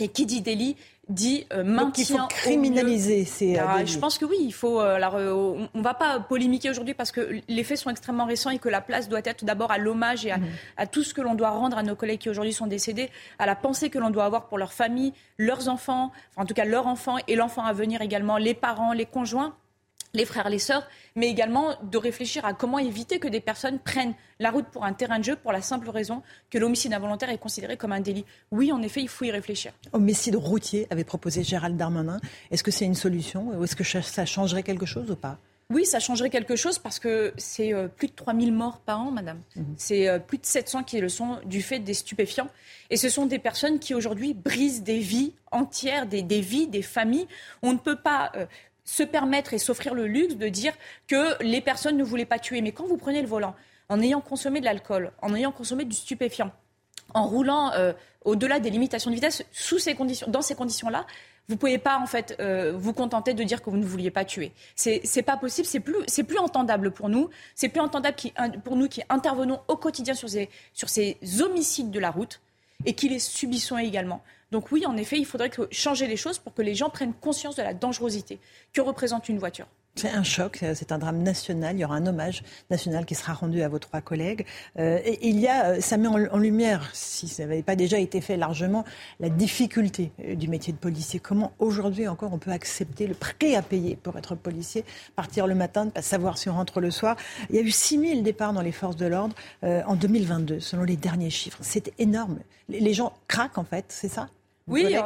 Et 0.00 0.08
qui 0.08 0.26
dit 0.26 0.40
délit 0.40 0.76
dit 1.08 1.46
euh, 1.52 1.64
maintien. 1.64 2.04
il 2.04 2.18
faut 2.18 2.26
criminaliser 2.28 3.24
ces. 3.24 3.58
Ah, 3.58 3.84
je 3.84 3.98
pense 3.98 4.18
que 4.18 4.24
oui, 4.24 4.36
il 4.40 4.52
faut. 4.52 4.80
Euh, 4.80 5.68
on 5.74 5.78
ne 5.78 5.82
va 5.82 5.94
pas 5.94 6.20
polémiquer 6.20 6.70
aujourd'hui 6.70 6.94
parce 6.94 7.12
que 7.12 7.40
les 7.48 7.64
faits 7.64 7.78
sont 7.78 7.90
extrêmement 7.90 8.24
récents 8.24 8.50
et 8.50 8.58
que 8.58 8.68
la 8.68 8.80
place 8.80 9.08
doit 9.08 9.20
être 9.24 9.44
d'abord 9.44 9.70
à 9.70 9.78
l'hommage 9.78 10.24
et 10.26 10.30
à, 10.30 10.38
à, 10.76 10.86
tout 10.86 11.02
ce 11.02 11.14
que 11.14 11.20
l'on 11.20 11.34
doit 11.34 11.50
rendre 11.50 11.76
à 11.76 11.82
nos 11.82 11.94
collègues 11.94 12.20
qui 12.20 12.30
aujourd'hui 12.30 12.52
sont 12.52 12.66
décédés, 12.66 13.10
à 13.38 13.46
la 13.46 13.54
pensée 13.54 13.90
que 13.90 13.98
l'on 13.98 14.10
doit 14.10 14.24
avoir 14.24 14.46
pour 14.46 14.58
leur 14.58 14.72
famille, 14.72 15.12
leurs 15.38 15.68
enfants, 15.68 16.12
enfin, 16.30 16.42
en 16.42 16.46
tout 16.46 16.54
cas 16.54 16.64
leurs 16.64 16.86
enfants 16.86 17.16
et 17.28 17.36
l'enfant 17.36 17.64
à 17.64 17.72
venir 17.72 18.00
également, 18.00 18.38
les 18.38 18.54
parents, 18.54 18.92
les 18.92 19.06
conjoints 19.06 19.54
les 20.14 20.24
frères, 20.24 20.48
les 20.48 20.58
sœurs, 20.58 20.88
mais 21.16 21.28
également 21.28 21.76
de 21.82 21.98
réfléchir 21.98 22.44
à 22.44 22.54
comment 22.54 22.78
éviter 22.78 23.18
que 23.18 23.28
des 23.28 23.40
personnes 23.40 23.78
prennent 23.78 24.14
la 24.40 24.50
route 24.50 24.66
pour 24.66 24.84
un 24.84 24.92
terrain 24.92 25.18
de 25.18 25.24
jeu 25.24 25.36
pour 25.36 25.52
la 25.52 25.60
simple 25.60 25.90
raison 25.90 26.22
que 26.50 26.58
l'homicide 26.58 26.94
involontaire 26.94 27.30
est 27.30 27.38
considéré 27.38 27.76
comme 27.76 27.92
un 27.92 28.00
délit. 28.00 28.24
Oui, 28.50 28.72
en 28.72 28.80
effet, 28.82 29.02
il 29.02 29.08
faut 29.08 29.24
y 29.24 29.30
réfléchir. 29.30 29.72
Homicide 29.92 30.36
routier 30.36 30.86
avait 30.90 31.04
proposé 31.04 31.42
Gérald 31.42 31.76
Darmanin. 31.76 32.20
Est-ce 32.50 32.62
que 32.62 32.70
c'est 32.70 32.84
une 32.84 32.94
solution 32.94 33.48
ou 33.48 33.64
est-ce 33.64 33.76
que 33.76 33.84
ça 33.84 34.24
changerait 34.24 34.62
quelque 34.62 34.86
chose 34.86 35.10
ou 35.10 35.16
pas? 35.16 35.38
Oui, 35.70 35.86
ça 35.86 35.98
changerait 35.98 36.30
quelque 36.30 36.56
chose 36.56 36.78
parce 36.78 36.98
que 36.98 37.32
c'est 37.38 37.72
euh, 37.72 37.88
plus 37.88 38.08
de 38.08 38.12
3000 38.12 38.52
morts 38.52 38.80
par 38.80 39.00
an, 39.00 39.10
madame. 39.10 39.40
Mhm. 39.56 39.74
C'est 39.78 40.08
euh, 40.08 40.18
plus 40.18 40.38
de 40.38 40.44
700 40.44 40.84
qui 40.84 41.00
le 41.00 41.08
sont 41.08 41.38
du 41.46 41.62
fait 41.62 41.78
des 41.78 41.94
stupéfiants. 41.94 42.48
Et 42.90 42.96
ce 42.96 43.08
sont 43.08 43.24
des 43.26 43.38
personnes 43.38 43.78
qui 43.78 43.94
aujourd'hui 43.94 44.34
brisent 44.34 44.82
des 44.82 44.98
vies 44.98 45.32
entières, 45.50 46.06
des, 46.06 46.22
vies, 46.22 46.66
des 46.66 46.82
familles. 46.82 47.26
On 47.62 47.72
ne 47.72 47.78
peut 47.78 47.96
pas 47.96 48.30
euh, 48.36 48.46
se 48.84 49.02
permettre 49.02 49.54
et 49.54 49.58
s'offrir 49.58 49.94
le 49.94 50.06
luxe 50.06 50.36
de 50.36 50.48
dire 50.48 50.74
que 51.06 51.42
les 51.42 51.60
personnes 51.60 51.96
ne 51.96 52.04
voulaient 52.04 52.26
pas 52.26 52.38
tuer. 52.38 52.60
Mais 52.60 52.72
quand 52.72 52.86
vous 52.86 52.96
prenez 52.96 53.22
le 53.22 53.28
volant, 53.28 53.54
en 53.88 54.00
ayant 54.00 54.20
consommé 54.20 54.60
de 54.60 54.64
l'alcool, 54.64 55.12
en 55.22 55.34
ayant 55.34 55.52
consommé 55.52 55.84
du 55.84 55.96
stupéfiant, 55.96 56.52
en 57.12 57.26
roulant 57.26 57.72
euh, 57.72 57.92
au-delà 58.24 58.60
des 58.60 58.70
limitations 58.70 59.10
de 59.10 59.14
vitesse, 59.14 59.44
sous 59.52 59.78
ces 59.78 59.94
conditions, 59.94 60.26
dans 60.30 60.42
ces 60.42 60.54
conditions-là, 60.54 61.06
vous 61.48 61.56
pouvez 61.56 61.78
pas 61.78 61.98
en 61.98 62.06
fait 62.06 62.36
euh, 62.40 62.72
vous 62.74 62.94
contenter 62.94 63.34
de 63.34 63.42
dire 63.42 63.62
que 63.62 63.68
vous 63.68 63.76
ne 63.76 63.84
vouliez 63.84 64.10
pas 64.10 64.24
tuer. 64.24 64.52
C'est 64.76 65.02
c'est 65.04 65.22
pas 65.22 65.36
possible, 65.36 65.66
c'est 65.66 65.80
plus 65.80 66.04
plus 66.26 66.38
entendable 66.38 66.90
pour 66.90 67.10
nous, 67.10 67.28
c'est 67.54 67.68
plus 67.68 67.80
entendable 67.80 68.16
qui, 68.16 68.32
pour 68.64 68.76
nous 68.76 68.88
qui 68.88 69.02
intervenons 69.10 69.60
au 69.68 69.76
quotidien 69.76 70.14
sur 70.14 70.28
ces 70.28 70.48
sur 70.72 70.88
ces 70.88 71.18
homicides 71.42 71.90
de 71.90 72.00
la 72.00 72.10
route 72.10 72.40
et 72.86 72.94
qui 72.94 73.08
les 73.08 73.18
subissons 73.18 73.76
également. 73.76 74.22
Donc 74.54 74.70
oui, 74.70 74.86
en 74.86 74.96
effet, 74.96 75.18
il 75.18 75.26
faudrait 75.26 75.50
changer 75.72 76.06
les 76.06 76.16
choses 76.16 76.38
pour 76.38 76.54
que 76.54 76.62
les 76.62 76.76
gens 76.76 76.88
prennent 76.88 77.12
conscience 77.12 77.56
de 77.56 77.62
la 77.64 77.74
dangerosité 77.74 78.38
que 78.72 78.80
représente 78.80 79.28
une 79.28 79.40
voiture. 79.40 79.66
C'est 79.96 80.10
un 80.10 80.22
choc, 80.22 80.64
c'est 80.74 80.92
un 80.92 80.98
drame 80.98 81.22
national. 81.22 81.76
Il 81.76 81.80
y 81.80 81.84
aura 81.84 81.96
un 81.96 82.06
hommage 82.06 82.44
national 82.70 83.04
qui 83.04 83.16
sera 83.16 83.32
rendu 83.32 83.62
à 83.62 83.68
vos 83.68 83.80
trois 83.80 84.00
collègues. 84.00 84.46
Euh, 84.78 85.00
et 85.04 85.28
il 85.28 85.40
y 85.40 85.48
a, 85.48 85.66
euh, 85.66 85.80
ça 85.80 85.96
met 85.96 86.06
en, 86.06 86.38
lumière, 86.38 86.88
si 86.92 87.26
ça 87.26 87.46
n'avait 87.46 87.62
pas 87.64 87.74
déjà 87.74 87.98
été 87.98 88.20
fait 88.20 88.36
largement, 88.36 88.84
la 89.18 89.28
difficulté 89.28 90.12
euh, 90.24 90.36
du 90.36 90.46
métier 90.46 90.72
de 90.72 90.78
policier. 90.78 91.18
Comment 91.18 91.52
aujourd'hui 91.58 92.06
encore 92.06 92.32
on 92.32 92.38
peut 92.38 92.52
accepter 92.52 93.08
le 93.08 93.14
prix 93.14 93.56
à 93.56 93.62
payer 93.62 93.96
pour 93.96 94.16
être 94.16 94.36
policier, 94.36 94.84
partir 95.16 95.48
le 95.48 95.56
matin, 95.56 95.86
ne 95.86 95.90
pas 95.90 96.02
savoir 96.02 96.38
si 96.38 96.48
on 96.48 96.54
rentre 96.54 96.80
le 96.80 96.92
soir? 96.92 97.16
Il 97.50 97.56
y 97.56 97.58
a 97.58 97.62
eu 97.62 97.70
6000 97.70 98.22
départs 98.22 98.52
dans 98.52 98.62
les 98.62 98.72
forces 98.72 98.96
de 98.96 99.06
l'ordre 99.06 99.34
en 99.62 99.96
2022, 99.96 100.60
selon 100.60 100.84
les 100.84 100.96
derniers 100.96 101.30
chiffres. 101.30 101.58
C'est 101.60 101.92
énorme. 101.98 102.38
Les, 102.68 102.94
gens 102.94 103.12
craquent 103.28 103.58
en 103.58 103.64
fait, 103.64 103.86
c'est 103.88 104.08
ça? 104.08 104.28
Oui, 104.66 104.96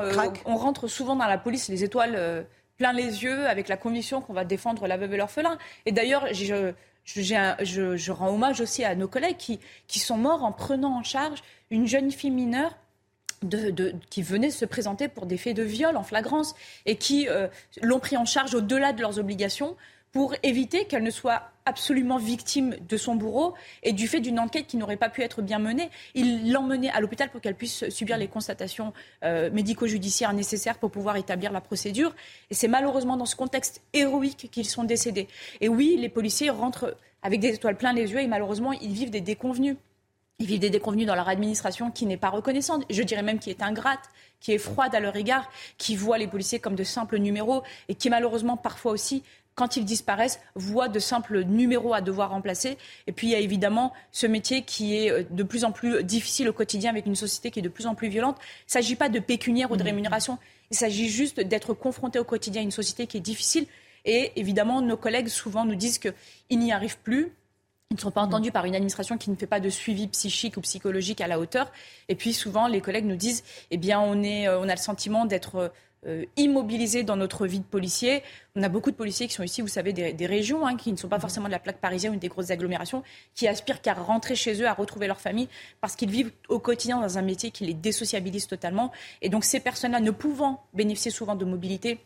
on 0.44 0.56
rentre 0.56 0.86
souvent 0.86 1.16
dans 1.16 1.26
la 1.26 1.38
police 1.38 1.68
les 1.68 1.82
étoiles 1.84 2.46
plein 2.78 2.92
les 2.92 3.24
yeux 3.24 3.46
avec 3.46 3.68
la 3.68 3.76
conviction 3.76 4.20
qu'on 4.20 4.32
va 4.32 4.44
défendre 4.44 4.86
la 4.86 4.96
veuve 4.96 5.12
et 5.12 5.16
l'orphelin. 5.16 5.58
Et 5.84 5.92
d'ailleurs, 5.92 6.26
je, 6.32 6.72
je, 7.04 8.12
rends 8.12 8.30
hommage 8.30 8.60
aussi 8.60 8.84
à 8.84 8.94
nos 8.94 9.08
collègues 9.08 9.36
qui, 9.36 9.60
qui 9.86 9.98
sont 9.98 10.16
morts 10.16 10.44
en 10.44 10.52
prenant 10.52 10.96
en 10.96 11.02
charge 11.02 11.42
une 11.70 11.86
jeune 11.86 12.10
fille 12.10 12.30
mineure 12.30 12.76
de, 13.42 13.94
qui 14.10 14.22
venait 14.22 14.50
se 14.50 14.64
présenter 14.64 15.08
pour 15.08 15.26
des 15.26 15.36
faits 15.36 15.56
de 15.56 15.62
viol 15.62 15.96
en 15.96 16.02
flagrance 16.02 16.54
et 16.86 16.96
qui 16.96 17.28
euh, 17.28 17.48
l'ont 17.82 18.00
pris 18.00 18.16
en 18.16 18.24
charge 18.24 18.54
au-delà 18.54 18.92
de 18.92 19.00
leurs 19.00 19.18
obligations 19.18 19.76
pour 20.12 20.34
éviter 20.42 20.84
qu'elle 20.86 21.02
ne 21.02 21.10
soit 21.10 21.50
absolument 21.68 22.16
victime 22.16 22.76
de 22.88 22.96
son 22.96 23.14
bourreau 23.14 23.54
et 23.82 23.92
du 23.92 24.08
fait 24.08 24.20
d'une 24.20 24.38
enquête 24.40 24.66
qui 24.66 24.78
n'aurait 24.78 24.96
pas 24.96 25.10
pu 25.10 25.22
être 25.22 25.42
bien 25.42 25.58
menée. 25.58 25.90
Il 26.14 26.50
l'emmenait 26.50 26.90
à 26.90 27.00
l'hôpital 27.00 27.28
pour 27.30 27.40
qu'elle 27.40 27.54
puisse 27.54 27.88
subir 27.90 28.16
les 28.16 28.26
constatations 28.26 28.94
euh, 29.22 29.50
médico-judiciaires 29.50 30.32
nécessaires 30.32 30.78
pour 30.78 30.90
pouvoir 30.90 31.16
établir 31.16 31.52
la 31.52 31.60
procédure. 31.60 32.14
Et 32.50 32.54
c'est 32.54 32.68
malheureusement 32.68 33.16
dans 33.16 33.26
ce 33.26 33.36
contexte 33.36 33.82
héroïque 33.92 34.48
qu'ils 34.50 34.68
sont 34.68 34.84
décédés. 34.84 35.28
Et 35.60 35.68
oui, 35.68 35.96
les 35.98 36.08
policiers 36.08 36.48
rentrent 36.48 36.96
avec 37.22 37.40
des 37.40 37.54
étoiles 37.54 37.76
plein 37.76 37.92
les 37.92 38.12
yeux 38.12 38.20
et 38.20 38.26
malheureusement, 38.26 38.72
ils 38.72 38.92
vivent 38.92 39.10
des 39.10 39.20
déconvenus. 39.20 39.76
Ils 40.38 40.46
vivent 40.46 40.60
des 40.60 40.70
déconvenus 40.70 41.06
dans 41.06 41.16
leur 41.16 41.28
administration 41.28 41.90
qui 41.90 42.06
n'est 42.06 42.16
pas 42.16 42.30
reconnaissante, 42.30 42.84
je 42.88 43.02
dirais 43.02 43.22
même 43.22 43.40
qui 43.40 43.50
est 43.50 43.60
ingrate, 43.60 44.08
qui 44.40 44.52
est 44.52 44.58
froide 44.58 44.94
à 44.94 45.00
leur 45.00 45.16
égard, 45.16 45.50
qui 45.78 45.96
voit 45.96 46.16
les 46.16 46.28
policiers 46.28 46.60
comme 46.60 46.76
de 46.76 46.84
simples 46.84 47.18
numéros 47.18 47.64
et 47.88 47.96
qui 47.96 48.08
malheureusement 48.08 48.56
parfois 48.56 48.92
aussi 48.92 49.24
quand 49.58 49.76
ils 49.76 49.84
disparaissent, 49.84 50.38
voient 50.54 50.88
de 50.88 51.00
simples 51.00 51.42
numéros 51.42 51.92
à 51.92 52.00
devoir 52.00 52.30
remplacer. 52.30 52.78
Et 53.08 53.12
puis 53.12 53.26
il 53.26 53.30
y 53.30 53.34
a 53.34 53.40
évidemment 53.40 53.92
ce 54.12 54.28
métier 54.28 54.62
qui 54.62 54.96
est 54.96 55.10
euh, 55.10 55.24
de 55.28 55.42
plus 55.42 55.64
en 55.64 55.72
plus 55.72 56.04
difficile 56.04 56.48
au 56.48 56.52
quotidien 56.52 56.90
avec 56.90 57.06
une 57.06 57.16
société 57.16 57.50
qui 57.50 57.58
est 57.58 57.62
de 57.62 57.68
plus 57.68 57.86
en 57.86 57.96
plus 57.96 58.08
violente. 58.08 58.36
Il 58.40 58.68
ne 58.68 58.72
s'agit 58.72 58.94
pas 58.94 59.08
de 59.08 59.18
pécuniaire 59.18 59.72
ou 59.72 59.76
de 59.76 59.82
mmh. 59.82 59.86
rémunération. 59.86 60.38
Il 60.70 60.76
s'agit 60.76 61.08
juste 61.08 61.40
d'être 61.40 61.74
confronté 61.74 62.20
au 62.20 62.24
quotidien 62.24 62.62
à 62.62 62.64
une 62.64 62.70
société 62.70 63.08
qui 63.08 63.16
est 63.16 63.20
difficile. 63.20 63.66
Et 64.04 64.32
évidemment, 64.36 64.80
nos 64.80 64.96
collègues 64.96 65.28
souvent 65.28 65.64
nous 65.64 65.74
disent 65.74 65.98
qu'ils 65.98 66.58
n'y 66.58 66.72
arrivent 66.72 66.98
plus. 66.98 67.32
Ils 67.90 67.94
ne 67.94 68.00
sont 68.00 68.10
pas 68.10 68.20
entendus 68.20 68.52
par 68.52 68.64
une 68.66 68.74
administration 68.74 69.16
qui 69.16 69.30
ne 69.30 69.34
fait 69.34 69.46
pas 69.46 69.60
de 69.60 69.70
suivi 69.70 70.08
psychique 70.08 70.58
ou 70.58 70.60
psychologique 70.60 71.22
à 71.22 71.26
la 71.26 71.40
hauteur. 71.40 71.72
Et 72.08 72.14
puis 72.14 72.34
souvent, 72.34 72.68
les 72.68 72.82
collègues 72.82 73.06
nous 73.06 73.16
disent, 73.16 73.42
eh 73.70 73.78
bien, 73.78 73.98
on, 73.98 74.22
est, 74.22 74.46
euh, 74.46 74.60
on 74.60 74.68
a 74.68 74.74
le 74.74 74.80
sentiment 74.80 75.24
d'être 75.24 75.72
euh, 76.06 76.24
immobilisés 76.36 77.02
dans 77.02 77.16
notre 77.16 77.46
vie 77.46 77.58
de 77.58 77.64
policier. 77.64 78.22
On 78.54 78.62
a 78.62 78.68
beaucoup 78.68 78.90
de 78.90 78.96
policiers 78.96 79.26
qui 79.26 79.34
sont 79.34 79.42
ici, 79.42 79.62
vous 79.62 79.68
savez, 79.68 79.92
des, 79.92 80.26
régions, 80.26 80.66
hein, 80.66 80.76
qui 80.76 80.92
ne 80.92 80.96
sont 80.96 81.08
pas 81.08 81.18
forcément 81.18 81.46
de 81.46 81.52
la 81.52 81.58
plaque 81.58 81.78
parisienne 81.78 82.14
ou 82.14 82.18
des 82.18 82.28
grosses 82.28 82.50
agglomérations, 82.50 83.02
qui 83.34 83.48
aspirent 83.48 83.82
qu'à 83.82 83.94
rentrer 83.94 84.36
chez 84.36 84.62
eux, 84.62 84.68
à 84.68 84.74
retrouver 84.74 85.08
leur 85.08 85.20
famille, 85.20 85.48
parce 85.80 85.96
qu'ils 85.96 86.10
vivent 86.10 86.30
au 86.48 86.60
quotidien 86.60 87.00
dans 87.00 87.18
un 87.18 87.22
métier 87.22 87.50
qui 87.50 87.64
les 87.66 87.74
désociabilise 87.74 88.46
totalement. 88.46 88.92
Et 89.22 89.28
donc 89.28 89.44
ces 89.44 89.60
personnes-là, 89.60 90.00
ne 90.00 90.12
pouvant 90.12 90.62
bénéficier 90.72 91.10
souvent 91.10 91.34
de 91.34 91.44
mobilité, 91.44 91.98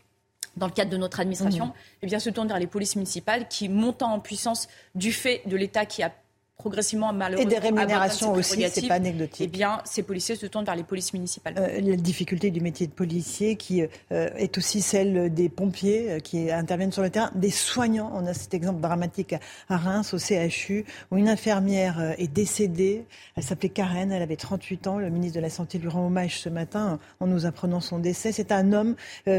dans 0.57 0.67
le 0.67 0.71
cadre 0.73 0.91
de 0.91 0.97
notre 0.97 1.19
administration, 1.19 1.67
mmh. 1.67 1.73
eh 2.03 2.05
bien, 2.05 2.19
se 2.19 2.29
tournent 2.29 2.47
vers 2.47 2.59
les 2.59 2.67
polices 2.67 2.95
municipales 2.95 3.47
qui, 3.47 3.69
montant 3.69 4.13
en 4.13 4.19
puissance 4.19 4.67
du 4.93 5.11
fait 5.11 5.41
de 5.47 5.55
l'État 5.55 5.85
qui 5.85 6.03
a 6.03 6.11
progressivement 6.57 7.11
malheureusement. 7.13 7.51
Et 7.51 7.53
des 7.53 7.59
rémunérations 7.59 8.33
aussi, 8.33 8.63
c'est 8.69 8.87
pas 8.87 8.95
anecdotique. 8.95 9.41
Eh 9.41 9.47
bien, 9.47 9.81
ces 9.85 10.03
policiers 10.03 10.35
se 10.35 10.45
tournent 10.45 10.65
vers 10.65 10.75
les 10.75 10.83
polices 10.83 11.13
municipales. 11.13 11.55
Euh, 11.57 11.81
la 11.81 11.95
difficulté 11.95 12.51
du 12.51 12.61
métier 12.61 12.87
de 12.87 12.91
policier 12.91 13.55
qui 13.55 13.81
euh, 13.81 13.87
est 14.35 14.57
aussi 14.57 14.81
celle 14.81 15.33
des 15.33 15.49
pompiers 15.49 16.11
euh, 16.11 16.19
qui 16.19 16.51
interviennent 16.51 16.91
sur 16.91 17.01
le 17.01 17.09
terrain, 17.09 17.31
des 17.35 17.49
soignants. 17.49 18.11
On 18.13 18.25
a 18.27 18.33
cet 18.33 18.53
exemple 18.53 18.81
dramatique 18.81 19.35
à 19.67 19.77
Reims, 19.77 20.13
au 20.13 20.19
CHU, 20.19 20.85
où 21.11 21.17
une 21.17 21.27
infirmière 21.27 22.13
est 22.17 22.31
décédée. 22.31 23.05
Elle 23.35 23.43
s'appelait 23.43 23.69
Karen, 23.69 24.11
elle 24.11 24.21
avait 24.21 24.35
38 24.35 24.87
ans. 24.87 24.97
Le 24.99 25.09
ministre 25.09 25.35
de 25.37 25.41
la 25.41 25.49
Santé 25.49 25.79
lui 25.79 25.87
rend 25.87 26.05
hommage 26.05 26.39
ce 26.39 26.49
matin 26.49 26.99
en 27.19 27.27
nous 27.27 27.45
apprenant 27.45 27.79
son 27.79 27.99
décès. 27.99 28.31
C'est 28.31 28.51
un 28.51 28.73
homme 28.73 28.95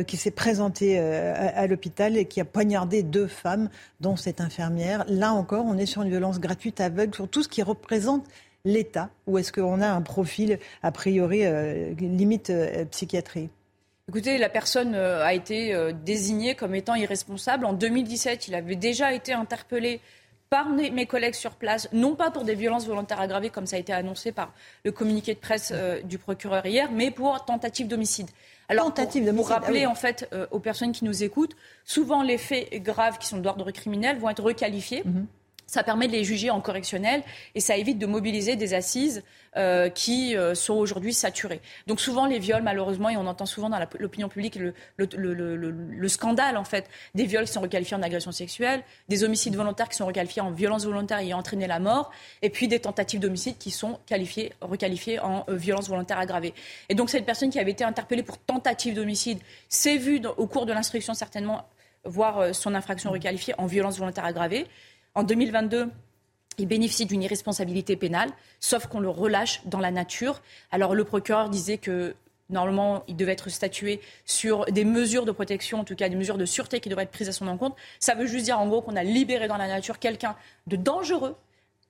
qui 0.07 0.17
s'est 0.17 0.31
présenté 0.31 0.99
à 0.99 1.67
l'hôpital 1.67 2.17
et 2.17 2.25
qui 2.25 2.41
a 2.41 2.45
poignardé 2.45 3.03
deux 3.03 3.27
femmes, 3.27 3.69
dont 4.01 4.17
cette 4.17 4.41
infirmière. 4.41 5.05
Là 5.09 5.33
encore, 5.33 5.65
on 5.67 5.79
est 5.79 5.87
sur 5.87 6.03
une 6.03 6.11
violence 6.11 6.41
gratuite 6.41 6.81
aveugle 6.81 7.04
sur 7.13 7.29
tout 7.29 7.43
ce 7.43 7.49
qui 7.49 7.63
représente 7.63 8.25
l'État 8.65 9.11
Ou 9.27 9.39
est-ce 9.39 9.53
qu'on 9.53 9.81
a 9.81 9.89
un 9.89 10.03
profil, 10.03 10.59
a 10.83 10.91
priori, 10.91 11.45
euh, 11.45 11.93
limite 11.99 12.51
euh, 12.51 12.85
psychiatrie? 12.87 13.51
Écoutez, 14.09 14.39
la 14.39 14.49
personne 14.49 14.95
euh, 14.95 15.25
a 15.25 15.33
été 15.35 15.75
désignée 16.05 16.55
comme 16.55 16.75
étant 16.75 16.95
irresponsable. 16.95 17.65
En 17.65 17.73
2017, 17.73 18.49
il 18.49 18.55
avait 18.55 18.77
déjà 18.77 19.13
été 19.13 19.33
interpellé 19.33 20.01
par 20.51 20.69
mes 20.69 21.07
collègues 21.07 21.35
sur 21.35 21.57
place, 21.57 21.89
non 21.93 22.15
pas 22.15 22.31
pour 22.31 22.45
des 22.45 22.55
violences 22.55 22.87
volontaires 22.87 23.21
aggravées, 23.21 23.51
comme 23.51 23.67
ça 23.67 23.75
a 23.75 23.79
été 23.81 23.93
annoncé 23.93 24.31
par 24.31 24.53
le 24.85 24.93
communiqué 24.93 25.35
de 25.35 25.41
presse 25.41 25.73
du 26.05 26.17
procureur 26.17 26.65
hier, 26.65 26.93
mais 26.93 27.11
pour 27.11 27.45
tentative 27.45 27.89
d'homicide. 27.89 28.29
Alors, 28.69 28.85
tentative 28.85 29.25
pour, 29.25 29.35
pour 29.35 29.49
rappeler 29.49 29.83
ah 29.85 29.91
en 29.91 29.97
fait 29.97 30.33
aux 30.53 30.61
personnes 30.61 30.93
qui 30.93 31.05
nous 31.05 31.25
écoutent, 31.25 31.57
souvent 31.85 32.23
les 32.23 32.39
faits 32.39 32.73
graves 32.85 33.19
qui 33.19 33.27
sont 33.27 33.39
d'ordre 33.39 33.73
criminel 33.73 34.19
vont 34.19 34.31
être 34.31 34.45
requalifiés. 34.45 35.03
Mhm. 35.05 35.27
Ça 35.67 35.83
permet 35.83 36.07
de 36.07 36.13
les 36.13 36.25
juger 36.25 36.51
en 36.51 36.61
correctionnel 36.61 37.23
et 37.55 37.61
ça 37.61 37.77
évite 37.77 37.99
de 37.99 38.07
mobiliser 38.07 38.57
des 38.57 38.75
assises 38.75 39.23
euh, 39.57 39.89
qui 39.89 40.37
euh, 40.37 40.57
sont 40.57 40.75
aujourd'hui 40.75 41.15
saturées. 41.15 41.61
Donc 41.87 42.01
souvent 42.01 42.27
les 42.27 42.41
viols, 42.41 42.65
malheureusement, 42.65 43.09
et 43.09 43.17
on 43.17 43.29
entend 43.29 43.47
souvent 43.47 43.71
dans 43.71 43.79
l'opinion 44.01 44.29
publique 44.29 44.57
le, 44.57 44.75
le, 44.97 46.09
scandale 46.09 46.57
en 46.57 46.65
fait 46.65 46.91
des 47.15 47.25
viols 47.25 47.45
qui 47.45 47.53
sont 47.53 47.61
requalifiés 47.61 47.97
en 47.97 48.03
agression 48.03 48.33
sexuelle, 48.33 48.83
des 49.09 49.23
homicides 49.23 49.55
volontaires 49.55 49.89
qui 49.89 49.97
sont 49.97 50.07
requalifiés 50.07 50.43
en 50.43 50.51
violence 50.51 50.85
volontaire 50.85 51.21
et 51.21 51.33
entraîné 51.35 51.69
la 51.69 51.79
mort, 51.79 52.11
et 52.43 52.51
puis 52.51 52.67
des 52.67 52.81
tentatives 52.81 53.21
d'homicide 53.21 53.57
qui 53.57 53.71
sont 53.71 54.01
qualifiées, 54.07 54.53
requalifiées 54.61 55.21
en 55.21 55.45
euh, 55.49 55.55
violence 55.55 55.89
volontaire 55.89 56.19
aggravée. 56.19 56.53
Et 56.89 56.97
donc 56.97 57.09
cette 57.09 57.25
personne 57.25 57.51
qui 57.51 57.61
avait 57.61 57.71
été 57.71 57.85
interpellée 57.85 58.25
pour 58.25 58.39
tentative 58.39 58.95
d'homicide 58.95 59.39
s'est 59.69 59.99
vue 59.99 60.21
au 60.37 60.49
cours 60.49 60.67
de 60.67 60.73
l'instruction 60.73 61.15
certainement 61.15 61.69
voir 62.05 62.53
son 62.55 62.75
infraction 62.75 63.13
requalifiée 63.13 63.55
en 63.57 63.67
violence 63.67 63.99
volontaire 63.99 64.25
aggravée. 64.25 64.67
En 65.17 65.23
2022, 65.23 65.91
il 66.59 66.67
bénéficie 66.67 67.07
d'une 67.07 67.23
irresponsabilité 67.23 67.97
pénale, 67.97 68.31
sauf 68.59 68.87
qu'on 68.87 68.99
le 68.99 69.09
relâche 69.09 69.61
dans 69.65 69.79
la 69.79 69.93
nature. 69.93 70.43
Alors 70.73 70.95
le 70.95 71.05
procureur 71.05 71.51
disait 71.51 71.79
que 71.79 72.17
normalement, 72.51 73.05
il 73.07 73.17
devait 73.17 73.33
être 73.33 73.49
statué 73.49 74.01
sur 74.25 74.65
des 74.67 74.85
mesures 74.85 75.25
de 75.25 75.31
protection, 75.31 75.79
en 75.81 75.85
tout 75.85 75.95
cas 75.95 76.09
des 76.09 76.17
mesures 76.17 76.37
de 76.37 76.45
sûreté 76.45 76.81
qui 76.81 76.89
devraient 76.89 77.05
être 77.05 77.11
prises 77.11 77.29
à 77.29 77.33
son 77.33 77.47
encontre. 77.47 77.77
Ça 78.01 78.15
veut 78.15 78.27
juste 78.27 78.45
dire 78.45 78.59
en 78.59 78.67
gros 78.67 78.83
qu'on 78.83 78.97
a 78.97 79.05
libéré 79.05 79.47
dans 79.47 79.57
la 79.57 79.69
nature 79.69 80.01
quelqu'un 80.01 80.37
de 80.67 80.77
dangereux, 80.77 81.37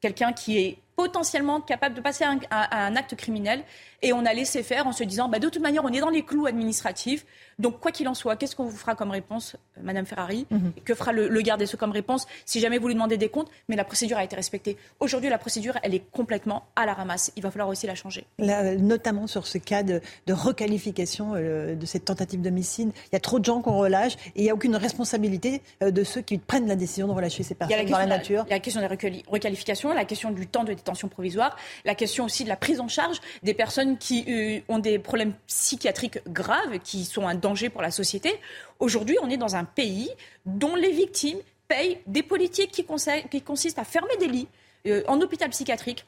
quelqu'un 0.00 0.32
qui 0.34 0.58
est 0.58 0.78
potentiellement 0.96 1.60
capable 1.60 1.94
de 1.94 2.00
passer 2.00 2.24
à 2.24 2.86
un, 2.86 2.96
acte 2.96 3.16
criminel 3.16 3.64
et 4.02 4.12
on 4.12 4.24
a 4.24 4.32
laissé 4.32 4.62
faire 4.62 4.86
en 4.86 4.92
se 4.92 5.04
disant 5.04 5.28
bah, 5.28 5.38
de 5.38 5.48
toute 5.48 5.62
manière 5.62 5.84
on 5.84 5.88
est 5.88 6.00
dans 6.00 6.10
les 6.10 6.24
clous 6.24 6.46
administratifs 6.46 7.24
donc, 7.58 7.80
quoi 7.80 7.92
qu'il 7.92 8.08
en 8.08 8.14
soit, 8.14 8.36
qu'est-ce 8.36 8.56
qu'on 8.56 8.64
vous 8.64 8.76
fera 8.76 8.94
comme 8.94 9.10
réponse, 9.10 9.56
Madame 9.80 10.06
Ferrari? 10.06 10.46
Mhm. 10.50 10.72
Que 10.84 10.94
fera 10.94 11.12
le, 11.12 11.28
garde 11.40 11.60
des 11.60 11.66
Sceaux 11.66 11.76
comme 11.76 11.92
réponse 11.92 12.26
si 12.46 12.60
jamais 12.60 12.78
vous 12.78 12.88
lui 12.88 12.94
demandez 12.94 13.16
des 13.16 13.28
comptes? 13.28 13.48
Mais 13.68 13.76
la 13.76 13.84
procédure 13.84 14.18
a 14.18 14.24
été 14.24 14.34
respectée. 14.36 14.76
Aujourd'hui, 15.00 15.30
la 15.30 15.38
procédure, 15.38 15.78
elle 15.82 15.94
est 15.94 16.04
complètement 16.10 16.64
à 16.76 16.86
la 16.86 16.94
ramasse. 16.94 17.32
Il 17.36 17.42
va 17.42 17.50
falloir 17.50 17.68
aussi 17.68 17.86
la 17.86 17.94
changer. 17.94 18.26
notamment 18.38 19.26
sur 19.26 19.46
ce 19.46 19.58
cas 19.58 19.82
de, 19.82 20.00
requalification 20.28 21.34
euh, 21.34 21.74
de 21.74 21.86
cette 21.86 22.06
tentative 22.06 22.40
d'homicide, 22.40 22.90
il 22.94 23.14
y 23.14 23.16
a 23.16 23.20
trop 23.20 23.38
de 23.38 23.44
gens 23.44 23.60
qu'on 23.60 23.78
relâche 23.78 24.14
et 24.34 24.40
il 24.40 24.42
n'y 24.42 24.50
a 24.50 24.54
aucune 24.54 24.76
responsabilité 24.76 25.62
euh, 25.82 25.90
de 25.90 26.02
ceux 26.02 26.20
qui 26.20 26.38
prennent 26.38 26.66
la 26.66 26.76
décision 26.76 27.06
de 27.06 27.12
relâcher 27.12 27.42
ces 27.42 27.54
personnes 27.54 27.86
dans 27.86 27.98
la 27.98 28.06
nature. 28.06 28.44
Il 28.46 28.50
y 28.50 28.52
a 28.52 28.56
la 28.56 28.60
question 28.60 28.80
des 28.80 29.22
requalifications, 29.28 29.92
la 29.92 30.04
question 30.04 30.30
du 30.30 30.46
temps 30.46 30.64
de 30.64 30.72
provisoire, 31.08 31.56
la 31.84 31.94
question 31.94 32.24
aussi 32.24 32.44
de 32.44 32.48
la 32.48 32.56
prise 32.56 32.80
en 32.80 32.88
charge 32.88 33.20
des 33.42 33.54
personnes 33.54 33.98
qui 33.98 34.62
ont 34.68 34.78
des 34.78 34.98
problèmes 34.98 35.34
psychiatriques 35.46 36.18
graves, 36.28 36.78
qui 36.82 37.04
sont 37.04 37.26
un 37.26 37.34
danger 37.34 37.68
pour 37.68 37.82
la 37.82 37.90
société. 37.90 38.40
Aujourd'hui, 38.78 39.16
on 39.22 39.30
est 39.30 39.36
dans 39.36 39.56
un 39.56 39.64
pays 39.64 40.10
dont 40.46 40.76
les 40.76 40.92
victimes 40.92 41.38
payent 41.68 41.98
des 42.06 42.22
politiques 42.22 42.70
qui, 42.70 42.84
consistent 42.84 43.78
à 43.78 43.84
fermer 43.84 44.16
des 44.18 44.28
lits 44.28 44.48
euh, 44.86 45.02
en 45.08 45.20
hôpital 45.20 45.50
psychiatrique 45.50 46.04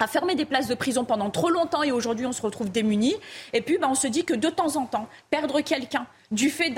à 0.00 0.06
fermer 0.06 0.34
des 0.34 0.44
places 0.44 0.66
de 0.66 0.74
prison 0.74 1.04
pendant 1.04 1.30
trop 1.30 1.50
longtemps 1.50 1.82
et 1.82 1.92
aujourd'hui 1.92 2.26
on 2.26 2.32
se 2.32 2.42
retrouve 2.42 2.70
démunis. 2.70 3.14
Et 3.52 3.60
puis 3.60 3.78
ben, 3.78 3.88
on 3.90 3.94
se 3.94 4.06
dit 4.06 4.24
que 4.24 4.34
de 4.34 4.48
temps 4.48 4.76
en 4.76 4.86
temps, 4.86 5.08
perdre 5.30 5.60
quelqu'un 5.60 6.06
du 6.30 6.48
fait 6.48 6.72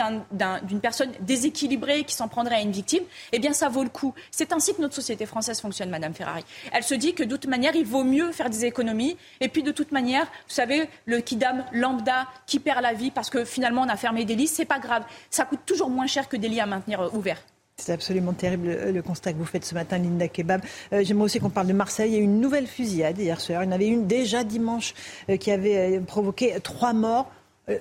d'une 0.62 0.80
personne 0.80 1.10
déséquilibrée 1.20 2.04
qui 2.04 2.14
s'en 2.14 2.28
prendrait 2.28 2.56
à 2.56 2.60
une 2.60 2.72
victime, 2.72 3.02
eh 3.32 3.38
bien 3.38 3.52
ça 3.52 3.68
vaut 3.68 3.82
le 3.82 3.90
coup. 3.90 4.14
C'est 4.30 4.52
ainsi 4.52 4.74
que 4.74 4.80
notre 4.80 4.94
société 4.94 5.26
française 5.26 5.60
fonctionne, 5.60 5.90
Madame 5.90 6.14
Ferrari. 6.14 6.44
Elle 6.72 6.82
se 6.82 6.94
dit 6.94 7.14
que 7.14 7.22
de 7.22 7.36
toute 7.36 7.50
manière, 7.50 7.74
il 7.76 7.84
vaut 7.84 8.04
mieux 8.04 8.32
faire 8.32 8.50
des 8.50 8.64
économies. 8.64 9.16
Et 9.40 9.48
puis 9.48 9.62
de 9.62 9.70
toute 9.70 9.92
manière, 9.92 10.24
vous 10.24 10.54
savez, 10.54 10.88
le 11.04 11.20
kidam 11.20 11.64
lambda 11.72 12.26
qui 12.46 12.60
perd 12.60 12.82
la 12.82 12.94
vie 12.94 13.10
parce 13.10 13.30
que 13.30 13.44
finalement 13.44 13.82
on 13.82 13.88
a 13.88 13.96
fermé 13.96 14.24
des 14.24 14.34
lits, 14.34 14.48
c'est 14.48 14.64
pas 14.64 14.78
grave. 14.78 15.04
Ça 15.30 15.44
coûte 15.44 15.60
toujours 15.66 15.90
moins 15.90 16.06
cher 16.06 16.28
que 16.28 16.36
des 16.36 16.48
lits 16.48 16.60
à 16.60 16.66
maintenir 16.66 17.00
euh, 17.00 17.10
ouverts. 17.12 17.42
C'est 17.82 17.92
absolument 17.92 18.32
terrible 18.32 18.68
euh, 18.68 18.92
le 18.92 19.02
constat 19.02 19.32
que 19.32 19.38
vous 19.38 19.44
faites 19.44 19.64
ce 19.64 19.74
matin, 19.74 19.98
Linda 19.98 20.28
Kebab. 20.28 20.60
Euh, 20.92 21.02
j'aimerais 21.02 21.24
aussi 21.24 21.40
qu'on 21.40 21.50
parle 21.50 21.66
de 21.66 21.72
Marseille. 21.72 22.12
Il 22.12 22.14
y 22.14 22.16
a 22.16 22.20
eu 22.20 22.24
une 22.24 22.40
nouvelle 22.40 22.68
fusillade 22.68 23.18
hier 23.18 23.40
soir. 23.40 23.64
Il 23.64 23.66
y 23.66 23.68
en 23.68 23.72
avait 23.72 23.88
une 23.88 24.06
déjà 24.06 24.44
dimanche 24.44 24.94
euh, 25.28 25.36
qui 25.36 25.50
avait 25.50 26.00
provoqué 26.00 26.54
trois 26.62 26.92
morts. 26.92 27.30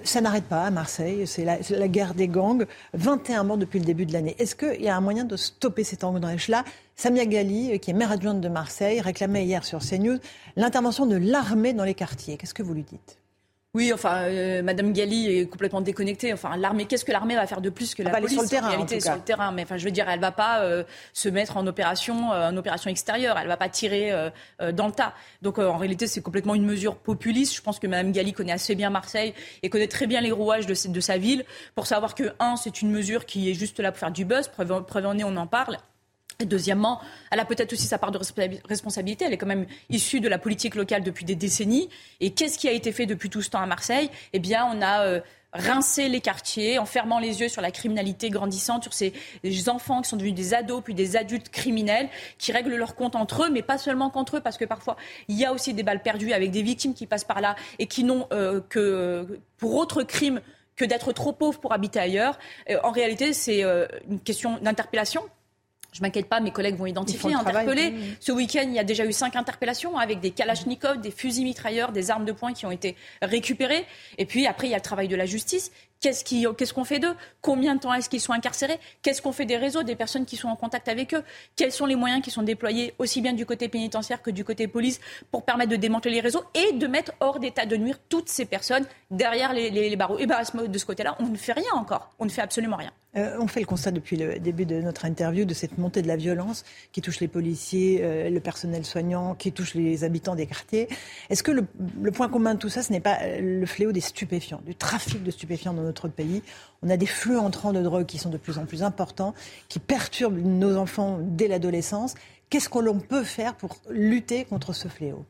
Ça 0.03 0.22
n'arrête 0.22 0.44
pas 0.44 0.64
à 0.64 0.69
Marseille, 0.69 1.26
c'est 1.26 1.44
la, 1.44 1.88
guerre 1.88 2.14
des 2.14 2.28
gangs. 2.28 2.68
21 2.94 3.44
morts 3.44 3.57
depuis 3.57 3.80
le 3.80 3.86
début 3.86 4.06
de 4.06 4.14
l'année. 4.14 4.36
Est-ce 4.38 4.56
qu'il 4.56 4.82
y 4.82 4.88
a 4.88 4.95
un 4.95 5.02
moyen 5.02 5.26
de 5.26 5.36
stopper 5.36 5.84
cet 5.84 6.03
engrenage-là 6.03 6.64
Samia 6.95 7.26
Gali, 7.26 7.80
qui 7.80 7.90
est 7.90 7.94
maire 7.94 8.11
adjointe 8.11 8.41
de 8.41 8.48
Marseille, 8.48 9.02
réclamait 9.02 9.44
hier 9.44 9.65
sur 9.65 9.80
CNews 9.80 10.19
l'intervention 10.56 11.07
de 11.07 11.15
l'armée 11.15 11.73
dans 11.73 11.84
les 11.84 11.95
quartiers. 11.95 12.38
Qu'est-ce 12.38 12.53
que 12.53 12.64
vous 12.64 12.76
lui 12.76 12.84
dites? 12.84 13.20
Oui, 13.73 13.93
enfin, 13.93 14.23
euh, 14.23 14.61
Madame 14.64 14.91
Galli 14.91 15.27
est 15.27 15.45
complètement 15.48 15.80
déconnectée. 15.80 16.34
Enfin, 16.34 16.57
l'armée, 16.57 16.85
qu'est-ce 16.85 17.06
que 17.06 17.11
l'armée 17.14 17.35
va 17.35 17.48
faire 17.48 17.61
de 17.61 17.69
plus 17.69 17.95
que 17.95 18.03
la 18.03 18.10
police 18.10 18.34
sur 18.34 18.41
le 18.41 18.48
terrain, 18.49 18.68
en 18.68 18.72
réalité, 18.72 18.99
sur 18.99 19.15
le 19.15 19.22
terrain. 19.22 19.52
Mais 19.53 19.64
enfin, 19.64 19.77
je 19.77 19.85
veux 19.85 19.91
dire, 19.91 20.10
elle 20.10 20.19
va 20.19 20.34
pas 20.34 20.61
euh, 20.61 20.84
se 21.14 21.30
mettre 21.30 21.56
en 21.56 21.65
opération, 21.65 22.34
euh, 22.34 22.49
en 22.49 22.57
opération 22.57 22.89
extérieure. 22.89 23.38
Elle 23.39 23.48
va 23.48 23.56
pas 23.56 23.69
tirer 23.69 24.11
dans 24.73 24.88
le 24.88 24.93
tas. 24.93 25.14
Donc, 25.41 25.57
en 25.57 25.77
réalité, 25.77 26.07
c'est 26.07 26.22
complètement 26.22 26.56
une 26.56 26.65
mesure 26.65 26.98
populiste. 26.98 27.56
Je 27.56 27.61
pense 27.61 27.80
que 27.80 27.88
Madame 27.88 28.11
Galli 28.11 28.34
connaît 28.34 28.52
assez 28.52 28.76
bien 28.76 28.89
Marseille 28.89 29.34
et 29.64 29.69
connaît 29.69 29.88
très 29.88 30.06
bien 30.06 30.19
les 30.19 30.31
rouages 30.31 30.65
de, 30.65 30.76
de 30.89 30.99
sa 30.99 31.18
ville 31.18 31.45
pour 31.73 31.88
savoir 31.88 32.14
que 32.14 32.34
un, 32.39 32.57
c'est 32.57 32.81
une 32.81 32.91
mesure 32.91 33.26
qui 33.26 33.49
est 33.49 33.53
juste 33.53 33.80
là 33.80 33.91
pour 33.91 33.99
faire 33.99 34.11
du 34.11 34.26
buzz. 34.26 34.49
Preuve, 34.49 34.84
preuve 34.85 35.06
en 35.06 35.18
est, 35.18 35.23
on 35.23 35.38
en 35.38 35.48
parle. 35.48 35.77
Et 36.39 36.45
deuxièmement, 36.45 37.01
elle 37.31 37.39
a 37.39 37.45
peut-être 37.45 37.73
aussi 37.73 37.87
sa 37.87 37.97
part 37.97 38.11
de 38.11 38.19
responsabilité. 38.65 39.25
Elle 39.25 39.33
est 39.33 39.37
quand 39.37 39.45
même 39.45 39.67
issue 39.89 40.19
de 40.19 40.27
la 40.27 40.37
politique 40.37 40.75
locale 40.75 41.03
depuis 41.03 41.25
des 41.25 41.35
décennies. 41.35 41.89
Et 42.19 42.31
qu'est-ce 42.31 42.57
qui 42.57 42.67
a 42.67 42.71
été 42.71 42.91
fait 42.91 43.05
depuis 43.05 43.29
tout 43.29 43.41
ce 43.41 43.49
temps 43.49 43.61
à 43.61 43.65
Marseille? 43.65 44.09
Eh 44.33 44.39
bien, 44.39 44.65
on 44.65 44.81
a 44.81 45.05
euh, 45.05 45.19
rincé 45.53 46.09
les 46.09 46.21
quartiers 46.21 46.79
en 46.79 46.85
fermant 46.85 47.19
les 47.19 47.41
yeux 47.41 47.49
sur 47.49 47.61
la 47.61 47.71
criminalité 47.71 48.29
grandissante, 48.29 48.83
sur 48.83 48.93
ces 48.93 49.13
enfants 49.67 50.01
qui 50.01 50.09
sont 50.09 50.17
devenus 50.17 50.33
des 50.33 50.53
ados 50.53 50.81
puis 50.83 50.93
des 50.93 51.15
adultes 51.15 51.49
criminels 51.49 52.09
qui 52.37 52.51
règlent 52.51 52.75
leur 52.75 52.95
compte 52.95 53.15
entre 53.15 53.43
eux, 53.43 53.49
mais 53.49 53.61
pas 53.61 53.77
seulement 53.77 54.09
contre 54.09 54.37
eux, 54.37 54.41
parce 54.41 54.57
que 54.57 54.65
parfois 54.65 54.95
il 55.27 55.37
y 55.37 55.45
a 55.45 55.51
aussi 55.51 55.73
des 55.73 55.83
balles 55.83 56.01
perdues 56.01 56.33
avec 56.33 56.51
des 56.51 56.61
victimes 56.61 56.93
qui 56.93 57.05
passent 57.05 57.25
par 57.25 57.41
là 57.41 57.55
et 57.79 57.87
qui 57.87 58.03
n'ont 58.03 58.27
euh, 58.31 58.61
que 58.69 59.39
pour 59.57 59.75
autre 59.75 60.03
crime 60.03 60.41
que 60.77 60.85
d'être 60.85 61.11
trop 61.11 61.33
pauvres 61.33 61.59
pour 61.59 61.73
habiter 61.73 61.99
ailleurs. 61.99 62.39
Euh, 62.69 62.77
en 62.83 62.91
réalité, 62.91 63.33
c'est 63.33 63.63
une 64.09 64.19
question 64.21 64.57
d'interpellation 64.61 65.21
je 65.91 66.01
m'inquiète 66.01 66.27
pas, 66.27 66.39
mes 66.39 66.51
collègues 66.51 66.76
vont 66.76 66.85
identifier, 66.85 67.34
interpeller. 67.34 67.93
Ce 68.19 68.31
week-end, 68.31 68.63
il 68.65 68.73
y 68.73 68.80
a 68.80 68.84
déjà 68.84 69.05
eu 69.05 69.11
cinq 69.11 69.35
interpellations 69.35 69.97
avec 69.97 70.19
des 70.19 70.31
kalachnikovs, 70.31 71.01
des 71.01 71.11
fusils 71.11 71.43
mitrailleurs, 71.43 71.91
des 71.91 72.11
armes 72.11 72.26
de 72.26 72.31
poing 72.31 72.53
qui 72.53 72.65
ont 72.65 72.72
été 72.72 72.95
récupérées. 73.22 73.85
Et 74.18 74.26
puis 74.26 74.47
après, 74.47 74.68
il 74.68 74.72
y 74.72 74.73
a 74.73 74.77
le 74.77 74.84
travail 74.84 75.07
de 75.07 75.15
la 75.15 75.26
justice. 75.26 75.72
Qu'est-ce 76.02 76.73
qu'on 76.73 76.84
fait 76.84 76.98
d'eux? 76.98 77.14
Combien 77.41 77.76
de 77.76 77.80
temps 77.80 77.94
est-ce 77.94 78.10
qu'ils 78.10 78.22
sont 78.22 78.34
incarcérés? 78.34 78.80
Qu'est-ce 79.03 79.22
qu'on 79.22 79.32
fait 79.32 79.45
des 79.45 79.56
réseaux, 79.56 79.84
des 79.84 79.95
personnes 79.95 80.26
qui 80.26 80.36
sont 80.36 80.48
en 80.48 80.56
contact 80.56 80.88
avec 80.88 81.14
eux? 81.14 81.23
Quels 81.56 81.72
sont 81.72 81.86
les 81.86 81.95
moyens 81.95 82.23
qui 82.23 82.32
sont 82.32 82.41
déployés 82.41 82.95
aussi 82.98 83.22
bien 83.22 83.34
du 83.34 83.45
côté 83.45 83.69
pénitentiaire 83.69 84.23
que 84.23 84.32
du 84.32 84.44
côté 84.44 84.68
police 84.68 84.99
pour 85.30 85.45
permettre 85.45 85.69
de 85.69 85.76
démanteler 85.76 86.15
les 86.15 86.22
réseaux 86.22 86.44
et 86.56 86.73
de 86.73 86.88
mettre 86.88 87.11
hors 87.19 87.40
d'état 87.40 87.68
de 87.68 87.78
nuire 87.78 87.99
toutes 88.10 88.30
ces 88.30 88.45
personnes 88.45 88.86
derrière 89.11 89.53
les, 89.53 89.95
barreaux? 89.95 90.18
Et 90.18 90.26
bien 90.26 90.41
de 90.41 90.78
ce 90.80 90.86
côté-là, 90.88 91.15
on 91.19 91.28
ne 91.28 91.38
fait 91.38 91.53
rien 91.53 91.72
encore. 91.73 92.10
On 92.18 92.26
ne 92.26 92.32
fait 92.32 92.41
absolument 92.41 92.78
rien. 92.78 92.91
Euh, 93.18 93.36
on 93.40 93.48
fait 93.48 93.60
le 93.60 93.65
constat 93.65 93.91
depuis 93.91 94.15
le 94.15 94.40
début 94.40 94.65
de 94.65 94.80
notre 94.80 95.03
interview 95.03 95.44
de 95.44 95.53
cette 95.53 95.78
montée 95.78 96.02
de 96.02 96.07
la 96.07 96.15
violence 96.15 96.64
qui 96.94 97.02
touche 97.02 97.19
les 97.19 97.28
policiers, 97.28 97.99
euh, 98.02 98.30
le 98.30 98.40
personnel 98.40 98.86
soignant, 98.86 99.36
qui 99.36 99.52
touche 99.52 99.73
les 99.73 100.06
habitants 100.06 100.36
des 100.36 100.48
quartiers. 100.48 100.88
Est-ce 101.30 101.44
que 101.44 101.52
le, 101.52 101.65
le, 102.02 102.11
point 102.11 102.30
commun 102.30 102.53
de 102.53 102.60
tout 102.60 102.69
ça, 102.69 102.82
ce 102.82 102.91
n'est 102.94 103.02
pas 103.02 103.18
euh, 103.22 103.60
le 103.60 103.65
fléau 103.65 103.91
des 103.91 103.99
stupéfiants, 103.99 104.61
du 104.65 104.76
trafic 104.76 105.23
de 105.23 105.32
stupéfiants 105.32 105.73
dans 105.73 105.90
notre 105.91 106.07
pays 106.07 106.41
On 106.81 106.89
a 106.89 106.95
des 106.95 107.05
flux 107.05 107.38
entrants 107.38 107.73
de 107.73 107.81
drogue 107.81 108.05
qui 108.05 108.18
sont 108.18 108.30
de 108.30 108.38
plus 108.38 108.57
en 108.57 108.65
plus 108.65 108.81
importants, 108.81 109.34
qui 109.68 109.80
perturbent 109.80 110.39
nos 110.39 110.77
enfants 110.77 111.19
dès 111.22 111.49
l'adolescence. 111.49 112.15
Qu'est-ce 112.49 112.69
qu'on 112.69 112.99
peut 112.99 113.23
faire 113.23 113.55
pour 113.55 113.76
lutter 113.89 114.45
contre 114.45 114.73
ce 114.73 114.88
fléau? 114.88 115.26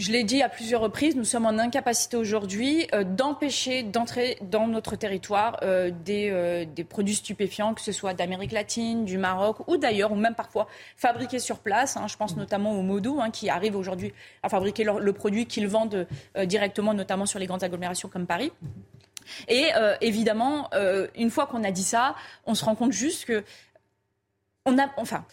Je 0.00 0.10
l'ai 0.10 0.24
dit 0.24 0.42
à 0.42 0.48
plusieurs 0.48 0.80
reprises, 0.80 1.14
nous 1.14 1.22
sommes 1.22 1.46
en 1.46 1.56
incapacité 1.56 2.16
aujourd'hui 2.16 2.88
euh, 2.92 3.04
d'empêcher 3.04 3.84
d'entrer 3.84 4.38
dans 4.42 4.66
notre 4.66 4.96
territoire 4.96 5.60
euh, 5.62 5.92
des, 6.04 6.30
euh, 6.32 6.64
des, 6.64 6.82
produits 6.82 7.14
stupéfiants, 7.14 7.74
que 7.74 7.80
ce 7.80 7.92
soit 7.92 8.12
d'Amérique 8.12 8.50
latine, 8.50 9.04
du 9.04 9.18
Maroc 9.18 9.58
ou 9.68 9.76
d'ailleurs, 9.76 10.10
ou 10.10 10.16
même 10.16 10.34
parfois 10.34 10.66
fabriqués 10.96 11.38
sur 11.38 11.60
place. 11.60 11.96
Hein. 11.96 12.08
je 12.08 12.16
pense 12.16 12.36
notamment 12.36 12.72
aux 12.72 12.82
Modou 12.82 13.20
hein, 13.20 13.30
qui 13.30 13.48
arrivent 13.48 13.76
aujourd'hui 13.76 14.12
à 14.42 14.48
fabriquer 14.48 14.82
le 14.82 15.12
produit 15.12 15.46
qu'ils 15.46 15.68
vendent 15.68 16.08
directement, 16.44 16.92
notamment 16.92 17.26
sur 17.26 17.38
les 17.38 17.46
grandes 17.46 17.62
agglomérations 17.62 18.08
comme 18.08 18.26
Paris. 18.26 18.50
Et 19.48 19.70
évidemment, 20.00 20.70
une 21.14 21.30
fois 21.30 21.46
qu'on 21.46 21.64
a 21.64 21.70
dit 21.70 21.82
ça, 21.82 22.14
on 22.46 22.54
se 22.54 22.64
rend 22.64 22.74
compte 22.74 22.92
juste 22.92 23.24
que 23.24 23.44
on 24.66 24.78
a, 24.78 24.88
enfin, 24.96 25.24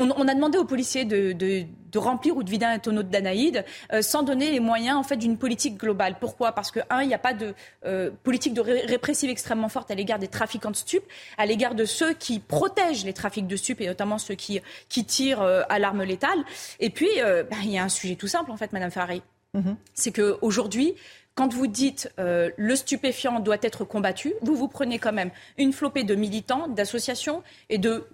on, 0.00 0.28
a 0.28 0.34
demandé 0.34 0.58
aux 0.58 0.64
policiers 0.64 1.04
de, 1.04 1.66
remplir 1.96 2.36
ou 2.36 2.42
de 2.42 2.50
vider 2.50 2.64
un 2.64 2.78
tonneau 2.78 3.02
de 3.02 3.08
Danaïde 3.08 3.64
euh, 3.92 4.02
sans 4.02 4.22
donner 4.22 4.50
les 4.50 4.60
moyens 4.60 4.96
en 4.96 5.02
fait 5.02 5.16
d'une 5.16 5.36
politique 5.36 5.76
globale. 5.76 6.16
Pourquoi? 6.20 6.52
Parce 6.52 6.70
que 6.70 6.80
un, 6.88 7.02
il 7.02 7.08
n'y 7.08 7.14
a 7.14 7.18
pas 7.18 7.34
de 7.34 7.54
euh, 7.84 8.10
politique 8.22 8.54
de 8.54 8.60
répressive 8.60 9.30
extrêmement 9.30 9.68
forte 9.68 9.90
à 9.90 9.94
l'égard 9.94 10.18
des 10.18 10.28
trafiquants 10.28 10.70
de 10.70 10.76
stupes, 10.76 11.04
à 11.36 11.46
l'égard 11.46 11.74
de 11.74 11.84
ceux 11.84 12.14
qui 12.14 12.38
protègent 12.38 13.04
les 13.04 13.12
trafics 13.12 13.46
de 13.46 13.56
stupes 13.56 13.80
et 13.80 13.86
notamment 13.86 14.18
ceux 14.18 14.34
qui, 14.34 14.60
qui 14.88 15.04
tirent 15.04 15.42
euh, 15.42 15.62
à 15.68 15.78
l'arme 15.78 16.02
létale. 16.02 16.38
Et 16.78 16.90
puis, 16.90 17.08
bah, 17.20 17.56
il 17.62 17.70
y 17.70 17.78
a 17.78 17.84
un 17.84 17.88
sujet 17.88 18.16
tout 18.16 18.28
simple 18.28 18.50
en 18.50 18.56
fait, 18.56 18.72
Madame 18.72 18.90
Ferrari. 18.90 19.22
Mm-hmm. 19.54 19.76
C'est 19.94 20.12
qu'aujourd'hui, 20.12 20.94
quand 21.34 21.52
vous 21.52 21.66
dites 21.66 22.10
le 22.18 22.76
stupéfiant 22.76 23.40
doit 23.40 23.58
être 23.62 23.84
combattu, 23.84 24.34
vous 24.42 24.54
vous 24.54 24.68
prenez 24.68 24.98
quand 24.98 25.12
même 25.12 25.30
une 25.58 25.72
flopée 25.72 26.04
de 26.04 26.14
militants, 26.14 26.68
d'associations 26.68 27.42
et 27.68 27.78
de 27.78 28.06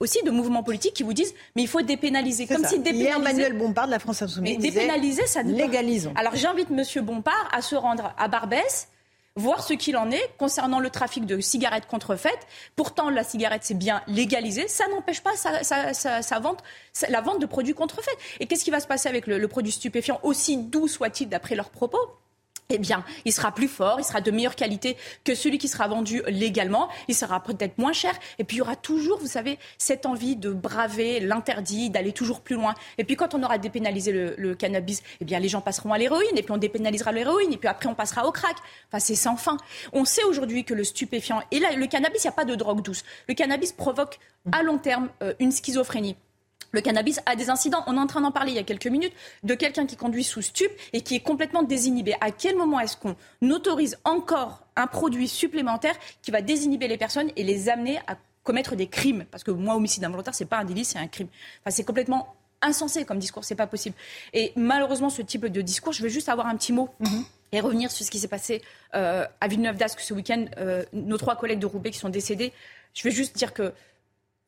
aussi 0.00 0.22
de 0.24 0.30
mouvements 0.30 0.64
politiques 0.64 0.94
qui 0.94 1.02
vous 1.02 1.12
disent 1.12 1.34
mais 1.54 1.62
il 1.62 1.68
faut 1.68 1.82
dépénaliser. 1.82 2.46
Comme 2.46 2.64
si 2.64 2.78
dépénaliser. 2.78 3.04
Hier, 3.04 3.16
Emmanuel 3.16 3.56
Bompard 3.56 3.86
de 3.86 3.92
la 3.92 3.98
France 3.98 4.20
Insoumise. 4.22 4.58
Mais 4.58 4.70
dépénaliser, 4.70 5.26
ça 5.26 5.42
ne 5.42 5.52
Légalisons. 5.52 6.12
Alors 6.16 6.34
j'invite 6.34 6.70
Monsieur 6.70 7.00
Bompard 7.00 7.48
à 7.52 7.62
se 7.62 7.76
rendre 7.76 8.12
à 8.18 8.28
Barbès 8.28 8.88
voir 9.34 9.62
ce 9.62 9.72
qu'il 9.72 9.96
en 9.96 10.10
est 10.10 10.30
concernant 10.36 10.78
le 10.78 10.90
trafic 10.90 11.24
de 11.24 11.40
cigarettes 11.40 11.86
contrefaites. 11.86 12.46
Pourtant, 12.76 13.08
la 13.08 13.24
cigarette, 13.24 13.62
c'est 13.64 13.72
bien 13.72 14.02
légalisé. 14.06 14.68
Ça 14.68 14.86
n'empêche 14.88 15.22
pas 15.22 15.32
sa, 15.36 16.38
vente, 16.38 16.62
la 17.08 17.20
vente 17.22 17.40
de 17.40 17.46
produits 17.46 17.72
contrefaits. 17.72 18.14
Et 18.40 18.46
qu'est-ce 18.46 18.62
qui 18.62 18.70
va 18.70 18.80
se 18.80 18.86
passer 18.86 19.08
avec 19.08 19.26
le 19.26 19.48
produit 19.48 19.72
stupéfiant, 19.72 20.20
aussi 20.22 20.58
doux 20.58 20.86
soit-il 20.86 21.30
d'après 21.30 21.54
leurs 21.54 21.70
propos? 21.70 21.98
Eh 22.72 22.78
bien, 22.78 23.04
il 23.24 23.32
sera 23.32 23.52
plus 23.52 23.68
fort, 23.68 23.98
il 23.98 24.04
sera 24.04 24.20
de 24.20 24.30
meilleure 24.30 24.56
qualité 24.56 24.96
que 25.24 25.34
celui 25.34 25.58
qui 25.58 25.68
sera 25.68 25.88
vendu 25.88 26.22
légalement, 26.26 26.88
il 27.08 27.14
sera 27.14 27.42
peut-être 27.42 27.78
moins 27.78 27.92
cher, 27.92 28.14
et 28.38 28.44
puis 28.44 28.56
il 28.56 28.58
y 28.58 28.62
aura 28.62 28.76
toujours, 28.76 29.18
vous 29.18 29.26
savez, 29.26 29.58
cette 29.78 30.06
envie 30.06 30.36
de 30.36 30.52
braver 30.52 31.20
l'interdit, 31.20 31.90
d'aller 31.90 32.12
toujours 32.12 32.40
plus 32.40 32.56
loin. 32.56 32.74
Et 32.98 33.04
puis 33.04 33.16
quand 33.16 33.34
on 33.34 33.42
aura 33.42 33.58
dépénalisé 33.58 34.12
le, 34.12 34.54
cannabis, 34.54 35.02
eh 35.20 35.24
bien 35.24 35.38
les 35.38 35.48
gens 35.48 35.60
passeront 35.60 35.92
à 35.92 35.98
l'héroïne, 35.98 36.36
et 36.36 36.42
puis 36.42 36.52
on 36.52 36.58
dépénalisera 36.58 37.12
l'héroïne, 37.12 37.52
et 37.52 37.56
puis 37.56 37.68
après 37.68 37.88
on 37.88 37.94
passera 37.94 38.26
au 38.26 38.32
crack. 38.32 38.56
Enfin, 38.88 38.98
c'est 38.98 39.14
sans 39.14 39.36
fin. 39.36 39.56
On 39.92 40.04
sait 40.04 40.24
aujourd'hui 40.24 40.64
que 40.64 40.74
le 40.74 40.84
stupéfiant, 40.84 41.42
et 41.50 41.58
là, 41.58 41.72
le 41.72 41.86
cannabis, 41.86 42.24
il 42.24 42.26
n'y 42.26 42.32
a 42.32 42.36
pas 42.36 42.44
de 42.44 42.54
drogue 42.54 42.82
douce. 42.82 43.04
Le 43.28 43.34
cannabis 43.34 43.72
provoque 43.72 44.18
à 44.50 44.62
long 44.62 44.78
terme 44.78 45.08
euh, 45.22 45.34
une 45.38 45.52
schizophrénie 45.52 46.16
le 46.72 46.80
cannabis 46.80 47.20
a 47.26 47.36
des 47.36 47.50
incidents. 47.50 47.84
On 47.86 47.96
est 47.96 48.00
en 48.00 48.06
train 48.06 48.20
d'en 48.20 48.32
parler 48.32 48.52
il 48.52 48.56
y 48.56 48.58
a 48.58 48.64
quelques 48.64 48.86
minutes 48.86 49.12
de 49.44 49.54
quelqu'un 49.54 49.86
qui 49.86 49.96
conduit 49.96 50.24
sous 50.24 50.42
stup 50.42 50.70
et 50.92 51.02
qui 51.02 51.14
est 51.14 51.20
complètement 51.20 51.62
désinhibé. 51.62 52.14
À 52.20 52.30
quel 52.30 52.56
moment 52.56 52.80
est-ce 52.80 52.96
qu'on 52.96 53.14
autorise 53.50 53.98
encore 54.04 54.66
un 54.76 54.86
produit 54.86 55.28
supplémentaire 55.28 55.94
qui 56.22 56.30
va 56.30 56.42
désinhiber 56.42 56.88
les 56.88 56.96
personnes 56.96 57.30
et 57.36 57.44
les 57.44 57.68
amener 57.68 57.98
à 58.06 58.16
commettre 58.42 58.74
des 58.74 58.88
crimes? 58.88 59.24
Parce 59.30 59.44
que 59.44 59.50
moi, 59.50 59.76
homicide 59.76 60.04
involontaire, 60.04 60.34
c'est 60.34 60.46
pas 60.46 60.58
un 60.58 60.64
délit, 60.64 60.84
c'est 60.84 60.98
un 60.98 61.08
crime. 61.08 61.28
Enfin, 61.60 61.70
c'est 61.70 61.84
complètement 61.84 62.34
insensé 62.62 63.04
comme 63.04 63.18
discours, 63.18 63.44
c'est 63.44 63.54
pas 63.56 63.66
possible. 63.66 63.96
Et 64.32 64.52
malheureusement, 64.56 65.10
ce 65.10 65.20
type 65.20 65.46
de 65.46 65.60
discours, 65.60 65.92
je 65.92 66.02
veux 66.02 66.08
juste 66.08 66.28
avoir 66.28 66.46
un 66.46 66.56
petit 66.56 66.72
mot. 66.72 66.88
Mhm. 67.00 67.24
Et 67.54 67.60
revenir 67.60 67.90
sur 67.90 68.06
ce 68.06 68.10
qui 68.10 68.18
s'est 68.18 68.28
passé 68.28 68.62
euh, 68.94 69.26
à 69.42 69.46
Villeneuve-d'Ascq 69.46 70.00
ce 70.00 70.14
week-end, 70.14 70.46
euh, 70.56 70.84
nos 70.94 71.18
trois 71.18 71.36
collègues 71.36 71.58
de 71.58 71.66
Roubaix 71.66 71.90
qui 71.90 71.98
sont 71.98 72.08
décédés. 72.08 72.50
Je 72.94 73.02
veux 73.02 73.10
juste 73.10 73.36
dire 73.36 73.52
que 73.52 73.74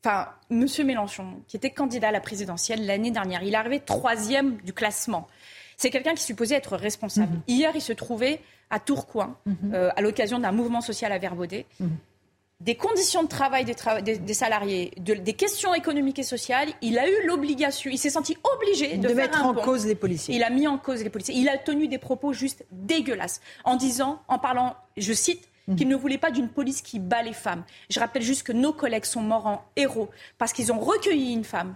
enfin, 0.05 0.29
M. 0.51 0.67
Mélenchon, 0.85 1.43
qui 1.49 1.57
était 1.57 1.71
candidat 1.71 2.09
à 2.09 2.13
la 2.13 2.21
présidentielle 2.21 2.87
l'année 2.87 3.11
dernière, 3.11 3.43
il 3.43 3.55
est 3.55 3.57
arrivé 3.57 3.81
troisième 3.81 4.57
du 4.59 4.73
classement. 4.73 5.27
C'est 5.77 5.91
quelqu'un 5.91 6.15
qui 6.15 6.23
supposait 6.23 6.55
être 6.55 6.77
responsable. 6.77 7.33
Mhm. 7.33 7.43
Hier, 7.49 7.73
il 7.75 7.81
se 7.81 7.93
trouvait 7.93 8.41
à 8.71 8.79
Tourcoing, 8.79 9.37
mhm. 9.47 9.75
euh, 9.75 9.91
à 9.97 10.03
l'occasion 10.03 10.39
d'un 10.39 10.53
mouvement 10.53 10.81
social 10.81 11.11
à 11.13 11.19
Verbaudet. 11.19 11.67
Mhm. 11.81 11.97
des 12.61 12.77
conditions 12.77 13.23
de 13.23 13.29
travail 13.29 13.65
des, 13.65 14.35
salariés, 14.35 14.93
des 14.97 15.33
questions 15.35 15.75
économiques 15.75 16.21
et 16.21 16.23
sociales, 16.23 16.69
il 16.81 16.99
a 16.99 17.07
eu 17.07 17.27
l'obligation, 17.27 17.91
il 17.91 17.99
s'est 17.99 18.11
senti 18.11 18.39
obligé 18.55 18.97
de, 18.97 19.09
mettre 19.13 19.45
en 19.45 19.53
cause 19.53 19.85
les 19.85 19.97
policiers. 19.97 20.35
Il 20.35 20.43
a 20.43 20.51
mis 20.51 20.67
en 20.67 20.79
cause 20.79 21.03
les 21.03 21.11
policiers. 21.11 21.35
Il 21.35 21.49
a 21.49 21.59
tenu 21.59 21.89
des 21.89 21.99
propos 21.99 22.33
juste 22.33 22.65
dégueulasses 22.71 23.43
en 23.65 23.77
disant, 23.77 24.23
en 24.29 24.39
parlant, 24.39 24.77
je 24.97 25.13
cite, 25.13 25.47
mhm. 25.69 25.77
qu'il 25.77 25.89
ne 25.89 25.97
voulait 25.97 26.19
pas 26.19 26.31
d'une 26.31 26.49
police 26.49 26.83
qui 26.83 26.99
bat 26.99 27.23
les 27.23 27.33
femmes. 27.33 27.65
Je 27.91 28.01
rappelle 28.01 28.23
juste 28.23 28.43
que 28.45 28.53
nos 28.53 28.73
collègues 28.73 29.05
sont 29.05 29.23
morts 29.23 29.47
en 29.47 29.65
héros 29.77 30.11
parce 30.39 30.53
qu'ils 30.53 30.73
ont 30.73 30.81
recueilli 30.81 31.33
une 31.33 31.45
femme 31.45 31.75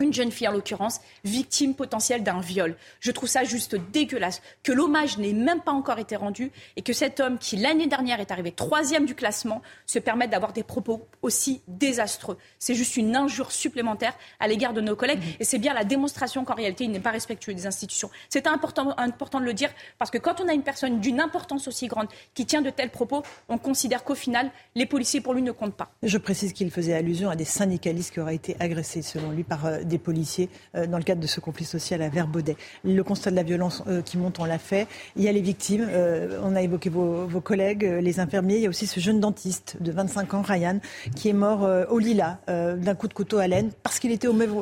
une 0.00 0.12
jeune 0.12 0.30
fille 0.30 0.46
en 0.46 0.52
l'occurrence, 0.52 1.00
victime 1.24 1.74
potentielle 1.74 2.22
d'un 2.22 2.40
viol. 2.40 2.76
Je 3.00 3.10
trouve 3.10 3.28
ça 3.28 3.42
juste 3.42 3.74
dégueulasse, 3.90 4.42
que 4.62 4.70
l'hommage 4.70 5.18
n'ait 5.18 5.32
même 5.32 5.60
pas 5.60 5.72
encore 5.72 5.98
été 5.98 6.14
rendu 6.14 6.52
et 6.76 6.82
que 6.82 6.92
cet 6.92 7.18
homme 7.18 7.36
qui 7.38 7.56
l'année 7.56 7.88
dernière 7.88 8.20
est 8.20 8.30
arrivé 8.30 8.52
troisième 8.52 9.06
du 9.06 9.16
classement 9.16 9.60
se 9.86 9.98
permette 9.98 10.30
d'avoir 10.30 10.52
des 10.52 10.62
propos 10.62 11.08
aussi 11.22 11.62
désastreux. 11.66 12.38
C'est 12.60 12.74
juste 12.74 12.96
une 12.96 13.16
injure 13.16 13.50
supplémentaire 13.50 14.14
à 14.38 14.46
l'égard 14.46 14.72
de 14.72 14.80
nos 14.80 14.94
collègues 14.94 15.22
et 15.40 15.44
c'est 15.44 15.58
bien 15.58 15.74
la 15.74 15.84
démonstration 15.84 16.44
qu'en 16.44 16.54
réalité 16.54 16.84
il 16.84 16.92
n'est 16.92 17.00
pas 17.00 17.10
respectueux 17.10 17.54
des 17.54 17.66
institutions. 17.66 18.10
C'est 18.28 18.46
important, 18.46 18.94
important 18.98 19.40
de 19.40 19.44
le 19.46 19.54
dire 19.54 19.70
parce 19.98 20.12
que 20.12 20.18
quand 20.18 20.40
on 20.40 20.46
a 20.46 20.52
une 20.52 20.62
personne 20.62 21.00
d'une 21.00 21.20
importance 21.20 21.66
aussi 21.66 21.88
grande 21.88 22.06
qui 22.34 22.46
tient 22.46 22.62
de 22.62 22.70
tels 22.70 22.90
propos, 22.90 23.24
on 23.48 23.58
considère 23.58 24.04
qu'au 24.04 24.14
final 24.14 24.52
les 24.76 24.86
policiers 24.86 25.20
pour 25.20 25.34
lui 25.34 25.42
ne 25.42 25.50
comptent 25.50 25.76
pas. 25.76 25.90
Je 26.04 26.18
précise 26.18 26.52
qu'il 26.52 26.70
faisait 26.70 26.94
allusion 26.94 27.30
à 27.30 27.34
des 27.34 27.44
syndicalistes 27.44 28.12
qui 28.12 28.20
auraient 28.20 28.36
été 28.36 28.56
agressés 28.60 29.02
selon 29.02 29.32
lui 29.32 29.42
par 29.42 29.66
euh, 29.66 29.82
des 29.88 29.98
policiers 29.98 30.48
euh, 30.74 30.86
dans 30.86 30.98
le 30.98 31.04
cadre 31.04 31.20
de 31.20 31.26
ce 31.26 31.40
conflit 31.40 31.64
social 31.64 32.02
à 32.02 32.08
Verbaudet. 32.08 32.56
Le 32.84 33.02
constat 33.02 33.30
de 33.30 33.36
la 33.36 33.42
violence 33.42 33.82
euh, 33.86 34.02
qui 34.02 34.18
monte, 34.18 34.38
on 34.38 34.44
l'a 34.44 34.58
fait. 34.58 34.86
Il 35.16 35.22
y 35.22 35.28
a 35.28 35.32
les 35.32 35.40
victimes, 35.40 35.86
euh, 35.90 36.40
on 36.42 36.54
a 36.54 36.62
évoqué 36.62 36.90
vos, 36.90 37.26
collègues, 37.40 37.82
les 37.82 38.20
infirmiers. 38.20 38.56
Il 38.56 38.62
y 38.62 38.66
a 38.66 38.68
aussi 38.68 38.86
ce 38.86 39.00
jeune 39.00 39.20
dentiste 39.20 39.76
de 39.80 39.90
25 39.90 40.34
ans, 40.34 40.42
Ryan, 40.42 40.78
qui 41.14 41.28
est 41.28 41.32
mort 41.32 41.68
au 41.90 41.98
Lila 41.98 42.38
d'un 42.46 42.94
coup 42.94 43.08
de 43.08 43.14
couteau 43.14 43.38
à 43.38 43.46
laine 43.46 43.70
parce 43.82 43.98
qu'il 43.98 44.10
était 44.10 44.26
au 44.26 44.32
même, 44.32 44.52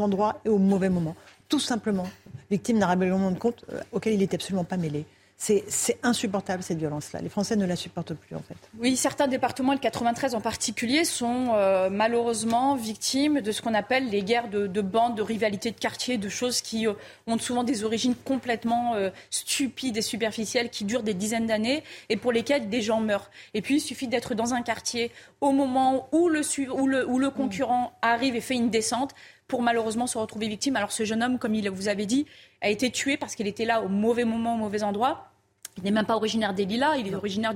endroit 0.00 0.40
et 0.44 0.48
au 0.48 0.58
mauvais 0.58 0.90
moment. 0.90 1.16
Tout 1.48 1.60
simplement 1.60 2.06
victime 2.50 2.78
d'un 2.78 2.86
règlement 2.86 3.30
de 3.30 3.38
compte 3.38 3.64
auquel 3.92 4.14
il 4.14 4.18
n'était 4.18 4.36
absolument 4.36 4.64
pas 4.64 4.76
mêlé. 4.76 5.04
C'est 5.38 5.98
insupportable 6.02 6.62
cette 6.62 6.78
violence-là. 6.78 7.20
Les 7.20 7.28
Français 7.28 7.56
ne 7.56 7.66
la 7.66 7.76
supportent 7.76 8.14
plus 8.14 8.34
en 8.34 8.40
fait. 8.40 8.56
Oui, 8.78 8.96
certains 8.96 9.28
départements, 9.28 9.74
le 9.74 9.78
93 9.78 10.34
en 10.34 10.40
particulier, 10.40 11.04
sont 11.04 11.52
euh, 11.54 11.90
malheureusement 11.90 12.74
victimes 12.74 13.42
de 13.42 13.52
ce 13.52 13.60
qu'on 13.60 13.74
appelle 13.74 14.08
les 14.08 14.22
guerres 14.22 14.48
de, 14.48 14.80
bandes, 14.80 15.14
de 15.14 15.22
rivalités 15.22 15.70
de 15.70 15.78
quartier, 15.78 16.16
de 16.16 16.30
choses 16.30 16.62
qui 16.62 16.86
euh, 16.86 16.94
ont 17.26 17.38
souvent 17.38 17.64
des 17.64 17.84
origines 17.84 18.14
complètement 18.14 18.94
euh, 18.94 19.10
stupides 19.30 19.98
et 19.98 20.02
superficielles, 20.02 20.70
qui 20.70 20.84
durent 20.84 21.02
des 21.02 21.14
dizaines 21.14 21.46
d'années 21.46 21.84
et 22.08 22.16
pour 22.16 22.32
lesquelles 22.32 22.70
des 22.70 22.80
gens 22.80 23.02
meurent. 23.02 23.30
Et 23.52 23.60
puis 23.60 23.76
il 23.76 23.80
suffit 23.80 24.08
d'être 24.08 24.34
dans 24.34 24.54
un 24.54 24.62
quartier 24.62 25.12
au 25.42 25.52
moment 25.52 26.08
où 26.12 26.30
le, 26.30 26.40
où 26.72 26.86
le, 26.86 27.06
où 27.06 27.18
le 27.18 27.28
concurrent 27.28 27.92
arrive 28.00 28.36
et 28.36 28.40
fait 28.40 28.54
une 28.54 28.70
descente 28.70 29.14
pour 29.48 29.62
malheureusement 29.62 30.06
se 30.06 30.18
retrouver 30.18 30.48
victime. 30.48 30.76
Alors 30.76 30.92
ce 30.92 31.04
jeune 31.04 31.22
homme, 31.22 31.38
comme 31.38 31.54
il 31.54 31.68
vous 31.70 31.88
avait 31.88 32.06
dit, 32.06 32.26
a 32.60 32.68
été 32.68 32.90
tué 32.90 33.16
parce 33.16 33.34
qu'il 33.34 33.46
était 33.46 33.64
là 33.64 33.82
au 33.82 33.88
mauvais 33.88 34.24
moment, 34.24 34.54
au 34.54 34.58
mauvais 34.58 34.82
endroit. 34.82 35.30
Il 35.78 35.84
n'est 35.84 35.90
même 35.90 36.06
pas 36.06 36.16
originaire 36.16 36.54
des 36.54 36.64
Lilas, 36.64 36.96
il 36.96 37.08
est 37.08 37.14
originaire 37.14 37.54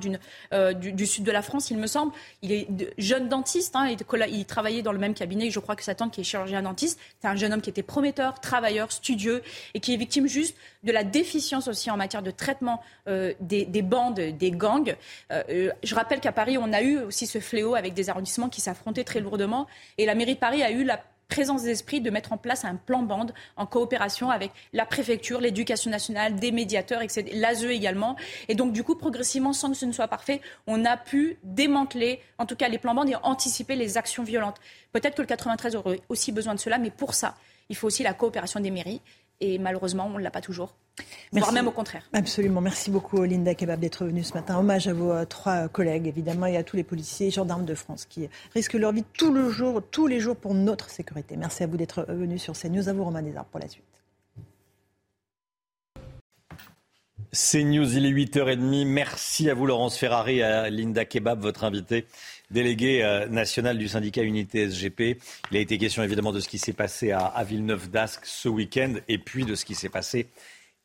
euh, 0.52 0.74
du, 0.74 1.06
sud 1.06 1.24
de 1.24 1.32
la 1.32 1.40
France, 1.40 1.70
il 1.70 1.78
me 1.78 1.86
semble. 1.86 2.12
Il 2.42 2.52
est 2.52 2.68
jeune 2.98 3.28
dentiste, 3.28 3.74
hein, 3.76 3.88
il, 3.88 4.44
travaillait 4.44 4.82
dans 4.82 4.92
le 4.92 4.98
même 4.98 5.14
cabinet, 5.14 5.50
je 5.50 5.58
crois 5.58 5.74
que 5.74 5.82
sa 5.82 5.94
tante 5.94 6.12
qui 6.12 6.20
est 6.20 6.24
chirurgien 6.24 6.60
dentiste. 6.62 7.00
C'est 7.20 7.28
un 7.28 7.36
jeune 7.36 7.52
homme 7.54 7.62
qui 7.62 7.70
était 7.70 7.82
prometteur, 7.82 8.38
travailleur, 8.40 8.92
studieux, 8.92 9.42
et 9.72 9.80
qui 9.80 9.94
est 9.94 9.96
victime 9.96 10.26
juste 10.26 10.54
de 10.84 10.92
la 10.92 11.02
déficience 11.02 11.66
aussi 11.66 11.90
en 11.90 11.96
matière 11.96 12.22
de 12.22 12.30
traitement 12.30 12.82
euh, 13.08 13.32
des, 13.40 13.64
bandes, 13.82 14.20
des 14.20 14.50
gangs. 14.50 14.96
Euh, 15.32 15.70
je 15.82 15.94
rappelle 15.94 16.20
qu'à 16.20 16.32
Paris, 16.32 16.58
on 16.58 16.72
a 16.74 16.82
eu 16.82 16.98
aussi 16.98 17.26
ce 17.26 17.40
fléau 17.40 17.74
avec 17.74 17.94
des 17.94 18.10
arrondissements 18.10 18.50
qui 18.50 18.60
s'affrontaient 18.60 19.04
très 19.04 19.20
lourdement, 19.20 19.66
et 19.96 20.04
la 20.04 20.14
mairie 20.14 20.34
de 20.34 20.40
Paris 20.40 20.62
a 20.62 20.70
eu 20.70 20.84
la 20.84 21.02
présence 21.31 21.62
d'esprit 21.62 22.02
de 22.02 22.11
mettre 22.11 22.35
en 22.35 22.36
place 22.36 22.66
un 22.66 22.77
plan 22.77 23.02
bande 23.02 23.32
en 23.57 23.65
coopération 23.65 24.31
avec 24.31 24.51
la 24.74 24.85
préfecture, 24.85 25.40
l'éducation 25.40 25.90
nationale, 25.90 26.36
des 26.36 26.52
médiateurs, 26.52 27.01
etc., 27.01 27.31
l'ASE 27.32 27.65
également. 27.65 28.16
Et 28.48 28.55
donc, 28.55 28.73
du 28.73 28.85
coup, 28.85 28.97
progressivement, 28.97 29.55
sans 29.55 29.70
que 29.70 29.77
ce 29.77 29.86
ne 29.86 29.93
soit 29.93 30.09
parfait, 30.09 30.43
on 30.66 30.85
a 30.85 30.98
pu 30.98 31.39
démanteler, 31.43 32.20
en 32.36 32.44
tout 32.44 32.57
cas, 32.57 32.69
les 32.69 32.78
plans 32.78 32.94
bandes 32.94 33.09
et 33.09 33.16
anticiper 33.23 33.77
les 33.77 33.97
actions 33.97 34.24
violentes. 34.24 34.59
Peut-être 34.93 35.15
que 35.15 35.23
le 35.23 35.28
93 35.28 35.77
aurait 35.77 36.02
aussi 36.11 36.32
besoin 36.32 36.55
de 36.55 36.61
cela, 36.61 36.77
mais 36.77 36.90
pour 36.90 37.15
ça, 37.15 37.36
il 37.70 37.77
faut 37.77 37.86
aussi 37.86 38.02
la 38.02 38.12
coopération 38.12 38.61
des 38.61 38.70
mairies. 38.70 39.01
Et 39.40 39.58
malheureusement, 39.58 40.10
on 40.12 40.18
ne 40.18 40.22
l'a 40.22 40.30
pas 40.30 40.42
toujours. 40.42 40.74
Merci. 41.32 41.46
Voire 41.46 41.52
même 41.52 41.68
au 41.68 41.72
contraire. 41.72 42.02
Absolument. 42.12 42.60
Merci 42.60 42.90
beaucoup, 42.90 43.22
Linda 43.22 43.54
Kebab, 43.54 43.80
d'être 43.80 44.04
venue 44.04 44.22
ce 44.22 44.34
matin. 44.34 44.58
Hommage 44.58 44.86
à 44.86 44.92
vos 44.92 45.12
euh, 45.12 45.24
trois 45.24 45.68
collègues, 45.68 46.06
évidemment, 46.06 46.46
et 46.46 46.56
à 46.56 46.62
tous 46.62 46.76
les 46.76 46.84
policiers 46.84 47.28
et 47.28 47.30
gendarmes 47.30 47.64
de 47.64 47.74
France 47.74 48.04
qui 48.04 48.28
risquent 48.52 48.74
leur 48.74 48.92
vie 48.92 49.04
tout 49.14 49.32
le 49.32 49.48
jour, 49.48 49.80
tous 49.90 50.06
les 50.06 50.20
jours 50.20 50.36
pour 50.36 50.54
notre 50.54 50.90
sécurité. 50.90 51.36
Merci 51.36 51.62
à 51.62 51.66
vous 51.66 51.78
d'être 51.78 52.04
venu 52.08 52.38
sur 52.38 52.54
CNews. 52.54 52.88
À 52.88 52.92
vous, 52.92 53.04
Romain 53.04 53.22
Desarts, 53.22 53.46
pour 53.46 53.60
la 53.60 53.68
suite. 53.68 53.84
CNews, 57.32 57.96
il 57.96 58.06
est 58.06 58.10
8h30. 58.10 58.86
Merci 58.86 59.48
à 59.48 59.54
vous, 59.54 59.64
Laurence 59.64 59.96
Ferrari, 59.96 60.42
à 60.42 60.68
Linda 60.68 61.04
Kebab, 61.04 61.40
votre 61.40 61.64
invitée 61.64 62.06
délégué 62.51 63.02
euh, 63.02 63.27
national 63.28 63.78
du 63.78 63.89
syndicat 63.89 64.22
Unité 64.22 64.68
SGP. 64.68 65.18
Il 65.51 65.56
a 65.56 65.60
été 65.60 65.78
question 65.78 66.02
évidemment 66.02 66.32
de 66.32 66.40
ce 66.40 66.48
qui 66.48 66.59
s'est 66.59 66.72
passé 66.72 67.12
à, 67.12 67.43
Villeneuve-d'Ascq 67.44 68.24
ce 68.24 68.48
week-end 68.48 68.94
et 69.09 69.18
puis 69.18 69.44
de 69.44 69.55
ce 69.55 69.64
qui 69.64 69.74
s'est 69.74 69.89
passé 69.89 70.27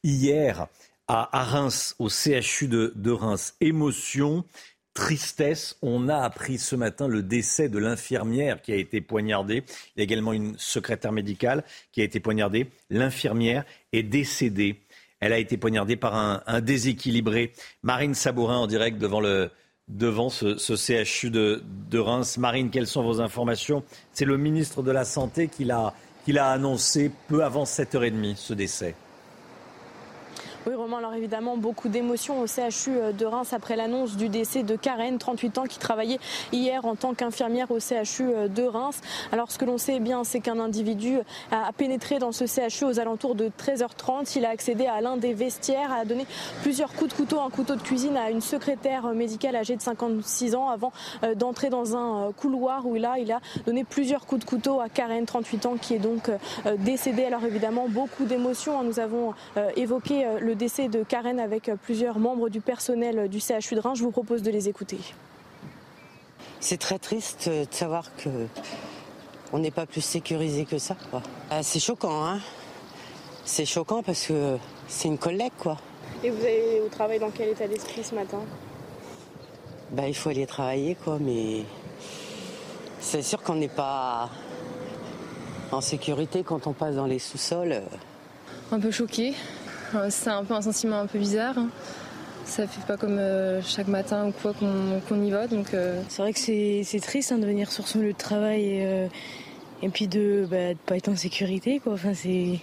hier 0.03 0.67
à, 1.07 1.43
Reims, 1.43 1.95
au 1.99 2.09
CHU 2.09 2.67
de, 2.67 2.93
de 2.95 3.11
Reims. 3.11 3.55
Émotion, 3.61 4.43
tristesse. 4.93 5.77
On 5.81 6.07
a 6.09 6.17
appris 6.17 6.57
ce 6.57 6.75
matin 6.75 7.07
le 7.07 7.21
décès 7.21 7.69
de 7.69 7.77
l'infirmière 7.77 8.61
qui 8.61 8.71
a 8.71 8.75
été 8.75 9.01
poignardée. 9.01 9.63
Il 9.95 9.99
y 9.99 10.01
a 10.01 10.03
également 10.03 10.33
une 10.33 10.57
secrétaire 10.57 11.11
médicale 11.11 11.63
qui 11.91 12.01
a 12.01 12.03
été 12.03 12.19
poignardée. 12.19 12.67
L'infirmière 12.89 13.65
est 13.91 14.03
décédée. 14.03 14.81
Elle 15.19 15.33
a 15.33 15.39
été 15.39 15.57
poignardée 15.57 15.95
par 15.95 16.15
un, 16.15 16.43
un 16.47 16.61
déséquilibré. 16.61 17.51
Marine 17.83 18.13
Sabourin 18.13 18.57
en 18.57 18.67
direct 18.67 18.97
devant 18.97 19.21
le, 19.21 19.49
devant 19.87 20.29
ce, 20.29 20.57
CHU 20.75 21.29
de, 21.29 21.61
Reims. 21.93 22.37
Marine, 22.37 22.69
quelles 22.69 22.87
sont 22.87 23.03
vos 23.03 23.21
informations? 23.21 23.83
C'est 24.13 24.25
le 24.25 24.37
ministre 24.37 24.83
de 24.83 24.91
la 24.91 25.05
Santé 25.05 25.47
qui 25.47 25.63
l'a 25.63 25.93
annoncé 26.49 27.11
peu 27.27 27.43
avant 27.43 27.63
7h30, 27.63 28.35
ce 28.35 28.53
décès. 28.53 28.95
Oui, 30.67 30.73
Romain, 30.73 30.97
alors 30.97 31.13
évidemment, 31.13 31.57
beaucoup 31.57 31.89
d'émotions 31.89 32.41
au 32.41 32.47
CHU 32.47 32.89
euh, 32.89 33.11
de 33.11 33.23
Reims 33.23 33.53
après 33.53 33.75
l'annonce 33.75 34.17
du 34.17 34.29
décès 34.29 34.63
de 34.63 34.75
Karen, 34.75 35.19
38 35.19 35.59
ans, 35.59 35.63
qui 35.65 35.77
travaillait 35.77 36.17
hier 36.51 36.85
en 36.85 36.95
tant 36.95 37.13
qu'infirmière 37.13 37.69
au 37.69 37.77
CHU 37.79 38.23
euh, 38.23 38.47
de 38.47 38.63
Reims. 38.63 38.99
Alors, 39.31 39.51
ce 39.51 39.59
que 39.59 39.65
l'on 39.65 39.77
sait 39.77 39.99
bien, 39.99 40.23
c'est 40.23 40.39
qu'un 40.39 40.59
individu 40.59 41.19
a 41.51 41.71
pénétré 41.71 42.17
dans 42.17 42.31
ce 42.31 42.45
CHU 42.47 42.83
aux 42.83 42.99
alentours 42.99 43.35
de 43.35 43.49
13h30. 43.49 44.35
Il 44.37 44.45
a 44.45 44.49
accédé 44.49 44.87
à 44.87 45.01
l'un 45.01 45.17
des 45.17 45.35
vestiaires, 45.35 45.91
a 45.93 46.03
donné 46.03 46.25
plusieurs 46.63 46.93
coups 46.93 47.11
de 47.11 47.15
couteau, 47.15 47.41
un 47.41 47.51
couteau 47.51 47.75
de 47.75 47.83
cuisine 47.83 48.17
à 48.17 48.31
une 48.31 48.41
secrétaire 48.41 49.05
médicale 49.09 49.55
âgée 49.55 49.75
de 49.75 49.83
56 49.83 50.55
ans 50.55 50.69
avant 50.69 50.91
euh, 51.23 51.35
d'entrer 51.35 51.69
dans 51.69 51.95
un 51.95 52.31
couloir 52.31 52.87
où 52.87 52.95
là, 52.95 53.17
il 53.19 53.31
a 53.31 53.39
donné 53.67 53.83
plusieurs 53.83 54.25
coups 54.25 54.43
de 54.43 54.49
couteau 54.49 54.79
à 54.79 54.89
Karen, 54.89 55.27
38 55.27 55.65
ans, 55.67 55.75
qui 55.79 55.93
est 55.93 55.99
donc 55.99 56.31
décédée. 56.79 57.25
Alors, 57.25 57.45
évidemment, 57.45 57.85
beaucoup 57.87 58.25
d'émotions. 58.25 58.79
Hein. 58.79 58.83
Nous 58.83 58.99
avons 58.99 59.35
évoqué 59.75 60.25
le 60.39 60.54
décès 60.55 60.87
de 60.87 61.03
Karen 61.03 61.39
avec 61.39 61.69
plusieurs 61.83 62.19
membres 62.19 62.49
du 62.49 62.61
personnel 62.61 63.29
du 63.29 63.39
CHU 63.39 63.75
de 63.75 63.79
Reims. 63.79 63.97
Je 63.99 64.03
vous 64.03 64.11
propose 64.11 64.41
de 64.41 64.51
les 64.51 64.67
écouter. 64.67 64.97
C'est 66.59 66.79
très 66.79 66.97
triste 66.97 67.47
de 67.49 67.65
savoir 67.69 68.15
que 68.15 68.29
on 69.53 69.59
n'est 69.59 69.71
pas 69.71 69.85
plus 69.85 70.01
sécurisé 70.01 70.65
que 70.65 70.77
ça. 70.77 70.95
C'est 71.61 71.79
choquant, 71.79 72.25
hein 72.25 72.39
C'est 73.45 73.65
choquant 73.65 74.01
parce 74.01 74.25
que 74.25 74.57
c'est 74.87 75.07
une 75.07 75.17
collègue, 75.17 75.53
quoi. 75.57 75.77
Et 76.23 76.29
vous 76.31 76.41
allez 76.41 76.81
au 76.83 76.89
travail 76.89 77.19
dans 77.19 77.29
quel 77.29 77.49
état 77.49 77.67
d'esprit 77.67 78.03
ce 78.03 78.15
matin? 78.15 78.39
Bah, 79.91 80.07
il 80.07 80.15
faut 80.15 80.29
aller 80.29 80.47
travailler, 80.47 80.95
quoi, 80.95 81.19
mais 81.21 81.63
c'est 82.99 83.21
sûr 83.21 83.43
qu'on 83.43 83.55
n'est 83.55 83.67
pas 83.67 84.29
en 85.71 85.81
sécurité 85.81 86.43
quand 86.43 86.65
on 86.65 86.73
passe 86.73 86.95
dans 86.95 87.05
les 87.05 87.19
sous-sols. 87.19 87.83
Un 88.71 88.79
peu 88.79 88.89
choqué, 88.89 89.35
c'est 90.09 90.29
un 90.29 90.43
peu 90.43 90.53
un 90.53 90.61
sentiment 90.61 90.99
un 90.99 91.07
peu 91.07 91.19
bizarre. 91.19 91.55
Ça 92.45 92.67
fait 92.67 92.85
pas 92.85 92.95
comme 92.95 93.17
euh, 93.17 93.61
chaque 93.63 93.87
matin 93.87 94.27
ou 94.27 94.31
quoi 94.31 94.53
qu'on 94.53 95.23
y 95.23 95.31
va. 95.31 95.47
Donc, 95.47 95.73
euh. 95.73 95.99
C'est 96.09 96.21
vrai 96.21 96.31
que 96.31 96.39
c'est 96.39 96.99
triste 97.01 97.31
hein, 97.31 97.39
de 97.39 97.45
venir 97.45 97.71
sur 97.71 97.87
son 97.87 97.99
lieu 97.99 98.13
de 98.13 98.17
travail 98.17 98.61
et, 98.61 98.85
euh, 98.85 99.07
et 99.81 99.89
puis 99.89 100.07
de 100.07 100.41
ne 100.41 100.45
bah, 100.45 100.79
pas 100.85 100.95
être 100.95 101.09
en 101.09 101.15
sécurité. 101.15 101.81
Enfin, 101.87 102.13
c'est 102.13 102.59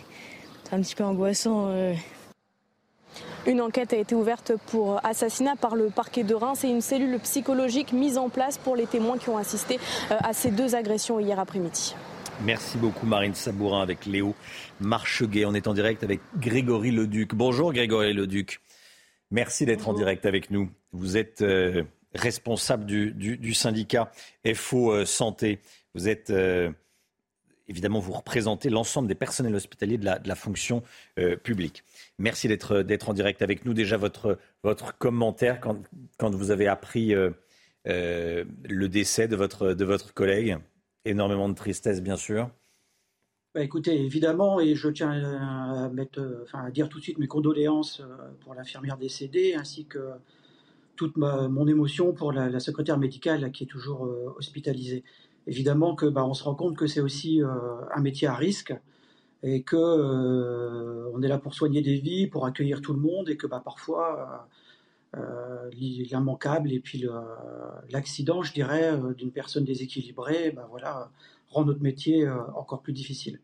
un 0.70 0.81
petit 0.81 0.94
peu 0.94 1.05
angoissant. 1.05 1.70
Une 3.44 3.61
enquête 3.61 3.93
a 3.93 3.97
été 3.97 4.15
ouverte 4.15 4.53
pour 4.69 5.05
assassinat 5.05 5.57
par 5.57 5.74
le 5.74 5.90
parquet 5.90 6.23
de 6.23 6.35
Reims 6.35 6.65
et 6.65 6.69
une 6.69 6.81
cellule 6.81 7.19
psychologique 7.19 7.93
mise 7.93 8.16
en 8.16 8.28
place 8.28 8.57
pour 8.57 8.77
les 8.77 8.86
témoins 8.86 9.19
qui 9.19 9.28
ont 9.28 9.36
assisté 9.36 9.78
à 10.11 10.32
ces 10.32 10.51
deux 10.51 10.77
agressions 10.77 11.19
hier 11.19 11.39
après-midi. 11.39 11.94
Merci 12.41 12.77
beaucoup 12.77 13.07
Marine 13.07 13.35
Sabourin 13.35 13.83
avec 13.83 14.05
Léo 14.05 14.35
Marcheguet. 14.81 15.45
On 15.45 15.55
est 15.55 15.69
en 15.69 15.75
direct 15.75 16.03
avec 16.03 16.21
Grégory 16.39 16.91
Leduc. 16.91 17.35
Bonjour 17.35 17.73
Grégory 17.73 18.13
Leduc. 18.13 18.61
Merci 19.31 19.65
d'être 19.65 19.89
en 19.89 19.95
direct 19.95 20.27
avec 20.27 20.51
nous. 20.51 20.69
Vous 20.93 21.17
êtes 21.17 21.43
euh, 21.43 21.85
responsable 22.15 22.85
du, 22.85 23.55
syndicat 23.55 24.11
FO 24.55 25.05
Santé. 25.05 25.61
Vous 25.95 26.09
êtes 26.09 26.33
évidemment, 27.69 28.01
vous 28.01 28.13
représentez 28.13 28.71
l'ensemble 28.71 29.07
des 29.07 29.15
personnels 29.15 29.55
hospitaliers 29.55 29.99
de 29.99 30.05
la, 30.05 30.35
fonction 30.35 30.83
publique. 31.45 31.85
Merci 32.19 32.49
d'être 32.49 33.09
en 33.09 33.15
direct 33.15 33.41
avec 33.41 33.65
nous. 33.65 33.73
Déjà, 33.73 33.97
votre, 33.97 34.39
votre 34.65 34.99
commentaire 34.99 35.61
quand, 35.61 35.79
quand 36.19 36.35
vous 36.35 36.51
avez 36.51 36.67
appris 36.67 37.15
le 37.85 38.87
décès 38.89 39.29
de 39.29 39.37
votre, 39.37 39.75
de 39.75 39.85
votre 39.85 40.13
collègue. 40.13 40.59
Énormément 41.05 41.49
de 41.49 41.55
tristesse, 41.55 42.01
bien 42.01 42.16
sûr. 42.16 42.51
Bah, 43.55 43.62
écoutez, 43.62 44.03
évidemment, 44.03 44.61
et 44.61 44.74
je 44.74 44.89
tiens 44.89 45.12
enfin, 46.43 46.65
à 46.65 46.70
dire 46.70 46.89
tout 46.89 46.99
de 46.99 47.03
suite 47.03 47.19
mes 47.19 47.27
condoléances 47.27 48.01
euh, 48.01 48.16
pour 48.41 48.55
l'infirmière 48.55 48.97
décédée, 48.97 49.55
ainsi 49.55 49.85
que 49.85 50.12
toute 50.97 51.16
mon 51.19 51.66
émotion 51.66 52.12
pour 52.15 52.33
la, 52.33 52.61
secrétaire 52.61 52.97
médicale 52.97 53.51
qui 53.53 53.65
est 53.65 53.66
toujours 53.66 54.07
euh, 54.07 54.33
hospitalisée. 54.39 55.05
Évidemment 55.47 55.95
que 55.95 56.07
bah, 56.07 56.24
on 56.24 56.33
se 56.33 56.45
rend 56.45 56.55
compte 56.55 56.77
que 56.79 56.87
c'est 56.87 57.01
aussi 57.01 57.43
euh, 57.43 57.49
un 57.95 58.01
métier 58.01 58.27
à 58.27 58.35
risque 58.35 58.74
et 59.43 59.62
que 59.62 59.77
on 61.12 61.20
est 61.20 61.29
là 61.29 61.39
pour 61.39 61.53
soigner 61.53 61.83
des 61.83 61.99
vies, 61.99 62.29
pour 62.29 62.47
accueillir 62.47 62.81
tout 62.81 62.95
le 62.95 63.01
monde, 63.01 63.29
et 63.29 63.37
que 63.37 63.47
bah, 63.47 63.61
parfois 63.62 64.49
l'immanquable 65.72 66.72
et 66.72 66.80
puis 66.80 67.05
l'accident, 67.90 68.43
je 68.43 68.52
dirais, 68.52 68.93
d'une 69.16 69.30
personne 69.30 69.64
déséquilibrée, 69.64 70.51
bah, 70.52 70.66
voilà, 70.70 71.10
rend 71.52 71.64
notre 71.64 71.82
métier 71.82 72.26
euh, 72.26 72.34
encore 72.55 72.82
plus 72.82 72.93
difficile. 72.93 73.40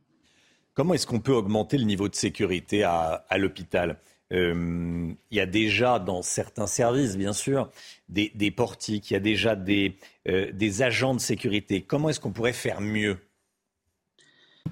Comment 0.75 0.95
est-ce 0.95 1.07
qu'on 1.07 1.21
peut 1.21 1.33
augmenter 1.33 1.77
le 1.77 1.85
niveau 1.85 2.09
de 2.09 2.15
sécurité 2.15 2.85
à, 2.85 3.25
l'hôpital? 3.37 3.99
Euh, 4.33 5.13
il 5.31 5.37
y 5.37 5.41
a 5.41 5.47
déjà 5.47 5.99
dans 5.99 6.23
certains 6.23 6.69
services, 6.69 7.17
bien 7.17 7.33
sûr, 7.33 7.71
des, 8.09 8.51
portiques, 8.53 9.11
il 9.11 9.15
y 9.15 9.17
a 9.17 9.21
déjà 9.21 9.57
des, 9.57 9.97
euh, 10.29 10.53
des 10.53 10.83
agents 10.83 11.15
de 11.15 11.21
sécurité. 11.21 11.83
Comment 11.83 12.11
est-ce 12.11 12.21
qu'on 12.21 12.31
pourrait 12.31 12.53
faire 12.53 12.81
mieux? 12.81 13.19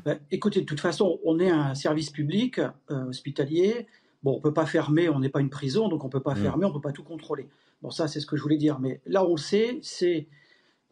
Ben, 0.05 0.21
Écoutez, 0.31 0.61
de 0.61 0.67
toute 0.67 0.81
façon, 0.81 1.19
on 1.25 1.41
est 1.41 1.51
un 1.51 1.75
service 1.75 2.11
public 2.11 2.61
hospitalier. 2.89 3.87
Bon, 4.27 4.33
on 4.33 4.37
ne 4.39 4.43
peut 4.43 4.53
pas 4.53 4.67
fermer, 4.67 5.09
on 5.09 5.21
n'est 5.21 5.29
pas 5.29 5.41
une 5.41 5.51
prison, 5.51 5.87
donc 5.87 6.03
on 6.03 6.09
ne 6.09 6.11
peut 6.11 6.19
pas 6.19 6.35
mm. 6.35 6.43
fermer, 6.43 6.65
on 6.65 6.71
ne 6.71 6.75
peut 6.75 6.81
pas 6.81 6.91
tout 6.91 7.05
contrôler. 7.05 7.47
Bon, 7.81 7.93
ça, 7.93 8.09
c'est 8.09 8.19
ce 8.19 8.27
que 8.27 8.37
je 8.37 8.43
voulais 8.43 8.57
dire. 8.57 8.81
Mais 8.81 9.01
là, 9.07 9.25
on 9.25 9.37
le 9.37 9.41
sait, 9.41 9.79
c'est 9.83 10.27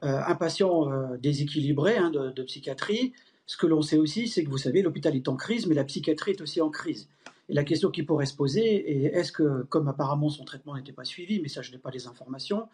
euh, 0.04 0.20
un 0.24 0.36
patient 0.36 0.88
euh, 0.88 1.16
déséquilibré 1.16 1.96
hein, 1.96 2.12
de, 2.12 2.42
psychiatrie, 2.44 3.12
ce 3.46 3.56
que 3.56 3.66
l'on 3.66 3.82
sait 3.82 3.98
aussi, 3.98 4.28
c'est 4.28 4.44
que 4.44 4.50
vous 4.50 4.58
savez, 4.58 4.82
l'hôpital 4.82 5.16
est 5.16 5.26
en 5.26 5.34
crise, 5.34 5.66
mais 5.66 5.74
la 5.74 5.82
psychiatrie 5.82 6.30
est 6.30 6.42
aussi 6.42 6.60
en 6.60 6.70
crise. 6.70 7.08
Et 7.48 7.54
la 7.54 7.64
question 7.64 7.90
qui 7.90 8.04
pourrait 8.04 8.26
se 8.26 8.36
poser 8.36 8.88
est 8.88 9.06
est-ce 9.06 9.32
que, 9.32 9.64
comme 9.64 9.88
apparemment 9.88 10.28
son 10.28 10.44
traitement 10.44 10.76
n'était 10.76 10.92
pas 10.92 11.04
suivi, 11.04 11.40
mais 11.40 11.48
ça 11.48 11.60
je 11.60 11.72
n'ai 11.72 11.78
pas 11.78 11.90
les 11.90 12.06
informations, 12.06 12.68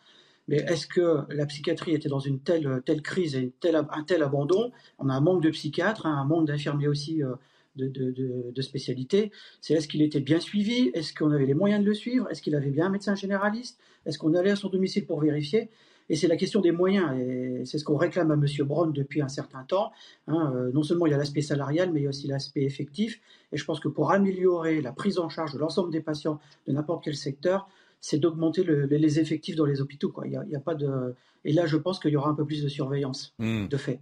mais 0.46 0.58
est-ce 0.58 0.86
que 0.86 1.20
la 1.30 1.46
psychiatrie 1.46 1.94
était 1.94 2.10
dans 2.10 2.20
une 2.20 2.38
telle, 2.38 2.82
telle 2.84 3.00
crise 3.00 3.34
et 3.34 3.50
un 3.64 4.04
tel 4.04 4.22
abandon? 4.22 4.72
On 4.98 5.08
a 5.08 5.14
un 5.14 5.20
manque 5.20 5.42
de 5.42 5.50
psychiatres, 5.50 6.04
hein, 6.04 6.18
un 6.18 6.24
manque 6.24 6.46
d'infirmiers 6.46 6.88
aussi 6.88 7.22
euh, 7.22 7.34
de, 7.76 7.88
de, 7.88 8.50
de, 8.50 8.62
spécialité. 8.62 9.30
C'est 9.60 9.74
est-ce 9.74 9.88
qu'il 9.88 10.02
était 10.02 10.20
bien 10.20 10.40
suivi? 10.40 10.90
Est-ce 10.94 11.14
qu'on 11.14 11.30
avait 11.30 11.46
les 11.46 11.54
moyens 11.54 11.82
de 11.82 11.86
le 11.86 11.94
suivre? 11.94 12.28
Est-ce 12.30 12.42
qu'il 12.42 12.54
avait 12.54 12.70
bien 12.70 12.86
un 12.86 12.90
médecin 12.90 13.14
généraliste? 13.14 13.78
Est-ce 14.06 14.18
qu'on 14.18 14.34
allait 14.34 14.50
à 14.50 14.56
son 14.56 14.68
domicile 14.68 15.06
pour 15.06 15.20
vérifier? 15.20 15.70
Et 16.08 16.16
c'est 16.16 16.26
la 16.26 16.36
question 16.36 16.60
des 16.60 16.72
moyens. 16.72 17.16
Et 17.18 17.64
c'est 17.64 17.78
ce 17.78 17.84
qu'on 17.84 17.96
réclame 17.96 18.32
à 18.32 18.34
M. 18.34 18.44
Brown 18.66 18.92
depuis 18.92 19.22
un 19.22 19.28
certain 19.28 19.62
temps. 19.62 19.92
Hein. 20.26 20.52
Euh, 20.56 20.72
non 20.72 20.82
seulement 20.82 21.06
il 21.06 21.12
y 21.12 21.14
a 21.14 21.18
l'aspect 21.18 21.40
salarial, 21.40 21.92
mais 21.92 22.00
il 22.00 22.02
y 22.02 22.06
a 22.06 22.08
aussi 22.08 22.26
l'aspect 22.26 22.64
effectif. 22.64 23.20
Et 23.52 23.56
je 23.56 23.64
pense 23.64 23.78
que 23.78 23.88
pour 23.88 24.10
améliorer 24.10 24.82
la 24.82 24.92
prise 24.92 25.18
en 25.18 25.28
charge 25.28 25.54
de 25.54 25.58
l'ensemble 25.58 25.92
des 25.92 26.00
patients 26.00 26.40
de 26.66 26.72
n'importe 26.72 27.04
quel 27.04 27.14
secteur, 27.14 27.68
c'est 28.00 28.18
d'augmenter 28.18 28.64
les 28.64 29.20
effectifs 29.20 29.56
dans 29.56 29.66
les 29.66 29.80
hôpitaux. 29.80 30.10
Quoi. 30.10 30.26
Il 30.26 30.32
y 30.32 30.56
a, 30.56 30.60
pas 30.60 30.74
de... 30.74 31.14
Et 31.44 31.52
là, 31.52 31.66
je 31.66 31.76
pense 31.76 32.00
qu'il 32.00 32.10
y 32.10 32.16
aura 32.16 32.30
un 32.30 32.34
peu 32.34 32.44
plus 32.44 32.62
de 32.62 32.68
surveillance, 32.68 33.34
hmm. 33.38 33.68
de 33.68 33.76
fait. 33.76 34.00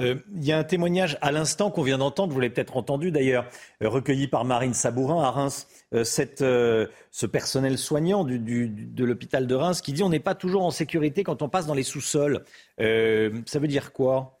Euh, 0.00 0.16
il 0.34 0.44
y 0.44 0.52
a 0.52 0.58
un 0.58 0.64
témoignage 0.64 1.18
à 1.20 1.32
l'instant 1.32 1.70
qu'on 1.70 1.82
vient 1.82 1.98
d'entendre, 1.98 2.32
vous 2.32 2.40
l'avez 2.40 2.52
peut-être 2.52 2.76
entendu 2.76 3.10
d'ailleurs, 3.10 3.46
euh, 3.82 3.88
recueilli 3.88 4.26
par 4.26 4.44
Marine 4.44 4.72
Sabourin 4.72 5.22
à 5.22 5.30
Reims, 5.30 5.66
euh, 5.92 6.04
ce 6.04 7.26
personnel 7.26 7.76
soignant 7.76 8.24
de 8.24 9.04
l'hôpital 9.04 9.46
de 9.46 9.54
Reims 9.54 9.82
qui 9.82 9.92
dit 9.92 10.02
on 10.02 10.08
n'est 10.08 10.20
pas 10.20 10.34
toujours 10.34 10.64
en 10.64 10.70
sécurité 10.70 11.24
quand 11.24 11.42
on 11.42 11.48
passe 11.48 11.66
dans 11.66 11.74
les 11.74 11.82
sous-sols. 11.82 12.44
ça 12.78 13.58
veut 13.58 13.68
dire 13.68 13.92
quoi? 13.92 14.40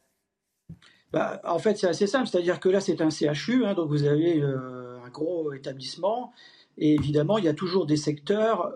Bah, 1.12 1.42
En 1.44 1.58
fait, 1.58 1.76
c'est 1.76 1.88
assez 1.88 2.06
simple, 2.06 2.26
c'est-à-dire 2.26 2.58
que 2.58 2.70
là, 2.70 2.80
c'est 2.80 3.02
un 3.02 3.10
CHU, 3.10 3.66
hein, 3.66 3.74
donc 3.74 3.88
vous 3.88 4.04
avez 4.04 4.40
un 4.42 5.10
gros 5.10 5.52
établissement. 5.52 6.32
Et 6.78 6.94
évidemment, 6.94 7.36
il 7.36 7.44
y 7.44 7.48
a 7.48 7.54
toujours 7.54 7.84
des 7.84 7.96
secteurs 7.96 8.74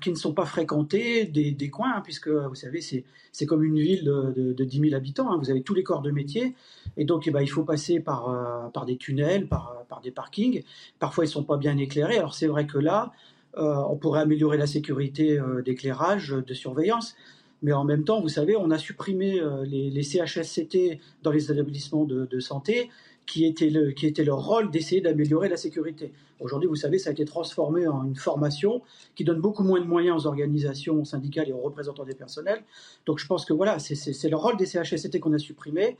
qui 0.00 0.10
ne 0.10 0.16
sont 0.16 0.34
pas 0.34 0.44
fréquentés, 0.44 1.24
des, 1.24 1.70
coins, 1.70 1.94
hein, 1.96 2.00
puisque 2.04 2.28
vous 2.28 2.54
savez, 2.54 2.80
c'est 2.80 3.46
comme 3.46 3.64
une 3.64 3.78
ville 3.78 4.04
de, 4.04 4.52
de, 4.52 4.64
10 4.64 4.80
000 4.80 4.94
habitants. 4.94 5.32
Hein. 5.32 5.38
vous 5.38 5.50
avez 5.50 5.62
tous 5.62 5.74
les 5.74 5.82
corps 5.82 6.02
de 6.02 6.10
métier. 6.10 6.54
Et 6.98 7.04
donc, 7.04 7.26
eh 7.26 7.30
ben, 7.30 7.40
il 7.40 7.48
faut 7.48 7.64
passer 7.64 8.00
par, 8.00 8.28
euh, 8.28 8.68
par 8.68 8.84
des 8.84 8.96
tunnels, 8.96 9.46
par, 9.46 9.84
par, 9.88 10.02
des 10.02 10.10
parkings. 10.10 10.62
Parfois, 10.98 11.24
ils 11.24 11.28
ne 11.28 11.32
sont 11.32 11.44
pas 11.44 11.56
bien 11.56 11.78
éclairés. 11.78 12.18
Alors, 12.18 12.34
c'est 12.34 12.48
vrai 12.48 12.66
que 12.66 12.78
là, 12.78 13.12
euh, 13.56 13.76
on 13.88 13.96
pourrait 13.96 14.20
améliorer 14.20 14.58
la 14.58 14.66
sécurité 14.66 15.38
euh, 15.38 15.62
d'éclairage, 15.62 16.30
de 16.30 16.54
surveillance. 16.54 17.16
Mais 17.62 17.72
en 17.72 17.84
même 17.84 18.04
temps, 18.04 18.20
vous 18.20 18.28
savez, 18.28 18.56
on 18.56 18.70
a 18.70 18.78
supprimé 18.78 19.40
les, 19.64 19.90
les, 19.90 20.02
CHSCT 20.04 21.00
dans 21.24 21.32
les 21.32 21.50
établissements 21.50 22.04
de, 22.04 22.26
de 22.26 22.38
santé 22.38 22.88
qui 23.28 23.44
était, 23.44 23.68
le, 23.68 23.92
qui 23.92 24.06
était 24.06 24.24
leur 24.24 24.44
rôle 24.44 24.70
d'essayer 24.70 25.00
d'améliorer 25.02 25.48
la 25.48 25.58
sécurité. 25.58 26.12
Aujourd'hui, 26.40 26.66
vous 26.68 26.76
savez, 26.76 26.98
ça 26.98 27.10
a 27.10 27.12
été 27.12 27.26
transformé 27.26 27.86
en 27.86 28.04
une 28.04 28.16
formation 28.16 28.82
qui 29.14 29.22
donne 29.22 29.40
beaucoup 29.40 29.62
moins 29.62 29.80
de 29.80 29.84
moyens 29.86 30.24
aux 30.24 30.26
organisations 30.26 31.04
syndicales 31.04 31.48
et 31.48 31.52
aux 31.52 31.60
représentants 31.60 32.04
des 32.04 32.14
personnels. 32.14 32.64
Donc 33.04 33.18
je 33.18 33.26
pense 33.26 33.44
que 33.44 33.52
voilà, 33.52 33.78
c'est 33.78 34.28
le 34.28 34.36
rôle 34.36 34.56
des 34.56 34.64
CHSCT 34.64 35.20
qu'on 35.20 35.34
a 35.34 35.38
supprimé. 35.38 35.98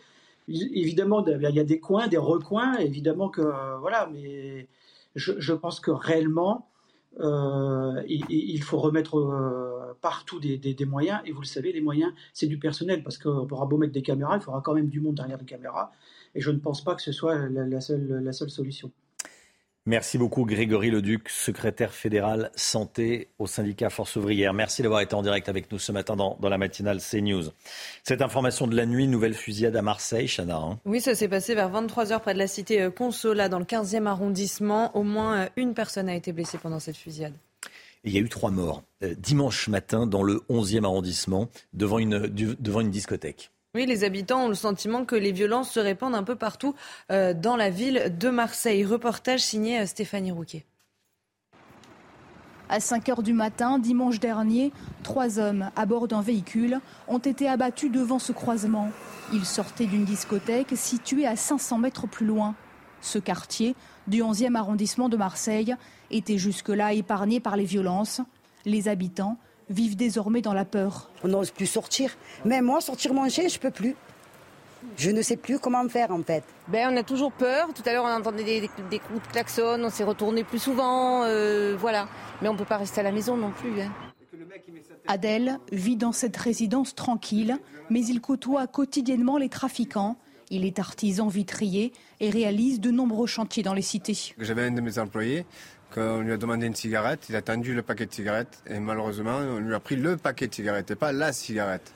Évidemment, 0.49 1.25
il 1.27 1.55
y 1.55 1.61
a 1.61 1.65
des 1.65 1.79
coins, 1.79 2.09
des 2.09 2.17
recoins, 2.17 2.79
évidemment 2.79 3.29
que 3.29 3.43
euh, 3.43 3.77
voilà, 3.79 4.09
mais 4.11 4.67
je, 5.15 5.53
pense 5.53 5.81
que 5.81 5.91
réellement, 5.91 6.67
euh, 7.21 8.03
il, 8.09 8.63
faut 8.63 8.79
remettre 8.79 9.19
euh, 9.19 9.95
partout 10.01 10.41
des, 10.41 10.57
des, 10.57 10.85
moyens. 10.87 11.21
Et 11.27 11.33
vous 11.33 11.43
le 11.43 11.47
savez, 11.47 11.73
les 11.73 11.83
moyens, 11.83 12.13
c'est 12.33 12.47
du 12.47 12.59
personnel, 12.59 13.03
parce 13.03 13.19
qu'on 13.19 13.47
pourra 13.47 13.67
beau 13.67 13.77
mettre 13.77 13.93
des 13.93 14.03
caméras, 14.03 14.37
il 14.37 14.41
faudra 14.41 14.63
quand 14.63 14.73
même 14.73 14.89
du 14.89 15.01
monde 15.01 15.17
derrière 15.17 15.37
les 15.37 15.45
caméras. 15.45 15.93
Et 16.35 16.41
je 16.41 16.51
ne 16.51 16.59
pense 16.59 16.83
pas 16.85 16.95
que 16.95 17.03
ce 17.03 17.13
soit 17.13 17.37
la, 17.49 17.81
seule, 17.81 18.21
la 18.23 18.33
seule 18.33 18.51
solution. 18.51 18.91
Merci 19.89 20.19
beaucoup 20.19 20.45
Grégory 20.45 20.91
Leduc, 20.91 21.31
secrétaire 21.31 21.95
fédéral 21.95 22.51
santé 22.55 23.29
au 23.39 23.47
syndicat 23.47 23.89
Force 23.89 24.17
ouvrière. 24.17 24.53
Merci 24.53 24.83
d'avoir 24.83 25.01
été 25.01 25.15
en 25.15 25.23
direct 25.23 25.49
avec 25.49 25.73
nous 25.73 25.79
ce 25.79 25.93
matin 25.93 26.15
dans, 26.15 26.37
la 26.43 26.59
matinale 26.59 27.01
CNews. 27.01 27.45
Cette 28.05 28.21
information 28.21 28.67
de 28.67 28.77
la 28.77 28.85
nuit, 28.85 29.09
nouvelle 29.09 29.33
fusillade 29.33 29.75
à 29.77 29.81
Marseille, 29.81 30.29
Chana. 30.29 30.59
Hein. 30.59 30.79
oui, 30.85 31.01
ça 31.01 31.15
s'est 31.15 31.27
passé 31.27 31.55
vers 31.55 31.73
23h 31.73 32.21
près 32.21 32.35
de 32.35 32.39
la 32.39 32.47
cité 32.47 32.83
euh, 32.83 32.91
Consola 32.91 33.49
dans 33.49 33.59
le 33.59 33.65
15e 33.65 34.05
arrondissement. 34.05 34.95
Au 34.95 35.05
moins 35.05 35.39
euh, 35.39 35.49
une 35.57 35.73
personne 35.73 36.11
a 36.11 36.15
été 36.15 36.33
blessée 36.33 36.59
pendant 36.59 36.81
cette 36.81 36.99
fusillade. 36.99 37.33
il 38.05 38.13
y 38.13 38.19
a 38.19 38.21
eu 38.21 38.29
trois 38.29 38.51
morts 38.51 38.83
euh, 39.03 39.15
dimanche 39.17 39.69
matin 39.69 40.07
dans 40.07 40.23
le 40.23 40.43
11e 40.51 40.85
arrondissement 40.85 41.49
devant 41.73 41.99
une, 41.99 42.27
devant 42.27 42.83
une 42.83 42.91
discothèque. 42.91 43.53
Oui, 43.75 43.85
les 43.85 44.03
habitants 44.03 44.45
ont 44.45 44.49
le 44.49 44.55
sentiment 44.55 45.05
que 45.05 45.15
les 45.15 45.31
violences 45.31 45.71
se 45.71 45.81
répandent 45.81 46.15
un 46.15 46.23
peu 46.23 46.37
partout 46.37 46.75
euh, 47.13 47.35
dans 47.35 47.55
la 47.55 47.69
ville 47.69 48.17
de 48.19 48.31
Marseille. 48.31 48.83
Reportage 48.83 49.41
signé 49.41 49.81
euh, 49.81 49.87
Stéphanie 49.87 50.33
Rouquet. 50.33 50.65
À 52.71 52.81
5 52.81 53.09
heures 53.11 53.23
du 53.23 53.35
matin, 53.35 53.79
dimanche 53.79 54.21
dernier, 54.21 54.73
trois 55.03 55.39
hommes 55.39 55.71
à 55.77 55.85
bord 55.85 56.09
d'un 56.09 56.23
véhicule 56.23 56.81
ont 57.09 57.19
été 57.19 57.47
abattus 57.47 57.93
devant 57.93 58.19
ce 58.19 58.33
croisement. 58.33 58.91
Ils 59.35 59.45
sortaient 59.45 59.87
d'une 59.87 60.05
discothèque 60.05 60.75
située 60.75 61.27
à 61.27 61.37
500 61.37 61.79
mètres 61.79 62.07
plus 62.07 62.27
loin. 62.27 62.55
Ce 63.03 63.19
quartier, 63.19 63.75
du 64.07 64.23
11e 64.23 64.55
arrondissement 64.55 65.11
de 65.11 65.17
Marseille, 65.19 65.75
était 66.11 66.39
jusque-là 66.39 66.95
épargné 66.95 67.39
par 67.39 67.57
les 67.57 67.65
violences. 67.65 68.23
Les 68.65 68.89
habitants 68.89 69.39
vivent 69.71 69.97
désormais 69.97 70.41
dans 70.41 70.55
la 70.55 70.65
peur. 70.65 71.11
On 71.25 71.29
n'ose 71.29 71.51
plus 71.51 71.67
sortir. 71.67 72.17
Même 72.45 72.67
moi, 72.67 72.81
sortir 72.81 73.15
manger, 73.15 73.49
je 73.49 73.59
peux 73.59 73.71
plus. 73.71 73.97
Je 74.97 75.11
ne 75.11 75.23
sais 75.23 75.37
plus 75.37 75.59
comment 75.59 75.87
faire 75.89 76.13
en 76.13 76.23
fait. 76.23 76.45
Ben, 76.69 76.89
on 76.93 76.97
a 76.97 77.03
toujours 77.03 77.33
peur. 77.33 77.69
Tout 77.75 77.83
à 77.87 77.93
l'heure, 77.93 78.05
on 78.05 78.13
entendait 78.13 78.45
des, 78.45 78.71
des, 78.91 78.99
coups 78.99 79.23
de 79.23 79.33
klaxon, 79.33 79.81
on 79.83 79.91
s'est 79.91 80.05
retourné 80.05 80.45
plus 80.45 80.61
souvent, 80.61 81.25
euh, 81.25 81.77
voilà. 81.79 82.09
Mais 82.41 82.49
on 82.49 82.53
ne 82.53 82.59
peut 82.59 82.65
pas 82.65 82.77
rester 82.77 83.01
à 83.01 83.05
la 83.05 83.13
maison 83.13 83.37
non 83.37 83.51
plus. 83.51 83.81
Hein. 83.81 83.93
Adèle 85.07 85.59
vit 85.73 85.97
dans 85.97 86.13
cette 86.13 86.37
résidence 86.37 86.95
tranquille, 86.95 87.59
mais 87.91 88.05
il 88.05 88.21
côtoie 88.21 88.67
quotidiennement 88.67 89.37
les 89.37 89.49
trafiquants. 89.49 90.17
Il 90.51 90.65
est 90.65 90.79
artisan 90.79 91.29
vitrier 91.29 91.93
et 92.21 92.31
réalise 92.31 92.81
de 92.81 92.91
nombreux 92.91 93.27
chantiers 93.27 93.63
dans 93.63 93.75
les 93.75 93.83
cités. 93.83 94.35
J'avais 94.39 94.67
un 94.67 94.71
de 94.71 94.81
mes 94.81 94.99
employés 94.99 95.45
on 95.97 96.21
lui 96.21 96.33
a 96.33 96.37
demandé 96.37 96.67
une 96.67 96.75
cigarette, 96.75 97.27
il 97.29 97.37
a 97.37 97.43
tendu 97.43 97.75
le 97.75 97.83
paquet 97.83 98.07
de 98.07 98.13
cigarettes 98.13 98.63
et 98.67 98.79
malheureusement 98.79 99.39
on 99.39 99.59
lui 99.59 99.75
a 99.75 99.81
pris 99.81 99.97
le 99.97 100.17
paquet 100.17 100.47
de 100.47 100.55
cigarettes 100.55 100.91
et 100.91 100.97
pas 100.97 101.13
la 101.13 101.33
cigarette. 101.33 101.93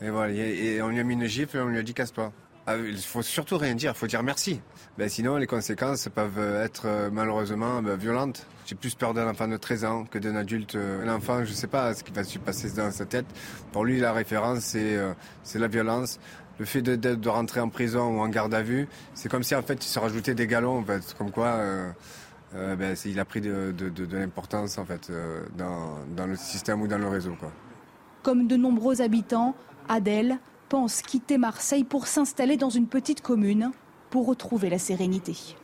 Et 0.00 0.10
voilà, 0.10 0.32
et 0.32 0.82
on 0.82 0.88
lui 0.88 1.00
a 1.00 1.04
mis 1.04 1.14
une 1.14 1.26
gifle 1.26 1.56
et 1.56 1.60
on 1.60 1.68
lui 1.68 1.78
a 1.78 1.82
dit 1.82 1.94
casse-toi. 1.94 2.32
ah, 2.66 2.76
il 2.76 2.98
faut 2.98 3.22
surtout 3.22 3.58
rien 3.58 3.74
dire, 3.74 3.92
il 3.94 3.98
faut 3.98 4.06
dire 4.06 4.22
merci. 4.22 4.60
Ben, 4.96 5.08
sinon, 5.08 5.38
les 5.38 5.48
conséquences 5.48 6.08
peuvent 6.08 6.38
être 6.38 6.82
euh, 6.86 7.10
malheureusement 7.12 7.82
ben, 7.82 7.96
violentes. 7.96 8.46
J'ai 8.64 8.76
plus 8.76 8.94
peur 8.94 9.12
d'un 9.12 9.28
enfant 9.28 9.48
de 9.48 9.56
13 9.56 9.84
ans 9.84 10.04
que 10.04 10.18
d'un 10.18 10.36
adulte. 10.36 10.76
Un 10.76 11.08
enfant, 11.08 11.44
je 11.44 11.50
ne 11.50 11.54
sais 11.54 11.66
pas 11.66 11.94
ce 11.94 12.04
qui 12.04 12.12
va 12.12 12.22
se 12.22 12.38
passer 12.38 12.70
dans 12.70 12.92
sa 12.92 13.04
tête. 13.04 13.26
Pour 13.72 13.84
lui, 13.84 13.98
la 13.98 14.12
référence, 14.12 14.60
c'est 14.60 14.96
euh, 14.96 15.12
la 15.56 15.66
violence. 15.66 16.20
Le 16.60 16.64
fait 16.64 16.80
de, 16.80 16.94
de, 16.94 17.28
rentrer 17.28 17.58
en 17.58 17.68
prison 17.68 18.16
ou 18.16 18.20
en 18.20 18.28
garde 18.28 18.54
à 18.54 18.62
vue, 18.62 18.86
c'est 19.14 19.28
comme 19.28 19.42
si 19.42 19.56
en 19.56 19.62
fait 19.62 19.84
il 19.84 19.88
se 19.88 19.98
rajoutait 19.98 20.34
des 20.34 20.46
galons, 20.46 20.78
en 20.78 20.84
fait, 20.84 21.12
comme 21.18 21.32
quoi 21.32 21.46
euh, 21.46 21.90
euh, 22.54 22.76
ben, 22.76 22.96
il 23.04 23.18
a 23.18 23.24
pris 23.24 23.40
de, 23.40 23.72
de 23.72 24.16
l'importance 24.16 24.78
en 24.78 24.84
fait 24.84 25.10
dans, 25.56 25.98
dans, 26.16 26.26
le 26.26 26.36
système 26.36 26.82
ou 26.82 26.86
dans 26.86 26.98
le 26.98 27.08
réseau. 27.08 27.34
Quoi. 27.38 27.52
Comme 28.22 28.46
de 28.46 28.56
nombreux 28.56 29.02
habitants, 29.02 29.54
Adèle 29.88 30.38
pense 30.68 31.02
quitter 31.02 31.38
Marseille 31.38 31.84
pour 31.84 32.06
s'installer 32.06 32.56
dans 32.56 32.70
une 32.70 32.86
petite 32.86 33.20
commune 33.20 33.70
pour 34.10 34.26
retrouver 34.26 34.70
la 34.70 34.78
sérénité. 34.78 35.56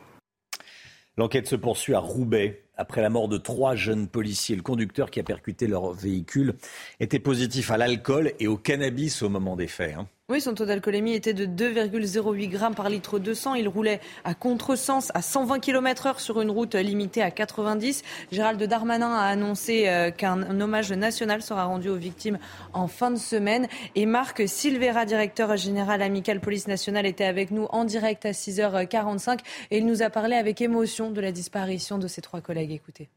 L'enquête 1.17 1.47
se 1.47 1.55
poursuit 1.55 1.93
à 1.93 1.99
Roubaix. 1.99 2.63
Après 2.77 3.01
la 3.01 3.09
mort 3.09 3.27
de 3.27 3.37
trois 3.37 3.75
jeunes 3.75 4.07
policiers, 4.07 4.55
le 4.55 4.61
conducteur 4.61 5.11
qui 5.11 5.19
a 5.19 5.23
percuté 5.23 5.67
leur 5.67 5.91
véhicule 5.91 6.55
était 6.99 7.19
positif 7.19 7.69
à 7.69 7.77
l'alcool 7.77 8.31
et 8.39 8.47
au 8.47 8.57
cannabis 8.57 9.21
au 9.21 9.29
moment 9.29 9.55
des 9.55 9.67
faits. 9.67 9.95
Hein. 9.97 10.07
Oui, 10.31 10.39
son 10.39 10.53
taux 10.53 10.63
d'alcoolémie 10.63 11.13
était 11.13 11.33
de 11.33 11.45
2,08 11.45 12.47
grammes 12.47 12.73
par 12.73 12.87
litre 12.87 13.19
de 13.19 13.33
sang. 13.33 13.53
Il 13.53 13.67
roulait 13.67 13.99
à 14.23 14.33
contresens 14.33 15.11
à 15.13 15.21
120 15.21 15.59
km 15.59 16.05
heure 16.05 16.21
sur 16.21 16.39
une 16.39 16.49
route 16.49 16.75
limitée 16.75 17.21
à 17.21 17.31
90. 17.31 18.01
Gérald 18.31 18.63
Darmanin 18.63 19.13
a 19.13 19.25
annoncé 19.25 19.89
euh, 19.89 20.09
qu'un 20.09 20.61
hommage 20.61 20.93
national 20.93 21.41
sera 21.41 21.65
rendu 21.65 21.89
aux 21.89 21.97
victimes 21.97 22.39
en 22.71 22.87
fin 22.87 23.11
de 23.11 23.17
semaine. 23.17 23.67
Et 23.95 24.05
Marc 24.05 24.47
Silvera, 24.47 25.03
directeur 25.03 25.57
général 25.57 26.01
amical 26.01 26.39
police 26.39 26.69
nationale, 26.69 27.05
était 27.05 27.25
avec 27.25 27.51
nous 27.51 27.65
en 27.65 27.83
direct 27.83 28.25
à 28.25 28.31
6h45 28.31 29.39
et 29.69 29.79
il 29.79 29.85
nous 29.85 30.01
a 30.01 30.09
parlé 30.09 30.37
avec 30.37 30.61
émotion 30.61 31.11
de 31.11 31.19
la 31.19 31.33
disparition 31.33 31.97
de 31.97 32.07
ses 32.07 32.21
trois 32.21 32.39
collègues. 32.39 32.71
Écoutez. 32.71 33.09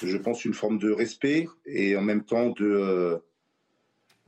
Je 0.00 0.16
pense 0.16 0.44
une 0.44 0.54
forme 0.54 0.78
de 0.78 0.92
respect 0.92 1.48
et 1.64 1.96
en 1.96 2.02
même 2.02 2.22
temps 2.22 2.54
euh, 2.60 3.18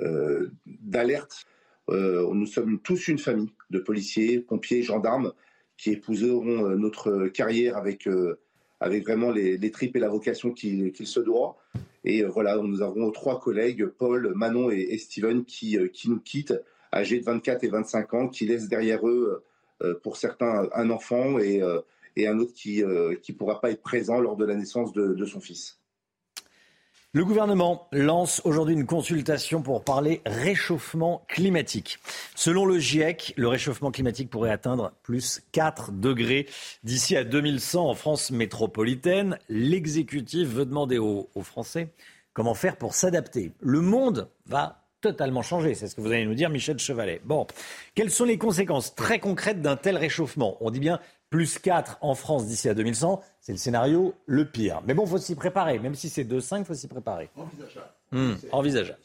euh, 0.01 0.51
d'alerte 0.67 1.47
nous 1.89 2.47
sommes 2.47 2.79
tous 2.81 3.09
une 3.09 3.19
famille 3.19 3.51
de 3.71 3.79
policiers, 3.79 4.41
pompiers, 4.41 4.83
gendarmes 4.83 5.33
qui 5.77 5.93
épouseront 5.93 6.67
euh, 6.67 6.77
notre 6.77 7.29
carrière 7.29 7.77
avec, 7.77 8.07
euh, 8.07 8.39
avec 8.81 9.05
vraiment 9.05 9.31
les, 9.31 9.71
tripes 9.71 9.97
et 9.97 10.01
la 10.01 10.09
vocation 10.09 10.53
qu'il 10.53 10.93
se 10.95 11.21
doit. 11.21 11.57
Et 12.05 12.25
voilà, 12.25 12.57
nous 12.57 12.83
avons 12.83 13.11
trois 13.11 13.41
collègues, 13.41 13.87
Paul, 13.87 14.33
Manon 14.35 14.71
et, 14.71 14.97
Steven, 14.99 15.45
qui, 15.45 15.79
qui 15.93 16.11
nous 16.11 16.21
quittent, 16.21 16.55
âgés 16.93 17.21
de 17.21 17.25
24 17.25 17.65
et 17.65 17.69
25 17.69 18.15
ans, 18.15 18.29
qui 18.29 18.47
laissent 18.47 18.69
derrière 18.69 19.07
eux, 19.07 19.43
pour 20.03 20.17
certains, 20.17 20.69
un 20.75 20.91
enfant 20.91 21.39
et, 21.39 21.61
et 22.17 22.29
un 22.29 22.39
autre 22.39 22.53
qui 22.55 22.83
ne 22.83 23.33
pourra 23.37 23.61
pas 23.61 23.73
être 23.73 23.83
présent 23.83 24.21
lors 24.21 24.37
de 24.37 24.45
la 24.45 24.55
naissance 24.55 24.93
de 24.93 25.25
son 25.25 25.41
fils. 25.41 25.78
Le 27.15 27.25
gouvernement 27.25 27.89
lance 27.91 28.43
aujourd'hui 28.45 28.75
une 28.75 28.85
consultation 28.85 29.63
pour 29.63 29.83
parler 29.83 30.21
réchauffement 30.27 31.25
climatique. 31.27 32.01
Selon 32.35 32.67
le 32.67 32.79
GIEC, 32.79 33.33
le 33.39 33.49
réchauffement 33.49 33.91
climatique 33.91 34.29
pourrait 34.29 34.51
atteindre 34.51 34.93
plus 35.03 35.41
4 35.53 35.93
degrés 35.93 36.47
d'ici 36.85 37.17
à 37.17 37.25
2100 37.25 37.89
en 37.89 37.95
France 37.95 38.31
métropolitaine. 38.31 39.39
L'exécutif 39.49 40.49
veut 40.49 40.67
demander 40.67 40.99
aux, 40.99 41.31
Français 41.41 41.95
comment 42.35 42.53
faire 42.53 42.77
pour 42.77 42.93
s'adapter. 42.93 43.53
Le 43.61 43.81
monde 43.81 44.29
va 44.45 44.85
totalement 45.01 45.41
changer, 45.41 45.75
c'est 45.75 45.89
ce 45.89 45.95
que 45.95 46.03
vous 46.03 46.13
allez 46.13 46.27
nous 46.27 46.35
dire 46.35 46.51
Michel 46.51 46.79
Chevalet. 46.79 47.23
Bon, 47.25 47.47
quelles 47.95 48.11
sont 48.11 48.27
les 48.27 48.37
conséquences 48.37 48.95
très 48.95 49.19
concrètes 49.19 49.63
d'un 49.63 49.77
tel 49.77 49.97
réchauffement? 49.97 50.59
On 50.61 50.71
dit 50.71 50.81
bien 50.81 51.01
plus 51.31 51.59
4 51.59 51.99
en 52.01 52.15
France 52.15 52.47
d'ici 52.47 52.69
à 52.69 52.75
2100, 52.75 53.23
c'est 53.41 53.53
le 53.53 53.59
scénario 53.59 54.15
le 54.27 54.45
pire. 54.47 54.81
Mais 54.87 54.95
bon, 54.95 55.05
il 55.05 55.11
faut 55.11 55.19
s'y 55.19 55.35
préparer. 55.35 55.79
Même 55.79 55.95
si 55.95 56.09
c'est 56.09 56.25
2-5, 56.25 56.61
il 56.61 56.65
faut 56.65 56.75
s'y 56.75 56.89
préparer. 56.89 57.31
Envisageable. 57.37 57.89
Hmm, 58.13 58.35
envisageable. 58.53 58.99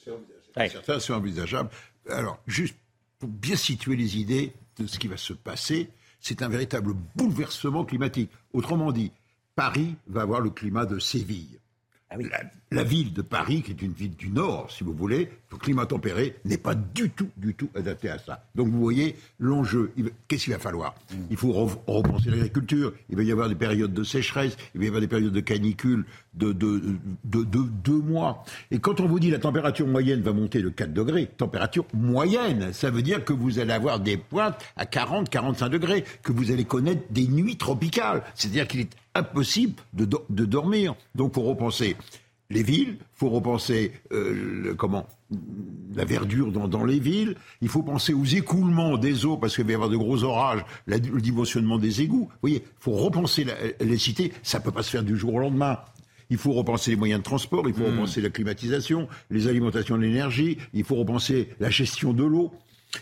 Certains, 0.56 1.00
c'est 1.00 1.14
envisageable. 1.14 1.70
Alors, 2.10 2.40
juste 2.48 2.76
pour 3.20 3.30
bien 3.30 3.56
situer 3.56 3.96
les 3.96 4.18
idées 4.18 4.54
de 4.78 4.88
ce 4.88 5.00
qui 5.00 5.08
va 5.08 5.18
se 5.18 5.34
passer, 5.34 5.90
c'est 6.20 6.42
un 6.42 6.50
véritable 6.50 6.94
bouleversement 7.16 7.84
climatique. 7.84 8.32
Autrement 8.54 8.92
dit, 8.92 9.12
Paris 9.56 9.96
va 10.08 10.22
avoir 10.22 10.40
le 10.40 10.50
climat 10.50 10.86
de 10.86 11.00
Séville. 11.00 11.60
Ah 12.14 12.18
la, 12.70 12.84
ville 12.84 13.12
de 13.12 13.24
Paris, 13.24 13.64
qui 13.64 13.72
est 13.72 13.82
une 13.82 13.94
ville 13.94 14.16
du 14.16 14.30
Nord, 14.30 14.70
si 14.72 14.84
vous 14.84 14.94
voulez, 14.94 15.30
le 15.52 15.58
climat 15.58 15.88
tempéré 15.88 16.36
n'est 16.46 16.58
pas 16.58 16.76
du 16.76 17.10
tout, 17.10 17.30
du 17.38 17.56
tout 17.56 17.70
adapté 17.76 18.10
à 18.10 18.20
ça. 18.20 18.46
Donc 18.54 18.68
vous 18.68 18.80
voyez 18.80 19.16
l'enjeu. 19.40 19.92
Qu'est-ce 20.28 20.44
qu'il 20.44 20.54
va 20.54 20.60
falloir? 20.60 20.94
Mm. 21.12 21.16
Il 21.32 21.38
faut 21.38 21.52
repenser 21.52 22.30
l'agriculture. 22.30 22.94
Il 23.10 23.16
va 23.16 23.24
y 23.24 23.32
avoir 23.32 23.50
des 23.50 23.56
périodes 23.56 23.94
de 23.94 24.04
sécheresse. 24.04 24.56
Il 24.76 24.80
va 24.80 24.86
y 24.86 24.88
avoir 24.88 25.02
des 25.02 25.08
périodes 25.08 25.34
de 25.34 25.40
canicule 25.40 26.06
de, 26.36 26.52
deux 26.52 28.00
mois. 28.00 28.44
Et 28.70 28.80
quand 28.80 29.00
on 29.00 29.08
vous 29.08 29.20
dit 29.20 29.32
la 29.32 29.40
température 29.40 29.88
moyenne 29.88 30.22
va 30.22 30.34
monter 30.34 30.62
de 30.62 30.70
4 30.70 30.94
degrés, 30.94 31.28
température 31.38 31.86
moyenne, 31.94 32.74
ça 32.74 32.92
veut 32.92 33.02
dire 33.02 33.26
que 33.26 33.34
vous 33.34 33.60
allez 33.60 33.74
avoir 33.74 34.00
des 34.00 34.18
pointes 34.18 34.56
à 34.76 34.86
40, 34.86 35.30
45 35.30 35.70
degrés, 35.70 36.04
que 36.22 36.32
vous 36.32 36.52
allez 36.52 36.66
connaître 36.66 37.02
des 37.10 37.28
nuits 37.28 37.58
tropicales. 37.58 38.24
C'est-à-dire 38.36 38.68
qu'il 38.68 38.82
est 38.82 38.90
impossible 39.16 39.82
de, 39.94 40.08
de 40.30 40.46
dormir. 40.46 40.96
Donc, 41.16 41.34
pour 41.34 41.46
repenser 41.46 41.96
les 42.50 42.64
villes, 42.64 42.98
il 43.00 43.18
faut 43.18 43.30
repenser 43.30 43.92
euh, 44.12 44.74
comment 44.76 45.08
la 45.96 46.06
verdure 46.06 46.52
dans, 46.52 46.86
les 46.86 47.00
villes, 47.00 47.36
il 47.62 47.70
faut 47.70 47.82
penser 47.82 48.14
aux 48.14 48.24
écoulements 48.24 48.98
des 48.98 49.26
eaux 49.26 49.38
parce 49.38 49.56
qu'il 49.56 49.66
va 49.66 49.72
y 49.72 49.76
avoir 49.76 49.90
de 49.90 49.98
gros 49.98 50.24
orages, 50.24 50.64
le 50.86 51.00
dimensionnement 51.00 51.78
des 51.78 52.02
égouts. 52.02 52.28
Vous 52.30 52.40
voyez, 52.42 52.64
il 52.64 52.80
faut 52.84 52.92
repenser 52.92 53.46
les 53.80 53.98
cités, 53.98 54.34
ça 54.44 54.60
ne 54.60 54.64
peut 54.64 54.72
pas 54.72 54.84
se 54.84 54.92
faire 54.92 55.04
du 55.04 55.18
jour 55.18 55.34
au 55.36 55.40
lendemain. 55.40 55.80
Il 56.30 56.38
faut 56.38 56.52
repenser 56.52 56.92
les 56.92 56.98
moyens 56.98 57.20
de 57.20 57.24
transport, 57.24 57.68
il 57.68 57.74
faut 57.74 57.84
hmm. 57.84 57.98
repenser 57.98 58.22
la 58.22 58.30
climatisation, 58.30 59.08
les 59.30 59.48
alimentations 59.48 59.98
de 59.98 60.04
l'énergie, 60.04 60.58
il 60.74 60.84
faut 60.84 60.96
repenser 60.96 61.50
la 61.60 61.70
gestion 61.70 62.14
de 62.14 62.24
l'eau. 62.24 62.52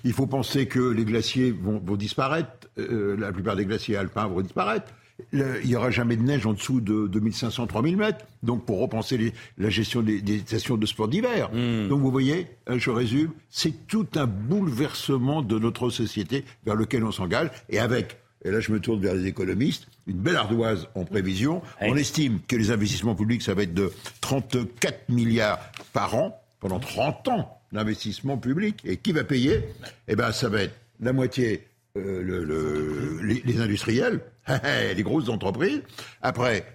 Il 0.06 0.14
faut 0.14 0.28
penser 0.28 0.68
que 0.68 0.80
les 0.80 1.04
glaciers 1.04 1.52
vont, 1.52 1.80
disparaître, 1.98 2.70
euh, 2.78 3.18
la 3.18 3.34
plupart 3.34 3.58
des 3.58 3.66
glaciers 3.66 3.98
alpins 3.98 4.28
vont 4.28 4.40
disparaître 4.40 4.94
il 5.34 5.68
n'y 5.68 5.76
aura 5.76 5.92
jamais 5.92 6.16
de 6.16 6.24
neige 6.24 6.46
en 6.46 6.54
dessous 6.54 6.82
de 6.82 7.08
2500-3000 7.08 7.96
mètres. 7.96 8.26
Donc, 8.44 8.66
pour 8.66 8.80
repenser 8.80 9.34
la 9.58 9.70
gestion 9.70 10.02
des, 10.02 10.40
stations 10.40 10.78
de 10.78 10.86
sport 10.86 11.08
d'hiver. 11.08 11.50
Hmm. 11.54 11.88
Donc, 11.88 12.02
vous 12.02 12.12
voyez, 12.12 12.48
euh, 12.70 12.78
je 12.78 12.90
résume, 12.90 13.32
c'est 13.50 13.88
tout 13.88 14.08
un 14.16 14.26
bouleversement 14.28 15.42
de 15.42 15.58
notre 15.60 15.90
société 15.90 16.44
vers 16.66 16.76
lequel 16.76 17.04
on 17.04 17.12
s'engage. 17.12 17.50
Et 17.70 17.80
avec, 17.80 18.18
et 18.44 18.52
là 18.52 18.60
je 18.60 18.72
me 18.72 18.80
tourne 18.80 19.02
vers 19.02 19.14
les 19.14 19.28
économistes, 19.28 19.88
une 20.08 20.18
belle 20.18 20.36
ardoise 20.36 20.88
en 20.96 21.06
prévision. 21.06 21.62
On 21.80 21.96
estime 21.96 22.40
que 22.48 22.56
les 22.56 22.72
investissements 22.72 23.16
publics, 23.16 23.42
ça 23.42 23.54
va 23.54 23.64
être 23.64 23.74
de 23.74 23.92
34 24.22 25.10
milliards 25.10 25.60
par 25.94 26.16
an 26.16 26.42
pendant 26.60 26.80
30 26.80 27.28
ans 27.30 27.62
d'investissement 27.72 28.38
public. 28.38 28.82
Et 28.84 28.98
qui 28.98 29.12
va 29.12 29.24
payer? 29.24 29.64
Eh 30.08 30.16
bien, 30.16 30.32
ça 30.32 30.50
va 30.50 30.64
être 30.64 30.76
la 31.00 31.14
moitié 31.14 31.64
euh, 31.98 32.22
le, 32.24 33.20
les, 33.22 33.60
industriels, 33.60 34.22
les 34.96 35.04
grosses 35.04 35.30
entreprises. 35.30 35.82
Après, 36.22 36.66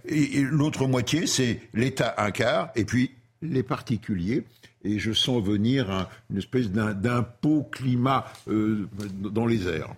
l'autre 0.50 0.86
moitié, 0.86 1.26
c'est 1.26 1.60
l'État 1.74 2.14
un 2.18 2.30
quart, 2.30 2.70
et 2.76 2.84
puis 2.84 3.12
les 3.42 3.62
particuliers. 3.62 4.44
Et 4.84 4.98
je 4.98 5.12
sens 5.12 5.42
venir 5.42 6.08
une 6.30 6.38
espèce 6.38 6.70
d'impôt 6.70 7.66
climat 7.72 8.26
euh, 8.48 8.88
dans 9.18 9.46
les 9.46 9.66
airs. 9.66 9.94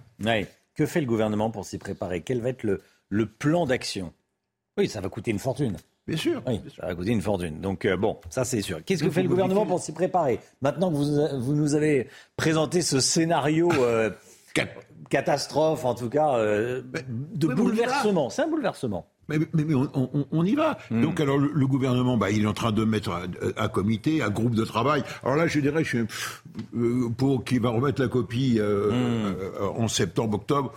Que 0.74 0.86
fait 0.86 1.00
le 1.00 1.06
gouvernement 1.06 1.50
pour 1.50 1.66
s'y 1.66 1.76
préparer? 1.76 2.22
Quel 2.22 2.40
va 2.40 2.50
être 2.50 2.62
le, 2.62 2.80
le 3.10 3.26
plan 3.26 3.66
d'action? 3.66 4.12
Oui, 4.78 4.88
ça 4.88 5.00
va 5.00 5.08
coûter 5.08 5.30
une 5.30 5.40
fortune. 5.40 5.76
Bien 6.06 6.16
sûr. 6.16 6.42
Oui, 6.46 6.60
ça 6.74 6.86
va 6.86 6.94
coûter 6.94 7.10
une 7.10 7.20
fortune. 7.20 7.60
Donc, 7.60 7.84
euh, 7.84 7.98
bon, 7.98 8.16
ça 8.30 8.44
c'est 8.44 8.62
sûr. 8.62 8.82
Qu'est-ce 8.82 9.04
que 9.04 9.10
fait 9.10 9.22
le 9.22 9.28
gouvernement 9.28 9.66
pour 9.66 9.78
s'y 9.78 9.92
préparer? 9.92 10.40
Maintenant 10.62 10.90
que 10.90 10.96
vous, 10.96 11.42
vous, 11.42 11.52
nous 11.52 11.74
avez 11.74 12.08
présenté 12.36 12.80
ce 12.80 12.98
scénario 12.98 13.70
catastrophe, 15.08 15.84
en 15.84 15.94
tout 15.94 16.08
cas, 16.08 16.36
euh, 16.36 16.82
de 17.34 17.48
bouleversement. 17.48 18.30
C'est 18.30 18.42
un 18.42 18.48
bouleversement. 18.48 19.06
Mais, 19.28 19.38
mais, 19.52 19.74
on, 19.74 20.44
y 20.44 20.54
va. 20.54 20.78
Hmm. 20.90 21.02
Donc 21.02 21.20
alors 21.20 21.36
le, 21.36 21.66
gouvernement, 21.66 22.16
bah, 22.16 22.30
il 22.30 22.44
est 22.44 22.46
en 22.46 22.54
train 22.54 22.72
de 22.72 22.84
mettre 22.84 23.10
un, 23.56 23.68
comité, 23.68 24.22
un 24.22 24.30
groupe 24.30 24.54
de 24.54 24.64
travail. 24.64 25.02
Alors 25.22 25.36
là, 25.36 25.46
je 25.46 25.60
dirais, 25.60 25.84
je, 25.84 25.98
euh, 26.74 27.10
pour 27.16 27.44
qui 27.44 27.58
va 27.58 27.68
remettre 27.68 28.00
la 28.00 28.08
copie 28.08 28.56
euh, 28.58 28.90
hmm. 28.90 29.80
en 29.82 29.88
septembre, 29.88 30.36
octobre, 30.36 30.72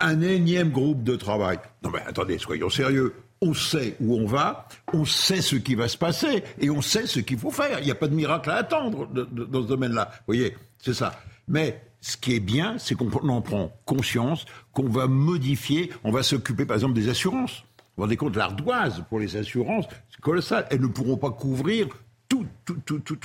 un 0.00 0.20
énième 0.20 0.70
groupe 0.70 1.04
de 1.04 1.14
travail. 1.14 1.58
Non 1.84 1.90
mais 1.90 2.00
attendez, 2.06 2.38
soyons 2.38 2.70
sérieux. 2.70 3.14
On 3.40 3.54
sait 3.54 3.94
où 4.00 4.16
on 4.16 4.26
va, 4.26 4.66
on 4.92 5.04
sait 5.04 5.40
ce 5.40 5.54
qui 5.54 5.76
va 5.76 5.86
se 5.86 5.96
passer 5.96 6.42
et 6.58 6.70
on 6.70 6.82
sait 6.82 7.06
ce 7.06 7.20
qu'il 7.20 7.38
faut 7.38 7.52
faire. 7.52 7.78
Il 7.78 7.84
n'y 7.84 7.92
a 7.92 7.94
pas 7.94 8.08
de 8.08 8.14
miracle 8.14 8.50
à 8.50 8.56
attendre 8.56 9.06
dans 9.06 9.62
ce 9.62 9.68
domaine-là. 9.68 10.08
Vous 10.10 10.34
voyez, 10.34 10.56
c'est 10.78 10.94
ça. 10.94 11.12
Mais 11.46 11.87
ce 12.00 12.16
qui 12.16 12.34
est 12.34 12.40
bien, 12.40 12.78
c'est 12.78 12.94
qu'on 12.94 13.10
en 13.28 13.40
prend 13.40 13.72
conscience, 13.84 14.44
qu'on 14.72 14.88
va 14.88 15.06
modifier, 15.06 15.90
on 16.04 16.10
va 16.10 16.22
s'occuper 16.22 16.64
par 16.64 16.76
exemple 16.76 16.94
des 16.94 17.08
assurances. 17.08 17.64
Vous 17.78 17.84
vous 17.96 18.02
rendez 18.04 18.16
compte, 18.16 18.36
l'ardoise 18.36 19.04
pour 19.08 19.18
les 19.18 19.36
assurances, 19.36 19.86
c'est 20.10 20.20
colossal. 20.20 20.66
Elles 20.70 20.80
ne 20.80 20.86
pourront 20.86 21.16
pas 21.16 21.30
couvrir 21.30 21.88
tous 22.28 22.46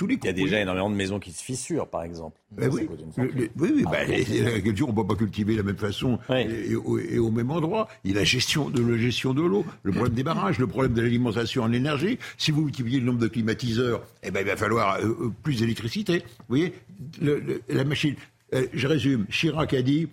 les 0.06 0.14
Il 0.14 0.24
y 0.24 0.28
a 0.28 0.32
déjà 0.32 0.60
énormément 0.60 0.90
de 0.90 0.94
maisons 0.94 1.18
qui 1.18 1.30
se 1.30 1.42
fissurent, 1.42 1.88
par 1.88 2.02
exemple. 2.04 2.38
Ben 2.52 2.70
oui. 2.72 2.88
oui, 3.18 3.50
oui, 3.58 3.84
bah, 3.84 4.04
l'agriculture, 4.04 4.88
on 4.88 4.92
ne 4.92 4.96
peut 4.96 5.06
pas 5.06 5.16
cultiver 5.16 5.52
de 5.52 5.58
la 5.58 5.64
même 5.64 5.76
façon 5.76 6.18
et, 6.30 6.74
au, 6.74 7.30
même 7.30 7.50
endroit. 7.50 7.88
Il 8.04 8.12
y 8.12 8.14
a 8.14 8.20
la 8.20 8.24
gestion 8.24 8.70
de, 8.70 8.82
la 8.82 8.96
gestion 8.96 9.34
de 9.34 9.42
l'eau, 9.42 9.64
le 9.82 9.92
problème 9.92 10.14
des 10.14 10.22
barrages, 10.22 10.58
le 10.58 10.66
problème 10.66 10.94
de 10.94 11.02
l'alimentation 11.02 11.62
en 11.62 11.72
énergie. 11.72 12.18
Si 12.38 12.50
vous 12.50 12.62
multipliez 12.62 13.00
le 13.00 13.06
nombre 13.06 13.18
de 13.18 13.28
climatiseurs, 13.28 14.02
eh 14.22 14.30
ben, 14.30 14.40
il 14.40 14.46
va 14.46 14.56
falloir 14.56 14.96
euh, 14.96 15.06
euh, 15.06 15.32
plus 15.42 15.60
d'électricité. 15.60 16.22
Vous 16.48 16.56
voyez, 16.56 16.72
la 17.68 17.84
machine. 17.84 18.14
Euh, 18.54 18.66
je 18.72 18.86
résume. 18.86 19.26
Chirac 19.26 19.74
a 19.74 19.82
dit 19.82 20.08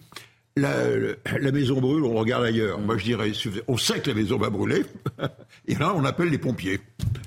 la, 0.57 0.73
la, 1.39 1.51
maison 1.51 1.79
brûle, 1.79 2.03
on 2.03 2.15
regarde 2.15 2.43
ailleurs. 2.43 2.77
Moi, 2.79 2.97
je 2.97 3.05
dirais, 3.05 3.31
on 3.69 3.77
sait 3.77 4.01
que 4.01 4.09
la 4.09 4.15
maison 4.15 4.37
va 4.37 4.49
brûler, 4.49 4.83
et 5.67 5.75
là, 5.75 5.93
on 5.95 6.03
appelle 6.03 6.29
les 6.29 6.37
pompiers. 6.37 6.81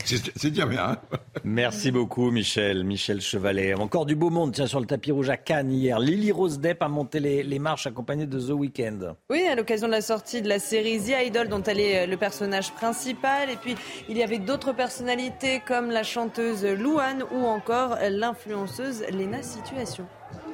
C'est 0.05 0.51
déjà 0.51 0.67
bien. 0.67 0.85
Hein. 0.85 0.99
Merci 1.43 1.91
beaucoup, 1.91 2.31
Michel. 2.31 2.85
Michel 2.85 3.23
Chevalet. 3.23 3.73
Encore 3.73 4.05
du 4.05 4.15
beau 4.15 4.29
monde, 4.29 4.53
tiens, 4.53 4.67
sur 4.67 4.79
le 4.79 4.85
tapis 4.85 5.11
rouge 5.11 5.31
à 5.31 5.39
Cannes 5.39 5.73
hier. 5.73 5.99
Lily 5.99 6.31
Rose 6.31 6.61
Depp 6.61 6.83
a 6.83 6.89
monté 6.89 7.21
les, 7.21 7.43
les 7.43 7.59
marches 7.59 7.87
accompagnée 7.87 8.27
de 8.27 8.39
The 8.39 8.51
Weeknd. 8.51 9.17
Oui, 9.31 9.47
à 9.51 9.55
l'occasion 9.55 9.87
de 9.87 9.93
la 9.93 10.03
sortie 10.03 10.43
de 10.43 10.49
la 10.49 10.59
série 10.59 11.01
The 11.01 11.27
Idol, 11.27 11.49
dont 11.49 11.63
elle 11.63 11.81
est 11.81 12.03
euh, 12.03 12.07
le 12.07 12.19
personnage 12.19 12.73
principal. 12.75 13.49
Et 13.49 13.57
puis, 13.57 13.77
il 14.11 14.19
y 14.19 14.23
avait 14.23 14.39
d'autres 14.39 14.75
personnalités 14.75 15.63
comme 15.67 15.91
la 15.91 16.03
chanteuse 16.03 16.67
Louane 16.67 17.25
ou 17.33 17.47
encore 17.47 17.97
l'influenceuse 18.11 19.05
Lena 19.11 19.43
Situation. 19.43 20.07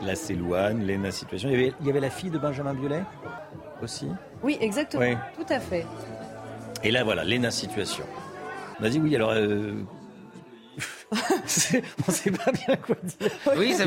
La 0.02 0.14
Célouane, 0.14 0.84
Léna 0.84 1.10
Situation. 1.10 1.48
Il 1.50 1.72
y, 1.84 1.90
avait, 1.90 2.00
la 2.00 2.10
fille 2.10 2.30
de 2.30 2.38
Benjamin 2.38 2.74
Biolay 2.74 3.02
aussi? 3.82 4.08
Oui, 4.42 4.56
exactement. 4.60 5.18
Tout 5.36 5.52
à 5.52 5.60
fait. 5.60 5.86
Et 6.82 6.90
là, 6.90 7.04
voilà, 7.04 7.24
Léna 7.24 7.50
Situation. 7.50 8.04
Vas-y, 8.80 8.98
oui, 8.98 9.14
alors. 9.14 9.30
Euh... 9.32 9.74
on 11.12 11.16
ne 11.16 12.12
sait 12.12 12.30
pas 12.30 12.52
bien 12.52 12.76
quoi 12.76 12.96
dire. 13.02 13.30
Oui, 13.56 13.74
ça 13.74 13.84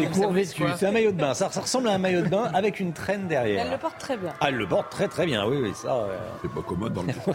C'est 0.78 0.86
un 0.86 0.92
maillot 0.92 1.12
de 1.12 1.18
bain. 1.18 1.34
Ça, 1.34 1.48
ressemble 1.48 1.88
à 1.88 1.94
un 1.94 1.98
maillot 1.98 2.22
de 2.22 2.28
bain 2.28 2.52
avec 2.54 2.80
une 2.80 2.94
traîne 2.94 3.28
derrière. 3.28 3.66
Elle 3.66 3.72
le 3.72 3.78
porte 3.78 3.98
très 3.98 4.18
bien. 4.18 4.34
Ah, 4.42 4.50
elle 4.50 4.56
le 4.56 4.68
porte 4.68 4.92
très 4.92 5.08
très 5.08 5.26
bien, 5.26 5.48
oui, 5.48 5.58
oui, 5.62 5.72
ça. 5.74 6.08
C'est 6.42 6.52
pas 6.52 6.62
commode 6.62 6.94
dans 6.94 7.04
le 7.04 7.10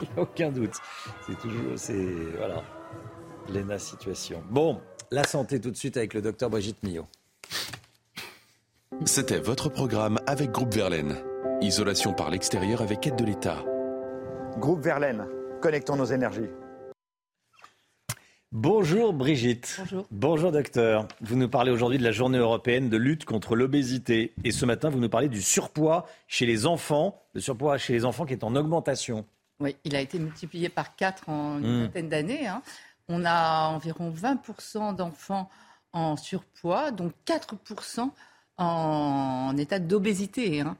Il 0.00 0.08
n'y 0.08 0.18
a 0.18 0.20
aucun 0.22 0.50
doute. 0.50 0.74
C'est 1.26 1.38
toujours. 1.38 1.72
C'est. 1.76 2.08
Voilà. 2.38 2.62
Léna 3.48 3.78
Situation. 3.78 4.42
Bon, 4.48 4.80
la 5.10 5.24
santé 5.24 5.60
tout 5.60 5.70
de 5.70 5.76
suite 5.76 5.96
avec 5.96 6.14
le 6.14 6.22
docteur 6.22 6.50
Brigitte 6.50 6.82
Millot. 6.82 7.06
C'était 9.06 9.38
votre 9.38 9.68
programme 9.68 10.18
avec 10.26 10.50
Groupe 10.50 10.74
Verlaine. 10.74 11.16
Isolation 11.62 12.12
par 12.12 12.30
l'extérieur 12.30 12.82
avec 12.82 13.06
aide 13.06 13.16
de 13.16 13.24
l'État. 13.24 13.64
Groupe 14.58 14.82
Verlaine, 14.82 15.26
connectons 15.60 15.96
nos 15.96 16.04
énergies. 16.04 16.50
Bonjour 18.52 19.12
Brigitte. 19.12 19.76
Bonjour. 19.78 20.06
Bonjour 20.10 20.52
docteur. 20.52 21.06
Vous 21.20 21.36
nous 21.36 21.48
parlez 21.48 21.70
aujourd'hui 21.70 21.98
de 21.98 22.02
la 22.02 22.10
journée 22.10 22.38
européenne 22.38 22.88
de 22.88 22.96
lutte 22.96 23.24
contre 23.24 23.54
l'obésité. 23.54 24.34
Et 24.42 24.50
ce 24.50 24.66
matin, 24.66 24.90
vous 24.90 24.98
nous 24.98 25.08
parlez 25.08 25.28
du 25.28 25.40
surpoids 25.40 26.04
chez 26.26 26.46
les 26.46 26.66
enfants, 26.66 27.22
le 27.32 27.40
surpoids 27.40 27.78
chez 27.78 27.92
les 27.92 28.04
enfants 28.04 28.26
qui 28.26 28.32
est 28.32 28.42
en 28.42 28.56
augmentation. 28.56 29.24
Oui, 29.60 29.76
il 29.84 29.94
a 29.94 30.00
été 30.00 30.18
multiplié 30.18 30.68
par 30.68 30.96
4 30.96 31.28
en 31.28 31.58
une 31.58 31.64
hmm. 31.64 31.82
vingtaine 31.82 32.08
d'années. 32.08 32.46
Hein. 32.48 32.62
On 33.08 33.24
a 33.24 33.68
environ 33.68 34.10
20% 34.10 34.96
d'enfants 34.96 35.48
en 35.92 36.16
surpoids, 36.16 36.90
donc 36.90 37.12
4% 37.26 38.10
en, 38.58 39.56
état 39.56 39.78
d'obésité. 39.78 40.60
Hein. 40.60 40.76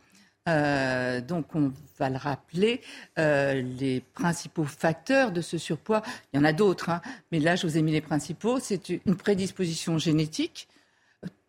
Euh, 0.49 1.21
donc 1.21 1.55
on 1.55 1.73
va 1.99 2.09
le 2.09 2.17
rappeler, 2.17 2.81
euh, 3.19 3.61
les 3.61 4.01
principaux 4.01 4.65
facteurs 4.65 5.33
de 5.33 5.43
ce 5.43 5.59
surpoids, 5.59 6.03
il 6.33 6.39
y 6.39 6.41
en 6.41 6.45
a 6.45 6.53
d'autres, 6.53 6.89
hein, 6.89 7.03
mais 7.31 7.39
là 7.41 7.57
je 7.57 7.67
vous 7.67 7.77
ai 7.77 7.83
mis 7.83 7.93
les 7.93 8.01
principaux, 8.01 8.59
c'est 8.59 8.89
une 8.89 9.17
prédisposition 9.17 9.99
génétique. 9.99 10.67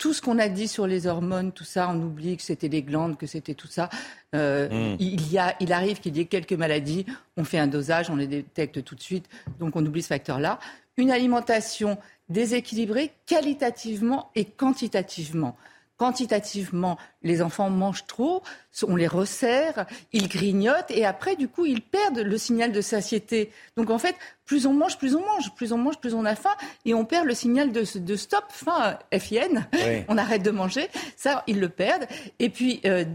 Tout 0.01 0.13
ce 0.13 0.21
qu'on 0.23 0.39
a 0.39 0.49
dit 0.49 0.67
sur 0.67 0.88
les 0.88 1.05
hormones, 1.05 1.51
tout 1.51 1.63
ça, 1.63 1.88
on 1.88 2.01
oublie 2.01 2.35
que 2.35 2.41
c'était 2.41 2.69
les 2.69 2.81
glandes, 2.81 3.19
que 3.19 3.27
c'était 3.27 3.53
tout 3.53 3.67
ça. 3.67 3.88
Euh, 4.33 4.67
mm. 4.67 4.97
il, 4.99 5.31
y 5.31 5.38
a, 5.38 5.55
il 5.59 5.71
arrive 5.71 5.99
qu'il 5.99 6.17
y 6.17 6.21
ait 6.21 6.25
quelques 6.25 6.53
maladies, 6.53 7.05
on 7.38 7.43
fait 7.43 7.59
un 7.59 7.67
dosage, 7.67 8.09
on 8.09 8.15
les 8.15 8.25
détecte 8.25 8.83
tout 8.83 8.95
de 8.95 8.99
suite, 8.99 9.30
donc 9.59 9.75
on 9.75 9.85
oublie 9.85 10.01
ce 10.01 10.07
facteur-là. 10.07 10.57
Une 10.97 11.11
alimentation 11.11 11.99
déséquilibrée 12.30 13.11
qualitativement 13.27 14.31
et 14.33 14.45
quantitativement 14.45 15.55
quantitativement, 16.01 16.97
les 17.21 17.43
enfants 17.43 17.69
mangent 17.69 18.07
trop, 18.07 18.41
on 18.88 18.95
les 18.95 19.05
resserre, 19.05 19.85
ils 20.13 20.27
grignotent 20.27 20.89
et 20.89 21.05
après, 21.05 21.35
du 21.35 21.47
coup, 21.47 21.67
ils 21.67 21.83
perdent 21.83 22.17
le 22.17 22.39
signal 22.39 22.71
de 22.71 22.81
satiété. 22.81 23.51
Donc 23.77 23.91
en 23.91 23.99
fait, 23.99 24.15
plus 24.43 24.65
on 24.65 24.73
mange, 24.73 24.97
plus 24.97 25.15
on 25.15 25.19
mange, 25.19 25.53
plus 25.53 25.71
on 25.73 25.77
mange, 25.77 25.99
plus 25.99 26.15
on 26.15 26.25
a 26.25 26.33
faim 26.33 26.55
et 26.85 26.95
on 26.95 27.05
perd 27.05 27.27
le 27.27 27.35
signal 27.35 27.71
de, 27.71 28.15
stop, 28.15 28.45
faim, 28.49 28.97
FIN, 29.13 29.67
on 30.07 30.17
arrête 30.17 30.41
de 30.41 30.49
manger. 30.49 30.88
Ça, 31.17 31.43
ils 31.45 31.59
le 31.59 31.69
perdent. 31.69 32.07
Et 32.39 32.49
puis, 32.49 32.81
euh, 32.85 33.05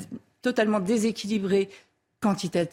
totalement 0.41 0.79
déséquilibré 0.79 1.69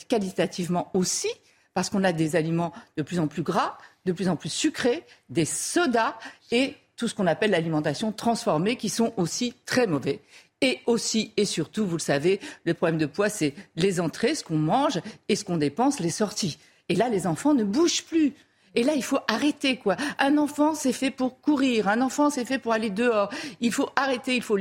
qualitativement 0.08 0.92
aussi, 0.94 1.32
parce 1.74 1.90
qu'on 1.90 2.04
a 2.04 2.12
des 2.12 2.36
aliments 2.36 2.72
de 2.98 3.02
plus 3.02 3.18
en 3.18 3.28
plus 3.28 3.42
gras, 3.42 3.80
de 4.06 4.12
plus 4.12 4.30
en 4.30 4.36
plus 4.36 4.50
sucrés, 4.50 5.06
des 5.30 5.46
sodas 5.46 6.14
et 6.52 6.76
tout 6.96 7.08
ce 7.08 7.16
qu'on 7.16 7.28
appelle 7.28 7.52
l'alimentation 7.52 8.12
transformée, 8.12 8.76
qui 8.76 8.90
sont 8.90 9.14
aussi 9.18 9.54
très 9.66 9.88
mauvais. 9.88 10.20
Et 10.62 10.80
aussi 10.86 11.34
et 11.36 11.46
surtout, 11.46 11.86
vous 11.86 11.98
le 11.98 12.02
savez, 12.02 12.40
le 12.64 12.74
problème 12.74 12.98
de 12.98 13.06
poids, 13.06 13.30
c'est 13.30 13.54
les 13.76 14.00
entrées, 14.00 14.36
ce 14.36 14.44
qu'on 14.44 14.58
mange, 14.58 15.02
et 15.28 15.36
ce 15.36 15.44
qu'on 15.44 15.58
dépense, 15.58 16.00
les 16.00 16.10
sorties. 16.10 16.58
Et 16.90 16.96
là, 16.96 17.10
les 17.10 17.28
enfants 17.28 17.54
ne 17.54 17.64
bougent 17.64 18.04
plus. 18.04 18.34
Et 18.76 18.84
là, 18.84 18.94
il 18.96 19.04
faut 19.04 19.20
arrêter, 19.28 19.78
quoi. 19.78 19.96
Un 20.20 20.38
enfant, 20.38 20.74
c'est 20.74 20.94
fait 20.94 21.12
pour 21.12 21.40
courir. 21.42 21.88
Un 21.88 22.02
enfant, 22.02 22.30
c'est 22.30 22.46
fait 22.46 22.58
pour 22.58 22.74
aller 22.74 22.90
dehors. 22.90 23.30
Il 23.62 23.72
faut 23.72 23.90
arrêter. 23.96 24.36
Il 24.36 24.42
faut 24.42 24.58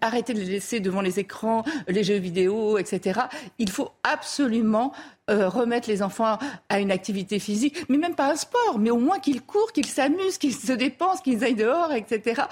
arrêter 0.00 0.34
de 0.34 0.40
les 0.40 0.46
laisser 0.46 0.80
devant 0.80 1.00
les 1.00 1.18
écrans, 1.18 1.64
les 1.88 2.04
jeux 2.04 2.16
vidéo, 2.16 2.78
etc. 2.78 3.20
Il 3.58 3.70
faut 3.70 3.90
absolument 4.02 4.92
euh, 5.30 5.48
remettre 5.48 5.88
les 5.88 6.02
enfants 6.02 6.36
à 6.68 6.80
une 6.80 6.90
activité 6.90 7.38
physique, 7.38 7.84
mais 7.88 7.96
même 7.96 8.16
pas 8.16 8.32
un 8.32 8.34
sport, 8.34 8.78
mais 8.80 8.90
au 8.90 8.98
moins 8.98 9.20
qu'ils 9.20 9.40
courent, 9.40 9.72
qu'ils 9.72 9.86
s'amusent, 9.86 10.36
qu'ils 10.36 10.54
se 10.54 10.72
dépensent, 10.72 11.22
qu'ils 11.22 11.44
aillent 11.44 11.54
dehors, 11.54 11.92
etc. 11.92 12.42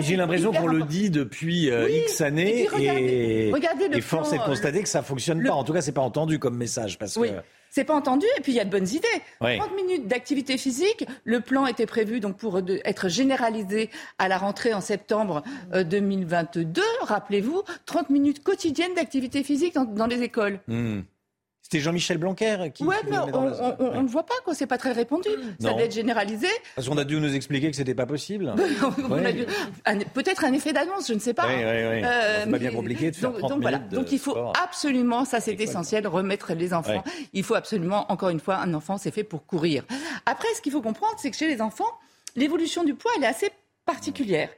J'ai 0.00 0.16
l'impression 0.16 0.52
qu'on 0.52 0.66
le 0.66 0.82
dit 0.82 1.08
depuis 1.08 1.70
euh, 1.70 1.88
X 1.88 2.20
années 2.20 2.64
et, 2.64 3.50
regardez, 3.50 4.00
force 4.02 4.34
est 4.34 4.38
de 4.38 4.42
constater 4.44 4.82
que 4.82 4.88
ça 4.88 5.02
fonctionne 5.02 5.42
pas. 5.42 5.54
En 5.54 5.64
tout 5.64 5.72
cas, 5.72 5.80
c'est 5.80 5.92
pas 5.92 6.02
entendu 6.02 6.38
comme 6.38 6.56
message 6.56 6.98
parce 6.98 7.14
que 7.14 7.20
c'est 7.70 7.84
pas 7.84 7.94
entendu, 7.94 8.26
et 8.36 8.40
puis 8.40 8.52
il 8.52 8.56
y 8.56 8.60
a 8.60 8.64
de 8.64 8.70
bonnes 8.70 8.88
idées. 8.88 9.08
30 9.40 9.74
minutes 9.74 10.08
d'activité 10.08 10.58
physique, 10.58 11.06
le 11.24 11.40
plan 11.40 11.66
était 11.66 11.86
prévu 11.86 12.20
donc 12.20 12.36
pour 12.36 12.60
être 12.84 13.08
généralisé 13.08 13.90
à 14.18 14.28
la 14.28 14.38
rentrée 14.38 14.74
en 14.74 14.80
septembre 14.80 15.42
2022. 15.72 16.80
Euh, 16.80 16.84
Rappelez-vous, 17.02 17.62
30 17.86 18.10
minutes 18.10 18.42
quotidiennes 18.42 18.94
d'activité 18.94 19.42
physique 19.42 19.74
dans, 19.74 20.06
les 20.06 20.22
écoles. 20.22 20.60
Hmm. 20.66 21.00
C'était 21.70 21.84
Jean-Michel 21.84 22.18
Blanquer 22.18 22.72
qui. 22.74 22.82
Ouais, 22.82 22.96
mais 23.08 23.16
on 23.16 24.02
ne 24.02 24.08
voit 24.08 24.26
pas, 24.26 24.34
quoi. 24.44 24.54
C'est 24.54 24.66
pas 24.66 24.76
très 24.76 24.90
répandu. 24.90 25.28
Ça 25.60 25.70
doit 25.70 25.82
être 25.82 25.94
généralisé. 25.94 26.48
Parce 26.74 26.88
qu'on 26.88 26.98
a 26.98 27.04
dû 27.04 27.20
nous 27.20 27.32
expliquer 27.32 27.70
que 27.70 27.76
c'était 27.76 27.94
pas 27.94 28.06
possible. 28.06 28.52
Peut-être 30.14 30.44
un 30.44 30.52
effet 30.52 30.72
d'annonce, 30.72 31.06
je 31.06 31.14
ne 31.14 31.20
sais 31.20 31.32
pas. 31.32 31.46
Oui, 31.46 31.54
oui, 31.54 31.62
oui. 31.62 32.02
Euh, 32.04 32.40
c'est 32.44 32.50
pas 32.50 32.58
bien 32.58 32.72
compliqué 32.72 33.12
de 33.12 33.16
faire 33.16 33.30
donc, 33.30 33.38
30 33.38 33.60
donc, 33.60 33.88
donc 33.90 34.10
il 34.10 34.18
faut 34.18 34.36
absolument, 34.60 35.24
ça 35.24 35.38
c'est 35.38 35.54
essentiel, 35.60 36.08
remettre 36.08 36.54
les 36.54 36.74
enfants. 36.74 37.04
Il 37.32 37.44
faut 37.44 37.54
absolument, 37.54 38.10
encore 38.10 38.30
une 38.30 38.40
fois, 38.40 38.56
un 38.56 38.74
enfant, 38.74 38.98
c'est 38.98 39.12
fait 39.12 39.22
pour 39.22 39.46
courir. 39.46 39.84
Après, 40.26 40.48
ce 40.56 40.60
qu'il 40.60 40.72
faut 40.72 40.82
comprendre, 40.82 41.14
c'est 41.18 41.30
que 41.30 41.36
chez 41.36 41.46
les 41.46 41.60
enfants, 41.60 41.92
l'évolution 42.34 42.82
du 42.82 42.94
poids, 42.94 43.12
elle 43.16 43.22
est 43.22 43.28
assez 43.28 43.50
particulière. 43.86 44.48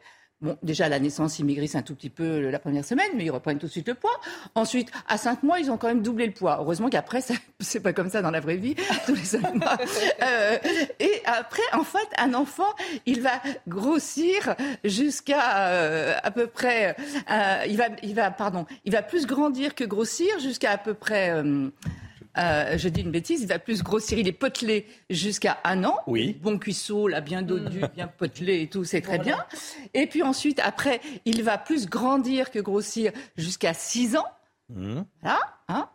Bon, 0.43 0.59
déjà, 0.65 0.87
à 0.87 0.89
la 0.89 0.99
naissance, 0.99 1.39
ils 1.39 1.45
maigrissent 1.45 1.77
un 1.77 1.83
tout 1.83 1.95
petit 1.95 2.11
peu 2.11 2.51
la 2.51 2.59
première 2.59 2.85
semaine, 2.85 3.11
mais 3.15 3.25
ils 3.25 3.31
reprennent 3.31 3.59
tout 3.59 3.67
de 3.67 3.71
suite 3.71 3.87
le 3.87 3.95
poids. 3.95 4.21
Ensuite, 4.57 4.91
à 5.07 5.17
5 5.17 5.45
mois, 5.45 5.61
ils 5.61 5.71
ont 5.71 5.77
quand 5.77 5.87
même 5.87 6.03
doublé 6.03 6.27
le 6.27 6.33
poids. 6.33 6.59
Heureusement 6.61 6.89
qu'après, 6.89 7.21
c'est 7.61 7.81
pas 7.81 7.93
comme 7.93 8.11
ça 8.11 8.23
dans 8.23 8.33
la 8.33 8.41
vraie 8.41 8.57
vie, 8.57 8.75
tous 9.07 9.15
les 9.15 9.25
5 9.25 9.55
mois. 9.55 9.77
Euh, 10.23 10.59
et 11.01 11.23
après, 11.25 11.63
en 11.73 11.85
fait, 11.85 12.09
un 12.19 12.35
enfant, 12.35 12.69
il 13.07 13.23
va 13.23 13.41
grossir 13.67 14.55
jusqu'à 14.85 15.69
euh, 15.69 16.15
à 16.23 16.31
peu 16.31 16.47
près, 16.47 16.97
euh, 17.31 17.65
il 17.69 17.77
va, 17.77 17.85
il 18.03 18.15
va, 18.15 18.31
pardon, 18.31 18.67
il 18.85 18.93
va 18.93 19.03
plus 19.03 19.27
grandir 19.27 19.75
que 19.75 19.85
grossir 19.85 20.39
jusqu'à 20.39 20.73
à 20.73 20.79
peu 20.79 20.95
près 20.95 21.33
euh, 22.39 22.79
je 22.79 22.89
dis 22.89 23.03
une 23.03 23.11
bêtise, 23.11 23.43
il 23.43 23.49
va 23.49 23.59
plus 23.59 23.83
grossir. 23.83 24.19
Il 24.19 24.27
est 24.27 24.33
potelé 24.33 24.87
jusqu'à 25.11 25.59
un 25.65 25.85
an. 25.85 25.99
Oui. 26.07 26.39
Bon 26.41 26.59
cuisseau, 26.59 27.09
là, 27.09 27.21
bien 27.21 27.43
dodu, 27.43 27.81
mm. 27.81 27.89
bien 27.95 28.07
potelé 28.07 28.63
et 28.63 28.69
tout, 28.69 28.85
c'est 28.85 29.01
très 29.01 29.19
bien. 29.19 29.39
Et 29.95 30.07
puis 30.07 30.23
ensuite, 30.23 30.61
après, 30.61 31.01
il 31.25 31.43
va 31.43 31.59
plus 31.59 31.89
grandir 31.89 32.51
que 32.51 32.59
grossir 32.59 33.13
jusqu'à 33.37 33.75
six 33.75 34.17
ans. 34.17 34.27
Mm. 34.71 35.03
Voilà. 35.21 35.41
Hein 35.69 35.89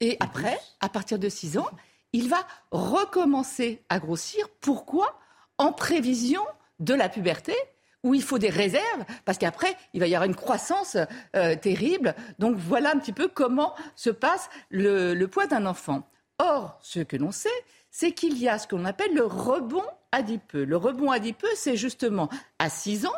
et 0.00 0.16
après, 0.20 0.58
à 0.80 0.88
partir 0.88 1.18
de 1.18 1.28
six 1.28 1.58
ans, 1.58 1.68
il 2.12 2.28
va 2.28 2.46
recommencer 2.70 3.82
à 3.88 3.98
grossir. 3.98 4.46
Pourquoi? 4.60 5.18
En 5.58 5.72
prévision 5.72 6.42
de 6.80 6.94
la 6.94 7.08
puberté 7.08 7.54
où 8.02 8.14
il 8.14 8.22
faut 8.22 8.38
des 8.38 8.50
réserves, 8.50 9.04
parce 9.24 9.38
qu'après, 9.38 9.76
il 9.94 10.00
va 10.00 10.06
y 10.06 10.14
avoir 10.14 10.28
une 10.28 10.34
croissance 10.34 10.96
euh, 11.36 11.54
terrible. 11.56 12.14
Donc 12.38 12.56
voilà 12.56 12.90
un 12.90 12.98
petit 12.98 13.12
peu 13.12 13.28
comment 13.28 13.74
se 13.94 14.10
passe 14.10 14.50
le, 14.70 15.24
poids 15.26 15.46
d'un 15.46 15.66
enfant. 15.66 16.08
Or, 16.38 16.78
ce 16.82 17.00
que 17.00 17.16
l'on 17.16 17.30
sait, 17.30 17.48
c'est 17.90 18.12
qu'il 18.12 18.38
y 18.38 18.48
a 18.48 18.58
ce 18.58 18.66
qu'on 18.66 18.84
appelle 18.84 19.14
le 19.14 19.24
rebond 19.24 19.84
adipeux. 20.10 20.64
Le 20.64 20.76
rebond 20.76 21.10
adipeux, 21.10 21.48
c'est 21.54 21.76
justement 21.76 22.28
à 22.58 22.68
6 22.68 23.06
ans, 23.06 23.12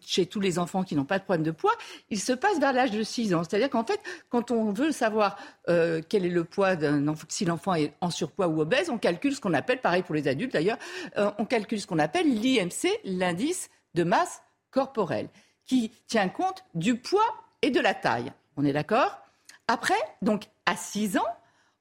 chez 0.00 0.26
tous 0.26 0.40
les 0.40 0.58
enfants 0.58 0.82
qui 0.82 0.96
n'ont 0.96 1.04
pas 1.04 1.18
de 1.18 1.24
problème 1.24 1.44
de 1.44 1.50
poids, 1.50 1.74
il 2.10 2.20
se 2.20 2.32
passe 2.32 2.58
vers 2.58 2.72
l'âge 2.72 2.90
de 2.90 3.02
6 3.02 3.34
ans. 3.34 3.42
C'est-à-dire 3.44 3.70
qu'en 3.70 3.84
fait, 3.84 4.00
quand 4.28 4.50
on 4.50 4.72
veut 4.72 4.92
savoir 4.92 5.36
euh, 5.68 6.00
quel 6.06 6.24
est 6.24 6.30
le 6.30 6.44
poids 6.44 6.76
d'un 6.76 7.06
enfant, 7.08 7.26
si 7.28 7.44
l'enfant 7.44 7.74
est 7.74 7.92
en 8.00 8.10
surpoids 8.10 8.48
ou 8.48 8.60
obèse, 8.60 8.90
on 8.90 8.98
calcule 8.98 9.34
ce 9.34 9.40
qu'on 9.40 9.54
appelle, 9.54 9.80
pareil 9.80 10.02
pour 10.02 10.14
les 10.14 10.28
adultes 10.28 10.52
d'ailleurs, 10.52 10.78
euh, 11.16 11.30
on 11.38 11.44
calcule 11.44 11.80
ce 11.80 11.86
qu'on 11.86 11.98
appelle 11.98 12.28
l'IMC, 12.28 12.88
l'indice 13.04 13.70
de 13.94 14.04
masse 14.04 14.42
corporelle, 14.70 15.28
qui 15.66 15.90
tient 16.06 16.28
compte 16.28 16.64
du 16.74 16.96
poids 16.96 17.34
et 17.62 17.70
de 17.70 17.80
la 17.80 17.94
taille. 17.94 18.32
On 18.56 18.64
est 18.64 18.72
d'accord? 18.72 19.18
Après, 19.68 19.94
donc 20.22 20.44
à 20.66 20.76
6 20.76 21.16
ans, 21.16 21.26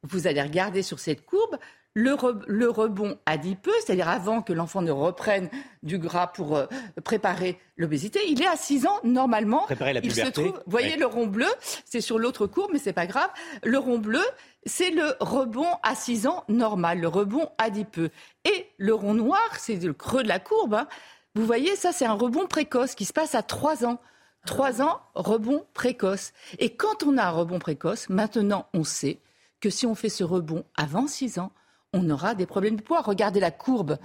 vous 0.03 0.27
allez 0.27 0.41
regarder 0.41 0.83
sur 0.83 0.99
cette 0.99 1.25
courbe 1.25 1.57
le, 1.93 2.69
rebond 2.69 3.17
adipeux, 3.25 3.73
c'est-à-dire 3.83 4.07
avant 4.07 4.41
que 4.41 4.53
l'enfant 4.53 4.81
ne 4.81 4.91
reprenne 4.91 5.49
du 5.83 5.97
gras 5.97 6.27
pour 6.27 6.55
euh, 6.55 6.65
préparer 7.03 7.59
l'obésité, 7.75 8.21
il 8.29 8.41
est 8.41 8.47
à 8.47 8.55
6 8.55 8.87
ans 8.87 8.99
normalement. 9.03 9.63
Préparer 9.65 9.93
la 9.93 9.99
il 10.01 10.13
se 10.13 10.27
trouve, 10.27 10.53
vous 10.53 10.71
voyez 10.71 10.95
le 10.95 11.05
rond 11.05 11.27
bleu, 11.27 11.47
c'est 11.85 12.01
sur 12.01 12.17
l'autre 12.17 12.47
courbe, 12.47 12.71
mais 12.71 12.79
c'est 12.79 12.93
pas 12.93 13.07
grave. 13.07 13.29
Le 13.63 13.77
rond 13.77 13.97
bleu, 13.97 14.23
c'est 14.65 14.91
le 14.91 15.15
rebond 15.19 15.67
à 15.83 15.95
6 15.95 16.27
ans 16.27 16.45
normal, 16.47 16.99
le 16.99 17.09
rebond 17.09 17.49
adipeux. 17.57 18.09
Et 18.45 18.67
le 18.77 18.93
rond 18.93 19.13
noir, 19.13 19.57
c'est 19.57 19.75
le 19.75 19.93
creux 19.93 20.23
de 20.23 20.29
la 20.29 20.39
courbe. 20.39 20.75
Hein. 20.75 20.87
Vous 21.35 21.45
voyez, 21.45 21.75
ça 21.75 21.91
c'est 21.91 22.05
un 22.05 22.13
rebond 22.13 22.45
précoce 22.45 22.95
qui 22.95 23.05
se 23.05 23.13
passe 23.13 23.35
à 23.35 23.43
3 23.43 23.85
ans. 23.85 23.99
3 24.45 24.81
ans, 24.81 25.01
rebond 25.15 25.65
précoce. 25.73 26.33
Et 26.59 26.75
quand 26.75 27.03
on 27.03 27.17
a 27.17 27.23
un 27.23 27.29
rebond 27.29 27.59
précoce, 27.59 28.09
maintenant 28.09 28.67
on 28.73 28.83
sait 28.83 29.19
que 29.59 29.69
si 29.69 29.85
on 29.85 29.95
fait 29.95 30.09
ce 30.09 30.23
rebond 30.23 30.65
avant 30.75 31.07
6 31.07 31.39
ans, 31.39 31.51
on 31.93 32.09
aura 32.09 32.35
des 32.35 32.45
problèmes 32.45 32.75
de 32.75 32.81
poids. 32.81 33.01
Regardez 33.01 33.39
la 33.39 33.51
courbe 33.51 33.97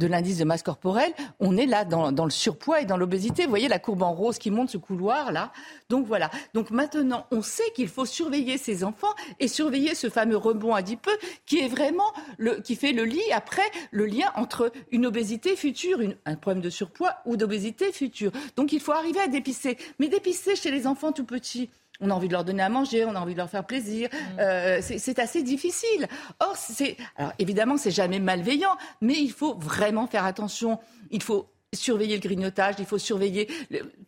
de 0.00 0.06
l'indice 0.06 0.38
de 0.38 0.44
masse 0.44 0.62
corporelle, 0.62 1.12
on 1.38 1.56
est 1.56 1.66
là 1.66 1.84
dans, 1.84 2.24
le 2.24 2.30
surpoids 2.30 2.80
et 2.80 2.86
dans 2.86 2.96
l'obésité. 2.96 3.44
Vous 3.44 3.50
voyez 3.50 3.68
la 3.68 3.78
courbe 3.78 4.02
en 4.02 4.12
rose 4.12 4.38
qui 4.38 4.50
monte 4.50 4.70
ce 4.70 4.78
couloir 4.78 5.30
là. 5.30 5.52
Donc 5.88 6.06
voilà. 6.06 6.30
Donc 6.54 6.70
maintenant, 6.70 7.26
on 7.30 7.42
sait 7.42 7.70
qu'il 7.74 7.88
faut 7.88 8.06
surveiller 8.06 8.58
ces 8.58 8.82
enfants 8.82 9.14
et 9.38 9.46
surveiller 9.46 9.94
ce 9.94 10.08
fameux 10.08 10.38
rebond 10.38 10.74
adipeux 10.74 11.16
qui 11.46 11.60
est 11.60 11.68
vraiment 11.68 12.12
le, 12.38 12.60
qui 12.60 12.74
fait 12.74 12.92
le 12.92 13.04
lit 13.04 13.20
après 13.32 13.70
le 13.90 14.06
lien 14.06 14.32
entre 14.34 14.72
une 14.90 15.04
obésité 15.06 15.54
future, 15.54 16.00
un 16.24 16.34
problème 16.34 16.62
de 16.62 16.70
surpoids 16.70 17.16
ou 17.26 17.36
d'obésité 17.36 17.92
future. 17.92 18.32
Donc 18.56 18.72
il 18.72 18.80
faut 18.80 18.92
arriver 18.92 19.20
à 19.20 19.28
dépister. 19.28 19.76
Mais 19.98 20.08
dépister 20.08 20.56
chez 20.56 20.70
les 20.70 20.86
enfants 20.86 21.12
tout 21.12 21.24
petits, 21.24 21.68
on 22.00 22.10
a 22.10 22.14
envie 22.14 22.28
de 22.28 22.32
leur 22.32 22.44
donner 22.44 22.62
à 22.62 22.68
manger, 22.68 23.04
on 23.04 23.14
a 23.14 23.20
envie 23.20 23.34
de 23.34 23.38
leur 23.38 23.50
faire 23.50 23.64
plaisir. 23.64 24.08
Mm. 24.12 24.40
Euh, 24.40 24.80
c'est 24.80 25.18
assez 25.18 25.42
difficile. 25.42 26.08
Or, 26.40 26.56
c'est 26.56 26.96
alors 27.16 27.32
évidemment, 27.38 27.76
c'est 27.76 27.90
jamais 27.90 28.18
malveillant, 28.18 28.76
mais 29.00 29.14
il 29.14 29.32
faut 29.32 29.54
vraiment 29.54 30.06
faire 30.06 30.24
attention. 30.24 30.78
Il 31.10 31.22
faut 31.22 31.48
surveiller 31.72 32.16
le 32.16 32.20
grignotage, 32.20 32.76
il 32.78 32.86
faut 32.86 32.98
surveiller 32.98 33.48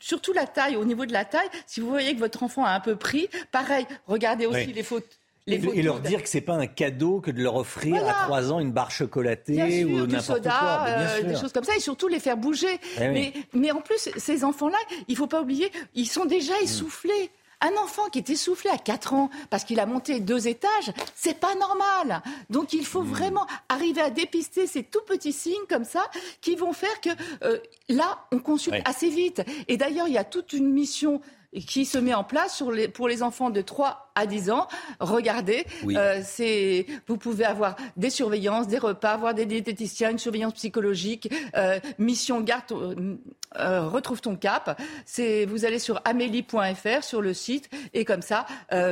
surtout 0.00 0.32
la 0.32 0.46
taille. 0.46 0.76
Au 0.76 0.84
niveau 0.84 1.06
de 1.06 1.12
la 1.12 1.24
taille, 1.24 1.48
si 1.66 1.80
vous 1.80 1.88
voyez 1.88 2.14
que 2.14 2.20
votre 2.20 2.42
enfant 2.42 2.64
a 2.64 2.70
un 2.70 2.80
peu 2.80 2.96
pris, 2.96 3.28
pareil, 3.52 3.86
regardez 4.06 4.46
aussi 4.46 4.72
les 4.72 4.82
fautes. 4.82 5.18
Les 5.48 5.56
et, 5.56 5.82
leur 5.82 5.98
dire 5.98 6.22
que 6.22 6.28
c'est 6.28 6.40
pas 6.40 6.54
un 6.54 6.68
cadeau 6.68 7.20
que 7.20 7.32
de 7.32 7.42
leur 7.42 7.56
offrir 7.56 8.06
à 8.06 8.26
3 8.26 8.52
ans 8.52 8.60
une 8.60 8.70
barre 8.70 8.92
chocolatée 8.92 9.84
ou 9.84 10.06
n'importe 10.06 10.44
quoi. 10.44 10.84
Euh, 10.86 11.22
des 11.22 11.34
choses 11.34 11.52
comme 11.52 11.64
ça 11.64 11.74
et 11.74 11.80
surtout 11.80 12.06
les 12.06 12.20
faire 12.20 12.36
bouger. 12.36 12.78
Eh 13.00 13.08
mais, 13.08 13.32
mais 13.52 13.72
en 13.72 13.80
plus, 13.80 14.08
ces 14.16 14.44
enfants-là, 14.44 14.78
il 15.08 15.16
faut 15.16 15.26
pas 15.26 15.42
oublier, 15.42 15.72
ils 15.94 16.06
sont 16.06 16.26
déjà 16.26 16.52
mm. 16.60 16.64
essoufflés. 16.64 17.30
Un 17.62 17.74
enfant 17.82 18.08
qui 18.10 18.18
est 18.18 18.28
essoufflé 18.28 18.70
à 18.70 18.76
4 18.76 19.14
ans 19.14 19.30
parce 19.48 19.64
qu'il 19.64 19.80
a 19.80 19.86
monté 19.86 20.20
deux 20.20 20.48
étages, 20.48 20.92
c'est 21.14 21.38
pas 21.38 21.54
normal. 21.54 22.22
Donc 22.50 22.72
il 22.72 22.84
faut 22.84 23.02
hmm. 23.02 23.10
vraiment 23.10 23.46
arriver 23.68 24.02
à 24.02 24.10
dépister 24.10 24.66
ces 24.66 24.82
tout 24.82 25.02
petits 25.06 25.32
signes 25.32 25.66
comme 25.68 25.84
ça 25.84 26.04
qui 26.40 26.56
vont 26.56 26.72
faire 26.72 27.00
que 27.00 27.10
euh, 27.44 27.58
là, 27.88 28.26
on 28.32 28.38
consulte 28.38 28.82
assez 28.84 29.08
vite. 29.08 29.42
Et 29.68 29.76
d'ailleurs, 29.76 30.08
il 30.08 30.14
y 30.14 30.18
a 30.18 30.24
toute 30.24 30.52
une 30.52 30.70
mission 30.70 31.20
qui 31.60 31.84
se 31.84 31.98
met 31.98 32.14
en 32.14 32.24
place 32.24 32.56
sur 32.56 32.72
les, 32.72 32.88
pour 32.88 33.08
les 33.08 33.22
enfants 33.22 33.50
de 33.50 33.60
3 33.60 34.12
à 34.14 34.26
10 34.26 34.50
ans. 34.50 34.68
Regardez, 35.00 35.66
euh, 35.86 36.20
c'est, 36.24 36.86
vous 37.06 37.16
pouvez 37.16 37.44
avoir 37.44 37.76
des 37.96 38.10
surveillances, 38.10 38.68
des 38.68 38.78
repas, 38.78 39.10
avoir 39.10 39.34
des 39.34 39.46
diététiciens, 39.46 40.10
une 40.10 40.18
surveillance 40.18 40.54
psychologique, 40.54 41.32
euh, 41.56 41.78
mission 41.98 42.40
garde, 42.40 42.72
euh, 42.72 43.88
retrouve 43.88 44.20
ton 44.20 44.36
cap. 44.36 44.80
C'est, 45.04 45.44
vous 45.44 45.64
allez 45.64 45.78
sur 45.78 46.00
amélie.fr 46.04 47.02
sur 47.02 47.20
le 47.20 47.34
site 47.34 47.68
et 47.92 48.04
comme 48.04 48.22
ça, 48.22 48.46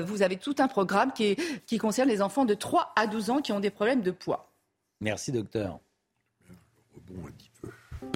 vous 0.05 0.23
avez 0.23 0.37
tout 0.37 0.57
un 0.59 0.69
programme 0.69 1.13
qui, 1.13 1.25
est, 1.25 1.67
qui 1.67 1.79
concerne 1.79 2.09
les 2.09 2.23
enfants 2.23 2.45
de 2.45 2.55
3 2.55 2.93
à 2.97 3.07
12 3.07 3.31
ans 3.31 3.41
qui 3.41 3.53
ont 3.53 3.61
des 3.61 3.71
problèmes 3.71 4.03
de 4.03 4.11
poids. 4.11 4.51
Merci 5.01 5.33
docteur. 5.33 5.81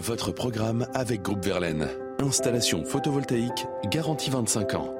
Votre 0.02 0.32
programme 0.32 0.86
avec 0.94 1.22
Groupe 1.22 1.44
Verlaine. 1.44 1.88
Installation 2.18 2.84
photovoltaïque, 2.84 3.66
garantie 3.90 4.30
25 4.30 4.74
ans. 4.74 4.94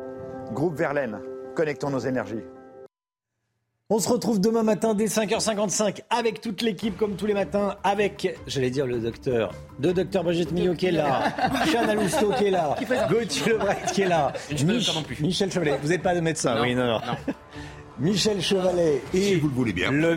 Groupe 0.52 0.76
Verlaine, 0.76 1.20
connectons 1.54 1.90
nos 1.90 2.00
énergies. 2.00 2.44
On 3.90 3.98
se 3.98 4.08
retrouve 4.08 4.40
demain 4.40 4.62
matin 4.62 4.94
dès 4.94 5.06
5h55 5.06 6.00
avec 6.10 6.40
toute 6.40 6.62
l'équipe 6.62 6.96
comme 6.96 7.16
tous 7.16 7.26
les 7.26 7.34
matins 7.34 7.76
avec, 7.84 8.38
j'allais 8.46 8.70
dire 8.70 8.86
le 8.86 8.98
docteur, 8.98 9.52
de 9.78 9.92
docteur 9.92 10.24
Brigitte 10.24 10.52
Millot 10.52 10.74
qui 10.74 10.86
est 10.86 10.92
là, 10.92 11.34
Chana 11.72 11.94
Lousteau 11.94 12.32
qui 12.32 12.46
est 12.46 12.50
là, 12.50 12.76
Gauthier 13.10 13.52
Lebret 13.52 13.76
qui 13.92 14.02
est 14.02 14.08
là, 14.08 14.32
Michel 15.20 15.52
Chevalet, 15.52 15.78
vous 15.82 15.88
n'êtes 15.88 16.02
pas 16.02 16.14
de 16.14 16.20
médecin, 16.20 16.60
oui 16.62 16.74
non. 16.74 16.86
non. 16.86 17.00
Michel 17.98 18.40
Chevalet 18.40 19.00
et, 19.12 19.36
vous 19.36 19.48
le 19.48 19.54
voulez 19.54 19.72
bien. 19.72 19.90
Le 19.90 20.16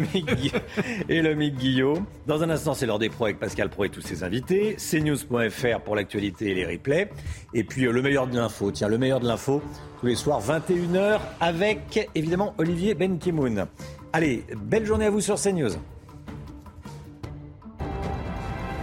et 1.09 1.21
le 1.21 1.35
Mick 1.35 1.55
Guillot. 1.55 1.99
Dans 2.25 2.41
un 2.41 2.49
instant, 2.49 2.73
c'est 2.73 2.85
l'heure 2.85 2.99
des 2.99 3.09
pros 3.09 3.25
avec 3.25 3.39
Pascal 3.39 3.69
Pro 3.69 3.85
et 3.85 3.89
tous 3.89 4.01
ses 4.01 4.23
invités. 4.23 4.75
cnews.fr 4.77 5.81
pour 5.81 5.95
l'actualité 5.95 6.51
et 6.51 6.53
les 6.55 6.65
replays. 6.65 7.09
Et 7.53 7.63
puis 7.63 7.85
euh, 7.85 7.91
le 7.91 8.01
meilleur 8.01 8.27
de 8.27 8.35
l'info. 8.35 8.71
Tiens, 8.71 8.87
le 8.87 8.97
meilleur 8.97 9.19
de 9.19 9.27
l'info 9.27 9.61
tous 9.99 10.07
les 10.07 10.15
soirs 10.15 10.41
21h 10.41 11.19
avec 11.39 12.09
évidemment 12.15 12.53
Olivier 12.57 12.93
Benkimoun. 12.93 13.67
Allez, 14.13 14.45
belle 14.55 14.85
journée 14.85 15.05
à 15.05 15.09
vous 15.09 15.21
sur 15.21 15.35
CNews. 15.35 15.71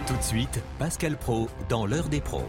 Tout 0.07 0.17
de 0.17 0.23
suite, 0.23 0.61
Pascal 0.77 1.17
Pro 1.17 1.47
dans 1.69 1.85
l'heure 1.85 2.09
des 2.09 2.21
pros. 2.21 2.43